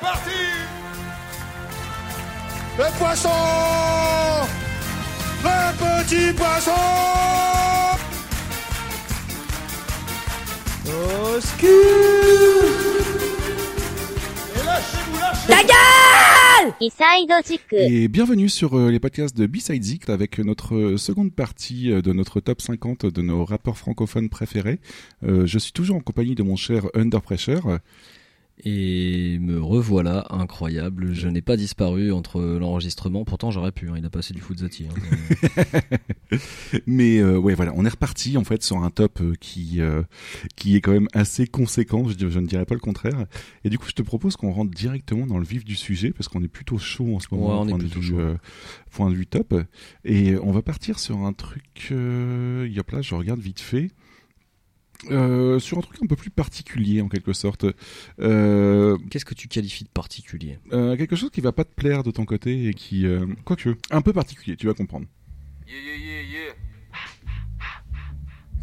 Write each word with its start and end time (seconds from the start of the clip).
parti. 0.00 0.30
Le 2.78 2.98
poisson. 2.98 3.28
Le 5.44 5.58
petit 5.78 6.32
poisson. 6.34 6.70
Et 14.54 14.64
lâchez-vous, 14.64 15.18
lâchez-vous. 15.20 15.50
La 15.50 15.62
gueule! 15.62 16.74
Et 17.72 18.08
bienvenue 18.08 18.48
sur 18.48 18.76
euh, 18.76 18.90
les 18.90 19.00
podcasts 19.00 19.36
de 19.36 19.46
Besides 19.46 20.08
avec 20.08 20.38
notre 20.38 20.74
euh, 20.74 20.96
seconde 20.96 21.32
partie 21.32 21.90
euh, 21.92 22.02
de 22.02 22.12
notre 22.12 22.40
top 22.40 22.60
50 22.60 23.06
de 23.06 23.22
nos 23.22 23.44
rappeurs 23.44 23.78
francophones 23.78 24.28
préférés. 24.28 24.78
Je 25.22 25.58
suis 25.58 25.72
toujours 25.72 25.96
en 25.96 26.00
compagnie 26.00 26.34
de 26.34 26.42
mon 26.42 26.56
cher 26.56 26.86
Under 26.94 27.20
Pressure. 27.20 27.78
Et 28.64 29.38
me 29.40 29.60
revoilà, 29.60 30.26
incroyable. 30.30 31.12
Je 31.14 31.28
n'ai 31.28 31.42
pas 31.42 31.56
disparu 31.56 32.12
entre 32.12 32.40
l'enregistrement. 32.40 33.24
Pourtant, 33.24 33.50
j'aurais 33.50 33.72
pu. 33.72 33.88
hein. 33.88 33.94
Il 33.96 34.04
a 34.04 34.10
passé 34.10 34.34
du 34.34 34.40
Fuzzati. 34.40 34.86
Hein. 34.90 35.80
Mais 36.86 37.18
euh, 37.18 37.38
ouais, 37.38 37.54
voilà, 37.54 37.72
on 37.76 37.84
est 37.84 37.88
reparti 37.90 38.36
en 38.36 38.44
fait 38.44 38.62
sur 38.62 38.78
un 38.82 38.90
top 38.90 39.20
euh, 39.20 39.34
qui 39.40 39.80
euh, 39.80 40.02
qui 40.56 40.76
est 40.76 40.80
quand 40.80 40.92
même 40.92 41.08
assez 41.12 41.46
conséquent. 41.46 42.06
Je, 42.08 42.28
je 42.28 42.38
ne 42.38 42.46
dirais 42.46 42.64
pas 42.66 42.74
le 42.74 42.80
contraire. 42.80 43.26
Et 43.64 43.70
du 43.70 43.78
coup, 43.78 43.86
je 43.88 43.92
te 43.94 44.02
propose 44.02 44.36
qu'on 44.36 44.50
rentre 44.52 44.70
directement 44.72 45.26
dans 45.26 45.38
le 45.38 45.44
vif 45.44 45.64
du 45.64 45.74
sujet 45.76 46.10
parce 46.10 46.28
qu'on 46.28 46.42
est 46.42 46.48
plutôt 46.48 46.78
chaud 46.78 47.14
en 47.14 47.20
ce 47.20 47.28
moment. 47.30 47.48
Ouais, 47.48 47.58
on 47.60 47.66
est 47.66 47.70
point 47.70 47.78
de 47.78 47.84
plutôt 47.84 48.00
vue, 48.00 48.08
chaud. 48.08 48.18
euh, 48.18 48.36
point 48.90 49.10
de 49.10 49.14
vue 49.14 49.26
top. 49.26 49.54
Et 50.04 50.36
on 50.42 50.50
va 50.52 50.62
partir 50.62 50.98
sur 50.98 51.18
un 51.18 51.32
truc. 51.32 51.88
Euh, 51.92 52.68
hop 52.78 52.90
là, 52.90 53.02
je 53.02 53.14
regarde 53.14 53.40
vite 53.40 53.60
fait. 53.60 53.90
Euh, 55.10 55.60
sur 55.60 55.78
un 55.78 55.80
truc 55.80 55.96
un 56.02 56.06
peu 56.06 56.16
plus 56.16 56.30
particulier 56.30 57.00
en 57.00 57.08
quelque 57.08 57.32
sorte. 57.32 57.64
Euh, 58.20 58.98
Qu'est-ce 59.10 59.24
que 59.24 59.34
tu 59.34 59.46
qualifies 59.46 59.84
de 59.84 59.88
particulier 59.90 60.58
euh, 60.72 60.96
quelque 60.96 61.14
chose 61.14 61.30
qui 61.30 61.40
va 61.40 61.52
pas 61.52 61.64
te 61.64 61.72
plaire 61.72 62.02
de 62.02 62.10
ton 62.10 62.24
côté 62.24 62.66
et 62.66 62.74
qui, 62.74 63.06
euh, 63.06 63.26
quoique, 63.44 63.76
un 63.90 64.02
peu 64.02 64.12
particulier, 64.12 64.56
tu 64.56 64.66
vas 64.66 64.74
comprendre. 64.74 65.06
Yeah, 65.68 65.76
yeah, 65.78 65.96
yeah, 65.96 66.22
yeah. 66.22 66.37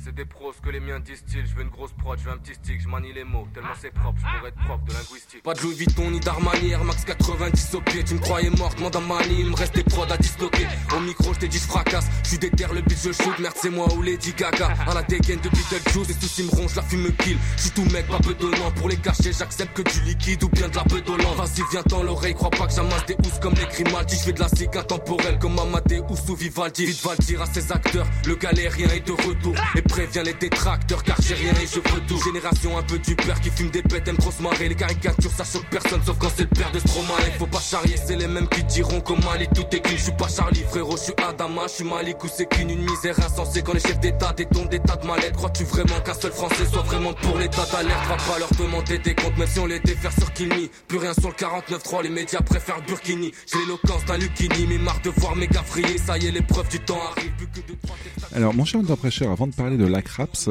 C'est 0.06 0.14
des 0.14 0.26
pros 0.26 0.54
que 0.62 0.70
les 0.70 0.80
miens 0.80 1.00
distillent. 1.00 1.48
Je 1.50 1.56
veux 1.56 1.64
une 1.64 1.70
grosse 1.70 1.92
prod, 1.94 2.20
je 2.20 2.26
veux 2.26 2.32
un 2.32 2.38
petit 2.38 2.54
stick, 2.54 2.80
je 2.80 2.88
manie 2.88 3.12
les 3.12 3.24
mots. 3.24 3.48
Tellement 3.56 3.74
c'est 3.82 3.90
propre, 3.90 4.20
je 4.20 4.38
pourrais 4.38 4.50
être 4.50 4.64
prof 4.64 4.80
de 4.84 4.94
linguistique. 4.94 5.42
Pas 5.42 5.56
de 5.56 5.62
Louis 5.62 5.74
Vuitton 5.74 6.12
ni 6.12 6.20
d'Armani, 6.20 6.74
Max 6.86 7.06
90 7.06 7.74
au 7.74 7.82
pied. 7.82 8.04
Tu 8.04 8.14
me 8.14 8.20
croyais 8.20 8.52
morte, 8.52 8.78
demande 8.78 8.96
à 8.96 9.24
il 9.32 9.50
me 9.50 9.56
reste 9.56 9.74
des 9.74 9.84
prods 9.84 10.06
à 10.12 10.18
disloquer. 10.18 10.68
Au 10.96 11.00
micro, 11.00 11.34
je 11.34 11.40
t'ai 11.40 11.48
dit, 11.48 11.58
je 11.58 11.64
fracasse. 11.64 12.06
Je 12.22 12.30
suis 12.30 12.38
déter, 12.38 12.68
le 12.72 12.82
beat, 12.82 13.00
je 13.04 13.12
shoot. 13.14 13.40
Merde, 13.40 13.56
c'est 13.58 13.72
moi 13.72 13.92
ou 13.96 14.04
Lady 14.04 14.32
Gaga. 14.38 14.76
À 14.88 14.94
la 14.94 15.02
dégaine 15.02 15.40
de 15.40 15.50
Beetlejuice, 15.50 16.08
les 16.08 16.14
soucis 16.14 16.44
me 16.44 16.52
rongent, 16.52 16.76
la 16.76 16.84
fume 16.84 17.02
me 17.02 17.10
kill. 17.10 17.38
Je 17.58 17.70
tout 17.70 17.86
mec, 17.86 18.06
pas 18.06 18.20
bedonnant. 18.20 18.70
Pour 18.76 18.90
les 18.90 18.98
cacher, 18.98 19.34
j'accepte 19.34 19.76
que 19.76 19.92
du 19.92 20.02
liquide 20.02 20.44
ou 20.44 20.50
bien 20.50 20.70
de 20.70 20.76
la 20.76 20.84
bedolante. 20.84 21.36
Vas-y, 21.36 21.64
viens 21.72 21.84
dans 21.88 22.04
l'oreille, 22.04 22.36
crois 22.36 22.52
pas 22.52 22.68
que 22.68 22.74
j'amasse 22.74 23.08
des 23.08 23.16
housses 23.16 23.40
comme 23.42 23.56
les 23.56 23.66
Grimaldi. 23.66 24.16
Je 24.18 24.24
fais 24.26 24.34
de 24.34 24.40
la 24.40 24.50
cig 24.50 24.70
intemporelle 24.78 25.40
comme 25.40 25.58
Amadeus 25.58 26.06
ou 26.30 26.36
Vivaldi. 26.36 26.86
Vite 26.86 27.04
va 27.04 27.14
à 27.42 27.46
ses 27.48 27.72
acteurs, 27.72 28.06
le 28.28 28.36
galérien 28.36 28.90
est 28.90 29.08
de 29.08 29.14
retour. 29.14 29.56
Et 29.76 29.82
prévient 29.96 30.24
les 30.26 30.34
détracteurs, 30.34 31.04
car 31.04 31.16
j'ai 31.22 31.36
rien 31.36 31.54
et 31.54 31.68
je 31.68 31.76
veux 31.76 32.02
tout. 32.06 32.22
Génération 32.22 32.78
un 32.78 32.84
peu 32.84 33.00
du 33.00 33.16
père 33.16 33.40
qui 33.40 33.50
fume 33.50 33.70
des 33.70 33.82
bêtes, 33.82 34.08
aime 34.10 34.18
trop 34.18 34.32
se 34.32 34.42
marrer. 34.42 34.68
Les 34.68 34.76
caricatures, 34.76 35.32
ça 35.32 35.46
choque 35.46 35.66
personne, 35.72 36.02
sauf 36.06 36.18
quand 36.20 36.28
c'est 36.36 36.44
le 36.44 36.50
père 36.50 36.70
de 36.72 36.80
Stromae. 36.80 37.32
Faut 37.40 37.48
pas 37.48 37.62
charrier, 37.62 37.96
c'est 37.96 38.18
les 38.18 38.28
mêmes 38.28 38.50
qui 38.50 38.64
diront 38.64 39.00
qu'au 39.00 39.16
Mali 39.16 39.48
tout 39.56 39.64
est 39.72 39.80
clean. 39.80 39.96
Je 39.96 40.04
suis 40.04 40.12
pas 40.12 40.28
Charlie, 40.28 40.64
frérot, 40.70 40.98
je 40.98 41.04
suis 41.04 41.14
Adama, 41.26 41.62
je 41.68 41.76
suis 41.76 41.84
Malik 41.86 42.22
ou 42.24 42.28
c'est 42.28 42.46
qu'une 42.46 42.72
une 42.72 42.82
misère 42.82 43.18
insensée. 43.26 43.62
Quand 43.62 43.74
les 43.74 43.80
chefs 43.80 44.00
d'état 44.02 44.34
détournent 44.34 44.68
des 44.68 44.80
tas 44.80 44.98
de 44.98 45.08
mallettes, 45.08 45.34
crois-tu 45.34 45.64
vraiment 45.64 46.00
qu'un 46.04 46.14
seul 46.14 46.32
français 46.32 46.66
soit 46.70 46.84
vraiment 46.84 47.14
pour 47.14 47.38
l'état 47.38 47.66
d'alerte? 47.72 48.08
Va 48.10 48.18
pas 48.18 48.40
leur 48.40 48.52
demander 48.60 49.00
des 49.00 49.16
comptes, 49.16 49.38
même 49.38 49.48
si 49.48 49.60
on 49.60 49.66
les 49.66 49.80
défaire 49.80 50.12
sur 50.12 50.34
Kilmi. 50.34 50.70
Plus 50.90 50.98
rien 50.98 51.14
sur 51.14 51.30
le 51.30 51.36
49-3, 51.36 52.04
les 52.04 52.10
médias 52.10 52.42
préfèrent 52.42 52.82
Burkini. 52.86 53.32
J'ai 53.50 53.60
l'éloquence 53.60 54.04
d'un 54.06 54.18
Lucini, 54.18 54.68
mais 54.68 54.78
marre 54.78 55.00
de 55.02 55.10
voir 55.12 55.36
mes 55.38 55.48
gars. 55.48 55.64
Ça 56.06 56.18
y 56.18 56.28
est, 56.28 56.32
l'épreuve 56.32 56.68
du 56.70 56.80
temps 56.80 57.00
arrive, 57.12 57.32
plus 57.38 57.48
que 57.48 58.36
Alors, 58.36 58.54
mon 58.54 58.66
cher 58.66 58.80
Underpressure, 58.82 59.32
avant 59.32 59.48
de 59.48 59.54
parler 59.54 59.78
de 59.78 59.85
l'ACRAPS, 59.88 60.50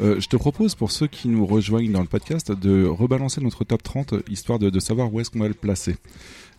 euh, 0.00 0.20
je 0.20 0.28
te 0.28 0.36
propose 0.36 0.74
pour 0.74 0.90
ceux 0.90 1.06
qui 1.06 1.28
nous 1.28 1.46
rejoignent 1.46 1.92
dans 1.92 2.00
le 2.00 2.06
podcast 2.06 2.52
de 2.52 2.86
rebalancer 2.86 3.40
notre 3.40 3.64
top 3.64 3.82
30, 3.82 4.14
histoire 4.30 4.58
de, 4.58 4.80
savoir 4.80 5.12
où 5.12 5.20
est-ce 5.20 5.30
qu'on 5.30 5.40
va 5.40 5.48
le 5.48 5.54
placer. 5.54 5.96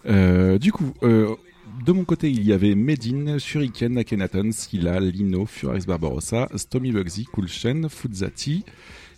Euh, 0.08 0.58
du 0.58 0.72
coup, 0.72 0.94
euh, 1.04 1.36
de 1.86 1.92
mon 1.92 2.06
côté, 2.06 2.30
il 2.30 2.44
y 2.44 2.54
avait 2.54 2.76
Medine, 2.76 3.40
Shuriken, 3.40 3.98
Akhenaton, 3.98 4.52
Scylla, 4.52 5.00
Lino, 5.00 5.46
Furax 5.46 5.86
Barbarossa, 5.86 6.50
Stomy 6.56 6.92
Bugsy, 6.92 7.26
Coolshen, 7.26 7.90
Fuzzati, 7.90 8.64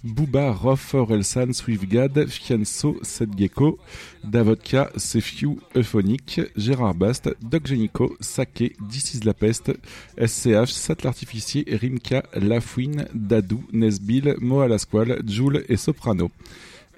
Booba, 0.07 0.51
Roth, 0.51 0.93
Orelsan, 0.93 1.51
Swiftgad, 1.51 2.27
Fianso, 2.27 2.97
Setgecko, 3.01 3.77
Davodka, 4.23 4.89
Sefiu, 4.95 5.59
Euphonic, 5.75 6.41
Gérard 6.55 6.95
Bast, 6.95 7.29
Doc 7.41 7.65
Genico, 7.65 8.15
Sake, 8.21 8.73
This 8.89 9.13
is 9.13 9.25
la 9.25 9.33
peste, 9.33 9.77
SCH, 10.17 10.71
Sat 10.71 11.03
l'artificier, 11.03 11.65
Rimka, 11.67 12.23
Lafouine, 12.33 13.07
Dadou, 13.13 13.61
Nesbill, 13.73 14.35
Moa 14.39 14.69
la 14.69 14.77
Squale, 14.77 15.21
Joule 15.27 15.63
et 15.67 15.77
Soprano. 15.77 16.31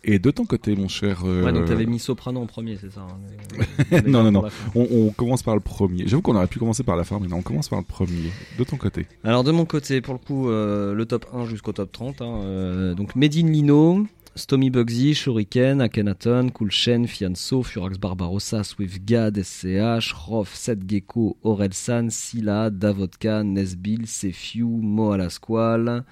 Et 0.03 0.17
de 0.19 0.31
ton 0.31 0.45
côté, 0.45 0.75
mon 0.75 0.87
cher... 0.87 1.21
euh, 1.25 1.43
Ouais, 1.43 1.51
donc 1.53 1.65
t'avais 1.65 1.85
mis 1.85 1.99
Soprano 1.99 2.39
en 2.41 2.45
premier, 2.45 2.77
c'est 2.79 2.91
ça 2.91 3.01
hein, 3.01 4.01
Non, 4.07 4.23
non, 4.23 4.31
non. 4.31 4.49
fin. 4.49 4.71
on, 4.75 4.87
on 4.91 5.09
commence 5.11 5.43
par 5.43 5.55
le 5.55 5.61
premier. 5.61 6.07
J'avoue 6.07 6.21
qu'on 6.21 6.35
aurait 6.35 6.47
pu 6.47 6.59
commencer 6.59 6.83
par 6.83 6.95
la 6.95 7.03
fin, 7.03 7.19
mais 7.21 7.27
non, 7.27 7.37
on 7.37 7.41
commence 7.41 7.67
par 7.69 7.79
le 7.79 7.85
premier. 7.85 8.31
De 8.57 8.63
ton 8.63 8.77
côté. 8.77 9.07
Alors 9.23 9.43
de 9.43 9.51
mon 9.51 9.65
côté, 9.65 9.99
pour 10.01 10.13
le 10.13 10.19
coup, 10.19 10.49
euh, 10.49 10.93
le 10.93 11.05
top 11.05 11.25
1 11.33 11.45
jusqu'au 11.45 11.73
top 11.73 11.91
30. 11.91 12.21
hein, 12.21 12.25
euh, 12.43 12.93
donc 12.95 13.15
Medine 13.15 13.51
Lino, 13.51 14.05
Stomy 14.35 14.69
Bugsy, 14.69 15.15
Shuriken, 15.15 15.81
Akhenaton, 15.81 16.49
Coolshen, 16.49 17.05
Fianso, 17.05 17.61
Furax 17.61 17.97
Barbarossa, 17.97 18.63
Swiftgad, 18.63 19.41
SCH, 19.43 20.13
Rof, 20.13 20.53
Setgecko, 20.55 21.35
Orelsan, 21.43 22.09
Scylla, 22.09 22.69
Davodka, 22.69 23.43
Nesbill, 23.43 24.07
Sefiu, 24.07 24.65
Moa 24.67 25.17
la 25.17 25.29
Squale. 25.29 26.05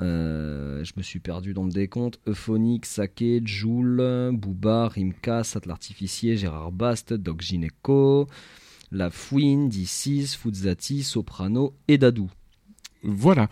Euh, 0.00 0.82
je 0.84 0.92
me 0.96 1.02
suis 1.02 1.20
perdu 1.20 1.52
dans 1.52 1.64
le 1.64 1.70
décompte. 1.70 2.20
Euphonique, 2.26 2.86
Sake, 2.86 3.44
Joule, 3.44 4.30
Booba, 4.32 4.88
Rimka, 4.88 5.44
Sat 5.44 5.60
l'artificier, 5.66 6.36
Gérard 6.36 6.72
Bast, 6.72 7.12
Doc 7.12 7.40
Gineco, 7.40 8.26
La 8.90 9.10
Fouine, 9.10 9.68
D6, 9.68 10.36
Fuzzati, 10.36 11.02
Soprano 11.02 11.74
et 11.88 11.98
Dadou. 11.98 12.30
Voilà. 13.02 13.48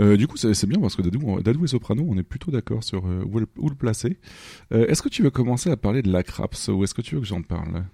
Euh, 0.00 0.16
du 0.16 0.26
coup, 0.26 0.36
c'est 0.36 0.66
bien 0.66 0.80
parce 0.80 0.96
que 0.96 1.02
Dadou, 1.02 1.64
et 1.64 1.68
Soprano, 1.68 2.04
on 2.08 2.18
est 2.18 2.24
plutôt 2.24 2.50
d'accord 2.50 2.82
sur 2.82 3.06
euh, 3.06 3.24
où, 3.24 3.38
le, 3.38 3.74
placer. 3.74 4.18
Est-ce 4.70 5.02
que 5.02 5.08
tu 5.08 5.22
veux 5.22 5.30
commencer 5.30 5.70
à 5.70 5.76
parler 5.76 6.02
de 6.02 6.10
la 6.10 6.22
craps 6.22 6.68
ou 6.68 6.82
est-ce 6.82 6.94
que 6.94 7.02
tu 7.02 7.14
veux 7.14 7.20
que 7.20 7.26
j'en 7.26 7.42
parle? 7.42 7.84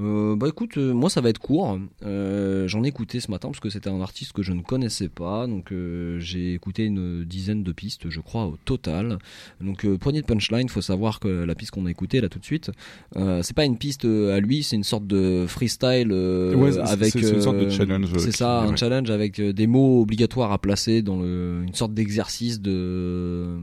Euh, 0.00 0.34
bah 0.34 0.48
écoute, 0.48 0.76
euh, 0.76 0.92
moi 0.92 1.08
ça 1.08 1.20
va 1.20 1.28
être 1.28 1.38
court. 1.38 1.78
Euh, 2.04 2.66
J'en 2.66 2.82
ai 2.82 2.88
écouté 2.88 3.20
ce 3.20 3.30
matin 3.30 3.46
parce 3.48 3.60
que 3.60 3.70
c'était 3.70 3.90
un 3.90 4.00
artiste 4.00 4.32
que 4.32 4.42
je 4.42 4.52
ne 4.52 4.60
connaissais 4.60 5.08
pas. 5.08 5.46
Donc 5.46 5.70
euh, 5.70 6.18
j'ai 6.18 6.52
écouté 6.54 6.84
une 6.84 7.22
dizaine 7.24 7.62
de 7.62 7.70
pistes, 7.70 8.10
je 8.10 8.20
crois, 8.20 8.46
au 8.46 8.56
total. 8.64 9.18
Donc 9.60 9.84
euh, 9.84 9.96
poignée 9.96 10.20
de 10.20 10.26
punchline, 10.26 10.68
faut 10.68 10.80
savoir 10.80 11.20
que 11.20 11.28
la 11.28 11.54
piste 11.54 11.70
qu'on 11.70 11.86
a 11.86 11.90
écoutée 11.92 12.20
là 12.20 12.28
tout 12.28 12.40
de 12.40 12.44
suite, 12.44 12.72
euh, 13.16 13.40
c'est 13.42 13.54
pas 13.54 13.64
une 13.64 13.78
piste 13.78 14.04
à 14.04 14.40
lui, 14.40 14.64
c'est 14.64 14.74
une 14.74 14.82
sorte 14.82 15.06
de 15.06 15.44
freestyle 15.46 16.08
euh, 16.10 16.56
Ouais, 16.56 16.76
avec. 16.78 17.12
c'est- 17.12 17.20
une 17.30 17.40
sorte 17.40 17.58
de 17.58 17.68
challenge, 17.70 18.08
C'est 18.18 18.32
ça, 18.34 18.62
un 18.62 18.70
ouais. 18.70 18.76
challenge 18.76 19.10
avec 19.10 19.40
des 19.40 19.66
mots 19.68 20.02
obligatoires 20.02 20.50
à 20.50 20.58
placer 20.58 21.02
dans 21.02 21.20
le, 21.20 21.62
une 21.66 21.74
sorte 21.74 21.94
d'exercice 21.94 22.60
de 22.60 23.58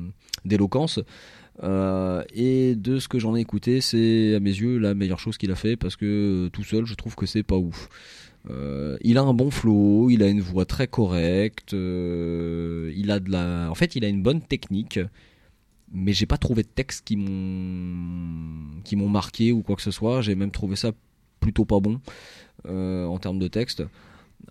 d'éloquence. 0.45 0.99
Euh, 1.63 2.23
et 2.33 2.75
de 2.75 2.99
ce 2.99 3.07
que 3.07 3.19
j'en 3.19 3.35
ai 3.35 3.39
écouté, 3.41 3.81
c'est 3.81 4.35
à 4.35 4.39
mes 4.39 4.49
yeux 4.49 4.77
la 4.77 4.93
meilleure 4.93 5.19
chose 5.19 5.37
qu'il 5.37 5.51
a 5.51 5.55
fait 5.55 5.75
parce 5.75 5.95
que 5.95 6.45
euh, 6.45 6.49
tout 6.49 6.63
seul, 6.63 6.85
je 6.85 6.95
trouve 6.95 7.15
que 7.15 7.25
c'est 7.25 7.43
pas 7.43 7.57
ouf. 7.57 7.89
Euh, 8.49 8.97
il 9.01 9.17
a 9.19 9.21
un 9.21 9.33
bon 9.33 9.51
flow, 9.51 10.09
il 10.09 10.23
a 10.23 10.27
une 10.27 10.41
voix 10.41 10.65
très 10.65 10.87
correcte, 10.87 11.73
il 11.73 11.77
a 13.11 13.19
de 13.19 13.29
la, 13.29 13.69
en 13.69 13.75
fait, 13.75 13.95
il 13.95 14.03
a 14.03 14.07
une 14.07 14.23
bonne 14.23 14.41
technique. 14.41 14.99
Mais 15.93 16.13
j'ai 16.13 16.25
pas 16.25 16.37
trouvé 16.37 16.63
de 16.63 16.69
textes 16.69 17.05
qui 17.05 17.17
m'ont 17.17 18.81
qui 18.85 18.95
m'ont 18.95 19.09
marqué 19.09 19.51
ou 19.51 19.61
quoi 19.61 19.75
que 19.75 19.81
ce 19.81 19.91
soit. 19.91 20.21
J'ai 20.21 20.35
même 20.35 20.51
trouvé 20.51 20.77
ça 20.77 20.91
plutôt 21.41 21.65
pas 21.65 21.81
bon 21.81 21.99
en 22.65 23.17
termes 23.19 23.39
de 23.39 23.47
texte. 23.49 23.83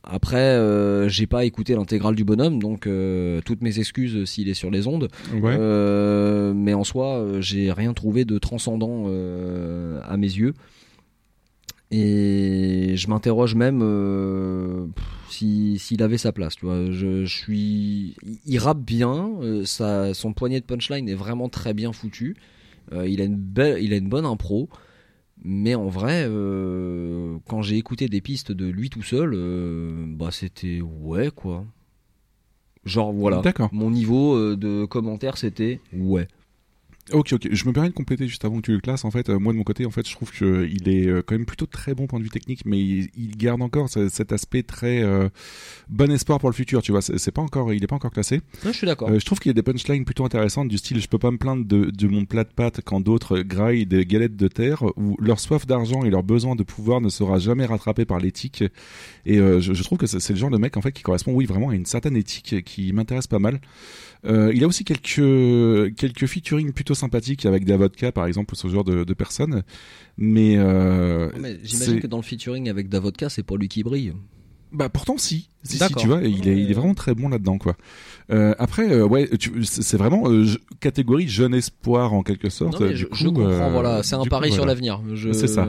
Après, 0.02 0.38
euh, 0.38 1.08
j'ai 1.08 1.26
pas 1.26 1.44
écouté 1.44 1.74
l'intégrale 1.74 2.14
du 2.14 2.24
bonhomme, 2.24 2.58
donc 2.60 2.86
euh, 2.86 3.40
toutes 3.44 3.60
mes 3.62 3.78
excuses 3.78 4.24
s'il 4.24 4.48
est 4.48 4.54
sur 4.54 4.70
les 4.70 4.86
ondes. 4.86 5.08
Ouais. 5.32 5.56
Euh, 5.58 6.52
mais 6.54 6.74
en 6.74 6.84
soi, 6.84 7.18
euh, 7.18 7.40
j'ai 7.40 7.70
rien 7.72 7.92
trouvé 7.92 8.24
de 8.24 8.38
transcendant 8.38 9.04
euh, 9.08 10.00
à 10.04 10.16
mes 10.16 10.26
yeux. 10.26 10.54
Et 11.92 12.92
je 12.96 13.08
m'interroge 13.08 13.56
même 13.56 13.80
euh, 13.82 14.86
si- 15.28 15.76
s'il 15.80 16.02
avait 16.02 16.18
sa 16.18 16.30
place. 16.30 16.54
Tu 16.54 16.64
vois, 16.66 16.90
je, 16.90 17.24
je 17.24 17.36
suis, 17.36 18.14
il- 18.46 18.58
rappe 18.58 18.80
bien. 18.80 19.30
euh, 19.42 19.64
son 20.14 20.32
poignet 20.32 20.60
de 20.60 20.64
punchline 20.66 21.08
est 21.08 21.14
vraiment 21.14 21.48
très 21.48 21.74
bien 21.74 21.92
foutu. 21.92 22.36
Euh, 22.92 23.08
il 23.08 23.20
a 23.20 23.24
une 23.24 23.36
belle, 23.36 23.82
il 23.82 23.92
a 23.92 23.96
une 23.96 24.08
bonne 24.08 24.24
impro. 24.26 24.68
Mais 25.42 25.74
en 25.74 25.88
vrai, 25.88 26.26
euh, 26.28 27.38
quand 27.48 27.62
j'ai 27.62 27.76
écouté 27.76 28.08
des 28.08 28.20
pistes 28.20 28.52
de 28.52 28.66
lui 28.66 28.90
tout 28.90 29.02
seul, 29.02 29.32
euh, 29.34 30.04
bah 30.06 30.28
c'était 30.30 30.80
ouais 30.80 31.30
quoi. 31.34 31.64
Genre 32.84 33.12
voilà. 33.12 33.42
Mon 33.72 33.90
niveau 33.90 34.34
euh, 34.34 34.56
de 34.56 34.84
commentaire 34.84 35.38
c'était 35.38 35.80
ouais. 35.94 36.28
Ok, 37.12 37.32
ok. 37.32 37.48
Je 37.50 37.64
me 37.66 37.72
permets 37.72 37.88
de 37.88 37.94
compléter 37.94 38.26
juste 38.28 38.44
avant 38.44 38.56
que 38.56 38.62
tu 38.62 38.72
le 38.72 38.80
classes. 38.80 39.04
En 39.04 39.10
fait, 39.10 39.28
euh, 39.30 39.38
moi 39.38 39.52
de 39.52 39.58
mon 39.58 39.64
côté, 39.64 39.84
en 39.86 39.90
fait, 39.90 40.06
je 40.08 40.14
trouve 40.14 40.30
qu'il 40.32 40.88
est 40.88 41.06
euh, 41.06 41.22
quand 41.26 41.34
même 41.34 41.44
plutôt 41.46 41.66
très 41.66 41.94
bon 41.94 42.06
point 42.06 42.18
de 42.18 42.24
vue 42.24 42.30
technique, 42.30 42.64
mais 42.64 42.78
il, 42.80 43.08
il 43.16 43.36
garde 43.36 43.62
encore 43.62 43.88
ce- 43.88 44.08
cet 44.08 44.32
aspect 44.32 44.62
très 44.62 45.02
euh, 45.02 45.28
bon 45.88 46.10
espoir 46.10 46.38
pour 46.38 46.48
le 46.48 46.54
futur. 46.54 46.82
Tu 46.82 46.92
vois, 46.92 47.02
c'est 47.02 47.18
c'est 47.18 47.32
pas 47.32 47.42
encore, 47.42 47.72
il 47.72 47.82
est 47.82 47.86
pas 47.86 47.96
encore 47.96 48.10
classé. 48.12 48.36
Ouais, 48.64 48.72
je 48.72 48.76
suis 48.78 48.86
d'accord. 48.86 49.08
Euh, 49.10 49.18
je 49.18 49.24
trouve 49.24 49.38
qu'il 49.40 49.50
y 49.50 49.50
a 49.50 49.54
des 49.54 49.62
punchlines 49.62 50.04
plutôt 50.04 50.24
intéressantes 50.24 50.68
du 50.68 50.78
style 50.78 51.00
je 51.00 51.08
peux 51.08 51.18
pas 51.18 51.30
me 51.30 51.38
plaindre 51.38 51.64
de, 51.64 51.90
de 51.90 52.06
mon 52.06 52.24
plat 52.24 52.44
de 52.44 52.50
pâtes 52.50 52.80
quand 52.84 53.00
d'autres 53.00 53.40
graillent 53.40 53.86
des 53.86 54.04
galettes 54.06 54.36
de 54.36 54.48
terre 54.48 54.84
où 54.96 55.16
leur 55.20 55.40
soif 55.40 55.66
d'argent 55.66 56.04
et 56.04 56.10
leur 56.10 56.22
besoin 56.22 56.54
de 56.56 56.62
pouvoir 56.62 57.00
ne 57.00 57.08
sera 57.08 57.38
jamais 57.38 57.66
rattrapé 57.66 58.04
par 58.04 58.18
l'éthique 58.18 58.62
et 59.26 59.38
euh, 59.38 59.60
je, 59.60 59.72
je 59.74 59.82
trouve 59.82 59.98
que 59.98 60.06
c'est 60.06 60.20
c'est 60.20 60.32
le 60.32 60.38
genre 60.38 60.50
de 60.50 60.58
mec 60.58 60.76
en 60.76 60.80
fait 60.82 60.92
qui 60.92 61.02
correspond 61.02 61.32
oui 61.32 61.44
vraiment 61.46 61.70
à 61.70 61.74
une 61.74 61.86
certaine 61.86 62.16
éthique 62.16 62.62
qui 62.64 62.92
m'intéresse 62.92 63.26
pas 63.26 63.38
mal 63.38 63.60
euh, 64.26 64.52
il 64.54 64.62
a 64.64 64.66
aussi 64.66 64.84
quelques 64.84 65.94
quelques 65.96 66.26
featuring 66.26 66.72
plutôt 66.72 66.94
sympathiques 66.94 67.46
avec 67.46 67.64
Davodka 67.64 68.12
par 68.12 68.26
exemple 68.26 68.54
ce 68.56 68.68
genre 68.68 68.84
de, 68.84 69.04
de 69.04 69.14
personnes 69.14 69.62
mais, 70.18 70.56
euh, 70.58 71.30
Mais 71.38 71.58
J'imagine 71.62 72.00
que 72.00 72.06
dans 72.06 72.18
le 72.18 72.22
featuring 72.22 72.68
avec 72.68 72.88
Davodka, 72.88 73.28
c'est 73.30 73.42
pas 73.42 73.56
lui 73.56 73.68
qui 73.68 73.82
brille. 73.82 74.12
bah 74.72 74.88
pourtant 74.90 75.16
si, 75.16 75.48
si, 75.62 75.78
si 75.78 75.94
tu 75.94 76.06
vois, 76.06 76.20
il 76.22 76.46
est, 76.48 76.60
il 76.62 76.70
est 76.70 76.74
vraiment 76.74 76.94
très 76.94 77.14
bon 77.14 77.28
là-dedans 77.30 77.56
quoi. 77.58 77.76
Euh, 78.30 78.54
après, 78.58 78.92
euh, 78.92 79.06
ouais, 79.06 79.28
tu- 79.38 79.64
c'est 79.64 79.96
vraiment 79.96 80.28
euh, 80.28 80.44
je- 80.44 80.58
catégorie 80.80 81.26
jeune 81.26 81.54
espoir 81.54 82.12
en 82.12 82.22
quelque 82.22 82.50
sorte. 82.50 82.78
Non, 82.78 82.86
mais 82.86 82.92
du 82.92 82.98
je, 82.98 83.06
coup, 83.06 83.14
je 83.16 83.28
comprends, 83.28 83.42
euh, 83.48 83.70
voilà, 83.70 84.02
c'est 84.02 84.14
un 84.14 84.22
coup, 84.22 84.28
pari 84.28 84.48
sur 84.50 84.58
voilà. 84.58 84.72
l'avenir. 84.74 85.00
Je- 85.14 85.32
C'est 85.32 85.48
ça. 85.48 85.66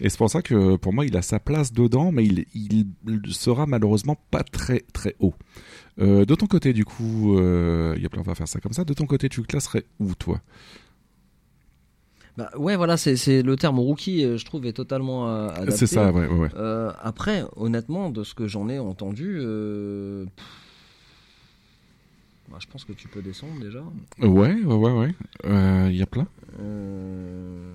Et 0.00 0.08
c'est 0.08 0.16
pour 0.16 0.30
ça 0.30 0.42
que 0.42 0.76
pour 0.76 0.92
moi 0.92 1.04
il 1.04 1.16
a 1.16 1.22
sa 1.22 1.40
place 1.40 1.72
dedans, 1.72 2.12
mais 2.12 2.24
il, 2.24 2.44
il 2.54 2.86
sera 3.34 3.66
malheureusement 3.66 4.16
pas 4.30 4.44
très 4.44 4.84
très 4.92 5.16
haut. 5.18 5.34
Euh, 6.00 6.24
de 6.24 6.34
ton 6.34 6.46
côté 6.46 6.72
du 6.72 6.84
coup, 6.84 7.38
euh, 7.38 7.94
il 7.96 8.02
y 8.02 8.06
a 8.06 8.08
plein 8.08 8.20
on 8.20 8.24
va 8.24 8.34
faire 8.34 8.48
ça 8.48 8.60
comme 8.60 8.72
ça. 8.72 8.84
De 8.84 8.94
ton 8.94 9.06
côté, 9.06 9.28
tu 9.28 9.40
le 9.40 9.46
classerais 9.46 9.84
où 9.98 10.14
toi? 10.14 10.40
Bah, 12.36 12.50
ouais, 12.56 12.76
voilà, 12.76 12.96
c'est 12.96 13.42
le 13.42 13.56
terme 13.56 13.80
rookie, 13.80 14.24
euh, 14.24 14.36
je 14.36 14.44
trouve, 14.44 14.64
est 14.64 14.72
totalement 14.72 15.28
euh, 15.28 15.48
adapté. 15.48 15.72
C'est 15.72 15.86
ça, 15.88 16.12
ouais, 16.12 16.28
ouais, 16.28 16.38
ouais. 16.38 16.50
Euh, 16.54 16.92
après, 17.02 17.42
honnêtement, 17.56 18.10
de 18.10 18.22
ce 18.22 18.34
que 18.34 18.46
j'en 18.46 18.68
ai 18.68 18.78
entendu, 18.78 19.38
euh, 19.40 20.24
pff, 20.36 20.46
bah, 22.48 22.58
je 22.60 22.68
pense 22.68 22.84
que 22.84 22.92
tu 22.92 23.08
peux 23.08 23.22
descendre 23.22 23.58
déjà. 23.60 23.82
Ouais, 24.20 24.54
ouais, 24.54 24.64
ouais, 24.64 24.92
ouais. 24.92 25.14
Euh, 25.46 25.88
Il 25.90 25.96
y 25.96 26.02
a 26.02 26.06
plein? 26.06 26.28
Euh, 26.60 27.72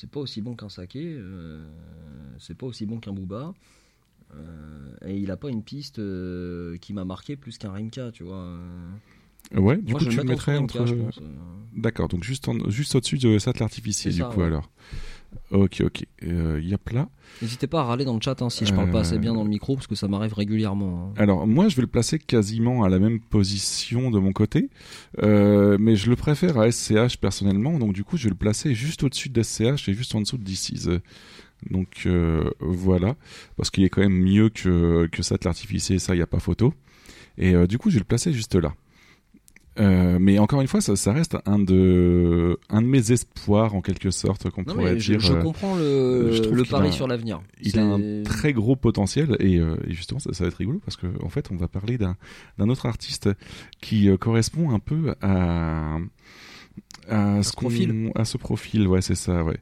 C'est 0.00 0.08
pas 0.10 0.20
aussi 0.20 0.40
bon 0.42 0.54
qu'un 0.54 0.68
saké, 0.68 1.02
euh, 1.18 1.60
c'est 2.38 2.54
pas 2.56 2.66
aussi 2.66 2.86
bon 2.86 3.00
qu'un 3.00 3.12
booba. 3.12 3.52
euh, 4.34 4.94
et 5.06 5.16
il 5.16 5.30
a 5.32 5.36
pas 5.36 5.48
une 5.48 5.62
piste 5.64 5.98
euh, 5.98 6.76
qui 6.78 6.92
m'a 6.92 7.04
marqué 7.04 7.34
plus 7.36 7.58
qu'un 7.58 7.72
Rimka, 7.72 8.12
tu 8.12 8.22
vois. 8.22 8.56
Ouais, 9.54 9.76
du 9.78 9.90
Moi, 9.92 9.98
coup 9.98 10.04
je 10.04 10.10
tu 10.10 10.16
le 10.18 10.24
mettrais 10.24 10.56
entre. 10.56 10.84
D'accord, 11.74 12.08
donc 12.08 12.22
juste, 12.24 12.48
en- 12.48 12.70
juste 12.70 12.94
au-dessus 12.94 13.18
de 13.18 13.38
Sattler 13.38 13.62
Artificier, 13.64 14.10
C'est 14.10 14.16
du 14.16 14.22
ça, 14.22 14.28
coup, 14.28 14.40
ouais. 14.40 14.46
alors. 14.46 14.70
Ok, 15.50 15.82
ok. 15.84 16.04
Euh, 16.24 16.58
Il 16.62 16.68
y 16.68 16.74
a 16.74 16.78
plat. 16.78 17.08
N'hésitez 17.42 17.66
pas 17.66 17.80
à 17.80 17.84
râler 17.84 18.04
dans 18.04 18.14
le 18.14 18.20
chat 18.20 18.40
hein, 18.42 18.50
si 18.50 18.66
je 18.66 18.74
parle 18.74 18.90
pas 18.90 19.00
assez 19.00 19.14
Euh. 19.14 19.18
bien 19.18 19.32
dans 19.34 19.44
le 19.44 19.48
micro, 19.50 19.74
parce 19.76 19.86
que 19.86 19.94
ça 19.94 20.08
m'arrive 20.08 20.34
régulièrement. 20.34 21.10
hein. 21.10 21.14
Alors, 21.20 21.46
moi, 21.46 21.68
je 21.68 21.76
vais 21.76 21.82
le 21.82 21.88
placer 21.88 22.18
quasiment 22.18 22.82
à 22.84 22.88
la 22.88 22.98
même 22.98 23.20
position 23.20 24.10
de 24.10 24.18
mon 24.18 24.32
côté, 24.32 24.68
euh, 25.22 25.76
mais 25.80 25.96
je 25.96 26.10
le 26.10 26.16
préfère 26.16 26.58
à 26.58 26.70
SCH 26.70 27.16
personnellement, 27.20 27.78
donc 27.78 27.92
du 27.92 28.04
coup, 28.04 28.16
je 28.16 28.24
vais 28.24 28.30
le 28.30 28.36
placer 28.36 28.74
juste 28.74 29.02
au-dessus 29.02 29.28
de 29.28 29.42
SCH 29.42 29.88
et 29.88 29.94
juste 29.94 30.14
en 30.14 30.20
dessous 30.20 30.38
de 30.38 30.44
DC's. 30.44 30.88
Donc, 31.70 32.02
euh, 32.06 32.50
voilà, 32.60 33.16
parce 33.56 33.70
qu'il 33.70 33.84
est 33.84 33.88
quand 33.88 34.00
même 34.02 34.12
mieux 34.22 34.48
que, 34.48 35.06
que 35.10 35.22
Sattler 35.22 35.48
Artificier, 35.48 35.98
ça, 35.98 36.14
il 36.14 36.18
n'y 36.18 36.22
a 36.22 36.26
pas 36.26 36.38
photo. 36.40 36.72
Et 37.36 37.54
euh, 37.54 37.66
du 37.66 37.78
coup, 37.78 37.90
je 37.90 37.94
vais 37.94 38.00
le 38.00 38.04
placer 38.04 38.32
juste 38.32 38.54
là. 38.54 38.74
Euh, 39.80 40.18
mais 40.20 40.38
encore 40.38 40.60
une 40.60 40.66
fois, 40.66 40.80
ça, 40.80 40.96
ça 40.96 41.12
reste 41.12 41.36
un 41.46 41.58
de, 41.58 42.58
un 42.68 42.82
de 42.82 42.86
mes 42.86 43.12
espoirs 43.12 43.74
en 43.74 43.80
quelque 43.80 44.10
sorte 44.10 44.50
qu'on 44.50 44.64
pourrait 44.64 44.98
je, 44.98 45.12
dire. 45.12 45.20
je 45.20 45.32
euh, 45.34 45.40
comprends 45.42 45.76
le, 45.76 46.30
je 46.32 46.70
pari 46.70 46.88
a- 46.88 46.92
sur 46.92 47.06
l'avenir. 47.06 47.40
il 47.62 47.78
a 47.78 47.84
un 47.84 48.22
très 48.24 48.52
gros 48.52 48.74
potentiel 48.76 49.36
et, 49.40 49.58
euh, 49.58 49.76
et 49.86 49.92
justement 49.92 50.18
ça, 50.20 50.32
ça 50.32 50.44
va 50.44 50.48
être 50.48 50.56
rigolo 50.56 50.80
parce 50.84 50.96
que 50.96 51.06
en 51.22 51.28
fait 51.28 51.50
on 51.52 51.56
va 51.56 51.68
parler 51.68 51.96
d'un 51.98 52.16
autre 52.68 52.86
artiste 52.86 53.28
qui 53.80 54.08
euh, 54.08 54.16
correspond 54.16 54.70
un 54.70 54.78
peu 54.80 55.14
à 55.22 55.98
à 57.08 57.42
ce 57.42 57.52
profil. 57.52 58.10
à 58.14 58.24
ce 58.24 58.36
profil 58.36 58.86
ouais 58.86 59.00
c'est 59.00 59.14
ça 59.14 59.42
ouais 59.44 59.58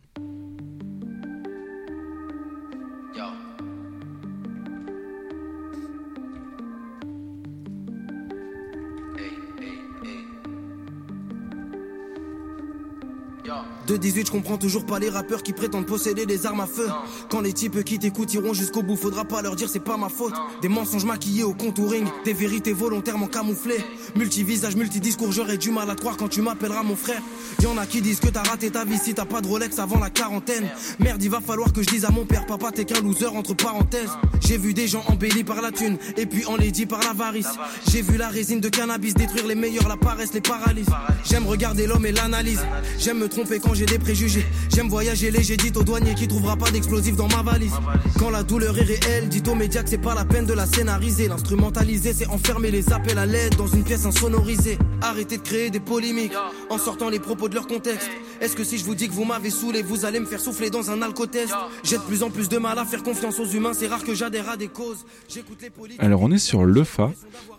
De 13.87 13.97
18, 13.97 14.27
je 14.27 14.33
comprends 14.33 14.59
toujours 14.59 14.85
pas 14.85 14.99
les 14.99 15.09
rappeurs 15.09 15.45
qui 15.45 15.53
prétendent 15.53 15.87
posséder 15.87 16.27
des 16.27 16.45
armes 16.45 16.59
à 16.61 16.67
feu. 16.67 16.89
Quand 17.31 17.41
les 17.41 17.53
types 17.53 17.85
qui 17.85 18.01
t'écoutent 18.01 18.35
iront 18.35 18.53
jusqu'au 18.53 18.83
bout, 18.83 18.97
faudra 18.97 19.25
pas 19.25 19.43
leur 19.43 19.55
dire 19.55 19.69
c'est 19.69 19.79
pas 19.79 19.97
ma 19.97 20.09
faute. 20.09 20.35
Des 20.61 20.69
mensonges 20.69 21.05
maquillés 21.05 21.45
au 21.45 21.55
contouring, 21.55 22.05
des 22.25 22.33
vérités 22.33 22.73
volontairement 22.73 23.29
camouflées. 23.29 23.85
Multivisage, 24.17 24.75
multidiscours, 24.75 25.31
j'aurais 25.31 25.57
du 25.57 25.71
mal 25.71 25.89
à 25.89 25.95
croire 25.95 26.17
quand 26.17 26.27
tu 26.27 26.43
m'appelleras 26.43 26.83
mon 26.83 26.97
frère. 26.97 27.23
Y'en 27.63 27.77
a 27.79 27.87
qui 27.87 28.01
disent 28.01 28.19
que 28.19 28.27
t'as 28.27 28.43
raté 28.43 28.71
ta 28.71 28.85
vie 28.85 28.99
si 28.99 29.15
t'as 29.15 29.25
pas 29.25 29.41
de 29.41 29.47
Rolex 29.47 29.79
avant 29.79 30.01
la 30.01 30.11
quarantaine. 30.11 30.69
Merde, 30.99 31.23
il 31.23 31.31
va 31.31 31.41
falloir 31.41 31.73
que 31.73 31.83
je 31.83 31.87
dise 31.87 32.05
à 32.05 32.11
mon 32.11 32.25
père, 32.25 32.45
papa, 32.45 32.73
t'es 32.73 32.85
qu'un 32.85 33.01
loser 33.01 33.27
entre 33.27 33.55
parenthèses. 33.55 34.11
J'ai 34.41 34.59
vu 34.59 34.75
des 34.75 34.89
gens 34.89 35.05
embellis 35.07 35.45
par 35.45 35.63
la 35.63 35.71
thune, 35.71 35.97
et 36.17 36.27
puis 36.27 36.45
enlaidis 36.47 36.87
par 36.87 37.01
l'avarice. 37.05 37.51
J'ai 37.89 38.03
vu 38.03 38.17
la 38.17 38.29
résine 38.29 38.61
de 38.61 38.69
cannabis 38.69 39.15
détruire 39.15 39.47
les 39.47 39.55
meilleurs, 39.55 39.89
la 39.89 39.97
paresse 39.97 40.33
les 40.35 40.41
paralyse. 40.41 40.89
J'aime 41.25 41.47
regarder 41.47 41.87
l'homme 41.87 42.07
et 42.07 42.13
l'analyse. 42.13 42.61
J'aime 42.99 43.19
me 43.19 43.29
tromper 43.29 43.61
quand 43.61 43.76
j'ai 43.77 43.87
des 43.87 43.99
préjugés. 43.99 44.47
J'aime 44.75 44.89
voyager 44.89 45.31
léger, 45.31 45.57
dites 45.57 45.77
au 45.77 45.83
douanier 45.83 46.15
qui 46.15 46.27
trouvera 46.27 46.57
pas 46.57 46.71
d'explosifs 46.71 47.17
dans 47.17 47.29
ma 47.29 47.43
valise. 47.43 47.75
Quand 48.19 48.31
la 48.31 48.43
douleur 48.43 48.77
est 48.79 48.83
réelle, 48.83 49.29
dites 49.29 49.47
aux 49.49 49.55
médias 49.55 49.83
que 49.83 49.91
c'est 49.91 49.99
pas 49.99 50.15
la 50.15 50.25
peine 50.25 50.47
de 50.47 50.55
la 50.55 50.67
scénariser. 50.67 51.29
L'instrumentaliser, 51.29 52.15
c'est 52.15 52.27
enfermer 52.29 52.71
les 52.71 52.93
appels 52.93 53.19
à 53.19 53.27
l'aide 53.27 53.55
dans 53.57 53.67
une 53.67 53.85
pièce 53.85 54.07
insonorisée. 54.07 54.79
Arrêtez 55.03 55.37
de 55.37 55.43
créer 55.43 55.71
des 55.71 55.81
polémiques 55.81 56.33
en 56.71 56.79
sortant 56.79 57.11
les 57.11 57.19
propos 57.19 57.49
de 57.49 57.55
leur 57.55 57.67
contexte. 57.67 58.09
Est-ce 58.41 58.55
que 58.57 58.65
si 58.65 58.79
je 58.79 58.85
vous 58.85 58.95
dis 58.95 59.09
que 59.09 59.13
vous 59.13 59.25
m'avez 59.25 59.51
saoulé, 59.51 59.83
vous 59.83 60.05
allez 60.05 60.21
me 60.21 60.27
faire 60.27 60.41
souffler 60.41 60.71
dans 60.71 60.91
un 60.91 61.03
alcotest 61.03 61.53
J'ai 61.85 61.97
de 61.97 62.03
plus 62.03 62.23
en 62.23 62.31
plus 62.31 62.49
de 62.49 62.59
mal 62.59 62.79
à 62.79 62.85
faire 62.85 63.03
confiance 63.03 63.39
aux 63.41 63.47
humains, 63.47 63.73
c'est 63.75 63.87
rare 63.87 64.05
que 64.05 64.15
j'adhère 64.15 64.49
à 64.49 64.57
des 64.57 64.69
causes. 64.69 65.05
J'écoute 65.29 65.59
les 65.63 65.71
politiques. 65.71 66.03
alors 66.03 66.23
on 66.23 66.31
est 66.31 66.39
sur 66.39 66.65
le 66.65 66.85
fa 66.85 67.11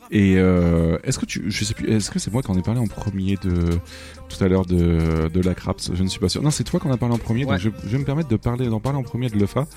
et 0.09 0.35
euh, 0.37 0.97
est-ce 1.03 1.19
que 1.19 1.25
tu 1.25 1.43
je 1.47 1.65
sais 1.65 1.73
plus 1.73 1.89
est-ce 1.91 2.09
que 2.11 2.17
c'est 2.19 2.31
moi 2.31 2.41
qui 2.41 2.49
en 2.49 2.57
ai 2.57 2.61
parlé 2.61 2.79
en 2.79 2.87
premier 2.87 3.35
de 3.43 3.77
tout 4.29 4.41
à 4.43 4.47
l'heure 4.47 4.65
de 4.65 5.27
de 5.27 5.41
la 5.41 5.53
craps? 5.53 5.91
Je 5.93 6.01
ne 6.01 6.07
suis 6.07 6.19
pas 6.19 6.29
sûr 6.29 6.41
non 6.41 6.49
c'est 6.51 6.63
toi 6.63 6.79
qui 6.79 6.87
en 6.87 6.91
as 6.91 6.97
parlé 6.97 7.13
en 7.13 7.17
premier 7.17 7.43
Ouais. 7.43 7.51
donc 7.51 7.59
je, 7.59 7.69
je 7.85 7.91
vais 7.91 7.97
me 7.97 8.05
permettre 8.05 8.29
de 8.29 8.35
parler 8.37 8.67
d'en 8.67 8.79
parler 8.79 8.97
en 8.99 9.03
premier 9.03 9.29
de 9.29 9.37
Lefa 9.37 9.67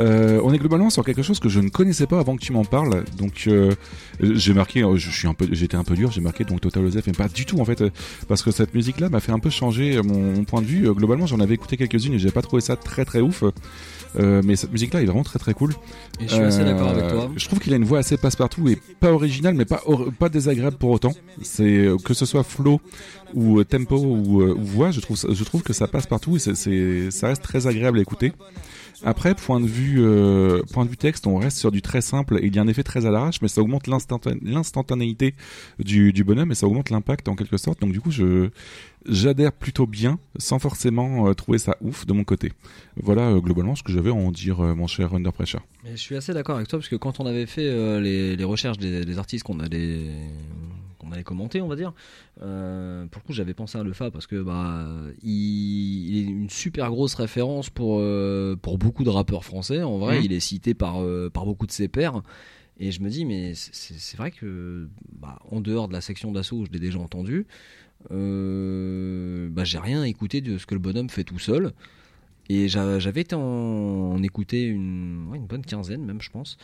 euh, 0.00 0.40
on 0.42 0.52
est 0.52 0.58
globalement 0.58 0.90
sur 0.90 1.04
quelque 1.04 1.22
chose 1.22 1.38
que 1.38 1.48
je 1.48 1.60
ne 1.60 1.68
connaissais 1.68 2.06
pas 2.06 2.18
avant 2.18 2.36
que 2.36 2.42
tu 2.42 2.52
m'en 2.52 2.64
parles 2.64 3.04
donc 3.16 3.44
euh, 3.46 3.72
j'ai 4.20 4.52
marqué 4.52 4.82
euh, 4.82 4.96
je 4.96 5.10
suis 5.10 5.28
un 5.28 5.34
peu 5.34 5.46
j'étais 5.52 5.76
un 5.76 5.84
peu 5.84 5.94
dur 5.94 6.10
j'ai 6.10 6.20
marqué 6.20 6.42
donc 6.44 6.60
Total 6.60 6.82
Joseph 6.82 7.06
mais 7.06 7.12
pas 7.12 7.28
du 7.28 7.46
tout 7.46 7.60
en 7.60 7.64
fait 7.64 7.82
parce 8.26 8.42
que 8.42 8.50
cette 8.50 8.74
musique 8.74 8.98
là 8.98 9.08
m'a 9.08 9.20
fait 9.20 9.32
un 9.32 9.38
peu 9.38 9.50
changer 9.50 10.02
mon, 10.02 10.37
mon 10.38 10.44
point 10.44 10.62
de 10.62 10.66
vue 10.66 10.86
Euh, 10.88 10.92
globalement 10.94 11.26
j'en 11.26 11.40
avais 11.40 11.54
écouté 11.54 11.76
quelques-unes 11.76 12.14
et 12.14 12.18
j'ai 12.18 12.30
pas 12.30 12.42
trouvé 12.42 12.62
ça 12.62 12.76
très 12.76 13.04
très 13.04 13.20
ouf 13.20 13.42
Euh, 14.18 14.40
mais 14.42 14.56
cette 14.56 14.72
musique 14.72 14.94
là 14.94 15.02
est 15.02 15.04
vraiment 15.04 15.22
très 15.22 15.38
très 15.38 15.52
cool 15.52 15.72
Et 16.18 16.26
je 16.28 16.32
suis 16.34 16.42
assez 16.42 16.60
euh, 16.60 16.64
d'accord 16.64 16.88
avec 16.88 17.08
toi. 17.08 17.30
Je 17.36 17.46
trouve 17.46 17.58
qu'il 17.58 17.74
a 17.74 17.76
une 17.76 17.84
voix 17.84 17.98
assez 17.98 18.16
passe-partout 18.16 18.66
et 18.68 18.78
pas 19.00 19.12
originale, 19.12 19.54
mais 19.54 19.66
pas 19.66 19.82
pas 20.18 20.30
désagréable 20.30 20.78
pour 20.78 20.90
autant. 20.92 21.12
C'est 21.42 21.76
euh, 21.86 21.96
que 21.98 22.14
ce 22.14 22.24
soit 22.24 22.42
flow 22.42 22.80
ou 23.34 23.58
euh, 23.60 23.64
tempo 23.64 23.96
ou, 23.98 24.40
euh, 24.40 24.54
ou 24.54 24.64
voix, 24.64 24.90
je 24.92 25.00
trouve 25.00 25.18
ça- 25.18 25.28
je 25.30 25.44
trouve 25.44 25.62
que 25.62 25.74
ça 25.74 25.86
passe 25.88 26.06
partout 26.06 26.36
et 26.36 26.38
c'est 26.40 27.10
ça 27.10 27.28
reste 27.28 27.42
très 27.42 27.66
agréable 27.66 27.98
à 27.98 28.00
écouter. 28.00 28.32
Après, 29.04 29.32
point 29.36 29.60
de 29.60 29.66
vue 29.66 29.98
euh, 30.00 30.60
point 30.72 30.84
de 30.86 30.90
vue 30.90 30.96
texte, 30.96 31.26
on 31.28 31.36
reste 31.36 31.58
sur 31.58 31.70
du 31.70 31.82
très 31.82 32.00
simple 32.00 32.38
et 32.42 32.46
il 32.46 32.56
y 32.56 32.58
a 32.58 32.62
un 32.62 32.66
effet 32.66 32.82
très 32.82 33.04
à 33.06 33.10
l'arrache, 33.12 33.40
mais 33.42 33.48
ça 33.48 33.60
augmente 33.60 33.86
l'instantan- 33.86 34.38
l'instantanéité 34.42 35.34
du, 35.78 36.12
du 36.12 36.24
bonhomme 36.24 36.50
et 36.50 36.56
ça 36.56 36.66
augmente 36.66 36.90
l'impact 36.90 37.28
en 37.28 37.36
quelque 37.36 37.58
sorte. 37.58 37.80
Donc 37.82 37.92
du 37.92 38.00
coup, 38.00 38.10
je 38.10 38.48
j'adhère 39.08 39.52
plutôt 39.52 39.86
bien, 39.86 40.18
sans 40.36 40.58
forcément 40.58 41.28
euh, 41.28 41.34
trouver 41.34 41.58
ça 41.58 41.76
ouf 41.80 42.06
de 42.06 42.12
mon 42.12 42.24
côté. 42.24 42.52
Voilà 42.96 43.28
euh, 43.30 43.40
globalement 43.40 43.74
ce 43.74 43.82
que 43.82 43.92
j'avais 43.92 44.10
à 44.10 44.14
en 44.14 44.30
dire, 44.30 44.60
euh, 44.60 44.74
mon 44.74 44.86
cher 44.86 45.14
Under 45.14 45.32
Pressure. 45.32 45.60
Mais 45.84 45.92
je 45.92 45.96
suis 45.96 46.16
assez 46.16 46.32
d'accord 46.34 46.56
avec 46.56 46.68
toi 46.68 46.78
parce 46.78 46.88
que 46.88 46.96
quand 46.96 47.20
on 47.20 47.26
avait 47.26 47.46
fait 47.46 48.00
les, 48.00 48.36
les 48.36 48.44
recherches 48.44 48.78
des, 48.78 49.04
des 49.04 49.18
artistes 49.18 49.44
qu'on 49.44 49.60
allait 49.60 50.10
qu'on 50.98 51.12
allait 51.12 51.22
commenter, 51.22 51.60
on 51.60 51.68
va 51.68 51.76
dire, 51.76 51.92
euh, 52.42 53.06
pour 53.06 53.22
le 53.22 53.26
coup 53.26 53.32
j'avais 53.32 53.54
pensé 53.54 53.78
à 53.78 53.84
Lefa 53.84 54.10
parce 54.10 54.26
que 54.26 54.42
bah 54.42 54.88
il, 55.22 56.08
il 56.10 56.18
est 56.18 56.28
une 56.28 56.50
super 56.50 56.90
grosse 56.90 57.14
référence 57.14 57.70
pour 57.70 57.98
euh, 58.00 58.56
pour 58.56 58.78
beaucoup 58.78 59.04
de 59.04 59.10
rappeurs 59.10 59.44
français. 59.44 59.82
En 59.82 59.98
vrai, 59.98 60.18
Mhm. 60.18 60.24
il 60.24 60.32
est 60.32 60.40
cité 60.40 60.74
par 60.74 61.00
euh, 61.00 61.30
par 61.30 61.44
beaucoup 61.46 61.66
de 61.66 61.72
ses 61.72 61.88
pairs. 61.88 62.22
Et 62.80 62.92
je 62.92 63.00
me 63.02 63.08
dis, 63.10 63.24
mais 63.24 63.54
c'est- 63.54 64.16
vrai 64.16 64.30
que, 64.30 64.88
bah, 65.20 65.40
en 65.50 65.60
dehors 65.60 65.88
de 65.88 65.92
la 65.92 66.00
section 66.00 66.30
d'assaut, 66.30 66.64
je 66.64 66.70
l'ai 66.70 66.78
déjà 66.78 67.00
entendu, 67.00 67.44
euh, 68.10 69.48
bah, 69.50 69.64
j'ai 69.64 69.78
rien 69.78 70.04
écouté 70.04 70.40
de 70.40 70.58
ce 70.58 70.66
que 70.66 70.74
le 70.74 70.80
bonhomme 70.80 71.10
fait 71.10 71.24
tout 71.24 71.38
seul. 71.38 71.72
Et 72.48 72.68
j'a- 72.68 72.98
j'avais 72.98 73.22
été 73.22 73.34
en, 73.34 73.40
en 73.40 74.22
écouter 74.22 74.64
une, 74.64 75.30
une 75.34 75.46
bonne 75.46 75.64
quinzaine, 75.64 76.04
même, 76.04 76.20
je 76.22 76.30
pense. 76.30 76.56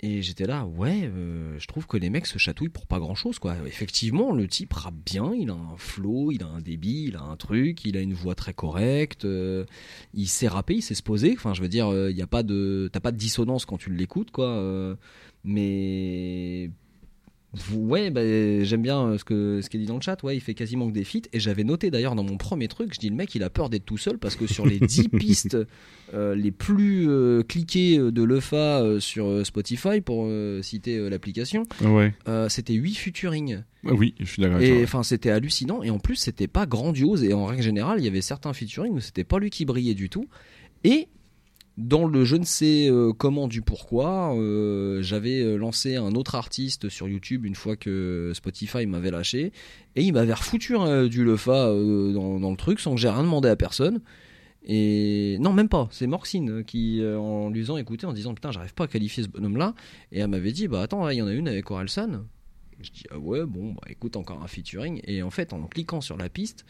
Et 0.00 0.20
j'étais 0.20 0.46
là, 0.46 0.66
ouais, 0.66 1.04
euh, 1.04 1.58
je 1.58 1.66
trouve 1.68 1.86
que 1.86 1.96
les 1.96 2.10
mecs 2.10 2.26
se 2.26 2.36
chatouillent 2.38 2.68
pour 2.68 2.86
pas 2.86 2.98
grand 2.98 3.14
chose, 3.14 3.38
quoi. 3.38 3.56
Effectivement, 3.66 4.32
le 4.32 4.46
type 4.46 4.72
rappe 4.74 4.94
bien, 5.06 5.32
il 5.34 5.48
a 5.50 5.54
un 5.54 5.76
flow, 5.78 6.32
il 6.32 6.42
a 6.42 6.46
un 6.48 6.60
débit, 6.60 7.04
il 7.08 7.16
a 7.16 7.22
un 7.22 7.36
truc, 7.36 7.84
il 7.86 7.96
a 7.96 8.00
une 8.02 8.12
voix 8.12 8.34
très 8.34 8.52
correcte, 8.52 9.24
euh, 9.24 9.64
il 10.12 10.28
sait 10.28 10.48
rapper, 10.48 10.74
il 10.76 10.82
sait 10.82 10.94
se 10.94 11.02
poser. 11.02 11.32
Enfin, 11.34 11.54
je 11.54 11.62
veux 11.62 11.68
dire, 11.68 11.88
il 12.10 12.16
y 12.16 12.22
a 12.22 12.26
pas 12.26 12.42
de, 12.42 12.90
t'as 12.92 13.00
pas 13.00 13.12
de 13.12 13.16
dissonance 13.16 13.64
quand 13.64 13.78
tu 13.78 13.90
l'écoutes, 13.90 14.30
quoi. 14.32 14.96
mais 15.44 16.70
Ouais, 17.74 18.10
bah, 18.10 18.20
j'aime 18.64 18.82
bien 18.82 19.02
euh, 19.06 19.18
ce 19.18 19.24
que 19.24 19.60
ce 19.62 19.68
dit 19.76 19.86
dans 19.86 19.96
le 19.96 20.00
chat. 20.00 20.22
Ouais, 20.22 20.36
il 20.36 20.40
fait 20.40 20.54
quasiment 20.54 20.86
que 20.88 20.92
des 20.92 21.04
feats. 21.04 21.28
Et 21.32 21.40
j'avais 21.40 21.64
noté 21.64 21.90
d'ailleurs 21.90 22.14
dans 22.14 22.24
mon 22.24 22.36
premier 22.36 22.68
truc, 22.68 22.94
je 22.94 22.98
dis 23.00 23.08
le 23.08 23.16
mec, 23.16 23.34
il 23.34 23.42
a 23.42 23.50
peur 23.50 23.68
d'être 23.70 23.84
tout 23.84 23.98
seul 23.98 24.18
parce 24.18 24.36
que 24.36 24.46
sur 24.46 24.66
les 24.66 24.78
10 24.78 25.08
pistes 25.18 25.56
euh, 26.14 26.34
les 26.34 26.50
plus 26.52 27.06
euh, 27.08 27.42
cliquées 27.42 27.98
de 27.98 28.22
l'EFA 28.22 28.80
euh, 28.82 29.00
sur 29.00 29.44
Spotify, 29.46 30.00
pour 30.00 30.28
citer 30.62 31.08
l'application, 31.10 31.64
Ouais. 31.84 32.14
c'était 32.48 32.74
8 32.74 32.94
featuring. 32.94 33.62
Ah 33.86 33.92
Oui, 33.94 34.14
je 34.20 34.24
suis 34.24 34.42
d'accord 34.42 34.60
Et 34.60 34.82
enfin, 34.82 35.02
c'était 35.02 35.30
hallucinant. 35.30 35.82
Et 35.82 35.90
en 35.90 35.98
plus, 35.98 36.16
c'était 36.16 36.48
pas 36.48 36.66
grandiose. 36.66 37.22
Et 37.24 37.32
en 37.32 37.44
règle 37.46 37.62
générale, 37.62 37.98
il 38.00 38.04
y 38.04 38.08
avait 38.08 38.20
certains 38.20 38.52
featuring 38.52 38.92
où 38.92 39.00
c'était 39.00 39.24
pas 39.24 39.38
lui 39.38 39.50
qui 39.50 39.64
brillait 39.64 39.94
du 39.94 40.08
tout. 40.08 40.26
Et 40.84 41.08
dans 41.76 42.06
le 42.06 42.24
je 42.24 42.36
ne 42.36 42.44
sais 42.44 42.88
euh, 42.88 43.12
comment 43.12 43.48
du 43.48 43.60
pourquoi, 43.60 44.34
euh, 44.34 45.02
j'avais 45.02 45.42
euh, 45.42 45.56
lancé 45.56 45.96
un 45.96 46.14
autre 46.14 46.34
artiste 46.34 46.88
sur 46.88 47.06
YouTube 47.06 47.44
une 47.44 47.54
fois 47.54 47.76
que 47.76 48.32
Spotify 48.34 48.86
m'avait 48.86 49.10
lâché. 49.10 49.52
Et 49.94 50.02
il 50.02 50.12
m'avait 50.12 50.32
refoutu 50.32 50.74
euh, 50.76 51.08
du 51.08 51.24
lefa 51.24 51.66
dans, 51.66 52.50
le 52.50 52.56
truc 52.56 52.80
sans 52.80 52.94
que 52.94 53.00
j'ai 53.00 53.10
rien 53.10 53.22
demandé 53.22 53.48
à 53.48 53.56
personne. 53.56 54.00
Et 54.64 55.36
non, 55.38 55.52
même 55.52 55.68
pas. 55.68 55.88
C'est 55.92 56.06
Morxine 56.06 56.64
qui, 56.64 57.00
en 57.04 57.50
lui 57.50 57.60
faisant 57.60 57.76
écouter, 57.76 58.06
en 58.06 58.12
disant 58.12 58.34
Putain, 58.34 58.50
j'arrive 58.50 58.74
pas 58.74 58.84
à 58.84 58.88
qualifier 58.88 59.22
ce 59.22 59.28
bonhomme-là. 59.28 59.74
Et 60.10 60.18
elle 60.18 60.28
m'avait 60.28 60.52
dit 60.52 60.66
Bah 60.66 60.82
attends, 60.82 61.04
là, 61.04 61.12
il 61.12 61.18
y 61.18 61.22
en 61.22 61.28
a 61.28 61.32
une 61.32 61.46
avec 61.46 61.70
Orelsan. 61.70 62.24
Je 62.80 62.90
dis 62.90 63.04
Ah 63.12 63.18
ouais, 63.18 63.44
bon, 63.46 63.74
bah 63.74 63.82
écoute, 63.88 64.16
encore 64.16 64.42
un 64.42 64.48
featuring. 64.48 65.00
Et 65.04 65.22
en 65.22 65.30
fait, 65.30 65.52
en 65.52 65.62
cliquant 65.66 66.00
sur 66.00 66.16
la 66.16 66.28
piste, 66.28 66.64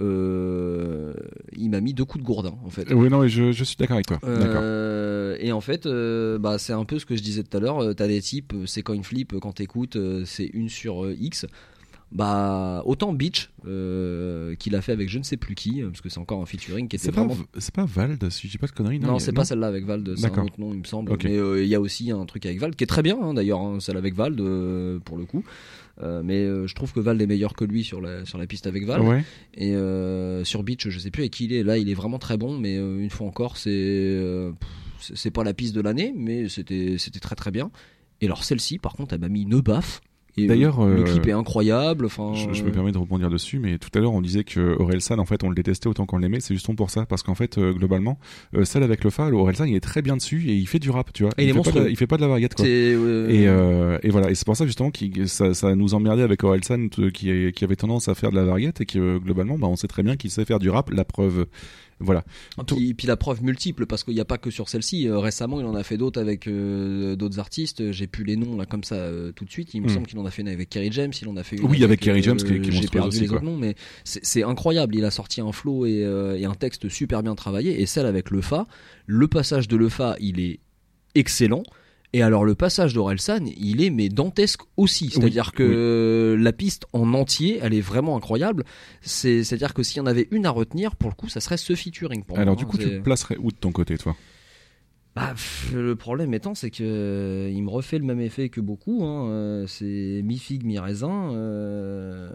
euh, 0.00 1.12
il 1.56 1.70
m'a 1.70 1.80
mis 1.80 1.94
deux 1.94 2.04
coups 2.04 2.22
de 2.22 2.26
gourdin, 2.26 2.54
en 2.64 2.70
fait. 2.70 2.92
Oui, 2.92 3.08
non, 3.08 3.20
mais 3.20 3.28
je, 3.28 3.52
je 3.52 3.64
suis 3.64 3.76
d'accord 3.76 3.94
avec 3.94 4.06
toi. 4.06 4.18
D'accord. 4.22 4.60
Euh, 4.62 5.36
et 5.40 5.52
en 5.52 5.60
fait, 5.60 5.86
euh, 5.86 6.38
bah, 6.38 6.58
c'est 6.58 6.72
un 6.72 6.84
peu 6.84 6.98
ce 6.98 7.06
que 7.06 7.16
je 7.16 7.22
disais 7.22 7.42
tout 7.42 7.56
à 7.56 7.60
l'heure. 7.60 7.78
euh, 7.82 7.94
T'as 7.94 8.06
des 8.08 8.20
types, 8.20 8.52
c'est 8.66 8.82
coin 8.82 9.02
flip 9.02 9.34
quand 9.40 9.52
t'écoutes, 9.52 9.96
c'est 10.24 10.46
une 10.52 10.68
sur 10.68 11.10
X. 11.10 11.46
Bah, 12.12 12.82
autant 12.86 13.12
Beach 13.12 13.50
qu'il 13.64 14.74
a 14.76 14.80
fait 14.82 14.92
avec 14.92 15.08
je 15.08 15.18
ne 15.18 15.24
sais 15.24 15.36
plus 15.36 15.56
qui, 15.56 15.82
parce 15.82 16.00
que 16.00 16.08
c'est 16.08 16.20
encore 16.20 16.40
un 16.40 16.46
featuring 16.46 16.86
qui 16.86 16.94
était 16.96 17.06
C'est 17.06 17.10
vraiment. 17.10 17.36
c'est 17.58 17.74
pas 17.74 17.84
Vald, 17.86 18.30
si 18.30 18.46
je 18.46 18.52
dis 18.52 18.58
pas 18.58 18.68
de 18.68 18.72
conneries. 18.72 19.00
Non, 19.00 19.16
a- 19.16 19.18
c'est 19.20 19.32
pas 19.32 19.44
celle-là 19.44 19.66
avec 19.66 19.84
Vald, 19.84 20.14
c'est 20.16 20.26
un 20.26 20.44
autre 20.44 20.60
nom, 20.60 20.72
il 20.72 20.78
me 20.80 20.84
semble. 20.84 21.10
Ok. 21.12 21.24
Mais 21.24 21.36
il 21.62 21.66
y 21.68 21.74
a 21.74 21.80
aussi 21.80 22.12
un 22.12 22.24
truc 22.26 22.46
avec 22.46 22.60
Vald 22.60 22.76
qui 22.76 22.84
est 22.84 22.88
très 22.88 23.02
bien, 23.02 23.18
hein, 23.20 23.34
d'ailleurs, 23.34 23.60
hein, 23.60 23.78
celle 23.80 23.96
avec 23.96 24.14
Vald 24.14 24.36
pour 25.04 25.16
le 25.16 25.24
coup. 25.24 25.42
Euh, 26.02 26.22
mais 26.24 26.38
euh, 26.42 26.66
je 26.66 26.74
trouve 26.74 26.92
que 26.92 27.00
Vald 27.00 27.20
est 27.22 27.26
meilleur 27.26 27.54
que 27.54 27.64
lui 27.64 27.84
sur 27.84 28.00
la, 28.00 28.24
sur 28.24 28.36
la 28.38 28.46
piste 28.46 28.66
avec. 28.66 28.84
Ouais. 28.86 29.22
Et 29.54 29.74
euh, 29.74 30.42
sur 30.44 30.62
Beach, 30.64 30.88
je 30.88 30.98
sais 30.98 31.10
plus 31.10 31.22
avec 31.22 31.32
qui 31.32 31.44
il 31.44 31.52
est. 31.52 31.62
Là, 31.62 31.78
il 31.78 31.88
est 31.88 31.94
vraiment 31.94 32.18
très 32.18 32.36
bon, 32.36 32.58
mais 32.58 32.76
une 32.76 33.10
fois 33.10 33.26
encore, 33.26 33.56
c'est 33.56 34.20
c'est- 35.00 35.30
pas 35.30 35.44
la 35.44 35.54
piste 35.54 35.74
de 35.74 35.80
l'année, 35.80 36.12
mais 36.16 36.48
c'était 36.48 36.96
c'était 36.98 37.20
très 37.20 37.36
très 37.36 37.50
bien. 37.50 37.70
Et 38.20 38.26
alors 38.26 38.42
celle-ci, 38.44 38.78
par 38.78 38.94
contre, 38.94 39.14
elle 39.14 39.20
m'a 39.20 39.28
mis 39.28 39.42
une 39.42 39.60
baffe. 39.60 40.00
D'ailleurs, 40.36 40.80
euh, 40.80 40.94
le 40.96 41.00
euh, 41.02 41.04
clip 41.04 41.26
est 41.26 41.32
incroyable. 41.32 42.06
Enfin, 42.06 42.32
Je, 42.34 42.52
je 42.52 42.64
me 42.64 42.70
permets 42.72 42.90
de 42.92 42.98
rebondir 42.98 43.30
dessus, 43.30 43.58
mais 43.60 43.78
tout 43.78 43.88
à 43.94 44.00
l'heure 44.00 44.12
on 44.12 44.20
disait 44.20 44.42
que 44.44 44.76
Orelsan, 44.80 45.18
en 45.18 45.24
fait, 45.24 45.44
on 45.44 45.48
le 45.48 45.54
détestait 45.54 45.86
autant 45.88 46.06
qu'on 46.06 46.18
l'aimait. 46.18 46.40
C'est 46.40 46.54
justement 46.54 46.74
pour 46.74 46.90
ça, 46.90 47.06
parce 47.06 47.22
qu'en 47.22 47.34
fait, 47.34 47.56
euh, 47.58 47.72
globalement, 47.72 48.18
euh, 48.56 48.64
celle 48.64 48.82
avec 48.82 49.04
le 49.04 49.10
fa, 49.10 49.28
Orelsan, 49.32 49.64
il 49.66 49.76
est 49.76 49.80
très 49.80 50.02
bien 50.02 50.16
dessus 50.16 50.44
et 50.48 50.54
il 50.54 50.66
fait 50.66 50.78
du 50.80 50.90
rap, 50.90 51.12
tu 51.12 51.22
vois. 51.22 51.32
Et 51.38 51.44
il 51.44 51.50
est 51.50 51.52
fait 51.52 51.72
pas 51.72 51.80
de 51.80 51.88
il 51.88 51.96
fait 51.96 52.06
pas 52.06 52.16
de 52.16 52.22
la 52.22 52.28
variette, 52.28 52.54
quoi. 52.54 52.64
c'est 52.64 52.70
euh, 52.94 53.28
Et, 53.30 53.46
euh, 53.46 53.98
et 54.02 54.10
voilà, 54.10 54.30
et 54.30 54.34
c'est 54.34 54.44
pour 54.44 54.56
ça 54.56 54.66
justement 54.66 54.90
que 54.90 55.26
ça, 55.26 55.54
ça 55.54 55.74
nous 55.76 55.94
emmerdait 55.94 56.22
avec 56.22 56.42
Orelsan 56.42 56.88
t- 56.88 57.12
qui, 57.12 57.52
qui 57.52 57.64
avait 57.64 57.76
tendance 57.76 58.08
à 58.08 58.14
faire 58.14 58.30
de 58.30 58.36
la 58.36 58.44
variette 58.44 58.80
et 58.80 58.86
que 58.86 58.98
euh, 58.98 59.18
globalement, 59.18 59.58
bah, 59.58 59.68
on 59.68 59.76
sait 59.76 59.88
très 59.88 60.02
bien 60.02 60.16
qu'il 60.16 60.30
sait 60.30 60.44
faire 60.44 60.58
du 60.58 60.68
rap. 60.70 60.90
La 60.90 61.04
preuve, 61.04 61.46
voilà. 62.00 62.24
tout- 62.66 62.76
Puis, 62.76 62.94
puis 62.94 63.06
la 63.06 63.16
preuve 63.16 63.42
multiple, 63.42 63.86
parce 63.86 64.04
qu'il 64.04 64.14
n'y 64.14 64.20
a 64.20 64.24
pas 64.24 64.38
que 64.38 64.50
sur 64.50 64.68
celle-ci. 64.68 65.08
Euh, 65.08 65.18
récemment, 65.18 65.60
il 65.60 65.66
en 65.66 65.74
a 65.74 65.82
fait 65.82 65.96
d'autres 65.96 66.20
avec 66.20 66.46
euh, 66.46 67.16
d'autres 67.16 67.38
artistes. 67.38 67.92
J'ai 67.92 68.06
plus 68.06 68.24
les 68.24 68.36
noms 68.36 68.56
là 68.56 68.66
comme 68.66 68.84
ça 68.84 68.96
euh, 68.96 69.32
tout 69.32 69.44
de 69.44 69.50
suite. 69.50 69.74
Il 69.74 69.82
me 69.82 69.86
Hmm. 69.86 69.90
semble 69.94 70.06
qu'il 70.06 70.18
en 70.18 70.26
a 70.26 70.30
fait 70.30 70.42
une 70.42 70.48
avec 70.48 70.68
Kerry 70.68 70.90
James. 70.92 71.12
Il 71.20 71.28
en 71.28 71.36
a 71.36 71.42
fait 71.42 71.56
une 71.56 71.64
Oui, 71.66 71.82
avec 71.84 72.00
Kerry 72.00 72.22
James, 72.22 72.36
qui 72.36 72.60
qui 72.60 72.68
est 72.68 72.72
J'ai 72.72 72.88
perdu 72.88 73.08
aussi, 73.08 73.20
les 73.20 73.26
quoi. 73.26 73.36
autres 73.36 73.44
noms, 73.46 73.56
mais 73.56 73.74
c'est 74.04 74.42
incroyable. 74.42 74.94
Il 74.96 75.04
a 75.04 75.10
sorti 75.10 75.40
un 75.40 75.52
flow 75.52 75.86
et, 75.86 76.04
euh, 76.04 76.36
et 76.38 76.44
un 76.44 76.54
texte 76.54 76.88
super 76.88 77.22
bien 77.22 77.34
travaillé. 77.34 77.80
Et 77.80 77.86
celle 77.86 78.06
avec 78.06 78.30
le 78.30 78.40
Fa, 78.40 78.66
le 79.06 79.28
passage 79.28 79.68
de 79.68 79.76
le 79.76 79.88
Fa, 79.88 80.16
il 80.20 80.40
est 80.40 80.60
excellent. 81.14 81.62
Et 82.16 82.22
alors 82.22 82.44
le 82.44 82.54
passage 82.54 82.94
d'Orelsan, 82.94 83.44
il 83.56 83.82
est 83.82 83.90
mais 83.90 84.08
dantesque 84.08 84.60
aussi. 84.76 85.10
C'est-à-dire 85.10 85.50
que 85.52 86.36
la 86.38 86.52
piste 86.52 86.86
en 86.92 87.12
entier, 87.12 87.58
elle 87.60 87.74
est 87.74 87.80
vraiment 87.80 88.16
incroyable. 88.16 88.64
C'est- 89.02 89.42
C'est-à-dire 89.42 89.74
que 89.74 89.82
s'il 89.82 89.96
y 89.98 90.00
en 90.00 90.06
avait 90.06 90.28
une 90.30 90.46
à 90.46 90.50
retenir, 90.50 90.94
pour 90.94 91.10
le 91.10 91.16
coup, 91.16 91.28
ça 91.28 91.40
serait 91.40 91.56
ce 91.56 91.74
featuring. 91.74 92.22
Pour 92.22 92.38
Alors 92.38 92.54
moi, 92.54 92.56
du 92.56 92.64
hein. 92.64 92.68
coup, 92.68 92.78
tu 92.78 92.88
le 92.88 93.02
placerais 93.02 93.36
où 93.38 93.50
de 93.50 93.56
ton 93.56 93.72
côté, 93.72 93.98
toi? 93.98 94.14
Bah, 95.16 95.30
pff, 95.32 95.72
le 95.74 95.96
problème 95.96 96.32
étant, 96.34 96.54
c'est 96.54 96.70
que 96.70 96.82
euh, 96.84 97.50
il 97.52 97.62
me 97.64 97.70
refait 97.70 97.98
le 97.98 98.04
même 98.04 98.20
effet 98.20 98.48
que 98.48 98.60
beaucoup. 98.60 99.04
hein, 99.04 99.28
euh, 99.30 99.66
c'est 99.66 100.22
mi 100.24 100.38
figue 100.38 100.64
mi 100.64 100.78
raisin. 100.78 101.32
euh, 101.32 102.30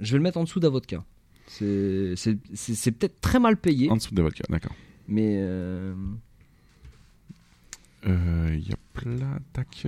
je 0.00 0.12
vais 0.12 0.18
le 0.18 0.22
mettre 0.22 0.36
en 0.38 0.44
dessous 0.44 0.60
d'Avodka. 0.60 1.04
C'est 1.46 2.14
c'est- 2.16 2.90
peut-être 2.92 3.20
très 3.22 3.38
mal 3.40 3.56
payé, 3.58 3.90
En 3.90 3.96
dessous 3.96 4.14
de 4.14 4.20
vodka, 4.22 4.44
d'accord. 4.50 4.72
mais 5.08 5.38
euh, 8.06 8.48
Euh, 8.48 8.56
yop 8.56 8.78
là, 9.06 9.38
tac, 9.52 9.86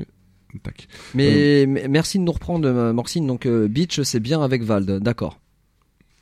tac. 0.62 0.88
mais 1.14 1.66
mais 1.68 1.87
merci 1.88 2.18
de 2.18 2.25
nous 2.25 2.32
reprendre, 2.32 2.66
euh, 2.68 2.92
Morcine. 2.92 3.26
Donc 3.26 3.46
euh, 3.46 3.68
Beach, 3.68 4.00
c'est 4.02 4.20
bien 4.20 4.42
avec 4.42 4.62
Vald, 4.62 4.90
d'accord. 5.02 5.38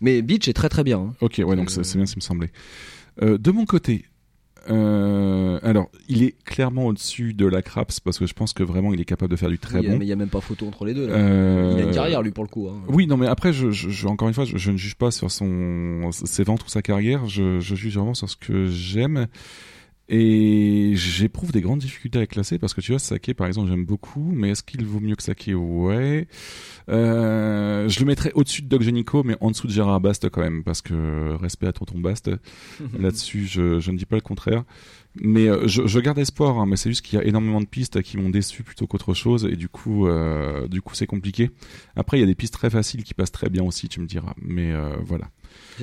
Mais 0.01 0.23
Beach 0.23 0.49
est 0.49 0.53
très 0.55 0.69
très 0.69 0.85
bien. 0.85 0.99
hein. 0.99 1.15
Ok, 1.21 1.41
ouais, 1.45 1.57
donc 1.57 1.71
c'est 1.71 1.81
bien 1.97 2.07
ce 2.07 2.13
qui 2.13 2.19
me 2.19 2.23
semblait. 2.23 2.51
Euh, 3.23 3.39
de 3.39 3.51
mon 3.53 3.65
côté, 3.65 4.07
euh, 4.71 5.59
alors, 5.63 5.89
il 6.09 6.23
est 6.23 6.35
clairement 6.45 6.87
au-dessus 6.87 7.33
de 7.35 7.47
la 7.47 7.63
Craps 7.63 8.01
parce 8.01 8.19
que 8.19 8.27
je 8.27 8.33
pense 8.35 8.53
que 8.55 8.63
vraiment 8.63 8.93
il 8.95 9.01
est 9.01 9.05
capable 9.05 9.31
de 9.31 9.37
faire 9.37 9.51
du 9.51 9.59
très 9.59 9.79
Oui, 9.81 9.89
bon. 9.89 9.99
Mais 9.99 10.05
il 10.07 10.09
y 10.09 10.13
a 10.13 10.17
même 10.17 10.29
pas 10.31 10.41
photo 10.41 10.67
entre 10.67 10.85
les 10.85 10.95
deux. 10.95 11.07
Là. 11.07 11.15
Euh, 11.15 11.75
Il 11.77 11.83
a 11.83 11.87
une 11.87 11.95
carrière 11.95 12.23
lui 12.23 12.31
pour 12.33 12.45
le 12.45 12.49
coup. 12.49 12.69
hein. 12.69 12.83
Oui, 12.89 13.07
non, 13.07 13.17
mais 13.17 13.27
après, 13.27 13.53
je, 13.53 13.71
je, 13.71 13.91
je- 13.91 14.07
encore 14.09 14.27
une 14.29 14.35
fois, 14.35 14.45
je, 14.47 14.57
je 14.57 14.71
ne 14.71 14.77
juge 14.77 14.95
pas 14.97 15.11
sur 15.11 15.31
son, 15.31 16.11
ses 16.13 16.45
ventes 16.45 16.65
ou 16.65 16.69
sa 16.69 16.83
carrière. 16.83 17.27
Je, 17.27 17.61
je 17.61 17.75
juge 17.75 17.95
vraiment 17.97 18.15
sur 18.15 18.29
ce 18.29 18.37
que 18.37 18.67
j'aime. 18.67 19.27
Et 20.09 20.93
j'éprouve 20.95 21.51
des 21.51 21.63
grandes 21.63 21.79
difficultés 21.79 22.19
à 22.19 22.27
classer 22.27 22.59
parce 22.59 22.75
que 22.75 22.83
tu 22.83 22.93
vois, 22.93 22.99
Sake, 22.99 23.33
par 23.35 23.47
exemple, 23.47 23.71
j'aime 23.71 23.87
beaucoup, 23.87 24.33
mais 24.35 24.51
est-ce 24.51 24.63
qu'il 24.63 24.85
vaut 24.85 25.01
mieux 25.01 25.17
que 25.17 25.23
Sake 25.23 25.51
Ouais. 25.55 26.29
Euh, 26.91 27.89
je 27.89 28.01
le 28.01 28.07
mettrais 28.07 28.31
au-dessus 28.35 28.61
de 28.61 28.69
Doc 28.69 28.83
Genico, 28.83 29.23
mais 29.25 29.37
en 29.41 29.51
dessous 29.51 29.67
de 29.67 29.73
Gérard 29.73 30.01
Bast 30.01 30.29
quand 30.29 30.43
même, 30.43 30.63
parce 30.63 30.83
que 30.83 31.35
respect 31.37 31.67
à 31.67 31.73
tonton 31.73 31.99
Bast. 31.99 32.31
Là-dessus, 32.99 33.47
je, 33.47 33.81
je 33.81 33.91
ne 33.91 33.97
dis 33.97 34.05
pas 34.05 34.17
le 34.17 34.23
contraire. 34.23 34.65
Mais 35.17 35.49
euh, 35.49 35.67
je, 35.69 35.87
je 35.87 36.01
garde 36.01 36.19
espoir, 36.19 36.59
hein, 36.59 36.67
mais 36.67 36.77
c'est 36.77 36.91
juste 36.91 37.03
qu'il 37.03 37.19
y 37.19 37.23
a 37.23 37.25
énormément 37.25 37.61
de 37.61 37.67
pistes 37.67 38.03
qui 38.03 38.17
m'ont 38.17 38.31
déçu 38.31 38.63
plutôt 38.65 38.87
qu'autre 38.87 39.15
chose, 39.15 39.47
et 39.51 39.57
du 39.57 39.69
coup, 39.69 40.07
euh, 40.09 40.67
du 40.67 40.83
coup, 40.83 40.95
c'est 40.95 41.07
compliqué. 41.07 41.51
Après, 41.95 42.19
il 42.19 42.21
y 42.21 42.25
a 42.25 42.27
des 42.27 42.35
pistes 42.35 42.55
très 42.55 42.69
faciles 42.69 43.05
qui 43.05 43.15
passent 43.15 43.33
très 43.33 43.49
bien 43.49 43.63
aussi, 43.63 43.89
tu 43.89 44.01
me 44.01 44.07
diras. 44.07 44.35
Mais 44.43 44.73
euh, 44.73 44.97
voilà. 45.03 45.31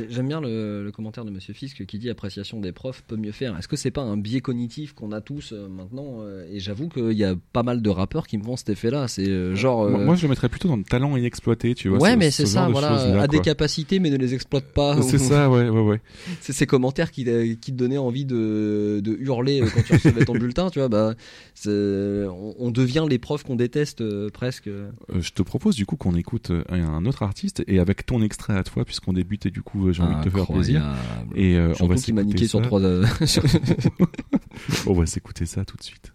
J'aime 0.10 0.28
bien 0.28 0.42
le, 0.42 0.84
le 0.84 0.92
commentaire 0.92 1.26
de 1.26 1.32
Monsieur 1.32 1.54
Fisk 1.54 1.86
qui 1.86 2.00
dit 2.00 2.10
appréciation 2.10 2.60
des 2.60 2.72
profs 2.72 3.04
peut 3.08 3.16
mieux 3.18 3.32
faire. 3.32 3.58
Est-ce 3.58 3.68
que 3.68 3.76
c'est 3.76 3.92
pas 3.92 4.02
un 4.02 4.18
biais 4.18 4.42
cognitif 4.42 4.94
qu'on 4.94 5.12
a 5.12 5.22
tous 5.22 5.52
euh, 5.54 5.68
maintenant 5.68 6.20
euh, 6.22 6.46
Et 6.52 6.60
j'avoue 6.60 6.88
qu'il 6.90 7.12
y 7.14 7.24
a 7.24 7.36
pas 7.54 7.64
mal 7.64 7.82
de 7.82 7.90
rappeurs 7.90 8.28
qui 8.28 8.38
me 8.38 8.44
font 8.44 8.56
cet 8.56 8.70
effet-là. 8.70 9.08
C'est 9.08 9.28
euh, 9.28 9.56
genre. 9.56 9.90
Moi, 9.90 10.00
euh, 10.00 10.06
moi, 10.06 10.16
je 10.16 10.24
le 10.24 10.30
mettrais 10.30 10.50
plutôt 10.50 10.68
dans 10.68 10.78
le 10.78 10.84
talent 10.84 11.16
inexploité, 11.18 11.76
tu 11.76 11.90
vois. 11.90 12.00
ouais, 12.00 12.12
ce- 12.14 12.18
mais 12.18 12.32
ce 12.32 12.46
c'est 12.46 12.54
genre 12.54 12.66
ça, 12.66 12.72
voilà, 12.72 13.22
a 13.22 13.28
des 13.28 13.40
capacités 13.40 14.00
mais 14.00 14.10
ne 14.10 14.18
les 14.18 14.34
exploite 14.34 14.66
pas. 14.66 15.02
C'est 15.02 15.18
ça, 15.18 15.50
ouais, 15.50 15.70
ouais, 15.70 15.82
ouais. 15.82 16.02
C'est 16.42 16.54
ces 16.54 16.66
commentaires 16.68 17.12
qui, 17.12 17.24
qui 17.60 17.72
te 17.72 17.78
donnaient 17.78 17.98
envie 17.98 18.26
de, 18.26 19.02
de 19.04 19.18
hurler 19.20 19.62
quand 19.74 19.82
tu 19.84 19.94
recevais 19.94 20.26
ton 20.26 20.34
bulletin, 20.38 20.70
tu 20.70 20.80
vois. 20.80 20.90
Bah, 20.90 21.16
on, 21.66 22.56
on 22.60 22.72
devient 22.72 23.06
les 23.10 23.20
profs 23.20 23.44
qu'on 23.44 23.56
déteste 23.56 24.04
presque. 24.32 24.70
Je 25.14 25.30
te 25.32 25.42
propose 25.42 25.76
du 25.76 25.86
coup 25.86 25.96
qu'on 25.96 26.16
écoute 26.16 26.52
un 26.70 27.06
autre 27.06 27.24
artiste 27.24 27.64
et 27.68 27.80
avec 27.80 28.06
ton 28.06 28.22
extrait 28.22 28.56
à 28.58 28.64
toi, 28.64 28.86
puisqu'on 28.86 29.14
débute 29.14 29.46
et 29.46 29.52
du 29.52 29.62
coup 29.62 29.81
euh, 29.88 29.94
j'ai 29.94 30.02
envie 30.04 30.16
de 30.16 30.24
te 30.24 30.30
faire 30.30 30.48
plaisir. 30.48 30.82
Et 31.36 31.56
euh, 31.58 31.74
on 31.82 31.88
va 31.88 31.96
s'écouter 31.98 32.48
sur 32.48 32.60
ça. 32.60 32.66
trois. 32.66 32.82
euh, 32.82 33.06
sur- 33.26 33.44
On 34.88 34.94
va 34.94 35.06
s'écouter 35.06 35.46
ça 35.46 35.66
tout 35.66 35.78
de 35.78 35.84
suite. 35.84 36.14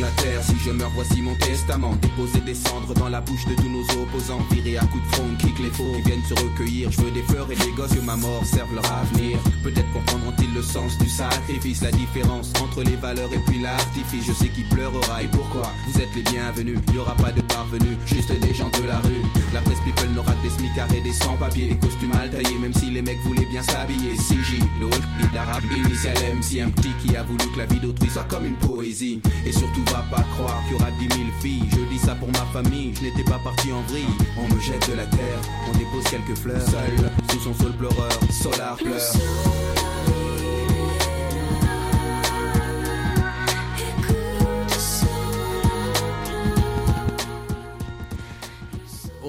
La 0.00 0.08
terre. 0.22 0.42
Si 0.42 0.54
je 0.58 0.70
meurs, 0.72 0.90
voici 0.94 1.22
mon 1.22 1.34
testament. 1.36 1.94
Déposer 2.02 2.40
des 2.40 2.54
cendres 2.54 2.94
dans 2.94 3.08
la 3.08 3.20
bouche 3.20 3.44
de 3.46 3.54
tous 3.54 3.68
nos 3.68 4.02
opposants. 4.02 4.40
Virer 4.50 4.78
à 4.78 4.84
coups 4.86 5.04
de 5.08 5.14
front, 5.14 5.28
kick 5.38 5.56
les 5.60 5.70
faux 5.70 5.84
qui 5.96 6.02
viennent 6.02 6.24
se 6.24 6.34
recueillir. 6.34 6.90
Je 6.90 7.00
veux 7.00 7.10
des 7.12 7.22
fleurs 7.22 7.50
et 7.52 7.54
des 7.54 7.70
gosses 7.76 7.94
que 7.94 8.00
ma 8.00 8.16
mort 8.16 8.44
serve 8.44 8.74
leur 8.74 8.84
avenir. 8.92 9.38
Peut-être 9.62 9.90
comprendront-ils 9.92 10.52
le 10.52 10.62
sens 10.62 10.98
du 10.98 11.08
sacrifice, 11.08 11.82
la 11.82 11.92
différence 11.92 12.52
entre 12.60 12.82
les 12.82 12.96
valeurs 12.96 13.32
et 13.32 13.38
puis 13.46 13.60
l'artifice. 13.60 14.26
Je 14.26 14.32
sais 14.32 14.48
qui 14.48 14.62
pleurera 14.62 15.22
et 15.22 15.28
pourquoi. 15.28 15.70
Vous 15.86 16.00
êtes 16.00 16.14
les 16.16 16.22
bienvenus, 16.22 16.78
il 16.88 16.94
y 16.94 16.98
aura 16.98 17.14
pas 17.14 17.30
de 17.30 17.42
parvenus, 17.42 17.96
juste 18.04 18.32
des 18.32 18.54
gens 18.54 18.70
de 18.70 18.86
la 18.88 18.98
rue. 18.98 19.22
La 19.52 19.60
presse 19.60 19.80
people 19.84 20.10
n'aura 20.12 20.34
des 20.42 20.50
smicards 20.50 20.92
et 20.92 21.02
des 21.02 21.12
sans-papiers, 21.12 21.78
costumes 21.80 22.10
mal 22.10 22.30
taillés, 22.30 22.58
même 22.58 22.74
si 22.74 22.90
les 22.90 23.02
mecs 23.02 23.20
voulaient 23.22 23.46
bien 23.46 23.62
s'habiller. 23.62 24.16
CJ, 24.16 24.58
Hulk, 24.82 25.32
d'arabe, 25.32 25.62
initial 25.70 26.16
MC, 26.34 26.60
un 26.60 26.70
petit 26.70 26.92
qui 27.00 27.16
a 27.16 27.22
voulu 27.22 27.46
que 27.52 27.58
la 27.58 27.66
vie 27.66 27.78
d'autrui 27.78 28.10
soit 28.10 28.24
comme 28.24 28.46
une 28.46 28.56
poésie. 28.56 29.20
Et 29.46 29.52
surtout, 29.52 29.83
va 29.92 30.04
pas 30.10 30.22
croire 30.34 30.62
qu'il 30.64 30.72
y 30.72 30.80
aura 30.80 30.90
dix 30.92 31.08
mille 31.18 31.32
filles. 31.40 31.68
Je 31.70 31.80
dis 31.92 31.98
ça 31.98 32.14
pour 32.14 32.28
ma 32.28 32.44
famille, 32.52 32.94
je 32.94 33.02
n'étais 33.02 33.24
pas 33.24 33.38
parti 33.38 33.72
en 33.72 33.82
vrille. 33.82 34.06
On 34.38 34.52
me 34.52 34.60
jette 34.60 34.88
de 34.90 34.96
la 34.96 35.06
terre, 35.06 35.40
on 35.68 35.78
dépose 35.78 36.04
quelques 36.10 36.36
fleurs. 36.36 36.62
Seul, 36.62 37.10
sous 37.30 37.40
son 37.40 37.54
sol 37.54 37.72
pleureur, 37.72 38.10
Solar 38.30 38.76
pleure. 38.76 39.00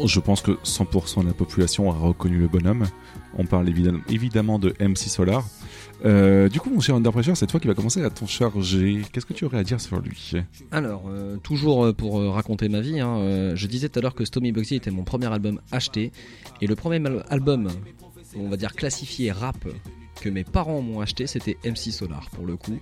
Je 0.06 0.20
pense 0.20 0.42
que 0.42 0.52
100% 0.52 1.24
de 1.24 1.28
la 1.28 1.34
population 1.34 1.90
a 1.90 1.96
reconnu 1.96 2.38
le 2.38 2.48
bonhomme. 2.48 2.86
On 3.38 3.46
parle 3.46 3.68
évidemment, 3.70 4.00
évidemment 4.08 4.60
de 4.60 4.74
MC 4.80 5.10
Solar. 5.10 5.44
Euh, 6.06 6.50
du 6.50 6.60
coup, 6.60 6.70
mon 6.70 6.80
cher 6.80 6.96
Under 6.96 7.12
Pressure, 7.12 7.36
c'est 7.36 7.48
toi 7.48 7.60
qui 7.60 7.68
va 7.68 7.74
commencer 7.74 8.04
à 8.04 8.10
t'en 8.10 8.28
charger. 8.28 9.02
Qu'est-ce 9.12 9.26
que 9.26 9.34
tu 9.34 9.46
aurais 9.46 9.58
à 9.58 9.64
dire 9.64 9.82
sur 9.82 10.00
lui? 10.00 10.34
Alors, 10.72 11.06
euh, 11.10 11.38
toujours 11.38 11.86
euh, 11.86 11.94
pour 11.94 12.20
euh, 12.20 12.30
raconter 12.30 12.70
ma 12.70 12.82
vie, 12.82 13.00
hein, 13.00 13.56
je 13.56 13.68
disais 13.68 13.90
tout 13.90 14.00
à 14.00 14.02
l'heure 14.02 14.14
que 14.14 14.26
Stomy 14.26 14.52
Bugsy 14.52 14.76
était 14.76 14.92
mon 14.92 15.04
premier 15.04 15.28
album 15.28 15.60
acheté. 15.72 16.12
Et 16.62 16.68
le 16.68 16.76
premier 16.76 17.02
album, 17.30 17.70
on 18.38 18.50
va 18.50 18.58
dire 18.58 18.74
classifié 18.74 19.32
rap, 19.32 19.58
que 20.22 20.30
mes 20.30 20.44
parents 20.44 20.82
m'ont 20.82 21.02
acheté, 21.02 21.28
c'était 21.28 21.58
MC 21.66 21.92
Solar 21.92 22.30
pour 22.30 22.46
le 22.46 22.56
coup. 22.56 22.80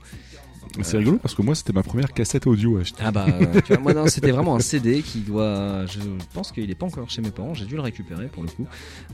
C'est 0.81 0.97
rigolo 0.97 1.17
parce 1.19 1.35
que 1.35 1.41
moi, 1.41 1.53
c'était 1.55 1.73
ma 1.73 1.83
première 1.83 2.11
cassette 2.13 2.47
audio 2.47 2.77
achetée. 2.79 3.03
Ah 3.05 3.11
bah, 3.11 3.25
euh, 3.29 3.61
tu 3.61 3.73
vois, 3.73 3.81
moi 3.81 3.93
non, 3.93 4.07
c'était 4.07 4.31
vraiment 4.31 4.55
un 4.55 4.59
CD 4.59 5.01
qui 5.01 5.19
doit. 5.19 5.85
Je 5.85 5.99
pense 6.33 6.51
qu'il 6.51 6.69
est 6.69 6.75
pas 6.75 6.85
encore 6.87 7.09
chez 7.09 7.21
mes 7.21 7.29
parents, 7.31 7.53
j'ai 7.53 7.65
dû 7.65 7.75
le 7.75 7.81
récupérer 7.81 8.27
pour 8.27 8.43
le 8.43 8.49
coup. 8.49 8.65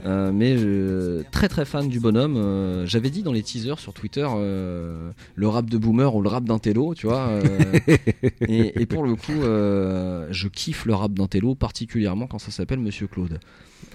Euh, 0.06 0.32
mais 0.32 0.56
très 1.32 1.50
très 1.50 1.66
fan 1.66 1.90
du 1.90 2.00
bonhomme. 2.00 2.36
euh, 2.38 2.86
J'avais 2.86 3.10
dit 3.10 3.24
dans 3.24 3.34
les 3.34 3.44
teasers 3.44 3.80
sur 3.80 3.94
Twitter 3.94 4.28
le 4.36 5.48
rap 5.48 5.70
de 5.70 5.78
boomer 5.78 6.14
ou 6.16 6.22
le 6.22 6.30
rap 6.30 6.44
d'intello, 6.46 6.94
tu 6.96 7.08
vois. 7.08 7.30
et, 8.48 8.82
et 8.82 8.86
pour 8.86 9.04
le 9.04 9.16
coup, 9.16 9.42
je 9.42 10.48
kiffe 10.48 10.86
le 10.86 10.94
rap 10.96 11.12
d'intello, 11.14 11.56
particulièrement 11.56 12.28
quand 12.28 12.40
ça 12.40 12.52
s'appelle 12.52 12.80
Monsieur 12.80 13.08
Claude. 13.08 13.40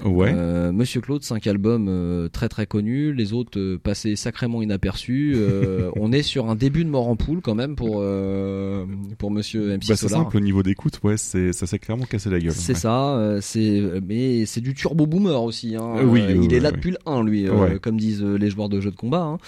Ouais. 0.05 0.33
Euh, 0.35 0.73
Monsieur 0.73 1.01
Claude, 1.01 1.23
cinq 1.23 1.47
albums 1.47 1.87
euh, 1.89 2.29
très 2.29 2.49
très 2.49 2.67
connus, 2.67 3.13
les 3.15 3.33
autres 3.33 3.59
euh, 3.59 3.79
passés 3.83 4.17
sacrément 4.17 4.63
inaperçus. 4.63 5.35
Euh, 5.37 5.91
on 5.97 6.13
est 6.13 6.23
sur 6.23 6.51
un 6.51 6.55
début 6.57 6.85
de 6.85 6.91
mort 6.91 7.09
en 7.09 7.17
poule 7.17 7.41
quand 7.41 7.55
même 7.55 7.77
pour 7.77 7.99
euh, 8.01 8.85
pour 9.19 9.31
Monsieur 9.31 9.69
MC 9.77 9.89
Bah, 9.89 9.97
c'est 9.97 10.09
simple, 10.09 10.37
au 10.37 10.41
niveau 10.41 10.63
d'écoute, 10.63 11.01
ouais, 11.05 11.17
c'est, 11.17 11.53
ça 11.53 11.67
s'est 11.67 11.79
clairement 11.79 12.05
cassé 12.05 12.31
la 12.31 12.39
gueule. 12.41 12.53
C'est 12.53 12.73
ouais. 12.73 12.79
ça, 12.79 13.17
euh, 13.17 13.39
c'est 13.41 13.83
mais 14.07 14.47
c'est 14.47 14.61
du 14.61 14.75
turbo 14.75 15.07
boomer 15.07 15.43
aussi. 15.43 15.77
Hein. 15.77 15.95
Oui, 16.05 16.23
il 16.43 16.53
est 16.53 16.61
là 16.61 16.71
depuis 16.73 16.91
le 16.91 16.99
1 17.07 17.23
lui, 17.25 17.49
euh, 17.49 17.79
comme 17.81 17.99
disent 17.99 18.23
les 18.23 18.51
joueurs 18.51 18.69
de 18.69 18.81
jeux 18.81 18.91
de 18.91 18.97
combat. 18.97 19.23
hein. 19.23 19.39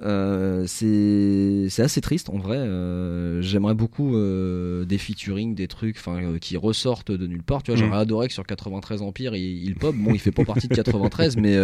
Euh, 0.00 0.64
c'est 0.66 1.82
assez 1.82 2.00
triste 2.00 2.30
en 2.30 2.38
vrai. 2.38 2.56
Euh, 2.56 3.42
J'aimerais 3.42 3.74
beaucoup 3.74 4.16
euh, 4.16 4.84
des 4.86 4.96
featuring, 4.96 5.54
des 5.54 5.68
trucs, 5.68 5.98
qui 6.40 6.56
ressortent 6.56 7.10
de 7.12 7.26
nulle 7.26 7.42
part. 7.42 7.62
Tu 7.62 7.70
vois, 7.72 7.80
Mm. 7.80 7.84
j'aurais 7.84 7.98
adoré 8.00 8.28
que 8.28 8.32
sur 8.34 8.46
93 8.46 9.02
Empire 9.02 9.34
il, 9.34 9.64
il 9.64 9.74
pop. 9.74 9.94
Bon, 9.94 10.12
il 10.14 10.18
fait 10.18 10.30
pas 10.32 10.44
partie 10.44 10.66
de 10.68 10.74
93, 10.74 11.36
mais 11.36 11.56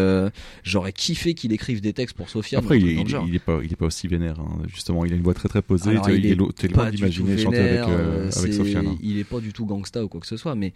j'aurais 0.62 0.92
kiffé 0.92 1.32
qu'il 1.34 1.52
écrive 1.52 1.80
des 1.80 1.92
textes 1.94 2.16
pour 2.16 2.28
Sophia. 2.28 2.58
Après, 2.58 2.78
il, 2.78 2.88
est- 2.88 2.94
il, 3.02 3.08
genre. 3.08 3.24
est- 3.24 3.28
il 3.28 3.34
est 3.34 3.38
pas, 3.38 3.60
il 3.64 3.72
est 3.72 3.76
pas 3.76 3.86
aussi 3.86 4.06
vénère. 4.08 4.38
hein. 4.40 4.58
Justement, 4.68 5.04
il 5.04 5.12
a 5.12 5.16
une 5.16 5.22
voix 5.22 5.34
très 5.34 5.48
très 5.48 5.62
posée. 5.62 5.90
Alors, 5.90 6.10
il 6.10 6.24
il 6.24 6.32
est 6.32 6.52
t'es 6.54 6.68
loin 6.68 6.90
d'imaginer 6.90 7.38
chanter 7.38 7.78
avec, 7.78 8.52
Sofiane. 8.52 8.86
hein. 8.88 8.96
Il 9.02 9.18
est 9.18 9.24
pas 9.24 9.40
du 9.40 9.52
tout 9.52 9.64
gangsta 9.66 10.04
ou 10.04 10.08
quoi 10.08 10.20
que 10.20 10.26
ce 10.26 10.36
soit, 10.36 10.54
mais 10.54 10.72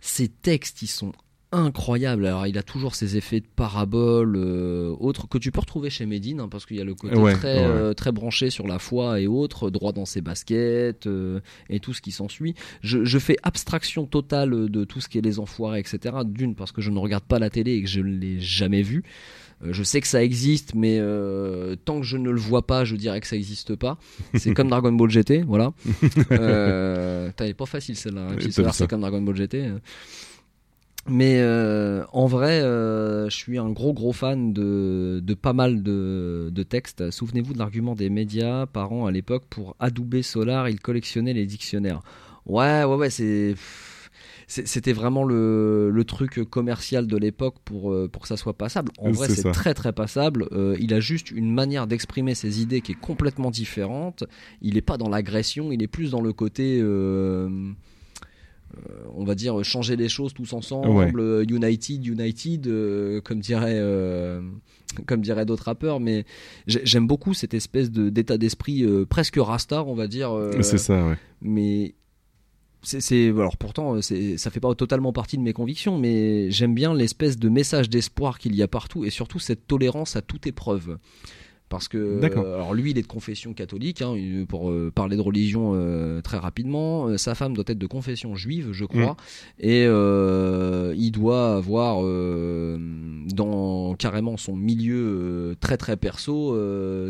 ses 0.00 0.28
textes, 0.28 0.82
ils 0.82 0.86
sont 0.86 1.12
incroyables. 1.54 2.26
Alors, 2.26 2.46
il 2.46 2.58
a 2.58 2.62
toujours 2.62 2.94
ses 2.94 3.16
effets 3.16 3.40
de 3.40 3.46
parabole, 3.56 4.34
euh, 4.36 4.94
autres 5.00 5.28
que 5.28 5.38
tu 5.38 5.50
peux 5.50 5.60
retrouver 5.60 5.90
chez 5.90 6.06
Medine, 6.06 6.40
hein, 6.40 6.48
parce 6.50 6.66
qu'il 6.66 6.76
y 6.76 6.80
a 6.80 6.84
le 6.84 6.94
côté 6.94 7.16
Ouais, 7.16 7.32
très, 7.34 7.58
ouais. 7.58 7.64
euh, 7.64 7.92
très 7.94 8.12
branché 8.12 8.50
sur 8.50 8.66
la 8.66 8.78
foi 8.78 9.20
et 9.20 9.26
autres, 9.26 9.70
droit 9.70 9.92
dans 9.92 10.04
ses 10.06 10.20
baskets 10.20 11.06
euh, 11.06 11.40
et 11.70 11.80
tout 11.80 11.92
ce 11.94 12.00
qui 12.02 12.12
s'ensuit. 12.12 12.54
Je, 12.82 13.04
je 13.04 13.18
fais 13.18 13.36
abstraction 13.42 14.06
totale 14.06 14.68
de 14.68 14.84
tout 14.84 15.00
ce 15.00 15.08
qui 15.08 15.18
est 15.18 15.22
les 15.22 15.38
enfoirés, 15.38 15.80
etc. 15.80 16.16
D'une 16.24 16.54
parce 16.54 16.72
que 16.72 16.80
je 16.80 16.90
ne 16.90 16.98
regarde 16.98 17.24
pas 17.24 17.38
la 17.38 17.50
télé 17.50 17.72
et 17.74 17.82
que 17.82 17.88
je 17.88 18.00
ne 18.00 18.16
l'ai 18.18 18.40
jamais 18.40 18.82
vu. 18.82 19.02
Euh, 19.64 19.72
Je 19.72 19.82
sais 19.84 20.00
que 20.00 20.08
ça 20.08 20.22
existe, 20.22 20.74
mais 20.74 20.98
euh, 21.00 21.76
tant 21.84 22.00
que 22.00 22.06
je 22.06 22.16
ne 22.16 22.28
le 22.30 22.40
vois 22.40 22.66
pas, 22.66 22.84
je 22.84 22.96
dirais 22.96 23.20
que 23.20 23.26
ça 23.28 23.36
n'existe 23.36 23.76
pas. 23.76 23.98
C'est 24.34 24.52
comme 24.52 24.68
Dragon 24.68 24.92
Ball 24.92 25.10
GT, 25.10 25.42
voilà. 25.46 25.72
euh, 26.32 27.30
t'as- 27.36 27.54
pas 27.54 27.66
facile 27.66 27.96
celle-là. 27.96 28.30
hein, 28.32 28.70
c'est 28.72 28.88
comme 28.88 29.00
Dragon 29.02 29.22
Ball 29.22 29.36
GT. 29.36 29.68
Mais 31.06 31.38
euh, 31.40 32.02
en 32.12 32.26
vrai, 32.26 32.60
euh, 32.62 33.28
je 33.28 33.36
suis 33.36 33.58
un 33.58 33.70
gros 33.70 33.92
gros 33.92 34.14
fan 34.14 34.54
de, 34.54 35.20
de 35.22 35.34
pas 35.34 35.52
mal 35.52 35.82
de, 35.82 36.48
de 36.50 36.62
textes. 36.62 37.10
Souvenez-vous 37.10 37.52
de 37.52 37.58
l'argument 37.58 37.94
des 37.94 38.08
médias 38.08 38.64
parents 38.66 39.04
à 39.04 39.10
l'époque 39.10 39.44
pour 39.50 39.76
adouber 39.80 40.22
Solar, 40.22 40.68
ils 40.70 40.80
collectionnaient 40.80 41.34
les 41.34 41.44
dictionnaires. 41.44 42.00
Ouais, 42.46 42.84
ouais, 42.84 42.94
ouais, 42.96 43.10
c'est 43.10 43.54
c'était 44.46 44.92
vraiment 44.92 45.24
le, 45.24 45.90
le 45.90 46.04
truc 46.04 46.44
commercial 46.50 47.06
de 47.06 47.16
l'époque 47.16 47.56
pour, 47.64 47.92
euh, 47.92 48.08
pour 48.08 48.22
que 48.22 48.28
ça 48.28 48.36
soit 48.36 48.52
passable. 48.56 48.92
En 48.98 49.10
vrai, 49.10 49.28
C'est 49.28 49.50
très 49.52 49.72
très 49.72 49.92
passable. 49.92 50.46
Euh, 50.52 50.76
il 50.78 50.92
a 50.92 51.00
juste 51.00 51.30
une 51.30 51.50
manière 51.52 51.86
d'exprimer 51.86 52.34
ses 52.34 52.60
idées 52.60 52.82
qui 52.82 52.92
est 52.92 53.00
complètement 53.00 53.50
différente. 53.50 54.24
Il 54.60 54.74
n'est 54.74 54.82
pas 54.82 54.98
dans 54.98 55.08
l'agression, 55.08 55.72
il 55.72 55.82
est 55.82 55.88
plus 55.88 56.10
dans 56.10 56.20
le 56.20 56.32
côté. 56.34 56.78
euh, 56.82 57.48
on 59.14 59.24
va 59.24 59.34
dire 59.34 59.62
changer 59.64 59.96
les 59.96 60.08
choses 60.08 60.32
tous 60.34 60.52
ensemble, 60.52 60.88
Ouais. 60.88 61.12
euh, 61.16 61.44
United, 61.48 62.04
United, 62.06 62.66
euh, 62.66 63.20
comme 63.20 63.40
dirait, 63.40 63.78
euh, 63.78 64.40
comme 65.06 65.20
dirait 65.20 65.44
d'autres 65.46 65.64
rappeurs. 65.64 66.00
Mais 66.00 66.24
j'ai- 66.66 66.84
j'aime 66.84 67.06
beaucoup 67.06 67.34
cette 67.34 67.54
espèce 67.54 67.90
de 67.90 68.08
d'état 68.10 68.38
d'esprit 68.38 68.82
euh, 68.84 69.04
presque 69.06 69.36
rasta, 69.38 69.84
on 69.84 69.94
va 69.94 70.06
dire. 70.06 70.32
euh, 70.32 70.62
C'est 70.62 70.78
ça, 70.78 71.06
ouais. 71.06 71.16
mais 71.42 71.94
c'est 72.82 73.28
alors 73.28 73.56
pourtant 73.56 73.98
ça 74.02 74.50
fait 74.50 74.60
pas 74.60 74.74
totalement 74.74 75.10
partie 75.14 75.38
de 75.38 75.42
mes 75.42 75.54
convictions 75.54 75.96
mais 75.96 76.50
j'aime 76.50 76.74
bien 76.74 76.92
l'espèce 76.92 77.38
de 77.38 77.48
message 77.48 77.88
d'espoir 77.88 78.38
qu'il 78.38 78.54
y 78.54 78.62
a 78.62 78.68
partout 78.68 79.06
et 79.06 79.10
surtout 79.10 79.38
cette 79.38 79.66
tolérance 79.66 80.16
à 80.16 80.20
toute 80.20 80.46
épreuve 80.46 80.98
parce 81.70 81.88
que 81.88 81.98
euh, 81.98 82.54
alors 82.54 82.74
lui 82.74 82.90
il 82.92 82.98
est 82.98 83.02
de 83.02 83.06
confession 83.06 83.52
catholique 83.54 84.00
hein, 84.02 84.14
pour 84.48 84.70
euh, 84.70 84.92
parler 84.94 85.16
de 85.16 85.22
religion 85.22 85.72
euh, 85.74 86.20
très 86.20 86.38
rapidement 86.38 87.08
Euh, 87.08 87.16
sa 87.16 87.34
femme 87.34 87.54
doit 87.54 87.64
être 87.66 87.78
de 87.78 87.86
confession 87.86 88.34
juive 88.36 88.68
je 88.72 88.84
crois 88.84 89.16
et 89.58 89.84
euh, 89.86 90.94
il 90.96 91.10
doit 91.10 91.56
avoir 91.56 92.02
dans 93.34 93.94
carrément 93.94 94.36
son 94.36 94.56
milieu 94.56 95.56
très 95.60 95.76
très 95.76 95.96
perso 95.96 96.56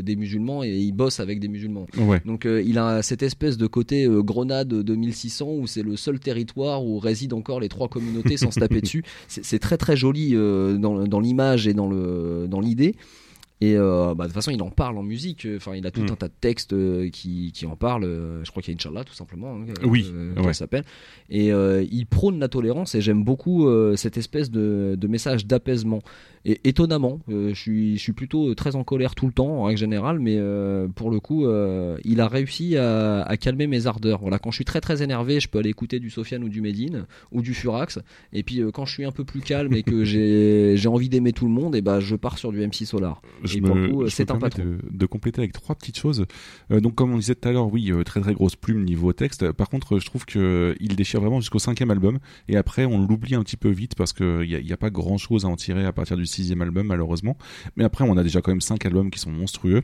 des 0.02 0.16
musulmans 0.16 0.62
et 0.64 0.70
il 0.76 0.92
bosse 0.92 1.20
avec 1.20 1.40
des 1.40 1.48
musulmans 1.48 1.86
Ouais. 1.98 2.20
donc 2.24 2.46
il 2.46 2.78
a 2.78 3.02
cette 3.02 3.22
espèce 3.22 3.56
de 3.56 3.66
côté 3.66 4.06
Grenade 4.08 4.68
de 4.68 4.94
1600 4.94 5.46
où 5.48 5.66
c'est 5.66 5.82
le 5.82 5.96
seul 5.96 6.18
territoire 6.20 6.84
où 6.84 6.98
résident 6.98 7.38
encore 7.38 7.60
les 7.60 7.68
trois 7.68 7.88
communautés 7.88 8.36
sans 8.36 8.50
se 8.50 8.60
taper 8.60 8.80
dessus. 8.86 9.02
C'est 9.28 9.58
très 9.58 9.76
très 9.76 9.96
joli 9.96 10.32
dans, 10.32 11.06
dans 11.06 11.20
l'image 11.20 11.66
et 11.66 11.74
dans 11.74 11.88
le 11.88 12.46
dans 12.48 12.60
l'idée. 12.60 12.94
Et 13.64 13.76
euh, 13.76 14.14
bah, 14.14 14.24
de 14.24 14.28
toute 14.28 14.34
façon, 14.34 14.50
il 14.50 14.60
en 14.62 14.70
parle 14.70 14.98
en 14.98 15.02
musique. 15.02 15.46
Enfin, 15.56 15.74
il 15.74 15.86
a 15.86 15.90
tout 15.90 16.02
Mm. 16.02 16.10
un 16.12 16.16
tas 16.16 16.28
de 16.28 16.34
textes 16.40 16.72
euh, 16.72 17.08
qui, 17.10 17.50
qui 17.52 17.66
en 17.66 17.76
parlent. 17.76 18.04
Euh, 18.04 18.44
Je 18.44 18.50
crois 18.50 18.62
qu'il 18.62 18.72
y 18.72 18.74
a 18.74 18.76
Inch'Allah, 18.76 19.04
tout 19.04 19.14
simplement. 19.14 19.54
hein, 19.56 19.64
Oui, 19.84 20.10
euh, 20.12 20.34
ouais. 20.42 20.52
s'appelle. 20.52 20.84
Et 21.30 21.52
euh, 21.52 21.84
il 21.90 22.06
prône 22.06 22.38
la 22.38 22.48
tolérance. 22.48 22.94
Et 22.94 23.00
j'aime 23.00 23.24
beaucoup 23.24 23.66
euh, 23.68 23.96
cette 23.96 24.16
espèce 24.16 24.50
de, 24.50 24.96
de 24.98 25.06
message 25.08 25.46
d'apaisement. 25.46 26.00
Et 26.44 26.60
étonnamment, 26.64 27.20
euh, 27.30 27.50
je 27.50 27.54
suis 27.54 27.96
je 27.96 28.02
suis 28.02 28.12
plutôt 28.12 28.54
très 28.54 28.76
en 28.76 28.84
colère 28.84 29.14
tout 29.14 29.26
le 29.26 29.32
temps 29.32 29.60
en 29.60 29.64
règle 29.64 29.78
générale, 29.78 30.18
mais 30.18 30.36
euh, 30.38 30.88
pour 30.88 31.10
le 31.10 31.20
coup, 31.20 31.46
euh, 31.46 31.96
il 32.04 32.20
a 32.20 32.28
réussi 32.28 32.76
à, 32.76 33.22
à 33.22 33.36
calmer 33.36 33.66
mes 33.66 33.86
ardeurs. 33.86 34.20
Voilà, 34.20 34.38
quand 34.38 34.50
je 34.50 34.56
suis 34.56 34.64
très 34.64 34.80
très 34.80 35.02
énervé, 35.02 35.40
je 35.40 35.48
peux 35.48 35.58
aller 35.58 35.70
écouter 35.70 36.00
du 36.00 36.10
Sofiane 36.10 36.44
ou 36.44 36.48
du 36.48 36.60
Médine 36.60 37.06
ou 37.32 37.42
du 37.42 37.54
Furax. 37.54 37.98
Et 38.32 38.42
puis 38.42 38.60
euh, 38.60 38.70
quand 38.70 38.84
je 38.84 38.92
suis 38.92 39.04
un 39.04 39.10
peu 39.10 39.24
plus 39.24 39.40
calme 39.40 39.72
et 39.74 39.82
que 39.82 40.04
j'ai 40.04 40.76
envie 40.86 41.08
d'aimer 41.08 41.32
tout 41.32 41.46
le 41.46 41.52
monde, 41.52 41.74
et 41.76 41.80
ben 41.80 42.00
je 42.00 42.16
pars 42.16 42.38
sur 42.38 42.52
du 42.52 42.60
MC 42.60 42.84
Solar. 42.84 43.22
Je 43.42 43.58
Et 43.58 43.60
me, 43.60 43.66
pour 43.66 43.76
le 43.76 43.88
coup, 43.88 44.08
c'est 44.08 44.30
un 44.30 44.38
patron. 44.38 44.62
De, 44.62 44.78
de 44.90 45.06
compléter 45.06 45.40
avec 45.40 45.52
trois 45.52 45.74
petites 45.74 45.98
choses. 45.98 46.26
Euh, 46.70 46.80
donc, 46.80 46.94
comme 46.94 47.12
on 47.12 47.18
disait 47.18 47.34
tout 47.34 47.48
à 47.48 47.52
l'heure, 47.52 47.72
oui, 47.72 47.90
euh, 47.90 48.02
très 48.04 48.20
très 48.20 48.34
grosse 48.34 48.56
plume 48.56 48.84
niveau 48.84 49.12
texte. 49.12 49.50
Par 49.52 49.68
contre, 49.68 49.98
je 49.98 50.06
trouve 50.06 50.24
que 50.24 50.74
il 50.80 50.96
déchire 50.96 51.20
vraiment 51.20 51.40
jusqu'au 51.40 51.58
cinquième 51.58 51.90
album. 51.90 52.18
Et 52.48 52.56
après, 52.56 52.84
on 52.84 52.98
l'oublie 52.98 53.34
un 53.34 53.42
petit 53.42 53.56
peu 53.56 53.70
vite 53.70 53.94
parce 53.94 54.12
qu'il 54.12 54.40
n'y 54.40 54.54
a, 54.54 54.60
y 54.60 54.72
a 54.72 54.76
pas 54.76 54.90
grand 54.90 55.18
chose 55.18 55.44
à 55.44 55.48
en 55.48 55.56
tirer 55.56 55.84
à 55.84 55.92
partir 55.92 56.16
du 56.16 56.26
sixième 56.34 56.62
album, 56.62 56.86
malheureusement. 56.86 57.36
Mais 57.76 57.84
après, 57.84 58.04
on 58.04 58.16
a 58.16 58.22
déjà 58.22 58.40
quand 58.40 58.50
même 58.52 58.60
cinq 58.60 58.84
albums 58.86 59.10
qui 59.10 59.18
sont 59.18 59.30
monstrueux. 59.30 59.82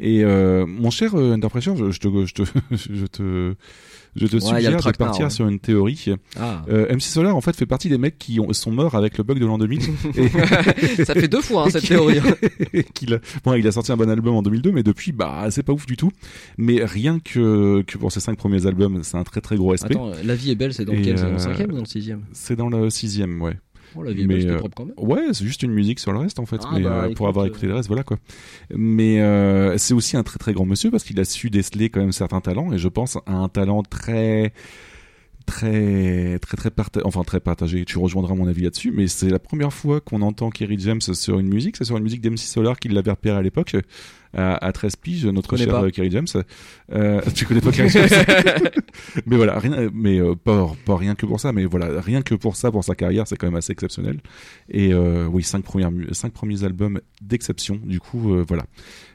Et 0.00 0.22
euh, 0.22 0.64
mon 0.64 0.90
cher 0.90 1.14
euh, 1.16 1.32
Under 1.32 1.50
Pressure, 1.50 1.76
je, 1.76 1.90
je 1.90 1.98
te, 1.98 2.26
je 2.26 2.32
te, 2.32 2.42
je 2.70 3.06
te, 3.06 3.54
je 4.14 4.24
Ouais, 4.26 4.32
il 4.34 4.40
suggère 4.40 4.80
de 4.92 4.96
partir 4.96 5.24
ouais. 5.24 5.30
sur 5.30 5.48
une 5.48 5.58
théorie. 5.58 6.06
Ah. 6.38 6.64
Euh, 6.68 6.92
MC 6.94 7.02
Solar 7.02 7.36
en 7.36 7.40
fait 7.40 7.54
fait 7.56 7.66
partie 7.66 7.88
des 7.88 7.98
mecs 7.98 8.18
qui 8.18 8.38
ont, 8.40 8.52
sont 8.52 8.70
morts 8.70 8.94
avec 8.94 9.18
le 9.18 9.24
bug 9.24 9.38
de 9.38 9.46
l'an 9.46 9.58
2000 9.58 9.80
et 10.16 10.28
Ça 11.04 11.14
fait 11.14 11.28
deux 11.28 11.40
fois 11.42 11.64
hein, 11.66 11.70
cette 11.70 11.86
théorie. 11.86 12.20
qu'il 12.94 13.14
a, 13.14 13.18
bon, 13.44 13.54
il 13.54 13.66
a 13.66 13.72
sorti 13.72 13.92
un 13.92 13.96
bon 13.96 14.08
album 14.08 14.34
en 14.34 14.42
2002 14.42 14.72
mais 14.72 14.82
depuis 14.82 15.12
bah 15.12 15.46
c'est 15.50 15.62
pas 15.62 15.72
ouf 15.72 15.86
du 15.86 15.96
tout 15.96 16.10
mais 16.56 16.84
rien 16.84 17.18
que 17.20 17.82
que 17.82 17.98
pour 17.98 18.10
ses 18.10 18.20
cinq 18.20 18.36
premiers 18.36 18.66
albums 18.66 19.02
c'est 19.02 19.16
un 19.16 19.24
très 19.24 19.40
très 19.40 19.56
gros 19.56 19.70
respect 19.70 19.94
Attends, 19.94 20.12
la 20.24 20.34
vie 20.34 20.50
est 20.50 20.56
belle, 20.56 20.72
c'est 20.74 20.84
dans 20.84 20.92
Et, 20.92 20.98
lequel? 20.98 21.18
C'est 21.18 21.24
dans 21.24 21.30
euh, 21.30 21.34
le 21.34 21.38
cinquième 21.38 21.70
ou 21.70 21.74
dans 21.74 21.80
le 21.80 21.86
sixième? 21.86 22.22
c'est 22.32 22.56
dans 22.56 22.68
le 22.68 22.90
sixième 22.90 23.40
ouais 23.42 23.56
Oh, 23.96 24.02
la 24.02 24.12
mais, 24.12 24.46
euh, 24.46 24.58
propre 24.58 24.74
quand 24.76 24.84
même. 24.84 24.94
Ouais, 24.96 25.32
c'est 25.32 25.44
juste 25.44 25.62
une 25.62 25.72
musique 25.72 25.98
sur 25.98 26.12
le 26.12 26.18
reste 26.18 26.38
en 26.38 26.46
fait, 26.46 26.60
Ah, 26.64 26.70
mais 26.74 26.82
bah, 26.82 26.90
euh, 26.90 27.04
écoute, 27.04 27.16
pour 27.16 27.28
avoir 27.28 27.44
euh, 27.44 27.48
écouté 27.48 27.66
le 27.66 27.74
reste, 27.74 27.88
voilà 27.88 28.02
quoi. 28.02 28.18
Mais 28.74 29.20
euh, 29.20 29.76
c'est 29.78 29.94
aussi 29.94 30.16
un 30.16 30.22
très 30.22 30.38
très 30.38 30.52
grand 30.52 30.66
monsieur 30.66 30.90
parce 30.90 31.04
qu'il 31.04 31.18
a 31.20 31.24
su 31.24 31.50
déceler 31.50 31.90
quand 31.90 32.00
même 32.00 32.12
certains 32.12 32.40
talents 32.40 32.72
et 32.72 32.78
je 32.78 32.88
pense 32.88 33.16
à 33.26 33.32
un 33.32 33.48
talent 33.48 33.82
très 33.82 34.52
très 35.48 36.38
très 36.38 36.56
très 36.56 36.70
partagé, 36.70 37.04
enfin 37.06 37.22
très 37.24 37.40
partagé. 37.40 37.84
Tu 37.84 37.98
rejoindras 37.98 38.34
mon 38.34 38.46
avis 38.46 38.62
là-dessus, 38.62 38.92
mais 38.92 39.08
c'est 39.08 39.28
la 39.30 39.38
première 39.38 39.72
fois 39.72 40.00
qu'on 40.00 40.22
entend 40.22 40.50
Kerry 40.50 40.78
James 40.78 41.00
sur 41.00 41.38
une 41.38 41.48
musique, 41.48 41.76
c'est 41.76 41.84
sur 41.84 41.96
une 41.96 42.02
musique 42.04 42.20
d'MC 42.20 42.36
Solar 42.38 42.78
qu'il 42.78 42.92
l'avait 42.92 43.10
repéré 43.10 43.36
à 43.36 43.42
l'époque. 43.42 43.76
À, 44.34 44.56
à 44.62 44.72
13 44.72 44.96
piges, 44.96 45.24
notre 45.24 45.56
cher 45.56 45.68
pas. 45.68 45.82
euh, 45.84 45.90
Kerry 45.90 46.10
James. 46.10 46.26
Euh, 46.92 47.22
tu 47.34 47.46
connais 47.46 47.62
pas 47.62 47.72
Kerry 47.72 47.88
James? 47.88 48.06
Mais 49.26 49.36
voilà, 49.36 49.58
rien, 49.58 49.88
mais 49.94 50.18
euh, 50.20 50.34
pas, 50.34 50.70
pas 50.84 50.96
rien 50.98 51.14
que 51.14 51.24
pour 51.24 51.40
ça, 51.40 51.50
mais 51.52 51.64
voilà, 51.64 51.98
rien 52.00 52.20
que 52.20 52.34
pour 52.34 52.54
ça, 52.54 52.70
pour 52.70 52.84
sa 52.84 52.94
carrière, 52.94 53.26
c'est 53.26 53.36
quand 53.36 53.46
même 53.46 53.56
assez 53.56 53.72
exceptionnel. 53.72 54.18
Et 54.68 54.92
euh, 54.92 55.26
oui, 55.26 55.42
cinq, 55.42 55.62
premières, 55.64 55.90
mu- 55.90 56.08
cinq 56.12 56.32
premiers 56.34 56.62
albums 56.64 57.00
d'exception. 57.22 57.80
Du 57.82 58.00
coup, 58.00 58.34
voilà. 58.46 58.64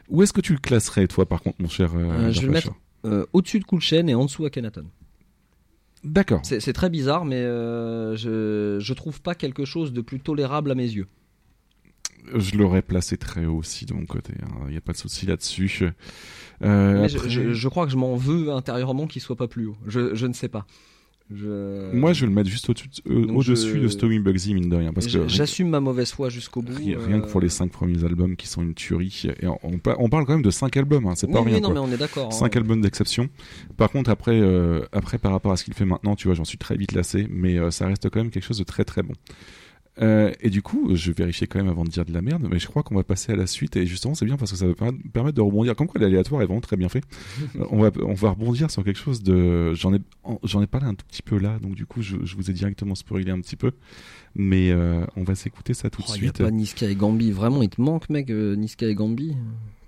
Où 0.09 0.23
est-ce 0.23 0.33
que 0.33 0.41
tu 0.41 0.53
le 0.53 0.59
classerais, 0.59 1.07
toi, 1.07 1.27
par 1.27 1.41
contre, 1.43 1.57
mon 1.61 1.69
cher 1.69 1.91
je 2.31 2.39
vais 2.41 2.47
le 2.47 2.51
mettre 2.51 2.71
au-dessus 3.33 3.59
de 3.59 3.65
Cool 3.65 3.81
Chain 3.81 4.07
et 4.07 4.15
en 4.15 4.25
dessous 4.25 4.45
Akhenaton. 4.45 4.85
D'accord. 6.03 6.41
C'est 6.43 6.73
très 6.73 6.89
bizarre, 6.89 7.23
mais 7.25 7.37
euh, 7.41 8.15
je, 8.15 8.77
je 8.79 8.93
trouve 8.93 9.21
pas 9.21 9.35
quelque 9.35 9.63
chose 9.65 9.93
de 9.93 10.01
plus 10.01 10.19
tolérable 10.19 10.71
à 10.71 10.75
mes 10.75 10.83
yeux. 10.89 11.07
Je 12.35 12.55
l'aurais 12.57 12.81
placé 12.81 13.17
très 13.17 13.45
haut 13.45 13.57
aussi 13.57 13.85
de 13.85 13.93
mon 13.93 14.05
côté. 14.05 14.33
Il 14.67 14.71
n'y 14.71 14.77
a 14.77 14.81
pas 14.81 14.93
de 14.93 14.97
souci 14.97 15.25
là-dessus. 15.25 15.91
Euh, 16.61 17.07
je- 17.27 17.53
je 17.53 17.67
crois 17.67 17.85
que 17.85 17.91
je 17.91 17.97
m'en 17.97 18.15
veux 18.15 18.51
intérieurement 18.51 19.07
qu'il 19.07 19.21
soit 19.21 19.35
pas 19.35 19.47
plus 19.47 19.65
haut. 19.65 19.77
Je, 19.87 20.15
je 20.15 20.25
ne 20.27 20.33
sais 20.33 20.47
pas. 20.47 20.65
Je... 21.35 21.93
Moi, 21.95 22.13
je 22.13 22.21
vais 22.21 22.27
le 22.27 22.33
mettre 22.33 22.49
juste 22.49 22.69
au-dessus 22.69 22.87
euh, 23.09 23.41
je- 23.41 23.77
de 23.79 23.87
Stomy 23.87 24.19
Bugsy, 24.19 24.53
mine 24.53 24.69
de 24.69 24.75
rien. 24.75 24.93
Parce 24.93 25.07
que 25.07 25.27
J'assume 25.27 25.69
ma 25.69 25.79
mauvaise 25.79 26.11
foi 26.11 26.29
jusqu'au 26.29 26.61
bout. 26.61 26.73
rien- 26.75 26.99
rien 26.99 27.19
que 27.21 27.27
pour 27.27 27.39
euh, 27.39 27.43
les 27.43 27.49
cinq 27.49 27.71
premiers 27.71 28.03
albums 28.03 28.35
qui 28.35 28.47
sont 28.47 28.61
une 28.61 28.73
tuerie. 28.73 29.23
Et 29.41 29.47
on, 29.47 29.57
on 29.63 29.77
pa- 29.79 29.95
on 29.99 30.09
parle 30.09 30.25
quand 30.25 30.33
même 30.33 30.41
de 30.41 30.51
cinq 30.51 30.77
albums, 30.77 31.05
hein, 31.07 31.13
c'est 31.15 31.27
Oui, 31.27 31.33
pas 31.33 31.41
oui, 31.41 31.51
rien. 31.51 31.59
non, 31.61 31.71
quoi. 31.71 31.73
mais 31.73 31.79
on 31.79 31.91
est 31.91 31.97
d'accord. 31.97 32.27
hein. 32.27 32.31
Cinq 32.31 32.55
albums 32.55 32.81
d'exception. 32.81 33.29
Par 33.77 33.89
contre, 33.89 34.09
après, 34.09 34.39
euh, 34.39 34.81
après, 34.91 35.17
par 35.17 35.31
rapport 35.31 35.51
à 35.51 35.57
ce 35.57 35.63
qu'il 35.63 35.73
fait 35.73 35.85
maintenant, 35.85 36.15
tu 36.15 36.27
vois, 36.27 36.35
j'en 36.35 36.45
suis 36.45 36.57
très 36.57 36.75
vite 36.77 36.91
lassé, 36.91 37.27
mais 37.29 37.57
euh, 37.57 37.71
ça 37.71 37.87
reste 37.87 38.09
quand 38.09 38.19
même 38.19 38.29
quelque 38.31 38.45
chose 38.45 38.59
de 38.59 38.63
très 38.63 38.83
très 38.83 39.01
bon. 39.03 39.13
Euh, 40.01 40.31
et 40.41 40.49
du 40.49 40.63
coup, 40.63 40.95
je 40.95 41.11
vérifier 41.11 41.45
quand 41.45 41.59
même 41.59 41.69
avant 41.69 41.83
de 41.83 41.89
dire 41.89 42.03
de 42.03 42.11
la 42.13 42.21
merde, 42.23 42.47
mais 42.49 42.57
je 42.57 42.65
crois 42.67 42.81
qu'on 42.81 42.95
va 42.95 43.03
passer 43.03 43.31
à 43.31 43.35
la 43.35 43.45
suite. 43.45 43.75
Et 43.75 43.85
justement, 43.85 44.15
c'est 44.15 44.25
bien 44.25 44.37
parce 44.37 44.51
que 44.51 44.57
ça 44.57 44.65
va 44.65 44.73
permettre- 44.73 45.35
de 45.35 45.41
rebondir. 45.41 45.75
Comme 45.75 45.85
quoi, 45.87 46.01
l'aléatoire 46.01 46.41
est 46.41 46.45
vraiment 46.45 46.61
très 46.61 46.77
bien 46.77 46.89
fait. 46.89 47.03
Euh, 47.57 47.65
on 47.69 47.79
va 47.81 47.91
on 48.01 48.13
va 48.15 48.31
rebondir 48.31 48.71
sur 48.71 48.83
quelque 48.83 48.97
chose 48.99 49.21
de. 49.21 49.73
J'en 49.75 49.93
ai 49.93 49.99
j'en 50.43 50.61
ai 50.63 50.67
parlé 50.67 50.87
un 50.87 50.95
tout 50.95 51.05
petit 51.05 51.21
peu 51.21 51.37
là, 51.37 51.59
donc 51.59 51.75
du 51.75 51.85
coup, 51.85 52.01
je, 52.01 52.17
je 52.23 52.35
vous 52.35 52.49
ai 52.49 52.53
directement 52.53 52.95
spoilé 52.95 53.29
un 53.31 53.39
petit 53.39 53.55
peu. 53.55 53.71
Mais 54.35 54.71
euh, 54.71 55.05
on 55.15 55.23
va 55.23 55.35
s'écouter 55.35 55.75
ça 55.75 55.91
tout 55.91 56.01
de 56.01 56.07
Oh, 56.09 56.13
y 56.13 56.15
a 56.15 56.17
suite. 56.21 56.37
pas 56.39 56.49
Niska 56.49 56.89
et 56.89 56.95
Gambi. 56.95 57.31
Vraiment, 57.31 57.61
il 57.61 57.69
te 57.69 57.79
manque, 57.79 58.09
mec, 58.09 58.31
euh, 58.31 58.55
Niska 58.55 58.87
et 58.87 58.95
Gambi. 58.95 59.35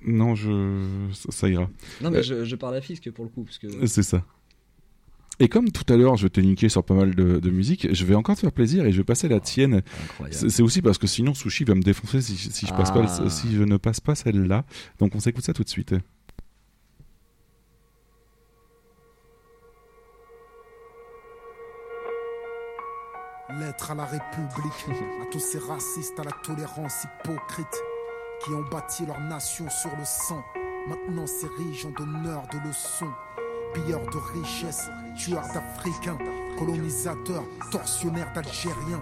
Non, 0.05 0.35
je 0.35 0.83
ça, 1.13 1.31
ça 1.31 1.49
ira. 1.49 1.67
Non, 2.03 2.11
mais 2.11 2.21
je, 2.21 2.45
je 2.45 2.55
parle 2.55 2.75
à 2.75 2.81
Fisk 2.81 3.09
pour 3.09 3.25
le 3.25 3.31
coup. 3.31 3.43
Parce 3.43 3.57
que... 3.57 3.87
C'est 3.87 4.03
ça. 4.03 4.23
Et 5.39 5.49
comme 5.49 5.69
tout 5.71 5.91
à 5.93 5.97
l'heure, 5.97 6.15
je 6.15 6.27
t'ai 6.27 6.41
niqué 6.41 6.69
sur 6.69 6.83
pas 6.83 6.93
mal 6.93 7.13
de, 7.13 7.39
de 7.39 7.49
musique, 7.49 7.87
je 7.93 8.05
vais 8.05 8.15
encore 8.15 8.35
te 8.35 8.41
faire 8.41 8.51
plaisir 8.51 8.85
et 8.85 8.91
je 8.91 8.97
vais 8.97 9.03
passer 9.03 9.27
la 9.27 9.39
tienne. 9.39 9.81
Incroyable. 10.03 10.49
C'est 10.49 10.61
aussi 10.61 10.81
parce 10.81 10.97
que 10.97 11.07
sinon 11.07 11.33
Sushi 11.33 11.63
va 11.65 11.75
me 11.75 11.81
défoncer 11.81 12.21
si, 12.21 12.35
si 12.37 12.65
je 12.65 12.71
passe 12.73 12.91
pas, 12.91 13.05
Ah. 13.05 13.29
si 13.29 13.53
je 13.55 13.63
ne 13.63 13.77
passe 13.77 13.99
pas 13.99 14.15
celle-là. 14.15 14.63
Donc 14.99 15.13
on 15.15 15.19
s'écoute 15.19 15.43
ça 15.43 15.53
tout 15.53 15.63
de 15.63 15.69
suite. 15.69 15.93
Lettre 23.59 23.91
à 23.91 23.95
la 23.95 24.05
République, 24.05 24.85
à 25.21 25.25
tous 25.31 25.39
ces 25.39 25.59
racistes, 25.59 26.19
à 26.19 26.23
la 26.23 26.31
tolérance 26.43 27.03
hypocrite, 27.05 27.83
qui 28.43 28.49
ont 28.51 28.63
bâti 28.71 29.05
leur 29.05 29.19
nation 29.21 29.69
sur 29.69 29.91
le 29.97 30.03
sang, 30.03 30.43
maintenant 30.87 31.27
s'érigent 31.27 31.89
en 31.89 31.91
donneurs 31.91 32.43
de 32.51 32.67
leçons, 32.67 33.11
pilleurs 33.75 34.05
de 34.11 34.39
richesses, 34.39 34.89
tueurs 35.17 35.47
d'Africains, 35.53 36.17
colonisateurs, 36.57 37.43
tortionnaires 37.71 38.31
d'Algériens. 38.33 39.01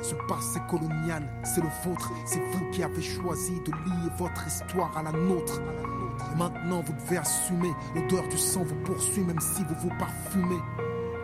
Ce 0.00 0.14
passé 0.28 0.60
colonial, 0.70 1.28
c'est 1.42 1.60
le 1.60 1.68
vôtre, 1.84 2.10
c'est 2.24 2.42
vous 2.52 2.70
qui 2.70 2.82
avez 2.82 3.02
choisi 3.02 3.60
de 3.66 3.72
lier 3.72 4.10
votre 4.18 4.46
histoire 4.46 4.96
à 4.96 5.02
la 5.02 5.12
nôtre. 5.12 5.60
Et 6.32 6.38
maintenant 6.38 6.82
vous 6.86 6.92
devez 6.92 7.18
assumer, 7.18 7.72
l'odeur 7.94 8.26
du 8.28 8.38
sang 8.38 8.62
vous 8.62 8.76
poursuit 8.84 9.22
même 9.22 9.40
si 9.40 9.64
vous 9.64 9.88
vous 9.88 9.98
parfumez. 9.98 10.62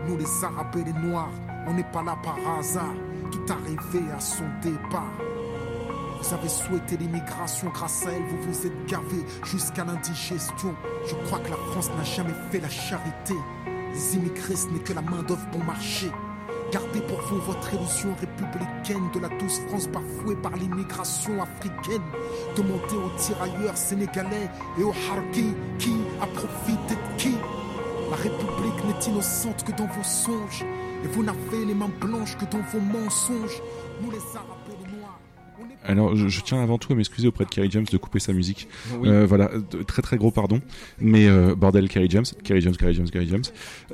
Nous 0.06 0.16
les 0.16 0.44
Arabes 0.44 0.76
et 0.76 0.84
les 0.84 0.92
Noirs, 0.92 1.30
on 1.66 1.74
n'est 1.74 1.90
pas 1.92 2.02
là 2.02 2.16
par 2.22 2.36
hasard. 2.58 2.94
Tout 3.30 3.52
arrivé 3.52 4.10
à 4.16 4.20
son 4.20 4.44
départ. 4.62 5.12
Vous 6.20 6.34
avez 6.34 6.48
souhaité 6.48 6.96
l'immigration, 6.96 7.70
grâce 7.70 8.06
à 8.06 8.10
elle, 8.10 8.22
vous 8.22 8.52
vous 8.52 8.66
êtes 8.66 8.86
gavé 8.86 9.24
jusqu'à 9.44 9.84
l'indigestion. 9.84 10.74
Je 11.06 11.14
crois 11.26 11.38
que 11.38 11.50
la 11.50 11.56
France 11.70 11.90
n'a 11.96 12.04
jamais 12.04 12.34
fait 12.50 12.60
la 12.60 12.68
charité. 12.68 13.34
Les 13.92 14.16
immigrés, 14.16 14.56
ce 14.56 14.66
n'est 14.66 14.80
que 14.80 14.92
la 14.92 15.02
main-d'œuvre 15.02 15.46
bon 15.52 15.62
marché. 15.64 16.10
Gardez 16.70 17.00
pour 17.00 17.20
vous 17.22 17.40
votre 17.40 17.72
illusion 17.72 18.14
républicaine 18.20 19.10
de 19.14 19.20
la 19.20 19.28
douce 19.38 19.60
France 19.68 19.88
bafouée 19.88 20.36
par 20.36 20.54
l'immigration 20.56 21.40
africaine. 21.42 22.02
Demandez 22.56 22.96
aux 22.96 23.18
tirailleurs 23.18 23.76
sénégalais 23.76 24.50
et 24.78 24.82
aux 24.82 24.94
harkis 25.10 25.54
qui 25.78 25.94
a 26.20 26.26
profité 26.26 26.94
de 26.94 27.16
qui? 27.16 27.34
La 28.10 28.16
République 28.16 28.84
n'est 28.84 29.12
innocente 29.12 29.64
que 29.64 29.72
dans 29.72 29.86
vos 29.86 30.04
songes. 30.04 30.64
Et 31.04 31.06
vous 31.06 31.22
n'avez 31.22 31.64
les 31.64 31.74
mains 31.74 31.90
blanches 32.00 32.36
que 32.36 32.44
dans 32.44 32.60
vos 32.70 32.80
mensonges. 32.80 33.62
Nous 34.02 34.10
les 34.10 34.18
Arabes 34.34 34.57
Alors 35.88 36.14
je, 36.14 36.28
je 36.28 36.40
tiens 36.42 36.62
avant 36.62 36.78
tout 36.78 36.92
à 36.92 36.96
m'excuser 36.96 37.26
auprès 37.26 37.44
de 37.44 37.50
Kerry 37.50 37.68
James 37.70 37.86
de 37.90 37.96
couper 37.96 38.20
sa 38.20 38.32
musique. 38.32 38.68
Oui. 39.00 39.08
Euh, 39.08 39.26
voilà, 39.26 39.50
de- 39.72 39.82
très 39.82 40.02
très 40.02 40.16
gros 40.16 40.30
pardon. 40.30 40.60
Mais 41.00 41.26
euh, 41.26 41.54
bordel, 41.56 41.88
Kerry 41.88 42.08
James, 42.10 42.24
Kerry 42.44 42.60
James, 42.60 42.76
Kerry 42.76 42.94
James, 42.94 43.08
Kerry 43.10 43.26
James. 43.28 43.42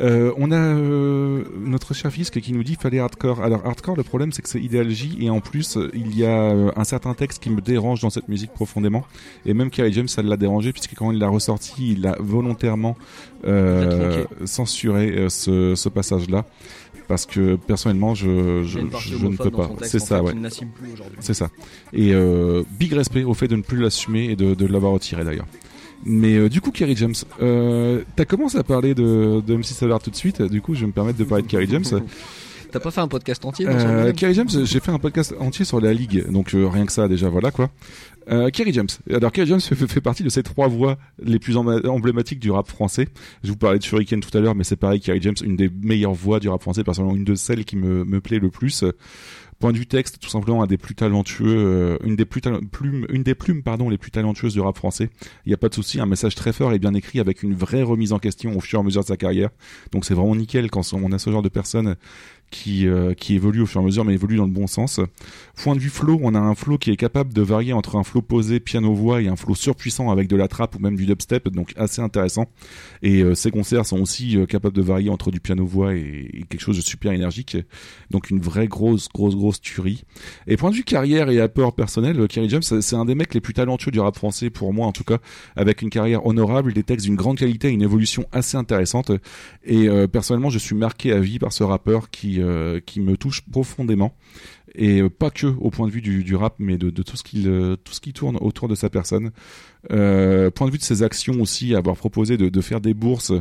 Euh, 0.00 0.32
on 0.36 0.50
a 0.50 0.56
euh, 0.56 1.44
notre 1.64 1.94
cher 1.94 2.10
Fisk 2.12 2.40
qui 2.40 2.52
nous 2.52 2.64
dit 2.64 2.76
fallait 2.78 2.98
hardcore. 2.98 3.40
Alors 3.42 3.64
hardcore, 3.64 3.96
le 3.96 4.02
problème 4.02 4.32
c'est 4.32 4.42
que 4.42 4.48
c'est 4.48 4.60
Ideal 4.60 4.90
J 4.90 5.16
et 5.20 5.30
en 5.30 5.40
plus 5.40 5.78
il 5.94 6.16
y 6.18 6.24
a 6.24 6.50
euh, 6.50 6.70
un 6.76 6.84
certain 6.84 7.14
texte 7.14 7.42
qui 7.42 7.50
me 7.50 7.60
dérange 7.60 8.00
dans 8.00 8.10
cette 8.10 8.28
musique 8.28 8.52
profondément. 8.52 9.04
Et 9.46 9.54
même 9.54 9.70
Kerry 9.70 9.92
James 9.92 10.08
ça 10.08 10.20
l'a 10.22 10.36
dérangé 10.36 10.72
puisque 10.72 10.94
quand 10.94 11.12
il 11.12 11.18
l'a 11.18 11.28
ressorti, 11.28 11.92
il 11.92 12.06
a 12.06 12.16
volontairement 12.18 12.96
euh, 13.46 14.24
censuré 14.44 15.26
ce, 15.28 15.74
ce 15.74 15.88
passage-là 15.88 16.44
parce 17.08 17.26
que 17.26 17.56
personnellement 17.56 18.14
je 18.14 18.62
je, 18.64 18.78
ne 18.78 19.36
peux 19.36 19.50
pas. 19.50 19.70
C'est 19.82 19.98
ça, 19.98 20.22
ouais. 20.22 20.32
C'est 21.20 21.34
ça. 21.34 21.48
Et 21.92 22.12
euh, 22.12 22.62
big 22.78 22.92
respect 22.92 23.24
au 23.24 23.34
fait 23.34 23.48
de 23.48 23.56
ne 23.56 23.62
plus 23.62 23.80
l'assumer 23.80 24.24
et 24.30 24.36
de, 24.36 24.54
de 24.54 24.66
l'avoir 24.66 24.92
retiré 24.92 25.24
d'ailleurs. 25.24 25.46
Mais 26.04 26.34
euh, 26.36 26.48
du 26.48 26.60
coup, 26.60 26.70
Kerry 26.70 26.96
James, 26.96 27.14
euh, 27.40 28.02
t'as 28.14 28.26
commencé 28.26 28.58
à 28.58 28.62
parler 28.62 28.94
de, 28.94 29.42
de 29.46 29.56
MC 29.56 29.64
Solar 29.64 30.00
tout 30.00 30.10
de 30.10 30.16
suite. 30.16 30.42
Du 30.42 30.60
coup, 30.60 30.74
je 30.74 30.80
vais 30.80 30.86
me 30.86 30.92
permettre 30.92 31.18
de 31.18 31.24
parler 31.24 31.42
de 31.42 31.48
Kerry 31.48 31.66
James. 31.68 31.84
T'as 32.74 32.80
pas 32.80 32.90
fait 32.90 33.02
un 33.02 33.06
podcast 33.06 33.44
entier 33.44 33.66
Euh, 33.68 34.12
Kerry 34.12 34.34
James, 34.34 34.48
j'ai 34.50 34.80
fait 34.80 34.90
un 34.90 34.98
podcast 34.98 35.32
entier 35.38 35.64
sur 35.64 35.80
la 35.80 35.94
ligue, 35.94 36.28
donc 36.28 36.54
euh, 36.54 36.66
rien 36.66 36.86
que 36.86 36.90
ça 36.90 37.06
déjà, 37.06 37.28
voilà 37.28 37.52
quoi. 37.52 37.70
Euh, 38.30 38.50
Kerry 38.50 38.72
James. 38.72 38.88
Alors 39.10 39.32
Kerry 39.32 39.48
James 39.48 39.60
fait, 39.60 40.00
partie 40.00 40.22
de 40.22 40.28
ces 40.28 40.42
trois 40.42 40.68
voix 40.68 40.98
les 41.22 41.38
plus 41.38 41.56
emblématiques 41.56 42.40
du 42.40 42.50
rap 42.50 42.68
français. 42.68 43.08
Je 43.42 43.50
vous 43.50 43.56
parlais 43.56 43.78
de 43.78 43.84
Shuriken 43.84 44.20
tout 44.20 44.36
à 44.36 44.40
l'heure, 44.40 44.54
mais 44.54 44.64
c'est 44.64 44.76
pareil, 44.76 45.00
Kerry 45.00 45.20
James, 45.22 45.34
une 45.42 45.56
des 45.56 45.68
meilleures 45.68 46.14
voix 46.14 46.40
du 46.40 46.48
rap 46.48 46.62
français, 46.62 46.84
personnellement 46.84 47.16
une 47.16 47.24
de 47.24 47.34
celles 47.34 47.64
qui 47.64 47.76
me, 47.76 48.04
me 48.04 48.20
plaît 48.20 48.38
le 48.38 48.50
plus. 48.50 48.84
Point 49.60 49.72
vue 49.72 49.86
texte, 49.86 50.18
tout 50.18 50.28
simplement 50.28 50.62
un 50.62 50.66
des 50.66 50.76
plus 50.76 50.94
talentueux, 50.94 51.46
euh, 51.46 51.96
une 52.04 52.16
des 52.16 52.24
plus 52.24 52.40
plumes, 52.72 53.06
une 53.08 53.22
des 53.22 53.34
plumes 53.34 53.62
pardon 53.62 53.88
les 53.88 53.98
plus 53.98 54.10
talentueuses 54.10 54.52
du 54.52 54.60
rap 54.60 54.76
français. 54.76 55.10
Il 55.46 55.50
y 55.50 55.54
a 55.54 55.56
pas 55.56 55.68
de 55.68 55.74
souci, 55.74 56.00
un 56.00 56.06
message 56.06 56.34
très 56.34 56.52
fort 56.52 56.72
et 56.72 56.78
bien 56.78 56.92
écrit 56.94 57.20
avec 57.20 57.42
une 57.42 57.54
vraie 57.54 57.82
remise 57.82 58.12
en 58.12 58.18
question 58.18 58.56
au 58.56 58.60
fur 58.60 58.78
et 58.78 58.82
à 58.82 58.84
mesure 58.84 59.02
de 59.02 59.06
sa 59.06 59.16
carrière. 59.16 59.50
Donc 59.92 60.04
c'est 60.04 60.14
vraiment 60.14 60.34
nickel 60.34 60.70
quand 60.70 60.92
on 60.92 61.12
a 61.12 61.18
ce 61.18 61.30
genre 61.30 61.42
de 61.42 61.48
personne 61.48 61.96
qui, 62.54 62.86
euh, 62.86 63.14
qui 63.14 63.34
évolue 63.34 63.62
au 63.62 63.66
fur 63.66 63.80
et 63.80 63.82
à 63.82 63.86
mesure, 63.86 64.04
mais 64.04 64.14
évolue 64.14 64.36
dans 64.36 64.44
le 64.44 64.52
bon 64.52 64.68
sens. 64.68 65.00
Point 65.56 65.74
de 65.74 65.80
vue 65.80 65.90
flow, 65.90 66.20
on 66.22 66.36
a 66.36 66.38
un 66.38 66.54
flow 66.54 66.78
qui 66.78 66.92
est 66.92 66.96
capable 66.96 67.32
de 67.32 67.42
varier 67.42 67.72
entre 67.72 67.96
un 67.96 68.04
flow 68.04 68.22
posé 68.22 68.60
piano-voix 68.60 69.20
et 69.22 69.26
un 69.26 69.34
flow 69.34 69.56
surpuissant 69.56 70.10
avec 70.12 70.28
de 70.28 70.36
la 70.36 70.46
trappe 70.46 70.76
ou 70.76 70.78
même 70.78 70.94
du 70.94 71.04
dubstep, 71.04 71.48
donc 71.48 71.72
assez 71.76 72.00
intéressant. 72.00 72.46
Et 73.02 73.22
euh, 73.22 73.34
ces 73.34 73.50
concerts 73.50 73.86
sont 73.86 74.00
aussi 74.00 74.38
euh, 74.38 74.46
capables 74.46 74.76
de 74.76 74.82
varier 74.82 75.10
entre 75.10 75.32
du 75.32 75.40
piano-voix 75.40 75.94
et, 75.94 76.30
et, 76.32 76.44
quelque 76.48 76.60
chose 76.60 76.76
de 76.76 76.82
super 76.82 77.10
énergique. 77.10 77.56
Donc 78.12 78.30
une 78.30 78.40
vraie 78.40 78.68
grosse, 78.68 79.08
grosse, 79.08 79.34
grosse 79.34 79.60
tuerie. 79.60 80.04
Et 80.46 80.56
point 80.56 80.70
de 80.70 80.76
vue 80.76 80.84
carrière 80.84 81.30
et 81.30 81.40
apport 81.40 81.74
personnel, 81.74 82.28
Kerry 82.28 82.48
James, 82.50 82.62
c'est 82.62 82.96
un 82.96 83.04
des 83.04 83.16
mecs 83.16 83.34
les 83.34 83.40
plus 83.40 83.54
talentueux 83.54 83.90
du 83.90 83.98
rap 83.98 84.14
français 84.14 84.48
pour 84.48 84.72
moi 84.72 84.86
en 84.86 84.92
tout 84.92 85.04
cas, 85.04 85.18
avec 85.56 85.82
une 85.82 85.90
carrière 85.90 86.24
honorable, 86.24 86.72
des 86.72 86.84
textes 86.84 87.06
d'une 87.06 87.16
grande 87.16 87.36
qualité, 87.36 87.70
une 87.70 87.82
évolution 87.82 88.26
assez 88.30 88.56
intéressante. 88.56 89.10
Et 89.64 89.88
personnellement, 90.12 90.50
je 90.50 90.58
suis 90.58 90.76
marqué 90.76 91.12
à 91.12 91.18
vie 91.18 91.40
par 91.40 91.52
ce 91.52 91.64
rappeur 91.64 92.10
qui 92.10 92.40
euh, 92.44 92.80
qui 92.80 93.00
me 93.00 93.16
touche 93.16 93.42
profondément. 93.42 94.14
Et 94.74 95.02
euh, 95.02 95.08
pas 95.08 95.30
que 95.30 95.46
au 95.46 95.70
point 95.70 95.86
de 95.86 95.92
vue 95.92 96.02
du, 96.02 96.36
rap, 96.36 96.54
mais 96.58 96.78
de, 96.78 96.90
tout 96.90 97.16
ce 97.16 97.22
qui 97.22 97.44
tout 97.44 97.92
ce 97.92 98.00
qui 98.00 98.12
tourne 98.12 98.36
autour 98.40 98.68
de 98.68 98.74
sa 98.74 98.90
personne. 98.90 99.30
Euh, 99.92 100.50
point 100.50 100.66
de 100.66 100.72
vue 100.72 100.78
de 100.78 100.82
ses 100.82 101.02
actions 101.02 101.40
aussi, 101.40 101.74
avoir 101.74 101.96
proposé 101.96 102.36
de, 102.36 102.60
faire 102.60 102.80
des 102.80 102.94
bourses 102.94 103.32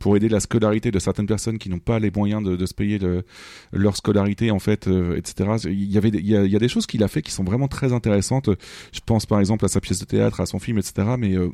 pour 0.00 0.16
aider 0.16 0.28
la 0.28 0.40
scolarité 0.40 0.90
de 0.90 0.98
certaines 0.98 1.26
personnes 1.26 1.58
qui 1.58 1.68
n'ont 1.68 1.78
pas 1.78 1.98
les 1.98 2.10
moyens 2.10 2.42
de, 2.42 2.66
se 2.66 2.74
payer 2.74 2.98
le, 2.98 3.24
leur 3.72 3.96
scolarité 3.96 4.50
en 4.50 4.58
fait 4.58 4.88
euh, 4.88 5.16
etc 5.16 5.50
il 5.64 5.90
y 5.90 5.96
avait 5.96 6.08
il 6.08 6.26
y, 6.26 6.36
a, 6.36 6.58
des 6.58 6.68
choses 6.68 6.86
qu'il 6.86 7.02
a 7.02 7.08
fait 7.08 7.22
qui 7.22 7.30
sont 7.30 7.44
vraiment 7.44 7.68
très 7.68 7.92
intéressantes. 7.92 8.50
Je 8.92 9.00
pense 9.04 9.26
par 9.26 9.40
exemple 9.40 9.64
à 9.64 9.68
sa 9.68 9.80
pièce 9.80 9.98
de 9.98 10.04
théâtre 10.04 10.40
à 10.40 10.46
son 10.46 10.58
film 10.58 10.78
etc 10.78 11.08
mais 11.18 11.34
euh, 11.36 11.50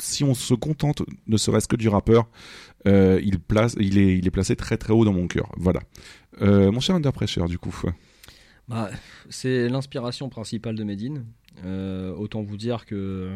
si 0.00 0.24
on 0.24 0.34
se 0.34 0.54
contente 0.54 1.02
ne 1.26 1.36
serait-ce 1.36 1.68
que 1.68 1.76
du 1.76 1.88
rappeur 1.88 2.28
euh, 2.86 3.20
il 3.24 3.40
place 3.40 3.76
il 3.80 3.98
est 3.98 4.16
il 4.16 4.26
est 4.26 4.30
placé 4.30 4.54
très 4.56 4.76
très 4.76 4.92
haut 4.92 5.04
dans 5.04 5.12
mon 5.12 5.26
cœur 5.26 5.50
voilà 5.56 5.80
euh, 6.42 6.70
mon 6.70 6.80
cher 6.80 6.96
Under 6.96 7.12
Pressure 7.12 7.48
du 7.48 7.58
coup 7.58 7.82
bah, 8.68 8.90
c'est 9.30 9.68
l'inspiration 9.68 10.28
principale 10.28 10.76
de 10.76 10.84
Medine 10.84 11.24
euh, 11.64 12.14
autant 12.14 12.42
vous 12.42 12.56
dire 12.56 12.86
que 12.86 13.30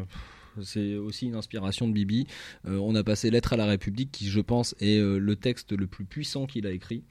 c'est 0.62 0.96
aussi 0.96 1.26
une 1.26 1.34
inspiration 1.34 1.88
de 1.88 1.94
Bibi. 1.94 2.26
On 2.66 2.94
a 2.94 3.02
passé 3.02 3.30
Lettre 3.30 3.54
à 3.54 3.56
la 3.56 3.64
République, 3.64 4.12
qui 4.12 4.28
je 4.28 4.38
pense 4.38 4.74
est 4.80 5.00
le 5.00 5.34
texte 5.34 5.72
le 5.72 5.86
plus 5.86 6.04
puissant 6.04 6.44
qu'il 6.44 6.66
a 6.66 6.72
écrit. 6.72 7.04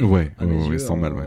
Ouais, 0.00 0.32
ouais, 0.40 0.68
ouais 0.68 0.78
sans 0.78 0.96
mal, 0.96 1.12
ouais. 1.12 1.26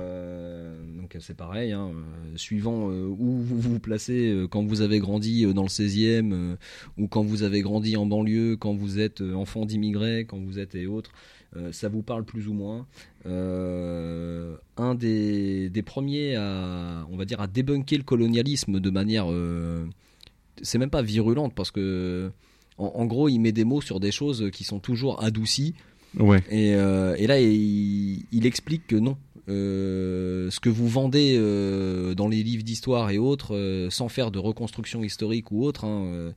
Euh, 1.11 1.17
donc 1.17 1.23
c'est 1.23 1.35
pareil, 1.35 1.71
hein, 1.71 1.91
suivant 2.35 2.87
où 2.87 3.41
vous 3.41 3.59
vous 3.59 3.79
placez 3.79 4.45
quand 4.49 4.63
vous 4.63 4.81
avez 4.81 4.99
grandi 4.99 5.45
dans 5.53 5.63
le 5.63 5.67
16e 5.67 6.55
ou 6.97 7.07
quand 7.07 7.23
vous 7.23 7.43
avez 7.43 7.61
grandi 7.61 7.97
en 7.97 8.05
banlieue, 8.05 8.55
quand 8.57 8.73
vous 8.73 8.99
êtes 8.99 9.21
enfant 9.21 9.65
d'immigrés, 9.65 10.25
quand 10.25 10.37
vous 10.37 10.59
êtes 10.59 10.75
et 10.75 10.87
autres, 10.87 11.11
ça 11.71 11.89
vous 11.89 12.01
parle 12.01 12.23
plus 12.23 12.47
ou 12.47 12.53
moins. 12.53 12.87
un 13.25 14.95
des, 14.95 15.69
des, 15.69 15.81
premiers 15.81 16.35
à, 16.35 17.05
on 17.11 17.17
va 17.17 17.25
dire, 17.25 17.41
à 17.41 17.47
débunker 17.47 17.97
le 17.97 18.03
colonialisme 18.03 18.79
de 18.79 18.89
manière 18.89 19.27
c'est 20.61 20.77
même 20.77 20.89
pas 20.89 21.01
virulente 21.01 21.53
parce 21.53 21.71
que 21.71 22.31
en, 22.77 23.05
gros 23.05 23.29
il 23.29 23.39
met 23.39 23.51
des 23.51 23.63
mots 23.63 23.81
sur 23.81 23.99
des 23.99 24.11
choses 24.11 24.49
qui 24.51 24.63
sont 24.63 24.79
toujours 24.79 25.23
adoucies 25.23 25.75
ouais. 26.19 26.43
et, 26.49 26.75
euh, 26.75 27.15
et 27.17 27.27
là 27.27 27.39
il, 27.39 28.25
il, 28.31 28.45
explique 28.45 28.87
que 28.87 28.95
non 28.95 29.17
euh, 29.49 30.49
ce 30.51 30.59
que 30.59 30.69
vous 30.69 30.87
vendez 30.87 31.35
euh, 31.37 32.13
dans 32.13 32.27
les 32.27 32.43
livres 32.43 32.63
d'histoire 32.63 33.09
et 33.09 33.17
autres 33.17 33.55
euh, 33.55 33.89
sans 33.89 34.07
faire 34.07 34.31
de 34.31 34.39
reconstruction 34.39 35.03
historique 35.03 35.51
ou 35.51 35.63
autre 35.63 35.85
hein, 35.85 36.33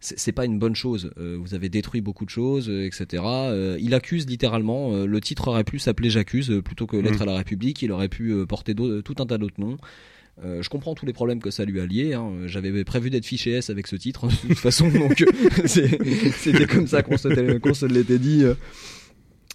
c'est 0.00 0.32
pas 0.32 0.44
une 0.44 0.58
bonne 0.58 0.74
chose. 0.74 1.12
Vous 1.16 1.54
avez 1.54 1.70
détruit 1.70 2.02
beaucoup 2.02 2.26
de 2.26 2.30
choses, 2.30 2.68
etc. 2.68 3.22
il 3.80 3.94
accuse 3.94 4.26
littéralement. 4.26 4.92
le 5.06 5.20
titre 5.22 5.48
aurait 5.48 5.64
pu 5.64 5.78
s'appeler 5.78 6.10
J'accuse 6.10 6.60
plutôt 6.62 6.86
que 6.86 6.98
Lettre 6.98 7.20
mmh. 7.20 7.22
à 7.22 7.24
la 7.24 7.36
République. 7.38 7.80
Il 7.80 7.90
aurait 7.90 8.10
pu 8.10 8.34
porter 8.46 8.74
tout 8.74 9.14
un 9.18 9.24
tas 9.24 9.38
d'autres 9.38 9.58
noms. 9.58 9.78
Euh, 10.44 10.62
je 10.62 10.68
comprends 10.68 10.94
tous 10.94 11.06
les 11.06 11.12
problèmes 11.12 11.40
que 11.40 11.50
ça 11.50 11.64
lui 11.64 11.80
a 11.80 11.86
liés. 11.86 12.14
Hein. 12.14 12.32
J'avais 12.46 12.84
prévu 12.84 13.10
d'être 13.10 13.24
fiché 13.24 13.52
S 13.52 13.70
avec 13.70 13.86
ce 13.86 13.96
titre, 13.96 14.26
de 14.26 14.48
toute 14.48 14.58
façon, 14.58 14.88
donc 14.88 15.24
c'était 15.64 16.66
comme 16.66 16.86
ça 16.86 17.02
qu'on 17.02 17.16
se, 17.16 17.58
qu 17.58 17.74
se 17.74 17.86
l'était 17.86 18.18
dit. 18.18 18.44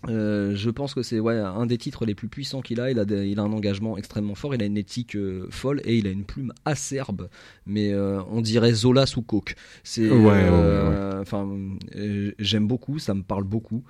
Euh, 0.07 0.55
je 0.55 0.69
pense 0.69 0.93
que 0.93 1.01
c'est 1.03 1.19
ouais, 1.19 1.37
un 1.37 1.65
des 1.65 1.77
titres 1.77 2.05
les 2.05 2.15
plus 2.15 2.27
puissants 2.27 2.61
qu'il 2.61 2.79
a. 2.79 2.89
Il 2.89 2.99
a, 2.99 3.05
des, 3.05 3.27
il 3.27 3.39
a 3.39 3.43
un 3.43 3.51
engagement 3.51 3.97
extrêmement 3.97 4.35
fort, 4.35 4.55
il 4.55 4.61
a 4.61 4.65
une 4.65 4.77
éthique 4.77 5.15
euh, 5.15 5.47
folle 5.49 5.81
et 5.83 5.97
il 5.97 6.07
a 6.07 6.11
une 6.11 6.23
plume 6.23 6.53
acerbe, 6.65 7.29
mais 7.65 7.91
euh, 7.91 8.21
on 8.29 8.41
dirait 8.41 8.73
Zola 8.73 9.05
sous 9.05 9.21
coke. 9.21 9.55
C'est, 9.83 10.09
ouais, 10.09 10.49
ouais, 10.49 11.19
enfin, 11.19 11.49
j'aime 12.39 12.67
beaucoup, 12.67 12.99
ça 12.99 13.13
me 13.13 13.23
parle 13.23 13.43
beaucoup. 13.43 13.83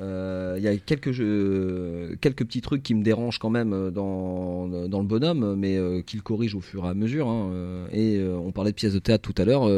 Il 0.00 0.04
euh, 0.04 0.58
y 0.60 0.68
a 0.68 0.76
quelques, 0.76 1.10
jeux, 1.10 2.16
quelques 2.20 2.44
petits 2.44 2.60
trucs 2.60 2.84
qui 2.84 2.94
me 2.94 3.02
dérangent 3.02 3.40
quand 3.40 3.50
même 3.50 3.72
euh, 3.72 3.90
dans, 3.90 4.68
dans 4.68 5.00
le 5.00 5.06
bonhomme, 5.06 5.56
mais 5.56 5.76
euh, 5.76 6.02
qu'il 6.02 6.22
corrige 6.22 6.54
au 6.54 6.60
fur 6.60 6.84
et 6.84 6.88
à 6.88 6.94
mesure. 6.94 7.26
Hein, 7.26 7.50
euh, 7.52 7.86
et 7.90 8.16
euh, 8.16 8.38
on 8.38 8.52
parlait 8.52 8.70
de 8.70 8.76
pièces 8.76 8.92
de 8.92 9.00
théâtre 9.00 9.28
tout 9.28 9.42
à 9.42 9.44
l'heure. 9.44 9.68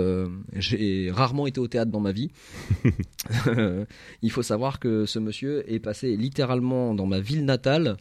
J'ai 0.54 1.10
rarement 1.10 1.46
été 1.46 1.58
au 1.58 1.68
théâtre 1.68 1.90
dans 1.90 2.00
ma 2.00 2.12
vie. 2.12 2.30
Il 4.22 4.30
faut 4.30 4.42
savoir 4.42 4.78
que 4.78 5.06
ce 5.06 5.18
monsieur 5.18 5.64
est 5.72 5.78
passé 5.78 6.16
littéralement 6.16 6.94
dans 6.94 7.06
ma 7.06 7.20
ville 7.20 7.46
natale 7.46 7.96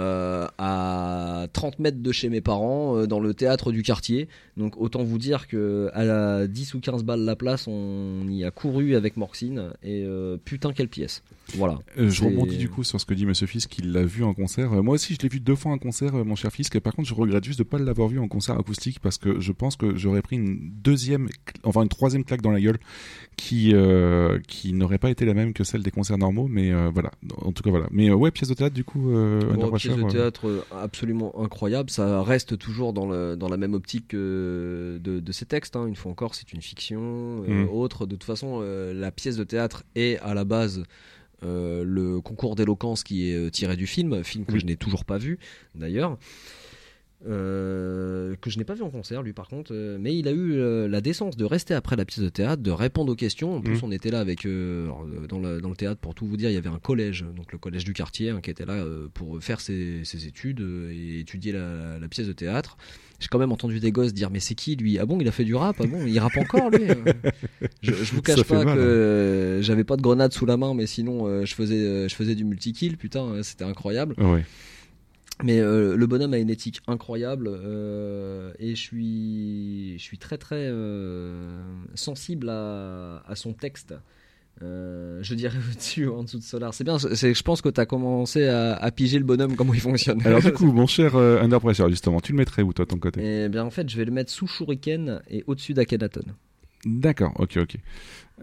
euh, 0.00 0.46
à 0.56 1.46
30 1.52 1.78
mètres 1.78 2.00
de 2.00 2.12
chez 2.12 2.30
mes 2.30 2.40
parents, 2.40 2.96
euh, 2.96 3.06
dans 3.06 3.20
le 3.20 3.34
théâtre 3.34 3.70
du 3.70 3.82
quartier. 3.82 4.28
Donc 4.56 4.80
autant 4.80 5.02
vous 5.02 5.18
dire 5.18 5.46
que 5.46 5.90
à 5.92 6.46
10 6.46 6.74
ou 6.74 6.80
15 6.80 7.04
balles 7.04 7.20
la 7.20 7.36
place, 7.36 7.66
on 7.66 8.26
y 8.28 8.44
a 8.44 8.50
couru 8.50 8.94
avec 8.94 9.18
Morxine 9.18 9.72
et 9.82 10.04
euh, 10.06 10.38
putain 10.42 10.72
quelle 10.72 10.88
pièce. 10.88 11.22
Voilà. 11.56 11.78
je 11.96 12.24
rebondis 12.24 12.56
du 12.56 12.68
coup 12.68 12.84
sur 12.84 13.00
ce 13.00 13.06
que 13.06 13.14
dit 13.14 13.26
Monsieur 13.26 13.46
Fisk, 13.46 13.70
qu'il 13.70 13.92
l'a 13.92 14.04
vu 14.04 14.24
en 14.24 14.34
concert. 14.34 14.70
moi 14.82 14.94
aussi, 14.94 15.14
je 15.14 15.18
l'ai 15.22 15.28
vu 15.28 15.40
deux 15.40 15.54
fois 15.54 15.72
en 15.72 15.78
concert, 15.78 16.12
mon 16.24 16.34
cher 16.34 16.52
Fisk. 16.52 16.76
Et 16.76 16.80
par 16.80 16.94
contre, 16.94 17.08
je 17.08 17.14
regrette 17.14 17.44
juste 17.44 17.58
de 17.58 17.64
pas 17.64 17.78
l'avoir 17.78 18.08
vu 18.08 18.18
en 18.18 18.28
concert 18.28 18.58
acoustique 18.58 19.00
parce 19.00 19.18
que 19.18 19.40
je 19.40 19.52
pense 19.52 19.76
que 19.76 19.96
j'aurais 19.96 20.22
pris 20.22 20.36
une 20.36 20.70
deuxième, 20.82 21.28
enfin 21.64 21.82
une 21.82 21.88
troisième 21.88 22.24
claque 22.24 22.42
dans 22.42 22.52
la 22.52 22.60
gueule 22.60 22.78
qui 23.36 23.74
qui 24.48 24.72
n'aurait 24.72 24.98
pas 24.98 25.10
été 25.10 25.24
la 25.24 25.34
même 25.34 25.52
que 25.52 25.64
celle 25.64 25.82
des 25.82 25.90
concerts 25.90 26.18
normaux. 26.18 26.48
Mais 26.48 26.72
voilà. 26.90 27.10
En 27.42 27.52
tout 27.52 27.62
cas 27.62 27.70
voilà. 27.70 27.86
Mais 27.90 28.10
ouais, 28.10 28.30
pièce 28.30 28.48
de 28.48 28.54
théâtre 28.54 28.74
du 28.74 28.84
coup. 28.84 29.10
Bon, 29.10 29.70
pièce 29.72 29.96
de 29.96 30.10
théâtre 30.10 30.64
absolument 30.70 31.32
incroyable. 31.40 31.90
Ça 31.90 32.22
reste 32.22 32.58
toujours 32.58 32.92
dans, 32.92 33.06
le, 33.06 33.36
dans 33.36 33.48
la 33.48 33.56
même 33.56 33.74
optique 33.74 34.08
que 34.08 35.00
de, 35.02 35.20
de 35.20 35.32
ces 35.32 35.46
textes. 35.46 35.76
Hein. 35.76 35.86
Une 35.86 35.96
fois 35.96 36.12
encore, 36.12 36.34
c'est 36.34 36.52
une 36.52 36.62
fiction. 36.62 37.44
Euh, 37.48 37.64
mmh. 37.64 37.68
Autre, 37.70 38.06
de 38.06 38.14
toute 38.14 38.24
façon, 38.24 38.60
euh, 38.62 38.92
la 38.92 39.10
pièce 39.10 39.36
de 39.36 39.44
théâtre 39.44 39.84
est 39.94 40.18
à 40.20 40.34
la 40.34 40.44
base 40.44 40.84
euh, 41.44 41.82
le 41.84 42.20
concours 42.20 42.56
d'éloquence 42.56 43.02
qui 43.02 43.30
est 43.30 43.50
tiré 43.50 43.76
du 43.76 43.86
film, 43.86 44.22
film 44.24 44.44
que 44.44 44.52
oui. 44.52 44.60
je 44.60 44.66
n'ai 44.66 44.76
toujours 44.76 45.04
pas 45.04 45.18
vu 45.18 45.38
d'ailleurs. 45.74 46.18
Euh, 47.28 48.34
que 48.40 48.48
je 48.48 48.56
n'ai 48.56 48.64
pas 48.64 48.72
vu 48.72 48.82
en 48.82 48.88
concert 48.88 49.22
lui 49.22 49.34
par 49.34 49.46
contre 49.46 49.74
euh, 49.74 49.98
mais 50.00 50.16
il 50.16 50.26
a 50.26 50.30
eu 50.30 50.54
euh, 50.54 50.88
la 50.88 51.02
décence 51.02 51.36
de 51.36 51.44
rester 51.44 51.74
après 51.74 51.94
la 51.94 52.06
pièce 52.06 52.24
de 52.24 52.30
théâtre 52.30 52.62
de 52.62 52.70
répondre 52.70 53.12
aux 53.12 53.14
questions 53.14 53.56
en 53.56 53.60
plus 53.60 53.74
mmh. 53.74 53.84
on 53.84 53.92
était 53.92 54.10
là 54.10 54.20
avec 54.20 54.46
euh, 54.46 54.86
dans, 55.28 55.38
le, 55.38 55.60
dans, 55.60 55.68
le, 55.68 55.76
théâtre 55.76 56.00
pour 56.00 56.14
tout 56.14 56.24
vous 56.24 56.38
dire 56.38 56.48
il 56.48 56.54
y 56.54 56.56
avait 56.56 56.70
un 56.70 56.78
collège 56.78 57.26
donc 57.36 57.52
le 57.52 57.58
collège 57.58 57.84
du 57.84 57.92
quartier 57.92 58.30
hein, 58.30 58.40
qui 58.40 58.50
était 58.50 58.64
là 58.64 58.72
euh, 58.72 59.08
pour 59.12 59.38
faire 59.42 59.60
ses, 59.60 60.02
ses 60.04 60.26
études 60.26 60.62
euh, 60.62 60.94
et 60.94 61.20
étudier 61.20 61.52
la, 61.52 61.98
la, 61.98 62.08
pièce 62.08 62.26
de 62.26 62.32
théâtre 62.32 62.78
j'ai 63.20 63.28
quand 63.28 63.38
même 63.38 63.52
entendu 63.52 63.78
des 63.78 63.92
gosses 63.92 64.12
dire 64.12 64.30
mais 64.30 64.40
c'est 64.40 64.56
qui 64.56 64.74
lui? 64.74 64.98
Ah 64.98 65.06
bon 65.06 65.20
il 65.20 65.28
a 65.28 65.32
fait 65.32 65.44
du 65.44 65.54
rap? 65.54 65.76
Ah 65.78 65.86
bon 65.86 66.04
il 66.06 66.18
rappe 66.18 66.36
encore 66.36 66.70
lui? 66.70 66.86
Je, 67.82 67.92
je 67.92 68.12
vous 68.12 68.22
cache 68.22 68.42
pas 68.42 68.64
mal, 68.64 68.76
que 68.76 69.58
hein. 69.58 69.62
j'avais 69.62 69.84
pas 69.84 69.96
de 69.96 70.02
grenade 70.02 70.32
sous 70.32 70.46
la 70.46 70.56
main 70.56 70.74
mais 70.74 70.86
sinon 70.86 71.44
je 71.44 71.54
faisais 71.54 72.08
je 72.08 72.14
faisais 72.14 72.34
du 72.34 72.44
multi 72.44 72.72
kill 72.72 72.96
putain 72.96 73.42
c'était 73.42 73.64
incroyable 73.64 74.14
ouais. 74.18 74.44
Mais 75.42 75.60
euh, 75.60 75.96
le 75.96 76.06
bonhomme 76.06 76.34
a 76.34 76.38
une 76.38 76.50
éthique 76.50 76.80
incroyable 76.86 77.48
euh, 77.50 78.52
et 78.58 78.74
je 78.74 78.80
suis, 78.80 79.98
je 79.98 80.02
suis 80.02 80.18
très 80.18 80.38
très 80.38 80.68
euh, 80.68 81.62
sensible 81.94 82.48
à, 82.50 83.22
à, 83.26 83.34
son 83.36 83.52
texte. 83.52 83.94
Euh, 84.62 85.18
je 85.22 85.34
dirais 85.34 85.58
au-dessus 85.72 86.06
ou 86.06 86.14
en 86.14 86.24
dessous 86.24 86.38
de 86.38 86.42
Solar. 86.42 86.74
C'est 86.74 86.84
bien, 86.84 86.98
je 86.98 87.42
pense 87.42 87.62
que 87.62 87.68
tu 87.68 87.80
as 87.80 87.86
commencé 87.86 88.46
à, 88.46 88.74
à, 88.74 88.90
piger 88.90 89.18
le 89.18 89.24
bonhomme, 89.24 89.56
comment 89.56 89.74
il 89.74 89.80
fonctionne. 89.80 90.20
Alors 90.26 90.42
du 90.42 90.52
coup, 90.54 90.70
mon 90.72 90.86
cher 90.86 91.16
euh, 91.16 91.40
Under 91.40 91.60
Pressure, 91.60 91.88
justement, 91.88 92.20
tu 92.20 92.32
le 92.32 92.38
mettrais 92.38 92.62
où 92.62 92.72
toi, 92.72 92.86
ton 92.86 92.98
côté? 92.98 93.20
Eh 93.22 93.48
bien 93.48 93.64
en 93.64 93.70
fait, 93.70 93.88
je 93.88 93.96
vais 93.96 94.04
le 94.04 94.12
mettre 94.12 94.30
sous 94.30 94.46
Shuriken 94.46 95.22
et 95.30 95.44
au-dessus 95.46 95.74
d'Akhenaton. 95.74 96.24
D'accord, 96.84 97.32
ok, 97.38 97.58
ok. 97.58 97.76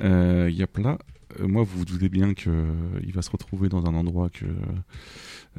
Euh, 0.01 0.49
Yap 0.51 0.77
là, 0.77 0.97
moi 1.39 1.63
vous 1.63 1.79
vous 1.79 1.85
doutez 1.85 2.09
bien 2.09 2.33
qu'il 2.33 3.13
va 3.13 3.21
se 3.21 3.29
retrouver 3.29 3.69
dans 3.69 3.85
un 3.85 3.93
endroit 3.93 4.29
que 4.29 4.45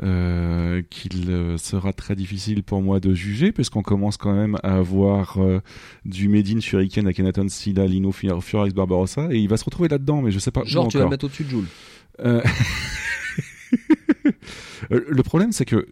euh, 0.05 0.81
qu'il 0.91 1.29
euh, 1.29 1.59
sera 1.59 1.93
très 1.93 2.15
difficile 2.15 2.63
pour 2.63 2.83
moi 2.83 3.01
de 3.01 3.15
juger, 3.15 3.51
puisqu'on 3.51 3.83
commence 3.83 4.17
quand 4.17 4.33
même 4.33 4.57
à 4.63 4.77
avoir 4.77 5.39
euh, 5.39 5.59
du 6.05 6.29
Medine, 6.29 6.61
Shuriken, 6.61 7.09
Akhenaton, 7.09 7.49
Silla, 7.49 7.85
Lino, 7.85 8.13
Furax, 8.13 8.73
Barbarossa, 8.75 9.27
et 9.33 9.39
il 9.39 9.49
va 9.49 9.57
se 9.57 9.65
retrouver 9.65 9.89
là-dedans, 9.89 10.23
mais 10.23 10.31
je 10.31 10.39
sais 10.39 10.53
pas. 10.53 10.63
Genre, 10.65 10.87
tu 10.87 10.99
vas 10.99 11.05
le 11.05 11.11
mettre 11.11 11.25
au-dessus 11.25 11.43
de 11.43 11.49
Joule. 11.49 11.65
Euh... 12.21 12.43
le 14.91 15.23
problème, 15.25 15.51
c'est 15.51 15.65
que 15.65 15.85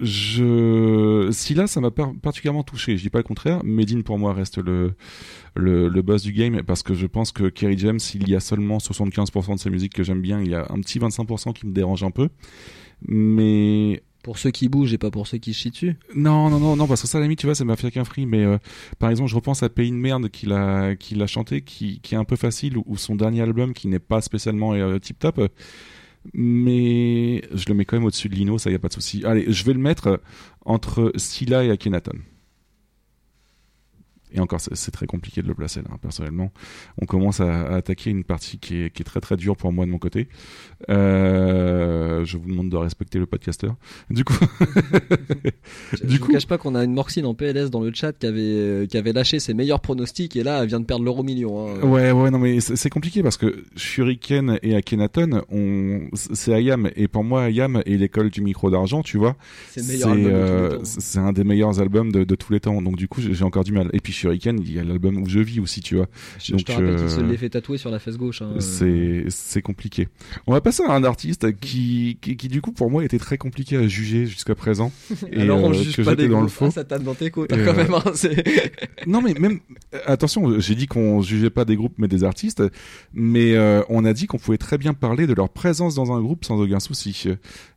je 0.00 1.28
Silla 1.32 1.66
ça 1.66 1.80
m'a 1.80 1.90
particulièrement 1.90 2.62
touché 2.62 2.96
je 2.96 3.02
dis 3.02 3.10
pas 3.10 3.18
le 3.18 3.24
contraire 3.24 3.62
Medine 3.64 4.02
pour 4.02 4.18
moi 4.18 4.32
reste 4.32 4.58
le, 4.58 4.94
le 5.56 5.88
le 5.88 6.02
boss 6.02 6.22
du 6.22 6.32
game 6.32 6.62
parce 6.62 6.82
que 6.82 6.94
je 6.94 7.06
pense 7.06 7.32
que 7.32 7.48
Kerry 7.48 7.76
James 7.78 7.98
il 8.14 8.28
y 8.28 8.34
a 8.36 8.40
seulement 8.40 8.78
75% 8.78 9.54
de 9.54 9.58
sa 9.58 9.70
musique 9.70 9.94
que 9.94 10.02
j'aime 10.02 10.20
bien 10.20 10.40
il 10.40 10.50
y 10.50 10.54
a 10.54 10.66
un 10.70 10.80
petit 10.80 10.98
25% 10.98 11.52
qui 11.52 11.66
me 11.66 11.72
dérange 11.72 12.02
un 12.04 12.10
peu 12.10 12.28
Mais 13.06 14.02
Pour 14.22 14.38
ceux 14.38 14.50
qui 14.50 14.68
bougent 14.68 14.92
et 14.92 14.98
pas 14.98 15.10
pour 15.10 15.26
ceux 15.26 15.38
qui 15.38 15.54
chient 15.54 15.70
dessus. 15.70 15.96
non, 16.14 16.50
non, 16.50 16.58
non, 16.58 16.76
non, 16.76 16.86
parce 16.86 17.02
que 17.02 17.08
ça, 17.08 17.18
à 17.18 17.20
la 17.20 17.26
limite, 17.26 17.38
tu 17.38 17.46
vois, 17.46 17.54
c'est 17.54 17.64
Mafia 17.64 17.90
qu'un 17.90 18.04
free. 18.04 18.26
Mais 18.26 18.44
euh, 18.44 18.58
par 18.98 19.10
exemple, 19.10 19.30
je 19.30 19.36
repense 19.36 19.62
à 19.62 19.68
Pays 19.68 19.90
de 19.90 19.96
merde 19.96 20.28
qu'il 20.28 20.52
a, 20.52 20.96
qu'il 20.96 21.22
a 21.22 21.26
chanté, 21.26 21.62
qui, 21.62 22.00
qui 22.00 22.14
est 22.14 22.18
un 22.18 22.24
peu 22.24 22.36
facile, 22.36 22.76
ou, 22.76 22.84
ou 22.86 22.96
son 22.96 23.14
dernier 23.14 23.42
album 23.42 23.72
qui 23.72 23.88
n'est 23.88 24.00
pas 24.00 24.20
spécialement 24.20 24.74
euh, 24.74 24.98
tip 24.98 25.18
top. 25.18 25.40
Mais 26.34 27.42
je 27.52 27.64
le 27.68 27.74
mets 27.74 27.84
quand 27.84 27.96
même 27.96 28.04
au-dessus 28.04 28.28
de 28.28 28.34
Lino, 28.34 28.58
ça 28.58 28.70
y 28.70 28.74
a 28.74 28.78
pas 28.78 28.88
de 28.88 28.92
souci. 28.92 29.24
Allez, 29.24 29.50
je 29.52 29.64
vais 29.64 29.72
le 29.72 29.78
mettre 29.78 30.20
entre 30.64 31.12
Scylla 31.16 31.64
et 31.64 31.70
Akhenaton. 31.70 32.18
Et 34.32 34.40
encore, 34.40 34.60
c'est 34.60 34.90
très 34.90 35.06
compliqué 35.06 35.42
de 35.42 35.48
le 35.48 35.54
placer 35.54 35.80
là, 35.80 35.96
personnellement. 36.00 36.52
On 37.00 37.06
commence 37.06 37.40
à, 37.40 37.62
à 37.68 37.76
attaquer 37.76 38.10
une 38.10 38.24
partie 38.24 38.58
qui 38.58 38.82
est, 38.82 38.90
qui 38.90 39.02
est 39.02 39.04
très 39.04 39.20
très 39.20 39.36
dure 39.36 39.56
pour 39.56 39.72
moi 39.72 39.86
de 39.86 39.90
mon 39.90 39.98
côté. 39.98 40.28
Euh, 40.90 42.24
je 42.24 42.36
vous 42.36 42.48
demande 42.48 42.70
de 42.70 42.76
respecter 42.76 43.18
le 43.18 43.26
podcasteur. 43.26 43.76
Du 44.10 44.24
coup, 44.24 44.34
Je 45.92 45.96
Du 46.04 46.14
je 46.14 46.18
coup- 46.20 46.26
vous 46.26 46.32
cache 46.32 46.46
pas 46.46 46.58
qu'on 46.58 46.74
a 46.74 46.84
une 46.84 46.92
Morcine 46.94 47.26
en 47.26 47.34
PLS 47.34 47.70
dans 47.70 47.80
le 47.80 47.92
chat 47.94 48.12
qui 48.12 48.26
avait, 48.26 48.40
euh, 48.40 48.86
qui 48.86 48.96
avait 48.96 49.12
lâché 49.12 49.38
ses 49.40 49.54
meilleurs 49.54 49.80
pronostics 49.80 50.36
et 50.36 50.42
là 50.42 50.62
elle 50.62 50.68
vient 50.68 50.80
de 50.80 50.84
perdre 50.84 51.04
l'euro 51.04 51.22
million. 51.22 51.68
hein. 51.68 51.80
ouais, 51.82 52.10
ouais, 52.12 52.30
non, 52.30 52.38
mais 52.38 52.60
c'est 52.60 52.90
compliqué 52.90 53.22
parce 53.22 53.36
que 53.36 53.64
Shuriken 53.76 54.58
et 54.62 54.74
Akhenaton, 54.74 55.42
on, 55.50 56.08
c'est 56.14 56.52
Ayam. 56.52 56.90
Et 56.96 57.08
pour 57.08 57.24
moi, 57.24 57.44
Ayam 57.44 57.82
est 57.86 57.96
l'école 57.96 58.30
du 58.30 58.40
micro 58.40 58.70
d'argent, 58.70 59.02
tu 59.02 59.18
vois. 59.18 59.36
C'est 59.70 60.04
euh, 60.06 60.78
c'est- 60.84 61.18
un 61.18 61.32
des 61.32 61.44
meilleurs 61.44 61.80
albums 61.80 62.12
de, 62.12 62.24
de 62.24 62.34
tous 62.34 62.52
les 62.52 62.60
temps. 62.60 62.80
Donc 62.82 62.96
du 62.96 63.08
coup, 63.08 63.20
j'ai 63.20 63.34
j'ai 63.34 63.44
encore 63.44 63.64
du 63.64 63.72
mal. 63.72 63.88
Et 63.92 64.00
puis 64.00 64.12
Shuriken, 64.18 64.58
il 64.60 64.72
y 64.72 64.78
a 64.78 64.84
l'album 64.84 65.16
où 65.22 65.28
je 65.28 65.38
vis 65.40 65.60
aussi, 65.60 65.80
tu 65.80 65.96
vois. 65.96 66.06
Je, 66.38 66.46
je 66.46 66.52
donc, 66.52 66.64
te 66.64 66.72
rappelle 66.72 66.96
qu'il 66.96 67.08
se 67.10 67.20
euh, 67.20 67.26
l'est 67.26 67.36
fait 67.36 67.48
tatouer 67.50 67.78
sur 67.78 67.90
la 67.90 67.98
fesse 67.98 68.16
gauche. 68.16 68.42
hein. 68.42 68.54
C'est 68.58 69.24
c'est 69.28 69.62
compliqué. 69.62 70.08
On 70.46 70.52
va 70.52 70.60
passer 70.60 70.82
à 70.82 70.92
un 70.92 71.04
artiste 71.04 71.58
qui, 71.60 72.18
qui, 72.20 72.36
qui, 72.36 72.48
du 72.48 72.60
coup 72.60 72.72
pour 72.72 72.90
moi 72.90 73.04
était 73.04 73.18
très 73.18 73.38
compliqué 73.38 73.76
à 73.76 73.86
juger 73.88 74.26
jusqu'à 74.26 74.54
présent. 74.54 74.92
Et, 75.32 75.40
Alors 75.40 75.62
on 75.62 75.70
euh, 75.70 75.74
juge 75.74 75.96
que 75.96 76.02
pas 76.02 76.14
des 76.16 76.28
dans 76.28 76.40
le 76.40 76.46
groupes. 76.46 76.50
faux. 76.50 76.64
Ah, 76.66 76.70
ça 76.70 76.84
tape 76.84 77.02
dans 77.02 77.14
tes 77.14 77.30
côtes 77.30 77.52
hein, 77.52 77.58
quand 77.64 77.72
euh, 77.72 77.76
même. 77.76 77.94
hein, 77.94 78.02
Non 79.06 79.22
mais 79.22 79.34
même 79.34 79.60
attention, 80.06 80.58
j'ai 80.60 80.74
dit 80.74 80.86
qu'on 80.86 81.22
jugeait 81.22 81.50
pas 81.50 81.64
des 81.64 81.76
groupes 81.76 81.94
mais 81.98 82.08
des 82.08 82.24
artistes, 82.24 82.62
mais 83.14 83.56
on 83.88 84.04
a 84.04 84.12
dit 84.12 84.26
qu'on 84.26 84.38
pouvait 84.38 84.58
très 84.58 84.78
bien 84.78 84.94
parler 84.94 85.26
de 85.26 85.34
leur 85.34 85.48
présence 85.48 85.94
dans 85.94 86.12
un 86.12 86.20
groupe 86.20 86.44
sans 86.44 86.60
aucun 86.60 86.80
souci. 86.80 87.26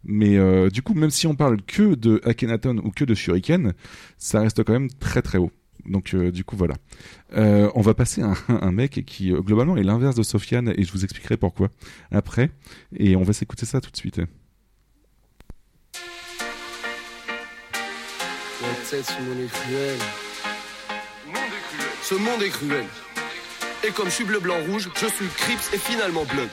Mais 0.04 0.38
euh, 0.38 0.69
du 0.69 0.82
coup, 0.82 0.93
même 0.93 1.10
si 1.12 1.27
on 1.27 1.36
parle 1.36 1.62
que 1.62 1.95
de 1.95 2.21
Akhenaton 2.23 2.77
ou 2.84 2.91
que 2.91 3.06
de 3.06 3.13
Shuriken, 3.13 3.73
ça 4.17 4.41
reste 4.41 4.63
quand 4.63 4.73
même 4.73 4.89
très 4.99 5.21
très 5.21 5.38
haut. 5.38 5.51
Donc 5.86 6.13
euh, 6.13 6.32
du 6.32 6.44
coup 6.44 6.56
voilà. 6.56 6.76
Euh, 7.36 7.70
on 7.76 7.82
va 7.82 7.94
passer 7.94 8.22
à 8.22 8.28
un, 8.28 8.36
un 8.62 8.72
mec 8.72 9.04
qui 9.06 9.32
euh, 9.32 9.41
globalement 9.41 9.78
est 9.78 9.84
l'inverse 9.84 10.15
de 10.15 10.24
Sofiane 10.24 10.74
et 10.76 10.84
je 10.84 10.91
vous 10.91 11.04
expliquerai 11.04 11.38
pourquoi 11.38 11.70
après. 12.12 12.52
Et 12.96 13.15
on 13.15 13.24
va 13.24 13.34
s'écouter 13.34 13.65
ça 13.65 13.82
tout 13.82 13.91
de 13.91 13.98
suite. 13.98 14.22
La 18.62 18.67
tête, 18.89 19.06
ce 19.06 19.22
monde 19.24 19.39
est 19.39 19.52
cruel. 19.52 19.98
Ce 22.04 22.15
monde 22.15 22.44
est 22.44 22.50
cruel. 22.50 22.86
Et 23.88 23.91
comme 23.91 24.06
je 24.06 24.12
suis 24.12 24.26
bleu, 24.26 24.39
blanc, 24.39 24.58
rouge, 24.70 24.89
je 24.96 25.08
suis 25.08 25.28
Crips 25.38 25.74
et 25.74 25.78
finalement 25.78 26.26
bleu. 26.26 26.48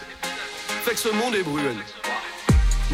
Fait 0.85 0.93
que 0.93 0.99
ce 0.99 1.11
monde 1.11 1.35
est 1.35 1.43
bruel. 1.43 1.77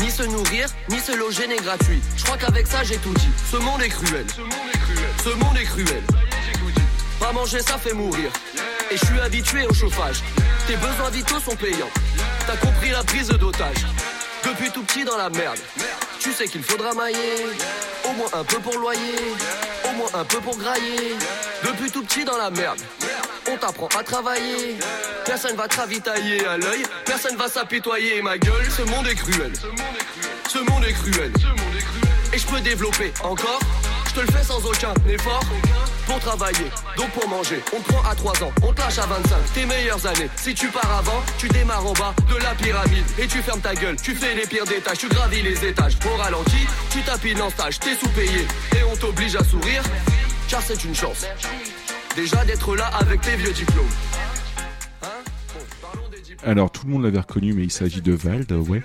Ni 0.01 0.11
se 0.11 0.25
nourrir, 0.25 0.67
ni 0.91 0.99
se 0.99 1.17
loger 1.17 1.47
n'est 1.47 1.59
gratuit. 1.59 2.01
Je 2.17 2.25
crois 2.25 2.37
qu'avec 2.37 2.67
ça 2.67 2.83
j'ai 2.83 2.97
tout 2.97 3.15
dit. 3.15 3.29
Ce 3.51 3.57
monde 3.59 3.81
est 3.83 3.89
cruel. 3.89 4.27
Ce 4.29 4.41
monde 4.41 4.51
est 4.51 4.79
cruel. 4.79 4.84
Ce 5.25 5.31
monde 5.31 5.57
est 5.57 5.65
cruel. 5.65 6.03
Pas 7.19 7.33
manger 7.33 7.61
ça 7.61 7.79
fait 7.79 7.95
mourir. 7.95 8.31
Et 8.91 8.97
je 8.99 9.07
suis 9.07 9.19
habitué 9.21 9.67
au 9.67 9.73
chauffage. 9.73 10.23
Tes 10.67 10.77
besoins 10.77 11.09
vitaux 11.09 11.41
sont 11.41 11.57
payants. 11.57 11.89
T'as 12.47 12.59
compris 12.59 12.91
la 12.91 13.03
prise 13.03 13.29
d'otage. 13.29 13.87
Depuis 14.45 14.71
tout 14.71 14.83
petit 14.83 15.03
dans 15.03 15.17
la 15.17 15.31
merde. 15.31 15.59
Tu 16.21 16.31
sais 16.31 16.47
qu'il 16.47 16.63
faudra 16.63 16.93
mailler. 16.93 17.47
Au 18.05 18.13
moins 18.13 18.29
un 18.35 18.45
peu 18.45 18.59
pour 18.59 18.77
loyer. 18.79 19.17
Au 19.89 19.93
moins 19.93 20.11
un 20.13 20.25
peu 20.25 20.41
pour 20.41 20.59
grailler. 20.59 21.15
Depuis 21.65 21.91
tout 21.91 22.03
petit 22.03 22.27
dans 22.27 22.37
la 22.37 22.51
merde. 22.51 22.81
On 23.51 23.57
t'apprend 23.57 23.89
à 23.99 24.03
travailler. 24.03 24.77
Personne 25.25 25.57
va 25.57 25.69
te 25.69 25.77
ravitailler 25.79 26.45
à 26.45 26.59
l'œil. 26.59 26.83
Personne 27.07 27.37
va 27.37 27.49
s'apitoyer. 27.49 28.21
Ma 28.21 28.37
gueule, 28.37 28.71
ce 28.71 28.83
monde 28.83 29.07
est 29.07 29.15
cruel. 29.15 29.53
Ce 30.51 30.59
monde 30.59 30.85
est 30.85 30.93
cruel. 30.93 31.33
Et 32.35 32.37
je 32.37 32.47
peux 32.47 32.61
développer 32.61 33.15
encore. 33.23 33.61
Je 34.15 34.21
te 34.21 34.27
le 34.27 34.33
fais 34.33 34.45
sans 34.45 34.65
aucun 34.65 34.95
effort. 35.09 35.41
Pour 36.07 36.21
travailler, 36.21 36.71
donc 36.97 37.11
pour 37.11 37.29
manger. 37.29 37.61
On 37.77 37.81
prend 37.81 38.09
à 38.09 38.15
3 38.15 38.45
ans, 38.45 38.53
on 38.63 38.73
te 38.73 38.81
lâche 38.81 38.99
à 38.99 39.07
25. 39.07 39.53
Tes 39.55 39.67
meilleures 39.67 40.07
années. 40.07 40.29
Si 40.37 40.55
tu 40.55 40.69
pars 40.69 40.99
avant, 40.99 41.21
tu 41.37 41.49
démarres 41.49 41.85
en 41.85 41.95
bas 41.95 42.15
de 42.29 42.37
la 42.37 42.55
pyramide. 42.55 43.05
Et 43.19 43.27
tu 43.27 43.43
fermes 43.43 43.61
ta 43.61 43.75
gueule, 43.75 43.97
tu 44.01 44.15
fais 44.15 44.37
les 44.37 44.47
pires 44.47 44.67
des. 44.67 44.81
Tu 44.97 45.09
gravis 45.09 45.43
les 45.43 45.65
étages. 45.65 45.99
Au 46.07 46.17
ralenti, 46.17 46.65
tu 46.91 47.03
tapines 47.03 47.43
en 47.43 47.51
stage. 47.51 47.81
T'es 47.81 47.97
sous-payé. 47.97 48.47
Et 48.77 48.85
on 48.85 48.95
t'oblige 48.95 49.35
à 49.35 49.43
sourire. 49.43 49.83
Car 50.49 50.63
c'est 50.63 50.85
une 50.85 50.95
chance. 50.95 51.27
Déjà 52.15 52.45
d'être 52.45 52.77
là 52.77 52.91
avec 53.01 53.21
tes 53.21 53.35
vieux 53.35 53.53
diplômes. 53.53 53.91
Hein? 55.03 55.34
Alors 56.43 56.71
tout 56.71 56.87
le 56.87 56.93
monde 56.93 57.05
l'avait 57.05 57.19
reconnu, 57.21 57.53
mais 57.55 57.63
il 57.65 57.71
s'agit 57.71 58.01
de 58.03 58.13
Vald, 58.13 58.51
ouais. 58.53 58.83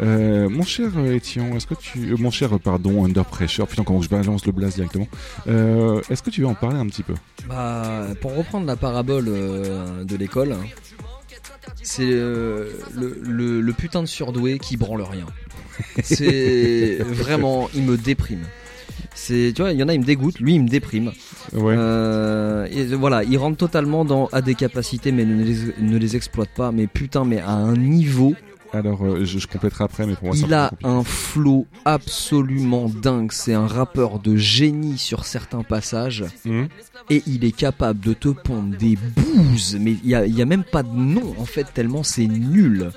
Euh, 0.00 0.48
mon 0.48 0.62
cher 0.62 0.90
euh, 0.96 1.14
Étienne, 1.14 1.54
est-ce 1.56 1.66
que 1.66 1.74
tu, 1.74 2.12
euh, 2.12 2.16
mon 2.18 2.30
cher, 2.30 2.58
pardon, 2.60 3.04
Under 3.04 3.24
Pressure, 3.24 3.66
putain 3.66 3.84
comment 3.84 4.02
je 4.02 4.08
balance 4.08 4.44
le 4.46 4.52
blast 4.52 4.76
directement. 4.76 5.08
Euh, 5.46 6.00
est-ce 6.10 6.22
que 6.22 6.30
tu 6.30 6.40
veux 6.42 6.46
en 6.46 6.54
parler 6.54 6.78
un 6.78 6.86
petit 6.86 7.02
peu? 7.02 7.14
Bah, 7.48 8.06
pour 8.20 8.34
reprendre 8.36 8.66
la 8.66 8.76
parabole 8.76 9.24
de 9.26 10.16
l'école, 10.16 10.54
c'est 11.82 12.02
euh, 12.04 12.70
le, 12.94 13.18
le- 13.22 13.60
le 13.60 13.72
putain 13.72 14.02
de 14.02 14.06
surdoué 14.06 14.58
qui 14.58 14.76
branle 14.76 15.02
rien. 15.02 15.26
C'est 16.02 16.98
vraiment, 17.00 17.68
il 17.74 17.82
me 17.82 17.96
déprime. 17.96 18.44
C'est, 19.16 19.52
tu 19.54 19.62
vois, 19.62 19.72
il 19.72 19.80
y 19.80 19.82
en 19.82 19.88
a, 19.88 19.94
il 19.94 20.00
me 20.00 20.04
dégoûte, 20.04 20.38
lui, 20.40 20.54
il 20.54 20.62
me 20.62 20.68
déprime. 20.68 21.10
Ouais. 21.52 21.74
Euh, 21.76 22.66
et 22.70 22.84
voilà, 22.94 23.24
il 23.24 23.38
rentre 23.38 23.56
totalement 23.56 24.04
dans 24.04 24.26
à 24.26 24.42
des 24.42 24.54
capacités, 24.54 25.10
mais 25.10 25.24
ne 25.24 25.42
les, 25.42 25.56
ne 25.80 25.96
les 25.96 26.16
exploite 26.16 26.50
pas. 26.54 26.70
Mais 26.70 26.86
putain, 26.86 27.24
mais 27.24 27.40
à 27.40 27.52
un 27.52 27.76
niveau, 27.76 28.34
Alors 28.72 29.02
euh, 29.04 29.24
je, 29.24 29.38
je 29.38 29.46
compléterai 29.46 29.84
après, 29.84 30.06
mais 30.06 30.14
pour 30.16 30.28
moi 30.28 30.36
il 30.36 30.52
a 30.52 30.70
un 30.84 31.02
flow 31.02 31.66
absolument 31.84 32.88
dingue. 32.88 33.32
C'est 33.32 33.54
un 33.54 33.66
rappeur 33.66 34.18
de 34.18 34.36
génie 34.36 34.98
sur 34.98 35.24
certains 35.24 35.62
passages. 35.62 36.24
Hum 36.46 36.68
et 37.10 37.22
il 37.26 37.44
est 37.44 37.56
capable 37.56 38.00
de 38.00 38.12
te 38.12 38.28
pondre 38.28 38.76
des 38.76 38.96
bouses, 39.16 39.76
mais 39.80 39.92
il 40.04 40.10
y 40.10 40.14
a, 40.14 40.26
il 40.26 40.36
y 40.36 40.42
a 40.42 40.46
même 40.46 40.64
pas 40.64 40.82
de 40.82 40.94
nom 40.94 41.34
en 41.38 41.44
fait 41.44 41.66
tellement 41.72 42.02
c'est 42.02 42.26
nul. 42.26 42.90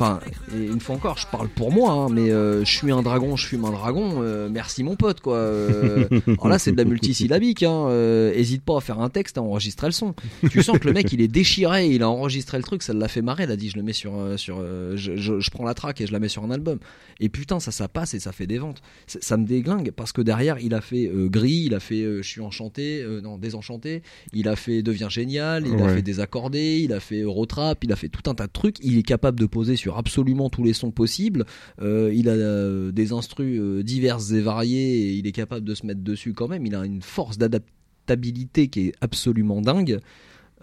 Enfin, 0.00 0.20
une 0.54 0.78
fois 0.78 0.94
encore, 0.94 1.18
je 1.18 1.26
parle 1.26 1.48
pour 1.48 1.72
moi, 1.72 1.90
hein, 1.90 2.06
mais 2.08 2.30
euh, 2.30 2.64
je 2.64 2.70
suis 2.72 2.92
un 2.92 3.02
dragon, 3.02 3.34
je 3.34 3.44
fume 3.46 3.64
un 3.64 3.72
dragon. 3.72 4.22
euh, 4.22 4.48
merci 4.48 4.84
mon 4.84 4.94
pote, 4.94 5.20
quoi. 5.20 5.34
Euh, 5.36 6.06
alors 6.28 6.46
là, 6.48 6.60
c'est 6.60 6.70
de 6.70 6.76
la 6.76 6.84
multisyllabique. 6.84 7.64
Hein, 7.64 7.88
hésite 8.32 8.62
pas 8.62 8.76
à 8.78 8.80
faire 8.80 9.00
un 9.00 9.08
texte, 9.08 9.38
à 9.38 9.42
enregistrer 9.42 9.88
le 9.88 9.92
son. 9.92 10.14
Tu 10.50 10.62
sens 10.62 10.78
que 10.78 10.86
le 10.86 10.92
mec, 10.94 11.12
il 11.12 11.20
est 11.20 11.26
déchiré, 11.26 11.88
il 11.88 12.04
a 12.04 12.08
enregistré 12.10 12.58
le 12.58 12.62
truc, 12.62 12.84
ça 12.84 12.92
l'a 12.92 13.08
fait 13.08 13.22
marrer. 13.22 13.42
Il 13.44 13.50
a 13.50 13.56
dit, 13.56 13.70
je 13.70 13.76
le 13.76 13.82
mets 13.82 13.92
sur, 13.92 14.12
sur, 14.36 14.62
je, 14.94 15.16
je- 15.16 15.40
je 15.40 15.50
prends 15.50 15.64
la 15.64 15.74
track 15.74 16.00
et 16.00 16.06
je 16.06 16.12
la 16.12 16.20
mets 16.20 16.28
sur 16.28 16.44
un 16.44 16.50
album. 16.52 16.78
Et 17.18 17.28
putain, 17.28 17.58
ça, 17.58 17.72
ça 17.72 17.88
passe 17.88 18.14
et 18.14 18.20
ça 18.20 18.30
fait 18.30 18.46
des 18.46 18.58
ventes. 18.58 18.80
Ça, 19.08 19.36
me 19.36 19.46
déglingue 19.46 19.90
parce 19.90 20.12
que 20.12 20.22
derrière, 20.22 20.58
il 20.60 20.74
a 20.74 20.80
fait 20.80 21.10
Gris, 21.12 21.64
il 21.66 21.74
a 21.74 21.80
fait 21.80 22.02
Je 22.02 22.22
suis 22.22 22.40
enchanté, 22.40 23.04
non, 23.24 23.36
Désenchanté, 23.36 24.02
il 24.32 24.48
a 24.48 24.54
fait 24.54 24.82
Devient 24.82 25.08
génial, 25.10 25.66
il 25.66 25.82
a 25.82 25.88
fait 25.88 26.02
Désaccordé, 26.02 26.78
il 26.84 26.92
a 26.92 27.00
fait 27.00 27.22
Eurotrap, 27.22 27.82
il 27.82 27.92
a 27.92 27.96
fait 27.96 28.08
tout 28.08 28.30
un 28.30 28.34
tas 28.36 28.46
de 28.46 28.52
trucs. 28.52 28.76
Il 28.82 28.96
est 28.96 29.02
capable 29.02 29.40
de 29.40 29.46
poser 29.46 29.74
sur 29.74 29.87
absolument 29.96 30.50
tous 30.50 30.62
les 30.62 30.74
sons 30.74 30.90
possibles. 30.90 31.46
Euh, 31.80 32.12
il 32.14 32.28
a 32.28 32.32
euh, 32.32 32.92
des 32.92 33.12
instrus 33.12 33.58
euh, 33.58 33.82
diverses 33.82 34.32
et 34.32 34.40
variés 34.40 35.08
et 35.08 35.12
il 35.14 35.26
est 35.26 35.32
capable 35.32 35.64
de 35.64 35.74
se 35.74 35.86
mettre 35.86 36.02
dessus 36.02 36.34
quand 36.34 36.48
même. 36.48 36.66
Il 36.66 36.74
a 36.74 36.84
une 36.84 37.00
force 37.00 37.38
d'adaptabilité 37.38 38.68
qui 38.68 38.88
est 38.88 38.92
absolument 39.00 39.62
dingue. 39.62 40.00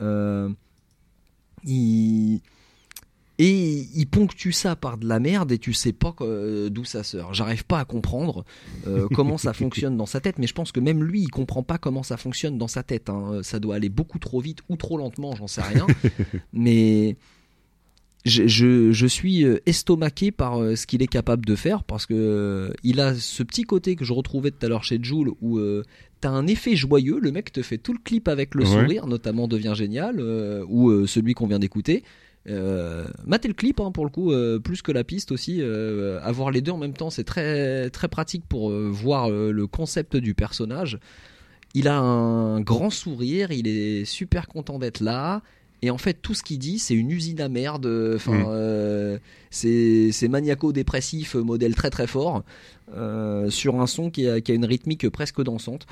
Euh, 0.01 0.49
il 1.63 2.41
et 3.38 3.88
il 3.93 4.05
ponctue 4.05 4.51
ça 4.51 4.77
par 4.77 4.97
de 4.97 5.05
la 5.07 5.19
merde 5.19 5.51
et 5.51 5.57
tu 5.57 5.73
sais 5.73 5.91
pas 5.91 6.15
d'où 6.69 6.85
ça 6.85 7.03
sort. 7.03 7.33
J'arrive 7.33 7.65
pas 7.65 7.79
à 7.79 7.85
comprendre 7.85 8.45
euh, 8.88 9.09
comment 9.13 9.38
ça 9.38 9.51
fonctionne 9.53 9.97
dans 9.97 10.05
sa 10.05 10.21
tête, 10.21 10.39
mais 10.39 10.47
je 10.47 10.53
pense 10.53 10.71
que 10.71 10.79
même 10.79 11.03
lui, 11.03 11.23
il 11.23 11.29
comprend 11.29 11.61
pas 11.61 11.77
comment 11.77 12.01
ça 12.01 12.15
fonctionne 12.15 12.57
dans 12.57 12.69
sa 12.69 12.81
tête. 12.81 13.09
hein. 13.09 13.41
Ça 13.43 13.59
doit 13.59 13.75
aller 13.75 13.89
beaucoup 13.89 14.19
trop 14.19 14.39
vite 14.39 14.59
ou 14.69 14.77
trop 14.77 14.97
lentement, 14.97 15.35
j'en 15.35 15.47
sais 15.47 15.61
rien. 15.61 15.85
mais 16.53 17.17
je, 18.25 18.47
je, 18.47 18.91
je 18.91 19.07
suis 19.07 19.43
euh, 19.45 19.59
estomaqué 19.65 20.31
par 20.31 20.59
euh, 20.61 20.75
ce 20.75 20.88
qu'il 20.88 21.01
est 21.03 21.07
capable 21.07 21.45
de 21.45 21.55
faire 21.55 21.83
parce 21.83 22.05
que 22.05 22.13
euh, 22.15 22.73
il 22.83 22.99
a 22.99 23.13
ce 23.13 23.43
petit 23.43 23.63
côté 23.63 23.95
que 23.95 24.03
je 24.03 24.13
retrouvais 24.13 24.51
tout 24.51 24.65
à 24.65 24.69
l'heure 24.69 24.83
chez 24.83 24.99
Joule 25.01 25.31
où 25.41 25.59
euh, 25.59 25.83
t'as 26.21 26.29
un 26.31 26.47
effet 26.47 26.75
joyeux, 26.75 27.19
le 27.21 27.31
mec 27.31 27.51
te 27.51 27.61
fait 27.61 27.77
tout 27.77 27.93
le 27.93 27.99
clip 28.03 28.27
avec 28.27 28.55
le 28.55 28.63
Ouais. 28.63 28.69
sourire, 28.81 29.05
notamment 29.07 29.47
devient 29.47 29.73
génial, 29.75 30.15
euh, 30.19 30.65
ou 30.67 30.89
euh, 30.89 31.05
celui 31.07 31.33
qu'on 31.35 31.45
vient 31.47 31.59
d'écouter. 31.59 32.03
Matez 33.25 33.47
le 33.47 33.53
clip 33.55 33.79
hein, 33.79 33.91
pour 33.91 34.05
le 34.05 34.11
coup, 34.11 34.31
plus 34.63 34.83
que 34.83 34.91
la 34.91 35.03
piste 35.03 35.31
aussi. 35.31 35.63
avoir 36.21 36.51
les 36.51 36.61
deux 36.61 36.71
en 36.71 36.77
même 36.77 36.93
temps, 36.93 37.09
c'est 37.09 37.23
très 37.23 37.89
très 37.89 38.07
pratique 38.07 38.43
pour 38.47 38.69
voir 38.69 39.31
le 39.31 39.65
concept 39.65 40.15
du 40.15 40.35
personnage. 40.35 40.99
Il 41.73 41.88
a 41.88 41.97
un 41.97 42.61
grand 42.61 42.91
sourire, 42.91 43.51
il 43.51 43.67
est 43.67 44.05
super 44.05 44.47
content 44.47 44.77
d'être 44.77 44.99
là. 44.99 45.41
Et 45.86 45.92
en 45.92 45.98
fait, 45.98 46.15
tout 46.21 46.33
ce 46.33 46.42
qu'il 46.44 46.58
dit, 46.60 46.79
c'est 46.79 46.96
une 46.96 47.12
usine 47.12 47.40
à 47.42 47.48
merde. 47.50 47.86
euh, 47.86 48.15
Enfin, 48.15 48.40
Mm. 48.40 48.46
euh, 48.48 49.17
c'est 49.52 50.27
maniaco-dépressif, 50.27 51.36
euh, 51.36 51.42
modèle 51.44 51.75
très 51.75 51.90
très 51.90 52.08
fort, 52.08 52.44
euh, 52.96 53.50
sur 53.50 53.79
un 53.79 53.88
son 53.88 54.10
qui 54.10 54.27
a, 54.27 54.42
qui 54.42 54.52
a 54.52 54.56
une 54.56 54.65
rythmique 54.65 55.08
presque 55.10 55.42
dansante. 55.44 55.86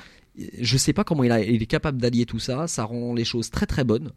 Je 0.60 0.76
sais 0.76 0.92
pas 0.92 1.04
comment 1.04 1.22
il, 1.24 1.30
a, 1.30 1.40
il 1.42 1.62
est 1.62 1.66
capable 1.66 2.00
d'allier 2.00 2.26
tout 2.26 2.40
ça. 2.40 2.66
Ça 2.66 2.84
rend 2.84 3.14
les 3.14 3.24
choses 3.24 3.50
très 3.50 3.66
très 3.66 3.84
bonnes. 3.84 4.10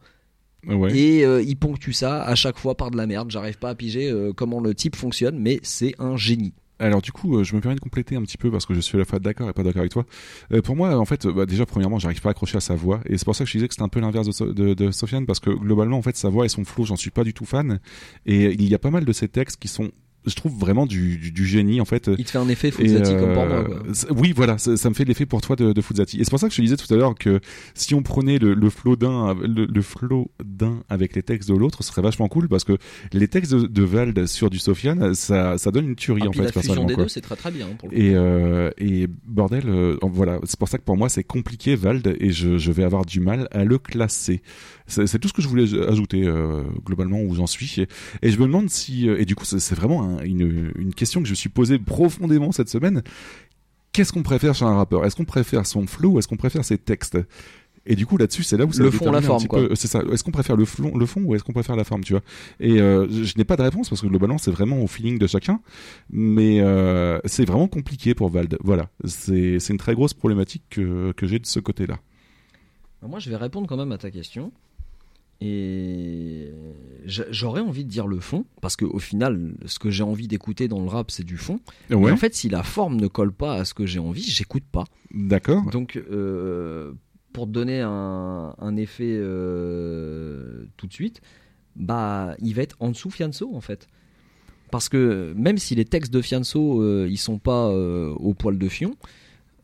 Ouais. 0.67 0.97
Et 0.97 1.25
euh, 1.25 1.41
il 1.43 1.55
ponctue 1.55 1.91
ça 1.91 2.23
à 2.23 2.33
chaque 2.33 2.57
fois 2.57 2.75
par 2.75 2.89
de 2.89 2.97
la 2.97 3.05
merde. 3.05 3.29
J'arrive 3.29 3.59
pas 3.59 3.69
à 3.69 3.75
piger 3.75 4.11
comment 4.35 4.59
le 4.59 4.73
type 4.73 4.95
fonctionne, 4.95 5.37
mais 5.39 5.59
c'est 5.61 5.93
un 5.99 6.17
génie. 6.17 6.53
Alors 6.79 7.01
du 7.01 7.11
coup, 7.11 7.37
euh, 7.37 7.43
je 7.43 7.55
me 7.55 7.61
permets 7.61 7.75
de 7.75 7.79
compléter 7.79 8.15
un 8.15 8.21
petit 8.21 8.37
peu 8.37 8.51
parce 8.51 8.65
que 8.65 8.73
je 8.73 8.79
suis 8.79 8.97
à 8.97 8.99
la 8.99 9.05
fois 9.05 9.19
d'accord 9.19 9.49
et 9.49 9.53
pas 9.53 9.63
d'accord 9.63 9.79
avec 9.79 9.91
toi. 9.91 10.05
Euh, 10.51 10.61
pour 10.61 10.75
moi, 10.75 10.95
en 10.97 11.05
fait, 11.05 11.25
bah, 11.27 11.45
déjà 11.45 11.65
premièrement, 11.65 11.97
j'arrive 11.99 12.21
pas 12.21 12.29
à 12.29 12.31
accrocher 12.31 12.57
à 12.57 12.61
sa 12.61 12.75
voix 12.75 12.99
et 13.05 13.17
c'est 13.17 13.25
pour 13.25 13.35
ça 13.35 13.43
que 13.43 13.49
je 13.49 13.57
disais 13.57 13.67
que 13.67 13.73
c'était 13.73 13.83
un 13.83 13.89
peu 13.89 13.99
l'inverse 13.99 14.27
de, 14.27 14.51
de, 14.51 14.73
de 14.73 14.91
Sofiane 14.91 15.25
parce 15.25 15.39
que 15.39 15.49
globalement, 15.49 15.97
en 15.97 16.01
fait, 16.01 16.15
sa 16.15 16.29
voix 16.29 16.45
et 16.45 16.49
son 16.49 16.63
flow, 16.65 16.85
j'en 16.85 16.95
suis 16.95 17.11
pas 17.11 17.23
du 17.23 17.33
tout 17.33 17.45
fan. 17.45 17.79
Et 18.25 18.53
il 18.53 18.67
y 18.67 18.75
a 18.75 18.79
pas 18.79 18.91
mal 18.91 19.05
de 19.05 19.13
ces 19.13 19.27
textes 19.27 19.57
qui 19.59 19.67
sont, 19.67 19.91
je 20.25 20.35
trouve 20.35 20.53
vraiment 20.59 20.85
du, 20.85 21.17
du, 21.17 21.31
du 21.31 21.45
génie 21.45 21.79
en 21.79 21.85
fait. 21.85 22.09
Il 22.17 22.25
te 22.25 22.31
fait 22.31 22.37
un 22.37 22.49
effet 22.49 22.67
Et, 22.67 22.71
Fuzzati 22.71 23.11
comme 23.15 23.33
pour 23.33 23.45
moi. 23.45 23.59
euh, 23.59 23.63
quoi. 23.63 23.83
c'est- 23.93 24.11
Oui, 24.11 24.33
voilà, 24.35 24.57
ça, 24.57 24.75
ça 24.75 24.89
me 24.89 24.93
fait 24.95 25.05
l'effet 25.05 25.25
pour 25.25 25.39
toi 25.41 25.55
de, 25.55 25.71
de 25.71 25.81
Fuzzati. 25.81 26.19
Et 26.19 26.23
c'est 26.25 26.29
pour 26.29 26.39
ça 26.39 26.47
que 26.47 26.53
je 26.53 26.57
te 26.57 26.61
disais 26.61 26.75
tout 26.75 26.93
à 26.93 26.97
l'heure 26.97 27.15
que 27.15 27.39
si 27.75 27.95
on 27.95 28.01
prenait 28.03 28.37
le, 28.37 28.53
le 28.53 28.69
flow 28.69 28.95
d'un, 28.97 29.33
le, 29.35 29.65
le 29.65 29.81
flow 29.81 30.29
d'un 30.43 30.83
avec 30.89 31.15
les 31.15 31.23
textes 31.23 31.49
de 31.49 31.55
l'autre, 31.55 31.83
ce 31.83 31.89
serait 31.89 32.01
vachement 32.01 32.27
cool 32.27 32.49
parce 32.49 32.63
que 32.65 32.77
les 33.13 33.27
textes 33.29 33.53
de, 33.53 33.67
de 33.67 33.83
Vald 33.83 34.25
sur 34.27 34.49
du 34.49 34.59
Sofiane, 34.59 35.13
ça, 35.13 35.57
ça 35.57 35.71
donne 35.71 35.87
une 35.87 35.95
tuerie 35.95 36.21
Ah, 36.25 36.27
en 36.27 36.31
puis 36.31 36.39
fait 36.41 36.45
la 36.55 36.61
fusion 36.61 36.83
des 36.85 36.95
quoi. 36.95 37.03
deux, 37.03 37.09
c'est 37.09 37.21
très 37.21 37.35
très 37.37 37.51
bien. 37.51 37.67
Pour 37.79 37.89
le. 37.89 37.97
Et, 37.97 38.13
euh, 38.15 38.69
et 38.77 39.07
bordel, 39.25 39.63
euh, 39.67 39.97
voilà, 40.01 40.39
c'est 40.43 40.59
pour 40.59 40.67
ça 40.67 40.77
que 40.77 40.83
pour 40.83 40.97
moi 40.97 41.07
c'est 41.09 41.23
compliqué 41.23 41.75
Vald 41.75 42.15
et 42.19 42.31
je, 42.31 42.57
je 42.57 42.71
vais 42.73 42.83
avoir 42.83 43.05
du 43.05 43.19
mal 43.21 43.47
à 43.51 43.63
le 43.63 43.77
classer. 43.77 44.41
C'est 44.89 45.19
tout 45.19 45.27
ce 45.27 45.33
que 45.33 45.41
je 45.41 45.49
voulais 45.49 45.65
ajouter 45.87 46.23
euh, 46.25 46.63
globalement 46.85 47.21
où 47.21 47.35
j'en 47.35 47.47
suis. 47.47 47.75
Et, 47.81 47.87
et 48.21 48.31
je 48.31 48.37
me 48.39 48.45
demande 48.45 48.69
si, 48.69 49.09
euh, 49.09 49.19
et 49.19 49.25
du 49.25 49.35
coup 49.35 49.43
c'est 49.45 49.59
c'est 49.59 49.75
vraiment 49.75 50.01
un- 50.03 50.16
une, 50.23 50.71
une 50.77 50.93
question 50.93 51.21
que 51.21 51.27
je 51.27 51.31
me 51.31 51.35
suis 51.35 51.49
posée 51.49 51.79
profondément 51.79 52.51
cette 52.51 52.69
semaine. 52.69 53.01
Qu'est-ce 53.93 54.13
qu'on 54.13 54.23
préfère 54.23 54.53
chez 54.53 54.65
un 54.65 54.75
rappeur? 54.75 55.05
Est-ce 55.05 55.15
qu'on 55.15 55.25
préfère 55.25 55.65
son 55.65 55.87
flow 55.87 56.11
ou 56.11 56.19
est-ce 56.19 56.27
qu'on 56.27 56.37
préfère 56.37 56.63
ses 56.63 56.77
textes? 56.77 57.17
Et 57.89 57.95
du 57.95 58.05
coup 58.05 58.17
là-dessus, 58.17 58.43
c'est 58.43 58.57
là 58.57 58.65
où 58.65 58.73
ça 58.73 58.83
Le 58.83 58.91
fond, 58.91 59.09
la 59.11 59.21
forme, 59.21 59.47
peu- 59.47 59.73
C'est 59.75 59.87
ça. 59.87 60.01
Est-ce 60.11 60.21
qu'on 60.23 60.31
préfère 60.31 60.57
le 60.57 60.65
fond, 60.65 60.95
le 60.97 61.05
fond 61.05 61.21
ou 61.21 61.35
est-ce 61.35 61.43
qu'on 61.43 61.53
préfère 61.53 61.77
la 61.77 61.85
forme, 61.85 62.03
tu 62.03 62.11
vois? 62.13 62.21
Et 62.59 62.81
euh, 62.81 63.07
je, 63.09 63.33
n'ai 63.37 63.45
pas 63.45 63.55
de 63.55 63.61
réponse 63.61 63.89
parce 63.89 64.01
que 64.01 64.07
globalement, 64.07 64.37
c'est 64.37 64.51
vraiment 64.51 64.83
au 64.83 64.87
feeling 64.87 65.17
de 65.17 65.25
chacun. 65.25 65.61
Mais 66.09 66.59
euh, 66.59 67.19
c'est 67.23 67.45
vraiment 67.45 67.69
compliqué 67.69 68.13
pour 68.13 68.29
Vald. 68.29 68.57
Voilà, 68.61 68.89
c'est 69.05 69.59
c'est 69.59 69.71
une 69.71 69.79
très 69.79 69.95
grosse 69.95 70.13
problématique 70.13 70.63
que, 70.69 71.13
que 71.13 71.25
j'ai 71.27 71.39
de 71.39 71.45
ce 71.45 71.61
côté-là. 71.61 71.97
Moi, 73.07 73.19
je 73.19 73.29
vais 73.29 73.37
répondre 73.37 73.67
quand 73.67 73.77
même 73.77 73.91
à 73.93 73.97
ta 73.97 74.11
question. 74.11 74.51
Et 75.39 76.51
j'a- 77.05 77.31
j'aurais 77.31 77.61
envie 77.61 77.85
de 77.85 77.89
dire 77.89 78.07
le 78.07 78.19
fond, 78.19 78.45
parce 78.61 78.75
qu'au 78.75 78.97
final, 78.99 79.53
ce 79.65 79.77
que 79.79 79.89
j'ai 79.91 80.03
envie 80.03 80.27
d'écouter 80.27 80.67
dans 80.67 80.81
le 80.81 80.87
rap, 80.87 81.11
c'est 81.11 81.23
du 81.23 81.37
fond. 81.37 81.59
Mais 81.89 81.95
Ouais. 81.95 82.11
en 82.11 82.17
fait, 82.17 82.33
si 82.33 82.49
la 82.49 82.63
forme 82.63 82.95
ne 82.95 83.07
colle 83.07 83.31
pas 83.31 83.53
à 83.55 83.65
ce 83.65 83.73
que 83.73 83.85
j'ai 83.85 83.99
envie, 83.99 84.23
j'écoute 84.23 84.63
pas. 84.71 84.85
D'accord. 85.13 85.69
Donc, 85.69 85.95
euh, 86.09 86.93
pour 87.33 87.45
te 87.45 87.51
donner 87.51 87.81
un, 87.81 88.55
un 88.57 88.75
effet 88.77 89.15
euh, 89.15 90.65
tout 90.75 90.87
de 90.87 90.93
suite, 90.93 91.21
bah, 91.75 92.35
il 92.41 92.55
va 92.55 92.63
être 92.63 92.75
en 92.79 92.89
dessous 92.89 93.11
Fianso 93.11 93.53
en 93.53 93.61
fait. 93.61 93.87
Parce 94.71 94.89
que 94.89 95.33
même 95.37 95.59
si 95.59 95.75
les 95.75 95.85
textes 95.85 96.11
de 96.11 96.21
Fianso, 96.21 96.81
euh, 96.81 97.07
ils 97.09 97.17
sont 97.19 97.37
pas 97.37 97.67
euh, 97.69 98.09
au 98.15 98.33
poil 98.33 98.57
de 98.57 98.67
fion, 98.67 98.95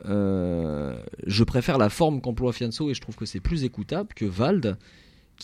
euh, 0.06 0.96
je 1.26 1.44
préfère 1.44 1.78
la 1.78 1.88
forme 1.90 2.20
qu'emploie 2.20 2.52
Fianso 2.52 2.90
et 2.90 2.94
je 2.94 3.00
trouve 3.00 3.16
que 3.16 3.26
c'est 3.26 3.40
plus 3.40 3.64
écoutable 3.64 4.10
que 4.14 4.24
Vald, 4.24 4.76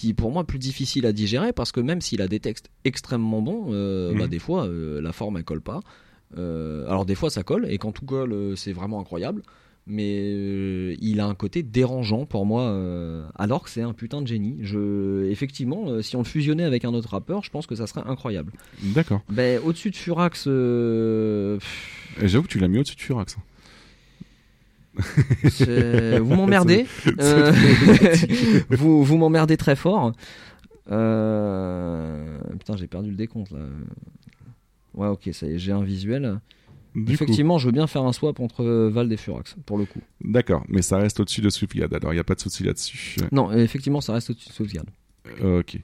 qui 0.00 0.10
est 0.10 0.14
pour 0.14 0.30
moi 0.32 0.44
plus 0.44 0.58
difficile 0.58 1.04
à 1.04 1.12
digérer 1.12 1.52
parce 1.52 1.72
que 1.72 1.80
même 1.80 2.00
s'il 2.00 2.22
a 2.22 2.26
des 2.28 2.40
textes 2.40 2.70
extrêmement 2.86 3.42
bons, 3.42 3.66
euh, 3.72 4.12
Mhm. 4.12 4.18
bah, 4.18 4.26
des 4.28 4.38
fois 4.38 4.64
euh, 4.66 4.98
la 5.02 5.12
forme 5.12 5.36
elle 5.36 5.44
colle 5.44 5.60
pas. 5.60 5.80
Euh, 6.38 6.86
alors 6.88 7.04
des 7.04 7.14
fois 7.14 7.28
ça 7.28 7.42
colle 7.42 7.66
et 7.68 7.76
quand 7.76 7.92
tout 7.92 8.06
colle 8.06 8.56
c'est 8.56 8.72
vraiment 8.72 8.98
incroyable. 8.98 9.42
Mais 9.86 10.94
il 11.00 11.20
a 11.20 11.26
un 11.26 11.34
côté 11.34 11.62
dérangeant 11.62 12.24
pour 12.24 12.46
moi, 12.46 12.62
alors 13.34 13.62
que 13.64 13.70
c'est 13.70 13.82
un 13.82 13.92
putain 13.94 14.22
de 14.22 14.26
génie. 14.26 14.58
Je, 14.62 15.24
effectivement, 15.30 16.00
si 16.02 16.14
on 16.16 16.20
le 16.20 16.24
fusionnait 16.26 16.64
avec 16.64 16.84
un 16.84 16.94
autre 16.94 17.08
rappeur, 17.10 17.42
je 17.42 17.50
pense 17.50 17.66
que 17.66 17.74
ça 17.74 17.86
serait 17.88 18.02
incroyable. 18.06 18.52
D'accord. 18.82 19.20
Ben, 19.30 19.60
au-dessus 19.64 19.90
de 19.90 19.96
Furax, 19.96 20.44
pff, 20.44 22.20
J'avoue 22.22 22.44
que 22.44 22.52
tu 22.52 22.58
l'as 22.60 22.68
mis 22.68 22.78
au-dessus 22.78 22.94
de 22.96 23.00
Furax. 23.00 23.36
Vous 24.94 26.34
m'emmerdez. 26.34 26.86
Euh, 27.20 27.52
vous 28.70 29.04
vous 29.04 29.16
m'emmerdez 29.16 29.56
très 29.56 29.76
fort. 29.76 30.12
Euh, 30.90 32.38
Putain, 32.58 32.76
j'ai 32.76 32.86
perdu 32.86 33.10
le 33.10 33.16
décompte 33.16 33.50
là. 33.52 33.58
Ouais, 34.94 35.08
ok, 35.08 35.30
ça 35.32 35.46
y 35.46 35.54
est, 35.54 35.58
j'ai 35.58 35.72
un 35.72 35.82
visuel. 35.82 36.40
Du 36.94 37.04
coup, 37.04 37.12
Effectivement, 37.12 37.58
je 37.58 37.66
veux 37.66 37.72
bien 37.72 37.86
faire 37.86 38.02
un 38.02 38.12
swap 38.12 38.40
entre 38.40 38.64
Vald 38.88 39.12
et 39.12 39.16
Furax, 39.16 39.54
pour 39.64 39.78
le 39.78 39.84
coup. 39.84 40.00
d'accord, 40.20 40.64
mais 40.68 40.82
ça 40.82 40.98
reste 40.98 41.20
au-dessus 41.20 41.40
de 41.40 41.48
Swiftgad, 41.48 41.94
alors 41.94 42.12
il 42.12 42.16
n'y 42.16 42.20
a 42.20 42.24
pas 42.24 42.34
de 42.34 42.40
souci 42.40 42.64
là-dessus. 42.64 43.20
Non, 43.30 43.52
effectivement, 43.52 44.00
ça 44.00 44.12
reste 44.14 44.30
au-dessus 44.30 44.48
de 44.48 44.54
Sauvegarde. 44.54 44.90
Euh, 45.42 45.60
ok. 45.60 45.78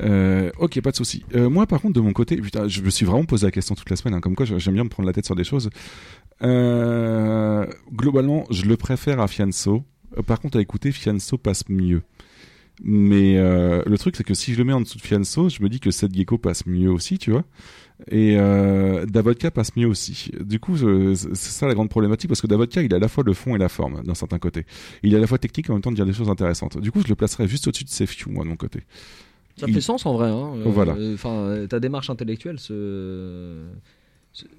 Euh, 0.00 0.50
ok, 0.58 0.80
pas 0.80 0.90
de 0.90 0.96
souci. 0.96 1.24
Euh, 1.36 1.48
moi, 1.48 1.66
par 1.66 1.80
contre, 1.80 1.94
de 1.94 2.00
mon 2.00 2.12
côté, 2.12 2.36
putain, 2.36 2.66
je 2.66 2.82
me 2.82 2.90
suis 2.90 3.06
vraiment 3.06 3.24
posé 3.24 3.46
la 3.46 3.52
question 3.52 3.76
toute 3.76 3.88
la 3.88 3.94
semaine. 3.94 4.14
hein, 4.14 4.20
comme 4.20 4.34
quoi, 4.34 4.44
j'aime 4.44 4.74
bien 4.74 4.82
me 4.82 4.88
prendre 4.88 5.06
la 5.06 5.12
tête 5.12 5.26
sur 5.26 5.36
des 5.36 5.44
choses. 5.44 5.70
Euh, 6.42 7.66
globalement, 7.92 8.44
je 8.50 8.64
le 8.66 8.76
préfère 8.76 9.20
à 9.20 9.28
Fianso. 9.28 9.84
Euh, 10.18 10.22
Par 10.22 10.40
contre, 10.40 10.58
à 10.58 10.60
écouter, 10.60 10.92
Fianso 10.92 11.38
passe 11.38 11.68
mieux. 11.68 12.02
Mais 12.84 13.38
euh, 13.38 13.82
le 13.86 13.96
truc, 13.96 14.16
c'est 14.16 14.24
que 14.24 14.34
si 14.34 14.52
je 14.52 14.58
le 14.58 14.64
mets 14.64 14.74
en 14.74 14.82
dessous 14.82 14.98
de 14.98 15.02
Fianso, 15.02 15.48
je 15.48 15.62
me 15.62 15.68
dis 15.70 15.80
que 15.80 15.90
Seth 15.90 16.14
Gecko 16.14 16.36
passe 16.36 16.66
mieux 16.66 16.90
aussi, 16.90 17.16
tu 17.18 17.30
vois. 17.30 17.44
Et 18.10 18.36
euh, 18.38 19.06
Davodka 19.06 19.50
passe 19.50 19.74
mieux 19.76 19.86
aussi. 19.86 20.30
Du 20.38 20.60
coup, 20.60 20.76
c'est 20.76 21.34
ça 21.36 21.66
la 21.66 21.72
grande 21.74 21.88
problématique, 21.88 22.28
parce 22.28 22.42
que 22.42 22.46
Davodka, 22.46 22.82
il 22.82 22.92
a 22.92 22.98
à 22.98 23.00
la 23.00 23.08
fois 23.08 23.24
le 23.24 23.32
fond 23.32 23.56
et 23.56 23.58
la 23.58 23.70
forme, 23.70 24.02
d'un 24.02 24.12
certain 24.14 24.38
côté. 24.38 24.66
Il 25.02 25.14
est 25.14 25.16
à 25.16 25.20
la 25.20 25.26
fois 25.26 25.38
technique, 25.38 25.70
en 25.70 25.72
même 25.72 25.80
temps 25.82 25.90
de 25.90 25.96
dire 25.96 26.04
des 26.04 26.12
choses 26.12 26.28
intéressantes. 26.28 26.78
Du 26.78 26.92
coup, 26.92 27.00
je 27.02 27.08
le 27.08 27.14
placerais 27.14 27.48
juste 27.48 27.66
au-dessus 27.66 27.84
de 27.84 27.88
Sefiu, 27.88 28.30
moi, 28.30 28.44
de 28.44 28.50
mon 28.50 28.56
côté. 28.56 28.80
Ça 29.56 29.64
Il- 29.66 29.72
fait 29.72 29.80
sens 29.80 30.04
en 30.04 30.12
vrai. 30.12 30.28
Hein. 30.28 30.52
Voilà. 30.66 30.94
Enfin, 31.14 31.64
ta 31.70 31.80
démarche 31.80 32.10
intellectuelle 32.10 32.58
se, 32.60 33.62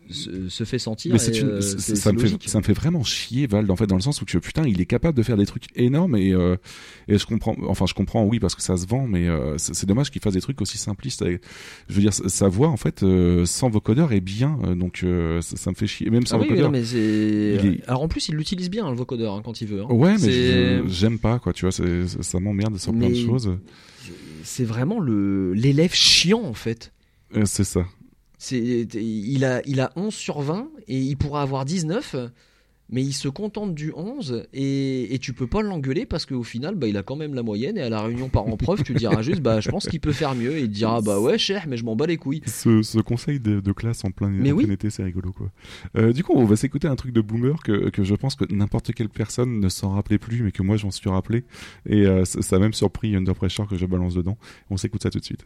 se, 0.10 0.64
fait 0.64 0.80
sentir. 0.80 1.14
Mais 1.14 1.24
et, 1.24 1.40
une- 1.40 1.62
ça, 1.62 2.12
me 2.12 2.18
fait, 2.18 2.24
logique. 2.26 2.44
ça 2.48 2.58
me 2.60 2.64
fait 2.64 2.74
vraiment 2.74 3.04
chier 3.04 3.46
Vald 3.48 3.70
en 3.70 3.76
fait 3.76 3.86
dans 3.88 3.96
le 3.96 4.02
sens 4.02 4.22
où 4.22 4.26
que, 4.26 4.38
putain 4.40 4.66
il 4.68 4.82
est 4.82 4.86
capable 4.86 5.18
de 5.18 5.24
faire 5.24 5.38
des 5.38 5.46
trucs 5.46 5.66
énormes 5.76 6.16
et, 6.16 6.34
euh, 6.34 6.56
et 7.08 7.18
je 7.18 7.26
comprends 7.26 7.56
enfin 7.68 7.86
je 7.86 7.94
comprends 7.94 8.24
oui 8.26 8.40
parce 8.40 8.56
que 8.56 8.62
ça 8.62 8.76
se 8.78 8.88
vend 8.88 9.06
mais 9.08 9.28
euh, 9.28 9.56
c'est 9.58 9.86
dommage 9.86 10.10
qu'il 10.10 10.22
fasse 10.22 10.34
des 10.34 10.42
trucs 10.42 10.60
aussi 10.62 10.78
simplistes 10.78 11.22
avec- 11.22 11.42
je 11.90 11.96
veux 11.96 12.02
dire 12.02 12.14
sa 12.14 12.48
voix 12.48 12.70
en 12.70 12.78
fait 12.78 13.04
euh, 13.04 13.46
sans 13.46 13.70
vocodeur 13.70 14.12
est 14.14 14.22
bien 14.22 14.58
donc 14.76 15.06
ça, 15.42 15.58
ça 15.58 15.70
me 15.70 15.76
fait 15.76 15.88
chier 15.88 16.10
même 16.10 16.24
Ah 16.26 16.30
sans 16.30 16.38
mais 16.40 16.46
vocodeur 16.46 16.72
non, 16.72 16.72
mais 16.72 16.96
est- 16.96 17.88
Alors 17.88 18.02
en 18.02 18.08
plus, 18.08 18.30
il 18.30 18.36
l'utilise 18.36 18.70
bien, 18.70 18.90
le 18.90 18.96
vocodeur, 18.96 19.34
hein, 19.36 19.42
quand 19.44 19.62
il 19.62 19.68
veut. 19.68 19.82
hein. 19.82 19.94
ouais 19.94 20.16
mais 20.22 20.88
j'aime 20.90 21.20
pas 21.20 21.40
quoi 21.40 21.54
tu 21.54 21.66
vois 21.66 21.72
ça, 21.72 22.40
m'emmerde 22.40 22.78
sur 22.78 22.94
plein 22.94 23.10
de 23.10 23.14
Mais- 23.14 23.26
choses 23.26 23.58
C'est 24.44 24.64
vraiment 24.64 25.00
le 25.00 25.54
l'élève 25.54 25.94
chiant, 25.94 26.42
en 26.44 26.54
fait. 26.54 26.92
C'est 27.46 27.66
ça 27.66 27.86
il, 28.52 29.46
a, 29.46 29.62
il 29.66 29.80
a 29.82 29.92
11 29.96 30.14
sur 30.14 30.42
20 30.42 30.70
et 30.88 30.98
il 31.00 31.18
pourra 31.18 31.42
avoir 31.42 31.66
19, 31.66 32.16
mais 32.90 33.04
il 33.04 33.12
se 33.12 33.28
contente 33.28 33.76
du 33.76 33.92
11 33.94 34.46
et, 34.54 35.14
et 35.14 35.20
tu 35.20 35.34
peux 35.34 35.48
pas 35.48 35.62
l'engueuler 35.62 36.06
parce 36.06 36.26
qu'au 36.26 36.44
final, 36.44 36.76
bah, 36.76 36.88
il 36.88 36.96
a 36.96 37.04
quand 37.04 37.18
même 37.18 37.34
la 37.34 37.44
moyenne 37.44 37.78
et 37.78 37.82
à 37.82 37.90
la 37.90 38.02
réunion 38.02 38.30
parents-prof, 38.30 38.82
tu 38.84 38.94
diras 38.94 39.22
juste, 39.22 39.42
bah, 39.42 39.60
je 39.60 39.70
pense 39.70 39.88
qu'il 39.90 40.00
peut 40.00 40.14
faire 40.14 40.36
mieux 40.36 40.56
et 40.56 40.62
il 40.62 40.68
te 40.70 40.74
dira, 40.74 41.02
bah 41.02 41.20
ouais, 41.22 41.38
cher, 41.38 41.66
mais 41.68 41.76
je 41.76 41.84
m'en 41.84 41.98
bats 41.98 42.06
les 42.06 42.16
couilles. 42.16 42.44
ce, 42.46 42.84
ce 42.84 43.00
conseil 43.00 43.42
de, 43.42 43.60
de 43.60 43.72
classe 43.74 44.06
en 44.06 44.12
plein, 44.12 44.30
Mais 44.30 44.54
en 44.54 44.56
oui. 44.56 44.64
plein 44.66 44.74
été, 44.76 44.90
c'est 44.90 45.04
rigolo 45.04 45.34
quoi. 45.34 45.52
Euh, 45.98 46.14
du 46.14 46.24
coup, 46.24 46.32
on 46.36 46.46
va 46.46 46.56
s'écouter 46.56 46.88
un 46.88 46.96
truc 46.96 47.12
de 47.12 47.20
boomer 47.20 47.62
que, 47.62 47.90
que 47.90 48.04
je 48.06 48.16
pense 48.16 48.36
que 48.36 48.46
n'importe 48.54 48.94
quelle 48.94 49.10
personne 49.10 49.60
ne 49.60 49.68
s'en 49.68 49.90
rappelait 49.90 50.18
plus, 50.20 50.44
mais 50.44 50.52
que 50.54 50.64
moi 50.64 50.78
j'en 50.78 50.92
suis 50.92 51.10
rappelé. 51.10 51.44
Et 51.88 52.06
euh, 52.06 52.24
ça, 52.24 52.42
ça 52.42 52.56
a 52.56 52.60
même 52.60 52.74
surpris 52.74 53.16
Under 53.18 53.36
Pressure 53.36 53.68
que 53.68 53.76
je 53.76 53.86
balance 53.86 54.14
dedans. 54.14 54.38
On 54.70 54.78
s'écoute 54.78 55.04
ça 55.04 55.10
tout 55.10 55.20
de 55.20 55.26
suite. 55.26 55.44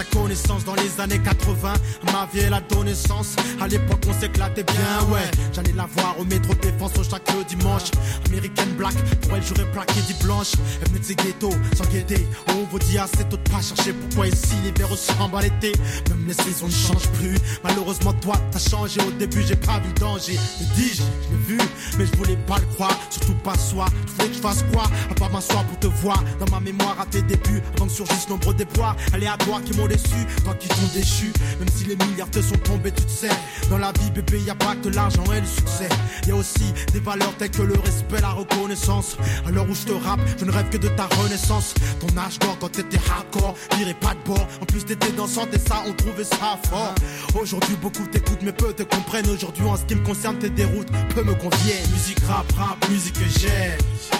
J'ai 0.00 0.06
fait 0.06 0.16
sa 0.16 0.29
dans 0.64 0.74
les 0.74 1.00
années 1.00 1.18
80. 1.18 1.72
Ma 2.12 2.28
vie, 2.32 2.40
elle 2.40 2.56
donné 2.68 2.94
sens. 2.94 3.34
À 3.60 3.66
l'époque, 3.66 4.00
on 4.08 4.20
s'éclatait 4.20 4.62
bien, 4.62 5.08
ouais. 5.12 5.28
J'allais 5.52 5.72
la 5.72 5.86
voir 5.86 6.20
au 6.20 6.24
métro 6.24 6.54
défense 6.54 6.92
au 6.98 7.02
chaque 7.02 7.22
dimanche. 7.48 7.90
American 8.26 8.66
Black, 8.78 8.94
pour 9.22 9.36
elle, 9.36 9.42
j'aurais 9.42 9.68
plaqué 9.72 10.00
dit 10.06 10.14
blanche. 10.22 10.52
Elle 10.80 10.88
venait 10.88 11.00
de 11.00 11.04
ses 11.04 11.16
ghettos, 11.16 11.54
sans 11.76 11.84
guetter. 11.86 12.26
On 12.50 12.64
vous 12.70 12.78
dit 12.78 12.98
assez 12.98 13.24
tôt 13.28 13.36
de 13.38 13.50
pas 13.50 13.60
chercher 13.60 13.92
pourquoi 13.92 14.28
ici 14.28 14.54
l'hiver 14.62 14.88
ressemble 14.88 15.36
à 15.36 15.42
l'été. 15.42 15.72
Même 16.08 16.24
les 16.28 16.34
saisons 16.34 16.66
ne 16.66 16.72
changent 16.72 17.10
plus. 17.18 17.36
Malheureusement, 17.64 18.12
toi, 18.14 18.36
t'as 18.52 18.60
changé. 18.60 19.00
Au 19.00 19.10
début, 19.10 19.42
j'ai 19.44 19.56
pas 19.56 19.80
vu 19.80 19.88
le 19.88 19.98
danger. 19.98 20.34
Me 20.34 20.74
dis-je, 20.76 21.02
je 21.02 21.30
l'ai 21.32 21.42
vu, 21.46 21.58
mais 21.98 22.06
je 22.06 22.16
voulais 22.16 22.38
pas 22.46 22.58
le 22.58 22.66
croire. 22.74 22.96
Surtout 23.10 23.34
pas 23.42 23.58
soi. 23.58 23.86
Tu 24.06 24.12
voulais 24.14 24.28
que 24.28 24.34
je 24.36 24.40
fasse 24.40 24.64
quoi? 24.72 24.84
À 25.10 25.14
part 25.14 25.30
m'asseoir 25.30 25.64
pour 25.64 25.78
te 25.80 25.88
voir. 25.88 26.22
Dans 26.38 26.50
ma 26.52 26.60
mémoire 26.60 26.96
à 27.00 27.06
tes 27.06 27.22
débuts, 27.22 27.62
avant 27.76 27.86
que 27.86 27.92
surgissent 27.92 28.28
nombreux 28.28 28.54
déboires 28.54 28.96
aléatoires 29.12 29.62
qui 29.64 29.76
m'ont 29.76 29.88
déçu. 29.88 30.19
Toi 30.44 30.54
qui 30.54 30.68
t'ont 30.68 30.90
déchu. 30.94 31.32
Même 31.58 31.68
si 31.74 31.84
les 31.84 31.96
milliards 31.96 32.30
te 32.30 32.40
sont 32.40 32.56
tombés, 32.58 32.92
tu 32.92 33.04
te 33.04 33.10
sais. 33.10 33.30
Dans 33.68 33.78
la 33.78 33.92
vie, 33.92 34.10
bébé, 34.10 34.40
y 34.40 34.50
a 34.50 34.54
pas 34.54 34.74
que 34.76 34.88
l'argent 34.88 35.24
et 35.32 35.40
le 35.40 35.46
succès. 35.46 35.88
Y 36.26 36.30
a 36.30 36.36
aussi 36.36 36.72
des 36.92 37.00
valeurs 37.00 37.34
telles 37.38 37.50
que 37.50 37.62
le 37.62 37.74
respect, 37.74 38.20
la 38.20 38.30
reconnaissance. 38.30 39.16
À 39.46 39.50
l'heure 39.50 39.68
où 39.68 39.74
je 39.74 39.84
te 39.84 39.92
rappe, 39.92 40.20
je 40.38 40.44
ne 40.44 40.50
rêve 40.50 40.68
que 40.68 40.78
de 40.78 40.88
ta 40.88 41.06
renaissance. 41.06 41.74
Ton 42.00 42.18
âge 42.18 42.38
d'or 42.38 42.56
quand 42.60 42.70
t'étais 42.70 43.00
hardcore, 43.10 43.54
dirais 43.76 43.96
pas 44.00 44.14
de 44.14 44.20
bord. 44.24 44.46
En 44.60 44.66
plus, 44.66 44.84
t'étais 44.84 45.12
dansante 45.12 45.52
et 45.54 45.58
ça, 45.58 45.82
on 45.86 45.92
trouvait 45.92 46.24
ça 46.24 46.58
fort. 46.68 46.94
Aujourd'hui, 47.40 47.76
beaucoup 47.80 48.06
t'écoutent, 48.06 48.42
mais 48.42 48.52
peu 48.52 48.72
te 48.72 48.82
comprennent. 48.82 49.28
Aujourd'hui, 49.28 49.64
en 49.64 49.76
ce 49.76 49.84
qui 49.84 49.94
me 49.94 50.04
concerne, 50.04 50.38
tes 50.38 50.50
déroutes 50.50 50.90
peu 51.14 51.22
me 51.22 51.34
conviennent. 51.34 51.90
Musique 51.92 52.20
rap, 52.26 52.50
rap, 52.56 52.88
musique 52.90 53.14
que 53.14 53.40
j'aime. 53.40 54.19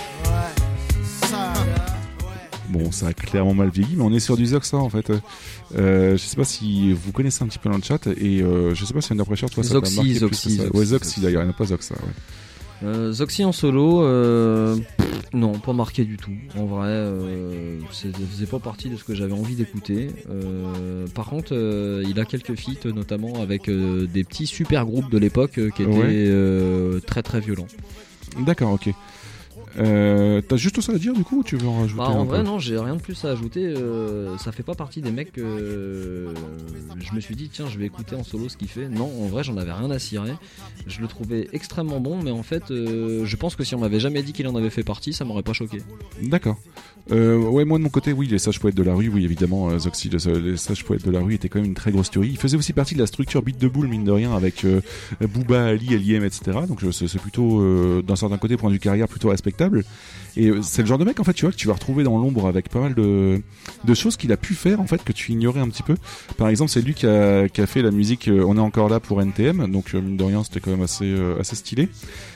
Ça, 2.73 2.79
Bon, 2.79 2.93
ça 2.93 3.07
a 3.09 3.13
clairement 3.13 3.55
mal 3.55 3.71
vieilli, 3.71 3.95
mais 3.97 4.03
on 4.03 4.13
est 4.13 4.21
sur 4.21 4.37
du 4.37 4.47
Zoxa 4.47 4.77
en 4.77 4.89
fait. 4.91 5.11
Euh, 5.77 6.13
je 6.17 6.23
sais 6.23 6.37
pas 6.37 6.45
si 6.45 6.93
vous 6.93 7.13
connaissez 7.13 7.43
un 7.43 7.47
petit 7.47 7.59
peu 7.59 7.69
dans 7.71 7.77
le 7.77 7.83
chat, 7.83 8.07
et 8.07 8.43
euh, 8.43 8.75
je 8.75 8.85
sais 8.85 8.95
pas 8.95 9.01
si 9.01 9.13
Under 9.13 9.27
Pressure, 9.27 9.51
toi, 9.51 9.63
ça 9.63 9.71
Zoxy, 9.75 9.97
marqué 9.97 10.11
plus 10.13 10.19
Zoxy, 10.21 10.51
ça. 10.57 10.63
Zoxy, 10.65 10.77
Ouais, 10.79 10.85
Zoxy 10.85 10.87
Zoxy. 10.87 11.21
d'ailleurs, 11.21 11.43
il 11.43 11.47
n'y 11.47 11.51
en 11.51 11.55
a 11.55 11.57
pas 11.57 11.67
Zoxa. 11.67 11.95
Ouais. 11.95 12.11
Euh, 12.83 13.13
Zoxy 13.13 13.45
en 13.45 13.53
solo, 13.53 14.03
euh, 14.05 14.75
pff, 14.97 15.07
non, 15.35 15.53
pas 15.59 15.75
marqué 15.75 16.05
du 16.05 16.17
tout. 16.17 16.31
En 16.57 16.65
vrai, 16.65 16.89
euh, 16.89 17.79
ça 17.93 18.09
faisait 18.33 18.47
pas 18.47 18.59
partie 18.59 18.89
de 18.89 18.97
ce 18.97 19.05
que 19.05 19.15
j'avais 19.15 19.35
envie 19.35 19.55
d'écouter. 19.55 20.09
Euh, 20.31 21.07
par 21.15 21.27
contre, 21.27 21.53
euh, 21.53 22.03
il 22.09 22.19
a 22.19 22.25
quelques 22.25 22.55
feats, 22.55 22.89
notamment 22.95 23.43
avec 23.43 23.69
euh, 23.69 24.07
des 24.07 24.25
petits 24.25 24.47
super 24.47 24.87
groupes 24.87 25.11
de 25.11 25.19
l'époque 25.19 25.59
euh, 25.59 25.69
qui 25.71 25.83
étaient 25.83 25.91
Ouais. 25.93 26.07
euh, 26.09 27.01
très 27.01 27.23
très 27.23 27.41
violents. 27.41 27.69
D'accord, 28.47 28.73
ok. 28.73 28.89
Euh, 29.79 30.41
T'as 30.41 30.57
juste 30.57 30.81
ça 30.81 30.93
à 30.93 30.99
dire 30.99 31.13
du 31.13 31.23
coup 31.23 31.41
ou 31.41 31.43
tu 31.45 31.57
veux 31.57 31.69
en 31.69 31.81
rajouter 31.81 31.99
Bah, 31.99 32.09
un 32.09 32.15
en 32.19 32.25
peu 32.27 32.33
vrai, 32.35 32.43
non, 32.43 32.59
j'ai 32.59 32.79
rien 32.79 32.97
de 32.97 33.01
plus 33.01 33.25
à 33.25 33.31
ajouter. 33.31 33.65
euh, 33.67 34.37
ça 34.39 34.53
fait 34.53 34.63
pas 34.63 34.75
partie 34.75 35.01
des 35.01 35.13
mecs 35.13 35.33
que 35.33 35.41
euh, 35.41 36.35
je 36.99 37.15
me 37.15 37.21
suis 37.21 37.37
dit, 37.37 37.49
tiens, 37.53 37.69
je 37.69 37.79
vais 37.79 37.87
écouter 37.87 38.17
en 38.17 38.25
solo 38.25 38.49
ce 38.49 38.57
qu'il 38.57 38.69
fait. 38.69 38.89
Non, 38.89 39.05
en 39.23 39.27
vrai, 39.27 39.45
j'en 39.45 39.57
avais 39.57 39.73
rien 39.73 39.91
à 39.91 39.99
cirer. 39.99 40.33
Je 40.87 41.01
le 41.01 41.07
trouvais 41.09 41.49
extrêmement 41.53 42.01
bon, 42.01 42.21
mais 42.23 42.31
en 42.31 42.43
fait, 42.43 42.65
je 42.69 43.37
pense 43.37 43.55
que 43.57 43.65
si 43.65 43.75
on 43.75 43.79
m'avait 43.81 44.01
jamais 44.01 44.23
dit 44.23 44.33
qu'il 44.33 44.47
en 44.49 44.57
avait 44.57 44.71
fait 44.71 44.85
partie, 44.85 45.13
ça 45.13 45.25
m'aurait 45.25 45.43
pas 45.43 45.53
choqué. 45.53 45.83
D'accord. 46.23 46.57
Euh, 47.13 47.37
ouais, 47.37 47.65
moi 47.65 47.79
de 47.79 47.83
mon 47.83 47.89
côté, 47.89 48.13
oui, 48.13 48.27
les 48.29 48.39
sages 48.39 48.61
poètes 48.61 48.75
de 48.75 48.83
la 48.83 48.95
rue, 48.95 49.09
oui, 49.09 49.25
évidemment, 49.25 49.71
euh, 49.71 49.79
Zoxy, 49.79 50.09
les, 50.09 50.57
sages 50.57 50.85
poètes 50.85 51.05
de 51.05 51.11
la 51.11 51.21
rue 51.21 51.35
étaient 51.35 51.49
quand 51.49 51.59
même 51.59 51.69
une 51.69 51.75
très 51.75 51.91
grosse 51.91 52.11
tuerie. 52.11 52.29
Il 52.29 52.39
faisait 52.39 52.57
aussi 52.57 52.73
partie 52.73 52.95
de 52.95 53.01
la 53.01 53.07
structure 53.07 53.43
beat 53.43 53.59
de 53.59 53.69
boule, 53.69 53.89
mine 53.89 54.05
de 54.05 54.13
rien, 54.13 54.35
avec 54.35 54.65
euh, 54.65 54.81
Booba, 55.21 55.67
Ali, 55.67 55.99
Liem, 55.99 56.25
etc. 56.25 56.59
Donc 56.69 56.81
c'est 56.93 57.21
plutôt, 57.21 57.61
euh, 57.61 58.03
d'un 58.03 58.17
certain 58.17 58.39
côté, 58.39 58.57
point 58.57 58.71
de 58.71 58.77
carrière, 58.77 59.09
plutôt 59.09 59.29
respectable. 59.29 59.85
Et 60.37 60.49
euh, 60.49 60.63
c'est 60.63 60.83
le 60.83 60.89
genre 60.89 60.99
de 60.99 61.05
mec, 61.05 61.19
en 61.21 61.25
fait, 61.25 61.33
tu 61.33 61.45
vois, 61.45 61.53
que 61.53 61.57
tu 61.57 61.67
vas 61.67 61.75
retrouver 61.75 62.05
dans 62.05 62.19
l'ombre 62.19 62.47
avec 62.47 62.69
pas 62.69 62.81
mal 62.81 62.95
de, 62.95 63.43
de 63.85 63.95
choses 63.95 64.17
qu'il 64.17 64.33
a 64.33 64.37
pu 64.37 64.55
faire, 64.55 64.81
en 64.81 64.87
fait, 64.87 65.03
que 65.03 65.13
tu 65.13 65.33
ignorais 65.33 65.61
un 65.61 65.69
petit 65.69 65.83
peu. 65.83 65.97
Par 66.37 66.49
exemple, 66.49 66.71
c'est 66.71 66.83
lui 66.83 66.95
qui 66.95 67.07
a, 67.07 67.49
qui 67.49 67.61
a 67.61 67.67
fait 67.67 67.83
la 67.83 67.91
musique 67.91 68.29
euh, 68.29 68.45
On 68.47 68.57
est 68.57 68.61
encore 68.61 68.89
là 68.89 69.01
pour 69.01 69.21
NTM, 69.21 69.71
donc 69.71 69.93
mine 69.95 70.17
de 70.17 70.25
rien, 70.25 70.45
c'était 70.45 70.61
quand 70.61 70.71
même 70.71 70.83
assez, 70.83 71.15
assez 71.39 71.57
stylé. 71.57 71.89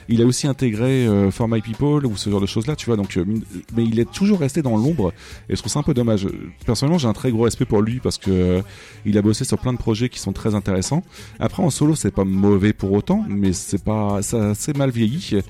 Il 0.09 0.23
a 0.23 0.27
aussi 0.27 0.47
intégré 0.47 1.07
euh, 1.07 1.31
For 1.31 1.49
My 1.49 1.61
People 1.61 2.07
ou 2.07 2.17
ce 2.17 2.31
genre 2.31 2.41
de 2.41 2.47
choses-là, 2.47 2.77
tu 2.77 2.87
vois. 2.87 2.97
Donc, 2.97 3.17
euh, 3.17 3.25
mais 3.77 3.85
il 3.85 3.99
est 3.99 4.11
toujours 4.11 4.41
resté 4.41 4.63
dans 4.63 4.77
l'ombre 4.77 5.13
et 5.49 5.55
je 5.57 5.61
trouve 5.61 5.73
ça 5.73 5.81
un 5.81 5.83
peu 5.83 5.95
dommage. 5.95 6.27
Personnellement, 6.67 6.99
j'ai 6.99 7.09
un 7.09 7.13
très 7.13 7.31
gros 7.31 7.45
respect 7.45 7.65
pour 7.65 7.83
lui 7.83 8.01
parce 8.01 8.19
que 8.19 8.31
euh, 8.31 8.63
il 9.05 9.17
a 9.19 9.23
bossé 9.23 9.45
sur 9.45 9.59
plein 9.59 9.73
de 9.73 9.79
projets 9.79 10.09
qui 10.09 10.19
sont 10.19 10.33
très 10.33 10.55
intéressants. 10.55 11.03
Après, 11.39 11.63
en 11.63 11.71
solo, 11.71 11.95
c'est 11.95 12.11
pas 12.11 12.25
mauvais 12.25 12.73
pour 12.73 12.93
autant, 12.93 13.25
mais 13.29 13.53
c'est 13.53 13.83
pas 13.83 14.23
ça, 14.23 14.55
c'est 14.55 14.77
mal 14.77 14.91
vieilli. 14.91 15.41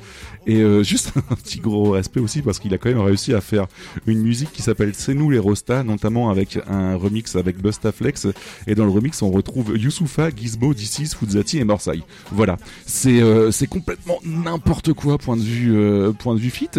Et 0.47 0.57
euh, 0.57 0.83
juste 0.85 1.13
un 1.31 1.35
petit 1.35 1.61
gros 1.61 1.91
respect 1.91 2.21
aussi 2.21 2.43
parce 2.43 2.59
qu'il 2.59 2.73
a 2.75 2.79
quand 2.79 2.89
même 2.89 3.01
réussi 3.01 3.35
à 3.35 3.41
faire 3.41 3.67
une 4.07 4.21
musique 4.21 4.53
qui 4.53 4.63
s'appelle 4.63 4.93
C'est 4.95 5.15
nous 5.15 5.31
les 5.31 5.39
Rostas, 5.39 5.83
notamment 5.83 6.31
avec 6.31 6.59
un 6.69 6.97
remix 6.97 7.37
avec 7.37 7.61
Bustaflex. 7.61 8.29
Et 8.67 8.75
dans 8.75 8.85
le 8.85 8.91
remix, 8.91 9.21
on 9.23 9.31
retrouve 9.31 9.77
Youssoufa, 9.77 10.31
Gizmo, 10.31 10.73
D6, 10.75 11.17
Fuzati 11.17 11.59
et 11.59 11.65
Morsay. 11.65 12.01
Voilà, 12.31 12.57
c'est 12.87 13.23
c'est 13.51 13.67
complètement 13.67 14.19
n'importe 14.45 14.93
quoi 14.93 15.19
point 15.19 15.37
de 15.37 15.43
vue 15.43 15.77
euh, 15.77 16.13
point 16.13 16.35
de 16.35 16.41
vue 16.41 16.51
fit, 16.51 16.71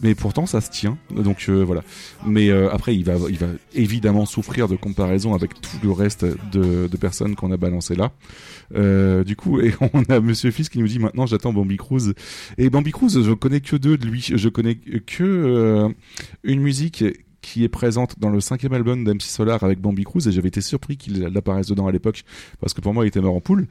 mais 0.00 0.14
pourtant 0.14 0.46
ça 0.46 0.60
se 0.60 0.70
tient. 0.70 0.98
Donc 1.10 1.46
euh, 1.48 1.62
voilà. 1.64 1.82
Mais 2.26 2.50
euh, 2.50 2.70
après, 2.72 2.94
il 2.94 3.04
va 3.04 3.16
il 3.28 3.38
va 3.38 3.48
évidemment 3.74 4.26
souffrir 4.26 4.68
de 4.68 4.76
comparaison 4.76 5.34
avec 5.34 5.60
tout 5.60 5.76
le 5.82 5.90
reste 5.92 6.24
de, 6.52 6.88
personnes 7.00 7.34
qu'on 7.34 7.50
a 7.52 7.56
balancé 7.56 7.94
là. 7.94 8.12
Du 9.24 9.36
coup, 9.36 9.60
et 9.60 9.74
on 9.94 10.02
a 10.04 10.20
Monsieur 10.20 10.50
Fils 10.50 10.68
qui 10.68 10.78
nous 10.78 10.88
dit 10.88 10.98
maintenant 10.98 11.26
j'attends 11.26 11.52
Bambi 11.52 11.76
Cruz. 11.76 12.14
Et 12.58 12.70
Bambi 12.70 12.92
Cruz, 12.92 13.22
je 13.22 13.32
connais 13.32 13.60
que 13.60 13.76
deux 13.76 13.96
de 13.96 14.06
lui. 14.06 14.26
Je 14.34 14.48
connais 14.48 14.76
que 14.76 15.94
une 16.44 16.60
musique 16.60 17.04
qui 17.42 17.64
est 17.64 17.68
présente 17.68 18.18
dans 18.18 18.30
le 18.30 18.40
cinquième 18.40 18.72
album 18.72 19.04
d'MC 19.04 19.22
Solar 19.22 19.62
avec 19.64 19.80
Bambi 19.80 20.04
Cruz 20.04 20.28
et 20.28 20.32
j'avais 20.32 20.48
été 20.48 20.60
surpris 20.60 20.96
qu'il 20.96 21.24
apparaisse 21.36 21.68
dedans 21.68 21.86
à 21.86 21.92
l'époque 21.92 22.22
parce 22.60 22.74
que 22.74 22.80
pour 22.80 22.94
moi 22.94 23.04
il 23.04 23.08
était 23.08 23.20
mort 23.20 23.34
en 23.34 23.40
poule 23.40 23.66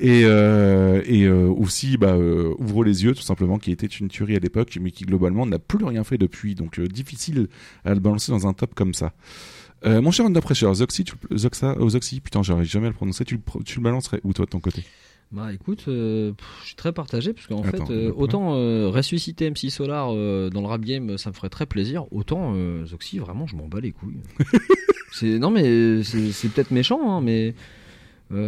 et, 0.00 0.22
euh, 0.24 1.02
et 1.06 1.24
euh, 1.24 1.46
aussi 1.48 1.96
bah, 1.96 2.14
euh, 2.14 2.54
Ouvre 2.58 2.84
les 2.84 3.04
yeux 3.04 3.14
tout 3.14 3.22
simplement 3.22 3.58
qui 3.58 3.70
était 3.70 3.86
une 3.86 4.08
tuerie 4.08 4.36
à 4.36 4.38
l'époque 4.38 4.78
mais 4.80 4.90
qui 4.90 5.04
globalement 5.04 5.46
n'a 5.46 5.58
plus 5.58 5.84
rien 5.84 6.04
fait 6.04 6.18
depuis. 6.18 6.54
Donc 6.54 6.80
difficile 6.80 7.48
à 7.84 7.94
le 7.94 8.00
balancer 8.00 8.32
dans 8.32 8.46
un 8.46 8.52
top 8.52 8.74
comme 8.74 8.94
ça. 8.94 9.12
Mon 9.84 10.10
cher 10.10 10.26
Under 10.26 10.42
Pressure, 10.42 10.74
Zoxy, 10.74 11.04
tu, 11.04 11.14
Zoxa, 11.36 11.76
oh, 11.78 11.88
Zoxy, 11.88 12.20
putain, 12.20 12.42
j'arrive 12.42 12.68
jamais 12.68 12.86
à 12.86 12.90
le 12.90 12.94
prononcer, 12.96 13.24
tu, 13.24 13.36
le 13.36 13.40
pro- 13.40 13.62
tu 13.62 13.78
le 13.78 13.84
balancerais 13.84 14.20
où 14.24 14.32
toi 14.32 14.44
de 14.44 14.50
ton 14.50 14.58
côté? 14.58 14.82
Bah 15.30 15.52
écoute, 15.52 15.84
euh, 15.88 16.32
pff, 16.32 16.46
je 16.62 16.66
suis 16.68 16.74
très 16.74 16.92
partagé 16.92 17.32
parce 17.32 17.46
qu'en 17.46 17.62
fait, 17.62 17.82
euh, 17.90 18.10
autant 18.16 18.54
euh, 18.54 18.88
ressusciter 18.88 19.48
MC 19.50 19.70
Solar 19.70 20.08
dans 20.08 20.60
le 20.60 20.66
rap 20.66 20.80
game, 20.80 21.16
ça 21.18 21.30
me 21.30 21.34
ferait 21.34 21.50
très 21.50 21.66
plaisir, 21.66 22.06
autant 22.12 22.54
Zoxy, 22.86 23.18
vraiment, 23.18 23.46
je 23.46 23.54
m'en 23.54 23.68
bats 23.68 23.80
les 23.80 23.92
couilles. 23.92 24.16
c'est 25.12 25.38
non 25.38 25.50
mais 25.50 26.02
c'est 26.02 26.48
peut-être 26.48 26.70
méchant, 26.70 27.12
hein, 27.12 27.20
mais 27.20 27.54
pff, 28.30 28.38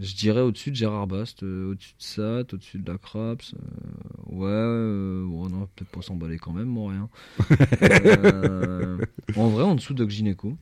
je 0.00 0.14
dirais 0.16 0.40
au-dessus 0.40 0.70
de 0.70 0.76
Gérard 0.76 1.06
Bast, 1.06 1.42
euh, 1.42 1.70
au-dessus 1.70 1.94
de 1.98 2.02
Sat, 2.02 2.52
au-dessus 2.52 2.78
de 2.78 2.90
la 2.90 2.98
Craps. 2.98 3.54
euh, 3.54 4.34
ouais, 4.34 4.46
euh, 4.48 5.24
bon, 5.26 5.48
non, 5.48 5.68
peut-être 5.74 5.90
pas 5.90 6.02
s'emballer 6.02 6.38
quand 6.38 6.52
même, 6.52 6.66
moi 6.68 6.90
rien. 6.92 7.08
Euh, 7.82 8.98
en 9.36 9.48
vrai, 9.48 9.62
en 9.64 9.74
dessous 9.76 9.92
de 9.94 9.98
Doc 9.98 10.10
Gineco. 10.10 10.56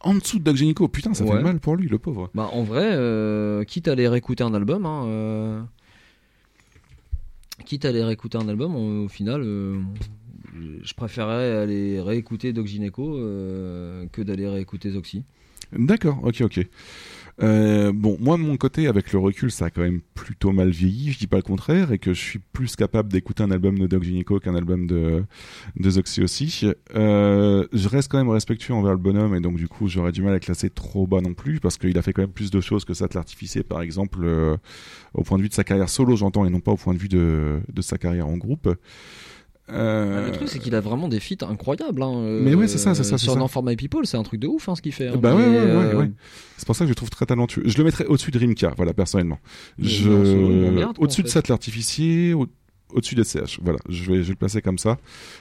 En 0.00 0.14
dessous 0.14 0.38
de 0.38 0.44
Doc 0.44 0.56
Gynéco, 0.56 0.88
putain, 0.88 1.14
ça 1.14 1.24
Ouais. 1.24 1.36
fait 1.36 1.42
mal 1.42 1.58
pour 1.60 1.76
lui, 1.76 1.88
le 1.88 1.98
pauvre. 1.98 2.30
Bah 2.34 2.48
en 2.52 2.62
vrai, 2.62 3.64
quitte 3.66 3.88
à 3.88 3.92
aller 3.92 4.08
réécouter 4.08 4.44
un 4.44 4.54
album, 4.54 4.86
hein, 4.86 5.68
quitte 7.64 7.84
à 7.84 7.88
aller 7.88 8.04
réécouter 8.04 8.38
un 8.38 8.48
album, 8.48 8.74
on- 8.76 9.04
au 9.04 9.08
final, 9.08 9.42
je 9.42 10.94
préférais 10.94 11.56
aller 11.56 12.00
réécouter 12.00 12.52
Doc 12.52 12.66
Gineco 12.66 13.12
que 14.12 14.22
d'aller 14.22 14.48
réécouter 14.48 14.90
Zoxy. 14.90 15.24
D'accord, 15.72 16.20
ok, 16.22 16.42
ok. 16.42 16.66
Euh, 17.42 17.92
bon, 17.94 18.16
moi 18.18 18.38
de 18.38 18.42
mon 18.42 18.56
côté, 18.56 18.86
avec 18.86 19.12
le 19.12 19.18
recul, 19.18 19.50
ça 19.50 19.66
a 19.66 19.70
quand 19.70 19.82
même 19.82 20.00
plutôt 20.14 20.52
mal 20.52 20.70
vieilli, 20.70 21.12
je 21.12 21.18
dis 21.18 21.26
pas 21.26 21.36
le 21.36 21.42
contraire, 21.42 21.92
et 21.92 21.98
que 21.98 22.14
je 22.14 22.20
suis 22.20 22.38
plus 22.38 22.76
capable 22.76 23.12
d'écouter 23.12 23.42
un 23.42 23.50
album 23.50 23.78
de 23.78 23.86
Doc 23.86 24.04
Gynéco 24.04 24.40
qu'un 24.40 24.54
album 24.54 24.86
de, 24.86 25.22
de 25.76 25.90
Zoxy 25.90 26.22
aussi. 26.22 26.64
Euh, 26.94 27.66
je 27.72 27.88
reste 27.88 28.10
quand 28.10 28.18
même 28.18 28.30
respectueux 28.30 28.72
envers 28.72 28.92
le 28.92 28.98
bonhomme, 28.98 29.34
et 29.34 29.40
donc 29.40 29.56
du 29.56 29.68
coup, 29.68 29.88
j'aurais 29.88 30.12
du 30.12 30.22
mal 30.22 30.34
à 30.34 30.40
classer 30.40 30.70
trop 30.70 31.06
bas 31.06 31.20
non 31.20 31.34
plus, 31.34 31.60
parce 31.60 31.76
qu'il 31.76 31.96
a 31.98 32.02
fait 32.02 32.12
quand 32.12 32.22
même 32.22 32.30
plus 32.30 32.50
de 32.50 32.60
choses 32.60 32.84
que 32.84 32.94
ça 32.94 33.06
de 33.06 33.14
l'artificier, 33.14 33.62
par 33.62 33.82
exemple, 33.82 34.20
euh, 34.22 34.56
au 35.12 35.22
point 35.22 35.36
de 35.36 35.42
vue 35.42 35.50
de 35.50 35.54
sa 35.54 35.64
carrière 35.64 35.90
solo, 35.90 36.16
j'entends, 36.16 36.46
et 36.46 36.50
non 36.50 36.60
pas 36.60 36.72
au 36.72 36.76
point 36.76 36.94
de 36.94 36.98
vue 36.98 37.08
de, 37.08 37.60
de 37.70 37.82
sa 37.82 37.98
carrière 37.98 38.28
en 38.28 38.38
groupe. 38.38 38.68
Euh, 39.72 40.26
Le 40.26 40.32
truc, 40.32 40.48
c'est 40.48 40.58
qu'il 40.60 40.74
a 40.76 40.80
vraiment 40.80 41.08
des 41.08 41.18
feats 41.20 41.44
incroyables. 41.48 42.02
hein, 42.02 42.12
euh, 42.18 42.40
Mais 42.42 42.54
ouais, 42.54 42.68
c'est 42.68 42.78
ça, 42.78 42.94
c'est 42.94 43.02
ça, 43.02 43.18
c'est 43.18 43.24
Sur. 43.24 43.36
Non 43.36 43.48
For 43.48 43.62
My 43.64 43.74
People, 43.76 44.06
c'est 44.06 44.16
un 44.16 44.22
truc 44.22 44.38
de 44.40 44.46
ouf 44.46 44.68
hein, 44.68 44.76
ce 44.76 44.82
qu'il 44.82 44.92
fait. 44.92 45.08
hein, 45.08 45.16
Bah 45.16 45.34
ouais, 45.34 45.42
ouais, 45.44 45.48
ouais, 45.50 45.60
euh, 45.60 45.98
ouais. 45.98 46.10
C'est 46.56 46.66
pour 46.66 46.76
ça 46.76 46.84
que 46.84 46.86
je 46.86 46.90
le 46.92 46.94
trouve 46.94 47.10
très 47.10 47.26
talentueux. 47.26 47.62
Je 47.66 47.76
le 47.78 47.84
mettrais 47.84 48.06
au-dessus 48.06 48.30
de 48.30 48.38
Rimka, 48.38 48.74
voilà, 48.76 48.94
personnellement. 48.94 49.38
Mais 49.78 49.88
Je... 49.88 50.10
Au-dessus 50.98 51.22
de 51.22 51.26
fait. 51.28 51.32
Sat 51.32 51.42
l'artificier, 51.48 52.32
au- 52.34 52.46
au-dessus 52.96 53.14
de 53.14 53.22
SCH. 53.22 53.60
Voilà, 53.62 53.78
je 53.88 54.02
vais, 54.10 54.16
je 54.18 54.22
vais 54.22 54.30
le 54.30 54.34
placer 54.36 54.60
comme 54.62 54.78
ça. 54.78 54.96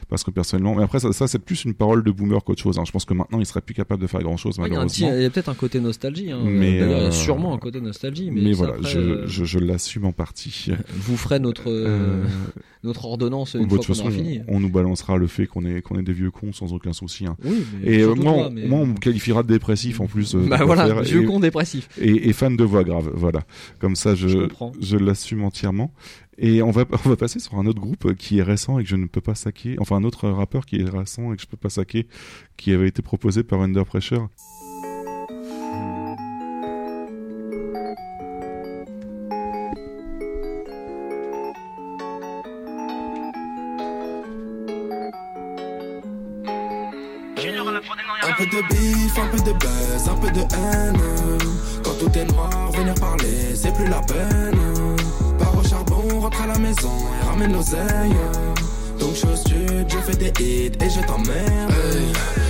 Parce 0.10 0.24
que 0.24 0.30
personnellement, 0.32 0.76
mais 0.76 0.84
après, 0.84 1.00
ça, 1.00 1.12
ça 1.14 1.28
c'est 1.28 1.40
plus 1.40 1.66
une 1.66 1.74
parole 1.74 2.04
de 2.04 2.12
boomer 2.12 2.44
qu'autre 2.44 2.62
chose. 2.62 2.78
hein. 2.78 2.84
Je 2.86 2.92
pense 2.92 3.06
que 3.06 3.14
maintenant, 3.14 3.40
il 3.40 3.46
serait 3.46 3.62
plus 3.62 3.74
capable 3.74 4.02
de 4.02 4.08
faire 4.08 4.22
grand-chose, 4.22 4.58
ouais, 4.60 4.68
malheureusement. 4.70 5.12
il 5.16 5.22
y 5.22 5.26
a 5.26 5.30
peut-être 5.30 5.50
un 5.50 5.54
côté 5.56 5.80
nostalgie. 5.80 6.32
Hein. 6.32 6.42
Mais, 6.46 6.80
D'ailleurs, 6.80 6.98
il 6.98 7.02
y 7.02 7.06
a 7.06 7.08
euh, 7.08 7.12
sûrement 7.12 7.54
un 7.56 7.58
côté 7.58 7.82
nostalgie. 7.82 8.30
Mais, 8.32 8.52
voilà, 8.54 8.74
après, 8.76 8.90
je, 8.90 9.00
euh, 9.00 9.28
je, 9.28 9.46
je 9.46 9.58
l'assume 9.60 10.06
en 10.06 10.12
partie. 10.12 10.68
vous 10.94 11.18
ferez 11.18 11.40
notre, 11.40 11.64
euh, 11.70 12.24
notre 12.84 13.06
ordonnance 13.06 13.54
une 13.56 13.68
de 13.68 13.76
fois 13.82 13.96
qu'on 13.96 14.12
fini. 14.12 14.42
on 14.48 14.60
nous 14.60 14.70
balancera 14.70 15.18
le 15.18 15.28
fait 15.28 15.48
qu'on 15.48 15.66
est, 15.66 15.82
qu'on 15.82 15.98
est 15.98 16.04
des 16.04 16.14
vieux 16.14 16.30
cons 16.32 16.54
sans 16.54 16.74
aucun 16.74 16.94
souci. 16.94 17.26
hein. 17.26 17.38
Oui, 17.44 17.64
mais 17.82 17.92
Et 17.94 18.02
euh, 18.02 18.14
moi, 18.16 18.34
toi, 18.34 18.50
mais- 18.52 18.68
moi, 18.68 18.80
on 18.80 18.86
me 18.88 18.98
qualifiera 18.98 19.42
de 19.44 19.48
dépressif 19.48 20.02
en 20.02 20.08
plus. 20.08 20.36
euh, 20.36 20.46
bah 20.48 20.60
voilà, 20.66 20.86
faire. 20.88 21.02
vieux 21.04 21.24
Et- 21.24 21.26
con 21.26 21.40
dépressif. 21.40 21.88
et, 22.00 22.30
et 22.30 22.34
fan 22.34 22.56
de 22.58 22.64
voix 22.64 22.84
grave. 22.84 23.12
Voilà, 23.14 23.42
comme 23.80 23.96
ça 23.96 24.14
je, 24.16 24.28
je 24.82 24.98
l'assume 24.98 25.44
entièrement. 25.44 25.94
Et 26.38 26.62
on 26.62 26.72
va 26.72 26.86
on 27.06 27.10
va 27.10 27.16
passer 27.16 27.40
sur 27.40 27.58
un 27.58 27.66
autre 27.66 27.80
groupe 27.80 28.14
qui 28.16 28.40
est 28.40 28.44
récent 28.44 28.80
et 28.80 28.84
que 28.84 28.90
je 28.90 28.96
ne 28.96 29.08
peux 29.08 29.22
pas 29.22 29.36
saquer. 29.36 29.76
Enfin 29.80 29.96
un 29.98 30.04
autre 30.04 30.30
rappeur 30.30 30.66
qui 30.66 30.78
est 30.78 30.90
récent 30.90 31.32
et 31.32 31.36
que 31.36 31.42
je 31.42 31.48
peux 31.48 31.58
pas 31.58 31.70
saquer, 31.70 32.08
qui 32.58 32.74
avait 32.74 32.88
été 32.88 33.02
proposé 33.02 33.44
par 33.44 33.62
Under 33.62 33.86
Pressure. 33.86 34.30
Un 48.28 48.34
peu 48.38 48.46
de 48.48 48.62
bif, 48.68 49.18
un 49.18 49.28
peu 49.28 49.38
de 49.38 49.54
buzz, 49.54 50.10
un 50.10 50.16
peu 50.16 50.32
de 50.32 50.40
haine. 50.40 51.00
Quand 51.84 51.98
tout 52.00 52.18
est 52.18 52.26
noir, 52.26 52.72
venir 52.72 52.96
parler, 52.96 53.56
c'est 53.56 53.74
plus 53.74 53.88
la 53.88 54.02
peine. 54.02 54.35
Maison 56.76 56.92
et 57.22 57.26
ramène 57.26 57.54
l'oseille. 57.54 58.16
Donc 59.00 59.16
chose 59.16 59.44
je 59.88 59.98
fais 59.98 60.16
des 60.16 60.34
hits 60.40 60.72
et 60.82 60.90
je 60.90 61.02
t'emmerde. 61.06 62.45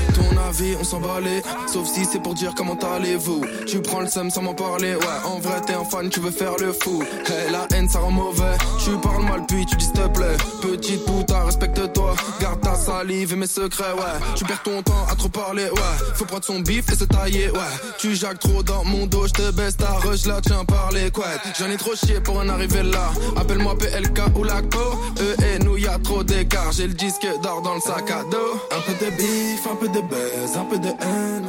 Avis, 0.55 0.75
on 0.79 0.83
s'en 0.83 0.99
balait. 0.99 1.41
Sauf 1.67 1.87
si 1.87 2.05
c'est 2.05 2.19
pour 2.19 2.33
dire 2.33 2.53
comment 2.55 2.77
allez-vous. 2.95 3.41
Tu 3.67 3.81
prends 3.81 4.01
le 4.01 4.07
seum 4.07 4.29
sans 4.29 4.41
m'en 4.41 4.53
parler. 4.53 4.95
Ouais, 4.95 5.19
en 5.25 5.39
vrai, 5.39 5.61
t'es 5.65 5.73
un 5.73 5.83
fan, 5.83 6.09
tu 6.09 6.19
veux 6.19 6.31
faire 6.31 6.55
le 6.59 6.73
fou. 6.73 7.03
Hey, 7.27 7.51
la 7.51 7.67
haine, 7.75 7.89
ça 7.89 7.99
rend 7.99 8.11
mauvais. 8.11 8.57
Tu 8.83 8.91
parles 8.97 9.23
mal, 9.23 9.45
puis 9.47 9.65
tu 9.65 9.75
dis 9.75 9.85
s'il 9.85 9.93
te 9.93 10.07
plaît. 10.07 10.37
Petite 10.61 11.05
puta, 11.05 11.43
respecte-toi. 11.43 12.15
Garde 12.39 12.61
ta 12.61 12.75
salive 12.75 13.33
et 13.33 13.35
mes 13.35 13.47
secrets, 13.47 13.93
ouais. 13.93 14.35
Tu 14.35 14.45
perds 14.45 14.63
ton 14.63 14.81
temps 14.81 15.05
à 15.09 15.15
trop 15.15 15.29
parler, 15.29 15.65
ouais. 15.65 16.13
Faut 16.15 16.25
prendre 16.25 16.45
son 16.45 16.59
bif 16.59 16.89
et 16.91 16.95
se 16.95 17.05
tailler, 17.05 17.49
ouais. 17.49 17.73
Tu 17.97 18.15
jacques 18.15 18.39
trop 18.39 18.63
dans 18.63 18.83
mon 18.85 19.07
dos, 19.07 19.27
je 19.27 19.33
te 19.33 19.51
baisse 19.51 19.77
ta 19.77 19.93
rush 19.93 20.25
là, 20.25 20.39
tiens 20.41 20.65
par 20.65 20.91
les. 20.91 21.11
J'en 21.59 21.69
ai 21.69 21.77
trop 21.77 21.95
chié 21.95 22.19
pour 22.19 22.37
en 22.37 22.49
arriver 22.49 22.83
là. 22.83 23.11
Appelle-moi 23.37 23.77
PLK 23.77 24.37
ou 24.37 24.43
LACO. 24.43 24.79
Eux 25.21 25.35
et 25.43 25.59
nous, 25.63 25.77
y 25.77 25.87
a 25.87 25.97
trop 25.99 26.23
d'écart. 26.23 26.71
J'ai 26.71 26.87
le 26.87 26.93
disque 26.93 27.27
d'or 27.41 27.61
dans 27.61 27.75
le 27.75 27.79
sac 27.79 28.09
à 28.11 28.23
dos. 28.23 28.59
Un 28.71 28.81
peu 28.81 29.05
de 29.05 29.11
bif, 29.11 29.67
un 29.71 29.75
peu 29.75 29.87
de 29.87 30.01
buzz, 30.01 30.44
un 30.57 30.65
peu 30.65 30.77
de 30.77 30.87
haine. 30.87 31.43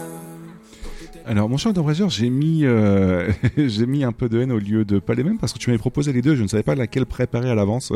Alors, 1.27 1.49
mon 1.49 1.57
cher 1.57 1.73
Dobrager, 1.73 2.07
j'ai 2.09 2.31
mis, 2.31 2.65
euh, 2.65 3.31
j'ai 3.57 3.85
mis 3.87 4.05
un 4.05 4.13
peu 4.13 4.29
de 4.29 4.41
haine 4.41 4.53
au 4.53 4.59
lieu 4.59 4.85
de 4.85 4.99
pas 5.01 5.15
les 5.15 5.25
mêmes 5.25 5.39
parce 5.39 5.53
que 5.53 5.59
tu 5.59 5.69
m'avais 5.71 5.79
proposé 5.79 6.13
les 6.13 6.23
deux. 6.23 6.35
Je 6.37 6.43
ne 6.43 6.49
savais 6.49 6.63
pas 6.63 6.75
laquelle 6.77 7.05
préparer 7.05 7.51
à 7.51 7.55
l'avance. 7.55 7.93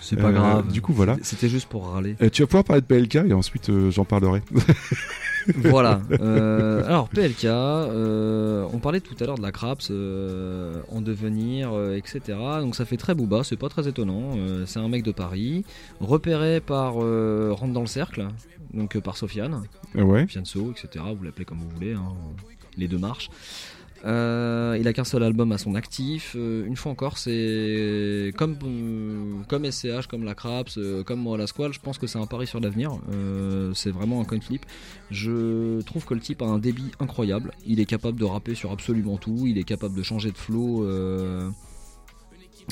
C'est 0.00 0.16
pas 0.16 0.28
Euh, 0.28 0.32
grave. 0.32 0.72
Du 0.72 0.80
coup, 0.82 0.92
voilà. 0.94 1.16
C'était 1.22 1.48
juste 1.50 1.68
pour 1.68 1.88
râler. 1.88 2.16
Euh, 2.22 2.30
tu 2.30 2.42
vas 2.42 2.46
pouvoir 2.46 2.64
parler 2.64 2.80
de 2.82 2.86
PLK 2.86 3.16
et 3.28 3.32
ensuite 3.34 3.68
euh, 3.70 3.90
j'en 3.90 4.04
parlerai. 4.06 4.40
voilà. 5.56 6.00
Euh, 6.20 6.84
alors 6.86 7.08
PLK, 7.10 7.44
euh, 7.44 8.66
on 8.72 8.78
parlait 8.78 9.00
tout 9.00 9.14
à 9.20 9.26
l'heure 9.26 9.36
de 9.38 9.42
la 9.42 9.52
Craps 9.52 9.88
euh, 9.90 10.80
en 10.90 11.02
devenir, 11.02 11.72
euh, 11.74 11.96
etc. 11.96 12.38
Donc 12.60 12.74
ça 12.76 12.84
fait 12.86 12.96
très 12.96 13.14
booba, 13.14 13.44
c'est 13.44 13.56
pas 13.58 13.68
très 13.68 13.88
étonnant. 13.88 14.30
Euh, 14.36 14.64
c'est 14.66 14.78
un 14.80 14.88
mec 14.88 15.02
de 15.02 15.12
Paris, 15.12 15.64
repéré 16.00 16.60
par 16.60 16.94
euh, 17.02 17.50
Rentre 17.52 17.74
dans 17.74 17.80
le 17.82 17.86
cercle, 17.86 18.26
donc 18.74 18.96
euh, 18.96 19.00
par 19.00 19.16
Sofiane, 19.16 19.62
Euh, 19.96 20.02
ouais. 20.02 20.26
Fianso, 20.26 20.72
etc. 20.72 21.04
Vous 21.16 21.24
l'appelez 21.24 21.44
comme 21.44 21.58
vous 21.58 21.68
voulez, 21.70 21.94
hein, 21.94 22.14
les 22.76 22.88
deux 22.88 22.98
marches. 22.98 23.30
Euh, 24.06 24.78
il 24.80 24.88
a 24.88 24.94
qu'un 24.94 25.04
seul 25.04 25.22
album 25.22 25.52
à 25.52 25.58
son 25.58 25.74
actif. 25.74 26.34
Euh, 26.34 26.64
une 26.64 26.74
fois 26.76 26.90
encore, 26.90 27.18
c'est 27.18 28.32
comme 28.34 28.56
euh, 28.64 29.42
comme 29.46 29.70
SCH, 29.70 30.06
comme 30.08 30.24
la 30.24 30.34
Craps, 30.34 30.78
comme 31.04 31.20
moi 31.20 31.36
la 31.36 31.46
Squall. 31.46 31.74
Je 31.74 31.80
pense 31.80 31.98
que 31.98 32.06
c'est 32.06 32.18
un 32.18 32.24
pari 32.26 32.46
sur 32.46 32.60
l'avenir. 32.60 32.92
C'est 33.74 33.90
vraiment 33.90 34.20
un 34.20 34.24
coin 34.24 34.40
flip. 34.40 34.64
Je 35.10 35.82
trouve 35.82 36.06
que 36.06 36.14
le 36.14 36.20
type 36.20 36.40
a 36.40 36.46
un 36.46 36.58
débit 36.58 36.90
incroyable. 36.98 37.52
Il 37.66 37.78
est 37.78 37.84
capable 37.84 38.18
de 38.18 38.24
rapper 38.24 38.54
sur 38.54 38.70
absolument 38.72 39.18
tout. 39.18 39.44
Il 39.46 39.58
est 39.58 39.64
capable 39.64 39.94
de 39.94 40.02
changer 40.02 40.30
de 40.30 40.38
flow. 40.38 40.86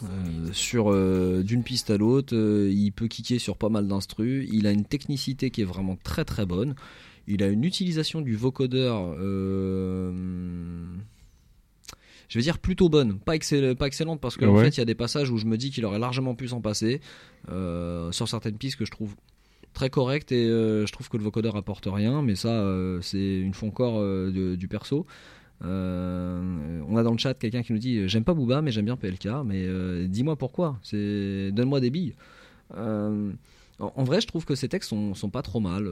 Euh, 0.02 0.06
euh, 0.06 0.52
sur 0.52 0.90
euh, 0.92 1.42
d'une 1.42 1.62
piste 1.62 1.90
à 1.90 1.96
l'autre, 1.96 2.34
Euh, 2.36 2.70
il 2.72 2.92
peut 2.92 3.08
kicker 3.08 3.38
sur 3.38 3.56
pas 3.56 3.68
mal 3.68 3.86
d'instrus. 3.88 4.48
Il 4.52 4.66
a 4.66 4.72
une 4.72 4.84
technicité 4.84 5.50
qui 5.50 5.60
est 5.62 5.64
vraiment 5.64 5.96
très 6.02 6.24
très 6.24 6.46
bonne. 6.46 6.74
Il 7.26 7.42
a 7.42 7.48
une 7.48 7.64
utilisation 7.64 8.20
du 8.22 8.36
vocodeur, 8.36 9.14
je 12.28 12.38
vais 12.38 12.42
dire 12.42 12.58
plutôt 12.58 12.88
bonne, 12.88 13.18
pas, 13.18 13.34
excell- 13.36 13.74
pas 13.74 13.86
excellente 13.86 14.20
parce 14.20 14.36
qu'en 14.36 14.54
Ouais. 14.54 14.64
fait 14.64 14.76
il 14.76 14.78
y 14.78 14.82
a 14.82 14.86
des 14.86 14.94
passages 14.94 15.30
où 15.30 15.36
je 15.38 15.46
me 15.46 15.56
dis 15.56 15.70
qu'il 15.70 15.84
aurait 15.84 15.98
largement 15.98 16.34
pu 16.34 16.48
s'en 16.48 16.60
passer 16.60 17.00
sur 17.48 18.28
certaines 18.28 18.56
pistes 18.58 18.76
que 18.76 18.84
je 18.84 18.90
trouve 18.90 19.14
très 19.74 19.90
correctes 19.90 20.32
et 20.32 20.46
je 20.46 20.90
trouve 20.92 21.08
que 21.08 21.16
le 21.16 21.22
vocodeur 21.22 21.56
apporte 21.56 21.86
rien, 21.90 22.22
mais 22.22 22.34
ça 22.34 22.64
c'est 23.02 23.40
une 23.40 23.54
fois 23.54 23.68
encore 23.68 24.02
du 24.32 24.68
perso. 24.68 25.06
Euh, 25.64 26.80
on 26.88 26.96
a 26.96 27.02
dans 27.02 27.10
le 27.12 27.18
chat 27.18 27.34
quelqu'un 27.34 27.62
qui 27.62 27.72
nous 27.72 27.80
dit 27.80 28.08
j'aime 28.08 28.22
pas 28.22 28.32
Booba 28.34 28.62
mais 28.62 28.70
j'aime 28.70 28.84
bien 28.84 28.96
PLK 28.96 29.26
mais 29.44 29.64
euh, 29.66 30.06
dis-moi 30.06 30.36
pourquoi 30.36 30.78
c'est 30.82 31.50
donne-moi 31.52 31.80
des 31.80 31.90
billes 31.90 32.14
Euh, 32.76 33.32
en, 33.80 33.92
en 33.96 34.04
vrai 34.04 34.20
je 34.20 34.26
trouve 34.28 34.44
que 34.44 34.54
ces 34.54 34.68
textes 34.68 34.90
sont, 34.90 35.14
sont 35.14 35.30
pas 35.30 35.42
trop 35.42 35.58
mal 35.58 35.88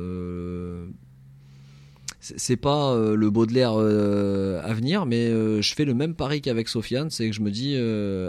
c'est 2.20 2.56
pas 2.56 2.96
le 3.14 3.30
Baudelaire 3.30 3.72
à 3.72 4.72
venir 4.74 5.06
mais 5.06 5.30
je 5.62 5.74
fais 5.74 5.84
le 5.84 5.94
même 5.94 6.14
pari 6.14 6.40
qu'avec 6.40 6.68
Sofiane 6.68 7.10
c'est 7.10 7.28
que 7.28 7.34
je 7.34 7.40
me 7.40 7.50
dis 7.50 7.76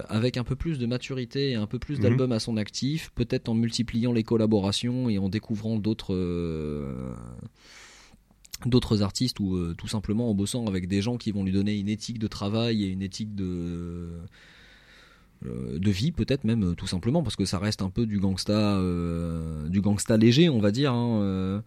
avec 0.09 0.37
un 0.37 0.43
peu 0.43 0.55
plus 0.55 0.77
de 0.79 0.85
maturité 0.85 1.51
et 1.51 1.55
un 1.55 1.67
peu 1.67 1.79
plus 1.79 1.97
Mhm. 1.97 2.03
d'albums 2.03 2.31
à 2.31 2.39
son 2.39 2.57
actif 2.57 3.11
peut-être 3.15 3.49
en 3.49 3.53
multipliant 3.53 4.11
les 4.13 4.23
collaborations 4.23 5.09
et 5.09 5.17
en 5.17 5.29
découvrant 5.29 5.77
d'autres 5.77 6.15
d'autres 8.65 9.03
artistes 9.03 9.39
ou 9.39 9.55
euh, 9.55 9.75
tout 9.77 9.87
simplement 9.87 10.29
en 10.29 10.33
bossant 10.33 10.65
avec 10.65 10.87
des 10.87 11.01
gens 11.01 11.17
qui 11.17 11.31
vont 11.31 11.43
lui 11.43 11.51
donner 11.51 11.77
une 11.77 11.89
éthique 11.89 12.19
de 12.19 12.27
travail 12.27 12.83
et 12.83 12.87
une 12.87 13.01
éthique 13.01 13.35
de 13.35 14.09
euh, 15.45 15.77
de 15.77 15.91
vie 15.91 16.11
peut-être 16.11 16.43
même 16.45 16.71
euh, 16.71 16.73
tout 16.73 16.87
simplement 16.87 17.21
parce 17.21 17.35
que 17.35 17.45
ça 17.45 17.59
reste 17.59 17.83
un 17.83 17.91
peu 17.91 18.07
du 18.07 18.19
gangsta 18.19 18.53
euh, 18.77 19.67
du 19.69 19.81
gangsta 19.81 20.17
léger 20.17 20.49
on 20.49 20.59
va 20.59 20.71
dire 20.71 20.91
hein, 20.93 21.63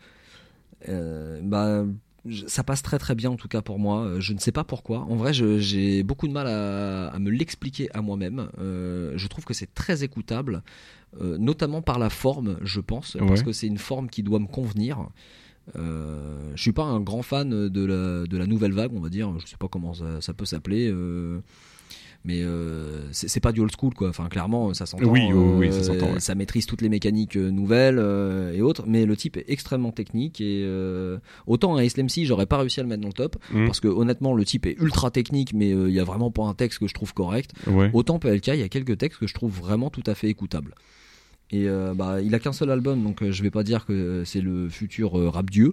bah 1.43 1.84
ça 2.47 2.62
passe 2.62 2.82
très 2.82 2.99
très 2.99 3.14
bien 3.14 3.30
en 3.30 3.36
tout 3.36 3.49
cas 3.49 3.62
pour 3.62 3.78
moi. 3.78 4.16
Je 4.18 4.32
ne 4.32 4.38
sais 4.38 4.53
pas 4.53 4.64
pourquoi. 4.64 5.01
En 5.01 5.16
vrai 5.16 5.32
j'ai 5.32 6.03
beaucoup 6.03 6.28
de 6.28 6.32
mal 6.32 6.47
à, 6.47 7.09
à 7.09 7.18
me 7.18 7.30
l'expliquer 7.30 7.88
à 7.95 8.03
moi-même. 8.03 8.49
Euh, 8.59 9.12
je 9.16 9.26
trouve 9.26 9.45
que 9.45 9.55
c'est 9.55 9.72
très 9.74 10.05
écoutable 10.05 10.62
euh, 11.20 11.38
notamment 11.38 11.82
par 11.82 11.99
la 11.99 12.11
forme 12.11 12.59
je 12.62 12.80
pense 12.80 13.16
parce 13.26 13.43
que 13.43 13.53
c'est 13.53 13.66
une 13.66 13.78
forme 13.78 14.09
qui 14.09 14.22
doit 14.22 14.38
me 14.38 14.47
convenir 14.47 15.09
euh, 15.77 16.37
je 16.55 16.62
suis 16.62 16.73
pas 16.73 16.85
un 16.85 17.01
grand 17.01 17.23
fan 17.23 17.68
de 17.68 17.85
la, 17.85 18.27
de 18.27 18.37
la 18.39 18.47
nouvelle 18.47 18.73
vague, 18.73 18.93
on 18.95 19.01
va 19.01 19.09
dire. 19.09 19.33
Je 19.39 19.47
sais 19.47 19.57
pas 19.59 19.68
comment 19.68 19.95
ça, 19.95 20.21
ça 20.21 20.33
peut 20.35 20.45
s'appeler. 20.45 20.89
euh, 20.91 21.41
mais 22.23 22.43
euh, 22.43 23.01
c'est 23.12 23.41
pas 23.41 23.51
du 23.51 23.61
old 23.61 23.71
school, 23.75 23.95
quoi. 23.95 24.11
Enfin, 24.11 24.29
clairement, 24.29 24.75
ça 24.75 24.85
s'entend. 24.85 25.07
Oui, 25.07 25.23
oui, 25.33 25.43
oui, 25.57 25.68
euh, 25.68 25.83
ça 25.83 25.93
ouais. 25.93 26.21
Ça 26.21 26.35
maîtrise 26.35 26.66
toutes 26.66 26.83
les 26.83 26.91
mécaniques 26.91 27.37
euh, 27.37 27.51
nouvelles 27.51 27.99
euh, 27.99 28.53
et 28.53 28.61
autres. 28.61 28.85
Mais 28.87 29.07
le 29.07 29.16
type 29.16 29.39
est 29.39 29.47
extrêmement 29.49 29.91
technique. 29.91 30.39
Et 30.43 30.62
euh, 30.66 31.16
autant 31.47 31.77
un 31.79 31.89
SLMC, 31.89 32.25
j'aurais 32.27 32.45
pas 32.45 32.59
réussi 32.59 32.79
à 32.79 32.83
le 32.83 32.91
mettre 32.91 33.01
dans 33.01 33.09
le 33.09 33.14
top. 33.14 33.37
Mhm. 33.55 33.64
Parce 33.64 33.81
que 33.81 33.89
honnêtement, 33.89 34.35
le 34.35 34.45
type 34.45 34.66
est 34.66 34.77
ultra 34.79 35.11
technique, 35.11 35.55
mais 35.55 35.73
euh, 35.73 35.89
il 35.89 35.95
y 35.95 35.99
a 35.99 36.05
vraiment 36.05 36.31
pas 36.31 36.45
un 36.45 36.53
texte 36.53 36.81
que 36.81 36.89
je 36.89 36.93
trouve 36.93 37.14
correct. 37.14 37.53
Ouais. 37.66 37.89
Autant 37.95 38.18
PLK, 38.18 38.49
il 38.49 38.61
y 38.61 38.62
a 38.64 38.68
quelques 38.68 38.99
textes 38.99 39.18
que 39.18 39.27
je 39.27 39.33
trouve 39.33 39.53
vraiment 39.59 39.89
tout 39.89 40.05
à 40.05 40.14
fait 40.14 40.29
écoutables. 40.29 40.75
Et 41.53 41.69
euh, 41.69 41.95
bah, 41.95 42.21
il 42.21 42.33
a 42.35 42.39
qu'un 42.39 42.53
seul 42.53 42.71
album, 42.71 43.03
donc 43.03 43.23
euh, 43.23 43.33
je 43.33 43.43
vais 43.43 43.51
pas 43.51 43.65
dire 43.65 43.85
que 43.85 44.23
c'est 44.25 44.41
le 44.41 44.69
futur 44.69 45.19
euh, 45.19 45.29
rap 45.29 45.51
dieu. 45.51 45.73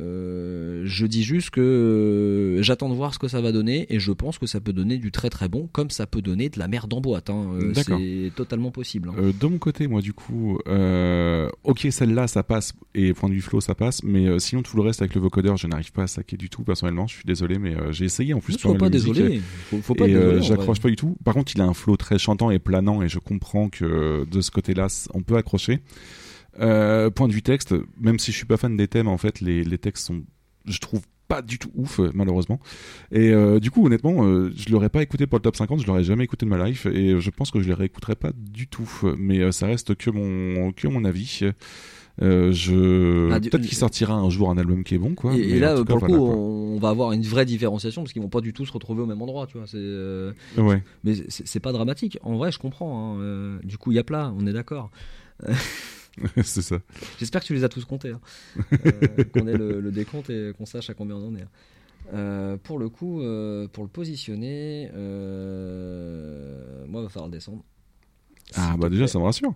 Euh, 0.00 0.82
je 0.84 1.06
dis 1.06 1.22
juste 1.22 1.50
que 1.50 1.60
euh, 1.60 2.62
j'attends 2.62 2.88
de 2.88 2.94
voir 2.94 3.12
ce 3.12 3.18
que 3.18 3.28
ça 3.28 3.40
va 3.40 3.52
donner 3.52 3.86
et 3.92 3.98
je 3.98 4.12
pense 4.12 4.38
que 4.38 4.46
ça 4.46 4.60
peut 4.60 4.72
donner 4.72 4.96
du 4.98 5.10
très 5.10 5.28
très 5.28 5.48
bon, 5.48 5.68
comme 5.72 5.90
ça 5.90 6.06
peut 6.06 6.22
donner 6.22 6.48
de 6.48 6.58
la 6.58 6.68
merde 6.68 6.92
en 6.94 7.00
boîte. 7.00 7.30
hein. 7.30 7.46
Euh, 7.60 7.72
c'est 7.74 8.32
totalement 8.36 8.70
possible. 8.70 9.10
hein. 9.10 9.14
Euh, 9.18 9.32
de 9.38 9.46
mon 9.46 9.58
côté, 9.58 9.86
moi, 9.86 10.00
du 10.00 10.12
coup, 10.12 10.58
euh, 10.68 11.48
ok, 11.64 11.86
celle-là, 11.90 12.26
ça 12.26 12.42
passe, 12.42 12.72
et 12.94 13.12
point 13.12 13.28
de 13.28 13.34
vue 13.34 13.40
flow, 13.40 13.60
ça 13.60 13.74
passe, 13.74 14.02
mais 14.04 14.26
euh, 14.28 14.38
sinon, 14.38 14.62
tout 14.62 14.76
le 14.76 14.82
reste 14.82 15.02
avec 15.02 15.14
le 15.14 15.20
vocodeur, 15.20 15.56
je 15.56 15.66
n'arrive 15.66 15.92
pas 15.92 16.04
à 16.04 16.06
saquer 16.06 16.36
du 16.36 16.48
tout, 16.48 16.62
personnellement, 16.62 17.06
je 17.06 17.14
suis 17.16 17.24
désolé, 17.24 17.58
mais 17.58 17.74
euh, 17.76 17.92
j'ai 17.92 18.04
essayé 18.04 18.34
en 18.34 18.40
plus 18.40 18.54
Ne 18.54 18.58
sois 18.58 18.74
pas 18.76 18.88
désolé. 18.88 19.40
Faut, 19.70 19.78
faut 19.82 19.94
pas 19.94 20.06
et 20.08 20.14
euh, 20.14 20.34
désolé, 20.38 20.42
j'accroche 20.46 20.80
pas 20.80 20.88
du 20.88 20.96
tout. 20.96 21.16
Par 21.24 21.34
contre, 21.34 21.52
il 21.54 21.60
a 21.60 21.64
un 21.64 21.74
flow 21.74 21.96
très 21.96 22.18
chantant 22.18 22.50
et 22.50 22.58
planant, 22.58 23.02
et 23.02 23.08
je 23.08 23.18
comprends 23.18 23.68
que 23.68 23.84
euh, 23.84 24.24
de 24.30 24.40
ce 24.40 24.50
côté-là, 24.50 24.86
on 25.18 25.22
peut 25.22 25.36
accrocher. 25.36 25.80
Euh, 26.60 27.10
point 27.10 27.28
de 27.28 27.32
vue 27.32 27.42
texte, 27.42 27.74
même 28.00 28.18
si 28.18 28.32
je 28.32 28.36
suis 28.36 28.46
pas 28.46 28.56
fan 28.56 28.76
des 28.76 28.88
thèmes, 28.88 29.08
en 29.08 29.18
fait, 29.18 29.40
les, 29.40 29.62
les 29.62 29.78
textes 29.78 30.06
sont, 30.06 30.24
je 30.64 30.78
trouve, 30.78 31.02
pas 31.28 31.42
du 31.42 31.58
tout 31.58 31.70
ouf, 31.74 32.00
euh, 32.00 32.10
malheureusement. 32.14 32.58
Et 33.12 33.30
euh, 33.30 33.60
du 33.60 33.70
coup, 33.70 33.86
honnêtement, 33.86 34.24
euh, 34.24 34.50
je 34.56 34.70
l'aurais 34.70 34.88
pas 34.88 35.02
écouté 35.02 35.26
pour 35.26 35.38
le 35.38 35.42
top 35.42 35.56
50, 35.56 35.82
je 35.82 35.86
l'aurais 35.86 36.02
jamais 36.02 36.24
écouté 36.24 36.46
de 36.46 36.50
ma 36.50 36.66
life, 36.66 36.86
et 36.86 37.20
je 37.20 37.30
pense 37.30 37.50
que 37.50 37.60
je 37.60 37.68
les 37.68 37.74
réécouterai 37.74 38.16
pas 38.16 38.32
du 38.34 38.66
tout. 38.66 38.88
Mais 39.16 39.52
ça 39.52 39.66
reste 39.66 39.94
que 39.94 40.10
mon, 40.10 40.72
que 40.72 40.88
mon 40.88 41.04
avis. 41.04 41.42
Euh, 42.20 42.50
je 42.52 43.30
Ah, 43.32 43.38
peut-être 43.38 43.60
qu'il 43.62 43.76
sortira 43.76 44.14
un 44.14 44.28
jour 44.30 44.50
un 44.50 44.58
album 44.58 44.82
qui 44.82 44.94
est 44.94 44.98
bon, 44.98 45.14
quoi. 45.14 45.34
Et, 45.36 45.58
là, 45.60 45.74
pour 45.84 45.96
le 45.96 46.06
coup, 46.06 46.06
voilà, 46.26 46.36
on 46.36 46.78
va 46.78 46.88
avoir 46.88 47.12
une 47.12 47.22
vraie 47.22 47.44
différenciation 47.44 48.02
parce 48.02 48.12
qu'ils 48.12 48.22
vont 48.22 48.28
pas 48.28 48.40
du 48.40 48.52
tout 48.52 48.66
se 48.66 48.72
retrouver 48.72 49.02
au 49.02 49.06
même 49.06 49.22
endroit, 49.22 49.46
tu 49.46 49.56
vois. 49.58 49.66
C'est, 49.66 49.76
euh, 49.78 50.32
ouais. 50.56 50.82
Mais 51.04 51.14
c'est 51.28 51.60
pas 51.60 51.72
dramatique. 51.72 52.18
En 52.22 52.36
vrai, 52.36 52.50
je 52.50 52.58
comprends. 52.58 53.14
hein. 53.14 53.20
Euh, 53.20 53.58
du 53.62 53.78
coup, 53.78 53.92
il 53.92 53.94
y 53.94 53.98
a 53.98 54.04
plat, 54.04 54.32
on 54.36 54.46
est 54.46 54.52
d'accord. 54.52 54.90
c'est 56.42 56.62
ça. 56.62 56.78
J'espère 57.18 57.40
que 57.42 57.46
tu 57.46 57.54
les 57.54 57.62
as 57.64 57.68
tous 57.68 57.84
comptés. 57.84 58.10
hein. 58.10 58.20
Euh, 58.86 59.24
qu'on 59.32 59.46
ait 59.46 59.56
le, 59.56 59.80
le 59.80 59.90
décompte 59.92 60.30
et 60.30 60.52
qu'on 60.56 60.66
sache 60.66 60.90
à 60.90 60.94
combien 60.94 61.16
on 61.16 61.28
en 61.28 61.36
est. 61.36 61.46
Euh, 62.14 62.56
pour 62.56 62.78
le 62.78 62.88
coup, 62.88 63.20
euh, 63.22 63.68
pour 63.68 63.84
le 63.84 63.88
positionner, 63.88 64.88
moi, 66.88 67.00
il 67.00 67.04
va 67.04 67.08
falloir 67.08 67.30
descendre. 67.30 67.62
Ah 68.54 68.76
bah 68.78 68.88
déjà 68.88 69.06
ça 69.06 69.18
me 69.18 69.24
rassure. 69.24 69.54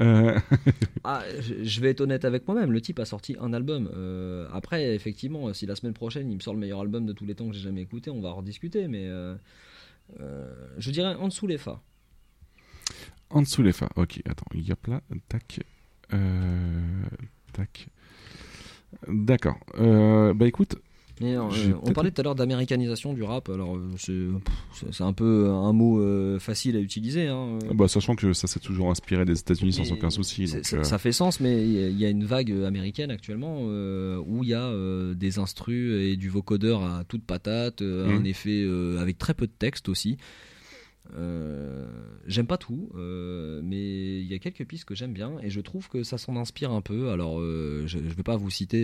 Euh, 0.00 0.38
Ah, 1.04 1.22
je, 1.62 1.80
vais 1.80 1.90
être 1.90 2.00
honnête 2.00 2.24
avec 2.24 2.46
moi-même. 2.48 2.72
Le 2.72 2.80
type 2.80 2.98
a 2.98 3.04
sorti 3.04 3.36
un 3.40 3.52
album. 3.52 3.90
Euh, 3.94 4.48
après, 4.52 4.94
effectivement, 4.94 5.52
si 5.52 5.66
la 5.66 5.76
semaine 5.76 5.92
prochaine 5.92 6.30
il 6.30 6.36
me 6.36 6.40
sort 6.40 6.54
le 6.54 6.60
meilleur 6.60 6.80
album 6.80 7.06
de 7.06 7.12
tous 7.12 7.26
les 7.26 7.34
temps 7.34 7.48
que 7.48 7.54
j'ai 7.54 7.62
jamais 7.62 7.82
écouté, 7.82 8.10
on 8.10 8.20
va 8.20 8.30
en 8.30 8.36
rediscuter. 8.36 8.88
Mais 8.88 9.06
euh, 9.06 9.36
je 10.78 10.90
dirais 10.90 11.14
en 11.14 11.28
dessous 11.28 11.46
les 11.46 11.58
phares. 11.58 11.82
en 13.30 13.42
dessous 13.42 13.62
les 13.62 13.72
phares. 13.72 13.92
Ok, 13.96 14.20
attends, 14.24 14.46
il 14.54 14.66
y 14.66 14.72
a 14.72 14.76
là, 14.88 15.00
tac, 15.28 15.60
tac. 17.52 17.88
D'accord. 19.08 19.58
Bah 19.76 20.46
écoute, 20.46 20.76
Euh, 21.22 21.74
on 21.82 21.92
parlait 21.92 22.10
tout 22.10 22.20
à 22.20 22.24
l'heure 22.24 22.34
d'américanisation 22.34 23.12
du 23.14 23.22
rap. 23.22 23.48
Alors 23.48 23.76
euh, 23.76 23.90
c'est 24.90 25.04
un 25.04 25.12
peu 25.12 25.48
un 25.48 25.72
mot 25.72 26.00
euh, 26.00 26.38
facile 26.38 26.76
à 26.76 26.80
utiliser. 26.80 27.28
Hein. 27.28 27.58
bah, 27.72 27.86
sachant 27.88 28.14
que 28.16 28.32
ça 28.32 28.46
s'est 28.48 28.60
toujours 28.60 28.90
inspiré 28.90 29.24
des 29.24 29.38
États-Unis 29.38 29.72
sans 29.74 29.92
aucun 29.92 30.10
souci. 30.10 30.46
donc, 30.52 30.64
ça, 30.64 30.76
euh, 30.76 30.82
ça 30.84 30.98
fait 30.98 31.12
sens, 31.12 31.40
mais 31.40 31.62
il 31.66 31.98
y 31.98 32.04
a- 32.04 32.10
une 32.10 32.24
vague 32.24 32.50
américaine 32.64 33.10
actuellement 33.10 33.58
euh, 33.62 34.20
où 34.26 34.44
il 34.44 34.50
y 34.50 34.54
a 34.54 34.62
euh, 34.64 35.14
des 35.14 35.38
instrus 35.38 35.92
et 36.00 36.16
du 36.16 36.28
vocodeur 36.28 36.82
à 36.84 37.04
toute 37.04 37.24
patate, 37.24 37.82
euh, 37.82 38.08
un 38.18 38.24
effet 38.24 38.62
euh, 38.64 38.98
avec 39.00 39.18
très 39.18 39.34
peu 39.34 39.46
de 39.46 39.52
texte 39.56 39.88
aussi. 39.88 40.16
Euh, 41.16 41.86
j'aime 42.26 42.46
pas 42.46 42.56
tout, 42.56 42.90
euh, 42.96 43.60
mais 43.62 44.20
il 44.20 44.26
y 44.26 44.34
a 44.34 44.38
quelques 44.38 44.64
pistes 44.64 44.84
que 44.84 44.94
j'aime 44.94 45.12
bien 45.12 45.32
et 45.42 45.50
je 45.50 45.60
trouve 45.60 45.88
que 45.88 46.02
ça 46.02 46.18
s'en 46.18 46.36
inspire 46.36 46.72
un 46.72 46.80
peu. 46.80 47.10
Alors, 47.10 47.40
euh, 47.40 47.84
je, 47.86 47.98
je 47.98 48.14
vais 48.14 48.22
pas 48.22 48.36
vous 48.36 48.50
citer 48.50 48.82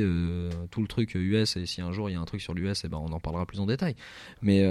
tout 0.70 0.80
le 0.80 0.86
truc 0.86 1.14
US 1.14 1.56
et 1.56 1.66
si 1.66 1.80
un 1.80 1.92
jour 1.92 2.10
il 2.10 2.12
y 2.12 2.16
a 2.16 2.20
un 2.20 2.24
truc 2.24 2.40
sur 2.40 2.54
l'US, 2.54 2.84
eh 2.84 2.88
ben 2.88 2.98
on 2.98 3.12
en 3.12 3.20
parlera 3.20 3.46
plus 3.46 3.60
en 3.60 3.66
détail. 3.66 3.96
Mais 4.42 4.64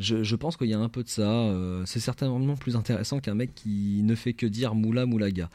je, 0.00 0.22
je 0.22 0.36
pense 0.36 0.56
qu'il 0.56 0.68
y 0.68 0.74
a 0.74 0.78
un 0.78 0.88
peu 0.88 1.02
de 1.02 1.08
ça. 1.08 1.54
c'est 1.86 2.00
certainement 2.00 2.56
plus 2.56 2.76
intéressant 2.76 3.20
qu'un 3.20 3.34
mec 3.34 3.54
qui 3.54 4.00
ne 4.02 4.14
fait 4.14 4.32
que 4.32 4.46
dire 4.46 4.74
moula 4.74 5.06
moulaga. 5.06 5.50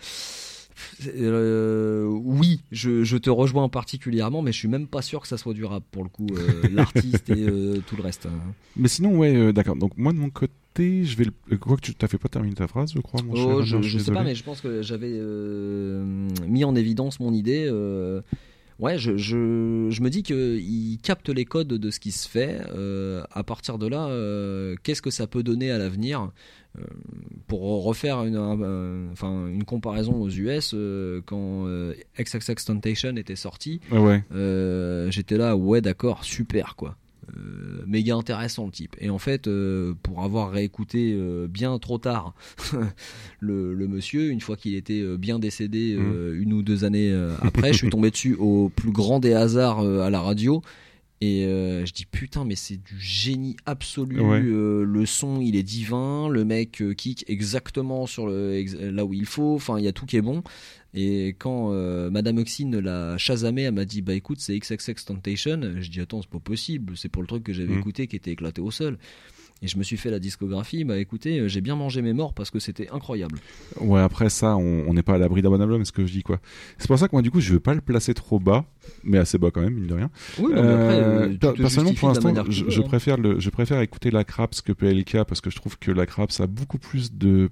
Euh, 1.16 2.06
oui, 2.06 2.62
je, 2.72 3.04
je 3.04 3.18
te 3.18 3.30
rejoins 3.30 3.70
particulièrement, 3.70 4.42
mais 4.42 4.52
je 4.52 4.58
suis 4.58 4.68
même 4.68 4.88
pas 4.88 5.02
sûr 5.02 5.22
que 5.22 5.28
ça 5.28 5.38
soit 5.38 5.54
du 5.54 5.66
rap 5.66 5.84
pour 5.92 6.04
le 6.04 6.10
coup, 6.10 6.28
euh, 6.32 6.64
l'artiste 6.72 7.30
et 7.30 7.48
euh, 7.48 7.82
tout 7.88 7.96
le 7.96 8.04
reste. 8.04 8.26
hein. 8.26 8.54
Mais 8.76 8.88
sinon, 8.88 9.18
ouais, 9.18 9.54
d'accord. 9.54 9.76
Donc 9.76 9.98
moi 9.98 10.14
de 10.14 10.18
mon 10.18 10.30
côté, 10.30 11.04
je 11.04 11.18
vais. 11.18 11.26
Le... 11.48 11.58
Quoi 11.58 11.76
que 11.78 11.82
tu 11.82 11.94
t'as 11.96 12.08
fait 12.08 12.18
pas 12.18 12.30
terminer 12.30 12.56
ta 12.56 12.68
phrase, 12.68 12.94
je 12.94 13.00
crois, 13.00 13.22
mon. 13.22 13.34
Oh, 13.34 13.62
je, 13.62 13.78
suis 13.82 13.90
je 13.90 13.98
sais 14.00 14.12
pas, 14.12 14.24
mais 14.24 14.36
je 14.36 14.44
pense 14.44 14.62
que 14.62 14.82
j'avais 14.82 15.12
mis 16.48 16.64
en 16.64 16.76
évidence 16.76 17.20
mon 17.20 17.34
idée. 17.34 17.70
ouais, 18.80 18.98
je, 18.98 19.18
je, 19.18 19.88
je 19.90 20.02
me 20.02 20.10
dis 20.10 20.24
qu'il 20.24 20.98
capte 21.02 21.30
les 21.30 21.46
codes 21.46 21.68
de 21.68 21.92
ce 21.92 22.00
qui 22.00 22.12
se 22.12 22.28
fait. 22.28 22.62
euh, 22.76 23.24
à 23.32 23.44
partir 23.44 23.78
de 23.78 23.88
là, 23.88 24.08
euh, 24.08 24.76
qu'est-ce 24.84 25.02
que 25.02 25.12
ça 25.12 25.28
peut 25.28 25.44
donner 25.44 25.72
à 25.72 25.78
l'avenir 25.78 26.32
Pour 27.48 27.84
refaire 27.84 28.24
une, 28.24 28.38
enfin, 29.12 29.48
une 29.48 29.64
comparaison 29.64 30.14
aux 30.22 30.30
US, 30.30 30.72
euh, 30.74 31.22
quand 31.26 31.68
euh, 31.68 31.94
XXX 32.20 32.66
Temptation 32.66 33.16
était 33.16 33.36
sorti, 33.36 33.80
Ah 33.92 34.02
ouais. 34.02 34.24
euh, 34.34 35.12
j'étais 35.12 35.38
là, 35.38 35.56
ouais, 35.56 35.82
d'accord, 35.82 36.24
super, 36.24 36.76
quoi. 36.76 36.96
Euh, 37.38 37.84
méga 37.88 38.16
intéressant 38.16 38.66
le 38.66 38.72
type. 38.72 38.96
Et 39.00 39.10
en 39.10 39.18
fait, 39.18 39.48
euh, 39.48 39.94
pour 40.04 40.24
avoir 40.24 40.52
réécouté 40.52 41.14
euh, 41.18 41.48
bien 41.48 41.78
trop 41.80 41.98
tard 41.98 42.34
le, 43.40 43.74
le 43.74 43.88
monsieur, 43.88 44.30
une 44.30 44.42
fois 44.42 44.58
qu'il 44.58 44.76
était 44.76 45.00
euh, 45.02 45.16
bien 45.16 45.40
décédé 45.40 45.96
euh, 45.98 46.38
une 46.38 46.52
ou 46.54 46.64
deux 46.64 46.84
années 46.84 47.12
euh, 47.12 47.34
après, 47.42 47.72
je 47.72 47.78
suis 47.78 47.90
tombé 47.90 48.12
dessus 48.12 48.36
au 48.36 48.70
plus 48.76 48.92
grand 48.92 49.20
des 49.20 49.34
hasards 49.34 49.80
euh, 49.86 50.02
à 50.02 50.10
la 50.10 50.20
radio. 50.20 50.62
Et 51.26 51.46
euh, 51.46 51.86
je 51.86 51.94
dis 51.94 52.06
putain, 52.06 52.44
mais 52.44 52.56
c'est 52.56 52.76
du 52.76 53.00
génie 53.00 53.56
absolu. 53.66 54.20
Ouais. 54.20 54.42
Euh, 54.44 54.84
le 54.84 55.06
son, 55.06 55.40
il 55.40 55.56
est 55.56 55.64
divin. 55.64 56.28
Le 56.28 56.44
mec 56.44 56.82
euh, 56.82 56.94
kick 56.94 57.24
exactement 57.30 58.08
sur 58.08 58.28
le, 58.28 58.56
ex- 58.58 58.76
là 58.76 59.06
où 59.06 59.14
il 59.14 59.26
faut. 59.26 59.54
Enfin, 59.56 59.78
il 59.80 59.86
y 59.86 59.88
a 59.88 59.94
tout 59.94 60.06
qui 60.06 60.18
est 60.18 60.22
bon. 60.22 60.44
Et 60.96 61.30
quand 61.40 61.70
Madame 62.12 62.38
Oxine 62.38 62.78
l'a 62.80 63.18
chasamé, 63.18 63.64
elle 63.64 63.74
m'a 63.74 63.86
dit 63.86 64.02
bah 64.02 64.14
écoute, 64.14 64.40
c'est 64.40 64.58
XXX 64.60 65.06
Temptation. 65.06 65.60
Je 65.80 65.90
dis 65.90 66.00
attends, 66.02 66.22
c'est 66.22 66.30
pas 66.30 66.40
possible. 66.40 66.94
C'est 66.98 67.10
pour 67.10 67.22
le 67.24 67.28
truc 67.28 67.44
que 67.44 67.54
j'avais 67.54 67.74
Mhm. 67.74 67.80
écouté 67.80 68.06
qui 68.08 68.16
était 68.16 68.32
éclaté 68.32 68.62
au 68.62 68.70
sol. 68.70 68.98
Et 69.64 69.68
je 69.68 69.78
me 69.78 69.84
suis 69.84 69.96
fait 69.98 70.12
la 70.12 70.20
discographie. 70.20 70.84
Bah 70.84 70.98
écoutez, 71.00 71.40
euh, 71.40 71.48
j'ai 71.48 71.62
bien 71.62 71.76
mangé 71.78 72.02
mes 72.02 72.12
morts 72.12 72.34
parce 72.34 72.52
que 72.52 72.60
c'était 72.60 72.90
incroyable. 72.90 73.40
Ouais, 73.80 74.02
après 74.02 74.30
ça, 74.30 74.58
on 74.58 74.94
n'est 74.94 75.04
pas 75.04 75.14
à 75.14 75.18
l'abri 75.18 75.42
d'un 75.42 75.50
bon 75.50 75.62
album, 75.62 75.86
ce 75.86 75.92
que 75.94 76.06
je 76.06 76.12
dis 76.12 76.22
quoi. 76.22 76.40
C'est 76.78 76.88
pour 76.88 77.00
ça 77.00 77.08
que 77.08 77.16
moi, 77.16 77.22
du 77.22 77.32
coup, 77.32 77.40
je 77.40 77.54
veux 77.54 77.60
pas 77.62 77.74
le 77.74 77.80
placer 77.82 78.14
trop 78.14 78.40
bas, 78.40 78.66
mais 79.06 79.18
assez 79.18 79.38
bas 79.38 79.52
quand 79.52 79.62
même, 79.62 79.74
mine 79.76 79.88
de 79.88 79.94
rien. 79.94 80.10
Oui, 80.38 80.52
non, 80.54 80.62
mais 80.64 80.70
après, 80.74 80.96
Euh, 80.96 81.00
euh, 81.02 81.30
tu 81.30 81.38
per- 81.40 81.54
te 81.54 81.62
personnellement, 81.62 81.94
pour 81.98 82.10
l'instant, 82.10 82.34
je, 82.50 82.80
hein. 82.82 82.84
préfère 82.86 83.18
le, 83.18 83.40
je 83.40 83.50
préfère 83.50 83.80
écouter 83.80 84.12
la 84.12 84.26
Craps 84.26 84.62
que 84.62 84.74
PLK 84.74 85.24
parce 85.26 85.40
que 85.40 85.50
je 85.50 85.56
trouve 85.56 85.80
que 85.80 85.92
la 85.92 86.06
Craps 86.06 86.42
a 86.42 86.48
beaucoup 86.48 86.78
plus 86.78 87.14
de 87.14 87.50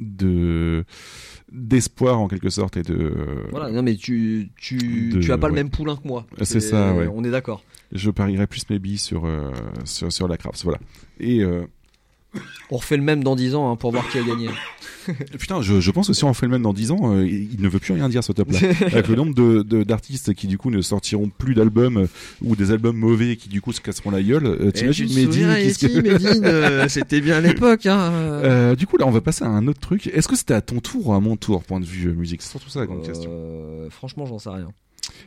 de 0.00 0.84
d'espoir 1.52 2.18
en 2.20 2.28
quelque 2.28 2.48
sorte 2.50 2.76
et 2.76 2.82
de 2.82 3.12
Voilà, 3.50 3.70
non 3.70 3.82
mais 3.82 3.96
tu 3.96 4.50
tu, 4.56 5.10
de- 5.10 5.20
tu 5.20 5.32
as 5.32 5.38
pas 5.38 5.48
le 5.48 5.54
même 5.54 5.70
poulain 5.70 5.96
que 5.96 6.06
moi. 6.06 6.26
C'est 6.42 6.60
ça, 6.60 6.94
ouais. 6.94 7.08
On 7.12 7.24
est 7.24 7.30
d'accord. 7.30 7.62
je 7.92 8.10
parierais 8.10 8.46
plus 8.46 8.68
mes 8.70 8.78
billes 8.78 8.98
sur 8.98 9.24
euh, 9.26 9.50
sur 9.84 10.12
sur 10.12 10.28
la 10.28 10.36
Craps 10.36 10.62
voilà 10.64 10.78
et 11.18 11.42
euh, 11.42 11.66
On 12.70 12.76
refait 12.76 12.96
le 12.96 13.02
même 13.02 13.24
dans 13.24 13.34
10 13.36 13.54
ans 13.56 13.70
hein, 13.72 13.76
pour 13.76 13.90
voir 13.92 14.08
qui 14.08 14.18
a 14.18 14.22
gagné. 14.22 14.48
putain 15.38 15.62
je, 15.62 15.80
je 15.80 15.90
pense 15.90 16.06
que 16.08 16.12
si 16.12 16.24
on 16.24 16.34
fait 16.34 16.46
le 16.46 16.52
même 16.52 16.62
dans 16.62 16.74
10 16.74 16.90
ans 16.92 17.14
euh, 17.16 17.26
il 17.26 17.60
ne 17.60 17.68
veut 17.68 17.78
plus 17.78 17.94
rien 17.94 18.08
dire 18.08 18.22
ce 18.22 18.32
top 18.32 18.52
là 18.52 18.58
avec 18.86 19.08
le 19.08 19.16
nombre 19.16 19.34
de 19.34 19.62
de- 19.62 19.82
d'artistes 19.82 20.34
qui 20.34 20.46
du 20.46 20.58
coup 20.58 20.70
ne 20.70 20.82
sortiront 20.82 21.30
plus 21.30 21.54
d'albums 21.54 21.96
euh, 21.96 22.06
ou 22.42 22.54
des 22.54 22.70
albums 22.70 22.96
mauvais 22.96 23.36
qui 23.36 23.48
du 23.48 23.60
coup 23.62 23.72
se 23.72 23.80
casseront 23.80 24.10
la 24.10 24.22
gueule 24.22 24.46
euh, 24.46 24.70
t'imagines 24.70 25.08
qu'est-ce 25.08 25.78
que- 25.78 26.00
Medine, 26.00 26.44
euh, 26.44 26.86
c'était 26.88 27.20
bien 27.20 27.36
à 27.38 27.40
l'époque. 27.40 27.86
Hein. 27.86 27.98
Euh, 28.12 28.76
du 28.76 28.86
coup, 28.86 28.96
là, 28.98 29.06
on 29.06 29.10
va 29.10 29.20
passer 29.20 29.42
à 29.44 29.48
un 29.48 29.66
autre 29.66 29.80
truc. 29.80 30.06
Est-ce 30.08 30.28
que 30.28 30.36
c'était 30.36 30.54
à 30.54 30.60
ton 30.60 30.80
tour 30.80 31.08
ou 31.08 31.12
à 31.14 31.20
mon 31.20 31.36
tour, 31.36 31.62
point 31.64 31.80
de 31.80 31.84
vue 31.86 32.12
musique? 32.12 32.42
C'est 32.42 32.50
surtout 32.50 32.68
ça 32.68 32.80
la 32.80 32.86
grande 32.86 33.04
question. 33.04 33.30
Franchement, 33.90 34.26
j'en 34.26 34.38
sais 34.38 34.50
rien. 34.50 34.68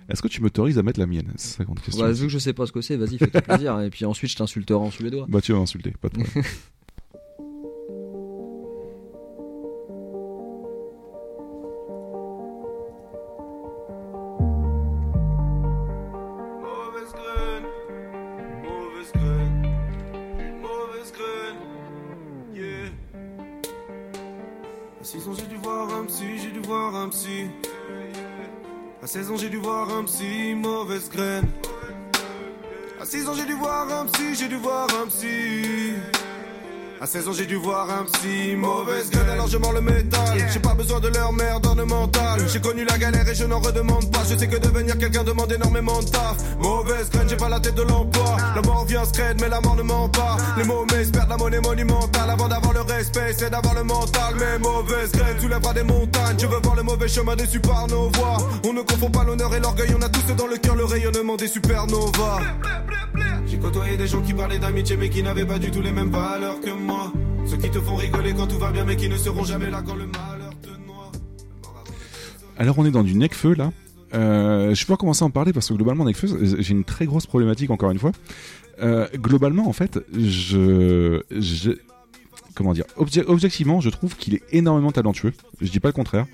Est-ce 0.09 0.21
que 0.21 0.27
tu 0.27 0.41
m'autorises 0.41 0.77
à 0.77 0.83
mettre 0.83 0.99
la 0.99 1.05
mienne? 1.07 1.31
C'est 1.35 1.59
la 1.59 1.65
grande 1.65 1.79
question. 1.81 2.03
Bah, 2.05 2.11
vu 2.11 2.23
que 2.27 2.29
je 2.31 2.37
sais 2.39 2.53
pas 2.53 2.65
ce 2.65 2.71
que 2.71 2.81
c'est, 2.81 2.95
vas-y, 2.95 3.17
fais-toi 3.17 3.41
plaisir. 3.41 3.79
Et 3.81 3.89
puis 3.89 4.05
ensuite, 4.05 4.31
je 4.31 4.35
t'insulterai 4.37 4.77
en 4.79 4.91
suédois. 4.91 5.25
Bah, 5.27 5.41
tu 5.41 5.51
vas 5.51 5.59
m'insulter, 5.59 5.91
pas 6.01 6.09
de 6.09 6.13
problème. 6.21 6.43
À 29.03 29.05
16 29.05 29.31
ans 29.31 29.35
j'ai 29.35 29.49
dû 29.49 29.57
voir 29.57 29.89
un 29.89 30.05
psy, 30.05 30.55
mauvaise 30.55 31.09
graine. 31.09 31.45
À 33.01 33.05
6 33.05 33.27
ans 33.27 33.33
j'ai 33.35 33.43
dû 33.43 33.53
voir 33.53 33.85
un 33.91 34.05
psy, 34.05 34.33
j'ai 34.33 34.47
dû 34.47 34.55
voir 34.55 34.87
un 35.03 35.07
psy. 35.07 35.91
À 37.01 37.05
16 37.05 37.27
ans 37.27 37.33
j'ai 37.33 37.45
dû 37.45 37.55
voir 37.55 37.89
un 37.89 38.05
psy, 38.05 38.55
mauvaise 38.55 39.09
graine. 39.09 39.29
Alors 39.29 39.49
je 39.49 39.57
mords 39.57 39.73
le 39.73 39.81
métal. 39.81 40.47
J'ai 40.53 40.59
pas 40.61 40.73
besoin 40.73 41.01
de 41.01 41.09
leur 41.09 41.33
merde 41.33 41.65
ornementale 41.65 42.47
J'ai 42.47 42.61
connu 42.61 42.85
la 42.85 42.97
galère 42.97 43.27
et 43.27 43.35
je 43.35 43.43
n'en 43.43 43.59
redemande 43.59 44.09
pas. 44.09 44.23
Je 44.29 44.37
sais 44.37 44.47
que 44.47 44.55
devenir 44.55 44.97
quelqu'un 44.97 45.25
demande 45.25 45.51
énormément 45.51 45.99
de 45.99 46.05
taf. 46.07 46.37
Mauvaise 46.59 47.09
graine, 47.09 47.27
j'ai 47.27 47.35
pas 47.35 47.49
la 47.49 47.59
tête 47.59 47.75
de 47.75 47.81
l'emploi 47.81 48.37
La 48.55 48.61
mort 48.61 48.85
vient 48.85 49.05
scred 49.05 49.41
mais 49.41 49.49
la 49.49 49.61
mort 49.61 49.75
ne 49.75 49.83
ment 49.83 50.09
pas. 50.09 50.37
Les 50.57 50.63
mauvais 50.63 51.05
perdent 51.11 51.29
la 51.29 51.37
monnaie 51.37 51.61
monumentale. 51.61 52.29
Avant 52.29 52.47
d'avoir 52.47 52.73
le 52.73 52.81
respect 52.81 53.33
c'est 53.37 53.49
d'avoir 53.49 53.73
le 53.75 53.83
mental. 53.83 54.35
Mais 54.39 54.59
mauvaise 54.59 55.11
graine 55.11 55.39
soulèvera 55.39 55.73
des 55.73 55.83
montagnes. 55.83 56.37
Je 56.39 56.47
veux 56.47 56.59
voir 56.61 56.75
le 56.75 56.83
mauvais 56.83 57.07
chemin 57.07 57.35
déçu 57.35 57.59
par 57.59 57.87
nos 57.87 58.09
voix. 58.09 58.37
On 58.65 58.73
ne 58.73 58.81
confond 58.81 59.09
pas 59.09 59.23
l'honneur 59.23 59.53
et 59.55 59.59
l'orgueil. 59.59 59.93
On 59.97 60.01
a 60.01 60.09
tous 60.09 60.33
dans 60.35 60.47
le 60.47 60.57
cœur 60.57 60.75
le 60.75 60.85
rayonnement 60.85 61.35
des 61.35 61.47
supernovas 61.47 62.39
j'ai 63.53 63.59
côtoyé 63.59 63.97
des 63.97 64.07
gens 64.07 64.21
qui 64.21 64.33
parlaient 64.33 64.57
d'amitié 64.57 64.97
mais 64.97 65.09
qui 65.09 65.21
n'avaient 65.21 65.45
pas 65.45 65.59
du 65.59 65.69
tout 65.69 65.81
les 65.81 65.91
mêmes 65.91 66.09
valeurs 66.09 66.59
que 66.59 66.71
moi. 66.71 67.11
Ceux 67.45 67.57
qui 67.57 67.69
te 67.69 67.79
font 67.79 67.95
rigoler 67.95 68.33
quand 68.33 68.47
tout 68.47 68.57
va 68.57 68.71
bien 68.71 68.83
mais 68.83 68.95
qui 68.95 69.07
ne 69.07 69.17
seront 69.17 69.43
jamais 69.43 69.69
là 69.69 69.83
quand 69.85 69.95
le 69.95 70.07
malheur 70.07 70.53
te 70.61 70.69
noie. 70.87 71.11
Alors, 72.57 72.79
on 72.79 72.85
est 72.85 72.91
dans 72.91 73.03
du 73.03 73.13
Necfeu, 73.13 73.53
là. 73.53 73.71
Euh, 74.13 74.75
je 74.75 74.85
peux 74.85 74.95
commencer 74.95 75.23
à 75.23 75.27
en 75.27 75.31
parler 75.31 75.53
parce 75.53 75.69
que 75.69 75.73
globalement, 75.73 76.05
Necfeu, 76.05 76.27
j'ai 76.59 76.71
une 76.71 76.83
très 76.83 77.05
grosse 77.05 77.25
problématique, 77.25 77.69
encore 77.71 77.91
une 77.91 77.99
fois. 77.99 78.11
Euh, 78.81 79.07
globalement, 79.15 79.67
en 79.67 79.73
fait, 79.73 79.99
je. 80.13 81.21
comment 82.55 82.73
dire 82.73 82.85
obje- 82.97 83.23
Objectivement, 83.27 83.81
je 83.81 83.89
trouve 83.89 84.15
qu'il 84.15 84.35
est 84.35 84.43
énormément 84.51 84.91
talentueux. 84.91 85.33
Je 85.61 85.69
dis 85.71 85.79
pas 85.79 85.89
le 85.89 85.93
contraire. 85.93 86.25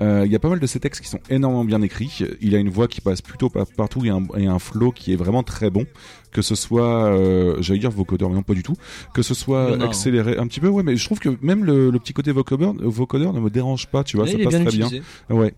Euh, 0.00 0.22
Il 0.26 0.32
y 0.32 0.36
a 0.36 0.38
pas 0.38 0.48
mal 0.48 0.58
de 0.60 0.66
ses 0.66 0.80
textes 0.80 1.00
qui 1.02 1.08
sont 1.08 1.20
énormément 1.30 1.64
bien 1.64 1.80
écrits. 1.82 2.20
Il 2.40 2.54
a 2.54 2.58
une 2.58 2.68
voix 2.70 2.88
qui 2.88 3.00
passe 3.00 3.22
plutôt 3.22 3.48
pa- 3.48 3.64
partout 3.64 4.04
et 4.04 4.08
un, 4.10 4.22
et 4.36 4.46
un 4.46 4.58
flow 4.58 4.90
qui 4.92 5.12
est 5.12 5.16
vraiment 5.16 5.42
très 5.42 5.70
bon. 5.70 5.86
Que 6.32 6.42
ce 6.42 6.54
soit, 6.56 7.04
euh, 7.12 7.56
j'allais 7.60 7.78
dire 7.78 7.90
vocodeur, 7.92 8.28
mais 8.28 8.34
non 8.34 8.42
pas 8.42 8.54
du 8.54 8.62
tout. 8.64 8.74
Que 9.14 9.22
ce 9.22 9.34
soit 9.34 9.70
accéléré 9.84 10.36
un 10.36 10.46
petit 10.48 10.58
peu, 10.60 10.68
ouais, 10.68 10.82
mais 10.82 10.96
je 10.96 11.04
trouve 11.04 11.20
que 11.20 11.36
même 11.42 11.64
le, 11.64 11.90
le 11.90 11.98
petit 12.00 12.12
côté 12.12 12.32
vocodeur, 12.32 12.74
vocodeur 12.80 13.32
ne 13.32 13.40
me 13.40 13.50
dérange 13.50 13.86
pas, 13.86 14.02
tu 14.02 14.16
vois, 14.16 14.26
ça 14.26 14.32
passe 14.38 14.48
bien 14.54 14.64
très 14.64 14.76
bien. 14.76 14.86
utilisé. 14.86 15.02
Ouais. 15.30 15.54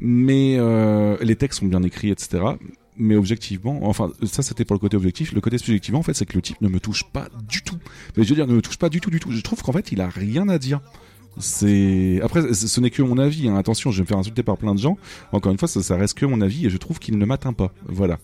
Mais 0.00 0.56
euh, 0.58 1.16
les 1.20 1.36
textes 1.36 1.60
sont 1.60 1.66
bien 1.66 1.82
écrits, 1.82 2.10
etc. 2.10 2.42
Mais 2.96 3.16
objectivement, 3.16 3.80
enfin, 3.82 4.12
ça 4.24 4.42
c'était 4.42 4.64
pour 4.64 4.74
le 4.74 4.80
côté 4.80 4.96
objectif. 4.96 5.32
Le 5.32 5.40
côté 5.40 5.58
subjectivement, 5.58 5.98
en 5.98 6.02
fait, 6.04 6.14
c'est 6.14 6.26
que 6.26 6.34
le 6.36 6.42
type 6.42 6.60
ne 6.60 6.68
me 6.68 6.78
touche 6.80 7.04
pas 7.12 7.28
du 7.48 7.60
tout. 7.62 7.76
Mais 8.16 8.22
je 8.24 8.28
veux 8.30 8.34
dire, 8.36 8.46
ne 8.46 8.54
me 8.54 8.62
touche 8.62 8.78
pas 8.78 8.88
du 8.88 9.00
tout, 9.00 9.10
du 9.10 9.20
tout. 9.20 9.30
Je 9.32 9.40
trouve 9.42 9.60
qu'en 9.62 9.72
fait, 9.72 9.92
il 9.92 10.00
a 10.00 10.08
rien 10.08 10.48
à 10.48 10.58
dire. 10.58 10.80
C'est 11.38 12.20
après, 12.22 12.52
ce 12.54 12.80
n'est 12.80 12.90
que 12.90 13.02
mon 13.02 13.18
avis. 13.18 13.48
hein. 13.48 13.56
Attention, 13.56 13.90
je 13.90 13.98
vais 13.98 14.02
me 14.02 14.06
faire 14.06 14.18
insulter 14.18 14.42
par 14.42 14.56
plein 14.56 14.74
de 14.74 14.80
gens. 14.80 14.96
Encore 15.32 15.52
une 15.52 15.58
fois, 15.58 15.68
ça, 15.68 15.82
ça 15.82 15.96
reste 15.96 16.16
que 16.18 16.26
mon 16.26 16.40
avis 16.40 16.66
et 16.66 16.70
je 16.70 16.76
trouve 16.76 16.98
qu'il 16.98 17.18
ne 17.18 17.24
m'atteint 17.24 17.52
pas. 17.52 17.72
Voilà. 17.86 18.18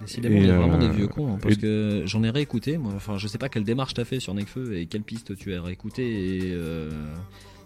Décidément, 0.00 0.36
Et, 0.36 0.40
on 0.40 0.44
est 0.44 0.56
vraiment 0.56 0.74
euh, 0.74 0.78
des 0.78 0.96
vieux 0.96 1.06
cons. 1.08 1.34
hein, 1.34 1.38
parce 1.42 1.56
que 1.56 2.02
j'en 2.06 2.22
ai 2.22 2.30
réécouté. 2.30 2.78
Moi, 2.78 2.92
enfin, 2.96 3.18
je 3.18 3.26
sais 3.28 3.38
pas 3.38 3.48
quelle 3.48 3.64
démarche 3.64 3.94
t'as 3.94 4.04
fait 4.04 4.20
sur 4.20 4.34
Necfeu 4.34 4.76
et 4.78 4.86
quelle 4.86 5.02
piste 5.02 5.36
tu 5.36 5.54
as 5.54 5.60
réécouté. 5.62 6.38
Et 6.38 6.52
euh, 6.52 6.90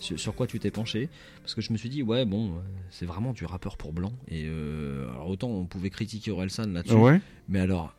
sur, 0.00 0.18
sur 0.18 0.34
quoi 0.34 0.46
tu 0.46 0.58
t'es 0.58 0.70
penché 0.72 1.08
Parce 1.42 1.54
que 1.54 1.60
je 1.60 1.72
me 1.72 1.78
suis 1.78 1.88
dit, 1.88 2.02
ouais, 2.02 2.24
bon, 2.24 2.48
euh, 2.48 2.60
c'est 2.90 3.06
vraiment 3.06 3.32
du 3.32 3.44
rappeur 3.44 3.76
pour 3.76 3.92
blanc. 3.92 4.12
Et 4.28 4.44
euh, 4.46 5.08
alors 5.12 5.28
autant 5.28 5.48
on 5.48 5.64
pouvait 5.66 5.90
critiquer 5.90 6.30
Orelsan 6.32 6.66
là-dessus, 6.72 6.94
Ouais. 6.94 7.20
mais 7.48 7.60
alors, 7.60 7.94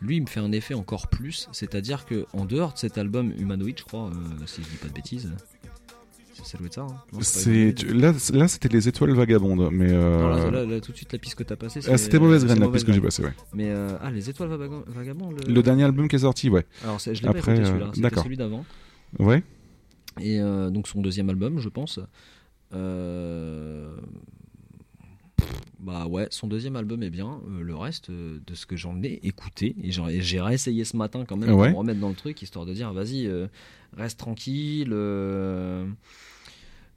lui, 0.00 0.16
il 0.16 0.20
me 0.22 0.26
fait 0.26 0.40
un 0.40 0.52
effet 0.52 0.74
encore 0.74 1.08
plus. 1.08 1.48
C'est-à-dire 1.52 2.04
que 2.04 2.26
en 2.34 2.44
dehors 2.44 2.74
de 2.74 2.78
cet 2.78 2.98
album 2.98 3.32
Humanoid, 3.38 3.72
je 3.78 3.82
crois, 3.84 4.10
euh, 4.10 4.46
si 4.46 4.62
je 4.62 4.68
dis 4.68 4.76
pas 4.76 4.88
de 4.88 4.92
bêtises, 4.92 5.32
hein 6.78 6.86
C'est 7.20 7.74
tu- 7.76 7.92
là, 7.92 8.12
là 8.32 8.48
c'était 8.48 8.68
les 8.68 8.88
étoiles 8.88 9.12
vagabondes, 9.14 9.68
mais 9.72 9.90
euh, 9.92 10.20
Non, 10.22 10.28
là, 10.28 10.50
là, 10.50 10.64
là, 10.66 10.80
tout 10.80 10.92
de 10.92 10.96
suite, 10.96 11.12
la 11.12 11.18
piste 11.18 11.34
que 11.36 11.42
t'as 11.42 11.56
passée, 11.56 11.80
ah, 11.88 11.98
c'était 11.98 12.18
mauvaise 12.18 12.44
graine 12.44 12.60
la 12.60 12.68
piste 12.68 12.86
que 12.86 12.92
j'ai 12.92 13.00
passée. 13.00 13.22
Ouais. 13.24 13.32
Mais 13.54 13.70
euh, 13.70 13.96
ah, 14.00 14.10
les 14.10 14.28
étoiles 14.30 14.48
Vagabond. 14.48 14.84
Vagabond 14.86 15.30
le... 15.30 15.52
Le 15.52 15.62
dernier 15.62 15.84
album 15.84 16.08
qui 16.08 16.16
est 16.16 16.20
sorti, 16.20 16.48
ouais. 16.50 16.66
Alors, 16.84 17.00
c'est- 17.00 17.14
je 17.14 17.22
l'ai 17.22 17.28
Après, 17.28 17.40
pas 17.42 17.52
écouté 17.52 17.66
euh, 17.66 17.70
celui-là, 17.70 17.86
c'était 17.92 18.00
d'accord. 18.02 18.22
celui 18.24 18.36
d'avant. 18.36 18.64
Ouais. 19.18 19.42
Et 20.20 20.38
donc 20.40 20.88
son 20.88 21.00
deuxième 21.00 21.28
album, 21.30 21.60
je 21.60 21.68
pense. 21.68 22.00
Euh, 22.74 23.88
Bah 25.80 26.06
ouais, 26.06 26.26
son 26.30 26.48
deuxième 26.48 26.74
album 26.74 27.02
est 27.04 27.10
bien. 27.10 27.40
Euh, 27.48 27.62
le 27.62 27.76
reste 27.76 28.10
euh, 28.10 28.38
de 28.44 28.54
ce 28.54 28.66
que 28.66 28.76
j'en 28.76 29.00
ai 29.02 29.20
écouté, 29.22 29.76
et 29.82 29.92
j'ai 29.92 30.40
réessayé 30.40 30.84
ce 30.84 30.96
matin 30.96 31.24
quand 31.26 31.36
même 31.36 31.50
Ouais. 31.50 31.68
pour 31.70 31.70
me 31.70 31.76
remettre 31.78 32.00
dans 32.00 32.08
le 32.08 32.16
truc, 32.16 32.42
histoire 32.42 32.66
de 32.66 32.74
dire 32.74 32.92
vas-y, 32.92 33.26
euh, 33.26 33.46
reste 33.96 34.18
tranquille. 34.18 34.90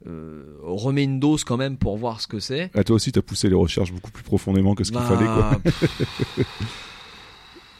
Euh, 0.06 0.10
euh, 0.10 0.56
remets 0.62 1.04
une 1.04 1.20
dose 1.20 1.44
quand 1.44 1.56
même 1.56 1.76
pour 1.76 1.96
voir 1.96 2.20
ce 2.20 2.26
que 2.26 2.40
c'est. 2.40 2.70
Ah, 2.74 2.84
toi 2.84 2.96
aussi, 2.96 3.12
t'as 3.12 3.22
poussé 3.22 3.48
les 3.48 3.54
recherches 3.54 3.92
beaucoup 3.92 4.10
plus 4.10 4.22
profondément 4.24 4.74
que 4.74 4.84
ce 4.84 4.90
qu'il 4.90 5.00
Bah, 5.00 5.06
fallait, 5.06 5.26
quoi. 5.26 5.60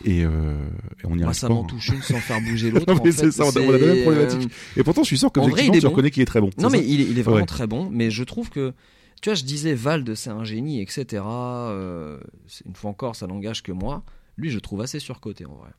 Et, 0.04 0.24
euh, 0.24 0.56
et 1.00 1.06
on 1.06 1.14
y 1.14 1.18
moi, 1.18 1.26
arrive 1.26 1.38
ça 1.38 1.48
m'en 1.48 1.62
hein. 1.62 1.66
touche 1.68 1.90
une 1.90 2.02
sans 2.02 2.16
faire 2.18 2.40
bouger 2.40 2.70
l'autre. 2.72 2.92
C'est 3.12 3.30
ça, 3.30 3.44
on 3.44 3.50
a- 3.50 3.60
la 3.60 3.78
même 3.78 3.94
c'est, 3.94 4.02
problématique. 4.02 4.50
euh, 4.76 4.80
Et 4.80 4.82
pourtant, 4.82 5.02
je 5.04 5.06
suis 5.06 5.18
sûr 5.18 5.30
que 5.30 5.38
tu 5.38 5.46
bon. 5.46 5.88
reconnais 5.90 6.10
qu'il 6.10 6.22
est 6.22 6.26
très 6.26 6.40
bon. 6.40 6.50
Non, 6.58 6.70
mais 6.70 6.84
il 6.84 7.00
est, 7.00 7.04
il 7.04 7.18
est 7.20 7.22
vraiment 7.22 7.36
Ouais. 7.38 7.46
très 7.46 7.68
bon. 7.68 7.88
Mais 7.88 8.10
je 8.10 8.24
trouve 8.24 8.50
que, 8.50 8.72
tu 9.20 9.28
vois, 9.30 9.36
je 9.36 9.44
disais 9.44 9.74
Vald, 9.74 10.16
c'est 10.16 10.30
un 10.30 10.42
génie, 10.42 10.80
etc. 10.80 11.22
euh, 11.24 12.18
une 12.66 12.74
fois 12.74 12.90
encore, 12.90 13.14
ça 13.14 13.28
n'engage 13.28 13.62
que 13.62 13.70
moi. 13.70 14.02
Lui, 14.36 14.50
je 14.50 14.58
trouve 14.58 14.80
assez 14.80 14.98
surcoté 14.98 15.46
en 15.46 15.54
vrai. 15.54 15.70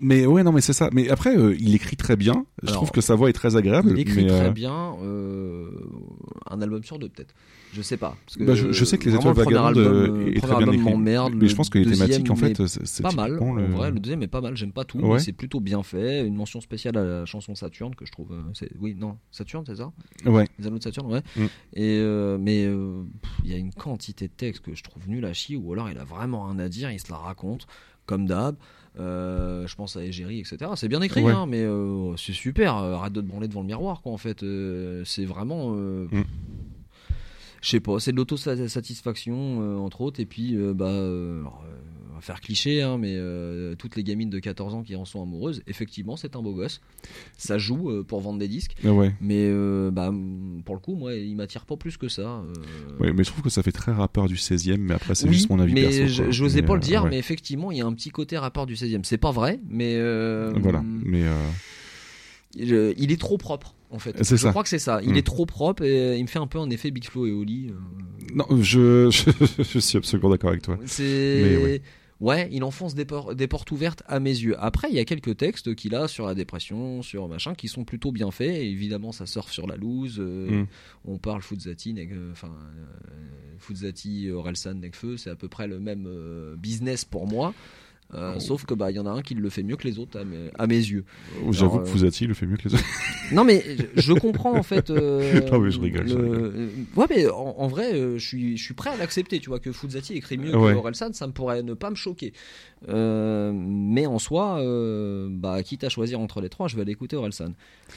Mais 0.00 0.24
ouais, 0.26 0.42
non, 0.42 0.52
mais 0.52 0.60
c'est 0.62 0.72
ça. 0.72 0.88
Mais 0.92 1.08
après, 1.10 1.36
euh, 1.36 1.54
il 1.60 1.74
écrit 1.74 1.96
très 1.96 2.16
bien. 2.16 2.46
Je 2.62 2.68
Alors, 2.68 2.76
trouve 2.78 2.90
que 2.90 3.00
sa 3.00 3.14
voix 3.14 3.28
est 3.28 3.34
très 3.34 3.56
agréable. 3.56 3.90
Il 3.92 3.98
écrit 4.00 4.22
mais, 4.24 4.28
très 4.28 4.46
euh, 4.48 4.50
bien. 4.50 4.94
euh, 5.02 5.70
un 6.48 6.60
album 6.62 6.82
sur 6.82 6.98
deux, 6.98 7.08
peut-être. 7.08 7.34
Je 7.72 7.82
sais 7.82 7.96
pas. 7.96 8.16
Parce 8.26 8.36
que, 8.36 8.44
bah, 8.44 8.54
je, 8.54 8.72
je 8.72 8.84
sais 8.84 8.98
que 8.98 9.08
les 9.08 9.14
étoiles 9.14 9.34
vagabondes 9.34 9.76
euh, 9.78 10.08
euh, 10.26 10.32
est 10.32 10.40
très 10.40 10.56
bien 10.56 10.72
écrit. 10.72 10.78
m'emmerde, 10.90 11.34
Mais 11.36 11.48
je 11.48 11.54
pense 11.54 11.68
que 11.68 11.78
les 11.78 11.90
thématiques, 11.92 12.30
en 12.30 12.36
fait, 12.36 12.58
est 12.60 12.66
c'est 12.86 13.02
pas 13.02 13.12
mal. 13.12 13.38
En 13.40 13.52
le- 13.54 13.66
vrai, 13.66 13.90
le 13.90 14.00
deuxième 14.00 14.22
est 14.22 14.26
pas 14.28 14.40
mal. 14.40 14.56
J'aime 14.56 14.72
pas 14.72 14.84
tout, 14.84 14.98
Ouais. 14.98 15.14
mais 15.14 15.18
c'est 15.18 15.32
plutôt 15.32 15.60
bien 15.60 15.82
fait. 15.82 16.26
Une 16.26 16.34
mention 16.34 16.60
spéciale 16.60 16.96
à 16.96 17.04
la 17.04 17.24
chanson 17.26 17.54
Saturne 17.54 17.94
que 17.94 18.06
je 18.06 18.12
trouve. 18.12 18.32
euh, 18.32 18.66
oui, 18.80 18.96
non, 18.98 19.16
Saturne, 19.30 19.64
c'est 19.66 19.76
ça? 19.76 19.92
Ouais. 20.26 20.46
Les 20.58 20.66
anneaux 20.66 20.78
de 20.78 20.82
Saturne, 20.82 21.12
ouais. 21.12 21.22
Mm. 21.36 21.42
Et 21.74 21.98
euh, 22.00 22.38
mais 22.40 22.64
euh, 22.64 23.02
il 23.44 23.50
y 23.50 23.54
a 23.54 23.58
une 23.58 23.72
quantité 23.72 24.28
de 24.28 24.32
textes 24.32 24.64
que 24.64 24.74
je 24.74 24.82
trouve 24.82 25.08
nul 25.08 25.24
à 25.24 25.32
chier, 25.32 25.56
ou 25.56 25.72
alors 25.72 25.90
il 25.90 25.98
a 25.98 26.04
vraiment 26.04 26.46
rien 26.46 26.58
à 26.58 26.68
dire, 26.68 26.90
il 26.90 26.98
se 27.00 27.10
la 27.10 27.18
raconte, 27.18 27.66
comme 28.06 28.26
d'hab. 28.26 28.56
Euh, 28.98 29.66
je 29.66 29.76
pense 29.76 29.96
à 29.96 30.04
Égérie, 30.04 30.40
etc. 30.40 30.58
C'est 30.74 30.88
bien 30.88 31.00
écrit, 31.00 31.22
Ouais. 31.22 31.32
hein, 31.32 31.46
mais 31.46 31.62
euh, 31.62 32.16
c'est 32.16 32.32
super. 32.32 32.76
euh, 32.76 32.94
Arrête 32.94 33.12
de 33.12 33.20
te 33.20 33.26
branler 33.26 33.46
devant 33.48 33.60
le 33.60 33.66
miroir, 33.68 34.02
quoi, 34.02 34.12
en 34.12 34.16
fait. 34.18 34.42
Euh, 34.42 35.02
c'est 35.04 35.24
vraiment. 35.24 35.70
Mm. 35.70 36.24
Je 37.62 37.68
sais 37.68 37.80
pas, 37.80 38.00
c'est 38.00 38.10
de 38.12 38.16
l'autosatisfaction, 38.16 39.84
entre 39.84 40.00
autres, 40.00 40.18
et 40.20 40.26
puis, 40.26 40.56
bah. 40.74 40.88
alors, 40.88 41.62
va 42.20 42.24
faire 42.26 42.40
cliché, 42.40 42.82
hein, 42.82 42.98
mais 42.98 43.14
euh, 43.16 43.74
toutes 43.76 43.96
les 43.96 44.04
gamines 44.04 44.30
de 44.30 44.38
14 44.38 44.74
ans 44.74 44.82
qui 44.82 44.94
en 44.96 45.04
sont 45.04 45.22
amoureuses, 45.22 45.62
effectivement, 45.66 46.16
c'est 46.16 46.36
un 46.36 46.42
beau 46.42 46.52
gosse. 46.54 46.80
Ça 47.36 47.58
joue 47.58 47.90
euh, 47.90 48.02
pour 48.04 48.20
vendre 48.20 48.38
des 48.38 48.48
disques. 48.48 48.76
Ouais. 48.84 49.14
Mais 49.20 49.46
euh, 49.48 49.90
bah, 49.90 50.12
pour 50.64 50.74
le 50.74 50.80
coup, 50.80 50.94
moi, 50.94 51.14
il 51.14 51.34
m'attire 51.36 51.64
pas 51.66 51.76
plus 51.76 51.96
que 51.96 52.08
ça. 52.08 52.42
mais 53.00 53.24
je 53.24 53.30
trouve 53.30 53.42
que 53.42 53.50
ça 53.50 53.62
fait 53.62 53.72
très 53.72 53.92
rappeur 53.92 54.28
du 54.28 54.36
16 54.36 54.68
e 54.70 54.76
mais 54.78 54.94
après, 54.94 55.14
c'est 55.14 55.26
oui, 55.28 55.34
juste 55.34 55.50
mon 55.50 55.58
avis 55.58 55.74
mais 55.74 56.08
j'osais 56.08 56.62
pas 56.62 56.74
le 56.74 56.80
dire, 56.80 57.04
ouais. 57.04 57.10
mais 57.10 57.18
effectivement, 57.18 57.70
il 57.72 57.78
y 57.78 57.80
a 57.80 57.86
un 57.86 57.92
petit 57.94 58.10
côté 58.10 58.38
rappeur 58.38 58.66
du 58.66 58.74
16e. 58.74 59.00
C'est 59.04 59.18
pas 59.18 59.32
vrai, 59.32 59.60
mais 59.68 59.98
Voilà. 60.60 60.82
Mais 60.84 61.24
il 62.56 63.12
est 63.12 63.20
trop 63.20 63.38
propre. 63.38 63.74
En 63.92 63.98
fait, 63.98 64.14
je 64.22 64.36
ça. 64.36 64.50
crois 64.50 64.62
que 64.62 64.68
c'est 64.68 64.78
ça. 64.78 65.00
Il 65.02 65.14
Mm. 65.14 65.16
est 65.16 65.26
trop 65.26 65.46
propre 65.46 65.82
et 65.82 66.16
il 66.16 66.22
me 66.22 66.28
fait 66.28 66.38
un 66.38 66.46
peu 66.46 66.58
un 66.60 66.70
effet 66.70 66.92
Big 66.92 67.04
Flo 67.04 67.26
et 67.26 67.32
Oli. 67.32 67.72
non, 68.34 68.46
je, 68.60 69.10
je, 69.10 69.62
je 69.64 69.78
suis 69.80 69.98
absolument 69.98 70.30
d'accord 70.30 70.50
avec 70.50 70.62
toi. 70.62 70.78
C'est 70.86 71.40
Mais 71.42 71.56
ouais. 71.56 71.82
Ouais, 72.20 72.48
il 72.52 72.62
enfonce 72.64 72.94
des, 72.94 73.04
por- 73.04 73.34
des 73.34 73.46
portes 73.46 73.70
ouvertes 73.70 74.02
à 74.06 74.20
mes 74.20 74.30
yeux. 74.30 74.54
Après, 74.58 74.88
il 74.90 74.94
y 74.96 74.98
a 75.00 75.04
quelques 75.04 75.36
textes 75.36 75.74
qu'il 75.74 75.94
a 75.94 76.06
sur 76.08 76.26
la 76.26 76.34
dépression, 76.34 77.02
sur 77.02 77.28
machin, 77.28 77.54
qui 77.54 77.68
sont 77.68 77.84
plutôt 77.84 78.12
bien 78.12 78.30
faits. 78.30 78.50
Et 78.50 78.70
évidemment, 78.70 79.12
ça 79.12 79.26
surfe 79.26 79.50
sur 79.52 79.66
la 79.66 79.76
loose. 79.76 80.18
euh, 80.18 80.62
Mm. 80.62 80.66
On 81.06 81.18
parle 81.18 81.42
Fuzzati, 81.42 81.94
euh, 81.98 82.30
enfin 82.32 82.48
euh, 82.76 83.14
Fuzzati, 83.58 84.30
Orelsan, 84.30 84.74
Nekfeu, 84.74 85.16
c'est 85.16 85.30
à 85.30 85.36
peu 85.36 85.48
près 85.48 85.66
le 85.66 85.78
même 85.80 86.04
euh, 86.06 86.56
business 86.56 87.04
pour 87.04 87.26
moi. 87.26 87.54
Euh, 88.14 88.32
Oh. 88.36 88.40
Sauf 88.40 88.64
que 88.66 88.74
bah 88.74 88.90
il 88.90 88.96
y 88.96 88.98
en 88.98 89.06
a 89.06 89.10
un 89.10 89.22
qui 89.22 89.34
le 89.34 89.48
fait 89.50 89.62
mieux 89.62 89.76
que 89.76 89.86
les 89.86 89.98
autres 90.00 90.18
à 90.18 90.24
mes, 90.24 90.50
à 90.58 90.66
mes 90.66 90.74
yeux. 90.76 91.04
J'avoue 91.50 91.74
Alors, 91.76 91.84
que 91.84 91.88
euh, 91.88 91.92
Fusati 91.92 92.26
le 92.26 92.34
fait 92.34 92.44
mieux 92.46 92.56
que 92.56 92.68
les 92.68 92.74
autres. 92.74 92.84
Non 93.32 93.44
mais 93.44 93.62
je, 93.94 94.00
je 94.02 94.12
comprends 94.14 94.52
en 94.56 94.64
fait. 94.64 94.90
euh, 94.90 95.40
Non, 95.52 95.60
mais 95.60 95.70
je 95.70 95.78
rigole, 95.80 96.08
je 96.08 96.14
le- 96.18 96.24
rigole. 96.24 96.52
euh, 96.56 96.68
Ouais 96.96 97.06
mais 97.08 97.28
en, 97.28 97.54
en 97.58 97.68
vrai 97.68 97.94
euh, 97.94 98.18
je 98.18 98.26
suis 98.26 98.56
je 98.56 98.64
suis 98.64 98.74
prêt 98.74 98.90
à 98.90 98.96
l'accepter. 98.96 99.38
Tu 99.38 99.48
vois 99.48 99.60
que 99.60 99.70
Fuzzati 99.70 100.14
écrit 100.14 100.38
mieux 100.38 100.56
Ouais. 100.56 100.72
que 100.72 100.78
Orelsan, 100.78 101.12
ça 101.12 101.26
me 101.28 101.32
pourrait 101.32 101.62
ne 101.62 101.74
pas 101.74 101.90
me 101.90 101.94
choquer. 101.94 102.32
Euh, 102.88 103.52
mais 103.54 104.06
en 104.06 104.18
soi, 104.18 104.58
euh, 104.60 105.28
bah 105.30 105.62
quitte 105.62 105.84
à 105.84 105.90
choisir 105.90 106.18
entre 106.18 106.40
les 106.40 106.48
trois, 106.48 106.66
je 106.66 106.76
vais 106.76 106.82
aller 106.82 106.92
écouter 106.92 107.14
Orelsan. 107.14 107.52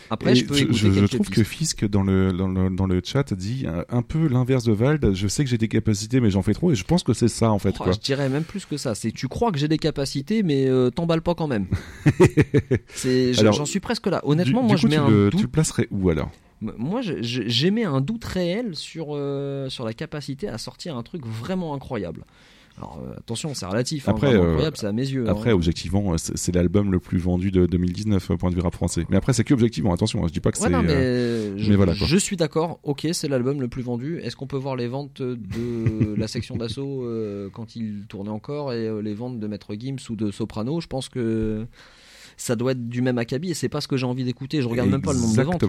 Après 0.10 0.34
Et 0.34 0.36
je 0.36 0.46
peux 0.46 0.56
je, 0.56 0.64
écouter 0.64 0.78
je- 0.78 0.92
je 0.92 1.00
quelques 1.00 1.12
trouve 1.12 1.30
que. 1.30 1.44
Fisk 1.44 1.86
dans 1.86 2.04
le, 2.04 2.34
dans 2.34 2.48
le 2.50 2.70
dans 2.70 2.86
le 2.86 3.02
chat 3.04 3.34
dit 3.34 3.66
un, 3.66 3.86
un 3.90 4.02
peu 4.02 4.28
l'inverse 4.28 4.66
de 4.66 4.74
Vald. 4.74 5.14
Je 5.14 5.28
sais 5.30 5.46
que 5.46 5.50
j'ai 5.50 5.58
des 5.58 5.70
capacités, 5.70 6.20
mais 6.20 6.30
j'en 6.32 6.42
fais 6.42 6.54
trop, 6.54 6.72
et 6.72 6.76
je 6.76 6.84
pense 6.84 7.04
que 7.04 7.14
c'est 7.14 7.30
ça 7.30 7.50
en 7.52 7.60
fait. 7.60 7.76
Oh, 7.80 7.84
quoi. 7.84 7.92
je 7.94 8.00
dirais 8.00 8.28
même 8.28 8.44
plus 8.44 8.66
que 8.66 8.76
ça. 8.76 8.94
C'est 8.94 9.12
tu 9.12 9.30
crois 9.30 9.54
que 9.54 9.58
j'ai 9.58 9.70
des 9.70 9.78
capacités, 9.78 10.44
mais 10.44 10.68
euh, 10.68 10.90
t'emballes 10.90 11.22
pas 11.22 11.34
quand 11.36 11.48
même. 11.48 11.68
J'en 13.06 13.66
suis 13.66 13.80
presque 13.80 14.08
là. 14.08 14.22
Honnêtement, 14.26 14.62
Du- 14.62 14.68
moi 14.68 14.76
du 14.76 14.82
coup, 14.86 14.92
je 14.92 14.96
mets 14.96 14.96
tu 14.96 15.02
un 15.02 15.10
le, 15.10 15.30
doute. 15.30 15.40
tu 15.40 15.46
le 15.46 15.52
placerais 15.52 15.88
où 15.92 16.10
alors? 16.10 16.30
Moi, 16.62 17.02
j'émets 17.02 17.84
un 17.84 18.00
doute 18.00 18.24
réel 18.24 18.76
sur 18.76 19.08
euh, 19.12 19.68
sur 19.70 19.84
la 19.86 19.94
capacité 19.94 20.48
à 20.48 20.58
sortir 20.58 20.96
un 20.96 21.04
truc 21.04 21.26
vraiment 21.26 21.74
incroyable. 21.74 22.24
Alors 22.78 23.00
euh, 23.08 23.14
attention, 23.18 23.54
c'est 23.54 23.66
relatif. 23.68 24.08
hein, 24.10 24.14
Après, 24.14 24.34
euh, 24.34 24.50
incroyable, 24.50 24.78
c'est 24.78 24.88
à 24.88 24.92
mes 24.92 25.08
yeux. 25.08 25.30
Après, 25.30 25.52
hein. 25.52 25.54
objectivement, 25.54 26.18
c'est 26.18 26.36
c'est 26.38 26.52
l'album 26.54 26.92
le 26.92 27.00
plus 27.00 27.20
vendu 27.20 27.52
de 27.52 27.66
2019 27.68 28.32
au 28.32 28.38
point 28.38 28.50
de 28.50 28.56
vue 28.56 28.62
rap 28.62 28.74
français. 28.74 29.06
Mais 29.10 29.16
après, 29.18 29.34
c'est 29.34 29.44
que 29.44 29.54
objectivement. 29.54 29.94
Attention, 29.94 30.24
hein, 30.24 30.28
je 30.28 30.34
dis 30.34 30.40
pas 30.40 30.52
que 30.52 30.58
Ouais, 30.58 30.66
c'est. 30.66 30.72
non, 30.72 30.82
mais, 30.82 30.94
euh, 30.94 31.58
je, 31.58 31.70
mais 31.70 31.76
voilà, 31.76 31.94
quoi. 31.96 32.08
je 32.08 32.18
suis 32.18 32.36
d'accord. 32.36 32.80
Ok, 32.84 33.08
c'est 33.14 33.28
l'album 33.28 33.62
le 33.62 33.68
plus 33.68 33.84
vendu. 33.84 34.20
Est-ce 34.20 34.36
qu'on 34.36 34.48
peut 34.48 34.58
voir 34.58 34.76
les 34.76 34.88
ventes 34.88 35.22
de 35.22 36.16
la 36.18 36.28
section 36.28 36.56
d'assaut 36.58 37.04
euh, 37.06 37.50
quand 37.54 37.76
il 37.76 38.06
tournait 38.08 38.32
encore 38.32 38.74
et 38.74 38.88
euh, 38.88 39.02
les 39.02 39.14
ventes 39.14 39.40
de 39.40 39.48
Maître 39.48 39.76
Gims 39.80 39.98
ou 40.10 40.16
de 40.16 40.32
Soprano? 40.32 40.82
Je 40.82 40.88
pense 40.88 41.10
que 41.10 41.68
ça 42.38 42.56
doit 42.56 42.72
être 42.72 42.90
du 42.90 43.04
même 43.04 43.20
acabit 43.20 43.52
et 43.52 43.54
c'est 43.54 43.70
pas 43.70 43.82
ce 43.82 43.88
que 43.88 43.98
j'ai 43.98 44.08
envie 44.08 44.24
d'écouter. 44.24 44.62
Je 44.64 44.68
regarde 44.68 44.90
même 44.90 45.04
pas 45.04 45.14
le 45.14 45.20
nombre 45.20 45.38
de 45.38 45.44
ventes. 45.44 45.64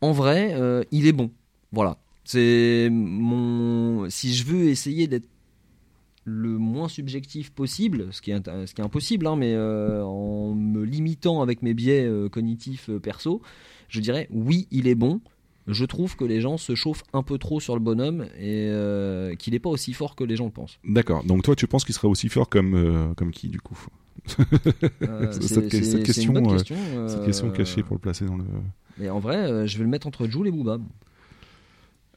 En 0.00 0.12
vrai, 0.12 0.54
euh, 0.54 0.82
il 0.92 1.06
est 1.08 1.12
bon. 1.12 1.30
Voilà. 1.72 1.98
C'est 2.24 2.88
mon. 2.92 4.08
Si 4.08 4.32
je 4.34 4.44
veux 4.44 4.68
essayer 4.68 5.08
d'être 5.08 5.26
le 6.24 6.56
moins 6.58 6.88
subjectif 6.88 7.50
possible, 7.50 8.08
ce 8.12 8.20
qui 8.22 8.30
est, 8.30 8.34
int- 8.48 8.66
ce 8.66 8.74
qui 8.74 8.80
est 8.80 8.84
impossible, 8.84 9.26
hein, 9.26 9.36
mais 9.36 9.54
euh, 9.54 10.02
en 10.04 10.54
me 10.54 10.84
limitant 10.84 11.42
avec 11.42 11.62
mes 11.62 11.74
biais 11.74 12.04
euh, 12.06 12.28
cognitifs 12.28 12.88
euh, 12.90 13.00
perso, 13.00 13.42
je 13.88 14.00
dirais 14.00 14.28
oui, 14.30 14.68
il 14.70 14.86
est 14.86 14.94
bon. 14.94 15.20
Je 15.68 15.84
trouve 15.84 16.16
que 16.16 16.24
les 16.24 16.40
gens 16.40 16.56
se 16.58 16.74
chauffent 16.74 17.04
un 17.12 17.22
peu 17.22 17.38
trop 17.38 17.60
sur 17.60 17.74
le 17.74 17.80
bonhomme 17.80 18.26
et 18.36 18.68
qu'il 19.38 19.52
n'est 19.52 19.60
pas 19.60 19.70
aussi 19.70 19.92
fort 19.92 20.16
que 20.16 20.24
les 20.24 20.34
gens 20.34 20.46
le 20.46 20.50
pensent. 20.50 20.78
D'accord. 20.84 21.22
Donc 21.22 21.44
toi, 21.44 21.54
tu 21.54 21.68
penses 21.68 21.84
qu'il 21.84 21.94
serait 21.94 22.08
aussi 22.08 22.28
fort 22.28 22.48
comme 22.48 23.14
comme 23.16 23.30
qui 23.30 23.46
du 23.48 23.60
coup? 23.60 23.78
Cette- 25.40 25.68
question, 26.04 26.32
une 26.34 26.40
bonne 26.42 26.56
question. 26.56 26.76
Cette 27.08 27.24
question 27.24 27.50
cachée 27.50 27.82
pour 27.84 27.94
le 27.94 28.00
placer 28.00 28.24
dans 28.24 28.36
le. 28.36 28.44
Mais 28.98 29.08
en 29.08 29.20
vrai, 29.20 29.66
je 29.68 29.78
vais 29.78 29.84
le 29.84 29.90
mettre 29.90 30.06
entre 30.08 30.26
Joule 30.26 30.48
et 30.48 30.50
Booba. 30.50 30.78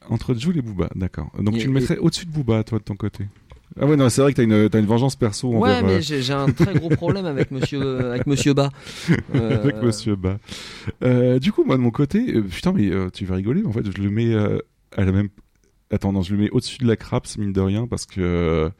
Entre 0.08 0.34
Jules 0.34 0.58
et 0.58 0.62
Booba, 0.62 0.88
d'accord. 0.94 1.30
Donc 1.40 1.54
Et- 1.56 1.58
tu 1.60 1.66
le 1.68 1.72
mettrais 1.72 1.98
au-dessus 1.98 2.26
de 2.26 2.30
Booba, 2.30 2.62
toi, 2.64 2.78
de 2.78 2.84
ton 2.84 2.96
côté? 2.96 3.26
Ah 3.80 3.86
ouais, 3.86 3.96
non, 3.96 4.08
c'est 4.08 4.22
vrai 4.22 4.32
que 4.32 4.36
t'as 4.36 4.44
une, 4.44 4.68
t'as 4.70 4.78
une 4.78 4.86
vengeance 4.86 5.16
perso 5.16 5.48
Ouais, 5.48 5.70
envers 5.70 5.84
mais 5.84 5.92
euh, 5.94 6.00
j'ai 6.00 6.22
j'ai 6.22 6.32
un 6.32 6.50
très 6.50 6.74
gros 6.74 6.88
problème 6.88 7.26
avec 7.26 7.50
Monsieur, 7.50 8.10
avec 8.12 8.26
Monsieur 8.26 8.54
Bas. 8.54 8.70
Euh, 9.34 9.62
avec 9.62 9.82
Monsieur 9.82 10.16
Bas. 10.16 10.38
Euh, 11.02 11.38
du 11.38 11.52
coup, 11.52 11.64
moi, 11.64 11.76
de 11.76 11.82
mon 11.82 11.90
côté, 11.90 12.32
euh, 12.34 12.42
putain, 12.42 12.72
mais 12.72 12.88
euh, 12.90 13.10
tu 13.12 13.24
vas 13.26 13.34
rigoler, 13.34 13.60
mais 13.60 13.68
en 13.68 13.72
fait, 13.72 13.84
je 13.84 14.00
le 14.00 14.08
mets 14.10 14.32
euh, 14.32 14.58
à 14.96 15.04
la 15.04 15.12
même. 15.12 15.28
Attends, 15.92 16.12
non, 16.12 16.20
je 16.22 16.34
le 16.34 16.42
mets 16.42 16.50
au-dessus 16.50 16.78
de 16.78 16.86
la 16.88 16.96
Craps, 16.96 17.38
mine 17.38 17.52
de 17.52 17.60
rien, 17.60 17.86
parce 17.86 18.06
que. 18.06 18.20
euh, 18.20 18.70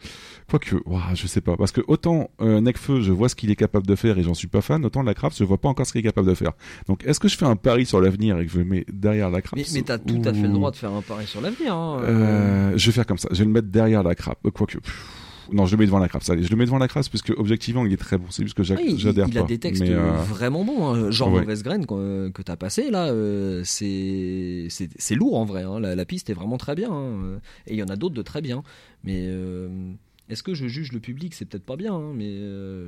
Quoique, 0.49 0.75
ouah, 0.87 1.15
je 1.15 1.27
sais 1.29 1.41
pas. 1.41 1.57
Parce 1.57 1.71
que 1.73 1.81
autant 1.87 2.31
euh, 2.41 2.61
Necfeu, 2.61 3.01
je 3.01 3.13
vois 3.13 3.29
ce 3.29 3.35
qu'il 3.37 3.51
est 3.51 3.57
capable 3.57 3.87
de 3.87 3.95
faire 3.95 4.19
et 4.19 4.23
j'en 4.25 4.35
suis 4.35 4.49
pas 4.49 4.61
fan, 4.61 4.85
autant 4.85 5.03
la 5.03 5.15
Craps, 5.15 5.39
je 5.39 5.45
vois 5.45 5.59
pas 5.59 5.69
encore 5.69 5.87
ce 5.87 5.93
qu'il 5.93 6.01
est 6.01 6.05
capable 6.05 6.29
de 6.29 6.35
faire. 6.35 6.53
Donc, 6.89 7.05
est-ce 7.05 7.21
que 7.21 7.29
je 7.29 7.37
fais 7.37 7.47
un 7.47 7.57
pari 7.57 7.87
sur 7.87 8.01
l'avenir 8.01 8.39
et 8.41 8.47
que 8.47 8.53
je 8.53 8.59
le 8.59 8.65
mets 8.65 8.85
derrière 8.93 9.31
la 9.31 9.41
Craps 9.43 9.57
Mais, 9.73 9.79
mais 9.81 9.85
t'as 9.85 9.99
tout 9.99 10.21
à 10.25 10.33
fait 10.35 10.43
le 10.43 10.49
droit 10.49 10.71
de 10.73 10.77
faire 10.77 10.93
un 10.93 11.03
pari 11.03 11.27
sur 11.27 11.41
l'avenir. 11.41 11.75
hein. 11.75 12.01
Euh, 12.03 12.73
je 12.77 12.87
vais 12.87 12.93
faire 12.93 13.07
comme 13.07 13.19
ça. 13.19 13.29
Je 13.31 13.39
vais 13.39 13.45
le 13.45 13.51
mettre 13.53 13.69
derrière 13.69 14.03
la 14.03 14.15
crape. 14.17 14.39
Quoique. 14.53 14.79
pff, 14.79 15.07
non, 15.53 15.67
je 15.67 15.73
le 15.77 15.81
mets 15.81 15.87
devant 15.87 15.99
la 15.99 16.09
crasse. 16.09 16.29
Allez, 16.31 16.43
je 16.43 16.51
le 16.51 16.57
mets 16.57 16.65
devant 16.65 16.79
la 16.79 16.89
crasse 16.89 17.09
parce 17.09 17.23
que 17.23 17.33
objectivement, 17.33 17.85
il 17.87 17.93
est 17.93 17.97
très 17.97 18.19
bon. 18.19 18.27
C'est 18.31 18.43
juste 18.43 18.57
que 18.57 18.63
j'a- 18.63 18.75
Oui, 18.77 18.87
il- 18.91 18.99
j'adhère 18.99 19.29
il, 19.29 19.39
a 19.39 19.43
des 19.43 19.59
textes 19.59 19.83
euh, 19.83 20.13
vraiment 20.29 20.65
bons. 20.65 20.87
hein. 20.87 21.11
Genre 21.11 21.33
ouais. 21.33 21.41
Mauvaise 21.43 21.63
Graine 21.63 21.87
que, 21.87 22.29
que 22.31 22.43
t'as 22.43 22.57
passé 22.57 22.91
là, 22.91 23.07
euh, 23.09 23.63
c'est 23.65 25.15
lourd 25.15 25.37
en 25.39 25.45
vrai. 25.45 25.63
hein. 25.63 25.81
La, 25.81 25.95
la 25.95 26.05
piste 26.05 26.31
est 26.31 26.35
vraiment 26.35 26.57
très 26.59 26.75
bien. 26.75 26.91
hein. 26.93 27.41
Et 27.67 27.75
il 27.75 27.79
y 27.79 27.83
en 27.83 27.89
a 27.89 27.97
d'autres 27.97 28.15
de 28.15 28.23
très 28.23 28.41
bien. 28.43 28.63
Mais 29.05 29.25
euh, 29.27 29.69
est-ce 30.29 30.43
que 30.43 30.55
je 30.55 30.67
juge 30.67 30.93
le 30.93 30.99
public? 31.01 31.35
C'est 31.35 31.45
peut-être 31.45 31.65
pas 31.65 31.77
bien, 31.77 31.99
mais 32.15 32.31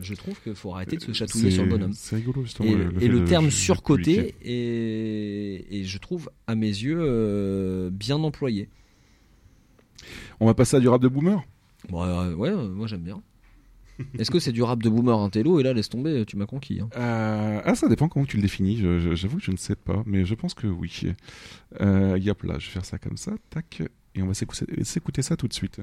je 0.03 0.15
trouve 0.15 0.41
qu'il 0.43 0.55
faut 0.55 0.73
arrêter 0.75 0.97
de 0.97 1.03
se 1.03 1.13
chatouiller 1.13 1.51
sur 1.51 1.63
le 1.65 1.71
bonhomme. 1.71 1.93
C'est 1.95 2.17
rigolo 2.17 2.43
justement. 2.43 2.69
Et, 2.69 2.75
le, 2.75 3.03
et 3.03 3.09
le 3.09 3.25
terme 3.25 3.51
surcoté 3.51 4.35
est, 4.43 5.67
et 5.71 5.85
je 5.85 5.99
trouve 5.99 6.31
à 6.47 6.55
mes 6.55 6.67
yeux 6.67 7.91
bien 7.93 8.17
employé. 8.17 8.69
On 10.41 10.47
va 10.47 10.55
passer 10.55 10.77
à 10.77 10.81
du 10.81 10.89
rap 10.89 11.03
de 11.03 11.09
boomer? 11.09 11.43
Bon, 11.89 12.03
euh, 12.05 12.35
ouais, 12.35 12.51
euh, 12.51 12.69
moi 12.69 12.87
j'aime 12.87 13.03
bien. 13.03 13.23
Est-ce 14.17 14.31
que 14.31 14.39
c'est 14.39 14.53
du 14.53 14.63
rap 14.63 14.81
de 14.81 14.89
boomer 14.89 15.19
intello 15.19 15.59
Et 15.59 15.65
là, 15.65 15.73
laisse 15.73 15.89
tomber, 15.89 16.25
tu 16.25 16.37
m'as 16.37 16.47
conquis. 16.47 16.81
hein. 16.81 16.89
Euh, 16.97 17.61
ah, 17.65 17.75
ça 17.75 17.89
dépend 17.89 18.09
comment 18.09 18.27
tu 18.27 18.37
le 18.37 18.43
définis. 18.43 18.77
J'avoue 19.17 19.39
que 19.39 19.43
je 19.45 19.51
ne 19.51 19.57
sais 19.57 19.75
pas, 19.75 20.05
mais 20.07 20.25
je 20.25 20.35
pense 20.37 20.55
que 20.55 20.69
oui. 20.69 21.03
Euh, 21.81 22.17
yop, 22.17 22.45
là, 22.45 22.59
je 22.61 22.67
vais 22.67 22.73
faire 22.73 22.85
ça 22.85 22.99
comme 22.99 23.17
ça, 23.17 23.33
tac, 23.51 23.83
et 24.15 24.23
on 24.23 24.29
va 24.29 24.35
s'écouter 24.35 25.23
ça 25.23 25.37
tout 25.37 25.49
de 25.49 25.53
suite. 25.53 25.81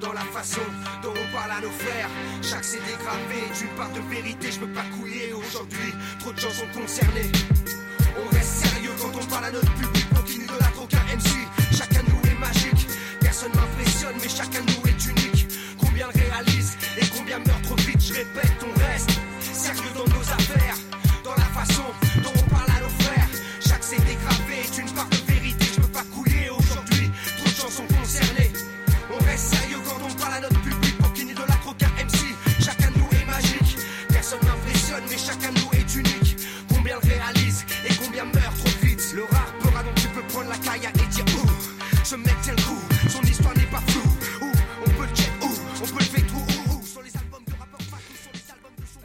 Dans 0.00 0.12
la 0.12 0.20
façon 0.20 0.60
dont 1.02 1.12
on 1.12 1.34
parle 1.34 1.52
à 1.52 1.60
nos 1.62 1.70
frères. 1.70 2.10
Chaque 2.42 2.64
CD 2.64 2.84
gravé 3.02 3.48
est 3.50 3.60
une 3.62 3.74
part 3.74 3.90
de 3.92 4.00
vérité, 4.14 4.52
je 4.52 4.60
peux 4.60 4.72
pas 4.72 4.84
couiller 4.98 5.32
aujourd'hui. 5.32 5.94
Trop 6.18 6.32
de 6.32 6.38
gens 6.38 6.50
sont 6.50 6.78
concernés. 6.78 7.32
On 8.20 8.28
reste 8.34 8.66
sérieux 8.66 8.90
quand 9.00 9.18
on 9.18 9.24
parle 9.26 9.46
à 9.46 9.50
notre 9.52 9.72
public, 9.72 10.06
pour 10.10 10.24
qui 10.24 10.38
nous 10.38 10.44
idolâtre 10.44 10.82
aucun 10.82 11.02
MC. 11.16 11.30
Chacun 11.72 12.02
de 12.02 12.10
nous 12.10 12.30
est 12.30 12.38
magique, 12.38 12.88
personne 13.20 13.52
m'impressionne, 13.54 14.16
mais 14.20 14.28
chacun 14.28 14.60
de 14.60 14.70
nous 14.70 14.86
est 14.86 15.06
unique. 15.06 15.48
Combien 15.78 16.06
le 16.12 16.20
réalise 16.20 16.76
et 16.98 17.06
combien 17.16 17.38
meurt 17.38 17.62
trop 17.62 17.76
vite, 17.76 18.02
je 18.02 18.12
répète, 18.12 18.59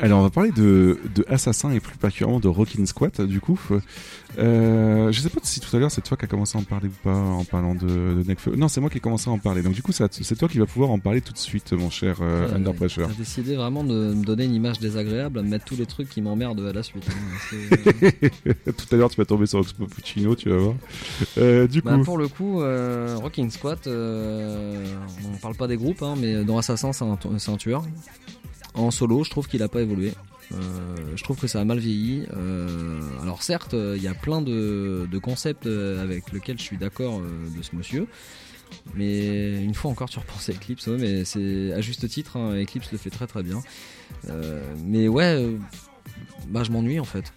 Alors, 0.06 0.20
on 0.20 0.24
va 0.24 0.30
parler 0.30 0.52
de, 0.52 1.00
de 1.16 1.26
Assassin 1.28 1.72
et 1.72 1.80
plus 1.80 1.98
particulièrement 1.98 2.40
de 2.40 2.48
Rockin' 2.48 2.86
Squat, 2.86 3.22
du 3.22 3.42
coup. 3.42 3.60
Euh, 4.38 5.12
je 5.12 5.20
sais 5.20 5.30
pas 5.30 5.40
si 5.42 5.60
tout 5.62 5.74
à 5.76 5.80
l'heure 5.80 5.90
c'est 5.90 6.02
toi 6.02 6.16
qui 6.18 6.26
as 6.26 6.28
commencé 6.28 6.58
à 6.58 6.62
en 6.62 6.64
parler 6.64 6.90
ou 6.90 7.04
pas 7.04 7.16
en 7.16 7.44
parlant 7.46 7.74
de, 7.74 8.22
de. 8.22 8.56
Non, 8.56 8.68
c'est 8.68 8.82
moi 8.82 8.90
qui 8.92 8.98
ai 8.98 9.00
commencé 9.00 9.30
à 9.30 9.34
en 9.34 9.40
parler. 9.40 9.64
Donc, 9.64 9.74
du 9.74 9.82
coup, 9.82 9.92
c'est 9.94 10.36
toi 10.38 10.48
qui 10.48 10.60
vas 10.60 10.68
pouvoir 10.68 10.92
en 10.92 11.00
parler 11.00 11.22
tout 11.22 11.34
de 11.34 11.38
suite, 11.40 11.74
mon 11.74 11.90
cher 11.90 12.18
euh, 12.22 12.48
Ouais, 12.48 12.54
Under 12.54 12.72
ouais. 12.74 12.78
Pressure. 12.78 13.08
T'as 13.08 13.14
décidé 13.16 13.56
vraiment 13.56 13.84
de 13.84 14.14
me 14.14 14.24
donner 14.24 14.46
une 14.46 14.54
image 14.54 14.78
désagréable, 14.80 15.40
à 15.40 15.42
me 15.42 15.50
mettre 15.50 15.66
tous 15.66 15.76
les 15.78 15.88
trucs 15.88 16.10
qui 16.10 16.22
m'emmerdent 16.22 16.66
à 16.68 16.72
la 16.74 16.84
suite. 16.84 17.08
hein. 17.10 18.10
Tout 18.78 18.96
à 18.96 18.98
l'heure, 18.98 19.10
tu 19.10 19.18
vas 19.18 19.26
tomber 19.26 19.48
sur 19.48 19.60
Expo 19.60 19.88
Puccino, 19.88 20.36
tu 20.36 20.50
vas 20.50 20.58
voir. 20.58 20.76
Euh, 21.40 21.66
du 21.68 21.82
coup, 21.82 21.90
Bah, 21.90 21.98
pour 22.06 22.20
le 22.20 22.28
coup, 22.28 22.62
euh, 22.62 23.16
Rocking 23.20 23.50
Squat, 23.50 23.88
euh, 23.88 24.86
on 25.34 25.38
parle 25.38 25.56
pas 25.56 25.68
des 25.68 25.78
groupes, 25.78 26.04
hein, 26.04 26.14
mais 26.20 26.44
dans 26.44 26.58
Assassin, 26.60 26.94
c'est 26.94 27.04
un, 27.06 27.18
c'est 27.40 27.52
un 27.52 27.58
tueur. 27.58 27.84
En 28.76 28.92
solo, 28.92 29.24
je 29.24 29.30
trouve 29.30 29.48
qu'il 29.48 29.64
a 29.64 29.70
pas 29.70 29.82
évolué. 29.82 30.14
Euh, 30.54 30.96
je 31.16 31.24
trouve 31.24 31.40
que 31.40 31.48
ça 31.48 31.62
a 31.62 31.66
mal 31.66 31.80
vieilli. 31.80 32.26
Euh, 32.36 33.00
alors 33.22 33.42
certes, 33.42 33.74
euh, 33.74 33.96
il 33.98 34.04
y 34.04 34.08
a 34.08 34.14
plein 34.14 34.42
de, 34.42 35.08
concepts 35.22 35.66
avec 35.66 36.32
lesquels 36.32 36.58
je 36.58 36.64
suis 36.64 36.78
d'accord 36.78 37.22
de 37.22 37.62
ce 37.62 37.76
monsieur. 37.76 38.08
Mais 38.96 39.64
une 39.64 39.74
fois 39.74 39.92
encore, 39.92 40.10
tu 40.10 40.20
repenses 40.20 40.50
à 40.50 40.52
Eclipse, 40.52 40.88
mais 40.88 41.24
c'est 41.24 41.72
à 41.72 41.82
juste 41.82 42.08
titre, 42.10 42.38
hein, 42.38 42.62
Eclipse 42.62 42.92
le 42.92 42.98
fait 42.98 43.10
très 43.10 43.28
très 43.28 43.44
bien. 43.44 43.62
Mais 44.84 45.08
ouais, 45.08 45.56
bah 46.50 46.64
je 46.64 46.72
m'ennuie 46.72 47.00
en 47.00 47.06
fait. 47.06 47.32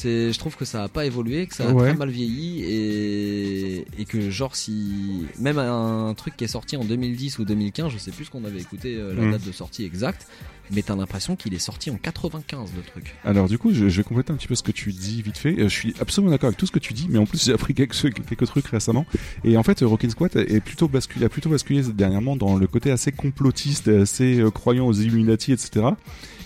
C'est, 0.00 0.32
je 0.32 0.38
trouve 0.38 0.56
que 0.56 0.64
ça 0.64 0.84
a 0.84 0.88
pas 0.88 1.04
évolué, 1.06 1.46
que 1.46 1.54
ça 1.54 1.68
a 1.68 1.72
Ouais. 1.72 1.88
très 1.90 1.94
mal 1.98 2.08
vieilli 2.10 2.62
et, 2.64 3.84
et 3.98 4.04
que 4.04 4.30
genre 4.30 4.56
si 4.56 5.26
même 5.38 5.58
un 5.58 6.14
truc 6.14 6.36
qui 6.36 6.44
est 6.44 6.48
sorti 6.48 6.76
en 6.76 6.84
2010 6.84 7.38
ou 7.38 7.44
2015, 7.44 7.92
je 7.92 7.98
sais 7.98 8.10
plus 8.10 8.24
ce 8.24 8.30
qu'on 8.30 8.44
avait 8.44 8.60
écouté 8.60 8.96
euh, 8.96 9.14
la 9.14 9.22
Mm. 9.22 9.30
date 9.32 9.46
de 9.46 9.52
sortie 9.52 9.84
exacte, 9.84 10.26
mais 10.72 10.82
t'as 10.82 10.96
l'impression 10.96 11.36
qu'il 11.36 11.52
est 11.54 11.58
sorti 11.58 11.90
en 11.90 11.96
95 11.96 12.70
le 12.76 12.82
truc. 12.82 13.14
Alors 13.24 13.48
du 13.48 13.58
coup, 13.58 13.72
je, 13.72 13.88
je 13.88 13.96
vais 13.98 14.02
compléter 14.04 14.32
un 14.32 14.36
petit 14.36 14.48
peu 14.48 14.54
ce 14.54 14.62
que 14.62 14.72
tu 14.72 14.92
dis 14.92 15.20
vite 15.22 15.36
fait. 15.38 15.52
Euh, 15.58 15.68
Je 15.68 15.74
suis 15.74 15.94
absolument 16.00 16.30
d'accord 16.30 16.48
avec 16.48 16.56
tout 16.58 16.66
ce 16.66 16.72
que 16.72 16.78
tu 16.78 16.92
dis, 16.94 17.06
mais 17.10 17.18
en 17.18 17.26
plus 17.26 17.44
j'ai 17.44 17.52
appris 17.52 17.74
quelques, 17.74 17.94
quelques 18.26 18.46
trucs 18.46 18.66
récemment. 18.68 19.04
Et 19.44 19.56
en 19.56 19.62
fait, 19.62 19.80
Rockin' 19.82 20.10
Squat 20.10 20.34
est 20.36 20.60
plutôt 20.60 20.88
basculé, 20.88 21.26
a 21.26 21.28
plutôt 21.28 21.50
basculé 21.50 21.82
dernièrement 21.82 22.36
dans 22.36 22.56
le 22.56 22.66
côté 22.66 22.90
assez 22.90 23.12
complotiste, 23.12 23.88
assez 23.88 24.40
euh, 24.40 24.50
croyant 24.50 24.86
aux 24.86 24.92
Illuminati, 24.94 25.52
etc. 25.52 25.86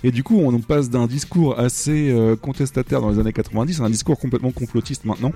Et 0.05 0.11
du 0.11 0.23
coup, 0.23 0.39
on 0.39 0.61
passe 0.61 0.91
d'un 0.91 1.07
discours 1.07 1.59
assez 1.59 2.11
euh, 2.11 2.37
contestataire 2.37 3.01
dans 3.01 3.09
les 3.09 3.19
années 3.19 3.33
90 3.33 3.81
à 3.81 3.85
un 3.85 3.91
discours 3.91 4.19
complètement 4.19 4.51
complotiste 4.51 5.07
maintenant. 5.07 5.33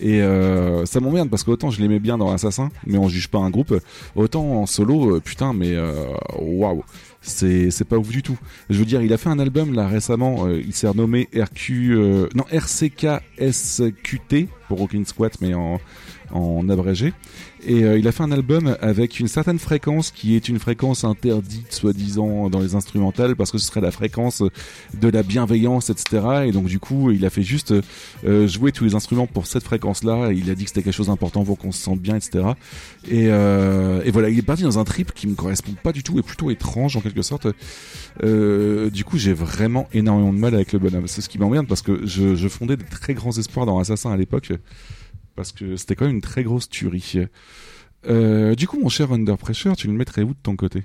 Et 0.00 0.22
euh, 0.22 0.86
ça 0.86 1.00
m'emmerde 1.00 1.28
parce 1.28 1.44
qu'autant 1.44 1.70
je 1.70 1.82
l'aimais 1.82 1.98
bien 1.98 2.16
dans 2.16 2.32
Assassin, 2.32 2.70
mais 2.86 2.96
on 2.96 3.10
juge 3.10 3.28
pas 3.28 3.40
un 3.40 3.50
groupe. 3.50 3.78
Autant 4.16 4.62
en 4.62 4.64
solo, 4.64 5.16
euh, 5.16 5.20
putain, 5.20 5.52
mais 5.52 5.76
waouh, 6.38 6.82
c'est 7.20 7.70
c'est 7.70 7.84
pas 7.84 7.98
ouf 7.98 8.08
du 8.08 8.22
tout. 8.22 8.38
Je 8.70 8.78
veux 8.78 8.86
dire, 8.86 9.02
il 9.02 9.12
a 9.12 9.18
fait 9.18 9.28
un 9.28 9.38
album 9.38 9.74
là 9.74 9.86
récemment, 9.86 10.48
il 10.48 10.72
s'est 10.72 10.88
renommé 10.88 11.28
RQ, 11.36 12.30
non 12.34 12.44
RCKSQT 12.50 14.48
pour 14.68 14.78
Rockin' 14.78 15.04
Squat, 15.04 15.34
mais 15.42 15.52
en 15.52 15.78
en 16.32 16.68
abrégé. 16.68 17.12
Et 17.66 17.84
euh, 17.84 17.98
il 17.98 18.08
a 18.08 18.12
fait 18.12 18.22
un 18.22 18.32
album 18.32 18.76
avec 18.80 19.20
une 19.20 19.28
certaine 19.28 19.58
fréquence 19.58 20.10
qui 20.10 20.34
est 20.34 20.48
une 20.48 20.58
fréquence 20.58 21.04
interdite, 21.04 21.72
soi-disant, 21.72 22.48
dans 22.48 22.60
les 22.60 22.74
instrumentales, 22.74 23.36
parce 23.36 23.50
que 23.50 23.58
ce 23.58 23.66
serait 23.66 23.82
la 23.82 23.90
fréquence 23.90 24.42
de 24.94 25.08
la 25.08 25.22
bienveillance, 25.22 25.90
etc. 25.90 26.44
Et 26.46 26.52
donc 26.52 26.66
du 26.66 26.78
coup, 26.78 27.10
il 27.10 27.24
a 27.26 27.30
fait 27.30 27.42
juste 27.42 27.74
euh, 28.24 28.48
jouer 28.48 28.72
tous 28.72 28.84
les 28.84 28.94
instruments 28.94 29.26
pour 29.26 29.46
cette 29.46 29.64
fréquence-là. 29.64 30.32
Il 30.32 30.48
a 30.50 30.54
dit 30.54 30.64
que 30.64 30.70
c'était 30.70 30.82
quelque 30.82 30.94
chose 30.94 31.08
d'important 31.08 31.44
pour 31.44 31.58
qu'on 31.58 31.72
se 31.72 31.82
sente 31.82 32.00
bien, 32.00 32.16
etc. 32.16 32.44
Et, 33.08 33.26
euh, 33.28 34.02
et 34.04 34.10
voilà, 34.10 34.30
il 34.30 34.38
est 34.38 34.42
parti 34.42 34.62
dans 34.62 34.78
un 34.78 34.84
trip 34.84 35.12
qui 35.12 35.26
me 35.26 35.34
correspond 35.34 35.72
pas 35.82 35.92
du 35.92 36.02
tout 36.02 36.18
et 36.18 36.22
plutôt 36.22 36.50
étrange 36.50 36.96
en 36.96 37.00
quelque 37.00 37.22
sorte. 37.22 37.46
Du 38.22 39.04
coup, 39.04 39.18
j'ai 39.18 39.32
vraiment 39.32 39.88
énormément 39.92 40.32
de 40.32 40.38
mal 40.38 40.54
avec 40.54 40.72
le 40.72 40.78
bonhomme. 40.78 41.06
C'est 41.06 41.20
ce 41.20 41.28
qui 41.28 41.38
m'emmerde 41.38 41.66
parce 41.66 41.82
que 41.82 42.06
je, 42.06 42.34
je 42.34 42.48
fondais 42.48 42.76
des 42.76 42.84
très 42.84 43.14
grands 43.14 43.36
espoirs 43.36 43.66
dans 43.66 43.78
Assassin 43.78 44.12
à 44.12 44.16
l'époque 44.16 44.52
parce 45.40 45.52
que 45.52 45.76
c'était 45.76 45.96
quand 45.96 46.04
même 46.04 46.16
une 46.16 46.20
très 46.20 46.44
grosse 46.44 46.68
tuerie. 46.68 47.14
Euh, 48.06 48.54
du 48.54 48.68
coup, 48.68 48.78
mon 48.78 48.88
cher 48.90 49.10
Under 49.10 49.38
Pressure, 49.38 49.74
tu 49.74 49.86
le 49.86 49.94
mettrais 49.94 50.22
où 50.22 50.34
de 50.34 50.38
ton 50.42 50.54
côté? 50.54 50.84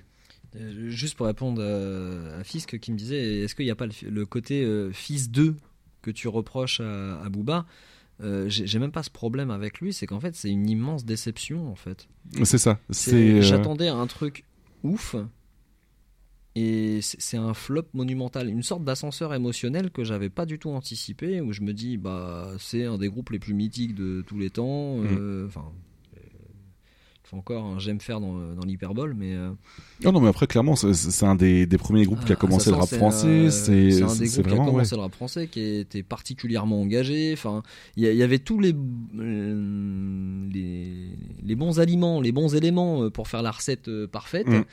Euh, 0.55 0.89
Juste 0.89 1.15
pour 1.15 1.25
répondre 1.25 1.61
à, 1.61 2.39
à 2.39 2.43
Fisk 2.43 2.79
qui 2.79 2.91
me 2.93 2.97
disait 2.97 3.41
est-ce 3.41 3.55
qu'il 3.55 3.65
n'y 3.65 3.71
a 3.71 3.75
pas 3.75 3.87
le, 3.87 4.25
côté 4.25 4.63
euh, 4.63 4.91
fils 4.93 5.29
2 5.29 5.55
que 6.01 6.11
tu 6.11 6.29
reproches 6.29 6.79
à, 6.79 7.21
à 7.21 7.29
Booba? 7.29 7.65
Euh, 8.23 8.45
J'ai 8.47 8.79
même 8.79 8.93
pas 8.93 9.03
ce 9.03 9.09
problème 9.09 9.51
avec 9.51 9.81
lui, 9.81 9.91
c'est 9.91 10.07
qu'en 10.07 10.21
fait 10.21 10.35
c'est 10.35 10.49
une 10.49 10.69
immense 10.69 11.03
déception 11.03 11.69
en 11.69 11.75
fait. 11.75 12.07
C'est 12.43 12.57
ça. 12.57 12.79
J'attendais 12.89 13.89
un 13.89 14.07
truc 14.07 14.45
ouf 14.83 15.17
et 16.57 16.99
c'est 17.01 17.35
un 17.35 17.53
flop 17.53 17.83
monumental, 17.93 18.49
une 18.49 18.63
sorte 18.63 18.85
d'ascenseur 18.85 19.33
émotionnel 19.33 19.91
que 19.91 20.05
j'avais 20.05 20.29
pas 20.29 20.45
du 20.45 20.57
tout 20.57 20.69
anticipé 20.69 21.41
où 21.41 21.51
je 21.51 21.59
me 21.61 21.73
dis 21.73 21.97
bah 21.97 22.47
c'est 22.59 22.85
un 22.85 22.97
des 22.97 23.09
groupes 23.09 23.31
les 23.31 23.39
plus 23.39 23.53
mythiques 23.53 23.93
de 23.93 24.23
tous 24.25 24.39
les 24.39 24.49
temps. 24.49 24.95
Mm. 24.99 25.07
euh, 25.19 25.47
Enfin, 25.47 25.65
euh, 26.15 26.19
il 26.21 27.27
faut 27.27 27.35
encore 27.35 27.65
un 27.65 27.79
j'aime 27.79 27.99
faire 27.99 28.21
dans, 28.21 28.37
dans 28.55 28.63
l'hyperbole, 28.65 29.15
mais 29.15 29.33
euh, 29.33 29.49
Non, 30.05 30.13
non, 30.13 30.21
mais 30.21 30.29
après, 30.29 30.47
clairement, 30.47 30.77
c'est- 30.77 31.23
un 31.25 31.35
des, 31.35 31.65
des 31.65 31.77
premiers 31.77 32.05
groupes 32.05 32.23
qui 32.23 32.31
a 32.31 32.35
ah, 32.35 32.39
commencé 32.39 32.69
le 32.69 32.77
rap 32.77 32.87
français. 32.87 33.27
euh, 33.27 33.49
C'est 33.49 34.01
un 34.01 34.15
des 34.15 34.27
groupes 34.29 34.47
qui 34.47 34.53
a 34.53 34.57
ouais. 34.59 34.65
commencé 34.65 34.95
le 34.95 35.01
rap 35.01 35.13
français, 35.13 35.47
qui 35.47 35.59
était 35.61 36.03
particulièrement 36.03 36.79
engagé. 36.79 37.33
Enfin, 37.33 37.63
il 37.97 38.03
y, 38.05 38.23
avait 38.23 38.39
tous 38.39 38.61
les, 38.61 38.73
les 40.53 41.09
les 41.43 41.55
bons 41.55 41.79
aliments, 41.81 42.21
les 42.21 42.31
bons 42.31 42.55
éléments 42.55 43.09
pour 43.09 43.27
faire 43.27 43.41
la 43.41 43.51
recette 43.51 43.89
parfaite. 44.07 44.47
Mm. 44.47 44.63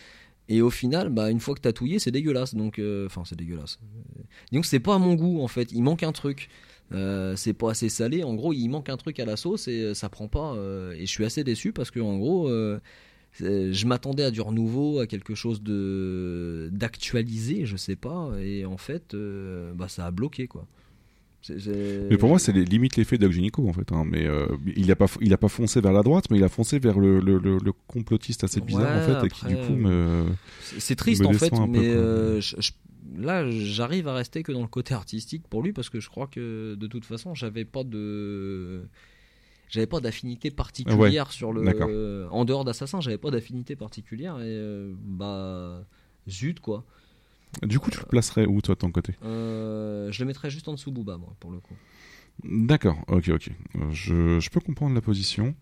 Et 0.49 0.61
au 0.61 0.70
final, 0.70 1.09
bah, 1.09 1.30
une 1.30 1.40
fois 1.40 1.55
que 1.55 1.61
t'as 1.61 1.72
touillé, 1.72 1.99
c'est 1.99 2.11
dégueulasse. 2.11 2.55
Donc, 2.55 2.78
euh, 2.78 3.07
enfin, 3.07 3.22
c'est 3.24 3.36
dégueulasse. 3.36 3.78
Donc, 4.51 4.66
c'est 4.66 4.80
pas 4.80 4.97
à 4.97 4.99
mon 4.99 5.14
goût 5.14 5.40
en 5.43 5.49
fait. 5.49 5.72
Il 5.72 5.82
manque 5.82 6.03
un 6.03 6.12
truc. 6.12 6.49
Euh, 6.93 7.36
c'est 7.36 7.55
pas 7.55 7.70
assez 7.70 7.88
salé. 7.88 8.22
En 8.22 8.34
gros, 8.34 8.53
il 8.53 8.68
manque 8.68 8.88
un 8.88 8.97
truc 8.97 9.18
à 9.20 9.24
la 9.24 9.36
sauce 9.36 9.68
et 9.68 9.80
euh, 9.82 9.95
ça 9.95 10.09
prend 10.09 10.28
pas. 10.28 10.55
et 10.95 11.07
je 11.07 11.11
suis 11.11 11.24
assez 11.24 11.45
déçu 11.45 11.72
parce 11.72 11.90
que 11.90 12.01
en 12.01 12.18
gros. 12.18 12.49
je 13.40 13.86
m'attendais 13.86 14.24
à 14.24 14.30
du 14.30 14.43
renouveau, 14.43 15.01
à 15.01 15.07
quelque 15.07 15.34
chose 15.34 15.62
de 15.62 16.68
d'actualisé, 16.72 17.64
je 17.64 17.78
sais 17.78 17.97
pas, 17.97 18.30
et 18.43 18.66
en 18.66 18.76
fait, 18.76 19.16
bah 19.74 19.88
ça 19.88 20.05
a 20.07 20.11
bloqué 20.11 20.47
quoi. 20.49 20.66
Mais 22.11 22.16
pour 22.16 22.28
moi, 22.28 22.38
c'est 22.38 22.53
les- 22.53 22.64
limite 22.64 22.97
l'effet 22.97 23.18
Doc 23.18 23.32
Gynéco, 23.32 23.68
en 23.68 23.72
fait. 23.72 23.90
hein. 23.93 24.05
Mais 24.07 24.26
euh, 24.26 24.47
il 24.76 24.90
a 24.93 24.97
pas, 24.97 25.07
il 25.20 25.32
a 25.32 25.38
pas 25.38 25.49
foncé 25.49 25.80
vers 25.80 25.93
la 25.93 26.03
droite, 26.03 26.26
mais 26.30 26.38
il 26.38 26.45
a 26.45 26.49
foncé 26.49 26.78
vers 26.78 26.99
le, 27.01 27.18
le, 27.20 27.38
le- 27.38 27.59
le 27.59 27.72
complotiste 27.86 28.45
assez 28.45 28.61
bizarre, 28.61 28.97
en 28.97 29.20
fait, 29.20 29.26
et 29.26 29.30
qui 29.30 29.47
du 29.47 29.57
coup 29.57 29.74
me. 29.74 30.24
C'est- 30.78 30.95
triste 30.95 31.22
me 31.22 31.26
en 31.26 31.32
fait, 31.32 31.51
peu, 31.51 31.57
mais 31.72 31.88
euh, 31.88 32.40
je- 32.40 32.57
je- 32.61 32.72
là 33.18 33.51
j'arrive 33.51 34.09
à 34.09 34.14
rester 34.14 34.43
que 34.43 34.53
dans 34.53 34.62
le 34.62 34.68
côté 34.68 34.95
artistique 34.95 35.43
pour 35.51 35.62
lui 35.62 35.72
parce 35.72 35.90
que 35.90 36.01
je 36.01 36.09
crois 36.09 36.28
que 36.28 36.76
de 36.76 36.86
toute 36.86 37.05
façon 37.05 37.34
j'avais 37.34 37.64
pas 37.66 37.84
de 37.84 38.84
j'avais 39.68 39.86
pas 39.86 40.01
d'affinité 40.01 40.51
particulière 40.51 41.30
sur 41.32 41.53
le 41.53 41.62
en 42.30 42.45
dehors 42.47 42.64
d'Assassin 42.64 43.01
j'avais 43.03 43.18
pas 43.18 43.30
d'affinité 43.30 43.76
particulière 43.76 44.36
et 44.38 44.45
euh, 44.47 44.93
bah 45.05 45.84
zut 46.28 46.61
quoi 46.61 46.84
Du 47.62 47.78
coup, 47.78 47.90
tu 47.90 47.98
le 48.00 48.07
placerais 48.07 48.46
où, 48.46 48.61
toi, 48.62 48.74
de 48.74 48.80
ton 48.80 48.90
côté? 48.90 49.14
Euh, 49.24 50.11
je 50.11 50.20
le 50.20 50.26
mettrais 50.26 50.50
juste 50.50 50.68
en 50.68 50.72
dessous 50.72 50.90
Booba 50.90 51.16
moi 51.18 51.34
pour 51.38 51.50
le 51.50 51.61
coup 51.61 51.74
D'accord, 52.44 52.96
ok, 53.09 53.28
ok. 53.28 53.50
Euh, 53.76 53.90
Je, 53.92 54.40
je 54.40 54.50
peux 54.50 54.61
comprendre 54.61 54.94
la 54.94 55.03
position. 55.03 55.55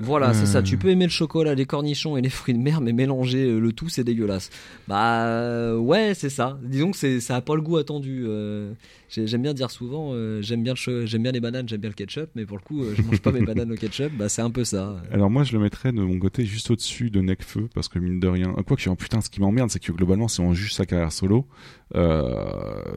Voilà, 0.00 0.32
c'est 0.34 0.46
ça. 0.46 0.62
Tu 0.62 0.78
peux 0.78 0.88
aimer 0.88 1.04
le 1.04 1.10
chocolat, 1.10 1.54
les 1.54 1.66
cornichons 1.66 2.16
et 2.16 2.22
les 2.22 2.28
fruits 2.30 2.54
de 2.54 2.58
mer, 2.58 2.80
mais 2.80 2.92
mélanger 2.92 3.44
euh, 3.44 3.58
le 3.58 3.72
tout, 3.72 3.88
c'est 3.88 4.04
dégueulasse. 4.04 4.50
Bah 4.88 5.26
euh, 5.26 5.76
ouais, 5.76 6.12
c'est 6.14 6.30
ça. 6.30 6.58
Disons 6.62 6.90
que 6.92 6.96
c'est, 6.96 7.20
ça 7.20 7.36
a 7.36 7.40
pas 7.40 7.54
le 7.54 7.62
goût 7.62 7.76
attendu. 7.76 8.24
euh, 8.26 8.72
j'ai- 9.08 9.26
j'aime 9.26 9.42
bien 9.42 9.52
dire 9.54 9.70
souvent, 9.70 10.10
euh, 10.14 10.40
j'aime 10.42 10.62
bien 10.62 10.74
le 10.86 11.06
j'aime 11.06 11.22
bien 11.22 11.32
les 11.32 11.40
bananes, 11.40 11.68
j'aime 11.68 11.80
bien 11.80 11.90
le 11.90 11.94
ketchup, 11.94 12.30
mais 12.34 12.46
pour 12.46 12.56
le 12.56 12.62
coup, 12.62 12.82
euh, 12.82 12.94
je 12.96 13.02
mange 13.02 13.20
pas 13.20 13.30
mes 13.32 13.42
bananes 13.42 13.70
au 13.72 13.76
ketchup. 13.76 14.12
Bah 14.16 14.28
c'est 14.28 14.42
un 14.42 14.50
peu 14.50 14.64
ça. 14.64 14.96
Alors 15.12 15.30
moi 15.30 15.44
je 15.44 15.52
le 15.52 15.58
mettrais 15.58 15.92
de 15.92 16.00
mon 16.00 16.18
côté 16.18 16.44
juste 16.46 16.70
au-dessus 16.70 17.10
de 17.10 17.20
Necfeu 17.20 17.68
parce 17.74 17.88
que 17.88 17.98
mine 17.98 18.20
de 18.20 18.28
rien, 18.28 18.54
quoi 18.66 18.76
que 18.76 18.90
putain 18.94 19.20
ce 19.20 19.28
qui 19.30 19.40
m'emmerde 19.40 19.70
c'est 19.70 19.78
que 19.80 19.92
globalement 19.92 20.28
si 20.28 20.40
on 20.40 20.52
juge 20.54 20.72
sa 20.74 20.86
carrière 20.86 21.12
solo, 21.12 21.46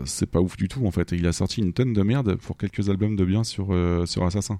c'est 0.05 0.29
pas 0.29 0.39
ouf 0.39 0.57
du 0.57 0.67
tout 0.67 0.85
en 0.85 0.91
fait. 0.91 1.11
Et 1.13 1.17
il 1.17 1.27
a 1.27 1.33
sorti 1.33 1.61
une 1.61 1.73
tonne 1.73 1.93
de 1.93 2.01
merde 2.01 2.35
pour 2.35 2.57
quelques 2.57 2.89
albums 2.89 3.15
de 3.15 3.25
bien 3.25 3.43
sur 3.43 3.67
sur 4.05 4.23
Assassin. 4.25 4.59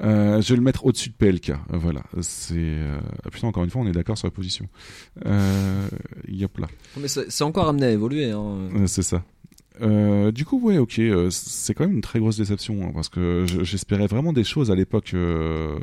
Euh, 0.00 0.40
je 0.40 0.50
vais 0.50 0.56
le 0.56 0.62
mettre 0.62 0.86
au-dessus 0.86 1.10
de 1.10 1.14
PLK. 1.14 1.50
Euh, 1.50 1.54
Voilà, 1.72 2.02
c'est 2.20 2.54
euh... 2.56 2.98
ah, 3.24 3.30
putain 3.30 3.48
encore 3.48 3.64
une 3.64 3.70
fois 3.70 3.82
on 3.82 3.86
est 3.86 3.92
d'accord 3.92 4.16
sur 4.16 4.26
la 4.26 4.30
position. 4.30 4.66
Euh... 5.26 5.88
Yop 6.28 6.58
là. 6.58 6.68
Mais 6.96 7.08
c'est, 7.08 7.42
encore 7.42 7.68
amené 7.68 7.86
à 7.86 7.90
évoluer. 7.90 8.30
Hein. 8.30 8.68
Euh, 8.76 8.86
c'est 8.86 9.02
ça. 9.02 9.24
Euh, 9.80 10.30
du 10.32 10.44
coup, 10.44 10.60
ouais, 10.60 10.78
ok, 10.78 10.98
euh, 10.98 11.28
c'est 11.30 11.74
quand 11.74 11.84
même 11.84 11.94
une 11.94 12.00
très 12.00 12.18
grosse 12.18 12.36
déception 12.36 12.82
hein, 12.86 12.90
parce 12.94 13.08
que 13.08 13.44
je- 13.46 13.62
j'espérais 13.64 14.06
vraiment 14.06 14.32
des 14.32 14.44
choses 14.44 14.70
à 14.70 14.74
l'époque, 14.74 15.12
euh, 15.14 15.78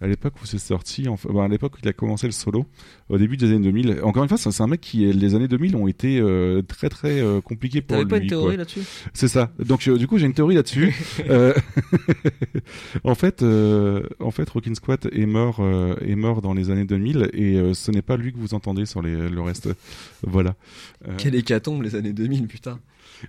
à 0.00 0.06
l'époque 0.06 0.34
où 0.42 0.46
c'est 0.46 0.58
sorti, 0.58 1.08
enfin, 1.08 1.28
à 1.44 1.48
l'époque 1.48 1.74
où 1.74 1.78
il 1.82 1.88
a 1.88 1.92
commencé 1.92 2.26
le 2.26 2.32
solo, 2.32 2.66
au 3.08 3.18
début 3.18 3.36
des 3.36 3.46
années 3.50 3.64
2000. 3.64 4.00
Encore 4.02 4.22
une 4.24 4.28
fois, 4.28 4.38
c'est 4.38 4.60
un 4.62 4.66
mec 4.66 4.80
qui, 4.80 5.12
les 5.12 5.34
années 5.34 5.48
2000 5.48 5.76
ont 5.76 5.86
été 5.88 6.18
euh, 6.20 6.62
très 6.62 6.88
très 6.88 7.20
euh, 7.20 7.40
compliquées 7.40 7.80
pour 7.80 7.96
T'avais 7.96 8.04
lui. 8.04 8.10
pas 8.10 8.18
une 8.18 8.28
théorie 8.28 8.56
là-dessus? 8.56 8.80
C'est 9.12 9.28
ça. 9.28 9.50
Donc 9.64 9.86
euh, 9.88 9.96
du 9.98 10.06
coup, 10.06 10.18
j'ai 10.18 10.26
une 10.26 10.34
théorie 10.34 10.54
là-dessus. 10.54 10.94
Euh, 11.30 11.52
en 13.04 13.14
fait, 13.14 13.42
euh, 13.42 14.02
en 14.20 14.30
fait, 14.30 14.48
Rockin' 14.48 14.74
Squat 14.74 15.06
est 15.12 15.26
mort, 15.26 15.58
euh, 15.60 15.94
est 16.00 16.14
mort 16.16 16.40
dans 16.42 16.54
les 16.54 16.70
années 16.70 16.84
2000 16.84 17.30
et 17.32 17.56
euh, 17.56 17.74
ce 17.74 17.90
n'est 17.90 18.02
pas 18.02 18.16
lui 18.16 18.32
que 18.32 18.38
vous 18.38 18.54
entendez 18.54 18.86
sur 18.86 19.02
les, 19.02 19.28
le 19.28 19.40
reste. 19.40 19.68
Voilà. 20.22 20.54
Euh, 21.06 21.12
Quelle 21.18 21.34
hécatombe 21.34 21.82
les 21.82 21.94
années 21.96 22.12
2000, 22.12 22.46
putain. 22.46 22.78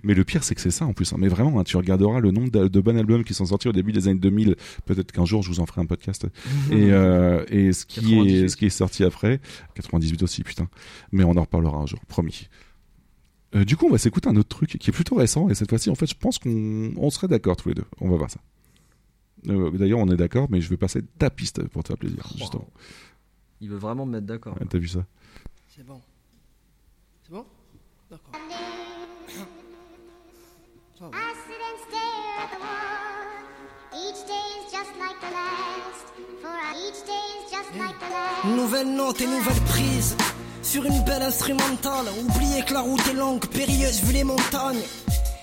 Mais 0.02 0.14
le 0.14 0.24
pire, 0.24 0.42
c'est 0.44 0.54
que 0.54 0.60
c'est 0.60 0.70
ça 0.70 0.84
en 0.86 0.92
plus. 0.92 1.12
hein. 1.12 1.16
Mais 1.18 1.28
vraiment, 1.28 1.58
hein, 1.60 1.64
tu 1.64 1.76
regarderas 1.76 2.20
le 2.20 2.30
nombre 2.30 2.50
de, 2.50 2.68
de 2.68 2.80
bons 2.80 2.96
albums 2.98 3.24
qui 3.24 3.34
sont 3.34 3.46
sortis 3.46 3.68
au 3.68 3.72
début 3.72 3.92
des 3.92 4.08
années 4.08 4.18
2000. 4.20 4.56
Peut-être 4.84 5.12
qu'un 5.12 5.24
jour, 5.24 5.42
je 5.42 5.48
vous 5.50 5.60
en 5.60 5.66
ferai 5.66 5.80
un 5.80 5.86
podcast. 5.86 6.26
et, 6.70 6.90
euh, 6.92 7.44
et 7.48 7.72
ce 7.72 7.86
qui 7.86 8.00
98. 8.00 8.30
est, 8.44 8.48
ce 8.48 8.56
qui 8.56 8.66
est 8.66 8.70
sorti 8.70 9.04
après, 9.04 9.40
98 9.74 10.22
aussi, 10.22 10.42
putain. 10.42 10.68
Mais 11.12 11.24
on 11.24 11.32
en 11.36 11.42
reparlera 11.42 11.78
un 11.78 11.86
jour, 11.86 12.00
promis. 12.08 12.48
Euh, 13.56 13.64
du 13.64 13.76
coup, 13.76 13.86
on 13.86 13.90
va 13.90 13.98
s'écouter 13.98 14.28
un 14.28 14.36
autre 14.36 14.48
truc 14.48 14.76
qui 14.78 14.90
est 14.90 14.92
plutôt 14.92 15.16
récent. 15.16 15.48
Et 15.48 15.54
cette 15.54 15.68
fois-ci, 15.70 15.90
en 15.90 15.94
fait, 15.96 16.06
je 16.06 16.14
pense 16.14 16.38
qu'on 16.38 16.92
on 16.96 17.10
serait 17.10 17.28
d'accord 17.28 17.56
tous 17.56 17.68
les 17.70 17.74
deux. 17.74 17.84
On 18.00 18.08
va 18.08 18.16
voir 18.16 18.30
ça. 18.30 18.38
Euh, 19.48 19.70
D'ailleurs, 19.72 19.98
on 19.98 20.08
est 20.08 20.16
d'accord, 20.16 20.46
mais 20.50 20.60
je 20.60 20.68
vais 20.70 20.76
passer 20.76 21.00
ta 21.18 21.30
piste 21.30 21.66
pour 21.68 21.82
te 21.82 21.88
faire 21.88 21.98
plaisir, 21.98 22.22
justement. 22.36 22.68
Il 23.60 23.68
veut 23.68 23.76
vraiment 23.76 24.06
me 24.06 24.12
mettre 24.12 24.26
d'accord. 24.26 24.54
Ouais, 24.60 24.66
T'as 24.70 24.78
vu 24.78 24.86
ça? 24.88 25.04
C'est 25.68 25.84
bon. 25.84 26.00
C'est 27.24 27.32
bon? 27.32 27.44
D'accord. 28.10 28.32
I 31.02 31.32
sit 31.46 31.56
and 31.70 31.78
stare 31.88 32.44
at 32.44 32.50
the 32.50 32.60
wall. 32.60 33.30
Each 34.04 34.20
day 34.26 34.46
is 34.60 34.70
just 34.70 34.92
like 34.98 35.18
the 35.18 35.30
last. 35.32 36.12
For 36.42 36.52
each 36.76 37.06
day 37.06 37.24
is 37.40 37.50
just 37.50 37.74
like 37.74 37.98
the 37.98 38.10
last. 38.10 38.44
Nouvelle 38.44 38.84
note 38.84 39.18
et 39.22 39.26
nouvelle 39.26 39.62
prise 39.70 40.14
sur 40.62 40.84
une 40.84 41.02
belle 41.04 41.22
instrumentale. 41.22 42.04
Oubliez 42.20 42.62
que 42.66 42.74
la 42.74 42.80
route 42.82 43.06
est 43.08 43.14
longue, 43.14 43.46
périlleuse 43.46 44.02
vu 44.02 44.12
les 44.12 44.24
montagnes. 44.24 44.82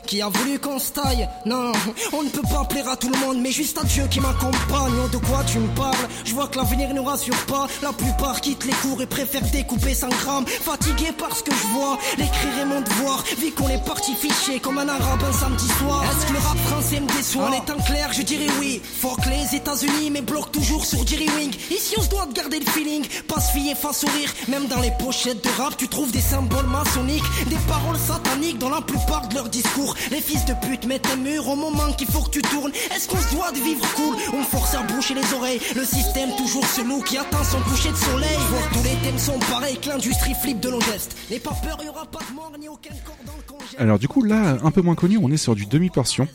Qui 0.07 0.21
a 0.21 0.29
voulu 0.29 0.57
qu'on 0.57 0.79
se 0.79 0.93
taille 0.93 1.27
Non, 1.45 1.73
on 2.13 2.23
ne 2.23 2.29
peut 2.29 2.47
pas 2.49 2.63
plaire 2.63 2.87
à 2.87 2.95
tout 2.95 3.09
le 3.09 3.19
monde, 3.19 3.39
mais 3.41 3.51
juste 3.51 3.77
à 3.77 3.83
Dieu 3.83 4.07
qui 4.09 4.21
m'accompagne. 4.21 4.93
Oh, 5.03 5.09
de 5.09 5.17
quoi 5.17 5.43
tu 5.43 5.59
me 5.59 5.67
parles 5.75 6.07
Je 6.23 6.33
vois 6.33 6.47
que 6.47 6.57
l'avenir 6.57 6.93
ne 6.93 7.01
rassure 7.01 7.35
pas. 7.45 7.67
La 7.81 7.91
plupart 7.91 8.39
quittent 8.39 8.63
les 8.63 8.73
cours 8.75 9.01
et 9.01 9.05
préfèrent 9.05 9.49
découper 9.51 9.93
100 9.93 10.07
grammes. 10.07 10.45
Fatigué 10.47 11.11
par 11.11 11.35
ce 11.35 11.43
que 11.43 11.51
je 11.51 11.67
vois, 11.73 11.97
l'écrire 12.17 12.57
est 12.61 12.65
mon 12.65 12.79
devoir. 12.79 13.21
Vu 13.37 13.51
qu'on 13.51 13.67
est 13.67 13.83
parti 13.83 14.13
fiché 14.15 14.61
comme 14.61 14.77
un 14.77 14.87
arabe 14.87 15.23
un 15.27 15.33
samedi 15.33 15.67
soir. 15.67 16.01
Est-ce 16.05 16.25
que 16.25 16.33
le 16.33 16.39
rap 16.39 16.57
français 16.57 16.99
me 17.01 17.07
déçoit 17.07 17.49
En 17.49 17.51
étant 17.51 17.83
clair, 17.83 18.13
je 18.13 18.21
dirais 18.21 18.47
oui. 18.61 18.81
Fuck 19.01 19.25
les 19.25 19.57
États-Unis, 19.57 20.09
mais 20.09 20.21
bloque 20.21 20.53
toujours 20.53 20.85
sur 20.85 21.05
Jerry 21.05 21.29
Wing. 21.37 21.53
Ici, 21.69 21.95
on 21.97 22.01
se 22.01 22.09
doit 22.09 22.27
de 22.27 22.33
garder 22.33 22.59
le 22.59 22.65
feeling. 22.65 23.05
Pas 23.27 23.41
se 23.41 23.51
fier 23.51 23.75
face 23.75 24.05
au 24.05 24.07
rire. 24.07 24.33
Même 24.47 24.67
dans 24.67 24.79
les 24.79 24.91
pochettes 24.97 25.43
de 25.43 25.49
rap, 25.61 25.75
tu 25.75 25.89
trouves 25.89 26.11
des 26.11 26.21
symboles 26.21 26.67
maçonniques. 26.67 27.25
Des 27.47 27.59
paroles 27.67 27.99
sataniques 27.99 28.57
dans 28.57 28.69
la 28.69 28.79
plupart 28.79 29.27
de 29.27 29.35
leurs 29.35 29.49
discours. 29.49 29.95
Les 30.11 30.21
fils 30.21 30.45
de 30.45 30.53
pute 30.65 30.85
mettent 30.85 31.07
un 31.11 31.17
mur 31.17 31.47
au 31.47 31.55
moment 31.55 31.91
qu'il 31.93 32.07
faut 32.07 32.21
que 32.21 32.29
tu 32.29 32.41
tournes. 32.41 32.71
Est-ce 32.95 33.07
qu'on 33.07 33.17
se 33.17 33.35
doit 33.35 33.51
de 33.51 33.57
vivre 33.57 33.85
cool 33.95 34.15
On 34.33 34.43
force 34.43 34.75
à 34.75 34.83
boucher 34.83 35.13
les 35.13 35.33
oreilles. 35.33 35.59
Le 35.75 35.83
système 35.83 36.29
toujours 36.37 36.65
celui 36.65 37.03
qui 37.03 37.17
attend 37.17 37.43
son 37.43 37.59
coucher 37.61 37.89
de 37.89 37.95
soleil. 37.95 38.37
Tous 38.73 38.83
les 38.83 38.95
thèmes 39.03 39.17
sont 39.17 39.39
pareils, 39.39 39.77
que 39.79 39.89
l'industrie 39.89 40.33
flippe 40.33 40.59
de 40.59 40.69
nos 40.69 40.81
gestes. 40.81 41.15
N'aie 41.29 41.39
pas 41.39 41.55
peur, 41.63 41.77
y 41.83 41.89
aura 41.89 42.05
pas 42.05 42.19
de 42.29 42.35
mort 42.35 42.51
ni 42.59 42.67
aucun 42.69 42.93
corps 43.05 43.17
dans 43.25 43.33
le 43.33 43.43
congé. 43.43 43.77
Alors 43.77 43.99
du 43.99 44.07
coup 44.07 44.23
là, 44.23 44.57
un 44.63 44.71
peu 44.71 44.81
moins 44.81 44.95
connu, 44.95 45.17
on 45.21 45.31
est 45.31 45.37
sur 45.37 45.55
du 45.55 45.65
demi-portion. 45.65 46.27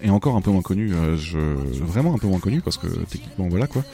Et 0.00 0.10
encore 0.10 0.34
un 0.36 0.40
peu 0.40 0.50
moins 0.50 0.62
connu, 0.62 0.92
euh, 0.92 1.16
je... 1.16 1.38
vraiment 1.38 2.14
un 2.14 2.18
peu 2.18 2.26
moins 2.26 2.40
connu 2.40 2.60
parce 2.60 2.76
que 2.76 2.86
techniquement 2.86 3.46
voilà 3.48 3.66
quoi. 3.66 3.84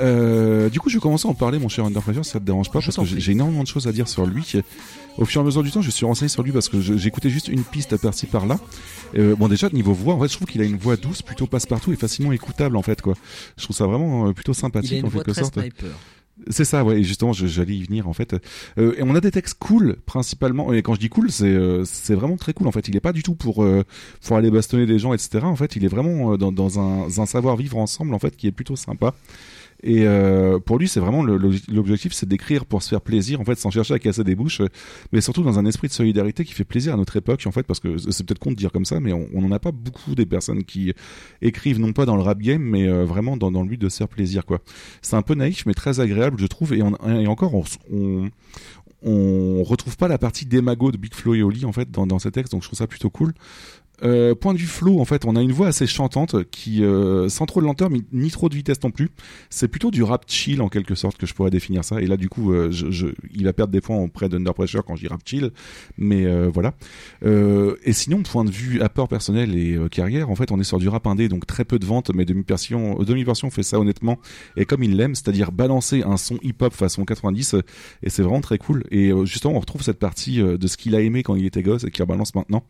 Euh, 0.00 0.68
du 0.70 0.80
coup 0.80 0.88
je 0.88 0.96
vais 0.96 1.00
commencer 1.00 1.28
à 1.28 1.30
en 1.30 1.34
parler 1.34 1.58
mon 1.58 1.68
cher 1.68 1.84
Under 1.84 2.02
Pressure 2.02 2.24
si 2.24 2.30
ça 2.30 2.40
te 2.40 2.44
dérange 2.44 2.70
pas 2.70 2.80
parce 2.80 2.96
que 2.96 3.04
j'ai 3.04 3.32
énormément 3.32 3.62
de 3.62 3.68
choses 3.68 3.86
à 3.86 3.92
dire 3.92 4.08
sur 4.08 4.26
lui. 4.26 4.54
Au 5.18 5.24
fur 5.24 5.40
et 5.40 5.42
à 5.42 5.46
mesure 5.46 5.62
du 5.62 5.70
temps 5.70 5.82
je 5.82 5.90
suis 5.90 6.06
renseigné 6.06 6.28
sur 6.28 6.42
lui 6.42 6.52
parce 6.52 6.68
que 6.68 6.80
j'écoutais 6.80 7.30
juste 7.30 7.48
une 7.48 7.64
piste 7.64 7.96
par-ci 7.96 8.26
par-là. 8.26 8.58
Euh, 9.16 9.34
bon 9.36 9.48
déjà 9.48 9.68
niveau 9.68 9.92
voix 9.92 10.14
en 10.14 10.20
fait 10.20 10.28
je 10.28 10.36
trouve 10.36 10.48
qu'il 10.48 10.60
a 10.62 10.64
une 10.64 10.76
voix 10.76 10.96
douce, 10.96 11.22
plutôt 11.22 11.46
passe-partout 11.46 11.92
et 11.92 11.96
facilement 11.96 12.32
écoutable 12.32 12.76
en 12.76 12.82
fait 12.82 13.00
quoi. 13.02 13.14
Je 13.56 13.64
trouve 13.64 13.76
ça 13.76 13.86
vraiment 13.86 14.28
euh, 14.28 14.32
plutôt 14.32 14.52
Il 14.52 14.56
a 14.56 14.60
sympathique 14.60 14.98
une 15.00 15.06
en 15.06 15.08
voix 15.08 15.22
quelque 15.24 15.32
très 15.32 15.42
sorte. 15.42 15.54
sniper. 15.60 15.90
C'est 16.48 16.64
ça, 16.64 16.84
ouais. 16.84 17.00
Et 17.00 17.04
justement, 17.04 17.32
j'allais 17.32 17.74
y 17.76 17.82
venir 17.82 18.08
en 18.08 18.12
fait. 18.12 18.34
Euh, 18.78 18.94
et 18.96 19.02
on 19.02 19.14
a 19.14 19.20
des 19.20 19.30
textes 19.30 19.58
cool, 19.58 19.96
principalement. 20.06 20.72
Et 20.72 20.82
quand 20.82 20.94
je 20.94 21.00
dis 21.00 21.08
cool, 21.08 21.30
c'est 21.30 21.44
euh, 21.44 21.84
c'est 21.84 22.14
vraiment 22.14 22.36
très 22.36 22.52
cool. 22.54 22.66
En 22.66 22.72
fait, 22.72 22.88
il 22.88 22.96
est 22.96 23.00
pas 23.00 23.12
du 23.12 23.22
tout 23.22 23.34
pour 23.34 23.62
euh, 23.62 23.84
pour 24.22 24.36
aller 24.36 24.50
bastonner 24.50 24.86
des 24.86 24.98
gens, 24.98 25.12
etc. 25.12 25.40
En 25.42 25.56
fait, 25.56 25.76
il 25.76 25.84
est 25.84 25.88
vraiment 25.88 26.36
dans, 26.38 26.52
dans 26.52 26.78
un, 26.80 27.08
un 27.14 27.26
savoir 27.26 27.56
vivre 27.56 27.76
ensemble, 27.76 28.14
en 28.14 28.18
fait, 28.18 28.36
qui 28.36 28.46
est 28.46 28.52
plutôt 28.52 28.76
sympa. 28.76 29.14
Et 29.82 30.06
euh, 30.06 30.58
pour 30.58 30.78
lui, 30.78 30.88
c'est 30.88 31.00
vraiment 31.00 31.22
l'objectif, 31.22 32.12
c'est 32.12 32.28
d'écrire 32.28 32.66
pour 32.66 32.82
se 32.82 32.88
faire 32.88 33.00
plaisir, 33.00 33.40
en 33.40 33.44
fait, 33.44 33.58
sans 33.58 33.70
chercher 33.70 33.94
à 33.94 33.98
casser 33.98 34.24
des 34.24 34.34
bouches, 34.34 34.60
euh, 34.60 34.68
mais 35.12 35.20
surtout 35.20 35.42
dans 35.42 35.58
un 35.58 35.64
esprit 35.64 35.88
de 35.88 35.92
solidarité 35.92 36.44
qui 36.44 36.52
fait 36.52 36.64
plaisir 36.64 36.94
à 36.94 36.96
notre 36.96 37.16
époque, 37.16 37.42
en 37.46 37.52
fait, 37.52 37.62
parce 37.62 37.80
que 37.80 37.96
c'est 37.98 38.24
peut-être 38.26 38.38
con 38.38 38.50
de 38.50 38.56
dire 38.56 38.72
comme 38.72 38.84
ça, 38.84 39.00
mais 39.00 39.12
on 39.12 39.28
on 39.32 39.44
en 39.44 39.52
a 39.52 39.58
pas 39.58 39.72
beaucoup 39.72 40.14
des 40.14 40.26
personnes 40.26 40.64
qui 40.64 40.92
écrivent 41.40 41.80
non 41.80 41.92
pas 41.92 42.04
dans 42.04 42.16
le 42.16 42.22
rap 42.22 42.38
game, 42.40 42.62
mais 42.62 42.88
euh, 42.88 43.04
vraiment 43.04 43.36
dans, 43.36 43.50
dans 43.50 43.62
le 43.62 43.68
but 43.68 43.80
de 43.80 43.88
se 43.88 43.98
faire 43.98 44.08
plaisir, 44.08 44.44
quoi. 44.44 44.60
C'est 45.02 45.16
un 45.16 45.22
peu 45.22 45.34
naïf, 45.34 45.64
mais 45.66 45.74
très 45.74 46.00
agréable, 46.00 46.36
je 46.38 46.46
trouve. 46.46 46.74
Et, 46.74 46.82
encore, 46.82 47.54
on, 47.54 47.64
on, 47.92 48.30
on 49.02 49.62
retrouve 49.62 49.96
pas 49.96 50.08
la 50.08 50.18
partie 50.18 50.46
démago 50.46 50.92
de 50.92 50.96
Big 50.98 51.14
Flo 51.14 51.34
et 51.34 51.42
Oli 51.42 51.64
en 51.64 51.72
fait 51.72 51.90
dans, 51.90 52.06
dans 52.06 52.18
ces 52.18 52.30
textes, 52.30 52.52
donc 52.52 52.62
je 52.62 52.68
trouve 52.68 52.78
ça 52.78 52.86
plutôt 52.86 53.10
cool. 53.10 53.32
Euh, 54.02 54.34
point 54.34 54.54
de 54.54 54.58
vue 54.58 54.66
flow, 54.66 55.00
en 55.00 55.04
fait, 55.04 55.24
on 55.24 55.36
a 55.36 55.42
une 55.42 55.52
voix 55.52 55.68
assez 55.68 55.86
chantante 55.86 56.44
qui, 56.50 56.84
euh, 56.84 57.28
sans 57.28 57.46
trop 57.46 57.60
de 57.60 57.66
lenteur, 57.66 57.90
mais 57.90 58.00
ni 58.12 58.30
trop 58.30 58.48
de 58.48 58.54
vitesse 58.54 58.82
non 58.82 58.90
plus. 58.90 59.10
C'est 59.50 59.68
plutôt 59.68 59.90
du 59.90 60.02
rap 60.02 60.24
chill 60.26 60.62
en 60.62 60.68
quelque 60.68 60.94
sorte 60.94 61.16
que 61.16 61.26
je 61.26 61.34
pourrais 61.34 61.50
définir 61.50 61.84
ça. 61.84 62.00
Et 62.00 62.06
là, 62.06 62.16
du 62.16 62.28
coup, 62.28 62.52
euh, 62.52 62.70
je, 62.70 62.90
je, 62.90 63.08
il 63.32 63.44
va 63.44 63.52
perdre 63.52 63.72
des 63.72 63.80
points 63.80 63.96
auprès 63.96 64.28
d'Under 64.28 64.52
Pressure 64.54 64.84
quand 64.84 64.96
je 64.96 65.08
rap 65.08 65.20
chill, 65.24 65.50
mais 65.98 66.26
euh, 66.26 66.50
voilà. 66.52 66.74
Euh, 67.24 67.76
et 67.84 67.92
sinon, 67.92 68.22
point 68.22 68.44
de 68.44 68.50
vue 68.50 68.80
apport 68.80 69.08
personnel 69.08 69.56
et 69.56 69.78
carrière, 69.90 70.30
en 70.30 70.34
fait, 70.34 70.52
on 70.52 70.60
est 70.60 70.64
sur 70.64 70.78
du 70.78 70.88
rap 70.88 71.06
indé, 71.06 71.28
donc 71.28 71.46
très 71.46 71.64
peu 71.64 71.78
de 71.78 71.86
ventes, 71.86 72.10
mais 72.14 72.24
demi 72.24 72.44
version, 72.46 73.02
demi 73.02 73.24
version 73.24 73.50
fait 73.50 73.62
ça 73.62 73.78
honnêtement 73.78 74.18
et 74.56 74.64
comme 74.64 74.82
il 74.82 74.96
l'aime, 74.96 75.14
c'est-à-dire 75.14 75.52
balancer 75.52 76.02
un 76.02 76.16
son 76.16 76.38
hip-hop 76.42 76.72
façon 76.72 77.04
90, 77.04 77.54
euh, 77.54 77.62
et 78.02 78.10
c'est 78.10 78.22
vraiment 78.22 78.40
très 78.40 78.58
cool. 78.58 78.84
Et 78.90 79.12
justement, 79.24 79.54
on 79.54 79.60
retrouve 79.60 79.82
cette 79.82 79.98
partie 79.98 80.38
de 80.38 80.66
ce 80.66 80.76
qu'il 80.76 80.94
a 80.94 81.00
aimé 81.00 81.22
quand 81.22 81.34
il 81.34 81.46
était 81.46 81.62
gosse 81.62 81.84
et 81.84 81.90
qu'il 81.90 82.02
rebalance 82.02 82.34
maintenant. 82.34 82.64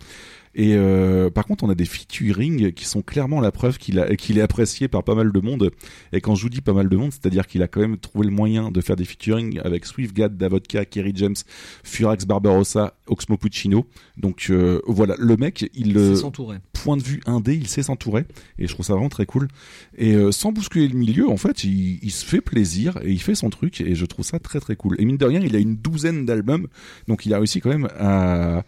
Et 0.54 0.74
euh, 0.74 1.30
par 1.30 1.46
contre, 1.46 1.64
on 1.64 1.70
a 1.70 1.74
des 1.74 1.84
featuring 1.84 2.72
qui 2.72 2.84
sont 2.84 3.02
clairement 3.02 3.40
la 3.40 3.52
preuve 3.52 3.78
qu'il 3.78 4.04
qu'il 4.16 4.38
est 4.38 4.42
apprécié 4.42 4.88
par 4.88 5.04
pas 5.04 5.14
mal 5.14 5.30
de 5.30 5.40
monde. 5.40 5.70
Et 6.12 6.20
quand 6.20 6.34
je 6.34 6.42
vous 6.42 6.48
dis 6.48 6.60
pas 6.60 6.72
mal 6.72 6.88
de 6.88 6.96
monde, 6.96 7.12
c'est-à-dire 7.12 7.46
qu'il 7.46 7.62
a 7.62 7.68
quand 7.68 7.80
même 7.80 7.96
trouvé 7.98 8.26
le 8.26 8.32
moyen 8.32 8.70
de 8.70 8.80
faire 8.80 8.96
des 8.96 9.04
featuring 9.04 9.60
avec 9.62 9.86
Swiftgad, 9.86 10.36
Davodka, 10.36 10.84
Kerry 10.84 11.12
James, 11.14 11.36
Furax 11.84 12.26
Barbarossa, 12.26 12.94
Oxmo 13.06 13.36
Puccino. 13.36 13.86
Donc 14.16 14.48
euh, 14.50 14.80
voilà, 14.86 15.14
le 15.18 15.36
mec, 15.36 15.70
il 15.74 15.92
C'est 15.92 15.98
euh, 15.98 16.14
s'entourer. 16.16 16.58
point 16.72 16.96
de 16.96 17.02
vue 17.02 17.20
indé, 17.26 17.54
il 17.54 17.68
sait 17.68 17.82
s'entourer 17.82 18.24
et 18.58 18.66
je 18.66 18.72
trouve 18.72 18.86
ça 18.86 18.94
vraiment 18.94 19.08
très 19.08 19.26
cool. 19.26 19.48
Et 19.96 20.14
euh, 20.14 20.32
sans 20.32 20.50
bousculer 20.50 20.88
le 20.88 20.96
milieu, 20.96 21.28
en 21.28 21.36
fait, 21.36 21.62
il, 21.62 22.00
il 22.02 22.10
se 22.10 22.24
fait 22.24 22.40
plaisir 22.40 22.98
et 23.02 23.10
il 23.10 23.20
fait 23.20 23.36
son 23.36 23.50
truc 23.50 23.80
et 23.80 23.94
je 23.94 24.04
trouve 24.06 24.24
ça 24.24 24.40
très 24.40 24.58
très 24.58 24.74
cool. 24.74 24.96
Et 24.98 25.04
mine 25.04 25.16
de 25.16 25.24
rien, 25.24 25.40
il 25.40 25.54
a 25.54 25.60
une 25.60 25.76
douzaine 25.76 26.26
d'albums, 26.26 26.66
donc 27.06 27.24
il 27.24 27.34
a 27.34 27.38
réussi 27.38 27.60
quand 27.60 27.70
même 27.70 27.88
à 27.98 28.64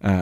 à, 0.00 0.20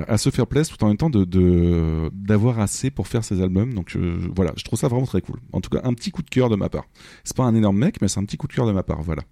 à, 0.00 0.12
à 0.12 0.18
se 0.18 0.30
faire 0.30 0.46
plaisir 0.46 0.76
tout 0.76 0.84
en 0.84 0.88
même 0.88 0.96
temps 0.96 1.10
de 1.10 2.10
d'avoir 2.12 2.60
assez 2.60 2.90
pour 2.90 3.08
faire 3.08 3.24
ses 3.24 3.40
albums. 3.42 3.74
Donc 3.74 3.96
euh, 3.96 4.18
voilà, 4.34 4.52
je 4.56 4.64
trouve 4.64 4.78
ça 4.78 4.88
vraiment 4.88 5.06
très 5.06 5.20
cool. 5.20 5.40
En 5.52 5.60
tout 5.60 5.70
cas, 5.70 5.80
un 5.84 5.94
petit 5.94 6.10
coup 6.10 6.22
de 6.22 6.30
cœur 6.30 6.48
de 6.48 6.56
ma 6.56 6.68
part. 6.68 6.84
C'est 7.24 7.36
pas 7.36 7.44
un 7.44 7.54
énorme 7.54 7.78
mec, 7.78 8.00
mais 8.00 8.08
c'est 8.08 8.20
un 8.20 8.24
petit 8.24 8.36
coup 8.36 8.46
de 8.46 8.52
cœur 8.52 8.66
de 8.66 8.72
ma 8.72 8.82
part. 8.82 9.02
Voilà. 9.02 9.22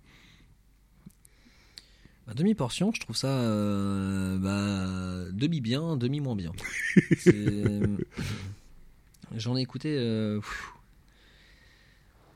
Bah, 2.27 2.33
demi-portion, 2.35 2.91
je 2.95 3.01
trouve 3.01 3.17
ça 3.17 3.29
euh, 3.29 4.39
bah, 4.39 5.31
demi 5.33 5.61
bien, 5.61 5.97
demi 5.97 6.21
moins 6.21 6.37
bien. 6.37 6.53
C'est- 7.19 7.81
J'en 9.37 9.57
ai 9.57 9.61
écouté. 9.63 9.95
euh, 9.99 10.39
pff. 10.41 10.74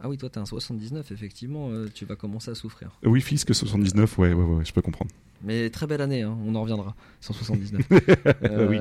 Ah 0.00 0.08
oui, 0.08 0.16
toi 0.16 0.30
t'as 0.30 0.40
un 0.40 0.46
79, 0.46 1.10
effectivement, 1.10 1.70
euh, 1.70 1.88
tu 1.92 2.04
vas 2.04 2.14
commencer 2.14 2.50
à 2.50 2.54
souffrir. 2.54 2.90
Oui, 3.02 3.20
Fisk 3.20 3.52
79, 3.54 4.18
ouais, 4.18 4.32
ouais, 4.32 4.44
ouais, 4.44 4.64
je 4.64 4.72
peux 4.72 4.82
comprendre. 4.82 5.10
Mais 5.42 5.70
très 5.70 5.86
belle 5.86 6.00
année, 6.00 6.22
hein, 6.22 6.36
on 6.46 6.54
en 6.54 6.62
reviendra. 6.62 6.94
179. 7.20 7.86
Euh, 8.44 8.68
Oui. 8.68 8.78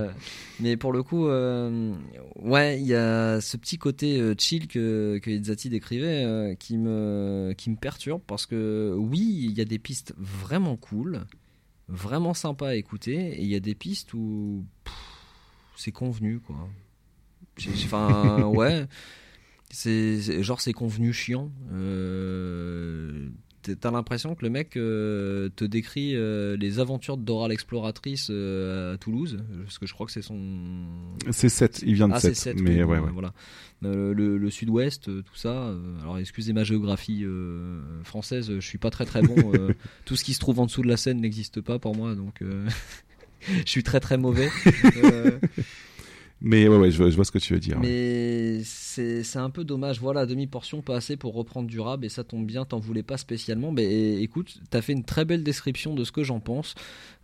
Mais 0.59 0.77
pour 0.77 0.91
le 0.93 1.01
coup, 1.03 1.27
euh, 1.27 1.93
ouais, 2.35 2.79
il 2.79 2.85
y 2.85 2.95
a 2.95 3.41
ce 3.41 3.57
petit 3.57 3.77
côté 3.77 4.33
chill 4.37 4.67
que, 4.67 5.19
que 5.21 5.29
Izzati 5.29 5.69
décrivait 5.69 6.55
qui, 6.59 6.77
me, 6.77 7.53
qui 7.57 7.69
me 7.69 7.75
perturbe 7.75 8.21
parce 8.25 8.45
que 8.45 8.93
oui, 8.97 9.47
il 9.49 9.57
y 9.57 9.61
a 9.61 9.65
des 9.65 9.79
pistes 9.79 10.13
vraiment 10.17 10.75
cool, 10.77 11.25
vraiment 11.87 12.33
sympas 12.33 12.69
à 12.69 12.75
écouter, 12.75 13.15
et 13.15 13.41
il 13.41 13.47
y 13.47 13.55
a 13.55 13.59
des 13.59 13.75
pistes 13.75 14.13
où 14.13 14.65
c'est 15.75 15.91
convenu, 15.91 16.39
quoi. 16.39 16.55
Enfin, 17.83 18.43
ouais. 18.55 18.85
C'est 19.69 20.41
genre 20.43 20.61
c'est 20.61 20.73
convenu 20.73 21.11
chiant. 21.13 21.51
Euh, 21.73 23.27
t'as- 23.61 23.91
l'impression 23.91 24.33
que 24.33 24.43
le 24.45 24.49
mec 24.49 24.77
euh, 24.77 25.49
te 25.55 25.65
décrit 25.65 26.15
euh, 26.15 26.55
les 26.55 26.79
aventures 26.79 27.17
de 27.17 27.23
Dora 27.23 27.49
l'exploratrice 27.49 28.29
à 28.29 28.97
Toulouse, 28.97 29.39
parce 29.65 29.77
que 29.77 29.85
je 29.85 29.93
crois 29.93 30.05
que 30.05 30.13
c'est 30.13 30.21
son. 30.21 30.39
C'est 31.31 31.49
7, 31.49 31.83
il 31.85 31.95
vient 31.95 32.07
de 32.07 32.13
Ah, 32.13 32.19
7. 32.19 32.33
c'est 32.35 32.41
7, 32.51 32.61
mais 32.61 32.81
oui, 32.83 32.97
ouais. 32.97 33.11
Voilà. 33.11 33.33
Le 33.81 34.13
le 34.13 34.49
sud-ouest, 34.49 35.03
tout 35.05 35.35
ça. 35.35 35.73
alors 36.01 36.17
excusez 36.17 36.53
ma 36.53 36.63
géographie 36.63 37.25
française, 38.03 38.49
je 38.55 38.59
suis 38.65 38.77
pas 38.77 38.89
très 38.89 39.05
très 39.05 39.21
bon. 39.21 39.35
tout 40.05 40.15
ce 40.15 40.23
qui 40.23 40.33
se 40.33 40.39
trouve 40.39 40.59
en 40.61 40.65
dessous 40.65 40.81
de 40.81 40.87
la 40.87 40.97
Seine 40.97 41.19
n'existe 41.19 41.59
pas 41.61 41.77
pour 41.77 41.93
moi, 41.95 42.15
donc 42.15 42.41
je 43.41 43.69
suis 43.69 43.83
très 43.83 43.99
très 43.99 44.17
mauvais. 44.17 44.49
Euh, 46.39 46.47
Mais 46.49 46.67
ouais, 46.67 46.77
ouais, 46.77 46.91
je 46.91 46.97
vois, 46.97 47.09
je 47.09 47.15
vois 47.15 47.25
ce 47.25 47.31
que 47.31 47.39
tu 47.39 47.53
veux 47.53 47.59
dire. 47.59 47.79
mais 47.79 48.61
c'est 48.63 49.23
c'est 49.23 49.39
un 49.39 49.49
peu 49.49 49.63
dommage. 49.63 49.99
Voilà, 49.99 50.25
demi-portion, 50.25 50.81
pas 50.81 50.95
assez 50.97 51.17
pour 51.17 51.33
reprendre 51.33 51.67
du 51.67 51.79
rap, 51.79 52.03
et 52.03 52.09
ça 52.09 52.23
tombe 52.23 52.45
bien, 52.45 52.63
t'en 52.65 52.79
voulais 52.79 53.03
pas 53.03 53.17
spécialement. 53.17 53.71
Mais 53.71 54.21
écoute, 54.21 54.59
t'as 54.69 54.81
fait 54.81 54.93
une 54.93 55.03
très 55.03 55.25
belle 55.25 55.43
description 55.43 55.93
de 55.95 56.03
ce 56.03 56.11
que 56.11 56.23
j'en 56.23 56.39
pense. 56.39 56.75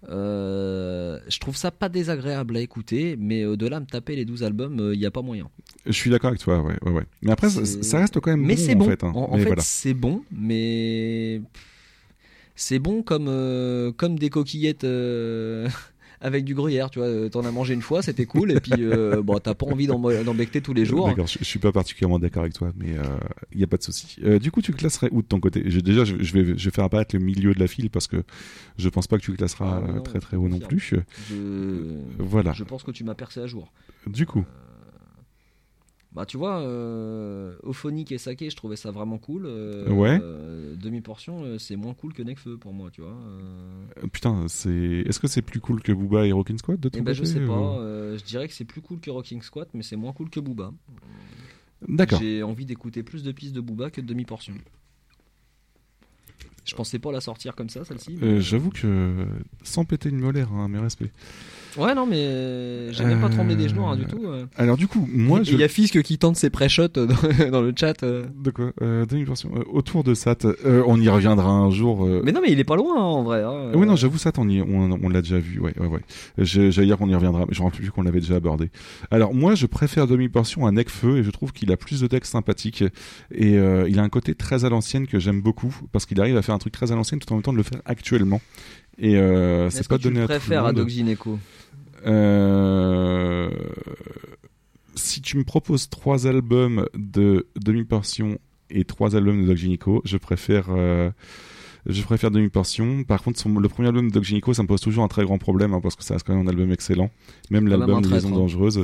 Euh, 0.09 1.19
je 1.27 1.39
trouve 1.39 1.55
ça 1.55 1.71
pas 1.71 1.89
désagréable 1.89 2.57
à 2.57 2.59
écouter, 2.59 3.15
mais 3.19 3.45
au-delà 3.45 3.79
de 3.79 3.85
me 3.85 3.89
taper 3.89 4.15
les 4.15 4.25
12 4.25 4.43
albums, 4.43 4.91
il 4.93 4.99
n'y 4.99 5.05
a 5.05 5.11
pas 5.11 5.21
moyen. 5.21 5.49
Je 5.85 5.91
suis 5.93 6.09
d'accord 6.09 6.29
avec 6.29 6.41
toi, 6.41 6.61
ouais, 6.61 6.75
ouais, 6.83 6.91
ouais. 6.91 7.03
Mais 7.21 7.31
après, 7.31 7.49
ça, 7.49 7.99
reste 7.99 8.19
quand 8.19 8.31
même 8.31 8.41
mais 8.45 8.55
bon, 8.55 8.71
en 8.73 8.75
bon. 8.77 8.85
fait. 8.89 9.03
hein. 9.03 9.11
En, 9.15 9.37
fait, 9.37 9.43
voilà. 9.45 9.61
c'est 9.61 9.93
bon, 9.93 10.23
mais 10.31 11.41
c'est 12.55 12.79
bon 12.79 13.01
comme 13.03 13.27
euh, 13.27 13.91
comme 13.91 14.17
des 14.19 14.29
coquillettes 14.29 14.83
euh, 14.83 15.67
avec 16.23 16.43
du 16.45 16.55
gruyère. 16.55 16.89
Tu 16.89 16.97
vois, 16.99 17.07
Euh, 17.07 17.29
t'en 17.29 17.45
as 17.45 17.51
mangé 17.51 17.73
une 17.75 17.81
fois, 17.83 18.01
c'était 18.01 18.25
cool, 18.25 18.51
et 18.51 18.59
puis 18.59 18.71
euh, 18.79 19.21
bon, 19.21 19.37
t'as 19.37 19.53
pas 19.53 19.65
envie 19.67 19.85
becter 20.33 20.61
tous 20.61 20.73
les 20.73 20.85
jours. 20.85 21.07
D'accord, 21.07 21.27
je, 21.27 21.37
je 21.39 21.43
suis 21.43 21.59
pas 21.59 21.71
particulièrement 21.71 22.17
d'accord 22.17 22.41
avec 22.43 22.53
toi, 22.53 22.71
mais 22.77 22.95
il 23.51 23.59
y 23.59 23.63
a 23.63 23.67
pas 23.67 23.77
de 23.77 23.83
souci. 23.83 24.15
Euh, 24.23 24.39
du 24.39 24.49
coup, 24.49 24.61
tu 24.61 24.71
classerais 24.73 25.09
où 25.11 25.21
de 25.21 25.27
ton 25.27 25.39
côté? 25.39 25.61
Déjà, 25.61 26.05
je, 26.05 26.15
je 26.19 26.33
vais, 26.33 26.57
je 26.57 26.65
vais 26.65 26.71
faire 26.71 26.85
apparaître 26.85 27.15
le 27.15 27.21
milieu 27.23 27.53
de 27.53 27.59
la 27.59 27.67
file 27.67 27.89
parce 27.89 28.07
que 28.07 28.23
je 28.77 28.89
pense 28.89 29.05
pas 29.07 29.17
que 29.17 29.23
tu 29.23 29.33
classeras 29.33 29.81
Ah, 29.83 29.89
euh, 29.89 29.93
non, 29.95 30.01
très 30.01 30.19
très 30.19 30.37
haut 30.37 30.47
non 30.47 30.59
plus. 30.59 30.93
Je, 31.29 31.35
Voilà. 32.19 32.53
je 32.53 32.63
pense 32.63 32.83
que 32.83 32.91
tu 32.91 33.03
m'as 33.03 33.15
percé 33.15 33.39
à 33.41 33.47
jour. 33.47 33.71
Du 34.07 34.25
coup, 34.25 34.45
Bah 36.13 36.27
tu 36.27 36.37
vois, 36.37 36.59
euh, 36.61 37.55
Ophonique 37.63 38.11
et 38.11 38.19
Sake, 38.19 38.45
je 38.47 38.55
trouvais 38.55 38.75
ça 38.75 38.91
vraiment 38.91 39.17
cool. 39.17 39.45
Euh, 39.47 39.89
Ouais. 39.89 40.19
euh, 40.21 40.75
Demi-portion, 40.75 41.43
euh, 41.43 41.57
c'est 41.57 41.75
moins 41.75 41.95
cool 41.95 42.13
que 42.13 42.21
Necfeu 42.21 42.55
pour 42.57 42.71
moi, 42.71 42.91
tu 42.91 43.01
vois. 43.01 43.09
euh. 43.11 43.85
euh, 44.03 44.07
putain, 44.11 44.47
c'est. 44.47 44.69
Est-ce 45.07 45.19
que 45.19 45.27
c'est 45.27 45.41
plus 45.41 45.59
cool 45.59 45.81
que 45.81 45.91
Booba 45.91 46.27
et 46.27 46.31
Rockin' 46.31 46.57
Squad 46.59 46.79
de 46.79 46.89
ton 46.89 46.99
Eh 46.99 47.01
ben 47.01 47.13
côté 47.15 47.25
je 47.25 47.31
sais 47.33 47.43
ou- 47.43 47.47
pas, 47.47 47.77
euh, 47.79 48.15
je 48.19 48.23
dirais 48.25 48.47
que 48.47 48.53
c'est 48.53 48.63
plus 48.65 48.81
cool 48.81 48.99
que 48.99 49.09
Rocking 49.09 49.41
Squat, 49.41 49.69
mais 49.73 49.81
c'est 49.81 49.95
moins 49.95 50.13
cool 50.13 50.29
que 50.29 50.39
Booba. 50.39 50.71
D'accord. 51.87 52.19
J'ai 52.19 52.43
envie 52.43 52.65
d'écouter 52.67 53.01
plus 53.01 53.23
de 53.23 53.31
pistes 53.31 53.55
de 53.55 53.61
Booba 53.61 53.89
que 53.89 53.99
de 53.99 54.05
demi-portion. 54.05 54.53
Je 56.65 56.75
pensais 56.75 56.99
pas 56.99 57.11
la 57.11 57.19
sortir 57.21 57.55
comme 57.55 57.69
ça, 57.69 57.83
celle-ci. 57.83 58.17
mais- 58.21 58.27
Euh, 58.27 58.39
J'avoue 58.39 58.69
que 58.69 59.25
sans 59.63 59.83
péter 59.83 60.09
une 60.09 60.19
molaire, 60.19 60.51
hein, 60.53 60.67
mes 60.69 60.79
respects. 60.79 61.11
Ouais, 61.77 61.95
non, 61.95 62.05
mais 62.05 62.17
euh, 62.17 62.91
j'ai 62.93 63.03
même 63.05 63.19
pas 63.21 63.29
tremblé 63.29 63.55
des 63.55 63.67
genoux, 63.69 63.83
hein, 63.85 63.95
du 63.95 64.03
Euh, 64.03 64.07
tout. 64.07 64.23
euh. 64.25 64.45
Alors 64.57 64.77
du 64.77 64.87
coup, 64.87 65.07
moi, 65.11 65.41
je. 65.43 65.51
Il 65.53 65.59
y 65.59 65.63
a 65.63 65.67
Fisk 65.67 66.01
qui 66.03 66.17
tente 66.17 66.35
ses 66.35 66.49
pré-shots 66.49 66.87
dans, 66.89 67.05
dans 67.51 67.61
le 67.61 67.73
chat. 67.77 68.03
De 68.03 68.51
quoi 68.53 68.71
demi-portion. 68.79 69.51
Autour 69.71 70.03
de 70.03 70.13
Sat, 70.13 70.37
on 70.65 70.99
y 70.99 71.09
reviendra 71.09 71.49
un 71.49 71.69
jour. 71.71 72.05
Mais 72.23 72.31
non, 72.31 72.41
mais 72.41 72.51
il 72.51 72.59
est 72.59 72.63
pas 72.63 72.75
loin 72.75 72.95
hein, 72.97 73.01
en 73.03 73.23
vrai. 73.23 73.41
hein. 73.43 73.71
Ah 73.73 73.77
Oui, 73.77 73.85
non, 73.87 73.95
j'avoue, 73.95 74.17
ça, 74.17 74.31
on, 74.37 74.47
y- 74.49 74.61
on, 74.61 74.91
on 75.03 75.09
l'a 75.09 75.21
déjà 75.21 75.39
vu, 75.39 75.59
ouais, 75.59 75.73
ouais, 75.79 75.87
ouais. 75.87 76.01
J'allais 76.37 76.87
dire 76.87 76.97
qu'on 76.97 77.09
y 77.09 77.15
reviendra, 77.15 77.41
mais 77.47 77.53
je 77.53 77.59
me 77.59 77.65
rappelle 77.65 77.81
plus 77.81 77.91
qu'on 77.91 78.03
l'avait 78.03 78.19
déjà 78.19 78.35
abordé. 78.35 78.69
Alors, 79.11 79.33
moi, 79.33 79.55
je 79.55 79.65
préfère 79.65 80.07
demi-portion 80.07 80.65
à 80.67 80.71
Necfeu, 80.71 81.17
et 81.19 81.23
je 81.23 81.29
trouve 81.31 81.53
qu'il 81.53 81.71
a 81.71 81.77
plus 81.77 82.01
de 82.01 82.07
textes 82.07 82.31
sympathiques, 82.33 82.83
et 83.33 83.57
euh, 83.57 83.87
il 83.89 83.99
a 83.99 84.03
un 84.03 84.09
côté 84.09 84.35
très 84.35 84.65
à 84.65 84.69
l'ancienne 84.69 85.07
que 85.07 85.19
j'aime 85.19 85.41
beaucoup, 85.41 85.75
parce 85.91 86.05
qu'il 86.05 86.19
arrive 86.19 86.37
à 86.37 86.41
faire 86.41 86.55
un 86.55 86.59
truc 86.59 86.73
très 86.73 86.91
à 86.91 86.95
l'ancienne 86.95 87.19
tout 87.19 87.31
en 87.31 87.35
même 87.35 87.43
temps 87.43 87.53
de 87.53 87.57
le 87.57 87.63
faire 87.63 87.81
actuellement. 87.85 88.41
Et 88.99 89.15
euh, 89.17 89.69
c'est 89.71 89.83
que 89.83 89.87
pas 89.87 89.97
tu 89.97 90.03
donné 90.03 90.21
à 90.21 90.27
tout 90.27 90.33
le 90.33 90.37
préfères 90.39 90.63
à 90.65 90.67
monde. 90.67 90.75
Doc 90.75 90.89
Gineco 90.89 91.39
Euh, 92.05 93.49
si 94.95 95.21
tu 95.21 95.37
me 95.37 95.43
proposes 95.43 95.89
trois 95.89 96.27
albums 96.27 96.87
de 96.95 97.47
demi-portion 97.59 98.37
et 98.69 98.83
trois 98.85 99.15
albums 99.15 99.41
de 99.43 99.47
Doc 99.47 99.57
Gynéco, 99.57 100.01
je 100.05 100.17
préfère 100.17 100.67
euh, 100.69 101.09
je 101.85 102.01
préfère 102.03 102.31
demi-portion. 102.31 103.03
Par 103.03 103.21
contre, 103.23 103.39
son- 103.39 103.59
le 103.59 103.67
premier 103.69 103.87
album 103.89 104.07
de 104.09 104.13
Doc 104.13 104.23
Gynéco, 104.23 104.53
ça 104.53 104.63
me 104.63 104.67
pose 104.67 104.81
toujours 104.81 105.03
un 105.03 105.07
très 105.07 105.23
grand 105.23 105.37
problème 105.37 105.73
hein, 105.73 105.79
parce 105.81 105.95
que 105.95 106.03
ça 106.03 106.13
reste 106.15 106.25
quand 106.25 106.33
même 106.35 106.45
un 106.45 106.49
album 106.49 106.71
excellent. 106.71 107.09
Même 107.49 107.67
l'album 107.67 108.01
Liaison 108.13 108.29
dangereuse. 108.41 108.83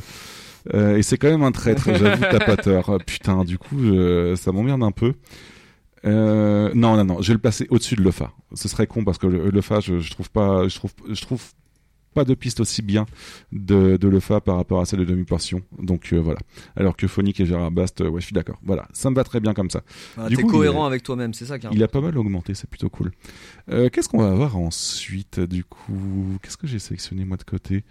Euh, 0.74 0.98
et 0.98 1.04
c'est 1.04 1.18
quand 1.18 1.30
même 1.30 1.44
un 1.44 1.52
traître, 1.54 1.86
j'avoue, 1.96 2.22
t'as 2.22 2.40
pas 2.46 2.58
tort. 2.58 2.90
Euh, 2.90 2.98
Putain, 3.06 3.44
du 3.46 3.58
coup, 3.58 3.78
ça 4.36 4.52
m'emmerde 4.52 4.84
un 4.84 4.92
peu. 4.92 5.14
Euh, 6.06 6.72
non, 6.76 6.96
non, 6.98 7.06
non, 7.06 7.22
je 7.22 7.28
vais 7.30 7.34
le 7.34 7.40
placer 7.40 7.68
au-dessus 7.70 7.96
de 7.96 8.02
Lefa. 8.02 8.32
Ce 8.54 8.68
serait 8.68 8.88
con 8.88 9.04
parce 9.04 9.18
que 9.18 9.28
le, 9.28 9.50
Lefa, 9.50 9.80
je, 9.82 10.00
je 10.00 10.12
trouve 10.12 10.30
pas, 10.30 10.68
je 10.68 10.76
trouve, 10.76 10.92
je 11.10 11.22
trouve 11.22 11.42
pas 12.14 12.26
de 12.26 12.34
piste 12.34 12.60
aussi 12.60 12.82
bien 12.82 13.06
de, 13.52 13.98
de 13.98 14.08
Lefa 14.08 14.42
par 14.42 14.56
rapport 14.56 14.82
à 14.82 14.86
celle 14.86 15.00
de 15.00 15.06
demi-portion. 15.06 15.62
Donc 15.82 16.14
euh, 16.14 16.18
voilà. 16.18 16.40
Alors 16.76 16.98
que 16.98 17.08
Phonique 17.08 17.40
et 17.40 17.46
Gérard 17.46 17.72
Bast, 17.72 18.02
euh, 18.02 18.10
ouais, 18.10 18.22
je 18.22 18.26
suis 18.26 18.34
d'accord. 18.34 18.58
Voilà, 18.64 18.88
ça 18.94 19.10
me 19.10 19.16
va 19.16 19.24
très 19.24 19.40
bien 19.40 19.54
comme 19.54 19.70
ça. 19.70 19.84
Voilà, 20.16 20.30
Du 20.30 20.36
T'es 20.36 20.44
coup, 20.44 20.50
cohérent 20.50 20.86
avec 20.86 21.04
toi-même, 21.04 21.34
c'est 21.34 21.46
ça 21.46 21.58
Il 21.72 21.84
a 21.84 21.88
pas 21.88 22.02
mal 22.02 22.18
augmenté, 22.18 22.54
c'est 22.54 22.70
plutôt 22.70 22.90
cool. 22.90 23.12
Euh, 23.72 23.90
Qu'est-ce 23.90 24.10
qu'on 24.10 24.20
va 24.20 24.32
avoir 24.32 24.58
ensuite, 24.58 25.40
du 25.40 25.64
coup? 25.64 26.38
Qu'est-ce 26.42 26.58
que 26.58 26.68
j'ai 26.68 26.80
sélectionné 26.80 27.26
moi 27.26 27.38
de 27.38 27.44
côté? 27.44 27.84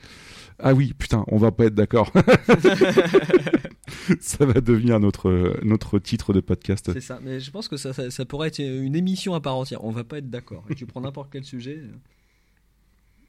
Ah 0.59 0.74
oui, 0.74 0.93
putain, 0.99 1.24
on 1.28 1.39
va 1.39 1.53
pas 1.53 1.66
être 1.66 1.74
d'accord. 1.74 2.12
ça 4.20 4.45
va 4.45 4.61
devenir 4.61 5.01
notre, 5.01 5.59
notre 5.62 5.99
titre 5.99 6.32
de 6.32 6.40
podcast. 6.40 6.90
C'est 6.93 7.01
ça, 7.01 7.20
mais 7.23 7.40
je 7.40 7.51
pense 7.51 7.69
que 7.69 7.77
ça, 7.77 7.93
ça, 7.93 8.11
ça 8.11 8.24
pourrait 8.24 8.49
être 8.49 8.59
une 8.59 8.97
émission 8.97 9.35
à 9.35 9.40
part 9.40 9.57
entière. 9.57 9.85
On 9.85 9.90
va 9.90 10.05
pas 10.05 10.19
être 10.19 10.31
d'accord. 10.31 10.65
Tu 10.77 10.86
prends 10.86 11.01
n'importe 11.01 11.31
quel 11.32 11.45
sujet. 11.45 11.82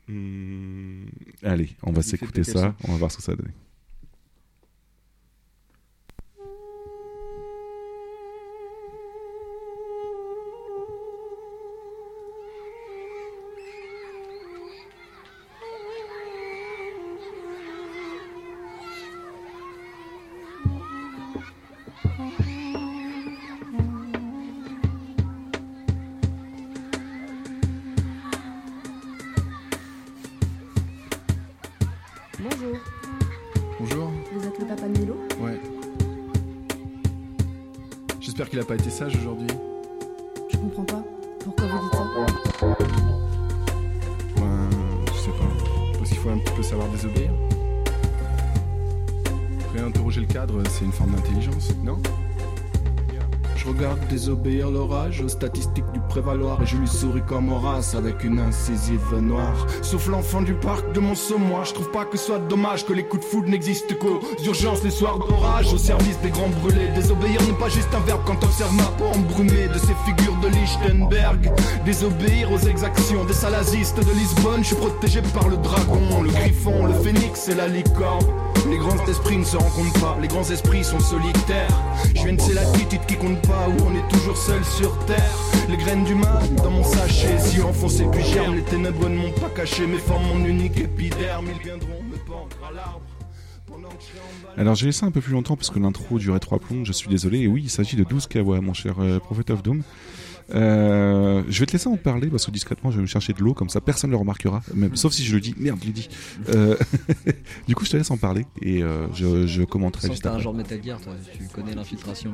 Hmm, 0.10 1.06
Allez, 1.44 1.70
on 1.84 1.92
va 1.92 2.02
s'écouter 2.02 2.44
ça, 2.44 2.76
on 2.88 2.92
va 2.94 2.98
voir 2.98 3.12
ce 3.12 3.18
que 3.18 3.24
ça 3.24 3.36
donne. 3.36 3.52
Qu'il 38.50 38.60
a 38.60 38.66
pas 38.66 38.76
été 38.76 38.90
sage 38.90 39.16
aujourd'hui. 39.16 39.48
Je 40.50 40.58
comprends 40.58 40.84
pas. 40.84 41.04
Pourquoi 41.44 41.66
vous 41.68 41.80
dites 41.84 41.94
ça 41.94 42.76
Ben, 44.38 44.70
je 45.06 45.20
sais 45.20 45.32
pas. 45.32 45.98
Parce 45.98 46.10
qu'il 46.10 46.18
faut 46.18 46.30
un 46.30 46.38
petit 46.40 46.54
peu 46.54 46.64
savoir 46.64 46.88
désobéir. 46.90 47.32
Réinterroger 49.74 50.22
le 50.22 50.28
cadre, 50.28 50.64
c'est 50.68 50.86
une 50.86 50.92
forme 50.92 51.12
d'intelligence, 51.12 51.72
non? 51.84 52.02
Regarde 53.70 54.00
désobéir 54.10 54.72
l'orage 54.72 55.22
aux 55.22 55.28
statistiques 55.28 55.92
du 55.94 56.00
prévaloir 56.10 56.62
et 56.62 56.66
je 56.66 56.78
lui 56.78 56.88
souris 56.88 57.22
comme 57.28 57.52
Horace 57.52 57.96
avec 57.96 58.24
une 58.24 58.40
incisive 58.40 59.16
noire. 59.22 59.68
Sauf 59.82 60.08
l'enfant 60.08 60.42
du 60.42 60.54
parc 60.54 60.92
de 60.94 61.00
mon 61.00 61.16
sommoir, 61.16 61.66
je 61.66 61.74
trouve 61.74 61.92
pas 61.92 62.06
que 62.06 62.18
ce 62.18 62.26
soit 62.28 62.40
dommage 62.40 62.86
que 62.86 62.94
les 62.94 63.04
coups 63.04 63.24
de 63.24 63.30
foudre 63.30 63.50
n'existent 63.50 63.96
qu'aux 63.96 64.20
urgences 64.46 64.84
les 64.84 64.90
soirs 64.90 65.20
d'orage 65.20 65.74
au 65.74 65.78
service 65.78 66.20
des 66.22 66.30
grands 66.30 66.50
brûlés. 66.62 66.90
Désobéir 66.96 67.42
n'est 67.44 67.60
pas 67.60 67.70
juste 67.70 67.94
un 67.94 68.00
verbe 68.02 68.22
quand 68.26 68.44
observe 68.44 68.74
ma 68.74 68.84
peau 68.98 69.06
embrumée 69.06 69.68
de 69.68 69.78
ces 69.78 69.96
figures 70.06 70.38
de 70.42 70.48
Lichtenberg. 70.48 71.52
Désobéir 71.86 72.52
aux 72.52 72.60
exactions 72.60 73.24
des 73.26 73.34
salazistes 73.34 74.00
de 74.00 74.12
Lisbonne, 74.14 74.62
je 74.64 74.68
suis 74.68 74.76
protégé 74.76 75.22
par 75.34 75.48
le 75.48 75.58
dragon, 75.58 76.22
le 76.24 76.30
griffon, 76.30 76.86
le 76.86 76.94
phénix 76.94 77.48
et 77.50 77.56
la 77.56 77.68
licorne. 77.68 78.26
Les 78.70 78.78
grands 78.78 79.06
esprits 79.08 79.38
ne 79.38 79.44
se 79.44 79.58
rencontrent 79.58 80.00
pas, 80.00 80.18
les 80.22 80.28
grands 80.28 80.50
esprits 80.50 80.84
sont 80.84 81.00
solitaires. 81.00 81.68
Je 82.16 82.24
viens 82.24 82.34
de 82.34 82.42
ces 82.42 82.54
latitudes 82.54 83.06
qui 83.08 83.16
comptent 83.16 83.42
pas, 83.48 83.68
où 83.68 83.88
on 83.88 83.96
est 83.96 84.08
toujours 84.10 84.38
seul 84.38 84.64
sur 84.64 84.98
terre. 85.06 85.34
Les 85.70 85.78
graines 85.78 86.04
du 86.04 86.14
mal 86.14 86.44
dans 86.64 86.72
mon 86.72 86.84
sachet, 86.84 87.40
si 87.40 87.62
enfoncé 87.62 88.06
puis 88.12 88.24
germe, 88.24 88.56
les 88.56 88.64
ténèbres 88.64 89.10
ne 89.10 89.18
m'ont 89.18 89.32
pas 89.32 89.50
caché, 89.50 89.88
mes 89.88 89.98
formes 89.98 90.26
mon 90.28 90.46
unique 90.46 90.78
épiderme, 90.78 91.48
ils 91.56 91.64
viendront 91.64 92.04
me 92.04 92.18
pendre 92.18 92.58
à 92.68 92.74
l'arbre. 92.74 93.02
Alors 94.58 94.76
j'ai 94.76 94.88
laissé 94.88 95.06
un 95.06 95.12
peu 95.12 95.22
plus 95.22 95.34
longtemps 95.34 95.56
parce 95.56 95.70
que 95.70 95.80
l'intro 95.80 96.20
durait 96.20 96.40
trois 96.40 96.60
plombs, 96.60 96.84
je 96.84 96.92
suis 96.92 97.10
désolé. 97.10 97.40
Et 97.40 97.48
oui, 97.48 97.62
il 97.64 97.70
s'agit 97.70 97.96
de 97.96 98.04
12 98.04 98.28
Kawa, 98.28 98.62
mon 98.62 98.74
cher 98.74 98.96
euh, 99.00 99.20
Prophet 99.20 99.52
of 99.52 99.64
Doom. 99.64 99.84
Euh, 100.54 101.44
je 101.48 101.60
vais 101.60 101.66
te 101.66 101.74
laisser 101.74 101.88
en 101.88 101.98
parler 101.98 102.28
parce 102.28 102.46
que 102.46 102.52
discrètement 102.52 102.92
je 102.92 102.98
vais 102.98 103.02
me 103.02 103.08
chercher 103.08 103.34
de 103.34 103.42
l'eau, 103.42 103.54
comme 103.54 103.70
ça 103.70 103.82
personne 103.82 104.10
ne 104.10 104.16
le 104.16 104.20
remarquera, 104.20 104.62
même, 104.74 104.96
sauf 104.96 105.14
si 105.14 105.24
je 105.24 105.36
le 105.36 105.42
dis, 105.42 105.54
merde, 105.58 105.80
je 105.84 105.92
dit. 105.92 106.10
Euh, 106.50 106.76
du 107.68 107.76
coup, 107.76 107.86
je 107.86 107.92
te 107.92 107.98
laisse 107.98 108.12
en 108.12 108.18
parler 108.18 108.46
et 108.62 108.82
euh, 108.84 109.08
je, 109.14 109.48
je 109.48 109.64
commenterai 109.64 110.10
juste 110.10 110.24
t'es 110.24 110.28
un 110.28 110.32
après. 110.32 110.44
genre 110.44 110.54
de 110.54 110.60
Metal 110.60 110.84
Gear, 110.84 111.00
toi, 111.00 111.14
tu 111.38 111.44
connais 111.48 111.74
l'infiltration. 111.74 112.34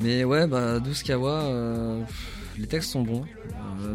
Mais 0.00 0.24
ouais, 0.24 0.46
bah 0.46 0.78
12 0.80 1.02
Kawa, 1.04 1.42
euh, 1.44 2.02
les 2.58 2.66
textes 2.66 2.90
sont 2.90 3.02
bons, 3.02 3.24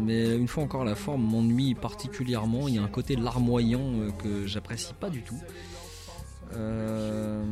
mais 0.02 0.34
une 0.36 0.48
fois 0.48 0.64
encore, 0.64 0.84
la 0.84 0.94
forme 0.94 1.22
m'ennuie 1.22 1.74
particulièrement. 1.74 2.66
Il 2.66 2.74
y 2.74 2.78
a 2.78 2.82
un 2.82 2.88
côté 2.88 3.14
larmoyant 3.14 3.92
que 4.22 4.46
j'apprécie 4.46 4.94
pas 4.98 5.10
du 5.10 5.22
tout. 5.22 5.38
Euh, 6.54 7.44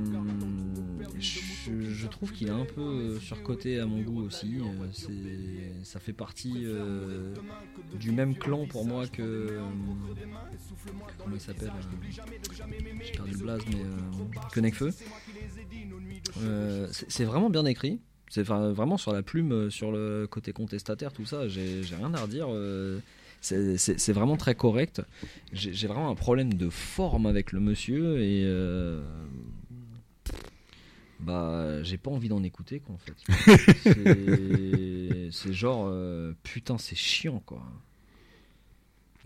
je, 1.20 2.06
trouve 2.06 2.32
qu'il 2.32 2.48
est 2.48 2.52
un 2.52 2.64
peu 2.64 2.80
euh, 2.80 3.20
surcoté 3.20 3.78
à 3.78 3.86
mon 3.86 4.00
goût 4.00 4.22
aussi. 4.22 4.58
Euh, 4.58 4.86
ça 5.84 6.00
fait 6.00 6.12
partie 6.12 6.66
du 7.98 8.12
même 8.12 8.34
clan 8.34 8.66
pour 8.66 8.84
moi 8.86 9.06
que. 9.06 9.58
comment 11.18 11.34
il 11.34 11.40
s'appelle 11.40 11.72
J'ai 13.00 13.12
perdu 13.12 13.32
le 13.32 13.38
blaze, 13.38 13.62
mais. 13.68 13.82
Euh, 16.42 16.86
que 16.86 16.92
c'est 17.08 17.24
vraiment 17.24 17.50
bien 17.50 17.64
écrit. 17.66 18.00
C'est 18.28 18.44
vraiment 18.44 18.96
sur 18.96 19.12
la 19.12 19.22
plume, 19.22 19.70
sur 19.70 19.90
le 19.90 20.26
côté 20.30 20.52
contestataire, 20.52 21.12
tout 21.12 21.26
ça. 21.26 21.48
J'ai 21.48 21.82
rien 21.96 22.14
à 22.14 22.22
redire. 22.22 22.48
C'est- 23.40 24.12
vraiment 24.12 24.36
très 24.36 24.54
correct. 24.54 25.02
J'ai 25.52 25.86
vraiment 25.86 26.10
un 26.10 26.14
problème 26.14 26.54
de 26.54 26.68
forme 26.70 27.26
avec 27.26 27.52
le 27.52 27.60
monsieur 27.60 28.20
et. 28.20 28.42
euh, 28.44 29.02
bah, 31.20 31.82
j'ai 31.82 31.98
pas 31.98 32.10
envie 32.10 32.28
d'en 32.28 32.42
écouter 32.42 32.80
quoi 32.80 32.94
en 32.94 32.98
fait. 32.98 33.14
C'est- 35.32 35.52
genre 35.52 35.86
euh, 35.88 36.32
putain, 36.42 36.78
c'est 36.78 36.96
chiant 36.96 37.42
quoi. 37.44 37.62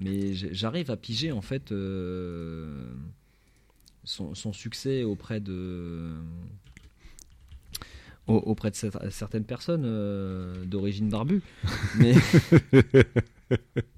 Mais 0.01 0.35
j'arrive 0.35 0.91
à 0.91 0.97
piger 0.97 1.31
en 1.31 1.41
fait 1.41 1.71
euh, 1.71 2.93
son, 4.03 4.35
son 4.35 4.53
succès 4.53 5.05
auprès 5.05 5.39
de 5.41 6.11
au- 8.27 8.35
auprès 8.39 8.71
de 8.73 8.77
cer- 8.77 9.11
certaines 9.11 9.45
personnes 9.45 9.85
euh, 9.87 10.65
d'origine 10.65 11.09
barbue. 11.11 11.43
Mais 11.99 12.15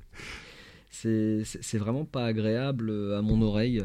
c'est 1.02 1.78
vraiment 1.78 2.04
pas 2.04 2.24
agréable 2.26 2.90
à 3.16 3.22
mon 3.22 3.42
oreille. 3.42 3.82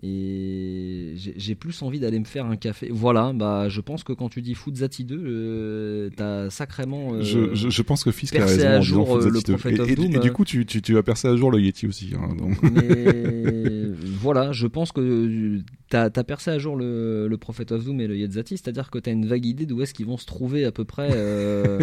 Et 0.00 1.14
j'ai 1.16 1.56
plus 1.56 1.82
envie 1.82 1.98
d'aller 1.98 2.20
me 2.20 2.24
faire 2.24 2.46
un 2.46 2.54
café. 2.54 2.88
Voilà, 2.92 3.32
bah 3.34 3.68
je 3.68 3.80
pense 3.80 4.04
que 4.04 4.12
quand 4.12 4.28
tu 4.28 4.42
dis 4.42 4.54
Fuzzati 4.54 5.02
2, 5.04 5.16
euh, 5.20 6.10
t'as 6.16 6.50
sacrément. 6.50 7.14
euh, 7.14 7.22
je, 7.22 7.52
je, 7.52 7.68
je 7.68 7.82
pense 7.82 8.04
que 8.04 8.12
Fisk 8.12 8.36
a 8.36 8.38
percé 8.38 8.54
raison 8.58 8.68
à 8.68 8.76
en 8.76 8.78
disant 8.78 8.82
jour 9.04 9.16
euh, 9.16 9.24
le 9.28 9.40
2. 9.42 9.52
prophète 9.54 9.80
of 9.80 9.88
et, 9.88 9.92
et- 9.92 9.96
Doom. 9.96 10.14
et 10.14 10.18
du 10.20 10.28
hein. 10.28 10.32
coup, 10.32 10.44
tu, 10.44 10.64
tu, 10.66 10.80
tu 10.82 10.96
as 10.96 11.02
percé 11.02 11.26
à 11.26 11.34
jour 11.34 11.50
le 11.50 11.58
Yeti 11.60 11.88
aussi. 11.88 12.12
hein, 12.14 12.32
donc. 12.36 12.62
Mais 12.62 13.90
voilà, 14.20 14.52
je 14.52 14.68
pense 14.68 14.92
que 14.92 15.58
t'as 15.90 16.04
as 16.14 16.24
percé 16.24 16.52
à 16.52 16.60
jour 16.60 16.76
le, 16.76 17.26
le 17.26 17.36
Prophet 17.36 17.72
of 17.72 17.84
Doom 17.84 18.00
et 18.00 18.06
le 18.06 18.16
Yetzati, 18.16 18.56
c'est-à-dire 18.56 18.92
que 18.92 19.00
t'as 19.00 19.10
une 19.10 19.26
vague 19.26 19.46
idée 19.46 19.66
d'où 19.66 19.82
est-ce 19.82 19.94
qu'ils 19.94 20.06
vont 20.06 20.16
se 20.16 20.26
trouver 20.26 20.64
à 20.64 20.70
peu 20.70 20.84
près. 20.84 21.10
euh, 21.12 21.80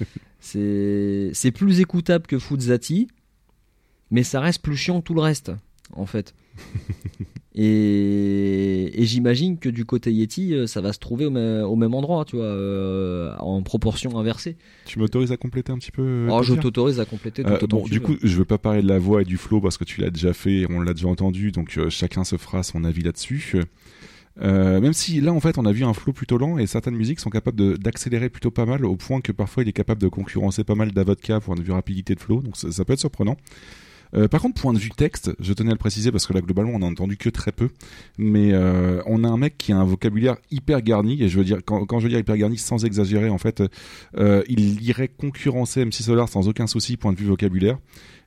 c'est 0.40 1.52
plus 1.54 1.80
écoutable 1.80 2.26
que 2.26 2.38
Fuzzati, 2.38 3.08
mais 4.10 4.22
ça 4.22 4.40
reste 4.40 4.62
plus 4.62 4.76
chiant 4.76 5.00
que 5.00 5.06
tout 5.06 5.14
le 5.14 5.20
reste, 5.20 5.52
en 5.94 6.06
fait. 6.06 6.34
Et, 7.60 9.02
et 9.02 9.04
j'imagine 9.04 9.58
que 9.58 9.68
du 9.68 9.84
côté 9.84 10.12
Yeti, 10.12 10.54
euh, 10.54 10.68
ça 10.68 10.80
va 10.80 10.92
se 10.92 11.00
trouver 11.00 11.26
au, 11.26 11.30
même- 11.30 11.64
au 11.64 11.74
même 11.74 11.92
endroit, 11.92 12.24
tu 12.24 12.36
vois, 12.36 12.44
euh, 12.44 13.34
en 13.40 13.62
proportion 13.62 14.16
inversée. 14.16 14.56
Tu 14.84 15.00
m'autorises 15.00 15.32
à 15.32 15.36
compléter 15.36 15.72
un 15.72 15.78
petit 15.78 15.90
peu 15.90 16.02
euh, 16.02 16.24
Alors, 16.26 16.44
je 16.44 16.54
t'autorise 16.54 17.00
à 17.00 17.04
compléter 17.04 17.42
tout 17.42 17.48
Euh, 17.50 17.54
autant 17.56 17.66
bon, 17.78 17.82
que 17.82 17.88
tu 17.88 17.94
du 17.94 17.98
veux. 17.98 18.04
coup, 18.04 18.16
je 18.22 18.36
veux 18.36 18.44
pas 18.44 18.58
parler 18.58 18.80
de 18.82 18.86
la 18.88 19.00
voix 19.00 19.22
et 19.22 19.24
du 19.24 19.36
flow 19.38 19.60
parce 19.60 19.76
que 19.76 19.82
tu 19.84 20.00
l'as 20.00 20.10
déjà 20.10 20.32
fait, 20.34 20.66
on 20.70 20.80
l'a 20.80 20.92
déjà 20.94 21.08
entendu, 21.08 21.50
donc 21.50 21.76
euh, 21.78 21.90
chacun 21.90 22.22
se 22.22 22.36
fera 22.36 22.62
son 22.62 22.84
avis 22.84 23.02
là-dessus. 23.02 23.54
Euh, 24.40 24.80
même 24.80 24.92
si 24.92 25.20
là, 25.20 25.32
en 25.32 25.40
fait, 25.40 25.58
on 25.58 25.64
a 25.66 25.72
vu 25.72 25.82
un 25.84 25.94
flow 25.94 26.12
plutôt 26.12 26.38
lent 26.38 26.58
et 26.58 26.66
certaines 26.68 26.94
musiques 26.94 27.18
sont 27.18 27.30
capables 27.30 27.76
d'accélérer 27.78 28.28
plutôt 28.28 28.52
pas 28.52 28.66
mal 28.66 28.84
au 28.84 28.94
point 28.94 29.20
que 29.20 29.32
parfois 29.32 29.64
il 29.64 29.68
est 29.68 29.72
capable 29.72 30.00
de 30.00 30.06
concurrencer 30.06 30.62
pas 30.62 30.76
mal 30.76 30.92
d'Avodka 30.92 31.40
point 31.40 31.56
de 31.56 31.62
vue 31.62 31.72
rapidité 31.72 32.14
de 32.14 32.20
flow, 32.20 32.40
donc 32.40 32.56
ça, 32.56 32.70
ça 32.70 32.84
peut 32.84 32.92
être 32.92 33.00
surprenant. 33.00 33.36
Euh, 34.14 34.28
par 34.28 34.40
contre, 34.40 34.60
point 34.60 34.72
de 34.72 34.78
vue 34.78 34.90
texte, 34.90 35.30
je 35.40 35.52
tenais 35.52 35.70
à 35.70 35.74
le 35.74 35.78
préciser 35.78 36.10
parce 36.10 36.26
que 36.26 36.32
là, 36.32 36.40
globalement, 36.40 36.72
on 36.74 36.82
a 36.82 36.86
entendu 36.86 37.16
que 37.16 37.28
très 37.28 37.52
peu. 37.52 37.68
Mais 38.16 38.52
euh, 38.52 39.02
on 39.06 39.24
a 39.24 39.28
un 39.28 39.36
mec 39.36 39.56
qui 39.58 39.72
a 39.72 39.76
un 39.76 39.84
vocabulaire 39.84 40.36
hyper 40.50 40.82
garni, 40.82 41.22
et 41.22 41.28
je 41.28 41.38
veux 41.38 41.44
dire, 41.44 41.58
quand, 41.64 41.86
je 41.98 42.04
veux 42.04 42.08
dire 42.10 42.18
hyper 42.18 42.36
garni, 42.36 42.58
sans 42.58 42.84
exagérer, 42.84 43.28
en 43.28 43.38
fait, 43.38 43.62
euh, 44.16 44.42
il 44.48 44.82
irait 44.82 45.08
concurrencer 45.08 45.84
MC 45.84 46.02
Solar 46.02 46.28
sans 46.28 46.48
aucun 46.48 46.66
souci, 46.66 46.96
point 46.96 47.12
de 47.12 47.18
vue 47.18 47.26
vocabulaire. 47.26 47.78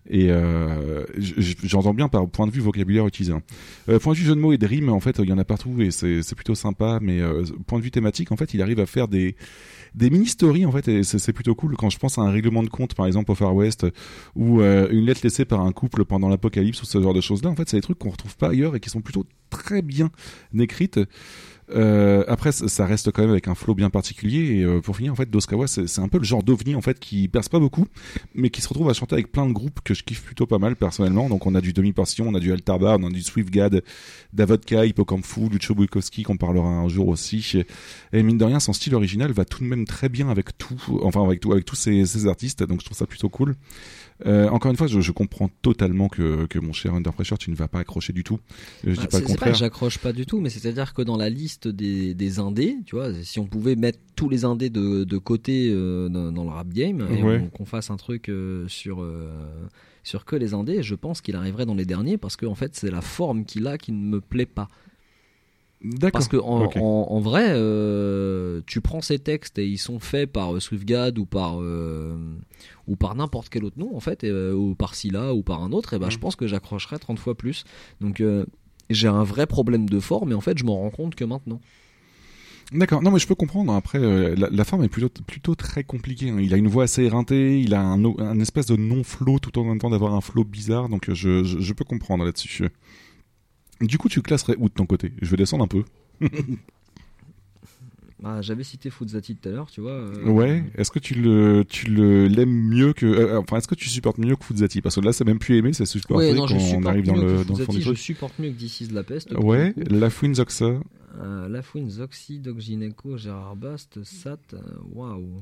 Et 0.10 0.32
euh, 0.32 1.06
j'entends 1.18 1.94
bien 1.94 2.08
par 2.08 2.28
point 2.28 2.48
de 2.48 2.52
vue 2.52 2.62
vocabulaire 2.62 3.06
utilisé. 3.06 3.34
hein. 3.34 3.44
Euh, 3.88 4.00
point 4.00 4.14
de 4.14 4.18
vue 4.18 4.26
jeu 4.26 4.36
de 4.36 4.40
mots 4.40 4.52
et 4.52 4.58
de 4.58 4.66
rimes, 4.66 4.90
en 4.90 5.00
fait, 5.00 5.20
il 5.20 5.30
y 5.30 5.34
en 5.34 5.38
a 5.38 5.44
partout 5.46 5.80
et 5.80 5.92
c'est 5.92 6.34
plutôt 6.36 6.56
sympa. 6.56 6.98
Mais 7.02 7.22
euh, 7.22 7.44
point 7.68 7.78
de 7.78 7.84
vue 7.84 7.92
thématique, 7.92 8.32
en 8.32 8.36
fait, 8.36 8.54
il 8.54 8.62
arrive 8.62 8.80
à 8.80 8.86
faire 8.88 9.08
des 9.08 9.36
des 9.94 10.10
mini 10.10 10.28
stories 10.28 10.66
en 10.66 10.72
fait 10.72 11.04
c'est 11.04 11.34
plutôt 11.34 11.56
cool. 11.56 11.76
Quand 11.76 11.90
je 11.90 11.98
pense 11.98 12.18
à 12.18 12.22
un 12.22 12.32
règlement 12.32 12.64
de 12.64 12.70
compte 12.70 12.94
par 12.94 13.08
exemple 13.08 13.32
au 13.32 13.36
Far 13.36 13.54
West 13.54 13.86
ou 14.36 14.62
euh, 14.62 14.88
une 14.92 15.06
lettre 15.06 15.22
laissée 15.24 15.46
par 15.46 15.62
un 15.62 15.72
couple 15.72 16.06
pendant 16.06 16.30
l'apocalypse 16.30 16.82
ou 16.82 16.86
ce 16.86 17.02
genre 17.02 17.14
de 17.14 17.22
choses 17.22 17.44
là 17.44 17.50
en 17.50 17.56
fait 17.56 17.68
c'est 17.70 17.78
des 17.78 17.82
trucs 17.82 18.00
qu'on 18.00 18.10
retrouve 18.10 18.38
pas 18.38 18.50
ailleurs 18.50 18.76
et 18.76 18.80
qui 18.80 18.90
sont 18.90 19.02
plutôt 19.02 19.26
très 19.50 19.82
bien 19.82 20.10
écrites 20.58 21.00
euh, 21.70 22.24
après, 22.28 22.52
ça 22.52 22.86
reste 22.86 23.12
quand 23.12 23.22
même 23.22 23.32
avec 23.32 23.48
un 23.48 23.56
flow 23.56 23.76
bien 23.76 23.90
particulier. 23.90 24.58
Et 24.58 24.64
euh, 24.64 24.82
pour 24.82 24.98
finir, 24.98 25.14
en 25.14 25.16
fait, 25.16 25.30
Doskawa, 25.30 25.68
c'est 25.68 25.88
c'est 25.88 26.02
un 26.02 26.08
peu 26.08 26.18
le 26.18 26.24
genre 26.24 26.44
d'ovni 26.44 26.76
en 26.76 26.82
fait 26.82 27.00
qui 27.00 27.28
perce 27.28 27.50
pas 27.50 27.60
beaucoup, 27.60 27.88
mais 28.36 28.50
qui 28.50 28.62
se 28.62 28.68
retrouve 28.68 28.90
à 28.90 28.94
chanter 28.94 29.14
avec 29.14 29.32
plein 29.32 29.48
de 29.48 29.54
groupes 29.54 29.80
que 29.84 29.94
je 29.94 30.04
kiffe 30.04 30.24
plutôt 30.24 30.46
pas 30.46 30.60
mal 30.60 30.76
personnellement. 30.76 31.30
Donc, 31.30 31.46
on 31.46 31.56
a 31.56 31.62
du 31.62 31.74
Demi 31.74 31.94
Portion, 31.94 32.28
on 32.28 32.36
a 32.36 32.40
du 32.40 32.52
Altarba, 32.52 32.98
on 33.00 33.08
a 33.08 33.10
du 33.10 33.22
Swiftgad, 33.22 33.84
Davodka, 34.34 34.86
Hippocampfou, 34.86 35.50
Lucho 35.50 35.76
Bukowski 35.76 36.24
qu'on 36.24 36.38
parlera 36.38 36.68
un 36.68 36.88
jour 36.88 37.08
aussi. 37.08 37.64
Et 38.14 38.24
mine 38.24 38.38
de 38.38 38.46
rien, 38.46 38.60
son 38.60 38.74
style 38.74 38.96
original 38.96 39.32
va 39.32 39.46
tout 39.46 39.64
de 39.64 39.68
même 39.68 39.86
très 39.86 40.10
bien 40.10 40.30
avec 40.30 40.58
tout, 40.58 40.82
enfin 41.04 41.24
avec 41.24 41.40
tout, 41.40 41.52
avec 41.52 41.66
tous 41.66 41.76
ces, 41.76 42.06
ces 42.06 42.28
artistes. 42.28 42.64
Donc, 42.64 42.82
je 42.82 42.86
trouve 42.86 42.98
ça 42.98 43.08
plutôt 43.08 43.30
cool. 43.30 43.56
Euh, 44.26 44.50
encore 44.50 44.72
une 44.72 44.78
fois, 44.78 44.88
je, 44.88 45.00
je 45.02 45.12
comprends 45.12 45.50
totalement 45.62 46.08
que, 46.10 46.46
que 46.46 46.60
mon 46.60 46.74
cher 46.74 46.94
Under 46.94 47.12
Pressure, 47.14 47.38
tu 47.38 47.50
ne 47.52 47.56
vas 47.56 47.68
pas 47.68 47.80
accrocher 47.80 48.14
du 48.14 48.24
tout. 48.24 48.40
Je 48.84 48.92
dis 48.92 48.98
Ah, 49.02 49.08
pas 49.08 49.20
le 49.20 49.26
c'est 49.26 49.28
pas 49.28 49.28
contraire. 49.28 49.54
j'accroche 49.56 49.98
pas 49.98 50.14
du 50.14 50.26
tout, 50.26 50.40
mais 50.40 50.50
c'est-à-dire 50.50 50.94
que 50.94 51.02
dans 51.02 51.18
la 51.18 51.30
liste 51.30 51.68
des, 51.68 52.14
des 52.14 52.40
indés, 52.40 52.78
tu 52.86 52.96
vois, 52.96 53.14
si 53.24 53.40
on 53.40 53.46
pouvait 53.48 53.76
mettre 53.76 54.00
tous 54.16 54.30
les 54.30 54.46
indés 54.46 54.70
de, 54.70 55.04
de 55.04 55.18
côté 55.18 55.70
euh, 55.72 56.10
dans, 56.10 56.32
dans 56.32 56.44
le 56.44 56.50
rap 56.50 56.70
game 56.70 57.02
et 57.12 57.24
Ouais. 57.24 57.50
qu'on 57.54 57.66
fasse 57.66 57.90
un 57.90 57.98
truc 57.98 58.30
euh, 58.30 58.68
sur 58.68 59.02
euh, 59.02 59.30
sur 60.04 60.26
que 60.26 60.36
les 60.36 60.54
indés, 60.54 60.82
je 60.84 60.96
pense 60.96 61.22
qu'il 61.22 61.36
arriverait 61.36 61.66
dans 61.66 61.76
les 61.76 61.86
derniers 61.86 62.18
parce 62.18 62.36
que 62.36 62.46
en 62.46 62.56
fait 62.56 62.76
c'est 62.76 62.90
la 62.92 63.02
forme 63.02 63.46
qu'il 63.46 63.68
a 63.68 63.78
qui 63.78 63.92
ne 63.92 63.98
me 64.04 64.22
plaît 64.22 64.46
pas. 64.46 64.68
Parce 66.14 66.28
que 66.28 66.38
en, 66.38 66.66
Ok. 66.66 66.78
en- 66.78 67.08
en 67.10 67.20
vrai, 67.20 67.46
euh, 67.50 68.62
tu 68.68 68.82
prends 68.82 69.02
ces 69.02 69.18
textes 69.20 69.58
et 69.58 69.66
ils 69.68 69.80
sont 69.80 70.00
faits 70.00 70.32
par 70.32 70.54
euh, 70.56 70.60
Swiftgad 70.60 71.18
ou 71.18 71.26
par 71.26 71.60
euh, 71.60 72.16
ou 72.88 72.96
par 72.96 73.16
n'importe 73.16 73.50
quel 73.50 73.64
autre 73.66 73.80
nom 73.80 73.96
en 73.96 74.00
fait, 74.00 74.24
et, 74.24 74.30
euh, 74.30 74.54
ou 74.54 74.76
par 74.76 74.94
Scylla 74.96 75.34
ou 75.34 75.42
par 75.42 75.64
un 75.64 75.72
autre, 75.72 75.94
et 75.94 76.00
ben 76.00 76.10
je 76.12 76.18
pense 76.20 76.36
que 76.36 76.46
j'accrocherais 76.46 77.00
30 77.00 77.18
fois 77.20 77.36
plus. 77.36 77.64
Donc 78.00 78.22
j'ai 78.90 79.08
un 79.08 79.24
vrai 79.24 79.48
problème 79.48 79.90
de 79.90 80.00
forme, 80.00 80.32
et 80.32 80.36
en 80.36 80.42
fait 80.42 80.58
je 80.58 80.66
m'en 80.66 80.78
rends 80.78 80.90
compte 80.92 81.16
que 81.16 81.24
maintenant. 81.26 81.60
D'accord, 82.72 83.02
non 83.02 83.12
mais 83.12 83.20
je 83.20 83.28
peux 83.28 83.36
comprendre. 83.36 83.74
Après, 83.74 83.98
euh, 84.00 84.34
la, 84.38 84.48
la 84.50 84.64
forme 84.64 84.84
est 84.84 84.88
plutôt, 84.90 85.10
plutôt 85.28 85.56
très 85.56 85.84
compliquée. 85.84 86.30
hein. 86.30 86.38
Il 86.40 86.54
a 86.54 86.58
une 86.58 86.70
voix 86.70 86.84
assez 86.86 87.04
éreintée, 87.04 87.60
il 87.60 87.74
a 87.74 87.82
un, 87.82 88.40
espèce 88.40 88.68
de 88.68 88.78
non-flow 88.78 89.40
tout 89.40 89.60
en 89.60 89.66
même 89.66 89.78
temps 89.80 89.90
d'avoir 89.90 90.14
un 90.14 90.22
flow 90.22 90.46
bizarre, 90.46 90.88
donc 90.88 91.12
je, 91.12 91.44
je, 91.44 91.60
je 91.60 91.74
peux 91.74 91.84
comprendre 91.84 92.24
là-dessus. 92.24 92.70
Du 93.82 93.98
coup, 93.98 94.10
tu 94.10 94.22
classerais 94.22 94.56
où 94.58 94.70
de 94.70 94.74
ton 94.74 94.86
côté? 94.86 95.12
Je 95.22 95.30
vais 95.32 95.38
descendre 95.38 95.64
un 95.64 95.68
peu. 95.68 95.84
Ah, 98.24 98.40
J'avais 98.44 98.64
cité 98.64 98.92
Fuzzati 98.92 99.36
tout 99.36 99.50
à 99.50 99.52
l'heure, 99.52 99.72
tu 99.72 99.82
vois. 99.82 99.94
euh, 99.94 100.30
Ouais. 100.30 100.64
Est-ce 100.76 100.92
que 100.92 101.00
tu 101.00 101.16
le, 101.16 101.66
tu 101.68 101.88
le 101.88 102.28
l'aimes 102.28 102.52
mieux 102.54 102.94
que, 102.94 103.08
euh, 103.08 103.40
enfin, 103.40 103.58
est-ce 103.58 103.68
que 103.68 103.74
tu 103.74 103.90
supportes 103.90 104.20
mieux 104.20 104.36
que 104.36 104.44
Fuzzati 104.46 104.80
Parce 104.82 104.94
que 104.94 105.02
là, 105.02 105.12
c'est 105.12 105.26
même 105.26 105.40
plus 105.40 105.58
aimé, 105.58 105.74
c'est 105.74 105.88
supporté 105.88 106.26
Ouais, 106.28 106.34
non, 106.36 106.46
quand 106.46 106.54
on 106.56 106.86
arrive 106.86 107.06
dans 107.06 107.16
le, 107.16 107.44
dans 107.44 107.58
le 107.58 107.66
fond 107.66 107.74
du 107.74 107.82
je 107.82 107.94
supporte 107.96 108.38
mieux 108.38 108.52
que 108.52 108.58
This 108.58 108.82
is 108.82 108.88
la 108.90 109.02
peste. 109.02 109.32
Ouais. 109.32 109.74
le 109.76 109.86
coup. 109.86 109.94
La 109.96 110.12
Fouine 110.12 110.36
Zoxa. 110.36 110.66
Euh, 111.20 111.50
La 111.50 111.64
Fouine, 111.64 111.90
Zoxy, 111.90 112.38
Doc 112.38 112.60
Gineco, 112.60 113.18
Gérard 113.18 113.56
Bast, 113.56 114.04
Sat, 114.04 114.38
euh, 114.54 114.60
waouh. 114.94 115.42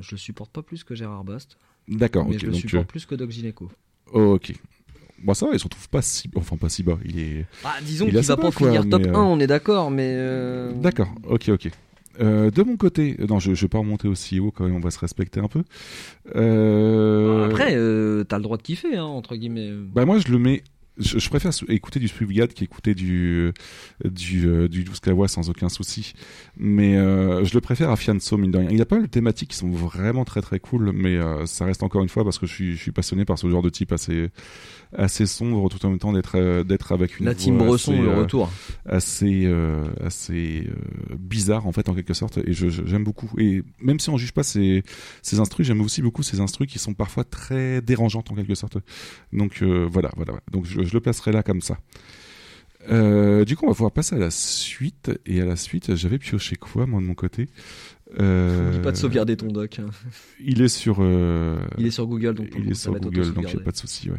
Je 0.00 0.10
le 0.10 0.16
supporte 0.16 0.50
pas 0.50 0.62
plus 0.62 0.82
que 0.82 0.96
Gérard 0.96 1.22
Bast. 1.22 1.56
D'accord, 1.86 2.26
Mais 2.28 2.34
ok, 2.34 2.40
je 2.42 2.46
le 2.46 2.52
supporte 2.54 2.88
plus 2.88 3.06
que 3.06 3.14
Doc 3.14 3.30
Gineco. 3.30 3.70
Ok. 4.12 4.52
Bon, 5.22 5.34
ça 5.34 5.46
va, 5.46 5.52
il 5.52 5.58
se 5.58 5.64
retrouve 5.64 5.88
pas 5.88 6.02
si, 6.02 6.30
enfin 6.36 6.56
pas 6.56 6.68
si 6.68 6.82
bas. 6.82 6.98
Il 7.04 7.18
est. 7.18 7.46
Ah, 7.64 7.74
disons 7.82 8.06
qu'il 8.06 8.16
assez 8.18 8.28
va 8.28 8.36
pas 8.36 8.50
finir 8.50 8.88
top 8.88 9.02
mais, 9.02 9.08
euh, 9.08 9.14
1, 9.16 9.22
on 9.22 9.40
est 9.40 9.46
d'accord, 9.46 9.90
mais. 9.90 10.12
euh, 10.16 10.72
D'accord, 10.72 11.08
ok, 11.28 11.50
ok. 11.50 11.70
Euh, 12.20 12.50
de 12.50 12.62
mon 12.62 12.76
côté, 12.76 13.16
non, 13.28 13.38
je, 13.38 13.54
je 13.54 13.62
vais 13.62 13.68
pas 13.68 13.78
remonter 13.78 14.08
aussi 14.08 14.40
haut 14.40 14.50
quand 14.50 14.64
même, 14.64 14.74
on 14.74 14.80
va 14.80 14.90
se 14.90 14.98
respecter 14.98 15.40
un 15.40 15.48
peu. 15.48 15.62
Euh... 16.36 17.46
Après, 17.46 17.74
euh, 17.74 18.24
t'as 18.24 18.36
le 18.36 18.42
droit 18.42 18.56
de 18.56 18.62
kiffer, 18.62 18.96
hein, 18.96 19.04
entre 19.04 19.36
guillemets. 19.36 19.70
Bah 19.94 20.04
moi 20.04 20.18
je 20.18 20.30
le 20.30 20.38
mets. 20.38 20.62
Je, 20.98 21.18
je 21.18 21.28
préfère 21.30 21.52
écouter 21.68 22.00
du 22.00 22.08
Swiftgad 22.08 22.52
qu'écouter 22.52 22.94
du 22.94 23.52
du 24.04 24.46
euh, 24.46 24.68
du 24.68 24.84
12 24.84 25.00
Kawa 25.00 25.28
sans 25.28 25.48
aucun 25.50 25.68
souci. 25.68 26.12
Mais 26.56 26.96
euh, 26.96 27.44
je 27.44 27.54
le 27.54 27.60
préfère 27.60 27.90
à 27.90 27.96
Fianso 27.96 28.36
mine 28.36 28.50
de 28.50 28.58
rien. 28.58 28.68
Il 28.70 28.80
a 28.82 28.86
pas 28.86 28.96
mal 28.96 29.06
de 29.06 29.10
thématiques 29.10 29.50
qui 29.50 29.56
sont 29.56 29.70
vraiment 29.70 30.24
très 30.24 30.42
très 30.42 30.60
cool, 30.60 30.92
mais 30.92 31.16
euh, 31.16 31.46
ça 31.46 31.64
reste 31.64 31.82
encore 31.82 32.02
une 32.02 32.08
fois 32.08 32.24
parce 32.24 32.38
que 32.38 32.46
je 32.46 32.52
suis 32.54 32.76
je 32.76 32.82
suis 32.82 32.92
passionné 32.92 33.24
par 33.24 33.38
ce 33.38 33.48
genre 33.48 33.62
de 33.62 33.70
type 33.70 33.92
assez 33.92 34.30
assez 34.96 35.26
sombre 35.26 35.68
tout 35.68 35.84
en 35.86 35.90
même 35.90 35.98
temps 35.98 36.12
d'être 36.12 36.36
euh, 36.36 36.64
d'être 36.64 36.92
avec 36.92 37.20
une 37.20 37.26
La 37.26 37.34
team 37.34 37.58
Bresson, 37.58 37.92
assez, 37.92 38.02
le 38.02 38.08
euh, 38.08 38.18
retour. 38.18 38.50
assez 38.86 39.42
euh, 39.46 39.84
assez 40.04 40.66
euh, 40.68 41.14
bizarre 41.16 41.66
en 41.66 41.72
fait 41.72 41.88
en 41.88 41.94
quelque 41.94 42.14
sorte 42.14 42.38
et 42.38 42.52
j'aime 42.52 43.04
beaucoup 43.04 43.30
et 43.38 43.62
même 43.80 44.00
si 44.00 44.10
on 44.10 44.16
juge 44.16 44.32
pas 44.32 44.42
ces 44.42 44.82
ces 45.22 45.38
instrus 45.38 45.66
j'aime 45.66 45.80
aussi 45.80 46.02
beaucoup 46.02 46.22
ces 46.24 46.40
instrus 46.40 46.68
qui 46.68 46.78
sont 46.80 46.94
parfois 46.94 47.22
très 47.24 47.80
dérangeantes 47.82 48.30
en 48.32 48.34
quelque 48.34 48.56
sorte 48.56 48.78
donc 49.32 49.62
euh, 49.62 49.86
voilà 49.90 50.10
voilà 50.16 50.32
voilà. 50.32 50.42
donc 50.50 50.66
je, 50.66 50.79
je 50.84 50.92
le 50.92 51.00
placerai 51.00 51.32
là 51.32 51.42
comme 51.42 51.60
ça 51.60 51.78
euh, 52.88 53.44
du 53.44 53.56
coup, 53.56 53.66
on 53.66 53.68
va 53.68 53.74
pouvoir 53.74 53.92
passer 53.92 54.16
à 54.16 54.18
la 54.18 54.30
suite. 54.30 55.10
Et 55.26 55.40
à 55.40 55.44
la 55.44 55.56
suite, 55.56 55.94
j'avais 55.96 56.18
pioché 56.18 56.56
quoi, 56.56 56.86
moi, 56.86 57.00
de 57.00 57.06
mon 57.06 57.14
côté? 57.14 57.48
Euh, 58.18 58.66
N'oublie 58.70 58.82
pas 58.82 58.92
de 58.92 58.96
sauvegarder 58.96 59.36
ton 59.36 59.48
doc. 59.48 59.78
hein. 59.78 59.86
Il 60.44 60.62
est 60.62 60.68
sur. 60.68 60.96
euh, 61.00 61.58
Il 61.78 61.86
est 61.86 61.90
sur 61.90 62.06
Google, 62.06 62.34
donc 62.34 62.48
il 62.56 62.64
coup, 62.64 62.70
est 62.70 62.74
ça 62.74 62.82
sur 62.84 62.92
va 62.92 62.98
être 62.98 63.04
Google, 63.04 63.32
donc 63.34 63.44
il 63.48 63.54
n'y 63.56 63.60
a 63.62 63.64
pas 63.64 63.70
de 63.70 63.76
souci. 63.76 64.10
Ouais. 64.10 64.18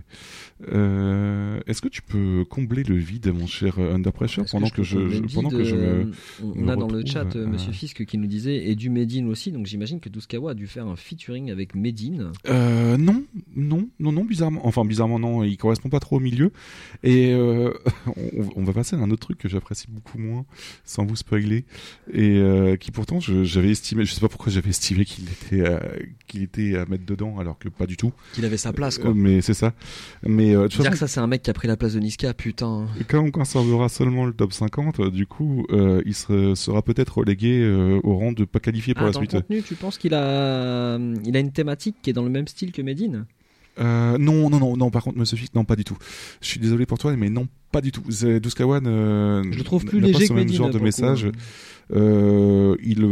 Euh, 0.71 1.59
Est-ce 1.67 1.81
que 1.81 1.87
tu 1.89 2.01
peux 2.01 2.45
combler 2.49 2.83
le 2.83 2.95
vide, 2.95 3.33
mon 3.33 3.47
cher 3.47 3.75
euh, 3.79 3.93
Under 3.95 4.13
Pressure, 4.13 4.45
pendant 4.51 4.69
que, 4.69 4.83
je, 4.83 4.99
pendant 5.33 5.49
que 5.49 5.63
je 5.63 5.75
me. 5.75 6.11
On, 6.43 6.55
me 6.55 6.71
a 6.71 6.75
dans 6.75 6.87
le 6.87 7.03
chat 7.05 7.35
Monsieur 7.35 7.71
Fisk 7.71 8.05
qui 8.05 8.17
nous 8.17 8.27
disait 8.27 8.67
et 8.69 8.75
du 8.75 8.89
Medine 8.89 9.27
aussi, 9.27 9.51
donc 9.51 9.65
j'imagine 9.65 9.99
que 9.99 10.09
Douskawa 10.09 10.51
a 10.51 10.53
dû 10.53 10.67
faire 10.67 10.85
un 10.87 10.95
featuring 10.95 11.51
avec 11.51 11.75
Medine. 11.75 12.31
Non, 12.47 13.23
non, 13.55 13.87
non, 13.99 14.11
non, 14.11 14.23
bizarrement. 14.23 14.65
Enfin, 14.65 14.85
bizarrement, 14.85 15.19
non, 15.19 15.43
il 15.43 15.57
correspond 15.57 15.89
pas 15.89 15.99
trop 15.99 16.17
au 16.17 16.19
milieu. 16.19 16.51
Et 17.03 17.33
on, 18.05 18.49
on 18.55 18.63
va 18.63 18.73
passer 18.73 18.95
à 18.95 18.99
un 18.99 19.09
autre 19.11 19.21
truc 19.25 19.37
que 19.39 19.49
j'apprécie 19.49 19.87
beaucoup 19.89 20.17
moins, 20.19 20.45
sans 20.85 21.05
vous 21.05 21.15
spoiler, 21.15 21.65
et 22.13 22.41
qui 22.79 22.91
pourtant 22.91 23.19
j'avais 23.19 23.69
estimé, 23.81 24.05
je 24.05 24.13
sais 24.13 24.21
pas 24.21 24.29
pourquoi 24.29 24.51
j'avais 24.51 24.69
estimé 24.69 25.05
qu'il 25.05 25.25
était, 25.25 25.67
euh, 25.67 25.79
qu'il 26.27 26.43
était 26.43 26.75
à 26.77 26.85
mettre 26.85 27.05
dedans, 27.05 27.37
alors 27.39 27.57
que 27.57 27.67
pas 27.69 27.87
du 27.87 27.97
tout. 27.97 28.11
Qu'il 28.33 28.45
avait 28.45 28.57
sa 28.57 28.71
place, 28.73 28.97
quoi. 28.99 29.09
Euh, 29.09 29.13
mais 29.15 29.41
c'est 29.41 29.53
ça. 29.55 29.73
Mais 30.23 30.55
euh, 30.55 30.67
Dire 30.67 30.91
que 30.91 30.97
ça 30.97 31.07
c'est 31.07 31.19
un 31.19 31.27
mec 31.27 31.41
qui 31.41 31.49
a 31.49 31.53
pris 31.53 31.67
la 31.67 31.77
place 31.77 31.93
de 31.93 31.99
Niska, 31.99 32.33
putain. 32.33 32.87
quand 33.07 33.19
on 33.23 33.31
conservera 33.31 33.89
seulement 33.89 34.25
le 34.25 34.33
top 34.33 34.53
50, 34.53 34.99
euh, 34.99 35.09
du 35.09 35.25
coup, 35.25 35.65
euh, 35.71 36.01
il 36.05 36.13
se- 36.13 36.53
sera 36.55 36.81
peut-être 36.83 37.17
relégué 37.17 37.67
au 38.03 38.15
rang 38.15 38.31
de 38.31 38.45
pas 38.45 38.59
qualifié 38.59 38.93
pour 38.93 39.03
Ah, 39.03 39.07
la 39.07 39.11
dans 39.13 39.19
le 39.21 39.25
suite. 39.27 39.41
contenu, 39.41 39.61
tu 39.63 39.75
penses 39.75 39.97
qu'il 39.97 40.13
a, 40.13 40.97
il 41.25 41.35
a 41.35 41.39
une 41.39 41.51
thématique 41.51 41.95
qui 42.01 42.09
est 42.11 42.13
dans 42.13 42.23
le 42.23 42.29
même 42.29 42.47
style 42.47 42.71
que 42.71 42.81
Medine? 42.81 43.25
Euh, 43.79 44.17
non, 44.17 44.49
non, 44.49 44.59
non, 44.59 44.75
non, 44.75 44.91
par 44.91 45.01
contre, 45.03 45.17
Monsieur 45.17 45.37
Fix, 45.37 45.55
non, 45.55 45.63
pas 45.63 45.77
du 45.77 45.85
tout. 45.85 45.97
Je 46.41 46.47
suis 46.47 46.59
désolé 46.59 46.85
pour 46.85 46.97
toi, 46.97 47.15
mais 47.15 47.29
non, 47.29 47.47
pas 47.71 47.79
du 47.81 47.91
tout. 47.93 48.01
Douskawan, 48.41 48.85
euh, 48.85 49.43
Je 49.49 49.57
le 49.57 49.63
trouve 49.63 49.85
plus 49.85 50.01
pas 50.01 50.07
léger 50.07 50.25
ce 50.25 50.29
que 50.29 50.33
même 50.33 50.43
Medine, 50.43 50.57
genre 50.57 50.69
de 50.69 50.79
message. 50.79 51.31
Euh, 51.93 52.75
il, 52.83 53.03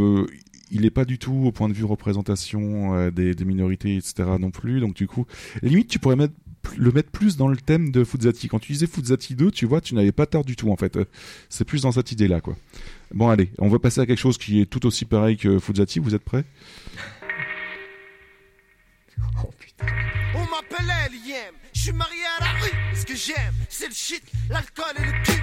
il 0.71 0.85
est 0.85 0.89
pas 0.91 1.05
du 1.05 1.17
tout 1.17 1.43
au 1.45 1.51
point 1.51 1.67
de 1.69 1.73
vue 1.73 1.83
représentation 1.85 2.95
euh, 2.95 3.11
des, 3.11 3.33
des 3.35 3.45
minorités, 3.45 3.95
etc. 3.97 4.29
non 4.39 4.51
plus. 4.51 4.79
Donc 4.79 4.93
du 4.95 5.07
coup, 5.07 5.25
limite, 5.61 5.87
tu 5.87 5.99
pourrais 5.99 6.15
mettre 6.15 6.33
le 6.77 6.91
mettre 6.91 7.09
plus 7.09 7.37
dans 7.37 7.47
le 7.47 7.55
thème 7.57 7.89
de 7.91 8.03
Fuzzati. 8.03 8.49
Quand 8.49 8.59
tu 8.59 8.73
disais 8.73 8.85
Fuzzati 8.85 9.33
2, 9.35 9.49
tu 9.49 9.65
vois, 9.65 9.79
tu 9.81 9.95
n'avais 9.95 10.11
pas 10.11 10.25
tort 10.25 10.43
du 10.43 10.55
tout 10.55 10.69
en 10.71 10.75
fait. 10.75 10.97
Euh, 10.97 11.05
C'est 11.47 11.63
plus 11.65 11.81
dans 11.83 11.91
cette 11.93 12.11
idée-là, 12.11 12.41
quoi. 12.41 12.55
Bon, 13.13 13.29
allez, 13.29 13.49
on 13.59 13.69
va 13.69 13.79
passer 13.79 14.01
à 14.01 14.05
quelque 14.05 14.19
chose 14.19 14.37
qui 14.37 14.59
est 14.61 14.65
tout 14.65 14.85
aussi 14.85 15.05
pareil 15.05 15.37
que 15.37 15.57
Fuzzati. 15.57 15.99
Vous 15.99 16.13
êtes 16.15 16.23
prêts? 16.23 16.43
On 20.35 20.39
m'appelle 20.39 20.87
L.I.M. 21.07 21.55
Je 21.73 21.79
suis 21.81 21.91
marié 21.93 22.21
à 22.39 22.43
la 22.43 22.51
rue. 22.59 22.95
Ce 22.95 23.05
que 23.05 23.15
j'aime, 23.15 23.53
c'est 23.69 23.87
le 23.87 23.93
shit, 23.93 24.21
l'alcool 24.49 24.93
et 24.97 25.05
le 25.05 25.11
cul. 25.23 25.41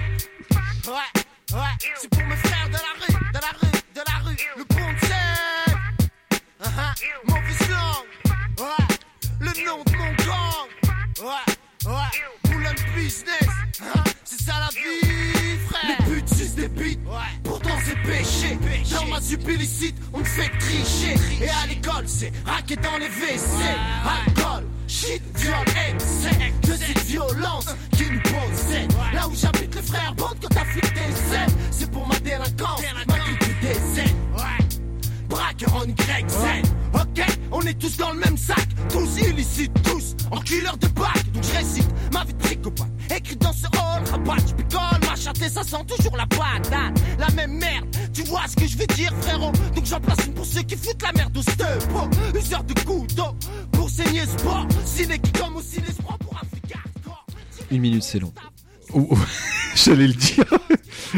Ouais, 0.87 1.21
ouais, 1.53 1.59
c'est 1.95 2.09
pour 2.09 2.23
mes 2.23 2.35
frères 2.35 2.67
de 2.67 2.73
la 2.73 2.79
rue, 2.99 3.13
de 3.33 3.39
la 3.39 3.51
rue, 3.59 3.77
de 3.95 4.01
la 4.05 4.17
rue. 4.23 4.37
Le 4.57 4.65
pont 4.65 4.75
de. 4.75 5.07
Uh-huh. 6.63 6.93
Mauvaise 7.25 7.69
langue. 7.69 8.07
Ouais, 8.59 8.87
le 9.39 9.51
nom 9.65 9.83
de 9.83 9.91
mon 9.95 10.11
gang. 10.25 10.69
Ouais, 11.21 11.91
ouais, 11.91 12.51
Moulin 12.51 12.73
business. 12.95 13.49
Hein, 13.81 14.06
c'est 14.29 14.43
ça 14.43 14.53
la 14.59 14.69
vie, 14.69 15.57
frère. 15.69 15.97
Les 15.99 16.05
buts, 16.05 16.23
c'est 16.25 16.55
des 16.55 16.67
bites. 16.67 16.99
Pourtant, 17.43 17.77
c'est 17.85 17.97
péché. 18.03 18.57
Dans 18.93 19.05
ma 19.07 19.21
sup 19.21 19.47
illicite, 19.47 19.95
on 20.13 20.19
me 20.19 20.23
fait 20.23 20.49
tricher. 20.59 21.15
Et 21.41 21.49
à 21.49 21.67
l'école, 21.67 22.07
c'est 22.07 22.31
raquer 22.45 22.75
dans 22.75 22.97
les 22.97 23.07
WC. 23.07 23.63
Alcool, 24.03 24.65
shit, 24.87 25.21
viol, 25.35 25.65
excès. 25.89 26.53
De 26.63 26.75
cette 26.75 27.05
violence 27.05 27.67
qui 27.95 28.11
nous 28.11 28.21
possède. 28.21 28.91
Là 29.13 29.27
où 29.27 29.35
j'habite, 29.35 29.75
les 29.75 29.81
frères 29.81 30.13
bande 30.15 30.37
quand 30.41 30.49
t'affliques 30.49 30.93
des 30.93 31.35
ailes. 31.35 31.51
C'est 31.71 31.89
pour 31.91 32.07
ma 32.07 32.19
délinquance, 32.19 32.81
ma 33.07 33.13
culture 33.13 33.55
des 33.61 34.01
ailes. 34.01 34.15
Braqueur 35.29 35.75
en 35.75 35.83
YZ. 35.83 36.69
Ok, 36.93 37.25
on 37.51 37.61
est 37.61 37.77
tous 37.77 37.97
dans 37.97 38.11
le 38.11 38.19
même 38.19 38.37
sac, 38.37 38.67
tous 38.89 39.19
illicites, 39.19 39.73
tous 39.83 40.15
enculeurs 40.31 40.77
de 40.77 40.87
bac. 40.87 41.31
Donc 41.33 41.43
je 41.43 41.57
récite 41.57 41.89
ma 42.13 42.23
vie 42.23 42.33
de 42.33 42.43
psychopathe. 42.43 42.87
Écrit 43.15 43.35
dans 43.37 43.53
ce 43.53 43.67
hall, 43.67 44.03
rabat, 44.11 44.37
je 44.47 44.53
picole, 44.53 44.99
ma 45.07 45.15
chatte 45.15 45.41
et 45.41 45.49
ça 45.49 45.63
sent 45.63 45.85
toujours 45.87 46.15
la 46.17 46.25
patate. 46.25 46.99
La 47.19 47.29
même 47.31 47.57
merde, 47.57 47.85
tu 48.13 48.23
vois 48.23 48.47
ce 48.47 48.55
que 48.55 48.67
je 48.67 48.77
veux 48.77 48.87
dire, 48.87 49.13
frérot. 49.21 49.51
Donc 49.75 49.85
j'en 49.85 49.99
place 49.99 50.25
une 50.25 50.33
pour 50.33 50.45
ceux 50.45 50.63
qui 50.63 50.75
foutent 50.75 51.01
la 51.01 51.11
merde 51.13 51.37
au 51.37 51.41
stepo. 51.41 52.09
Useur 52.37 52.63
de 52.63 52.73
couteau 52.81 53.35
pour 53.71 53.89
saigner 53.89 54.25
sport. 54.25 54.67
Ciné 54.85 55.19
qui 55.19 55.31
comme 55.31 55.55
aussi 55.57 55.81
les 55.81 55.93
pour 55.93 56.35
Africa. 56.35 56.79
Une 57.69 57.81
minute, 57.81 58.03
c'est 58.03 58.19
long. 58.19 58.31
J'allais 59.75 60.07
le 60.07 60.13
dire. 60.13 60.45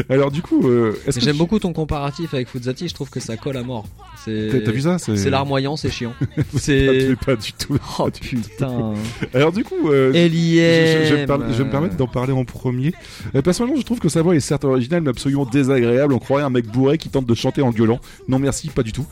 Alors 0.09 0.31
du 0.31 0.41
coup, 0.41 0.67
euh, 0.67 0.93
J'aime 1.07 1.33
tu- 1.33 1.37
beaucoup 1.39 1.57
ton 1.59 1.73
comparatif 1.73 2.33
avec 2.33 2.47
Fuzzati, 2.49 2.89
je 2.89 2.93
trouve 2.93 3.09
que 3.09 3.19
ça 3.19 3.37
colle 3.37 3.57
à 3.57 3.63
mort. 3.63 3.85
T'as- 4.25 4.71
vu 4.71 4.81
ça? 4.81 4.99
C'est- 4.99 5.29
larmoyant, 5.29 5.77
c'est 5.77 5.89
chiant. 5.89 6.13
C'est 6.57 7.15
pas, 7.15 7.25
pas 7.27 7.35
du 7.35 7.53
tout. 7.53 7.77
Oh 7.99 8.09
putain. 8.11 8.93
Alors 9.33 9.51
du 9.51 9.63
coup, 9.63 9.89
euh, 9.89 10.11
je, 10.13 11.09
je 11.09 11.15
vais 11.15 11.21
me 11.21 11.25
per- 11.27 11.45
je 11.53 11.57
vais 11.57 11.63
me 11.63 11.71
permettre 11.71 11.95
d'en 11.95 12.07
parler 12.07 12.33
en 12.33 12.43
premier. 12.45 12.93
Euh, 13.35 13.41
personnellement, 13.41 13.79
je 13.79 13.85
trouve 13.85 13.99
que 13.99 14.09
sa 14.09 14.21
voix 14.21 14.35
est 14.35 14.39
certes 14.41 14.65
originale, 14.65 15.01
mais 15.01 15.09
absolument 15.09 15.45
désagréable. 15.45 16.13
On 16.13 16.19
croirait 16.19 16.43
un 16.43 16.49
mec 16.49 16.67
bourré 16.67 16.97
qui 16.97 17.09
tente 17.09 17.25
de 17.25 17.33
chanter 17.35 17.61
en 17.61 17.71
gueulant. 17.71 17.99
Non 18.27 18.39
merci, 18.39 18.67
pas 18.69 18.83
du 18.83 18.91
tout. 18.91 19.05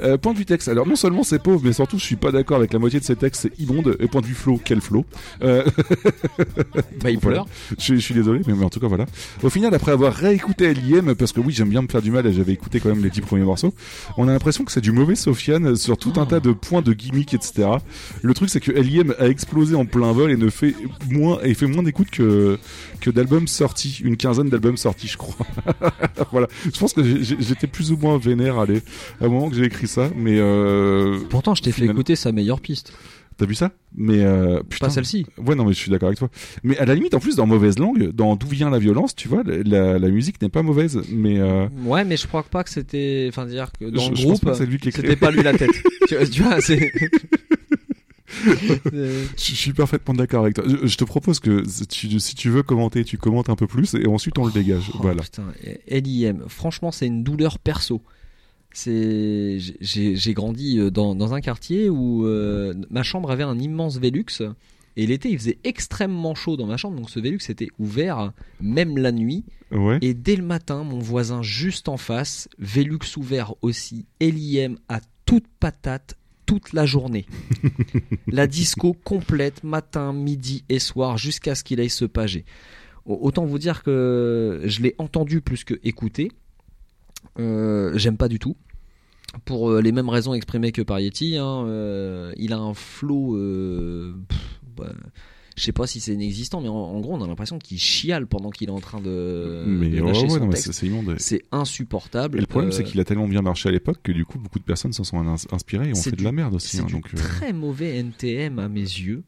Euh, 0.00 0.16
point 0.16 0.32
de 0.32 0.38
vue 0.38 0.44
texte. 0.44 0.68
Alors 0.68 0.86
non 0.86 0.96
seulement 0.96 1.22
c'est 1.22 1.38
pauvre, 1.42 1.60
mais 1.64 1.72
surtout 1.72 1.98
je 1.98 2.04
suis 2.04 2.16
pas 2.16 2.30
d'accord 2.32 2.58
avec 2.58 2.72
la 2.72 2.78
moitié 2.78 3.00
de 3.00 3.04
ses 3.04 3.16
textes. 3.16 3.42
C'est 3.42 3.60
immonde. 3.60 3.96
Et 4.00 4.06
point 4.06 4.20
de 4.20 4.26
vue 4.26 4.34
flow, 4.34 4.60
quel 4.62 4.80
flow. 4.80 5.04
Euh... 5.42 5.64
Bah, 7.02 7.10
il 7.10 7.18
voilà. 7.18 7.44
pleure. 7.44 7.46
Je, 7.78 7.94
je 7.94 8.00
suis 8.00 8.14
désolé, 8.14 8.40
mais, 8.46 8.54
mais 8.54 8.64
en 8.64 8.70
tout 8.70 8.80
cas 8.80 8.88
voilà. 8.88 9.06
Au 9.42 9.50
final, 9.50 9.74
après 9.74 9.92
avoir 9.92 10.12
réécouté 10.12 10.64
L.I.M., 10.64 11.14
parce 11.14 11.32
que 11.32 11.40
oui, 11.40 11.52
j'aime 11.52 11.68
bien 11.68 11.82
me 11.82 11.88
faire 11.88 12.02
du 12.02 12.10
mal 12.10 12.26
et 12.26 12.32
j'avais 12.32 12.52
écouté 12.52 12.80
quand 12.80 12.88
même 12.88 13.02
les 13.02 13.10
dix 13.10 13.20
premiers 13.20 13.44
morceaux, 13.44 13.72
on 14.16 14.26
a 14.28 14.32
l'impression 14.32 14.64
que 14.64 14.72
c'est 14.72 14.80
du 14.80 14.92
mauvais 14.92 15.14
Sofiane 15.14 15.76
sur 15.76 15.96
tout 15.96 16.14
un 16.16 16.26
tas 16.26 16.40
de 16.40 16.52
points 16.52 16.82
de 16.82 16.92
gimmick, 16.92 17.34
etc. 17.34 17.68
Le 18.22 18.34
truc, 18.34 18.50
c'est 18.50 18.60
que 18.60 18.72
L.I.M. 18.72 19.14
a 19.18 19.28
explosé 19.28 19.74
en 19.74 19.86
plein 19.86 20.12
vol 20.12 20.30
et 20.30 20.36
ne 20.36 20.48
fait 20.50 20.74
moins, 21.08 21.38
et 21.42 21.54
fait 21.54 21.66
moins 21.66 21.82
d'écoute 21.82 22.10
que, 22.10 22.58
que 23.00 23.10
d'albums 23.10 23.48
sortis. 23.48 24.00
Une 24.02 24.16
quinzaine 24.16 24.48
d'albums 24.48 24.76
sortis, 24.76 25.08
je 25.08 25.16
crois. 25.16 25.46
voilà. 26.32 26.46
Je 26.64 26.78
pense 26.78 26.92
que 26.92 27.02
j'étais 27.22 27.66
plus 27.66 27.92
ou 27.92 27.96
moins 27.96 28.18
vénère, 28.18 28.58
allez, 28.58 28.82
à 29.20 29.26
un 29.26 29.28
moment 29.28 29.48
que 29.50 29.56
j'ai 29.56 29.64
écrit 29.64 29.87
ça, 29.88 30.10
mais 30.14 30.38
euh, 30.38 31.18
Pourtant, 31.30 31.54
je 31.56 31.62
t'ai 31.62 31.72
fait 31.72 31.86
écouter 31.86 32.14
sa 32.14 32.30
meilleure 32.32 32.60
piste. 32.60 32.92
T'as 33.36 33.46
vu 33.46 33.54
ça? 33.54 33.70
Mais 33.94 34.24
euh, 34.24 34.60
putain. 34.68 34.86
Pas 34.88 34.92
celle-ci. 34.92 35.24
Ouais, 35.38 35.54
non, 35.54 35.64
mais 35.64 35.72
je 35.72 35.78
suis 35.78 35.92
d'accord 35.92 36.08
avec 36.08 36.18
toi. 36.18 36.28
Mais 36.64 36.76
à 36.78 36.84
la 36.84 36.96
limite, 36.96 37.14
en 37.14 37.20
plus, 37.20 37.36
dans 37.36 37.46
mauvaise 37.46 37.78
langue, 37.78 38.10
dans 38.10 38.34
d'où 38.34 38.48
vient 38.48 38.68
la 38.68 38.80
violence, 38.80 39.14
tu 39.14 39.28
vois, 39.28 39.44
la, 39.44 39.96
la 40.00 40.08
musique 40.08 40.42
n'est 40.42 40.48
pas 40.48 40.62
mauvaise, 40.64 41.00
mais 41.08 41.38
euh, 41.38 41.68
Ouais, 41.84 42.04
mais 42.04 42.16
je 42.16 42.26
crois 42.26 42.42
pas 42.42 42.64
que 42.64 42.70
c'était. 42.70 43.26
Enfin, 43.28 43.46
dire 43.46 43.70
que 43.78 43.84
dans 43.90 44.00
Je- 44.02 44.10
le 44.10 44.16
je 44.16 44.22
groupe, 44.26 44.54
c'était 44.92 45.14
pas 45.14 45.30
lui 45.30 45.42
la 45.44 45.52
tête. 45.56 45.70
tu, 46.08 46.16
vois- 46.16 46.26
tu 46.26 46.42
vois, 46.42 46.60
c'est. 46.60 46.90
je, 48.44 49.24
suis 49.36 49.72
parfaitement 49.72 50.14
d'accord 50.14 50.42
avec 50.42 50.54
toi. 50.56 50.64
Je, 50.66 50.86
je 50.86 50.96
te 50.96 51.04
propose 51.04 51.40
que 51.40 51.62
si 51.66 51.86
tu, 51.86 52.20
si 52.20 52.34
tu 52.34 52.50
veux 52.50 52.62
commenter, 52.62 53.04
tu 53.04 53.18
commentes 53.18 53.48
un 53.50 53.56
peu 53.56 53.66
plus 53.66 53.94
et 53.94 54.06
ensuite 54.06 54.38
on 54.38 54.46
le 54.46 54.52
dégage. 54.52 54.90
Oh, 54.94 54.98
voilà. 55.00 55.22
Putain, 55.22 55.44
LIM, 55.88 56.40
franchement, 56.48 56.90
c'est 56.92 57.06
une 57.06 57.22
douleur 57.22 57.58
perso. 57.58 58.02
C'est, 58.80 59.58
j'ai 59.80 60.34
grandi 60.34 60.78
euh, 60.78 60.90
dans, 60.90 61.14
dans 61.16 61.34
un 61.34 61.40
quartier 61.40 61.88
où 61.88 62.26
euh, 62.26 62.74
ma 62.90 63.02
chambre 63.02 63.30
avait 63.30 63.42
un 63.42 63.58
immense 63.58 63.98
Velux 63.98 64.24
et 64.96 65.06
l'été 65.06 65.30
il 65.30 65.38
faisait 65.38 65.58
extrêmement 65.64 66.34
chaud 66.36 66.56
dans 66.56 66.66
ma 66.66 66.76
chambre 66.76 66.96
donc 66.96 67.10
ce 67.10 67.18
Velux 67.18 67.40
était 67.48 67.68
ouvert 67.78 68.32
même 68.60 68.96
la 68.98 69.10
nuit 69.12 69.44
Ouais. 69.70 69.98
et 70.00 70.14
dès 70.14 70.34
le 70.36 70.42
matin 70.44 70.82
mon 70.84 70.98
voisin 70.98 71.42
juste 71.42 71.88
en 71.90 71.96
face 71.98 72.48
Velux 72.58 73.00
ouvert 73.18 73.52
aussi 73.62 74.06
LIM 74.20 74.76
à 74.88 75.00
toute 75.26 75.46
patate 75.60 76.16
toute 76.46 76.72
la 76.72 76.86
journée 76.86 77.26
la 78.28 78.46
disco 78.46 78.94
complète 79.04 79.64
matin 79.64 80.12
midi 80.14 80.64
et 80.70 80.78
soir 80.78 81.18
jusqu'à 81.18 81.54
ce 81.54 81.64
qu'il 81.64 81.80
aille 81.80 81.90
se 81.90 82.06
pager 82.06 82.44
Au- 83.04 83.18
Autant 83.22 83.44
vous 83.44 83.58
dire 83.58 83.82
que 83.82 84.62
je 84.64 84.80
l'ai 84.82 84.94
entendu 84.98 85.40
plus 85.42 85.64
que 85.64 85.74
écouté. 85.84 86.30
Euh, 87.38 87.92
J'aime 87.96 88.16
pas 88.16 88.28
du 88.28 88.38
tout. 88.38 88.56
Pour 89.44 89.70
euh, 89.70 89.80
les 89.82 89.92
mêmes 89.92 90.08
raisons 90.08 90.34
exprimées 90.34 90.72
que 90.72 90.82
par 90.82 91.00
Yeti. 91.00 91.36
hein, 91.36 91.64
euh, 91.66 92.32
il 92.36 92.52
a 92.52 92.58
un 92.58 92.74
flow. 92.74 93.36
euh, 93.36 94.14
bah, 94.76 94.92
je 95.56 95.64
sais 95.64 95.72
pas 95.72 95.86
si 95.88 95.98
c'est 96.00 96.14
inexistant, 96.14 96.60
mais 96.60 96.68
en, 96.68 96.74
en 96.74 97.00
gros, 97.00 97.14
on 97.14 97.22
a 97.22 97.26
l'impression 97.26 97.58
qu'il 97.58 97.78
chiale 97.80 98.26
pendant 98.28 98.50
qu'il 98.50 98.68
est 98.68 98.72
en 98.72 98.78
train 98.80 99.00
de, 99.00 99.64
Mais 99.66 99.88
de 99.88 100.00
lâcher 100.00 100.22
ouais, 100.22 100.28
son 100.28 100.38
non, 100.40 100.46
mais 100.46 100.52
texte. 100.54 100.72
c'est- 101.18 101.42
insupportable. 101.50 102.38
Et 102.38 102.40
le 102.40 102.46
problème, 102.46 102.70
Euh, 102.70 102.72
c'est 102.72 102.84
qu'il 102.84 103.00
a 103.00 103.04
tellement 103.04 103.26
bien 103.26 103.42
marché 103.42 103.68
à 103.68 103.72
l'époque 103.72 103.98
que 104.02 104.12
du 104.12 104.24
coup, 104.24 104.38
beaucoup 104.38 104.60
de 104.60 104.64
personnes 104.64 104.92
s'en 104.92 105.02
sont 105.04 105.18
ins- 105.18 105.34
inspirées 105.50 105.88
et 105.88 105.92
ont 105.92 105.96
fait 105.96 106.12
de 106.16 106.22
la 106.22 106.30
merde 106.32 106.54
aussi. 106.54 106.76
c'est 106.76 106.82
hein, 106.82 106.86
du 106.86 106.92
donc, 106.92 107.12
euh, 107.12 107.16
très 107.16 107.52
mauvais 107.52 107.96
NTM 107.98 108.58
à 108.60 108.68
mes 108.68 108.80
yeux. 108.80 109.24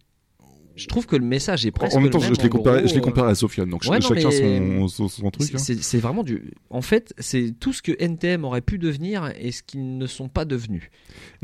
Je 0.81 0.87
trouve 0.89 1.07
que 1.07 1.17
le 1.17 1.25
message 1.25 1.67
est 1.67 1.71
presque 1.71 1.97
en 1.97 2.01
même 2.01 2.11
temps, 2.11 2.19
le 2.19 2.25
je, 2.25 2.31
même, 2.31 2.49
gros, 2.49 2.65
je 2.65 2.95
l'ai 2.95 3.01
euh, 3.01 3.29
à 3.29 3.35
Sofiane, 3.35 3.69
donc 3.69 3.83
Ouais, 3.87 4.01
chacun 4.01 4.15
mais 4.31 4.79
son, 4.89 4.89
son, 4.89 5.09
son 5.09 5.31
truc. 5.31 5.49
c'est- 5.57 5.73
hein. 5.75 5.79
C'est 5.81 5.99
vraiment 5.99 6.23
du. 6.25 6.53
En 6.71 6.83
fait, 6.83 7.13
c'est 7.19 7.53
tout 7.61 7.73
ce 7.73 7.83
que 7.83 7.93
NTM 7.99 8.45
aurait 8.45 8.61
pu 8.63 8.79
devenir 8.79 9.31
et 9.39 9.53
ce 9.53 9.63
qu'ils 9.63 9.99
ne 9.99 10.07
sont 10.07 10.29
pas 10.29 10.45
devenus. 10.45 10.91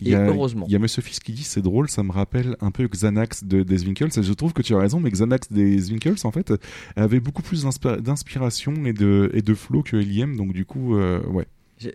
Et 0.02 0.14
a, 0.14 0.26
heureusement. 0.26 0.64
Il 0.68 0.72
y 0.72 0.76
a 0.76 0.78
Monsieur 0.78 1.02
Fils 1.02 1.20
qui 1.20 1.32
dit 1.32 1.42
c'est 1.44 1.62
drôle, 1.62 1.88
ça 1.88 2.02
me 2.02 2.12
rappelle 2.12 2.56
un 2.60 2.70
peu 2.70 2.86
Xanax 2.88 3.44
de 3.44 3.62
des 3.62 3.84
Winkles. 3.84 4.22
Je 4.22 4.32
trouve 4.32 4.52
que 4.52 4.62
tu 4.62 4.74
as 4.74 4.78
raison, 4.78 5.00
mais 5.00 5.10
Xanax 5.10 5.52
des 5.52 5.90
Winkles 5.90 6.14
en 6.24 6.30
fait 6.30 6.52
avait 6.96 7.20
beaucoup 7.20 7.42
plus 7.42 7.64
d'inspi- 7.64 8.00
d'inspiration 8.00 8.72
et 8.86 8.92
de 8.92 9.30
et 9.34 9.42
de 9.42 9.54
flow 9.54 9.82
que 9.82 9.96
L.I.M. 9.96 10.36
Donc 10.36 10.52
du 10.52 10.64
coup, 10.64 10.96
euh, 10.96 11.22
ouais. 11.26 11.46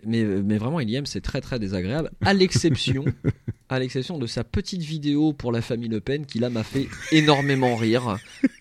Mais, 0.06 0.22
mais 0.24 0.58
vraiment, 0.58 0.78
Iliam, 0.80 1.06
c'est 1.06 1.20
très 1.20 1.40
très 1.40 1.58
désagréable, 1.58 2.10
à 2.20 2.34
l'exception, 2.34 3.04
à 3.68 3.78
l'exception 3.80 4.18
de 4.18 4.26
sa 4.26 4.44
petite 4.44 4.82
vidéo 4.82 5.32
pour 5.32 5.50
la 5.50 5.60
famille 5.60 5.88
Le 5.88 6.00
Pen 6.00 6.24
qui 6.24 6.38
là 6.38 6.50
m'a 6.50 6.62
fait 6.62 6.86
énormément 7.10 7.74
rire, 7.76 8.16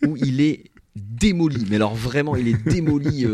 où 0.07 0.17
il 0.17 0.41
est 0.41 0.63
démoli. 0.95 1.65
Mais 1.69 1.77
alors 1.77 1.93
vraiment, 1.95 2.35
il 2.35 2.47
est 2.47 2.63
démoli. 2.67 3.23
euh, 3.25 3.29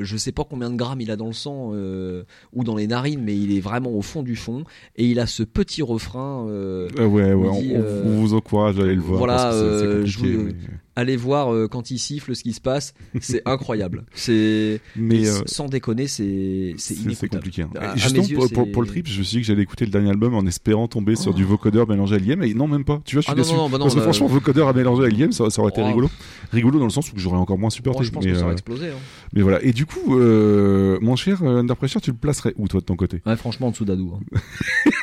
euh, 0.00 0.04
je 0.04 0.16
sais 0.16 0.32
pas 0.32 0.44
combien 0.44 0.70
de 0.70 0.76
grammes 0.76 1.00
il 1.00 1.10
a 1.10 1.16
dans 1.16 1.28
le 1.28 1.32
sang 1.32 1.70
euh, 1.72 2.24
ou 2.52 2.62
dans 2.64 2.76
les 2.76 2.86
narines, 2.88 3.22
mais 3.22 3.36
il 3.38 3.56
est 3.56 3.60
vraiment 3.60 3.90
au 3.92 4.02
fond 4.02 4.22
du 4.22 4.36
fond. 4.36 4.64
Et 4.96 5.06
il 5.06 5.18
a 5.20 5.26
ce 5.26 5.44
petit 5.44 5.82
refrain. 5.82 6.46
euh, 6.48 6.88
Euh, 6.98 7.06
ouais, 7.06 7.32
ouais, 7.32 7.60
dit, 7.60 7.72
on, 7.74 7.80
euh, 7.80 8.02
vous 8.04 8.34
encourage 8.34 8.78
à 8.78 8.82
aller 8.82 8.96
le 8.96 9.00
voir. 9.00 9.18
Voilà, 9.18 9.36
parce 9.36 9.60
que 9.60 9.60
c'est- 9.78 9.78
c'est 9.78 9.86
euh, 9.86 10.04
je 10.06 10.18
vous- 10.18 10.26
mais- 10.44 10.54
allez 10.96 11.16
voir 11.16 11.52
euh, 11.52 11.68
quand 11.68 11.90
il 11.90 11.98
siffle 11.98 12.34
ce 12.36 12.42
qui 12.42 12.52
se 12.52 12.60
passe, 12.60 12.94
c'est 13.20 13.42
incroyable. 13.46 14.04
C'est 14.14 14.80
Mais, 14.96 15.26
euh, 15.28 15.40
sans 15.46 15.68
déconner, 15.68 16.06
c'est 16.06 16.74
c'est 16.78 17.28
compliqué. 17.28 17.62
hein. 17.62 17.70
À- 17.80 17.96
justement, 17.96 18.22
yeux, 18.24 18.36
pour, 18.36 18.50
pour- 18.50 18.64
c'est- 18.66 18.70
pour 18.72 18.82
le 18.82 18.88
trip, 18.88 19.06
je 19.08 19.18
me 19.18 19.24
suis 19.24 19.36
dit 19.36 19.40
que 19.42 19.46
j'allais 19.46 19.62
écouter 19.62 19.84
le 19.84 19.90
dernier 19.90 20.10
album 20.10 20.34
en 20.34 20.44
espérant 20.46 20.88
tomber 20.88 21.16
sur 21.16 21.32
Oh. 21.32 21.34
du 21.34 21.44
vocodeur 21.44 21.88
mélangé 21.88 22.14
à 22.14 22.18
L.I.M. 22.18 22.42
Et 22.42 22.54
non, 22.54 22.68
même 22.68 22.84
pas. 22.84 23.00
Tu 23.04 23.16
vois, 23.16 23.20
je 23.22 23.24
suis 23.26 23.32
Ah 23.32 23.34
non, 23.36 23.42
déçu. 23.42 23.54
non, 23.54 23.68
bah 23.70 23.78
non, 23.78 23.84
Parce 23.84 23.94
que 23.94 23.98
bah- 24.00 24.04
franchement, 24.04 24.26
vocodeur 24.26 24.68
à 24.68 24.72
mélanger 24.72 25.04
à 25.04 25.06
L.I.M., 25.06 25.32
ça, 25.32 25.48
ça 25.50 25.60
aurait 25.62 25.70
été 25.70 25.80
Oh. 25.82 25.86
rigolo. 25.86 26.10
Rigolo 26.52 26.78
dans 26.78 26.84
le 26.84 26.90
sens 26.90 27.10
où 27.12 27.14
j'aurais 27.16 27.38
encore 27.38 27.58
moins 27.58 27.70
supporté. 27.70 28.00
Oh, 28.02 28.04
je 28.04 28.10
pense 28.10 28.24
mais, 28.24 28.30
que 28.32 28.36
ça 28.36 28.42
aurait 28.42 28.50
euh, 28.50 28.54
explosé. 28.54 28.88
hein. 28.88 28.98
mais 29.32 29.42
voilà. 29.42 29.62
Et 29.62 29.72
du 29.72 29.86
coup, 29.86 30.18
euh, 30.18 30.98
mon 31.00 31.16
cher 31.16 31.42
euh, 31.42 31.60
Under 31.60 31.76
Pressure, 31.76 32.00
tu 32.00 32.10
le 32.10 32.16
placerais 32.16 32.52
où, 32.56 32.68
toi, 32.68 32.80
de 32.80 32.84
ton 32.86 32.96
côté? 32.96 33.22
Ouais, 33.24 33.36
franchement, 33.36 33.68
en 33.68 33.70
dessous 33.70 33.84
d'Adou. 33.84 34.14
hein. 34.14 34.38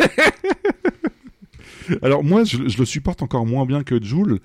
Alors 2.03 2.23
moi, 2.23 2.43
je, 2.43 2.67
je 2.67 2.77
le 2.77 2.85
supporte 2.85 3.23
encore 3.23 3.47
moins 3.47 3.65
bien 3.65 3.81
que 3.83 4.01
Joule 4.03 4.39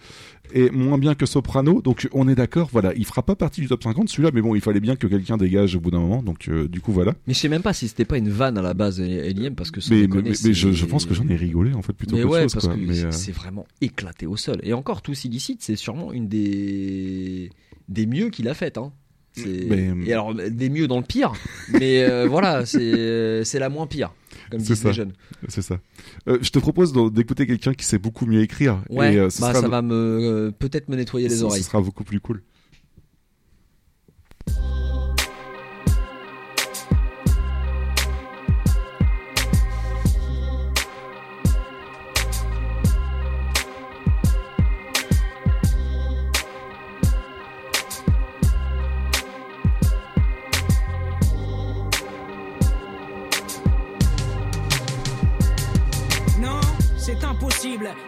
et 0.52 0.70
moins 0.70 0.98
bien 0.98 1.14
que 1.14 1.26
Soprano. 1.26 1.80
Donc 1.82 2.08
on 2.12 2.28
est 2.28 2.34
d'accord. 2.34 2.68
Voilà, 2.72 2.92
il 2.94 3.04
fera 3.04 3.22
pas 3.22 3.34
partie 3.36 3.60
du 3.60 3.66
top 3.68 3.82
50 3.82 4.08
celui-là, 4.08 4.30
mais 4.34 4.42
bon, 4.42 4.54
il 4.54 4.60
fallait 4.60 4.80
bien 4.80 4.96
que 4.96 5.06
quelqu'un 5.06 5.36
dégage 5.36 5.74
au 5.76 5.80
bout 5.80 5.90
d'un 5.90 6.00
moment. 6.00 6.22
Donc 6.22 6.48
euh, 6.48 6.68
du 6.68 6.80
coup, 6.80 6.92
voilà. 6.92 7.14
Mais 7.26 7.34
je 7.34 7.38
sais 7.40 7.48
même 7.48 7.62
pas 7.62 7.72
si 7.72 7.88
c'était 7.88 8.04
pas 8.04 8.18
une 8.18 8.28
vanne 8.28 8.58
à 8.58 8.62
la 8.62 8.74
base, 8.74 9.00
Eliem, 9.00 9.54
parce 9.54 9.70
que 9.70 9.80
Mais, 9.90 9.96
mais, 9.96 10.02
déconner, 10.02 10.30
mais- 10.44 10.52
je, 10.54 10.72
je 10.72 10.86
pense 10.86 11.06
que 11.06 11.14
j'en 11.14 11.26
ai 11.28 11.36
rigolé 11.36 11.72
en 11.74 11.82
fait 11.82 11.92
plutôt 11.92 12.16
Mais 12.16 12.22
qu'autre 12.22 12.34
ouais, 12.34 12.42
chose. 12.42 12.52
parce 12.54 12.66
quoi. 12.66 12.76
que 12.76 12.92
c'est- 12.92 13.04
euh, 13.06 13.10
c'est 13.10 13.32
vraiment 13.32 13.66
éclaté 13.80 14.26
au 14.26 14.36
sol. 14.36 14.58
Et 14.62 14.72
encore, 14.72 15.02
tous 15.02 15.24
illicites, 15.24 15.62
c'est 15.62 15.76
sûrement 15.76 16.12
une 16.12 16.28
des 16.28 17.50
des 17.88 18.06
mieux 18.06 18.30
qu'il 18.30 18.48
a 18.48 18.54
faites. 18.54 18.78
Hein. 18.78 18.92
Mais- 19.36 19.92
Et 20.06 20.12
alors, 20.12 20.34
des 20.34 20.68
mieux 20.70 20.86
dans 20.86 20.98
le 20.98 21.04
pire, 21.04 21.32
mais 21.72 22.04
euh, 22.04 22.26
voilà, 22.30 22.64
c'est 22.66 23.42
c'est 23.44 23.58
la 23.58 23.68
moins 23.68 23.86
pire, 23.86 24.12
comme 24.50 24.60
C'est 24.60 24.74
disent 24.74 24.82
ça. 24.82 24.88
les 24.88 24.94
jeunes. 24.94 25.12
C'est 25.48 25.62
ça. 25.62 25.78
Euh, 26.28 26.38
je 26.40 26.50
te 26.50 26.58
propose 26.58 26.92
d'écouter 27.12 27.46
quelqu'un 27.46 27.74
qui 27.74 27.84
sait 27.84 27.98
beaucoup 27.98 28.26
mieux 28.26 28.42
écrire. 28.42 28.80
Ouais, 28.90 29.14
et, 29.14 29.18
euh, 29.18 29.24
bah, 29.24 29.30
sera- 29.30 29.54
ça 29.54 29.68
va 29.68 29.82
me 29.82 29.94
euh, 29.94 30.50
peut-être 30.56 30.88
me 30.88 30.96
nettoyer 30.96 31.28
les 31.28 31.42
oreilles. 31.42 31.62
Ce 31.62 31.68
sera 31.68 31.80
beaucoup 31.80 32.04
plus 32.04 32.20
cool. 32.20 32.42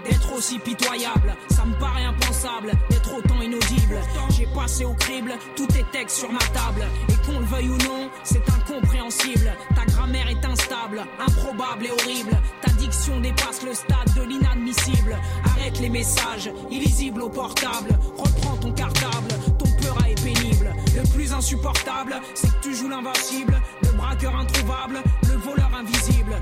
D'être 0.04 0.32
aussi 0.34 0.58
pitoyable. 0.58 1.36
Ça 1.50 1.64
me 1.64 1.74
paraît 1.78 2.04
impensable 2.04 2.72
d'être 2.90 3.16
autant 3.16 3.40
inaudible. 3.40 4.00
J'ai 4.30 4.46
passé 4.46 4.84
au 4.84 4.94
crible 4.94 5.32
tous 5.54 5.66
tes 5.66 5.84
textes 5.92 6.18
sur 6.18 6.32
ma 6.32 6.38
table. 6.38 6.86
Et 7.08 7.26
qu'on 7.26 7.38
le 7.38 7.46
veuille 7.46 7.68
ou 7.68 7.78
non, 7.78 8.10
c'est 8.22 8.42
incompréhensible. 8.48 9.52
Ta 9.74 9.84
grammaire 9.86 10.28
est 10.28 10.44
instable, 10.44 11.04
improbable 11.18 11.86
et 11.86 11.90
horrible. 11.90 12.36
Ta 12.60 12.70
diction 12.72 13.20
dépasse 13.20 13.62
le 13.64 13.74
stade 13.74 14.14
de 14.16 14.22
l'inadmissible. 14.22 15.16
Arrête 15.44 15.78
les 15.80 15.90
messages, 15.90 16.50
illisibles 16.70 17.22
au 17.22 17.28
portable. 17.28 17.98
Reprends 18.16 18.56
ton 18.56 18.72
cartable, 18.72 19.28
ton 19.58 19.70
peur 19.82 19.98
est 20.06 20.22
pénible. 20.22 20.72
Le 20.94 21.02
plus 21.14 21.32
insupportable, 21.32 22.20
c'est 22.34 22.48
que 22.48 22.62
tu 22.62 22.74
joues 22.74 22.88
l'invincible. 22.88 23.60
Le 23.82 23.92
braqueur 23.92 24.36
introuvable, 24.36 25.02
le 25.28 25.36
voleur 25.36 25.70
invisible. 25.74 26.36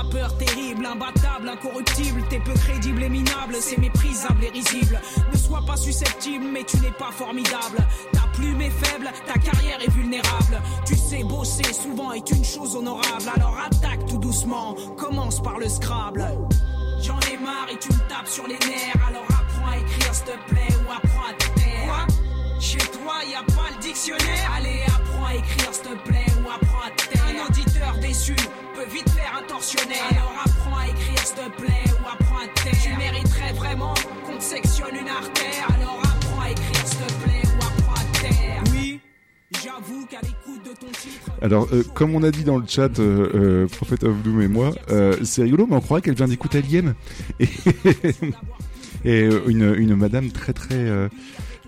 Rappeur 0.00 0.34
terrible, 0.38 0.86
imbattable, 0.86 1.50
incorruptible. 1.50 2.24
T'es 2.30 2.40
peu 2.40 2.54
crédible 2.54 3.02
et 3.02 3.10
minable, 3.10 3.56
c'est 3.60 3.76
méprisable 3.76 4.44
et 4.44 4.48
risible. 4.48 4.98
Ne 5.30 5.36
sois 5.36 5.60
pas 5.66 5.76
susceptible, 5.76 6.46
mais 6.50 6.64
tu 6.64 6.78
n'es 6.78 6.90
pas 6.92 7.10
formidable. 7.12 7.86
Ta 8.10 8.22
plume 8.32 8.62
est 8.62 8.70
faible, 8.70 9.10
ta 9.26 9.34
carrière 9.34 9.78
est 9.82 9.90
vulnérable. 9.90 10.62
Tu 10.86 10.96
sais, 10.96 11.22
bosser 11.22 11.70
souvent 11.74 12.12
est 12.12 12.30
une 12.30 12.44
chose 12.44 12.76
honorable. 12.76 13.30
Alors 13.36 13.58
attaque 13.58 14.06
tout 14.06 14.16
doucement, 14.16 14.74
commence 14.96 15.42
par 15.42 15.58
le 15.58 15.68
Scrabble. 15.68 16.24
J'en 17.02 17.20
ai 17.30 17.36
marre 17.36 17.68
et 17.70 17.78
tu 17.78 17.92
me 17.92 18.08
tapes 18.08 18.26
sur 18.26 18.46
les 18.46 18.58
nerfs. 18.58 19.06
Alors 19.06 19.26
apprends 19.28 19.70
à 19.70 19.76
écrire, 19.76 20.14
s'il 20.14 20.24
te 20.24 20.48
plaît, 20.48 20.74
ou 20.78 20.90
apprends 20.90 21.28
à 21.28 21.34
te 21.34 21.60
taire. 21.60 21.84
Quoi? 21.84 22.06
Chez 22.58 22.78
toi, 22.78 23.16
y 23.30 23.34
a 23.34 23.42
pas 23.54 23.68
le 23.76 23.82
dictionnaire? 23.82 24.50
Allez, 24.56 24.82
apprends 24.86 25.26
à 25.26 25.34
écrire, 25.34 25.74
s'il 25.74 25.82
te 25.82 26.08
plaît, 26.08 26.26
ou 26.42 26.48
apprends 26.48 26.86
à 26.86 26.90
te 26.90 27.06
taire. 27.08 27.20
Un 27.46 27.52
déçu 28.00 28.34
peut 28.74 28.88
vite 28.92 29.08
faire 29.10 29.38
un 29.38 29.46
tortionnaire. 29.46 30.04
Alors 30.10 30.42
apprends 30.44 30.78
à 30.78 30.86
écrire, 30.88 31.18
s'il 31.18 31.36
te 31.36 31.50
plaît, 31.60 31.84
ou 31.92 32.06
apprends 32.08 32.38
à 32.38 32.62
taire. 32.62 32.72
Tu 32.82 32.96
mériterais 32.96 33.52
vraiment 33.54 33.94
qu'on 34.26 34.36
te 34.38 34.42
sectionne 34.42 34.94
une 35.00 35.08
artère. 35.08 35.68
Alors 35.74 36.00
apprends 36.02 36.40
à 36.42 36.50
écrire, 36.50 36.86
s'il 36.86 36.98
te 36.98 37.12
plaît, 37.22 37.42
ou 37.44 37.64
apprends 37.64 37.94
à 37.94 38.18
taire. 38.20 38.62
Oui, 38.72 39.00
j'avoue 39.62 40.06
qu'à 40.06 40.20
l'écoute 40.22 40.64
de 40.64 40.70
ton 40.78 40.86
titre. 40.92 41.30
Alors, 41.42 41.68
euh, 41.72 41.82
comme 41.94 42.14
on 42.14 42.22
a 42.22 42.30
dit 42.30 42.44
dans 42.44 42.58
le 42.58 42.66
chat, 42.66 42.98
euh, 42.98 43.30
euh, 43.34 43.66
Prophet 43.68 44.04
of 44.04 44.22
Doom 44.22 44.42
et 44.42 44.48
moi, 44.48 44.72
euh, 44.90 45.16
c'est 45.24 45.42
rigolo, 45.42 45.66
mais 45.68 45.76
on 45.76 45.80
croirait 45.80 46.02
qu'elle 46.02 46.14
vient 46.14 46.28
d'écouter 46.28 46.58
Alien. 46.58 46.94
Et, 47.40 47.48
et 49.02 49.22
euh, 49.22 49.40
une, 49.48 49.74
une 49.78 49.94
madame 49.96 50.30
très 50.30 50.52
très 50.52 50.74
euh, 50.74 51.08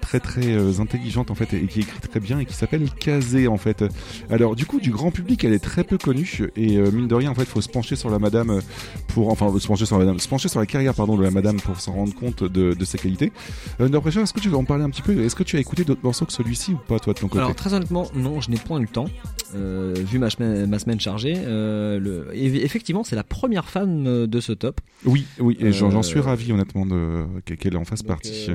très 0.03 0.21
très 0.21 0.53
euh, 0.53 0.81
intelligente 0.81 1.31
en 1.31 1.35
fait 1.35 1.55
et 1.55 1.67
qui 1.67 1.81
écrit 1.81 2.01
très 2.01 2.21
bien 2.21 2.39
et 2.39 2.45
qui 2.45 2.53
s'appelle 2.55 2.87
Kazé 3.01 3.49
en 3.49 3.57
fait. 3.57 3.83
Alors 4.29 4.55
du 4.57 4.67
coup 4.67 4.79
du 4.81 4.91
grand 4.91 5.11
public 5.11 5.43
elle 5.45 5.55
est 5.55 5.59
très 5.65 5.85
peu 5.85 5.97
connue 5.97 6.51
et 6.57 6.77
euh, 6.77 6.91
mine 6.91 7.09
de 7.09 7.15
rien 7.15 7.31
en 7.31 7.35
fait 7.35 7.47
faut 7.47 7.61
se 7.63 7.69
pencher 7.71 7.97
sur 7.97 8.11
la 8.11 8.19
madame 8.19 8.51
euh, 8.51 8.61
pour 9.09 9.31
enfin 9.31 9.59
se 9.59 9.67
pencher 9.67 9.87
sur 9.87 9.99
la 9.99 10.05
madame, 10.05 10.19
se 10.19 10.29
pencher 10.29 10.49
sur 10.49 10.61
la 10.61 10.67
carrière 10.67 10.93
pardon 10.95 11.17
de 11.17 11.23
la 11.23 11.31
madame 11.31 11.59
pour 11.61 11.81
s'en 11.81 11.93
rendre 11.93 12.15
compte 12.15 12.45
de, 12.45 12.75
de 12.75 12.85
ses 12.85 12.99
qualités. 12.99 13.33
Euh, 13.81 13.89
D'après 13.89 14.11
toi, 14.11 14.23
est-ce 14.23 14.33
que 14.35 14.41
tu 14.41 14.49
veux 14.49 14.57
en 14.57 14.65
parler 14.65 14.85
un 14.85 14.91
petit 14.91 15.03
peu? 15.03 15.19
Est-ce 15.23 15.37
que 15.37 15.43
tu 15.45 15.57
as 15.57 15.61
écouté 15.61 15.85
d'autres 15.85 16.03
morceaux 16.03 16.25
que 16.27 16.33
celui-ci 16.33 16.73
ou 16.73 16.79
pas 16.89 16.99
toi 16.99 17.15
de 17.15 17.19
ton 17.21 17.29
côté? 17.29 17.41
Alors 17.41 17.55
très 17.55 17.73
honnêtement, 17.73 18.07
non, 18.15 18.41
je 18.41 18.51
n'ai 18.51 18.57
point 18.57 18.79
eu 18.79 18.83
le 18.83 18.89
temps. 18.89 19.07
Euh, 19.55 19.95
vu 19.97 20.19
ma 20.19 20.31
semaine, 20.31 20.67
ma 20.69 20.79
semaine 20.79 20.99
chargée, 20.99 21.35
euh, 21.37 21.99
le, 22.01 22.29
effectivement, 22.35 23.05
c'est 23.05 23.17
la 23.17 23.23
première 23.25 23.69
femme 23.69 24.07
euh, 24.07 24.27
de 24.27 24.41
ce 24.41 24.53
top. 24.53 24.81
Oui, 25.05 25.27
oui, 25.39 25.57
et 25.61 25.73
j'en 25.73 25.91
Euh, 25.99 26.03
suis 26.03 26.21
ravi 26.21 26.53
honnêtement 26.53 26.87
de 26.87 27.25
qu'elle 27.45 27.77
en 27.77 27.85
fasse 27.85 28.03
partie. 28.03 28.49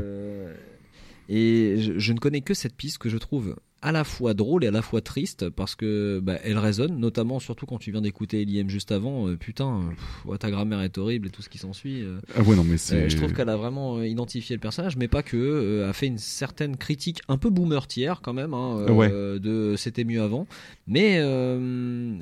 Et 1.30 1.76
je, 1.80 1.98
je 2.00 2.14
ne 2.14 2.20
connais 2.20 2.42
que 2.42 2.54
cette 2.54 2.76
piste 2.76 2.98
que 2.98 3.10
je 3.10 3.18
trouve 3.18 3.56
à 3.84 3.92
la 3.92 4.04
fois 4.04 4.34
drôle 4.34 4.64
et 4.64 4.68
à 4.68 4.72
la 4.72 4.82
fois 4.82 5.02
triste 5.02 5.50
parce 5.50 5.76
que 5.76 6.20
bah, 6.20 6.40
elle 6.44 6.58
résonne, 6.58 6.98
notamment 7.00 7.40
surtout 7.40 7.68
quand 7.68 7.78
tu 7.78 7.92
viens 7.92 8.02
d'écouter 8.02 8.44
Liem 8.44 8.70
juste 8.72 8.92
avant. 8.92 9.28
euh, 9.28 9.38
putain, 9.38 9.90
pff, 9.92 10.26
ouais, 10.26 10.38
ta 10.40 10.50
grammaire 10.50 10.82
est 10.82 10.98
horrible 10.98 11.28
et 11.28 11.30
tout 11.30 11.44
ce 11.44 11.50
qui 11.50 11.60
s'ensuit. 11.60 12.02
euh. 12.02 12.20
Ah 12.36 12.42
ouais, 12.42 12.56
non, 12.56 12.64
mais 12.64 12.78
c'est- 12.78 12.96
Euh, 12.96 13.10
je 13.10 13.16
trouve 13.18 13.34
qu'elle 13.34 13.50
a 13.50 13.56
vraiment 13.56 13.98
euh, 13.98 14.08
identifié 14.08 14.56
le 14.56 14.60
personnage, 14.60 14.98
mais 14.98 15.08
pas 15.08 15.22
que. 15.22 15.86
a 15.88 15.94
fait 15.94 16.08
une 16.08 16.18
certaine 16.18 16.76
critique 16.76 17.20
un 17.28 17.38
peu 17.38 17.52
boomertière 17.52 18.22
quand 18.24 18.34
même 18.34 18.56
hein, 18.56 18.86
Ouais. 18.92 19.10
de 19.10 19.76
c'était 19.78 20.04
mieux 20.06 20.24
avant. 20.24 20.48
Mais 20.88 21.18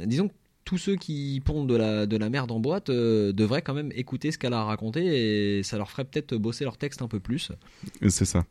disons 0.05 0.27
que 0.27 0.33
tous 0.65 0.77
ceux 0.79 0.95
qui 0.95 1.41
pondent 1.45 1.69
de 1.69 1.75
la, 1.75 2.05
de 2.07 2.17
la 2.17 2.29
merde 2.29 2.51
en 2.51 2.59
boîte 2.59 2.89
euh, 2.89 3.31
devraient 3.31 3.61
quand 3.61 3.75
même 3.75 3.91
écouter 3.95 4.31
ce 4.31 4.37
qu'elle 4.39 4.53
a 4.53 4.63
raconté 4.63 5.57
et 5.59 5.63
ça 5.63 5.77
leur 5.77 5.91
ferait 5.91 6.05
peut-être 6.05 6.35
bosser 6.35 6.63
leur 6.63 6.77
texte 6.77 7.01
un 7.03 7.07
peu 7.07 7.19
plus. 7.19 7.51
C'est 8.09 8.25
ça. 8.25 8.43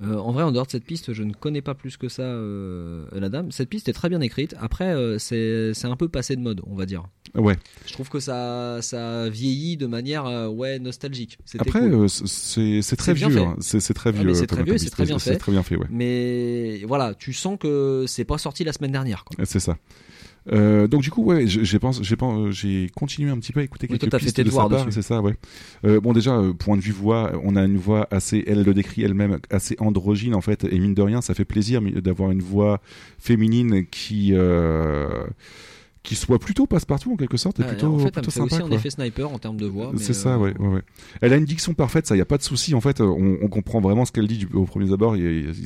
Euh, 0.00 0.14
en 0.16 0.30
vrai, 0.30 0.44
en 0.44 0.52
dehors 0.52 0.66
de 0.66 0.70
cette 0.70 0.84
piste, 0.84 1.12
je 1.12 1.24
ne 1.24 1.32
connais 1.32 1.60
pas 1.60 1.74
plus 1.74 1.96
que 1.96 2.08
ça 2.08 2.22
euh, 2.22 3.04
la 3.12 3.28
dame. 3.28 3.50
Cette 3.50 3.68
piste 3.68 3.88
est 3.88 3.92
très 3.92 4.08
bien 4.08 4.20
écrite. 4.20 4.54
Après, 4.60 4.94
euh, 4.94 5.18
c'est 5.18 5.72
un 5.86 5.96
peu 5.96 6.08
passé 6.08 6.36
de 6.36 6.40
mode, 6.40 6.60
on 6.68 6.76
va 6.76 6.86
dire. 6.86 7.02
Ouais. 7.34 7.56
Je 7.84 7.92
trouve 7.94 8.08
que 8.08 8.20
ça, 8.20 8.78
ça 8.80 9.28
vieillit 9.28 9.76
de 9.76 9.86
manière 9.86 10.24
euh, 10.26 10.46
ouais 10.48 10.78
nostalgique. 10.78 11.38
Après, 11.58 11.80
cool. 11.80 11.94
euh, 11.94 12.08
c'est 12.08 12.96
très 12.96 13.12
bien 13.12 13.28
vieux. 13.28 13.38
fait. 13.38 13.44
hein. 13.44 13.56
C'est 13.60 13.92
très 13.94 14.10
Ah, 14.10 14.12
vieux. 14.12 14.24
mais 14.28 14.34
c'est 14.34 14.46
très 14.46 14.62
vieux, 14.62 14.78
c'est 14.78 14.90
très 14.90 15.04
bien 15.04 15.18
fait. 15.18 15.36
très 15.36 15.52
bien 15.52 15.62
fait, 15.64 15.76
ouais. 15.76 15.86
Mais 15.90 16.84
voilà, 16.86 17.14
tu 17.14 17.32
sens 17.32 17.58
que 17.58 18.04
c'est 18.06 18.24
pas 18.24 18.38
sorti 18.38 18.62
la 18.64 18.72
semaine 18.72 18.92
dernière. 18.92 19.24
C'est 19.44 19.60
ça. 19.60 19.76
Euh, 20.52 20.86
donc 20.88 21.02
du 21.02 21.10
coup 21.10 21.22
ouais 21.24 21.46
j'ai 21.46 21.78
pense- 21.78 22.02
j'ai 22.02 22.16
j'ai 22.50 22.90
continué 22.94 23.30
un 23.30 23.38
petit 23.38 23.52
peu 23.52 23.60
à 23.60 23.62
écouter 23.64 23.86
Oui, 23.90 23.98
quelques 23.98 24.10
toi, 24.10 24.18
fait 24.18 24.24
pistes 24.26 24.36
tes 24.36 24.44
de 24.44 24.50
sa 24.50 24.56
part 24.68 24.86
c'est 24.90 25.02
ça 25.02 25.20
ouais. 25.20 25.34
Euh, 25.84 26.00
bon 26.00 26.12
déjà 26.12 26.36
euh, 26.36 26.52
point 26.54 26.76
de 26.76 26.80
vue 26.82 26.92
voix 26.92 27.32
on 27.44 27.54
a 27.56 27.64
une 27.64 27.76
voix 27.76 28.08
assez 28.10 28.44
elle 28.46 28.62
le 28.62 28.72
décrit 28.72 29.02
elle-même 29.02 29.38
assez 29.50 29.76
androgyne 29.78 30.34
en 30.34 30.40
fait 30.40 30.64
et 30.64 30.78
mine 30.78 30.94
de 30.94 31.02
rien 31.02 31.20
ça 31.20 31.34
fait 31.34 31.44
plaisir 31.44 31.82
d'avoir 31.82 32.30
une 32.30 32.40
voix 32.42 32.80
féminine 33.18 33.84
qui 33.90 34.30
euh, 34.32 35.06
qui 36.08 36.14
soit 36.14 36.38
plutôt 36.38 36.66
passe-partout 36.66 37.12
en 37.12 37.16
quelque 37.16 37.36
sorte 37.36 37.60
et 37.60 37.64
plutôt 37.64 37.94
en 37.94 37.98
fait, 37.98 38.12
plutôt 38.12 38.30
fait 38.30 38.40
sympa 38.40 38.54
aussi 38.54 38.62
un 38.62 38.70
effet 38.70 38.88
sniper 38.88 39.30
en 39.30 39.38
termes 39.38 39.58
de 39.58 39.66
voix. 39.66 39.92
C'est 39.98 40.14
ça, 40.14 40.36
euh, 40.36 40.38
ouais, 40.38 40.56
ouais, 40.58 40.68
ouais. 40.68 40.82
Elle 41.20 41.34
a 41.34 41.36
une 41.36 41.44
diction 41.44 41.74
parfaite, 41.74 42.06
ça, 42.06 42.16
y 42.16 42.20
a 42.22 42.24
pas 42.24 42.38
de 42.38 42.42
souci. 42.42 42.74
En 42.74 42.80
fait, 42.80 43.02
on, 43.02 43.36
on 43.42 43.48
comprend 43.48 43.82
vraiment 43.82 44.06
ce 44.06 44.12
qu'elle 44.12 44.26
dit 44.26 44.38
du, 44.38 44.48
au 44.54 44.64
premier 44.64 44.90
abord. 44.90 45.16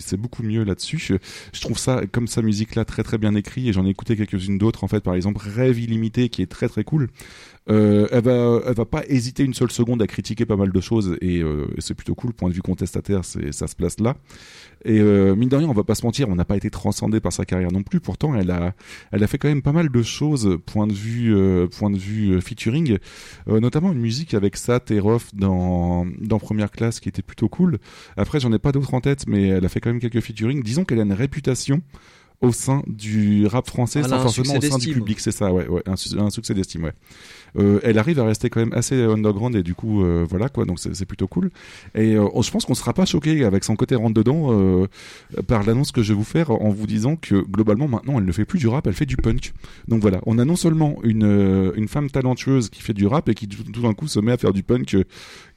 C'est 0.01 0.16
beaucoup 0.16 0.43
mieux 0.43 0.64
là-dessus. 0.64 0.98
Je, 0.98 1.14
je 1.52 1.60
trouve 1.60 1.78
ça, 1.78 2.02
comme 2.10 2.27
sa 2.27 2.43
musique 2.43 2.74
là, 2.74 2.85
très 2.85 3.05
très 3.05 3.19
bien 3.19 3.36
écrit. 3.36 3.69
Et 3.69 3.73
j'en 3.73 3.86
ai 3.86 3.90
écouté 3.90 4.16
quelques-unes 4.16 4.59
d'autres. 4.59 4.82
En 4.82 4.89
fait, 4.89 5.01
par 5.01 5.14
exemple, 5.14 5.40
Rêve 5.48 5.78
illimité, 5.78 6.28
qui 6.28 6.43
est 6.43 6.47
très 6.47 6.69
très 6.69 6.82
cool. 6.82 7.09
Euh, 7.70 8.09
elle 8.10 8.24
va, 8.24 8.60
elle 8.66 8.74
va 8.74 8.84
pas 8.84 9.05
hésiter 9.06 9.44
une 9.44 9.55
seule 9.55 9.70
seconde 9.70 10.02
à 10.02 10.09
critiquer 10.09 10.44
pas 10.44 10.56
mal 10.56 10.72
de 10.72 10.80
choses 10.80 11.16
et 11.20 11.40
euh, 11.43 11.68
c'est 11.78 11.94
plutôt 11.94 12.16
cool. 12.16 12.32
Point 12.32 12.48
de 12.48 12.55
vue 12.55 12.60
contestataire, 12.60 13.24
c'est 13.24 13.52
ça 13.52 13.68
se 13.68 13.76
place 13.76 14.01
là. 14.01 14.16
Et 14.84 14.98
euh, 14.98 15.36
mine 15.36 15.48
de 15.48 15.55
rien, 15.55 15.68
on 15.68 15.72
va 15.72 15.84
pas 15.84 15.94
se 15.94 16.05
mentir, 16.05 16.28
on 16.28 16.34
n'a 16.34 16.44
pas 16.44 16.56
été 16.56 16.70
transcendé 16.70 17.20
par 17.20 17.32
sa 17.32 17.44
carrière 17.44 17.70
non 17.70 17.84
plus. 17.84 18.01
Pourtant, 18.01 18.34
elle 18.34 18.51
a, 18.51 18.74
elle 19.12 19.22
a 19.22 19.26
fait 19.28 19.39
quand 19.39 19.47
même 19.47 19.62
pas 19.62 19.70
mal 19.70 19.90
de 19.90 20.02
choses. 20.02 20.59
Point 20.66 20.89
de 20.89 20.93
vue, 20.93 21.36
euh, 21.36 21.68
point 21.68 21.90
de 21.90 21.98
vue 21.98 22.32
euh, 22.32 22.40
featuring, 22.40 22.98
Euh, 23.48 23.60
notamment 23.60 23.93
une 23.93 24.01
musique 24.01 24.34
avec 24.34 24.56
Sat 24.56 24.80
et 24.90 24.98
Roth 24.98 25.28
dans 25.34 26.05
dans 26.20 26.40
première 26.40 26.70
classe 26.72 26.98
qui 26.98 27.09
était 27.09 27.22
plutôt 27.22 27.48
cool. 27.48 27.78
Après, 28.16 28.40
j'en 28.40 28.52
ai 28.52 28.59
pas 28.59 28.72
d'autres 28.72 28.94
en 28.94 29.01
tête, 29.01 29.26
mais 29.28 29.47
elle 29.48 29.64
a 29.64 29.68
fait 29.68 29.80
quand 29.80 29.90
même 29.90 30.01
quelques 30.01 30.20
featuring. 30.20 30.62
Disons 30.64 30.84
qu'elle 30.84 30.98
a 30.98 31.05
une 31.05 31.12
réputation 31.12 31.80
au 32.40 32.51
sein 32.51 32.82
du 32.89 33.47
rap 33.47 33.68
français, 33.68 34.01
a 34.01 34.09
sans 34.09 34.20
forcément 34.20 34.56
au 34.56 34.60
sein 34.60 34.78
du 34.78 34.93
public, 34.93 35.20
c'est 35.20 35.30
ça, 35.30 35.52
ouais, 35.52 35.68
ouais, 35.68 35.82
un, 35.86 35.94
un 36.18 36.30
succès 36.30 36.55
d'estime, 36.55 36.82
ouais. 36.82 36.93
Euh, 37.59 37.81
elle 37.83 37.99
arrive 37.99 38.19
à 38.19 38.24
rester 38.24 38.49
quand 38.51 38.61
même 38.61 38.73
assez 38.73 39.03
underground 39.03 39.55
et 39.57 39.62
du 39.62 39.74
coup, 39.74 40.03
euh, 40.03 40.24
voilà 40.29 40.49
quoi, 40.49 40.65
donc 40.65 40.79
c'est 40.79 41.07
plutôt 41.07 41.27
cool. 41.27 41.51
Et 41.95 42.15
euh, 42.16 42.27
je 42.41 42.51
pense 42.51 42.65
qu'on 42.65 42.74
sera 42.74 42.93
pas 42.93 43.05
choqué 43.05 43.45
avec 43.45 43.65
son 43.65 43.77
côté 43.77 43.95
rentre 43.95 44.15
dedans 44.15 44.87
par 45.47 45.62
l'annonce 45.65 45.93
que 45.93 46.03
je 46.03 46.12
vais 46.12 46.16
vous 46.16 46.24
faire 46.24 46.51
en 46.51 46.70
vous 46.70 46.87
disant 46.87 47.16
que 47.16 47.35
globalement 47.35 47.89
maintenant 47.89 48.19
elle 48.19 48.24
ne 48.24 48.33
fait 48.33 48.45
plus 48.45 48.59
du 48.59 48.69
rap, 48.69 48.87
elle 48.87 48.95
fait 48.95 49.07
du 49.07 49.16
punk. 49.16 49.53
Donc 49.89 50.01
voilà, 50.01 50.20
on 50.27 50.39
a 50.39 50.45
non 50.45 50.57
seulement 50.57 50.97
une 51.03 51.73
une 51.77 51.89
femme 51.89 52.11
talentueuse 52.11 52.69
qui 52.70 52.83
fait 52.83 52.95
du 52.95 53.07
rap 53.07 53.29
et 53.29 53.35
qui 53.35 53.49
tout, 53.49 53.83
d'un 53.83 53.95
coup 53.95 54.09
se 54.09 54.20
met 54.20 54.33
à 54.33 54.37
faire 54.37 54.53
du 54.53 54.62
punk 54.62 54.97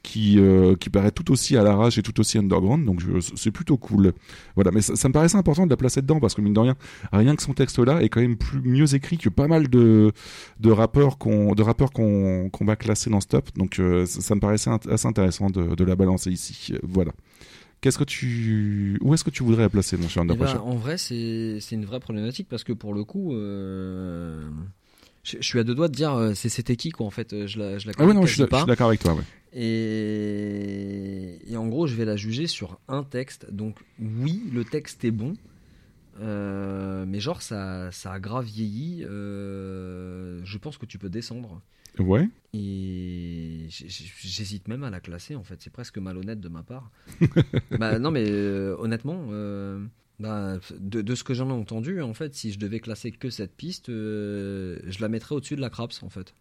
qui 0.06 0.40
euh, 0.40 0.76
qui 0.76 0.90
paraît 0.90 1.12
tout 1.12 1.32
aussi 1.32 1.58
à 1.58 1.64
l'arrache 1.64 1.98
et 1.98 2.04
tout 2.04 2.18
aussi 2.20 2.38
underground, 2.38 2.86
donc 2.86 3.02
c'est 3.36 3.52
plutôt 3.52 3.78
cool. 3.78 4.14
Voilà, 4.56 4.70
mais 4.72 4.82
ça, 4.82 4.96
ça 4.96 5.08
me 5.10 5.14
paraissait 5.14 5.38
important 5.38 5.66
de 5.66 5.70
la 5.72 5.78
placer 5.78 6.02
dedans 6.02 6.20
parce 6.20 6.36
que 6.36 6.42
mine 6.42 6.54
de 6.54 6.60
rien, 6.60 6.76
rien 7.12 7.36
que 7.36 7.42
son 7.42 7.54
texte 7.54 7.80
là 7.80 8.02
est 8.04 8.10
quand 8.10 8.22
même 8.22 8.38
plus 8.38 8.62
mieux 8.62 8.94
écrit 8.94 9.18
que 9.18 9.30
pas 9.30 9.48
mal 9.48 9.68
de 9.68 10.12
de 10.60 10.72
rappeurs 10.72 11.18
qu'on 11.18 11.54
qu'on 11.94 12.50
qu'on 12.50 12.66
va 12.66 12.76
classer 12.76 13.10
dans 13.10 13.22
ce 13.22 13.28
top. 13.28 13.50
Donc 13.58 13.80
euh, 13.80 14.06
ça, 14.06 14.22
ça 14.22 14.36
me 14.36 14.40
paraissait 14.40 14.70
int- 14.70 14.90
assez 14.90 15.08
intéressant 15.08 15.50
de, 15.50 15.76
de 15.76 15.84
la 15.84 15.96
balancer 15.96 16.30
ici. 16.32 16.74
Voilà. 16.84 17.12
Qu'est-ce 17.82 17.98
que 17.98 18.04
tu 18.04 18.98
où 19.02 19.14
est-ce 19.14 19.24
que 19.24 19.30
tu 19.32 19.44
voudrais 19.44 19.64
la 19.64 19.70
placer 19.70 19.98
mon 19.98 20.08
cher 20.08 20.24
Eh 20.24 20.28
ben, 20.28 20.34
Under 20.34 20.46
Pressure 20.46 20.66
en 20.68 20.76
vrai, 20.76 20.98
c'est 20.98 21.60
c'est 21.62 21.76
une 21.76 21.86
vraie 21.86 22.00
problématique 22.00 22.48
parce 22.50 22.64
que 22.64 22.74
pour 22.74 22.94
le 22.94 23.04
coup, 23.04 23.34
euh, 23.34 24.50
je, 25.26 25.38
je 25.42 25.44
suis 25.44 25.60
à 25.60 25.64
deux 25.66 25.76
doigts 25.76 25.90
de 25.90 25.94
dire 25.96 26.14
euh, 26.14 26.34
c'est 26.34 26.48
c'était 26.50 26.78
qui 26.78 26.92
quoi 26.92 27.06
en 27.06 27.12
fait. 27.12 27.34
euh, 27.34 27.48
Je 27.48 27.60
la, 27.60 27.78
je 27.78 27.88
la 27.88 27.94
Ah 27.98 27.98
connais 27.98 28.14
non, 28.14 28.22
je 28.22 28.28
suis 28.28 28.36
suis 28.44 28.46
pas. 28.48 28.64
d'accord 28.66 28.88
avec 28.88 29.02
toi. 29.02 29.14
Ouais. 29.16 29.24
Et, 29.58 31.40
et 31.52 31.58
en 31.58 31.68
gros, 31.68 31.88
je 31.88 31.96
vais 31.96 32.06
la 32.06 32.16
juger 32.16 32.48
sur 32.48 32.80
un 32.88 33.04
texte. 33.04 33.48
Donc 33.52 33.78
oui, 34.00 34.44
le 34.54 34.64
texte 34.64 35.04
est 35.06 35.12
bon. 35.12 35.34
euh, 36.22 37.06
mais 37.08 37.20
genre 37.20 37.42
ça, 37.42 37.92
ça 37.92 38.14
a 38.14 38.20
grave 38.20 38.46
vieilli. 38.46 39.04
euh, 39.06 40.40
je 40.44 40.58
pense 40.58 40.78
que 40.78 40.86
tu 40.86 40.98
peux 40.98 41.10
descendre. 41.10 41.62
Ouais. 42.00 42.28
Et 42.54 43.68
j'hésite 43.70 44.68
même 44.68 44.84
à 44.84 44.90
la 44.90 45.00
classer 45.00 45.36
en 45.36 45.44
fait. 45.44 45.62
C'est 45.62 45.72
presque 45.72 45.98
malhonnête 45.98 46.40
de 46.42 46.50
ma 46.50 46.62
part. 46.64 46.92
bah 47.80 48.00
non 48.00 48.12
mais 48.12 48.26
euh, 48.30 48.76
honnêtement, 48.80 49.26
bah, 50.20 50.58
de, 50.80 51.02
de 51.02 51.16
ce 51.16 51.24
que 51.24 51.34
j'en 51.34 51.50
ai 51.50 51.54
entendu, 51.54 52.02
en 52.02 52.14
fait, 52.14 52.34
si 52.36 52.52
je 52.52 52.60
devais 52.60 52.80
classer 52.80 53.12
que 53.12 53.30
cette 53.30 53.56
piste, 53.56 53.90
euh, 53.90 54.80
je 54.88 55.02
la 55.02 55.10
mettrais 55.10 55.36
au-dessus 55.36 55.56
de 55.56 55.62
la 55.62 55.70
Craps 55.70 56.04
en 56.04 56.10
fait. 56.10 56.34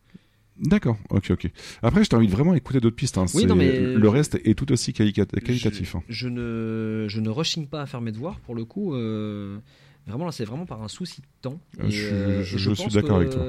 D'accord. 0.57 0.97
Ok 1.11 1.31
ok. 1.33 1.51
Après, 1.83 2.05
je 2.05 2.11
t'invite 2.11 2.31
vraiment 2.31 2.53
à 2.53 2.57
écouter 2.57 2.79
d'autres 2.81 2.95
pistes. 2.95 3.19
hein. 3.19 3.27
Oui, 3.35 3.45
non, 3.47 3.57
mais- 3.57 3.77
le 3.95 4.09
reste 4.09 4.37
est 4.45 4.57
tout 4.57 4.71
aussi 4.71 4.93
qualitatif. 4.93 5.97
hein. 5.97 6.03
Je 6.09 6.29
ne, 6.29 7.07
je 7.09 7.21
ne 7.21 7.29
rechigne 7.29 7.67
pas 7.67 7.83
à 7.83 7.87
faire 7.87 8.01
mes 8.01 8.13
devoirs 8.13 8.39
pour 8.41 8.55
le 8.55 8.65
coup. 8.65 8.95
euh, 8.95 9.59
vraiment 10.07 10.27
là, 10.27 10.31
c'est 10.33 10.45
vraiment 10.45 10.67
par 10.67 10.81
un 10.83 10.89
souci 10.89 11.23
de 11.23 11.27
temps. 11.43 11.59
Euh, 11.81 11.89
Et, 11.89 11.91
je- 11.91 12.43
je- 12.43 12.55
et 12.57 12.59
je 12.59 12.75
suis 12.75 12.91
d'accord 12.91 13.17
avec 13.17 13.31
toi. 13.31 13.43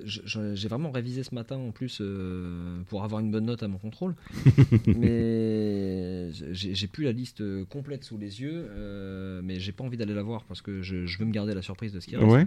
Euh, 0.00 0.54
J'ai 0.54 0.68
vraiment 0.68 0.90
révisé 0.90 1.22
ce 1.22 1.34
matin 1.34 1.56
en 1.56 1.70
plus 1.70 1.98
euh, 2.00 2.80
pour 2.88 3.04
avoir 3.04 3.20
une 3.20 3.30
bonne 3.30 3.46
note 3.46 3.62
à 3.62 3.68
mon 3.68 3.78
contrôle. 3.78 4.14
mais 4.86 6.30
j'ai 6.52 6.86
plus 6.86 7.04
la 7.04 7.12
liste 7.12 7.42
complète 7.66 8.04
sous 8.04 8.18
les 8.18 8.40
yeux, 8.40 8.66
euh, 8.70 9.40
mais 9.44 9.58
j'ai 9.60 9.72
pas 9.72 9.84
envie 9.84 9.96
d'aller 9.96 10.14
la 10.14 10.22
voir 10.22 10.44
parce 10.44 10.62
que 10.62 10.82
je, 10.82 11.06
je 11.06 11.18
veux 11.18 11.24
me 11.24 11.32
garder 11.32 11.54
la 11.54 11.62
surprise 11.62 11.92
de 11.92 12.00
ce 12.00 12.06
qui 12.06 12.16
reste. 12.16 12.30
Ouais. 12.30 12.46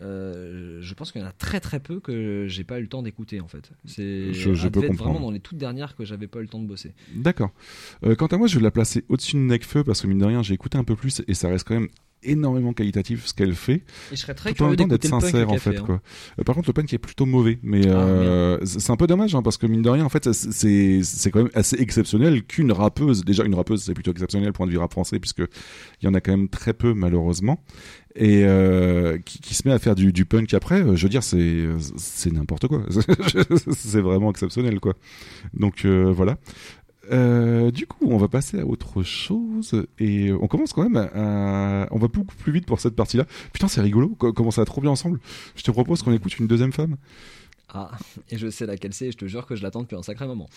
Euh, 0.00 0.78
je 0.80 0.94
pense 0.94 1.12
qu'il 1.12 1.20
y 1.20 1.24
en 1.24 1.26
a 1.28 1.32
très 1.32 1.60
très 1.60 1.78
peu 1.78 2.00
que 2.00 2.46
j'ai 2.48 2.64
pas 2.64 2.78
eu 2.78 2.82
le 2.82 2.88
temps 2.88 3.02
d'écouter 3.02 3.40
en 3.42 3.48
fait. 3.48 3.70
C'est 3.84 4.32
Je- 4.32 4.68
peux 4.68 4.80
comprendre. 4.80 4.94
vraiment 4.94 5.20
dans 5.20 5.30
les 5.30 5.40
toutes 5.40 5.58
dernières 5.58 5.94
que 5.96 6.04
j'avais 6.06 6.28
pas 6.28 6.38
eu 6.38 6.42
le 6.42 6.48
temps 6.48 6.62
de 6.62 6.66
bosser. 6.66 6.94
D'accord. 7.14 7.52
Euh, 8.04 8.14
quant 8.14 8.26
à 8.28 8.38
moi, 8.38 8.46
je 8.46 8.56
vais 8.56 8.62
la 8.62 8.70
placer 8.70 9.04
au-dessus 9.10 9.36
de 9.36 9.40
Necfeu 9.42 9.84
parce 9.84 10.00
que 10.00 10.06
mine 10.06 10.18
de 10.18 10.24
rien, 10.24 10.42
j'ai 10.42 10.54
écouté 10.54 10.78
un 10.78 10.84
peu 10.84 10.96
plus 10.96 11.20
et 11.28 11.34
ça 11.34 11.48
reste 11.48 11.68
quand 11.68 11.74
même 11.74 11.88
énormément 12.24 12.72
qualitatif 12.72 13.26
ce 13.26 13.34
qu'elle 13.34 13.54
fait. 13.54 13.74
Et 13.74 13.82
je 14.12 14.16
serais 14.16 14.34
très 14.34 14.52
tout 14.54 14.62
en 14.64 14.68
même 14.70 14.88
d'être 14.88 15.06
sincère 15.06 15.50
en 15.50 15.56
fait 15.58 15.78
hein. 15.78 15.82
quoi. 15.84 16.00
Euh, 16.38 16.42
par 16.44 16.54
contre, 16.54 16.68
le 16.68 16.72
punk 16.72 16.92
est 16.92 16.98
plutôt 16.98 17.26
mauvais, 17.26 17.58
mais 17.62 17.86
Ah, 17.88 17.90
euh, 17.96 18.58
c'est 18.64 18.80
c'est 18.80 18.90
un 18.92 18.96
peu 18.96 19.06
dommage 19.06 19.34
hein, 19.34 19.42
parce 19.42 19.56
que 19.58 19.66
mine 19.66 19.82
de 19.82 19.88
rien, 19.90 20.04
en 20.04 20.08
fait, 20.08 20.32
c'est- 20.32 21.30
quand 21.30 21.40
même 21.40 21.50
assez 21.54 21.76
exceptionnel 21.80 22.42
qu'une 22.44 22.72
rappeuse. 22.72 23.24
Déjà, 23.24 23.44
une 23.44 23.54
rappeuse, 23.54 23.82
c'est 23.82 23.94
plutôt 23.94 24.10
exceptionnel 24.12 24.52
point 24.52 24.66
de 24.66 24.72
vue 24.72 24.78
rap 24.78 24.92
français 24.92 25.18
puisque 25.18 25.38
il 25.40 26.04
y 26.04 26.08
en 26.08 26.14
a 26.14 26.20
quand 26.20 26.32
même 26.32 26.48
très 26.48 26.72
peu 26.74 26.94
malheureusement 26.94 27.62
et 28.14 28.42
euh, 28.44 29.16
qui, 29.24 29.38
qui 29.40 29.54
se 29.54 29.66
met 29.66 29.72
à 29.72 29.78
faire 29.78 29.94
du, 29.94 30.12
du 30.12 30.26
punk 30.26 30.52
après. 30.52 30.82
euh, 30.82 30.96
Je 30.96 31.02
veux 31.04 31.08
dire, 31.08 31.22
c'est 31.22 31.64
c'est 31.96 32.30
n'importe 32.32 32.68
quoi. 32.68 32.82
c'est 33.70 34.00
vraiment 34.00 34.30
exceptionnel 34.30 34.80
quoi. 34.80 34.94
Donc 35.54 35.84
euh, 35.84 36.12
voilà. 36.14 36.38
Euh, 37.10 37.70
du 37.72 37.86
coup, 37.86 38.06
on 38.08 38.16
va 38.16 38.28
passer 38.28 38.60
à 38.60 38.64
autre 38.66 39.02
chose 39.02 39.84
et 39.98 40.30
on 40.32 40.46
commence 40.46 40.72
quand 40.72 40.88
même 40.88 40.96
à, 40.96 41.88
on 41.90 41.98
va 41.98 42.06
beaucoup 42.08 42.36
plus 42.36 42.52
vite 42.52 42.64
pour 42.66 42.78
cette 42.78 42.94
partie-là. 42.94 43.26
Putain, 43.52 43.66
c'est 43.66 43.80
rigolo, 43.80 44.10
co- 44.10 44.32
comment 44.32 44.52
ça 44.52 44.60
va 44.60 44.66
trop 44.66 44.80
bien 44.80 44.90
ensemble. 44.90 45.18
Je 45.56 45.62
te 45.64 45.70
propose 45.72 46.02
qu'on 46.02 46.12
écoute 46.12 46.38
une 46.38 46.46
deuxième 46.46 46.72
femme. 46.72 46.96
Ah, 47.68 47.90
et 48.28 48.38
je 48.38 48.48
sais 48.50 48.66
laquelle 48.66 48.94
c'est, 48.94 49.06
et 49.08 49.12
je 49.12 49.16
te 49.16 49.24
jure 49.26 49.46
que 49.46 49.56
je 49.56 49.62
l'attends 49.62 49.82
depuis 49.82 49.96
un 49.96 50.02
sacré 50.02 50.26
moment. 50.26 50.48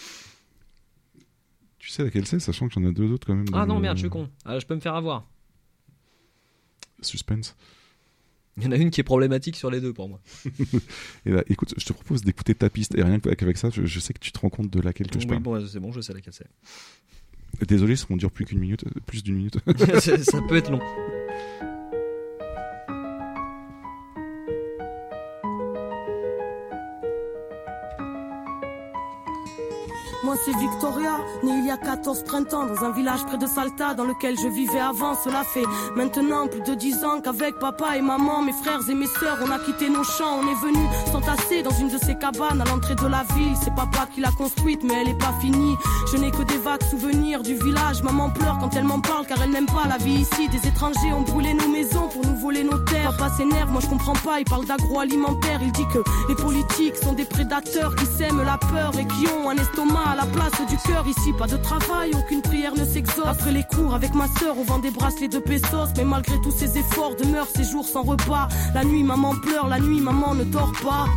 Tu 1.79 1.89
sais 1.89 2.03
laquelle 2.03 2.27
c'est, 2.27 2.39
sachant 2.39 2.67
que 2.67 2.73
j'en 2.73 2.83
ai 2.83 2.91
deux 2.91 3.11
autres 3.11 3.25
quand 3.25 3.35
même. 3.35 3.45
Ah 3.53 3.65
non, 3.65 3.75
le 3.75 3.81
merde, 3.81 3.97
je 3.97 4.01
suis 4.01 4.09
con. 4.09 4.29
Ah, 4.43 4.59
je 4.59 4.65
peux 4.65 4.75
me 4.75 4.79
faire 4.81 4.95
avoir. 4.95 5.23
Suspense. 7.01 7.55
Il 8.57 8.63
y 8.63 8.67
en 8.67 8.71
a 8.71 8.77
une 8.77 8.89
qui 8.89 9.01
est 9.01 9.03
problématique 9.03 9.55
sur 9.57 9.69
les 9.69 9.81
deux 9.81 9.91
pour 9.93 10.07
moi. 10.07 10.21
Et 11.25 11.31
là, 11.31 11.43
écoute, 11.49 11.73
je 11.77 11.85
te 11.85 11.91
propose 11.93 12.21
d'écouter 12.23 12.55
ta 12.55 12.69
piste. 12.69 12.95
Et 12.97 13.03
rien 13.03 13.19
qu'avec 13.19 13.57
ça, 13.57 13.69
je, 13.69 13.85
je 13.85 13.99
sais 13.99 14.13
que 14.13 14.19
tu 14.19 14.31
te 14.31 14.39
rends 14.39 14.49
compte 14.49 14.69
de 14.69 14.79
laquelle 14.79 15.07
que 15.07 15.19
je 15.19 15.25
Oui, 15.25 15.29
parle. 15.31 15.43
bon, 15.43 15.67
c'est 15.67 15.79
bon, 15.79 15.91
je 15.91 15.99
sais 16.01 16.13
laquelle 16.13 16.33
c'est. 16.33 16.47
Désolé, 17.67 17.95
ça 17.95 18.05
ne 18.09 18.17
dure 18.17 18.31
plus 18.31 18.45
qu'une 18.45 18.59
minute, 18.59 18.85
plus 19.05 19.23
d'une 19.23 19.35
minute. 19.35 19.57
ça 19.99 20.41
peut 20.47 20.55
être 20.55 20.71
long. 20.71 20.79
Moi 30.25 30.33
c'est 30.43 30.57
Victoria, 30.57 31.17
née 31.43 31.51
il 31.59 31.67
y 31.67 31.69
a 31.69 31.77
14 31.77 32.23
printemps 32.23 32.65
dans 32.65 32.83
un 32.83 32.89
village 32.89 33.23
près 33.27 33.37
de 33.37 33.45
Salta 33.45 33.93
dans 33.93 34.05
lequel 34.05 34.35
je 34.39 34.47
vivais 34.47 34.79
avant. 34.79 35.13
Cela 35.13 35.43
fait 35.43 35.65
maintenant 35.95 36.47
plus 36.47 36.61
de 36.61 36.73
10 36.73 37.05
ans 37.05 37.21
qu'avec 37.21 37.59
papa 37.59 37.95
et 37.95 38.01
maman, 38.01 38.41
mes 38.41 38.51
frères 38.51 38.79
et 38.89 38.95
mes 38.95 39.05
sœurs, 39.05 39.37
on 39.45 39.51
a 39.51 39.59
quitté 39.59 39.87
nos 39.87 40.03
champs. 40.03 40.39
On 40.41 40.47
est 40.47 40.59
venu 40.63 40.83
s'entasser 41.11 41.61
dans 41.61 41.75
une 41.79 41.89
de 41.89 41.99
ces 41.99 42.15
cabanes 42.15 42.59
à 42.59 42.65
l'entrée 42.65 42.95
de 42.95 43.05
la 43.05 43.23
ville. 43.35 43.53
C'est 43.63 43.75
papa 43.75 44.07
qui 44.15 44.21
l'a 44.21 44.31
construite 44.31 44.83
mais 44.83 44.95
elle 44.99 45.09
est 45.09 45.19
pas 45.19 45.33
finie. 45.39 45.75
Je 46.11 46.17
n'ai 46.17 46.31
que 46.31 46.41
des 46.41 46.57
vagues 46.57 46.83
souvenirs 46.89 47.43
du 47.43 47.53
village. 47.53 48.01
Maman 48.01 48.31
pleure 48.31 48.57
quand 48.59 48.75
elle 48.75 48.85
m'en 48.85 49.01
parle 49.01 49.27
car 49.27 49.37
elle 49.43 49.51
n'aime 49.51 49.67
pas 49.67 49.87
la 49.87 49.97
vie 49.97 50.21
ici. 50.21 50.49
Des 50.49 50.67
étrangers 50.67 51.13
ont 51.13 51.21
brûlé 51.21 51.53
nos 51.53 51.67
maisons 51.67 52.07
pour 52.07 52.25
nous 52.25 52.35
voler 52.37 52.63
nos 52.63 52.79
terres. 52.79 53.15
Papa 53.15 53.29
s'énerve, 53.37 53.69
moi 53.69 53.81
je 53.81 53.87
comprends 53.89 54.13
pas. 54.13 54.39
Il 54.39 54.45
parle 54.45 54.65
d'agroalimentaire. 54.65 55.59
Il 55.61 55.71
dit 55.71 55.85
que 55.93 55.99
les 56.29 56.35
politiques 56.35 56.95
sont 56.95 57.13
des 57.13 57.25
prédateurs 57.25 57.95
qui 57.95 58.07
sèment 58.07 58.41
la 58.43 58.57
peur 58.57 58.91
et 58.97 59.05
qui 59.05 59.27
ont 59.27 59.51
un 59.51 59.55
estomac 59.57 60.14
à 60.15 60.25
la 60.25 60.31
place 60.31 60.51
du 60.69 60.77
cœur. 60.77 61.05
Ici, 61.07 61.33
pas 61.33 61.47
de 61.47 61.57
travail, 61.57 62.11
aucune 62.15 62.41
prière 62.41 62.73
ne 62.75 62.85
s'exauce. 62.85 63.25
Après 63.27 63.51
les 63.51 63.63
cours 63.63 63.93
avec 63.93 64.13
ma 64.13 64.27
sœur, 64.39 64.55
on 64.57 64.63
vend 64.63 64.79
des 64.79 64.91
bracelets 64.91 65.27
de 65.27 65.39
pesos. 65.39 65.89
Mais 65.97 66.03
malgré 66.05 66.39
tous 66.41 66.51
ces 66.51 66.77
efforts, 66.77 67.15
demeurent 67.15 67.47
ces 67.53 67.63
jours 67.63 67.87
sans 67.87 68.03
repas. 68.03 68.47
La 68.73 68.83
nuit, 68.83 69.03
maman 69.03 69.35
pleure, 69.35 69.67
la 69.67 69.79
nuit, 69.79 70.01
maman 70.01 70.33
ne 70.35 70.43
dort 70.43 70.71
pas. 70.83 71.07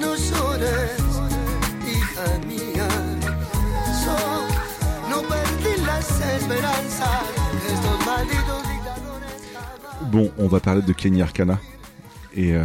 No 0.00 0.14
llores, 0.14 1.00
hija 1.86 2.26
mía. 2.48 2.88
So- 4.02 5.10
no 5.10 5.18
perdí 5.28 5.72
las 5.86 6.08
esperanzas. 6.36 7.24
Estos 7.68 8.06
malditos 8.06 8.62
dictadores. 8.72 10.10
Bon, 10.10 10.30
on 10.38 10.48
va 10.48 10.60
parler 10.60 10.82
de 10.82 10.92
Kenny 10.94 11.20
Arcana. 11.22 11.58
Et, 12.34 12.52
euh, 12.54 12.64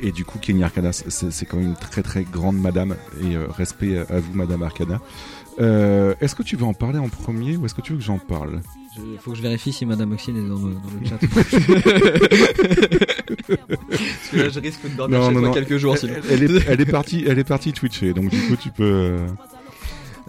et 0.00 0.12
du 0.12 0.24
coup, 0.24 0.38
Kenny 0.38 0.62
Arcana, 0.62 0.92
c'est 0.92 1.30
c'est 1.30 1.46
quand 1.46 1.56
même 1.56 1.68
une 1.68 1.76
très 1.76 2.02
très 2.02 2.24
grande 2.24 2.58
madame. 2.58 2.96
Et 3.22 3.36
euh, 3.36 3.46
respect 3.48 3.98
à 3.98 4.20
vous, 4.20 4.32
madame 4.34 4.62
Arcana. 4.62 5.00
Euh, 5.60 6.14
est-ce 6.20 6.34
que 6.36 6.42
tu 6.42 6.56
veux 6.56 6.64
en 6.64 6.74
parler 6.74 6.98
en 6.98 7.08
premier 7.08 7.56
ou 7.56 7.66
est-ce 7.66 7.74
que 7.74 7.80
tu 7.80 7.92
veux 7.92 7.98
que 7.98 8.04
j'en 8.04 8.18
parle? 8.18 8.60
Il 8.96 9.18
faut 9.18 9.32
que 9.32 9.36
je 9.36 9.42
vérifie 9.42 9.72
si 9.72 9.86
Madame 9.86 10.12
Oxine 10.12 10.36
est 10.36 10.48
dans 10.48 10.58
le, 10.58 10.74
dans 10.74 10.90
le 11.00 11.06
chat. 11.06 11.18
Parce 13.48 14.28
que 14.30 14.36
là, 14.36 14.48
je 14.48 14.60
risque 14.60 14.82
de 14.90 14.96
dormir 14.96 15.22
chez 15.24 15.34
toi 15.34 15.50
quelques 15.52 15.76
jours, 15.76 15.96
sinon. 15.96 16.14
Elle, 16.30 16.42
est, 16.44 16.64
elle 16.68 16.80
est 16.80 16.90
partie, 16.90 17.24
elle 17.26 17.38
est 17.38 17.44
partie 17.44 17.72
twitcher, 17.72 18.12
donc 18.12 18.30
du 18.30 18.40
coup 18.40 18.56
tu 18.56 18.70
peux. 18.70 19.16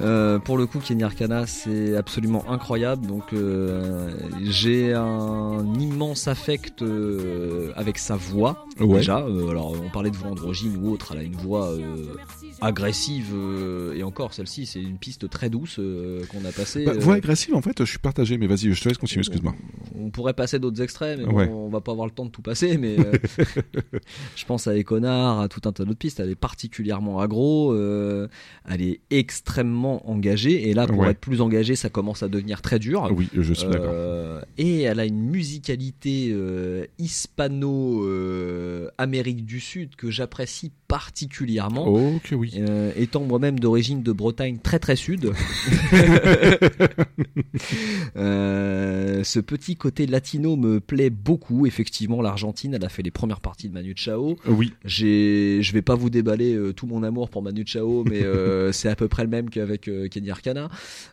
Euh, 0.01 0.39
pour 0.39 0.57
le 0.57 0.65
coup, 0.65 0.79
Kenny 0.79 1.03
Arcana, 1.03 1.45
c'est 1.45 1.95
absolument 1.95 2.43
incroyable. 2.49 3.05
Donc, 3.05 3.33
euh, 3.33 4.09
j'ai 4.41 4.93
un 4.93 5.63
immense 5.79 6.27
affect 6.27 6.81
euh, 6.81 7.71
avec 7.75 7.97
sa 7.97 8.15
voix. 8.15 8.65
Ouais. 8.79 8.97
Déjà, 8.97 9.19
Euh, 9.19 9.49
alors 9.49 9.73
on 9.73 9.89
parlait 9.89 10.09
de 10.11 10.15
voix 10.15 10.31
androgyne 10.31 10.77
ou 10.81 10.91
autre, 10.93 11.09
elle 11.11 11.19
a 11.19 11.23
une 11.23 11.35
voix 11.35 11.67
euh, 11.71 12.15
agressive 12.61 13.31
euh, 13.33 13.93
et 13.95 14.03
encore 14.03 14.33
celle-ci, 14.33 14.65
c'est 14.65 14.81
une 14.81 14.97
piste 14.97 15.29
très 15.29 15.49
douce 15.49 15.77
euh, 15.79 16.23
qu'on 16.27 16.43
a 16.45 16.51
passée. 16.51 16.85
Bah, 16.85 16.93
euh, 16.95 16.99
voix 16.99 17.15
agressive, 17.15 17.55
en 17.55 17.61
fait, 17.61 17.77
je 17.79 17.89
suis 17.89 17.99
partagé, 17.99 18.37
mais 18.37 18.47
vas-y, 18.47 18.71
je 18.73 18.81
te 18.81 18.89
laisse 18.89 18.97
continuer, 18.97 19.21
excuse-moi. 19.21 19.55
on 19.99 20.09
pourrait 20.09 20.33
passer 20.33 20.59
d'autres 20.59 20.81
extraits, 20.81 21.19
mais 21.19 21.25
bon, 21.25 21.47
on 21.65 21.69
va 21.69 21.81
pas 21.81 21.91
avoir 21.91 22.07
le 22.07 22.11
temps 22.13 22.25
de 22.25 22.31
tout 22.31 22.41
passer. 22.41 22.77
Mais 22.77 22.97
euh, 22.99 23.13
je 24.35 24.45
pense 24.45 24.67
à 24.67 24.77
Econard, 24.77 25.39
à 25.39 25.47
tout 25.47 25.61
un 25.65 25.71
tas 25.71 25.85
d'autres 25.85 25.99
pistes. 25.99 26.19
Elle 26.19 26.29
est 26.31 26.35
particulièrement 26.35 27.19
agro, 27.19 27.73
euh, 27.73 28.27
elle 28.69 28.81
est 28.81 28.99
extrêmement 29.09 30.09
engagée. 30.09 30.69
Et 30.69 30.73
là, 30.73 30.87
pour 30.87 30.99
Ouais. 30.99 31.11
être 31.11 31.19
plus 31.19 31.41
engagée, 31.41 31.75
ça 31.75 31.89
commence 31.89 32.23
à 32.23 32.27
devenir 32.27 32.61
très 32.61 32.79
dur. 32.79 33.09
Oui, 33.15 33.29
je 33.33 33.53
suis 33.53 33.67
d'accord. 33.67 33.91
Euh, 33.93 34.41
et 34.57 34.81
elle 34.81 34.99
a 34.99 35.05
une 35.05 35.21
musicalité 35.29 36.29
euh, 36.31 36.85
hispano 36.97 38.03
euh, 38.05 38.89
Amérique 38.97 39.45
du 39.45 39.59
Sud 39.59 39.95
que 39.95 40.09
j'apprécie 40.11 40.71
particulièrement. 40.87 41.85
Oh, 41.87 42.19
que 42.23 42.35
oui. 42.35 42.48
Euh, 42.57 42.91
étant 42.95 43.23
moi-même 43.23 43.59
d'origine 43.59 44.01
de 44.03 44.11
Bretagne 44.11 44.57
très 44.61 44.79
très 44.79 44.95
sud, 44.95 45.31
Euh, 48.15 49.23
ce 49.23 49.39
petit 49.39 49.75
côté 49.75 50.05
latino 50.07 50.55
me 50.55 50.79
plaît 50.79 51.09
beaucoup. 51.09 51.65
Effectivement, 51.65 52.21
l'Argentine, 52.21 52.73
elle 52.73 52.85
a 52.85 52.89
fait 52.89 53.03
les 53.03 53.11
premières 53.11 53.39
parties 53.41 53.69
de 53.69 53.73
Manu 53.73 53.93
Chao. 53.95 54.35
Oui. 54.47 54.73
J'ai, 54.85 55.59
je 55.61 55.73
vais 55.73 55.81
pas 55.81 55.95
vous 55.95 56.09
déballer 56.09 56.55
euh, 56.55 56.73
tout 56.73 56.87
mon 56.87 57.03
amour 57.03 57.29
pour 57.29 57.41
Manu 57.41 57.63
Chao, 57.65 58.03
mais 58.09 58.23
euh, 58.23 58.71
c'est 58.71 58.89
à 58.89 58.95
peu 58.95 59.07
près 59.07 59.23
le 59.23 59.29
même 59.29 59.49
qu'avec 59.49 59.87
euh, 59.87 60.07
Kenny 60.07 60.29
Arcana. 60.31 60.69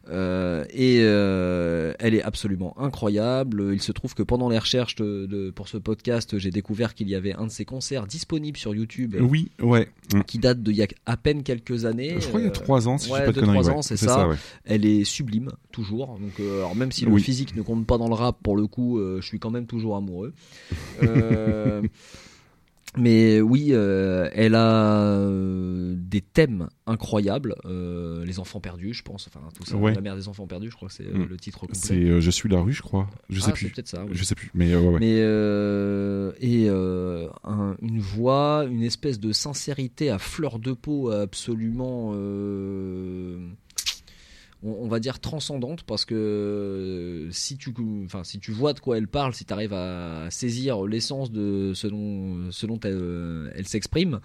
Euh, 0.08 0.64
et 0.70 0.98
euh, 1.00 1.92
elle 1.98 2.14
est 2.14 2.22
absolument 2.22 2.78
incroyable. 2.80 3.70
Il 3.72 3.82
se 3.82 3.92
trouve 3.92 4.14
que 4.14 4.22
pendant 4.22 4.48
les 4.48 4.58
recherches 4.58 4.94
de, 4.96 5.26
de- 5.26 5.50
pour 5.50 5.68
ce 5.68 5.76
podcast, 5.78 6.38
j'ai 6.38 6.50
découvert 6.50 6.94
qu'il 6.94 7.08
y 7.08 7.14
avait 7.14 7.34
un 7.34 7.46
de 7.46 7.50
ses 7.52 7.64
concerts 7.64 8.06
disponible 8.06 8.56
sur 8.56 8.74
YouTube. 8.74 9.16
Oui, 9.20 9.50
ouais. 9.60 9.88
Qui 10.26 10.38
date 10.38 10.62
d'il 10.62 10.76
y 10.76 10.82
a 10.82 10.86
à 11.06 11.16
peine 11.26 11.42
quelques 11.42 11.84
années. 11.86 12.16
Je 12.20 12.28
crois 12.28 12.40
il 12.40 12.44
y 12.44 12.46
a 12.46 12.50
Euh, 12.50 12.52
trois 12.52 12.86
ans, 12.88 12.98
si 12.98 13.08
je 13.08 13.12
dis 13.12 13.18
ouais, 13.18 13.26
pas 13.26 13.32
de 13.32 13.32
deux, 13.32 13.40
conneries, 13.40 13.58
trois 13.60 13.72
ouais. 13.72 13.78
ans, 13.78 13.82
c'est 13.82 13.96
ça. 13.96 14.06
ça, 14.06 14.28
ouais. 14.28 14.36
Elle 14.64 14.86
est 14.86 15.02
sublime, 15.04 15.50
toujours. 15.72 16.18
Donc, 16.20 16.38
euh, 16.40 16.58
alors 16.58 16.76
même 16.76 16.92
si 16.92 17.04
le 17.04 17.16
physique 17.18 17.56
ne 17.56 17.62
compte 17.62 17.84
pas 17.86 17.98
dans 17.98 18.08
le 18.08 18.14
rap, 18.14 18.36
pour 18.42 18.56
le 18.56 18.66
coup, 18.66 18.98
euh, 18.98 19.20
je 19.20 19.26
suis 19.26 19.38
quand 19.40 19.50
même 19.50 19.66
toujours 19.66 19.96
amoureux. 19.96 20.32
Mais 22.98 23.40
oui, 23.40 23.68
euh, 23.72 24.28
elle 24.32 24.54
a 24.54 25.02
euh, 25.02 25.94
des 25.98 26.20
thèmes 26.22 26.68
incroyables. 26.86 27.54
Euh, 27.66 28.24
les 28.24 28.38
enfants 28.38 28.60
perdus, 28.60 28.94
je 28.94 29.02
pense. 29.02 29.28
Enfin, 29.28 29.40
tout 29.54 29.64
ça. 29.66 29.76
Ouais. 29.76 29.94
La 29.94 30.00
mère 30.00 30.16
des 30.16 30.28
enfants 30.28 30.46
perdus, 30.46 30.70
je 30.70 30.76
crois 30.76 30.88
que 30.88 30.94
c'est 30.94 31.04
Mm. 31.12 31.26
le 31.28 31.36
titre 31.36 31.58
complet. 31.60 31.74
C'est 31.78 32.20
Je 32.20 32.30
suis 32.30 32.48
la 32.48 32.60
rue, 32.60 32.72
je 32.72 32.82
crois. 32.82 33.06
Je 33.28 33.38
sais 33.40 33.46
Ah, 33.50 33.52
plus. 33.52 33.66
c'est 33.66 33.72
peut-être 33.74 33.88
ça, 33.88 34.04
oui. 34.04 34.10
Je 34.12 34.24
sais 34.24 34.34
plus, 34.34 34.50
mais 34.54 34.74
ouais, 34.74 34.86
ouais. 34.86 34.98
Mais 35.00 35.18
et 36.46 36.68
un- 36.68 37.76
une 37.82 38.00
voix, 38.00 38.66
une 38.70 38.82
espèce 38.82 39.20
de 39.20 39.32
sincérité 39.32 40.10
à 40.10 40.18
fleur 40.18 40.58
de 40.58 40.72
peau 40.72 41.10
absolument, 41.10 42.12
on, 44.62 44.88
va 44.88 45.00
dire 45.00 45.20
transcendante 45.20 45.82
parce 45.84 46.04
que 46.04 46.14
euh, 46.14 47.30
si 47.30 47.56
tu, 47.56 47.72
vois 48.52 48.72
de 48.72 48.80
quoi 48.80 48.98
elle 48.98 49.08
parle, 49.08 49.34
si 49.34 49.44
tu 49.44 49.52
arrives 49.52 49.74
à 49.74 50.28
saisir 50.30 50.84
l'essence 50.84 51.30
de 51.30 51.72
ce 51.74 51.86
dont, 51.86 52.48
dont 52.62 52.80
elle, 52.84 53.66
s'exprime. 53.66 54.20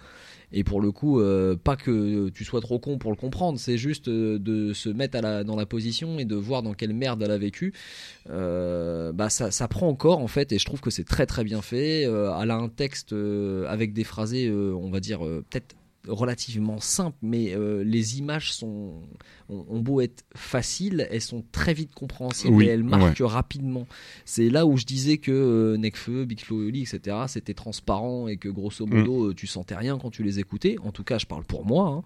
Et 0.54 0.64
pour 0.64 0.80
le 0.82 0.92
coup, 0.92 1.20
euh, 1.20 1.56
pas 1.56 1.76
que 1.76 2.28
tu 2.28 2.44
sois 2.44 2.60
trop 2.60 2.78
con 2.78 2.98
pour 2.98 3.10
le 3.10 3.16
comprendre, 3.16 3.58
c'est 3.58 3.78
juste 3.78 4.08
euh, 4.08 4.38
de 4.38 4.74
se 4.74 4.90
mettre 4.90 5.18
dans 5.44 5.56
la 5.56 5.66
position 5.66 6.18
et 6.18 6.26
de 6.26 6.34
voir 6.34 6.62
dans 6.62 6.74
quelle 6.74 6.92
merde 6.92 7.22
elle 7.22 7.30
a 7.30 7.38
vécu. 7.38 7.72
Euh, 8.28 9.12
bah 9.12 9.30
ça, 9.30 9.68
prend 9.68 9.88
encore 9.88 10.18
en 10.18 10.28
fait, 10.28 10.52
et 10.52 10.58
je 10.58 10.64
trouve 10.66 10.80
que 10.80 10.90
c'est 10.90 11.04
très 11.04 11.24
très 11.26 11.44
bien 11.44 11.62
fait. 11.62 12.04
Euh, 12.04 12.30
elle 12.38 12.50
a 12.50 12.56
un 12.56 12.68
texte 12.68 13.12
euh, 13.12 13.66
avec 13.68 13.94
des 13.94 14.04
phrasés, 14.04 14.46
euh, 14.48 14.74
on 14.74 14.90
va 14.90 15.00
dire 15.00 15.24
euh, 15.24 15.44
peut-être 15.48 15.74
relativement 16.08 16.80
simples, 16.80 17.18
mais 17.22 17.54
euh, 17.54 17.84
les 17.84 18.18
images 18.18 18.52
sont 18.52 19.02
ont, 19.52 19.66
ont 19.68 19.80
beau 19.80 20.00
être 20.00 20.24
faciles, 20.34 21.06
elles 21.10 21.20
sont 21.20 21.44
très 21.52 21.74
vite 21.74 21.94
compréhensibles 21.94 22.54
Oui, 22.54 22.64
et 22.66 22.68
elles 22.68 22.82
marquent 22.84 23.20
ouais. 23.20 23.26
rapidement. 23.26 23.86
C'est 24.24 24.48
là 24.48 24.64
où 24.66 24.76
je 24.76 24.84
disais 24.84 25.18
que 25.18 25.30
euh, 25.32 25.76
Nekfeu, 25.76 26.24
Big 26.24 26.40
Flo 26.40 26.56
Oli, 26.66 26.82
etc. 26.82 27.16
C'était 27.28 27.54
transparent 27.54 28.28
et 28.28 28.36
que 28.36 28.48
grosso 28.48 28.86
modo 28.86 29.28
euh, 29.30 29.34
tu 29.34 29.46
sentais 29.46 29.74
rien 29.76 29.98
quand 30.00 30.10
tu 30.10 30.22
les 30.22 30.38
écoutais. 30.38 30.76
En 30.84 30.90
tout 30.92 31.04
cas, 31.04 31.18
je 31.18 31.26
parle 31.26 31.44
pour 31.44 31.66
moi. 31.66 31.88
hein. 31.88 32.02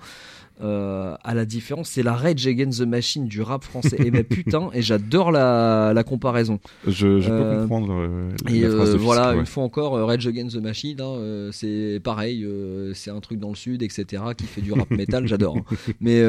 Euh, 0.62 1.14
à 1.22 1.34
la 1.34 1.44
différence, 1.44 1.90
c'est 1.90 2.02
la 2.02 2.14
Rage 2.14 2.46
Against 2.46 2.80
the 2.80 2.86
Machine 2.86 3.26
du 3.26 3.42
rap 3.42 3.62
français. 3.62 3.96
et 3.98 4.10
mais 4.10 4.22
putain, 4.24 4.70
et 4.72 4.80
j'adore 4.80 5.30
la, 5.30 5.92
la 5.94 6.02
comparaison. 6.02 6.60
Je, 6.86 7.20
je 7.20 7.28
peux 7.28 7.34
Euh, 7.34 7.60
comprendre 7.60 8.32
la, 8.46 8.50
et 8.50 8.60
la 8.60 8.70
phrase 8.70 8.92
de 8.94 8.96
voilà, 8.96 9.32
ouais. 9.34 9.40
une 9.40 9.44
fois 9.46 9.64
encore, 9.64 9.92
Rage 10.06 10.26
Against 10.26 10.56
the 10.56 10.62
Machine, 10.62 10.98
hein, 11.02 11.50
c'est 11.52 12.00
pareil, 12.02 12.46
c'est 12.94 13.10
un 13.10 13.20
truc 13.20 13.38
dans 13.38 13.50
le 13.50 13.54
sud, 13.54 13.82
etc., 13.82 14.22
qui 14.36 14.44
fait 14.46 14.62
du 14.62 14.72
rap 14.72 14.90
metal, 14.90 15.26
j'adore. 15.26 15.58
hein. 15.58 15.76
Mais 16.00 16.22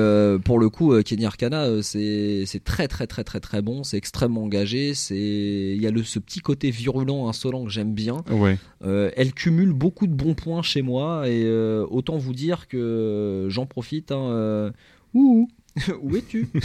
pour 0.43 0.59
le 0.59 0.69
coup, 0.69 1.01
Kenny 1.07 1.25
Arcana, 1.25 1.63
euh, 1.63 1.81
c'est 1.81 2.61
très 2.65 2.89
très 2.89 3.07
très 3.07 3.23
très 3.23 3.39
très 3.39 3.61
bon, 3.61 3.83
c'est 3.83 3.95
extrêmement 3.95 4.43
engagé, 4.43 4.93
c'est 4.93 5.15
il 5.15 5.81
y 5.81 5.87
a 5.87 5.91
le 5.91 6.03
ce 6.03 6.19
petit 6.19 6.41
côté 6.41 6.69
virulent, 6.69 7.29
insolent 7.29 7.63
que 7.63 7.71
j'aime 7.71 7.93
bien. 7.93 8.25
Ouais. 8.29 8.57
Euh, 8.83 9.09
elle 9.15 9.31
cumule 9.31 9.71
beaucoup 9.71 10.05
de 10.05 10.13
bons 10.13 10.33
points 10.33 10.61
chez 10.61 10.81
moi 10.81 11.29
et 11.29 11.43
euh, 11.45 11.85
autant 11.89 12.17
vous 12.17 12.33
dire 12.33 12.67
que 12.67 13.47
j'en 13.49 13.65
profite. 13.65 14.11
Hein, 14.11 14.73
ouh, 15.13 15.47
où 16.01 16.17
es-tu? 16.17 16.49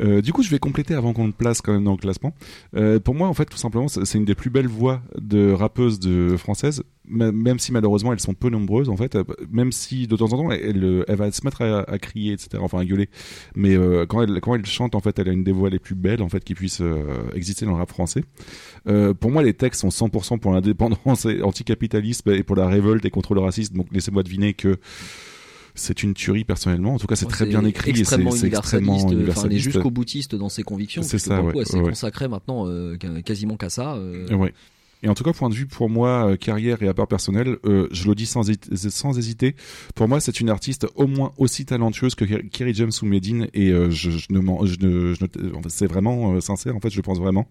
Euh, 0.00 0.22
du 0.22 0.32
coup, 0.32 0.42
je 0.42 0.50
vais 0.50 0.58
compléter 0.58 0.94
avant 0.94 1.12
qu'on 1.12 1.26
le 1.26 1.32
place 1.32 1.60
quand 1.60 1.72
même 1.72 1.84
dans 1.84 1.92
le 1.92 1.98
classement. 1.98 2.34
Euh, 2.76 2.98
pour 2.98 3.14
moi, 3.14 3.28
en 3.28 3.34
fait, 3.34 3.46
tout 3.46 3.56
simplement, 3.56 3.88
c'est 3.88 4.18
une 4.18 4.24
des 4.24 4.34
plus 4.34 4.50
belles 4.50 4.68
voix 4.68 5.02
de 5.20 5.52
rappeuses 5.52 5.98
de 5.98 6.36
françaises, 6.36 6.82
même 7.04 7.58
si 7.58 7.72
malheureusement 7.72 8.12
elles 8.12 8.20
sont 8.20 8.34
peu 8.34 8.48
nombreuses. 8.48 8.88
En 8.88 8.96
fait, 8.96 9.16
même 9.50 9.72
si 9.72 10.06
de 10.06 10.16
temps 10.16 10.32
en 10.32 10.36
temps 10.36 10.50
elle, 10.50 11.04
va 11.08 11.30
se 11.30 11.44
mettre 11.44 11.62
à, 11.62 11.98
crier, 11.98 12.32
etc. 12.32 12.58
Enfin, 12.60 12.78
à 12.78 12.84
gueuler. 12.84 13.08
Mais 13.54 13.76
euh, 13.76 14.06
quand 14.06 14.54
elle 14.54 14.66
chante, 14.66 14.94
en 14.94 15.00
fait, 15.00 15.18
elle 15.18 15.28
a 15.28 15.32
une 15.32 15.44
des 15.44 15.52
voix 15.52 15.70
les 15.70 15.78
plus 15.78 15.94
belles 15.94 16.22
en 16.22 16.28
fait 16.28 16.42
qui 16.42 16.54
puissent 16.54 16.80
euh, 16.80 17.04
exister 17.34 17.64
dans 17.66 17.72
le 17.72 17.78
rap 17.78 17.90
français. 17.90 18.24
Pour 19.20 19.30
moi, 19.30 19.42
les 19.42 19.54
textes 19.54 19.80
sont 19.80 19.88
100% 19.88 20.38
pour 20.38 20.52
l'indépendance 20.52 21.26
et 21.26 21.42
anticapitalisme 21.42 22.30
et 22.30 22.42
pour 22.42 22.56
la 22.56 22.66
révolte 22.66 23.04
et 23.04 23.10
contre 23.10 23.34
le 23.34 23.40
racisme. 23.40 23.76
Donc, 23.76 23.86
laissez-moi 23.92 24.22
deviner 24.22 24.54
que 24.54 24.78
c'est 25.74 26.02
une 26.02 26.14
tuerie 26.14 26.44
personnellement. 26.44 26.94
En 26.94 26.98
tout 26.98 27.06
cas, 27.06 27.16
c'est 27.16 27.26
très 27.26 27.46
bien 27.46 27.64
écrit 27.64 27.90
et 27.90 27.94
c'est 27.94 28.00
extrêmement 28.00 28.34
universaliste, 28.34 29.06
enfin, 29.30 29.48
est 29.48 29.58
jusqu'au 29.58 29.90
boutiste 29.90 30.34
dans 30.34 30.48
ses 30.48 30.62
convictions. 30.62 31.02
C'est 31.02 31.18
ça, 31.18 31.40
le 31.40 31.48
ouais, 31.48 31.52
elle 31.60 31.66
s'est 31.66 31.78
ouais. 31.80 31.88
consacrée 31.90 32.28
maintenant 32.28 32.66
euh, 32.66 32.96
qu'a- 32.96 33.22
quasiment 33.22 33.56
qu'à 33.56 33.70
ça. 33.70 33.94
euh. 33.94 34.34
Ouais. 34.34 34.52
Et 35.04 35.08
en 35.08 35.14
tout 35.14 35.24
cas, 35.24 35.32
point 35.32 35.48
de 35.48 35.54
vue 35.54 35.66
pour 35.66 35.90
moi, 35.90 36.28
euh, 36.30 36.36
carrière 36.36 36.80
et 36.80 36.86
à 36.86 36.94
part 36.94 37.08
personnel, 37.08 37.56
euh, 37.64 37.88
je 37.90 38.06
le 38.08 38.14
dis 38.14 38.24
sans, 38.24 38.48
hésiter- 38.48 38.76
sans 38.90 39.18
hésiter. 39.18 39.56
Pour 39.96 40.06
moi, 40.06 40.20
c'est 40.20 40.38
une 40.38 40.48
artiste 40.48 40.86
au 40.94 41.08
moins 41.08 41.32
aussi 41.38 41.64
talentueuse 41.64 42.14
que 42.14 42.24
Ker- 42.24 42.48
Kerry 42.50 42.72
James 42.74 42.92
ou 43.02 43.06
Medine, 43.06 43.48
et 43.52 43.70
euh, 43.72 43.90
je, 43.90 44.10
je 44.12 44.28
ne, 44.30 44.40
je 44.64 44.76
ne, 44.86 45.14
je 45.14 45.24
ne- 45.24 45.28
c'est 45.68 45.88
vraiment 45.88 46.40
sincère. 46.40 46.76
En 46.76 46.80
fait, 46.80 46.90
je 46.90 46.96
le 46.98 47.02
pense 47.02 47.18
vraiment. 47.18 47.48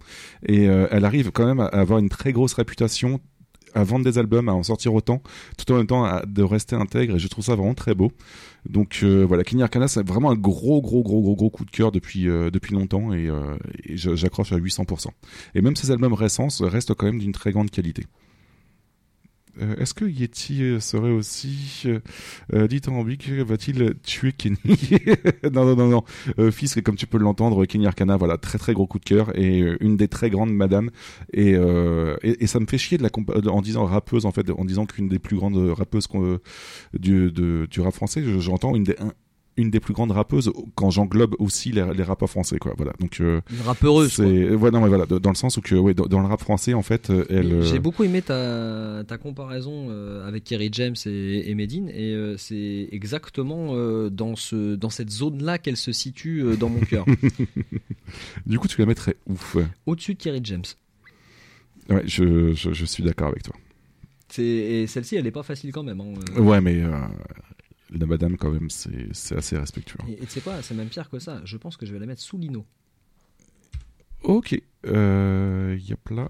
Et 0.47 0.63
elle 0.63 1.03
arrive 1.03 1.31
quand 1.31 1.45
même 1.45 1.59
à 1.59 1.65
avoir 1.65 1.99
une 1.99 2.07
très 2.07 2.31
grosse 2.31 2.53
réputation 2.53 3.19
à 3.73 3.83
vendre 3.83 4.05
des 4.05 4.17
albums, 4.17 4.49
à 4.49 4.53
en 4.53 4.63
sortir 4.63 4.93
autant, 4.93 5.21
tout 5.57 5.71
en 5.71 5.77
même 5.77 5.87
temps 5.87 6.03
à, 6.03 6.25
de 6.25 6.43
rester 6.43 6.75
intègre, 6.75 7.15
et 7.15 7.19
je 7.19 7.27
trouve 7.27 7.43
ça 7.43 7.55
vraiment 7.55 7.73
très 7.73 7.95
beau. 7.95 8.11
Donc 8.69 8.99
euh, 9.03 9.25
voilà, 9.25 9.43
Kenny 9.43 9.63
Arcana, 9.63 9.87
c'est 9.87 10.05
vraiment 10.05 10.31
un 10.31 10.35
gros, 10.35 10.81
gros, 10.81 11.03
gros, 11.03 11.21
gros, 11.21 11.35
gros 11.35 11.49
coup 11.49 11.65
de 11.65 11.71
cœur 11.71 11.91
depuis 11.91 12.29
euh, 12.29 12.51
depuis 12.51 12.73
longtemps, 12.73 13.13
et, 13.13 13.27
euh, 13.27 13.57
et 13.83 13.97
j'accroche 13.97 14.51
à 14.51 14.57
800%. 14.57 15.07
Et 15.55 15.61
même 15.61 15.75
ses 15.75 15.91
albums 15.91 16.13
récents 16.13 16.47
restent 16.61 16.93
quand 16.93 17.05
même 17.05 17.19
d'une 17.19 17.31
très 17.31 17.51
grande 17.51 17.71
qualité. 17.71 18.05
Euh, 19.61 19.75
Est-ce 19.77 19.93
que 19.93 20.05
Yeti 20.05 20.63
euh, 20.63 20.79
serait 20.79 21.11
aussi 21.11 21.83
euh, 21.85 21.99
euh, 22.53 22.67
dithyrambique 22.67 23.29
Va-t-il 23.29 23.95
tuer 24.03 24.31
Kenny 24.31 24.57
Non, 25.51 25.65
non, 25.65 25.75
non, 25.75 25.87
non. 25.87 26.03
Euh, 26.39 26.51
fils, 26.51 26.77
comme 26.83 26.95
tu 26.95 27.07
peux 27.07 27.17
l'entendre, 27.17 27.65
Kenny 27.65 27.87
Arcana, 27.87 28.17
voilà, 28.17 28.37
très 28.37 28.57
très 28.57 28.73
gros 28.73 28.87
coup 28.87 28.99
de 28.99 29.03
cœur 29.05 29.37
et 29.37 29.59
une 29.81 29.97
des 29.97 30.07
très 30.07 30.29
grandes 30.29 30.53
madames. 30.53 30.89
Et, 31.33 31.55
et, 32.23 32.47
ça 32.47 32.59
me 32.59 32.65
fait 32.65 32.77
chier 32.77 32.97
de 32.97 33.03
la 33.03 33.09
en 33.51 33.61
disant 33.61 33.85
rappeuse 33.85 34.25
en 34.25 34.31
fait, 34.31 34.49
en 34.49 34.65
disant 34.65 34.85
qu'une 34.85 35.07
des 35.07 35.19
plus 35.19 35.37
grandes 35.37 35.57
rappeuses 35.71 36.07
du, 36.93 37.31
du 37.31 37.81
rap 37.81 37.93
français, 37.93 38.23
je- 38.23 38.39
j'entends 38.39 38.75
une 38.75 38.83
des 38.83 38.95
une 39.57 39.69
des 39.69 39.79
plus 39.81 39.93
grandes 39.93 40.11
rappeuses 40.11 40.51
quand 40.75 40.89
j'englobe 40.91 41.35
aussi 41.39 41.71
les, 41.71 41.85
les 41.93 42.03
rappeurs 42.03 42.29
français 42.29 42.57
quoi 42.57 42.73
voilà 42.77 42.93
donc 42.99 43.19
euh, 43.19 43.41
Une 43.51 43.61
rappeuse, 43.61 44.13
c'est 44.13 44.49
ouais, 44.55 44.71
non 44.71 44.79
mais 44.81 44.87
voilà 44.87 45.05
dans 45.05 45.29
le 45.29 45.35
sens 45.35 45.57
où 45.57 45.61
que 45.61 45.75
ouais 45.75 45.93
dans, 45.93 46.05
dans 46.05 46.19
le 46.21 46.25
rap 46.27 46.39
français 46.39 46.73
en 46.73 46.81
fait 46.81 47.09
euh, 47.09 47.25
elle 47.29 47.51
euh, 47.53 47.61
J'ai 47.63 47.79
beaucoup 47.79 48.03
aimé 48.05 48.21
ta, 48.21 49.03
ta 49.05 49.17
comparaison 49.17 49.87
euh, 49.89 50.25
avec 50.27 50.45
Kerry 50.45 50.69
James 50.71 50.95
et, 51.05 51.49
et 51.51 51.55
Medine, 51.55 51.89
et 51.89 52.13
euh, 52.13 52.37
c'est 52.37 52.87
exactement 52.93 53.71
euh, 53.75 54.09
dans, 54.09 54.35
ce, 54.37 54.75
dans 54.75 54.89
cette 54.89 55.09
zone-là 55.11 55.57
qu'elle 55.57 55.77
se 55.77 55.91
situe 55.91 56.43
euh, 56.43 56.55
dans 56.55 56.69
mon 56.69 56.79
cœur. 56.79 57.05
du 58.45 58.57
coup 58.57 58.67
tu 58.67 58.79
la 58.79 58.85
mettrais 58.85 59.15
ouf 59.27 59.57
Au-dessus 59.85 60.13
de 60.13 60.19
Kerry 60.19 60.39
James. 60.43 60.63
ouais 61.89 62.03
je, 62.05 62.53
je, 62.53 62.71
je 62.73 62.85
suis 62.85 63.03
d'accord 63.03 63.27
avec 63.27 63.43
toi 63.43 63.55
Et 64.37 64.87
celle-ci, 64.87 65.17
elle 65.17 65.27
est 65.27 65.31
pas 65.31 65.43
facile 65.43 65.71
quand 65.73 65.83
même. 65.83 65.99
hein, 65.99 66.13
euh. 66.37 66.41
ouais 66.41 66.61
mais 66.61 66.81
euh, 66.81 66.91
la 67.91 68.05
madame 68.05 68.37
quand 68.37 68.51
même 68.51 68.69
c'est 68.69 69.35
assez 69.35 69.57
respectueux 69.57 69.99
Et 70.07 70.13
et 70.13 70.17
tu 70.25 70.27
sais 70.27 70.41
quoi, 70.41 70.61
c'est 70.61 70.73
même 70.75 70.87
pire 70.89 71.09
que 71.09 71.19
ça. 71.19 71.41
Je 71.45 71.57
pense 71.57 71.77
que 71.77 71.85
je 71.85 71.93
vais 71.93 71.99
la 71.99 72.05
mettre 72.05 72.21
sous 72.21 72.37
Lino. 72.37 72.65
Ok, 74.23 74.59
euh, 74.85 75.77
yep 75.79 76.09
là. 76.09 76.29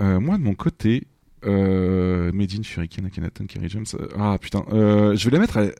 Euh, 0.00 0.18
moi 0.20 0.38
de 0.38 0.42
mon 0.42 0.54
côté, 0.54 1.06
euh, 1.44 2.32
Medine, 2.32 2.64
Shuriken, 2.64 3.06
Akhenaton, 3.06 3.46
Kerry 3.46 3.68
James. 3.68 3.84
euh, 3.94 4.08
ah 4.16 4.38
putain, 4.40 4.64
euh, 4.72 5.14
je 5.14 5.24
vais 5.28 5.30
la 5.36 5.40
mettre 5.40 5.58
à- 5.58 5.70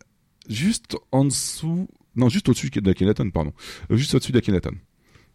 juste 0.49 0.97
en 1.11 1.25
dessous. 1.25 1.89
Non, 2.17 2.29
juste 2.29 2.49
au-dessus 2.49 2.71
d'Akhenaton, 2.71 3.29
pardon. 3.31 3.53
Euh, 3.91 3.97
juste 3.97 4.15
au-dessus 4.15 4.31
d'Akhenaton. 4.31 4.75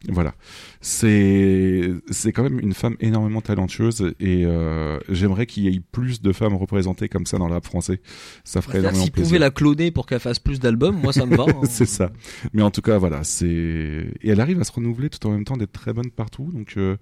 Voilà. 0.08 0.34
C'est 0.80 1.92
c'est 2.10 2.32
quand 2.32 2.44
même 2.44 2.60
une 2.60 2.74
femme 2.74 2.96
énormément 3.02 3.42
talentueuse 3.42 4.14
et 4.22 4.46
euh, 4.46 4.98
j'aimerais 5.10 5.46
qu'il 5.46 5.64
y 5.64 5.76
ait 5.76 5.82
plus 5.92 6.22
de 6.22 6.32
femmes 6.32 6.56
représentées 6.56 7.10
comme 7.10 7.26
ça 7.26 7.38
dans 7.38 7.48
le 7.48 7.54
rap 7.54 7.66
français. 7.66 8.00
Ça 8.46 8.62
ferait 8.62 8.80
énormément 8.80 9.04
S'ils 9.04 9.12
plaisir. 9.12 9.28
pouvaient 9.28 9.40
la 9.40 9.52
cloner 9.52 9.92
pour 9.92 10.06
qu'elle 10.06 10.22
fasse 10.22 10.40
plus 10.40 10.60
d'albums, 10.62 10.98
moi 11.02 11.12
ça 11.12 11.26
me 11.26 11.36
va. 11.36 11.44
hein. 11.48 11.62
c'est 11.70 11.86
ça. 11.86 12.12
Mais 12.54 12.62
en 12.62 12.72
tout 12.72 12.82
cas, 12.82 12.98
voilà, 12.98 13.26
c'est 13.26 13.46
et 13.46 14.30
elle 14.30 14.40
arrive 14.40 14.62
à 14.62 14.64
se 14.64 14.72
renouveler 14.72 15.10
tout 15.10 15.26
en 15.28 15.32
même 15.32 15.44
temps 15.44 15.58
d'être 15.58 15.74
très 15.74 15.92
bonne 15.92 16.12
partout. 16.12 16.50
Donc 16.54 16.76
euh, 16.78 16.96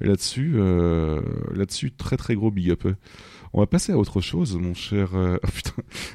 là-dessus, 0.00 0.54
euh, 0.56 1.20
là-dessus, 1.54 1.92
très 1.92 2.16
très 2.16 2.34
gros 2.34 2.50
big 2.50 2.70
up. 2.70 2.84
On 3.52 3.58
va 3.60 3.66
passer 3.66 3.92
à 3.92 3.98
autre 3.98 4.20
chose, 4.20 4.56
mon 4.56 4.74
cher. 4.74 5.14
euh, 5.14 5.36
Oh 5.44 5.48
putain, 5.52 5.72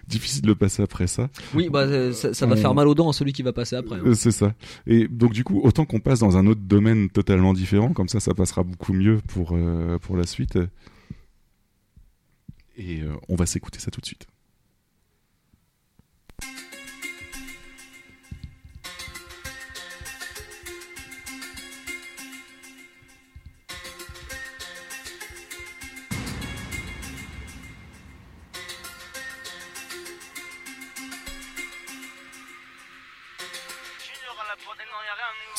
difficile 0.07 0.41
de 0.43 0.47
le 0.47 0.55
passer 0.55 0.81
après 0.83 1.07
ça. 1.07 1.29
Oui, 1.53 1.67
bah, 1.69 1.81
euh, 1.81 2.13
ça, 2.13 2.33
ça 2.33 2.45
va 2.45 2.53
On- 2.53 2.57
faire 2.57 2.73
mal 2.73 2.87
aux 2.87 2.95
dents 2.95 3.09
à 3.09 3.13
celui 3.13 3.33
qui 3.33 3.43
va 3.43 3.51
passer 3.53 3.75
après. 3.75 3.97
hein. 3.97 4.03
Euh, 4.05 4.13
C'est 4.13 4.31
ça. 4.31 4.53
Et 4.87 5.07
donc 5.07 5.33
du 5.33 5.43
coup, 5.43 5.59
autant 5.63 5.85
qu'on 5.85 5.99
passe 5.99 6.19
dans 6.19 6.37
un 6.37 6.47
autre 6.47 6.61
domaine 6.61 7.09
totalement 7.09 7.53
différent, 7.53 7.91
comme 7.93 8.07
ça, 8.07 8.19
ça 8.21 8.33
passera 8.33 8.63
beaucoup 8.63 8.93
mieux 8.93 9.19
pour 9.27 9.49
euh, 9.53 9.97
pour 9.99 10.15
la 10.15 10.25
suite. 10.25 10.57
Et 12.77 13.01
euh, 13.01 13.13
on 13.29 13.35
va 13.35 13.45
s'écouter 13.45 13.79
ça 13.79 13.91
tout 13.91 14.01
de 14.01 14.05
suite. 14.05 14.27